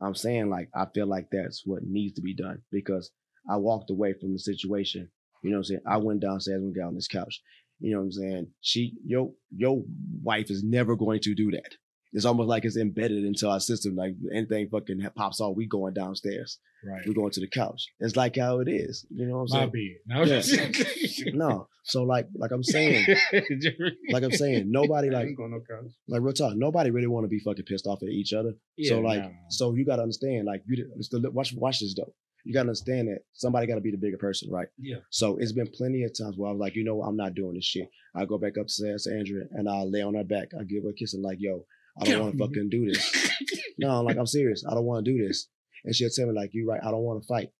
I'm 0.00 0.14
saying 0.14 0.48
like, 0.50 0.68
I 0.74 0.86
feel 0.94 1.06
like 1.06 1.28
that's 1.30 1.62
what 1.64 1.82
needs 1.84 2.14
to 2.14 2.22
be 2.22 2.34
done 2.34 2.62
because 2.70 3.10
I 3.48 3.56
walked 3.56 3.90
away 3.90 4.14
from 4.14 4.32
the 4.32 4.38
situation. 4.38 5.10
You 5.42 5.50
know 5.50 5.56
what 5.56 5.60
I'm 5.60 5.64
saying? 5.64 5.80
I 5.86 5.96
went 5.98 6.20
downstairs 6.20 6.62
and 6.62 6.74
got 6.74 6.88
on 6.88 6.94
this 6.94 7.08
couch. 7.08 7.40
You 7.80 7.92
know 7.92 7.98
what 7.98 8.04
I'm 8.04 8.12
saying? 8.12 8.46
She, 8.60 8.94
your, 9.04 9.32
your 9.54 9.82
wife 10.22 10.50
is 10.50 10.64
never 10.64 10.96
going 10.96 11.20
to 11.20 11.34
do 11.34 11.50
that. 11.52 11.76
It's 12.12 12.24
almost 12.24 12.48
like 12.48 12.64
it's 12.64 12.76
embedded 12.76 13.24
into 13.24 13.48
our 13.48 13.60
system. 13.60 13.94
Like 13.96 14.14
anything 14.34 14.68
fucking 14.70 15.00
pops 15.14 15.40
off, 15.40 15.56
we 15.56 15.66
going 15.66 15.94
downstairs. 15.94 16.58
Right. 16.84 17.02
We 17.06 17.12
going 17.12 17.30
to 17.32 17.40
the 17.40 17.48
couch. 17.48 17.86
It's 18.00 18.16
like 18.16 18.36
how 18.36 18.60
it 18.60 18.68
is. 18.68 19.04
You 19.10 19.26
know 19.26 19.38
what 19.40 19.50
My 19.50 19.62
I'm 19.62 19.70
bed. 19.70 19.96
No, 20.06 20.22
Yeah. 20.24 20.42
No. 21.34 21.68
So 21.84 22.04
like, 22.04 22.26
like 22.34 22.50
I'm 22.50 22.62
saying, 22.62 23.06
like 24.10 24.22
I'm 24.22 24.32
saying, 24.32 24.70
nobody 24.70 25.10
like, 25.10 25.36
going 25.36 25.50
no 25.52 25.60
couch. 25.60 25.92
like 26.08 26.22
real 26.22 26.32
talk. 26.32 26.54
Nobody 26.56 26.90
really 26.90 27.06
want 27.06 27.24
to 27.24 27.28
be 27.28 27.40
fucking 27.40 27.64
pissed 27.64 27.86
off 27.86 28.02
at 28.02 28.08
each 28.08 28.32
other 28.32 28.52
Yeah, 28.76 28.90
so 28.90 29.00
like, 29.00 29.22
nah. 29.22 29.30
so 29.48 29.74
you 29.74 29.84
gotta 29.84 30.02
understand, 30.02 30.46
like, 30.46 30.62
you 30.66 30.76
did- 30.76 30.86
it's 30.96 31.08
the, 31.08 31.30
watch 31.30 31.52
watch 31.54 31.80
this 31.80 31.94
though. 31.94 32.12
You 32.44 32.52
gotta 32.54 32.68
understand 32.68 33.08
that 33.08 33.20
somebody 33.34 33.66
gotta 33.66 33.80
be 33.80 33.90
the 33.90 33.96
bigger 33.98 34.16
person, 34.18 34.50
right? 34.50 34.68
Yeah. 34.78 34.98
So 35.10 35.36
it's 35.38 35.52
been 35.52 35.68
plenty 35.74 36.04
of 36.04 36.12
times 36.18 36.36
where 36.36 36.48
I 36.48 36.52
was 36.52 36.60
like, 36.60 36.74
you 36.76 36.84
know, 36.84 36.96
what, 36.96 37.08
I'm 37.08 37.16
not 37.16 37.34
doing 37.34 37.54
this 37.54 37.64
shit. 37.64 37.88
I 38.14 38.24
go 38.24 38.38
back 38.38 38.56
upstairs 38.56 39.02
to 39.04 39.14
Andrea 39.16 39.44
and 39.52 39.68
I 39.68 39.82
lay 39.82 40.02
on 40.02 40.14
her 40.14 40.24
back. 40.24 40.48
I 40.58 40.64
give 40.64 40.84
her 40.84 40.90
a 40.90 40.94
kiss 40.94 41.14
and 41.14 41.22
like, 41.22 41.38
yo, 41.40 41.64
I 42.00 42.04
don't 42.04 42.22
want 42.22 42.38
to 42.38 42.46
fucking 42.46 42.68
do 42.70 42.90
this. 42.90 43.30
No, 43.78 44.02
like 44.02 44.16
I'm 44.16 44.26
serious. 44.38 44.64
I 44.68 44.74
don't 44.74 44.84
want 44.84 45.04
to 45.04 45.12
do 45.12 45.26
this. 45.26 45.48
And 45.84 45.94
she'll 45.94 46.10
tell 46.10 46.26
me 46.26 46.32
like, 46.34 46.50
you're 46.52 46.66
right. 46.66 46.80
I 46.82 46.90
don't 46.90 47.02
want 47.02 47.22
to 47.22 47.26
fight. 47.26 47.50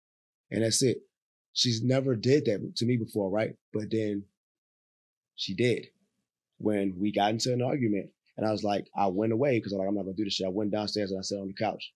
And 0.50 0.62
that's 0.62 0.82
it. 0.82 0.98
She's 1.52 1.82
never 1.82 2.14
did 2.14 2.44
that 2.46 2.76
to 2.76 2.86
me 2.86 2.96
before, 2.96 3.30
right? 3.30 3.54
But 3.72 3.90
then 3.90 4.24
she 5.34 5.54
did 5.54 5.86
when 6.58 6.94
we 6.98 7.12
got 7.12 7.30
into 7.30 7.52
an 7.52 7.62
argument. 7.62 8.10
And 8.36 8.46
I 8.46 8.52
was 8.52 8.62
like, 8.62 8.86
I 8.96 9.06
went 9.08 9.32
away 9.32 9.58
because 9.58 9.72
I'm 9.72 9.78
like, 9.78 9.88
I'm 9.88 9.94
not 9.94 10.02
gonna 10.02 10.16
do 10.16 10.24
this 10.24 10.34
shit. 10.34 10.46
I 10.46 10.50
went 10.50 10.70
downstairs 10.70 11.10
and 11.10 11.18
I 11.18 11.22
sat 11.22 11.38
on 11.38 11.48
the 11.48 11.54
couch. 11.54 11.92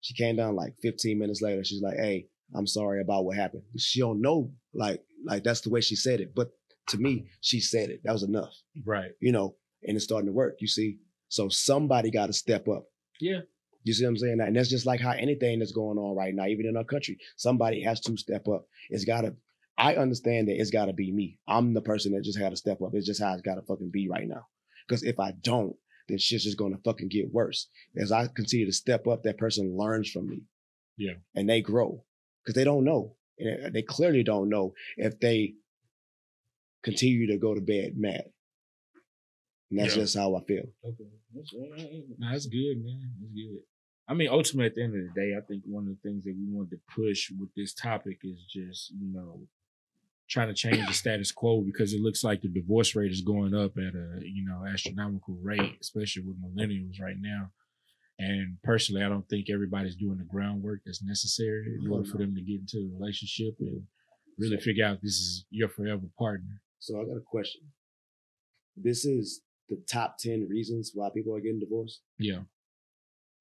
She 0.00 0.14
came 0.14 0.36
down 0.36 0.54
like 0.54 0.74
15 0.82 1.18
minutes 1.18 1.40
later. 1.40 1.64
She's 1.64 1.82
like, 1.82 1.96
Hey, 1.96 2.26
I'm 2.54 2.66
sorry 2.66 3.00
about 3.00 3.24
what 3.24 3.36
happened. 3.36 3.62
She 3.76 4.00
don't 4.00 4.20
know, 4.20 4.50
like, 4.74 5.02
like 5.24 5.42
that's 5.42 5.62
the 5.62 5.70
way 5.70 5.80
she 5.80 5.96
said 5.96 6.20
it. 6.20 6.34
But 6.34 6.50
to 6.88 6.98
me, 6.98 7.28
she 7.40 7.60
said 7.60 7.90
it. 7.90 8.02
That 8.04 8.12
was 8.12 8.22
enough, 8.22 8.54
right. 8.84 9.12
you 9.20 9.32
know. 9.32 9.56
And 9.82 9.96
it's 9.96 10.04
starting 10.04 10.26
to 10.26 10.32
work. 10.32 10.56
You 10.60 10.68
see, 10.68 10.98
so 11.36 11.50
somebody 11.50 12.10
got 12.10 12.26
to 12.28 12.32
step 12.32 12.66
up. 12.66 12.86
Yeah. 13.20 13.40
You 13.84 13.92
see 13.92 14.04
what 14.04 14.10
I'm 14.10 14.16
saying? 14.16 14.40
And 14.40 14.56
that's 14.56 14.70
just 14.70 14.86
like 14.86 15.00
how 15.00 15.12
anything 15.12 15.58
that's 15.58 15.72
going 15.72 15.98
on 15.98 16.16
right 16.16 16.34
now, 16.34 16.46
even 16.46 16.64
in 16.64 16.78
our 16.78 16.84
country, 16.84 17.18
somebody 17.36 17.82
has 17.82 18.00
to 18.00 18.16
step 18.16 18.48
up. 18.48 18.66
It's 18.88 19.04
gotta. 19.04 19.36
I 19.78 19.96
understand 19.96 20.48
that 20.48 20.58
it's 20.58 20.70
gotta 20.70 20.94
be 20.94 21.12
me. 21.12 21.38
I'm 21.46 21.74
the 21.74 21.82
person 21.82 22.12
that 22.12 22.24
just 22.24 22.38
had 22.38 22.50
to 22.50 22.56
step 22.56 22.80
up. 22.80 22.92
It's 22.94 23.06
just 23.06 23.22
how 23.22 23.34
it's 23.34 23.42
gotta 23.42 23.60
fucking 23.60 23.90
be 23.90 24.08
right 24.08 24.26
now. 24.26 24.46
Because 24.88 25.02
if 25.02 25.20
I 25.20 25.32
don't, 25.32 25.76
then 26.08 26.16
shit's 26.16 26.44
just 26.44 26.56
gonna 26.56 26.78
fucking 26.82 27.08
get 27.08 27.32
worse. 27.32 27.68
As 27.96 28.10
I 28.10 28.28
continue 28.28 28.64
to 28.64 28.72
step 28.72 29.06
up, 29.06 29.22
that 29.24 29.36
person 29.36 29.76
learns 29.76 30.10
from 30.10 30.30
me. 30.30 30.40
Yeah. 30.96 31.14
And 31.34 31.48
they 31.48 31.60
grow 31.60 32.02
because 32.42 32.54
they 32.54 32.64
don't 32.64 32.84
know. 32.84 33.14
And 33.38 33.74
they 33.74 33.82
clearly 33.82 34.22
don't 34.22 34.48
know 34.48 34.72
if 34.96 35.20
they 35.20 35.54
continue 36.82 37.26
to 37.26 37.36
go 37.36 37.54
to 37.54 37.60
bed 37.60 37.92
mad. 37.98 38.24
And 39.70 39.80
that's 39.80 39.96
Yeah. 39.96 40.02
just 40.02 40.16
how 40.16 40.34
I 40.36 40.44
feel. 40.44 40.64
Okay. 40.84 41.04
That's, 41.34 41.52
uh, 41.54 41.58
No, 42.18 42.30
that's 42.30 42.46
good, 42.46 42.84
man. 42.84 43.12
That's 43.20 43.32
good. 43.32 43.62
I 44.08 44.14
mean, 44.14 44.28
ultimately, 44.28 44.66
at 44.66 44.74
the 44.76 44.82
end 44.84 44.94
of 44.94 45.02
the 45.14 45.20
day, 45.20 45.36
I 45.36 45.40
think 45.40 45.64
one 45.66 45.88
of 45.88 45.90
the 45.90 46.08
things 46.08 46.24
that 46.24 46.36
we 46.36 46.46
wanted 46.46 46.70
to 46.70 46.80
push 46.94 47.30
with 47.32 47.52
this 47.56 47.74
topic 47.74 48.18
is 48.22 48.44
just, 48.48 48.92
you 48.92 49.12
know, 49.12 49.48
trying 50.28 50.48
to 50.48 50.54
change 50.54 50.86
the 50.86 50.92
status 50.92 51.32
quo 51.32 51.60
because 51.62 51.92
it 51.92 52.00
looks 52.00 52.22
like 52.22 52.40
the 52.42 52.48
divorce 52.48 52.94
rate 52.94 53.10
is 53.10 53.22
going 53.22 53.54
up 53.54 53.76
at 53.76 53.94
a, 53.94 54.20
you 54.22 54.44
know, 54.44 54.64
astronomical 54.64 55.34
rate, 55.42 55.76
especially 55.80 56.22
with 56.22 56.40
millennials 56.40 57.00
right 57.00 57.18
now. 57.18 57.50
And 58.18 58.56
personally, 58.62 59.02
I 59.02 59.08
don't 59.08 59.28
think 59.28 59.50
everybody's 59.50 59.96
doing 59.96 60.18
the 60.18 60.24
groundwork 60.24 60.80
that's 60.86 61.02
necessary 61.02 61.76
in 61.80 61.90
order 61.90 62.04
for 62.08 62.18
them 62.18 62.34
to 62.34 62.40
get 62.40 62.60
into 62.60 62.78
a 62.78 62.98
relationship 62.98 63.56
and 63.60 63.86
really 64.38 64.58
figure 64.58 64.84
out 64.86 65.02
this 65.02 65.14
is 65.18 65.44
your 65.50 65.68
forever 65.68 66.06
partner. 66.18 66.62
So 66.78 67.00
I 67.00 67.04
got 67.04 67.16
a 67.16 67.20
question. 67.20 67.62
This 68.76 69.04
is 69.04 69.42
the 69.68 69.82
top 69.90 70.16
10 70.18 70.46
reasons 70.48 70.92
why 70.94 71.08
people 71.14 71.34
are 71.34 71.40
getting 71.40 71.60
divorced. 71.60 72.00
Yeah. 72.18 72.40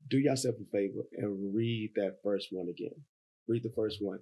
Do 0.10 0.18
yourself 0.18 0.56
a 0.62 0.66
favor 0.72 1.02
and 1.18 1.54
read 1.56 1.92
that 1.96 2.18
first 2.24 2.48
one 2.52 2.68
again. 2.70 2.96
Read 3.48 3.64
the 3.64 3.74
first 3.76 3.98
one. 4.02 4.20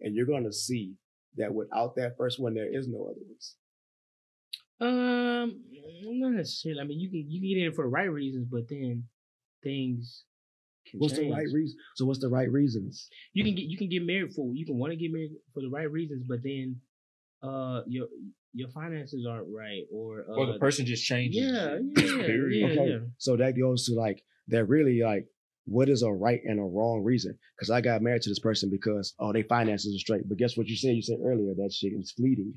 And 0.00 0.14
you're 0.14 0.26
going 0.26 0.44
to 0.44 0.52
see 0.52 0.94
that 1.36 1.52
without 1.54 1.96
that 1.96 2.16
first 2.18 2.38
one, 2.40 2.54
there 2.54 2.68
is 2.70 2.88
no 2.88 3.04
other 3.04 3.20
ones. 3.26 3.56
Um, 4.80 5.62
not 6.04 6.32
necessarily. 6.32 6.80
I 6.80 6.84
mean, 6.84 7.00
you 7.00 7.08
can 7.10 7.30
you 7.30 7.40
can 7.40 7.48
get 7.48 7.58
in 7.62 7.68
it 7.68 7.74
for 7.74 7.84
the 7.84 7.88
right 7.90 8.10
reasons, 8.10 8.46
but 8.50 8.68
then 8.68 9.04
things 9.62 10.24
can 10.90 11.00
What's 11.00 11.14
change. 11.14 11.28
the 11.28 11.32
right 11.34 11.46
reason? 11.52 11.78
So 11.94 12.04
what's 12.04 12.20
the 12.20 12.28
right 12.28 12.50
reasons? 12.50 13.08
you 13.32 13.42
can 13.42 13.54
get 13.54 13.64
you 13.64 13.78
can 13.78 13.88
get 13.88 14.04
married 14.04 14.34
for 14.34 14.52
you 14.54 14.66
can 14.66 14.76
want 14.78 14.92
to 14.92 14.96
get 14.96 15.10
married 15.10 15.32
for 15.54 15.60
the 15.62 15.70
right 15.70 15.90
reasons, 15.90 16.24
but 16.28 16.42
then 16.42 16.76
uh 17.42 17.80
your 17.86 18.06
your 18.56 18.68
finances 18.70 19.26
aren't 19.28 19.46
right 19.54 19.82
or 19.92 20.24
uh, 20.30 20.34
Or 20.38 20.46
the 20.52 20.58
person 20.58 20.86
just 20.86 21.04
changes. 21.04 21.40
yeah 21.42 21.78
yeah 21.96 22.26
yeah 22.26 22.66
Okay. 22.66 22.88
yeah. 22.90 22.98
So 23.18 23.36
that 23.36 23.52
goes 23.58 23.84
to 23.86 23.92
like, 23.94 24.18
they're 24.48 24.64
really 24.64 25.00
like, 25.02 25.26
what 25.66 25.88
is 25.88 26.02
a 26.02 26.10
right 26.10 26.40
and 26.44 26.58
a 26.58 26.62
wrong 26.62 27.02
reason? 27.04 27.36
Because 27.56 27.70
I 27.70 27.80
got 27.80 28.00
married 28.00 28.22
to 28.22 28.30
this 28.30 28.38
person 28.38 28.70
because, 28.70 29.14
oh, 29.18 29.32
they 29.32 29.42
finances 29.42 29.94
are 29.96 29.98
straight. 30.06 30.28
But 30.28 30.38
guess 30.38 30.56
what 30.56 30.68
you 30.68 30.76
said? 30.76 30.94
You 30.94 31.02
said 31.02 31.18
earlier 31.24 31.52
that 31.56 31.72
shit 31.72 31.92
is 31.92 32.12
fleeting. 32.16 32.54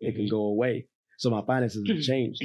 It 0.00 0.14
can 0.16 0.28
go 0.28 0.42
away. 0.54 0.86
So 1.18 1.30
my 1.30 1.42
finances 1.46 1.82
have 1.88 2.00
changed. 2.12 2.42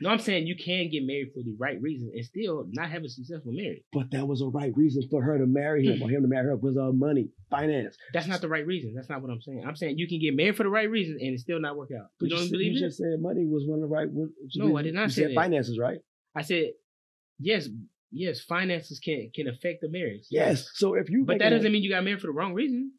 No, 0.00 0.10
I'm 0.10 0.18
saying 0.18 0.48
you 0.48 0.56
can 0.56 0.90
get 0.90 1.04
married 1.04 1.30
for 1.32 1.42
the 1.42 1.54
right 1.58 1.80
reason 1.80 2.10
and 2.12 2.24
still 2.24 2.66
not 2.72 2.90
have 2.90 3.04
a 3.04 3.08
successful 3.08 3.52
marriage. 3.52 3.82
But 3.92 4.10
that 4.10 4.26
was 4.26 4.42
a 4.42 4.46
right 4.46 4.72
reason 4.76 5.02
for 5.08 5.22
her 5.22 5.38
to 5.38 5.46
marry 5.46 5.86
him 5.86 6.02
or 6.02 6.08
hmm. 6.08 6.14
him 6.14 6.22
to 6.22 6.28
marry 6.28 6.46
her 6.46 6.56
was 6.56 6.76
our 6.76 6.92
money, 6.92 7.28
finance. 7.50 7.96
That's 8.12 8.26
not 8.26 8.40
the 8.40 8.48
right 8.48 8.66
reason. 8.66 8.94
That's 8.94 9.08
not 9.08 9.22
what 9.22 9.30
I'm 9.30 9.40
saying. 9.40 9.64
I'm 9.66 9.76
saying 9.76 9.98
you 9.98 10.08
can 10.08 10.18
get 10.20 10.34
married 10.34 10.56
for 10.56 10.64
the 10.64 10.70
right 10.70 10.90
reason 10.90 11.18
and 11.20 11.34
it 11.34 11.40
still 11.40 11.60
not 11.60 11.76
work 11.76 11.90
out. 11.92 12.08
You 12.20 12.28
But 12.28 12.30
don't 12.30 12.38
said- 12.40 12.50
believe 12.50 12.72
you 12.72 12.78
it? 12.78 12.88
just 12.88 12.98
said 12.98 13.20
money 13.20 13.46
was 13.46 13.64
one 13.66 13.82
of 13.82 13.88
the 13.88 13.94
right. 13.94 14.10
was- 14.10 14.30
No, 14.56 14.76
I 14.76 14.82
did 14.82 14.94
not 14.94 15.04
you 15.04 15.08
say 15.10 15.22
said 15.22 15.30
that. 15.30 15.34
finances, 15.36 15.78
right? 15.78 16.00
I 16.34 16.42
said 16.42 16.72
yes, 17.38 17.68
yes. 18.10 18.40
Finances 18.40 18.98
can 18.98 19.30
can 19.34 19.48
affect 19.48 19.82
the 19.82 19.88
marriage. 19.88 20.26
Yes. 20.30 20.68
So 20.74 20.94
if 20.94 21.10
you, 21.10 21.24
but 21.24 21.38
that 21.38 21.50
doesn't 21.50 21.70
mean 21.70 21.82
you 21.82 21.90
got 21.90 22.02
married 22.04 22.20
for 22.20 22.26
the 22.26 22.32
wrong 22.32 22.54
reason. 22.54 22.92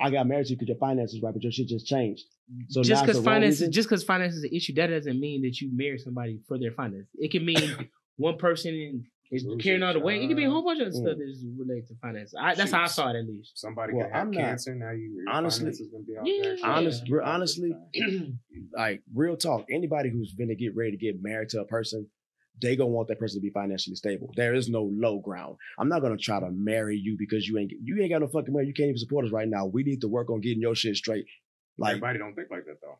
I 0.00 0.10
got 0.10 0.26
married 0.26 0.46
to 0.46 0.50
you 0.50 0.56
because 0.56 0.68
your 0.68 0.78
finances 0.78 1.20
right, 1.22 1.32
but 1.34 1.42
your 1.42 1.52
shit 1.52 1.68
just 1.68 1.86
changed. 1.86 2.24
So 2.68 2.82
just 2.82 3.04
because 3.04 3.22
finances, 3.22 3.68
just 3.68 3.88
because 3.88 4.02
finances 4.02 4.38
is 4.38 4.44
an 4.44 4.50
issue, 4.56 4.74
that 4.74 4.86
doesn't 4.88 5.20
mean 5.20 5.42
that 5.42 5.60
you 5.60 5.70
marry 5.74 5.98
somebody 5.98 6.40
for 6.48 6.58
their 6.58 6.72
finances. 6.72 7.08
It 7.14 7.30
can 7.30 7.44
mean 7.44 7.88
one 8.16 8.36
person 8.38 8.72
in, 8.74 9.04
is 9.30 9.44
Lose 9.44 9.62
carrying 9.62 9.82
all 9.84 9.92
the 9.92 10.00
weight. 10.00 10.22
It 10.22 10.26
can 10.26 10.36
be 10.36 10.44
a 10.44 10.50
whole 10.50 10.64
bunch 10.64 10.80
of 10.80 10.88
Mm. 10.88 10.92
stuff 10.92 11.16
that's 11.18 11.44
related 11.56 11.86
to 11.88 11.94
finance. 12.02 12.34
I, 12.36 12.54
that's 12.56 12.72
how 12.72 12.82
I 12.82 12.86
saw 12.86 13.10
it 13.10 13.16
at 13.20 13.26
least. 13.28 13.52
Somebody 13.56 13.92
Well, 13.92 14.06
could 14.06 14.12
have 14.12 14.22
I'm 14.26 14.30
not- 14.32 14.40
cancer 14.40 14.74
now. 14.74 14.90
You 14.90 15.24
honestly- 15.30 15.60
finances 15.66 15.88
gonna 15.92 16.04
be 16.04 16.16
out 16.18 16.26
Yeah. 16.26 16.42
there. 16.42 16.56
Honest, 16.68 17.06
Yeah. 17.06 17.14
real- 17.16 17.24
honestly, 17.24 17.72
like 18.76 19.02
real 19.14 19.36
talk. 19.36 19.66
Anybody 19.70 20.10
who's 20.10 20.34
gonna 20.34 20.54
get 20.56 20.74
ready 20.76 20.92
to 20.92 20.96
get 20.96 21.22
married 21.22 21.50
to 21.50 21.60
a 21.60 21.64
person, 21.66 22.08
they 22.62 22.76
gonna 22.76 22.90
want 22.90 23.08
that 23.08 23.18
person 23.18 23.38
to 23.40 23.42
be 23.42 23.50
financially 23.50 23.96
stable. 23.96 24.32
There 24.36 24.54
is 24.54 24.68
no 24.68 24.90
low 24.92 25.18
ground. 25.18 25.56
I'm 25.78 25.88
not 25.88 26.00
gonna 26.02 26.16
try 26.16 26.40
to 26.40 26.50
marry 26.50 26.96
you 26.96 27.16
because 27.18 27.46
you 27.48 27.58
ain't 27.58 27.72
you 27.82 28.00
ain't 28.00 28.10
got 28.10 28.20
no 28.20 28.28
fucking 28.28 28.52
money. 28.52 28.66
You 28.66 28.74
can't 28.74 28.88
even 28.88 28.98
support 28.98 29.24
us 29.24 29.32
right 29.32 29.48
now. 29.48 29.66
We 29.66 29.82
need 29.82 30.00
to 30.02 30.08
work 30.08 30.30
on 30.30 30.40
getting 30.40 30.60
your 30.60 30.74
shit 30.74 30.96
straight. 30.96 31.26
Like, 31.78 31.92
Everybody 31.92 32.18
don't 32.18 32.34
think 32.34 32.50
like 32.50 32.66
that 32.66 32.80
though. 32.82 32.98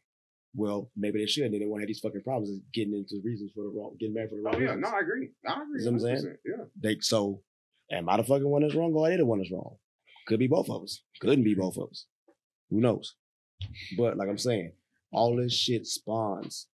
well, 0.54 0.90
maybe 0.96 1.18
they 1.20 1.26
should. 1.26 1.44
And 1.52 1.60
they 1.60 1.66
won't 1.66 1.82
have 1.82 1.88
these 1.88 2.00
fucking 2.00 2.22
problems 2.22 2.50
getting 2.72 2.94
into 2.94 3.20
reasons 3.24 3.50
for 3.54 3.64
the 3.64 3.70
wrong, 3.70 3.96
getting 4.00 4.14
married 4.14 4.30
for 4.30 4.36
the 4.36 4.42
wrong 4.42 4.54
Oh 4.56 4.58
yeah, 4.58 4.64
reasons. 4.74 4.82
no, 4.82 4.88
I 4.88 5.00
agree. 5.00 5.28
I 5.46 5.52
agree. 5.62 5.78
You 5.80 5.84
know 5.90 5.92
what 5.98 6.10
I'm 6.10 6.16
saying? 6.18 6.36
Yeah. 6.46 6.64
They 6.82 6.96
so 7.00 7.42
am 7.90 8.08
I 8.08 8.16
the 8.16 8.24
fucking 8.24 8.48
one 8.48 8.62
that's 8.62 8.74
wrong 8.74 8.94
or 8.94 9.06
are 9.06 9.10
they 9.10 9.16
the 9.18 9.26
one 9.26 9.38
that's 9.38 9.52
wrong? 9.52 9.76
Could 10.26 10.38
be 10.38 10.46
both 10.46 10.70
of 10.70 10.82
us. 10.84 11.02
Couldn't 11.20 11.44
be 11.44 11.54
both 11.54 11.76
of 11.76 11.90
us. 11.90 12.06
Who 12.70 12.80
knows? 12.80 13.14
But 13.98 14.16
like 14.16 14.28
I'm 14.28 14.38
saying, 14.38 14.72
all 15.12 15.36
this 15.36 15.52
shit 15.52 15.86
spawns 15.86 16.68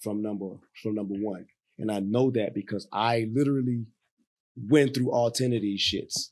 from 0.00 0.20
number 0.20 0.50
from 0.82 0.94
number 0.94 1.14
one. 1.14 1.46
And 1.78 1.90
I 1.90 2.00
know 2.00 2.30
that 2.32 2.54
because 2.54 2.88
I 2.92 3.28
literally 3.32 3.86
went 4.56 4.94
through 4.94 5.12
all 5.12 5.30
ten 5.30 5.52
of 5.52 5.62
these 5.62 5.80
shits 5.80 6.28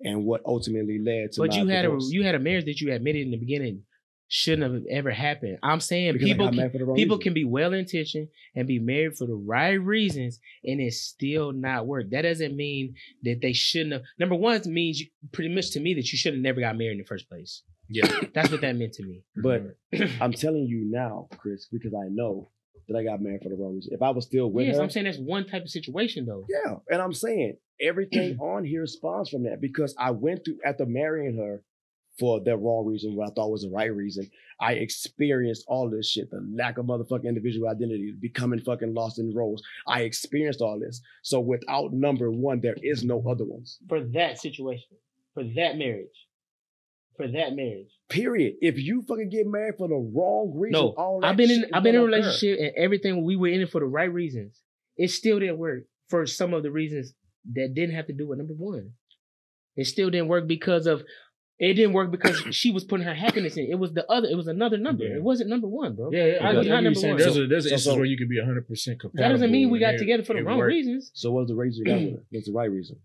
and 0.00 0.24
what 0.24 0.42
ultimately 0.46 0.98
led 0.98 1.32
to 1.32 1.40
But 1.40 1.50
my 1.50 1.56
you 1.58 1.68
had 1.68 1.84
a 1.84 1.96
you 2.10 2.24
had 2.24 2.34
a 2.34 2.38
marriage 2.38 2.66
that 2.66 2.80
you 2.80 2.92
admitted 2.92 3.22
in 3.22 3.30
the 3.30 3.36
beginning 3.36 3.82
shouldn't 4.28 4.72
have 4.72 4.82
ever 4.90 5.10
happened. 5.10 5.58
I'm 5.62 5.80
saying 5.80 6.14
Because 6.14 6.28
people 6.28 6.46
can, 6.48 6.56
married 6.56 6.72
for 6.72 6.78
the 6.78 6.84
wrong 6.86 6.96
people 6.96 7.16
reason. 7.18 7.22
can 7.24 7.34
be 7.34 7.44
well 7.44 7.72
intentioned 7.72 8.28
and 8.56 8.66
be 8.66 8.78
married 8.78 9.16
for 9.16 9.26
the 9.26 9.34
right 9.34 9.74
reasons 9.74 10.40
and 10.64 10.80
it 10.80 10.92
still 10.94 11.52
not 11.52 11.86
work. 11.86 12.10
That 12.10 12.22
doesn't 12.22 12.56
mean 12.56 12.94
that 13.22 13.40
they 13.42 13.52
shouldn't 13.52 13.92
have. 13.92 14.02
Number 14.18 14.34
one, 14.34 14.56
it 14.56 14.66
means 14.66 15.00
you, 15.00 15.06
pretty 15.32 15.54
much 15.54 15.70
to 15.72 15.80
me 15.80 15.94
that 15.94 16.10
you 16.10 16.18
should 16.18 16.34
have 16.34 16.42
never 16.42 16.60
got 16.60 16.76
married 16.76 16.92
in 16.92 16.98
the 16.98 17.04
first 17.04 17.28
place. 17.28 17.62
Yeah. 17.88 18.06
That's 18.34 18.50
what 18.50 18.62
that 18.62 18.76
meant 18.76 18.94
to 18.94 19.04
me. 19.04 19.22
But 19.36 19.76
I'm 20.20 20.32
telling 20.32 20.66
you 20.66 20.90
now, 20.90 21.28
Chris, 21.36 21.66
because 21.70 21.92
I 21.94 22.08
know 22.10 22.50
that 22.88 22.96
I 22.96 23.04
got 23.04 23.20
married 23.20 23.42
for 23.42 23.48
the 23.48 23.56
wrong 23.56 23.74
reason. 23.74 23.94
If 23.94 24.02
I 24.02 24.10
was 24.10 24.26
still 24.26 24.50
with 24.50 24.64
her. 24.64 24.68
yes, 24.68 24.76
her, 24.76 24.82
I'm 24.82 24.90
saying 24.90 25.06
that's 25.06 25.18
one 25.18 25.46
type 25.46 25.62
of 25.62 25.70
situation 25.70 26.26
though. 26.26 26.46
yeah, 26.48 26.76
and 26.90 27.00
I'm 27.00 27.12
saying 27.12 27.56
everything 27.80 28.38
on 28.40 28.64
here 28.64 28.86
spawns 28.86 29.30
from 29.30 29.44
that 29.44 29.60
because 29.60 29.94
I 29.98 30.10
went 30.10 30.44
through 30.44 30.58
after 30.64 30.86
marrying 30.86 31.36
her 31.38 31.62
for 32.18 32.40
the 32.40 32.56
wrong 32.56 32.86
reason, 32.86 33.16
what 33.16 33.30
I 33.30 33.34
thought 33.34 33.50
was 33.50 33.62
the 33.62 33.70
right 33.70 33.94
reason. 33.94 34.30
I 34.60 34.74
experienced 34.74 35.64
all 35.66 35.90
this 35.90 36.08
shit, 36.08 36.30
the 36.30 36.46
lack 36.54 36.78
of 36.78 36.86
motherfucking 36.86 37.24
individual 37.24 37.68
identity, 37.68 38.14
becoming 38.20 38.60
fucking 38.60 38.94
lost 38.94 39.18
in 39.18 39.34
roles. 39.34 39.62
I 39.88 40.02
experienced 40.02 40.60
all 40.60 40.78
this. 40.78 41.00
So 41.22 41.40
without 41.40 41.92
number 41.92 42.30
one, 42.30 42.60
there 42.60 42.76
is 42.82 43.02
no 43.02 43.22
other 43.28 43.44
ones. 43.44 43.78
For 43.88 44.00
that 44.12 44.38
situation. 44.38 44.96
For 45.34 45.42
that 45.42 45.76
marriage. 45.76 46.06
For 47.16 47.26
that 47.28 47.54
marriage. 47.54 47.88
Period. 48.08 48.54
If 48.60 48.78
you 48.78 49.02
fucking 49.08 49.28
get 49.30 49.46
married 49.46 49.74
for 49.78 49.88
the 49.88 49.94
wrong 49.94 50.52
reason, 50.56 50.72
No, 50.80 50.88
all 50.96 51.20
that 51.20 51.28
I've 51.28 51.36
been 51.36 51.50
in 51.50 51.64
I've 51.72 51.82
been 51.82 51.94
in 51.94 52.00
a 52.00 52.04
gonna 52.04 52.16
occur. 52.18 52.26
relationship 52.26 52.58
and 52.60 52.72
everything 52.76 53.24
we 53.24 53.36
were 53.36 53.48
in 53.48 53.60
it 53.60 53.70
for 53.70 53.80
the 53.80 53.86
right 53.86 54.12
reasons. 54.12 54.60
It 54.96 55.08
still 55.10 55.38
didn't 55.38 55.58
work 55.58 55.84
for 56.08 56.26
some 56.26 56.52
of 56.54 56.62
the 56.62 56.70
reasons 56.70 57.14
that 57.52 57.72
didn't 57.74 57.94
have 57.94 58.06
to 58.08 58.12
do 58.12 58.26
with 58.28 58.38
number 58.38 58.54
one. 58.54 58.90
It 59.76 59.86
still 59.86 60.10
didn't 60.10 60.28
work 60.28 60.46
because 60.48 60.86
of 60.86 61.02
it 61.60 61.74
didn't 61.74 61.92
work 61.92 62.10
because 62.10 62.36
she 62.50 62.72
was 62.72 62.82
putting 62.84 63.06
her 63.06 63.14
happiness 63.14 63.56
in. 63.56 63.66
It 63.70 63.78
was 63.78 63.92
the 63.92 64.04
other. 64.10 64.26
It 64.28 64.36
was 64.36 64.48
another 64.48 64.76
number. 64.76 65.04
Yeah. 65.04 65.16
It 65.16 65.22
wasn't 65.22 65.50
number 65.50 65.68
one, 65.68 65.94
bro. 65.94 66.10
Yeah, 66.12 66.38
I 66.42 66.50
It 66.52 66.56
was 66.58 66.66
not 66.66 66.82
number 66.82 66.98
saying. 66.98 67.14
one. 67.14 67.22
There's 67.22 67.36
a 67.36 67.46
there's 67.46 67.64
an 67.66 67.70
So- 67.70 67.74
instance 67.74 67.84
so- 67.94 67.96
where 67.96 68.04
you 68.06 68.16
could 68.18 68.28
be 68.28 68.38
100 68.38 68.66
percent 68.66 69.00
compatible. 69.00 69.22
That 69.28 69.32
doesn't 69.34 69.52
mean 69.52 69.70
we 69.70 69.78
got 69.78 69.94
it- 69.94 69.98
together 69.98 70.24
for 70.24 70.34
the 70.34 70.42
wrong 70.42 70.58
worked. 70.58 70.68
reasons. 70.70 71.10
So 71.14 71.30
what 71.32 71.40
was 71.42 71.48
the 71.48 71.54
reason 71.54 71.84
you 71.86 71.92
got 71.92 72.00
with 72.02 72.10
her? 72.14 72.22
What's 72.30 72.46
the 72.46 72.52
right 72.52 72.70
reason? 72.70 72.96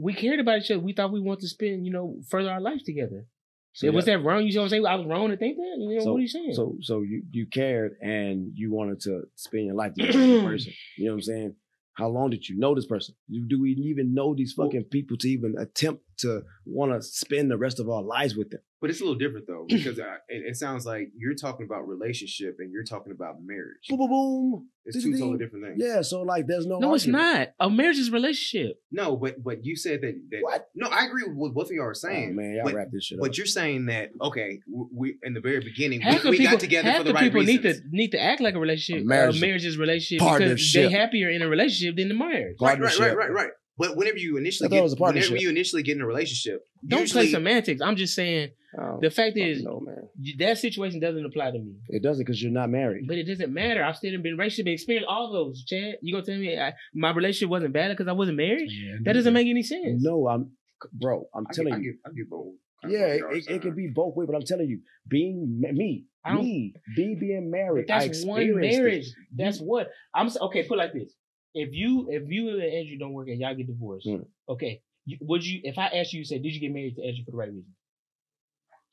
We 0.00 0.14
cared 0.14 0.38
about 0.38 0.62
each 0.62 0.70
other. 0.70 0.78
We 0.80 0.92
thought 0.92 1.10
we 1.12 1.18
wanted 1.20 1.40
to 1.40 1.48
spend, 1.48 1.84
you 1.84 1.90
know, 1.92 2.20
further 2.28 2.50
our 2.50 2.60
life 2.60 2.84
together. 2.84 3.26
So 3.74 3.90
was 3.92 4.06
that 4.06 4.24
wrong? 4.24 4.44
You 4.44 4.52
know 4.54 4.60
what 4.62 4.64
I'm 4.66 4.70
saying? 4.70 4.86
I 4.86 4.94
was 4.96 5.06
wrong 5.06 5.28
to 5.28 5.36
think 5.36 5.56
that. 5.56 5.76
You 5.78 5.94
know 5.98 6.04
So- 6.04 6.12
what 6.12 6.18
are 6.18 6.22
you 6.22 6.28
saying? 6.28 6.54
So 6.54 6.76
so 6.80 7.02
you 7.02 7.22
you 7.30 7.46
cared 7.46 7.92
and 8.02 8.50
you 8.54 8.72
wanted 8.72 9.00
to 9.02 9.22
spend 9.36 9.66
your 9.66 9.74
life 9.74 9.92
with 9.96 10.12
this 10.12 10.42
person. 10.44 10.72
You 10.96 11.04
know 11.06 11.10
what 11.12 11.16
I'm 11.16 11.22
saying? 11.22 11.54
How 11.94 12.08
long 12.08 12.30
did 12.30 12.48
you 12.48 12.56
know 12.58 12.74
this 12.74 12.86
person? 12.86 13.14
Do 13.30 13.40
do 13.40 13.60
we 13.60 13.70
even 13.72 14.14
know 14.14 14.34
these 14.34 14.52
fucking 14.52 14.84
people 14.84 15.16
to 15.18 15.28
even 15.28 15.54
attempt 15.58 16.02
to 16.18 16.42
want 16.64 16.92
to 16.92 17.02
spend 17.02 17.50
the 17.50 17.58
rest 17.58 17.80
of 17.80 17.88
our 17.88 18.02
lives 18.02 18.36
with 18.36 18.50
them? 18.50 18.60
But 18.80 18.90
it's 18.90 19.00
a 19.00 19.04
little 19.04 19.18
different 19.18 19.46
though 19.48 19.64
because 19.68 19.98
uh, 19.98 20.18
it, 20.28 20.44
it 20.50 20.56
sounds 20.56 20.86
like 20.86 21.10
you're 21.16 21.34
talking 21.34 21.66
about 21.66 21.88
relationship 21.88 22.56
and 22.60 22.70
you're 22.72 22.84
talking 22.84 23.10
about 23.12 23.36
marriage. 23.44 23.88
Boom 23.88 23.98
boom 23.98 24.08
boom. 24.10 24.68
It's 24.84 25.02
two 25.02 25.12
totally 25.18 25.36
different 25.38 25.64
things. 25.66 25.76
Yeah, 25.78 26.00
so 26.02 26.22
like 26.22 26.46
there's 26.46 26.64
no 26.64 26.78
no, 26.78 26.94
it's 26.94 27.06
not. 27.06 27.48
A 27.60 27.68
marriage 27.68 27.98
is 27.98 28.08
a 28.08 28.12
relationship. 28.12 28.80
No, 28.92 29.16
but 29.16 29.42
but 29.42 29.64
you 29.64 29.74
said 29.76 30.00
that. 30.02 30.14
that 30.30 30.38
What? 30.42 30.68
No, 30.74 30.88
I 30.88 31.06
agree 31.06 31.24
with 31.24 31.36
what 31.36 31.54
both 31.54 31.66
of 31.66 31.72
y'all 31.72 31.86
are 31.86 31.90
Oh, 31.90 31.92
saying. 31.94 32.36
man, 32.36 32.54
y'all 32.54 32.64
but, 32.64 32.74
wrap 32.74 32.88
this 32.92 33.06
shit 33.06 33.18
up. 33.18 33.22
but 33.24 33.36
you're 33.36 33.46
saying 33.46 33.86
that 33.86 34.10
okay, 34.22 34.60
w- 34.70 34.88
we 34.94 35.16
in 35.24 35.34
the 35.34 35.40
very 35.40 35.60
beginning 35.60 36.00
Half 36.00 36.22
we, 36.24 36.30
we 36.30 36.36
people, 36.38 36.52
got 36.52 36.60
together 36.60 36.88
half 36.88 36.98
for 36.98 37.04
the, 37.04 37.08
the 37.10 37.14
right 37.14 37.22
people 37.24 37.42
need 37.42 37.62
to 37.62 37.74
need 37.90 38.12
to 38.12 38.20
act 38.22 38.40
like 38.40 38.54
a 38.54 38.60
relationship. 38.60 39.02
A 39.02 39.04
A 39.04 39.08
marriage- 39.08 39.40
marriage, 39.40 39.64
is 39.66 39.76
a 39.76 39.80
relationship 39.80 40.20
because 40.24 40.38
partnership. 40.38 40.90
they're 40.90 41.00
happier 41.00 41.28
in 41.30 41.42
a 41.42 41.48
relationship 41.48 41.96
than 41.96 42.08
the 42.08 42.14
marriage. 42.14 42.56
Right, 42.60 42.78
right, 42.80 42.98
right, 42.98 43.16
right, 43.16 43.30
right. 43.32 43.50
But 43.76 43.96
whenever 43.96 44.18
you 44.18 44.36
initially 44.38 44.68
I 44.68 44.70
get, 44.70 44.82
was 44.82 44.94
a 44.94 44.96
whenever 44.96 45.36
you 45.36 45.50
initially 45.50 45.82
get 45.82 45.96
in 45.96 46.02
a 46.02 46.06
relationship, 46.06 46.66
Don't 46.86 47.00
usually, 47.02 47.24
play 47.26 47.30
semantics. 47.32 47.80
I'm 47.80 47.94
just 47.96 48.14
saying 48.14 48.50
Oh, 48.78 48.98
the 49.00 49.10
fact 49.10 49.36
is 49.38 49.62
no, 49.62 49.80
man. 49.80 50.08
that 50.38 50.58
situation 50.58 51.00
doesn't 51.00 51.24
apply 51.24 51.52
to 51.52 51.58
me. 51.58 51.76
It 51.88 52.02
doesn't 52.02 52.24
because 52.26 52.42
you're 52.42 52.52
not 52.52 52.68
married. 52.68 53.06
But 53.08 53.16
it 53.16 53.24
doesn't 53.24 53.52
matter. 53.52 53.82
I've 53.82 53.96
still 53.96 54.10
been 54.12 54.26
in 54.26 54.32
a 54.34 54.36
relationship 54.36 54.66
and 54.66 54.74
experienced 54.74 55.08
all 55.08 55.32
those. 55.32 55.64
Chad, 55.64 55.94
you 56.02 56.12
gonna 56.12 56.24
tell 56.26 56.36
me 56.36 56.58
I, 56.58 56.74
my 56.94 57.12
relationship 57.12 57.48
wasn't 57.48 57.72
bad 57.72 57.88
because 57.88 58.08
I 58.08 58.12
wasn't 58.12 58.36
married? 58.36 58.68
Yeah, 58.70 58.96
That 59.04 59.14
doesn't 59.14 59.32
make 59.32 59.46
any 59.48 59.62
sense. 59.62 60.02
No, 60.02 60.28
I'm 60.28 60.50
bro. 60.92 61.26
I'm 61.34 61.46
I 61.48 61.52
telling 61.54 61.74
get, 61.74 61.82
you. 61.82 61.98
I 62.04 62.08
get, 62.08 62.12
I 62.12 62.16
get 62.18 62.30
both. 62.30 62.54
Yeah, 62.86 63.06
it, 63.06 63.22
it, 63.32 63.50
it 63.56 63.62
can 63.62 63.74
be 63.74 63.88
both 63.88 64.14
ways, 64.14 64.26
but 64.30 64.36
I'm 64.36 64.42
telling 64.42 64.68
you, 64.68 64.80
being 65.08 65.58
me, 65.60 66.04
I 66.24 66.34
me, 66.34 66.74
me 66.96 67.16
being 67.18 67.50
married, 67.50 67.86
But 67.88 67.94
I 67.94 68.06
that's 68.06 68.24
one 68.24 68.42
experienced 68.42 68.78
it. 68.78 68.82
marriage. 68.82 69.06
That's 69.34 69.58
what 69.60 69.88
I'm. 70.14 70.26
s- 70.26 70.36
Okay, 70.40 70.62
put 70.64 70.74
it 70.74 70.78
like 70.78 70.92
this: 70.92 71.12
if 71.54 71.70
you 71.72 72.08
if 72.10 72.24
you 72.28 72.50
and 72.50 72.62
Andrea 72.62 72.98
don't 72.98 73.14
work 73.14 73.28
and 73.28 73.40
y'all 73.40 73.54
get 73.54 73.66
divorced, 73.66 74.06
Hmm. 74.06 74.22
okay, 74.48 74.82
you, 75.06 75.16
would 75.22 75.44
you? 75.44 75.60
If 75.64 75.78
I 75.78 75.86
asked 75.86 76.12
you, 76.12 76.18
you 76.18 76.24
said, 76.24 76.42
did 76.42 76.52
you 76.52 76.60
get 76.60 76.70
married 76.72 76.94
to 76.96 77.02
Andrea 77.02 77.24
for 77.24 77.30
the 77.32 77.36
right 77.38 77.48
reason? 77.48 77.74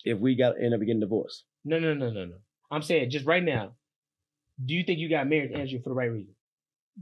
If 0.05 0.19
we 0.19 0.35
got 0.35 0.61
end 0.61 0.73
up 0.73 0.79
getting 0.79 0.99
divorced, 1.01 1.43
No, 1.65 1.79
no, 1.79 1.93
no, 1.93 2.09
no, 2.11 2.25
no. 2.25 2.35
I'm 2.71 2.81
saying 2.81 3.09
just 3.09 3.25
right 3.25 3.43
now. 3.43 3.73
Do 4.63 4.73
you 4.73 4.83
think 4.83 4.99
you 4.99 5.09
got 5.09 5.27
married 5.27 5.51
to 5.51 5.59
Andrea 5.59 5.81
for 5.83 5.89
the 5.89 5.95
right 5.95 6.11
reason? 6.11 6.33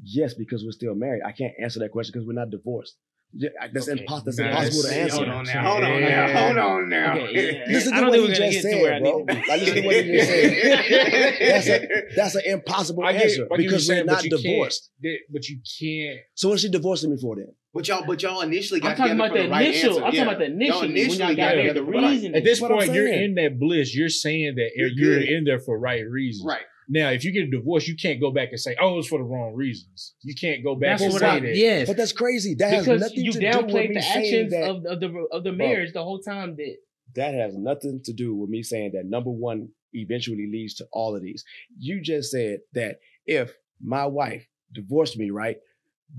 yes, 0.01 0.33
because 0.33 0.63
we're 0.63 0.71
still 0.71 0.95
married. 0.95 1.21
I 1.23 1.31
can't 1.33 1.53
answer 1.61 1.79
that 1.81 1.91
question 1.91 2.13
because 2.13 2.25
we're 2.25 2.33
not 2.33 2.49
divorced. 2.49 2.95
Yeah, 3.35 3.49
that's, 3.73 3.89
Okay. 3.89 4.03
impos- 4.05 4.23
that's 4.25 4.37
Nah, 4.37 4.45
impossible 4.49 4.81
to 4.83 4.87
that's- 4.89 5.03
answer. 5.13 5.15
Hold 5.25 5.29
on 5.29 5.43
now. 5.45 5.71
Hold 5.71 5.83
on 5.83 6.01
Yeah. 6.01 6.09
now. 6.27 6.45
Hold 6.45 6.57
on 6.57 6.89
now. 6.89 7.17
Okay, 7.17 7.33
yeah. 7.33 7.73
Listen 7.73 7.93
I 7.93 7.99
to 7.99 8.03
what 8.05 8.11
think 8.13 8.23
he 8.23 8.29
we're 8.29 8.35
just 8.35 8.63
get 8.63 8.71
to 8.71 8.81
where 8.81 8.93
I 8.93 8.95
said, 8.95 9.01
need 9.03 9.11
bro. 9.11 9.19
to 9.19 9.25
be. 9.25 9.33
Like, 9.33 9.59
listen 9.61 9.75
to 9.75 9.81
what 9.85 9.95
he 9.95 10.11
just 10.11 10.29
said. 10.29 11.39
That's 11.39 11.67
a 11.67 11.87
that's 12.15 12.35
an 12.35 12.41
impossible 12.45 13.03
get- 13.03 13.15
answer 13.23 13.25
I 13.25 13.27
get 13.37 13.49
what 13.49 13.57
because 13.57 13.63
you're 13.71 13.73
we're 13.73 13.79
saying, 13.79 14.05
not 14.05 14.25
but 14.29 14.41
divorced. 14.41 14.91
But 15.31 15.49
you 15.49 15.57
can't. 15.79 16.19
So 16.35 16.49
what 16.49 16.55
is 16.55 16.61
she 16.61 16.69
divorcing 16.69 17.09
me 17.11 17.17
for 17.19 17.35
then? 17.35 17.47
But 17.73 17.87
y'all, 17.87 18.03
but 18.05 18.21
y'all 18.21 18.41
initially 18.41 18.79
got 18.79 18.91
I'm 18.91 18.97
talking 18.97 19.17
together 19.17 19.25
about 19.25 19.35
for 19.35 19.41
the 19.41 19.43
the 19.45 19.49
right 19.51 19.67
initial. 19.67 19.89
answer. 19.89 20.03
I'm 20.05 20.13
yeah. 20.13 20.23
talking 20.25 20.35
about 20.35 20.39
the 20.39 20.45
initial. 20.53 20.73
Y'all 20.75 20.81
when 20.81 20.89
y'all 20.91 20.99
initially 21.05 21.35
got 21.35 21.35
got 21.35 21.55
married. 21.55 21.69
The 21.75 21.79
for 21.79 21.85
the 21.85 21.91
right- 21.91 22.09
reason. 22.11 22.35
At 22.35 22.43
this 22.43 22.59
point, 22.59 22.93
you're 22.93 23.07
in 23.07 23.33
that 23.35 23.59
bliss. 23.59 23.95
You're 23.95 24.09
saying 24.09 24.53
that 24.57 24.69
You're 24.75 24.89
you're, 24.89 25.21
in 25.37 25.43
there 25.45 25.59
for 25.59 25.79
right 25.79 26.03
reasons. 26.07 26.45
Right. 26.47 26.61
Now, 26.89 27.09
if 27.11 27.23
you 27.23 27.31
get 27.31 27.43
a 27.43 27.51
divorce, 27.51 27.87
you 27.87 27.95
can't 27.95 28.19
go 28.19 28.31
back 28.31 28.49
and 28.51 28.59
say, 28.59 28.75
"Oh, 28.79 28.99
it's 28.99 29.07
for 29.07 29.17
the 29.19 29.23
wrong 29.23 29.53
reasons." 29.53 30.15
You 30.21 30.35
can't 30.35 30.63
go 30.63 30.75
back 30.75 30.99
That's 30.99 31.03
and 31.03 31.13
what 31.13 31.19
say 31.21 31.27
I. 31.27 31.39
that. 31.39 31.55
Yes. 31.55 31.87
But 31.87 31.97
that's 31.97 32.11
crazy. 32.11 32.55
That 32.55 32.73
has 32.73 32.87
nothing 32.87 33.23
you 33.23 33.31
to 33.31 33.39
do 33.39 33.45
with 33.47 33.55
downplayed 33.55 33.89
me 33.89 33.95
the 33.95 34.01
saying 34.01 34.25
actions 34.25 34.51
that. 34.51 34.63
of, 34.69 34.85
of 34.85 34.99
the 34.99 35.27
of 35.31 35.43
the 35.43 35.51
Bro. 35.51 35.57
marriage 35.67 35.93
the 35.93 36.03
whole 36.03 36.19
time. 36.19 36.55
That 36.57 36.75
that 37.15 37.33
has 37.33 37.55
nothing 37.55 38.01
to 38.05 38.13
do 38.13 38.35
with 38.35 38.49
me 38.49 38.63
saying 38.63 38.91
that 38.93 39.05
number 39.05 39.29
one 39.31 39.69
eventually 39.93 40.47
leads 40.51 40.73
to 40.75 40.87
all 40.91 41.15
of 41.15 41.21
these. 41.21 41.45
You 41.77 42.01
just 42.01 42.31
said 42.31 42.59
that 42.73 42.99
if 43.25 43.53
my 43.81 44.05
wife 44.05 44.47
divorced 44.73 45.17
me, 45.17 45.29
right? 45.29 45.57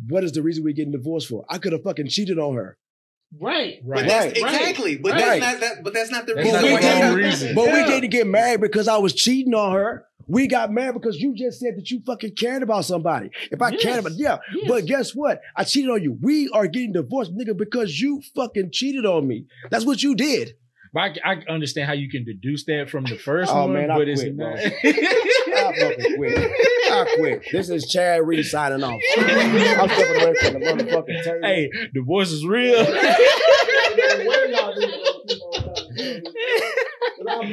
What 0.08 0.24
is 0.24 0.32
the 0.32 0.42
reason 0.42 0.64
we're 0.64 0.74
getting 0.74 0.92
divorced 0.92 1.28
for? 1.28 1.44
I 1.48 1.58
could 1.58 1.72
have 1.72 1.82
fucking 1.82 2.08
cheated 2.08 2.38
on 2.38 2.54
her. 2.54 2.78
right. 3.40 3.80
Right. 3.84 4.06
that's 4.06 4.40
Right. 4.40 4.54
exactly. 4.54 4.96
But 4.96 5.12
Right. 5.12 5.40
that's 5.40 5.40
not 5.40 5.60
that. 5.60 5.82
But 5.84 5.92
that's 5.94 6.10
not 6.10 6.26
the 6.26 6.34
That's 6.34 6.52
not 6.52 6.62
reason. 6.62 6.68
the 6.68 6.86
why 6.86 6.92
wrong 6.92 7.00
y'all- 7.00 7.14
reason. 7.16 7.54
But 7.56 7.64
Yeah. 7.66 7.84
we 7.86 7.90
didn't 7.92 8.10
get 8.10 8.26
married 8.28 8.60
because 8.60 8.86
I 8.86 8.96
was 8.98 9.12
cheating 9.12 9.54
on 9.54 9.72
her. 9.72 10.06
We 10.26 10.46
got 10.46 10.70
married 10.70 10.94
because 10.94 11.16
you 11.20 11.34
just 11.34 11.60
said 11.60 11.76
that 11.76 11.90
you 11.90 12.00
fucking 12.06 12.34
cared 12.36 12.62
about 12.62 12.84
somebody. 12.84 13.30
If 13.50 13.60
I 13.60 13.70
Yes. 13.70 13.82
cared 13.82 13.98
about, 14.00 14.12
yeah. 14.16 14.38
Yes. 14.54 14.68
But 14.68 14.86
guess 14.86 15.14
what? 15.14 15.40
I 15.56 15.64
cheated 15.64 15.90
on 15.90 16.02
you. 16.02 16.16
We 16.20 16.48
are 16.52 16.66
getting 16.66 16.92
divorced, 16.92 17.32
nigga, 17.36 17.56
because 17.56 18.00
you 18.00 18.22
fucking 18.34 18.70
cheated 18.72 19.04
on 19.06 19.26
me. 19.28 19.46
That's 19.70 19.84
what 19.84 20.02
you 20.02 20.14
did. 20.14 20.54
But 20.92 21.18
I, 21.24 21.32
I 21.32 21.52
understand 21.52 21.88
how 21.88 21.94
you 21.94 22.08
can 22.08 22.24
deduce 22.24 22.64
that 22.66 22.88
from 22.88 23.02
the 23.04 23.16
first 23.16 23.50
Oh, 23.52 23.62
one, 23.64 23.72
man, 23.74 23.90
I 23.90 23.98
but 23.98 24.08
it's 24.08 24.22
quit, 24.22 24.36
bro. 24.36 24.50
not. 24.50 24.58
I 24.60 25.72
fucking 25.80 26.16
quit. 26.16 26.38
I 26.92 27.14
quit. 27.16 27.42
This 27.50 27.68
is 27.68 27.86
Chad 27.90 28.24
Reed 28.24 28.44
signing 28.46 28.84
off. 28.84 29.00
I'm 29.16 29.88
stepping 29.88 30.22
away 30.22 30.34
from 30.40 30.52
the 30.52 30.60
motherfucking 30.60 31.24
table. 31.24 31.38
hey, 31.42 31.68
divorce 31.92 32.30
is 32.30 32.46
real. 32.46 32.76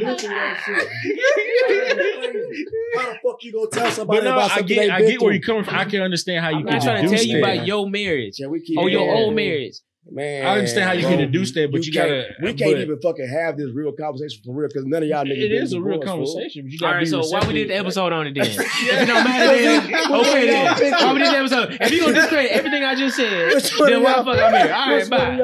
How 2.95 3.11
the 3.11 3.17
fuck 3.23 3.37
you 3.43 3.51
gonna 3.53 3.67
tell 3.71 3.91
somebody 3.91 4.19
But 4.19 4.25
no, 4.25 4.33
about 4.33 4.51
I 4.51 4.61
get, 4.61 4.75
they 4.75 4.89
I 4.89 4.99
been 4.99 5.09
get 5.11 5.21
where 5.21 5.33
you're 5.33 5.41
coming 5.41 5.63
from. 5.63 5.75
I 5.75 5.85
can 5.85 6.01
understand 6.01 6.43
how 6.43 6.49
you 6.51 6.57
I'm 6.59 6.65
not 6.65 6.81
trying 6.81 7.03
to 7.07 7.15
tell 7.15 7.23
you 7.25 7.41
that. 7.41 7.53
about 7.55 7.65
your 7.67 7.89
marriage 7.89 8.39
Yeah, 8.39 8.47
we 8.47 8.61
keep 8.61 8.77
or 8.77 8.89
your 8.89 9.09
old 9.13 9.35
marriage. 9.35 9.75
Man, 10.09 10.45
I 10.45 10.57
understand 10.57 10.85
how 10.85 10.93
you 10.93 11.03
can 11.03 11.17
bro, 11.17 11.25
deduce 11.27 11.51
that, 11.53 11.71
but 11.71 11.85
you, 11.85 11.93
can't- 11.93 12.09
gotta. 12.09 12.33
We 12.41 12.53
can't 12.55 12.73
but 12.73 12.81
even 12.81 12.99
fucking 13.01 13.27
have 13.29 13.55
this 13.55 13.69
real 13.71 13.91
conversation 13.91 14.41
for 14.43 14.51
real 14.53 14.67
because 14.67 14.83
none 14.85 15.03
of 15.03 15.09
y'all 15.09 15.23
niggas. 15.23 15.43
It 15.43 15.51
is 15.51 15.73
a 15.73 15.79
real 15.81 16.01
conversation, 16.01 16.63
but 16.63 16.71
you 16.71 16.79
All 16.81 16.87
gotta 16.87 16.95
right, 16.95 17.03
be 17.03 17.09
so 17.09 17.21
why 17.27 17.45
we 17.47 17.53
did 17.53 17.69
the 17.69 17.75
episode 17.75 18.11
on 18.11 18.25
it 18.27 18.33
then? 18.33 18.45
if 18.49 18.57
it 18.59 19.05
don't 19.05 19.23
matter, 19.23 19.55
then 19.61 19.83
Which 20.11 20.27
okay 20.27 20.47
then. 20.47 20.91
Why 20.91 21.13
we 21.13 21.19
did 21.19 21.31
the 21.33 21.37
episode? 21.37 21.77
If 21.79 21.91
you 21.91 21.99
gonna 22.01 22.13
discredit 22.15 22.51
everything 22.51 22.83
I 22.83 22.95
just 22.95 23.15
said, 23.15 23.53
Which 23.53 23.79
one 23.79 23.89
then 23.91 24.01
why 24.03 24.17
the 24.17 24.23
fuck 24.25 24.39
I'm 24.41 24.53
here? 24.53 24.73
All 24.73 24.89
right, 24.89 25.09
bye. 25.09 25.35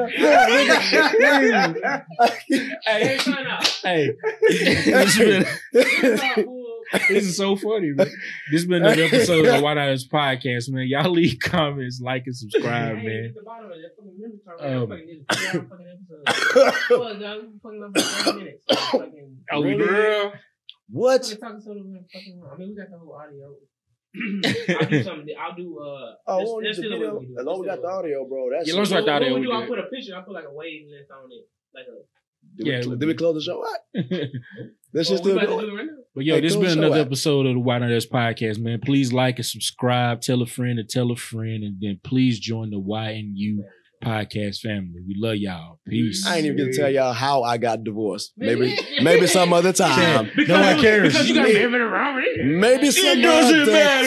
y'all- 2.50 2.78
Hey, 2.84 3.18
sign 3.18 3.46
out. 3.46 3.64
hey, 3.84 4.16
this, 7.08 7.24
is 7.24 7.36
so 7.36 7.56
funny, 7.56 7.90
man. 7.94 8.06
This 8.50 8.62
has 8.62 8.66
been 8.66 8.82
another 8.82 9.02
episode 9.04 9.44
of 9.46 9.62
White 9.62 9.76
House 9.76 10.06
Podcast, 10.06 10.70
man. 10.70 10.86
Y'all 10.88 11.10
leave 11.10 11.38
comments, 11.42 12.00
like, 12.02 12.22
and 12.26 12.34
subscribe, 12.36 12.96
man. 12.96 13.34
Um, 14.60 14.92
Oh, 19.50 19.62
Really? 19.62 19.86
girl. 19.86 20.32
What? 20.90 21.36
I 21.42 21.48
mean, 21.48 22.06
we 22.70 22.74
got 22.76 22.88
the 22.90 22.96
audio. 23.12 23.54
I'll 24.80 24.88
do 24.88 25.02
something. 25.04 25.34
I'll 25.38 25.54
do. 25.54 25.78
Uh, 25.78 26.14
Oh, 26.26 26.54
let's- 26.62 26.78
we 26.78 26.88
the 26.88 26.96
video. 26.96 27.12
what 27.14 27.20
we 27.20 27.26
do. 27.26 27.36
As 27.38 27.44
long 27.44 27.54
as 27.56 27.60
we 27.60 27.66
got 27.66 27.80
the 27.82 27.88
audio, 27.88 28.26
bro. 28.28 28.48
That's 28.50 28.68
Yeah, 28.68 28.74
let's 28.74 28.90
What- 28.90 28.96
write 28.96 29.04
the 29.06 29.12
audio. 29.12 29.34
we 29.34 29.40
we 29.40 29.46
do, 29.46 29.52
I'll 29.52 29.66
put 29.66 29.78
a 29.78 29.82
picture. 29.84 30.14
I'll 30.16 30.22
put 30.24 30.32
like 30.34 30.44
a 30.48 30.52
wave 30.52 30.86
list 30.90 31.10
on 31.10 31.28
it. 31.30 31.44
Like 31.74 31.86
a. 31.88 31.96
Did 32.56 32.66
Yeah, 32.66 32.80
we, 32.82 32.88
we 32.88 32.96
did 32.96 33.06
we 33.06 33.14
close 33.14 33.34
the 33.34 33.42
show 33.42 33.64
out? 33.64 34.04
Let's 34.94 35.08
just 35.10 35.22
Oh, 35.24 35.28
do 35.28 35.38
it. 35.38 35.46
do 35.46 35.60
it 35.60 35.72
right 35.74 35.86
now? 35.86 35.92
But 36.14 36.24
yo, 36.24 36.34
Hey, 36.36 36.40
this 36.40 36.54
has 36.54 36.62
been 36.62 36.78
another 36.78 37.00
out. 37.00 37.06
episode 37.06 37.46
of 37.46 37.54
the 37.54 37.60
White 37.60 37.82
House 37.82 38.06
Podcast, 38.06 38.58
man. 38.58 38.80
Please 38.84 39.12
like 39.12 39.36
and 39.36 39.46
subscribe, 39.46 40.20
tell 40.22 40.40
a 40.42 40.46
friend 40.46 40.78
to 40.78 40.84
tell 40.84 41.10
a 41.10 41.16
friend, 41.16 41.62
and 41.62 41.76
then 41.80 42.00
please 42.02 42.38
join 42.40 42.70
the 42.70 42.78
Y 42.80 43.10
and 43.10 43.36
U 43.36 43.64
podcast 44.02 44.60
family. 44.60 45.00
We 45.06 45.14
love 45.18 45.36
y'all. 45.36 45.80
Peace. 45.86 46.24
I 46.26 46.36
ain't 46.36 46.46
even 46.46 46.56
gonna 46.56 46.72
tell 46.72 46.88
y'all 46.88 47.12
how 47.12 47.42
I 47.42 47.58
got 47.58 47.82
divorced. 47.82 48.32
Maybe, 48.36 48.78
maybe 49.02 49.26
some 49.26 49.52
other 49.52 49.72
time. 49.86 50.30
No 50.36 50.60
one 50.60 50.80
cares. 50.80 51.12
Because 51.12 51.28
you 51.28 51.34
got 51.34 51.46
to 51.46 51.52
be 51.52 51.64
around 51.76 52.14
with. 52.16 52.46
Maybe 52.46 52.90
some 52.92 53.20
doesn't 53.20 53.60
other 53.62 53.72
time. 53.72 54.04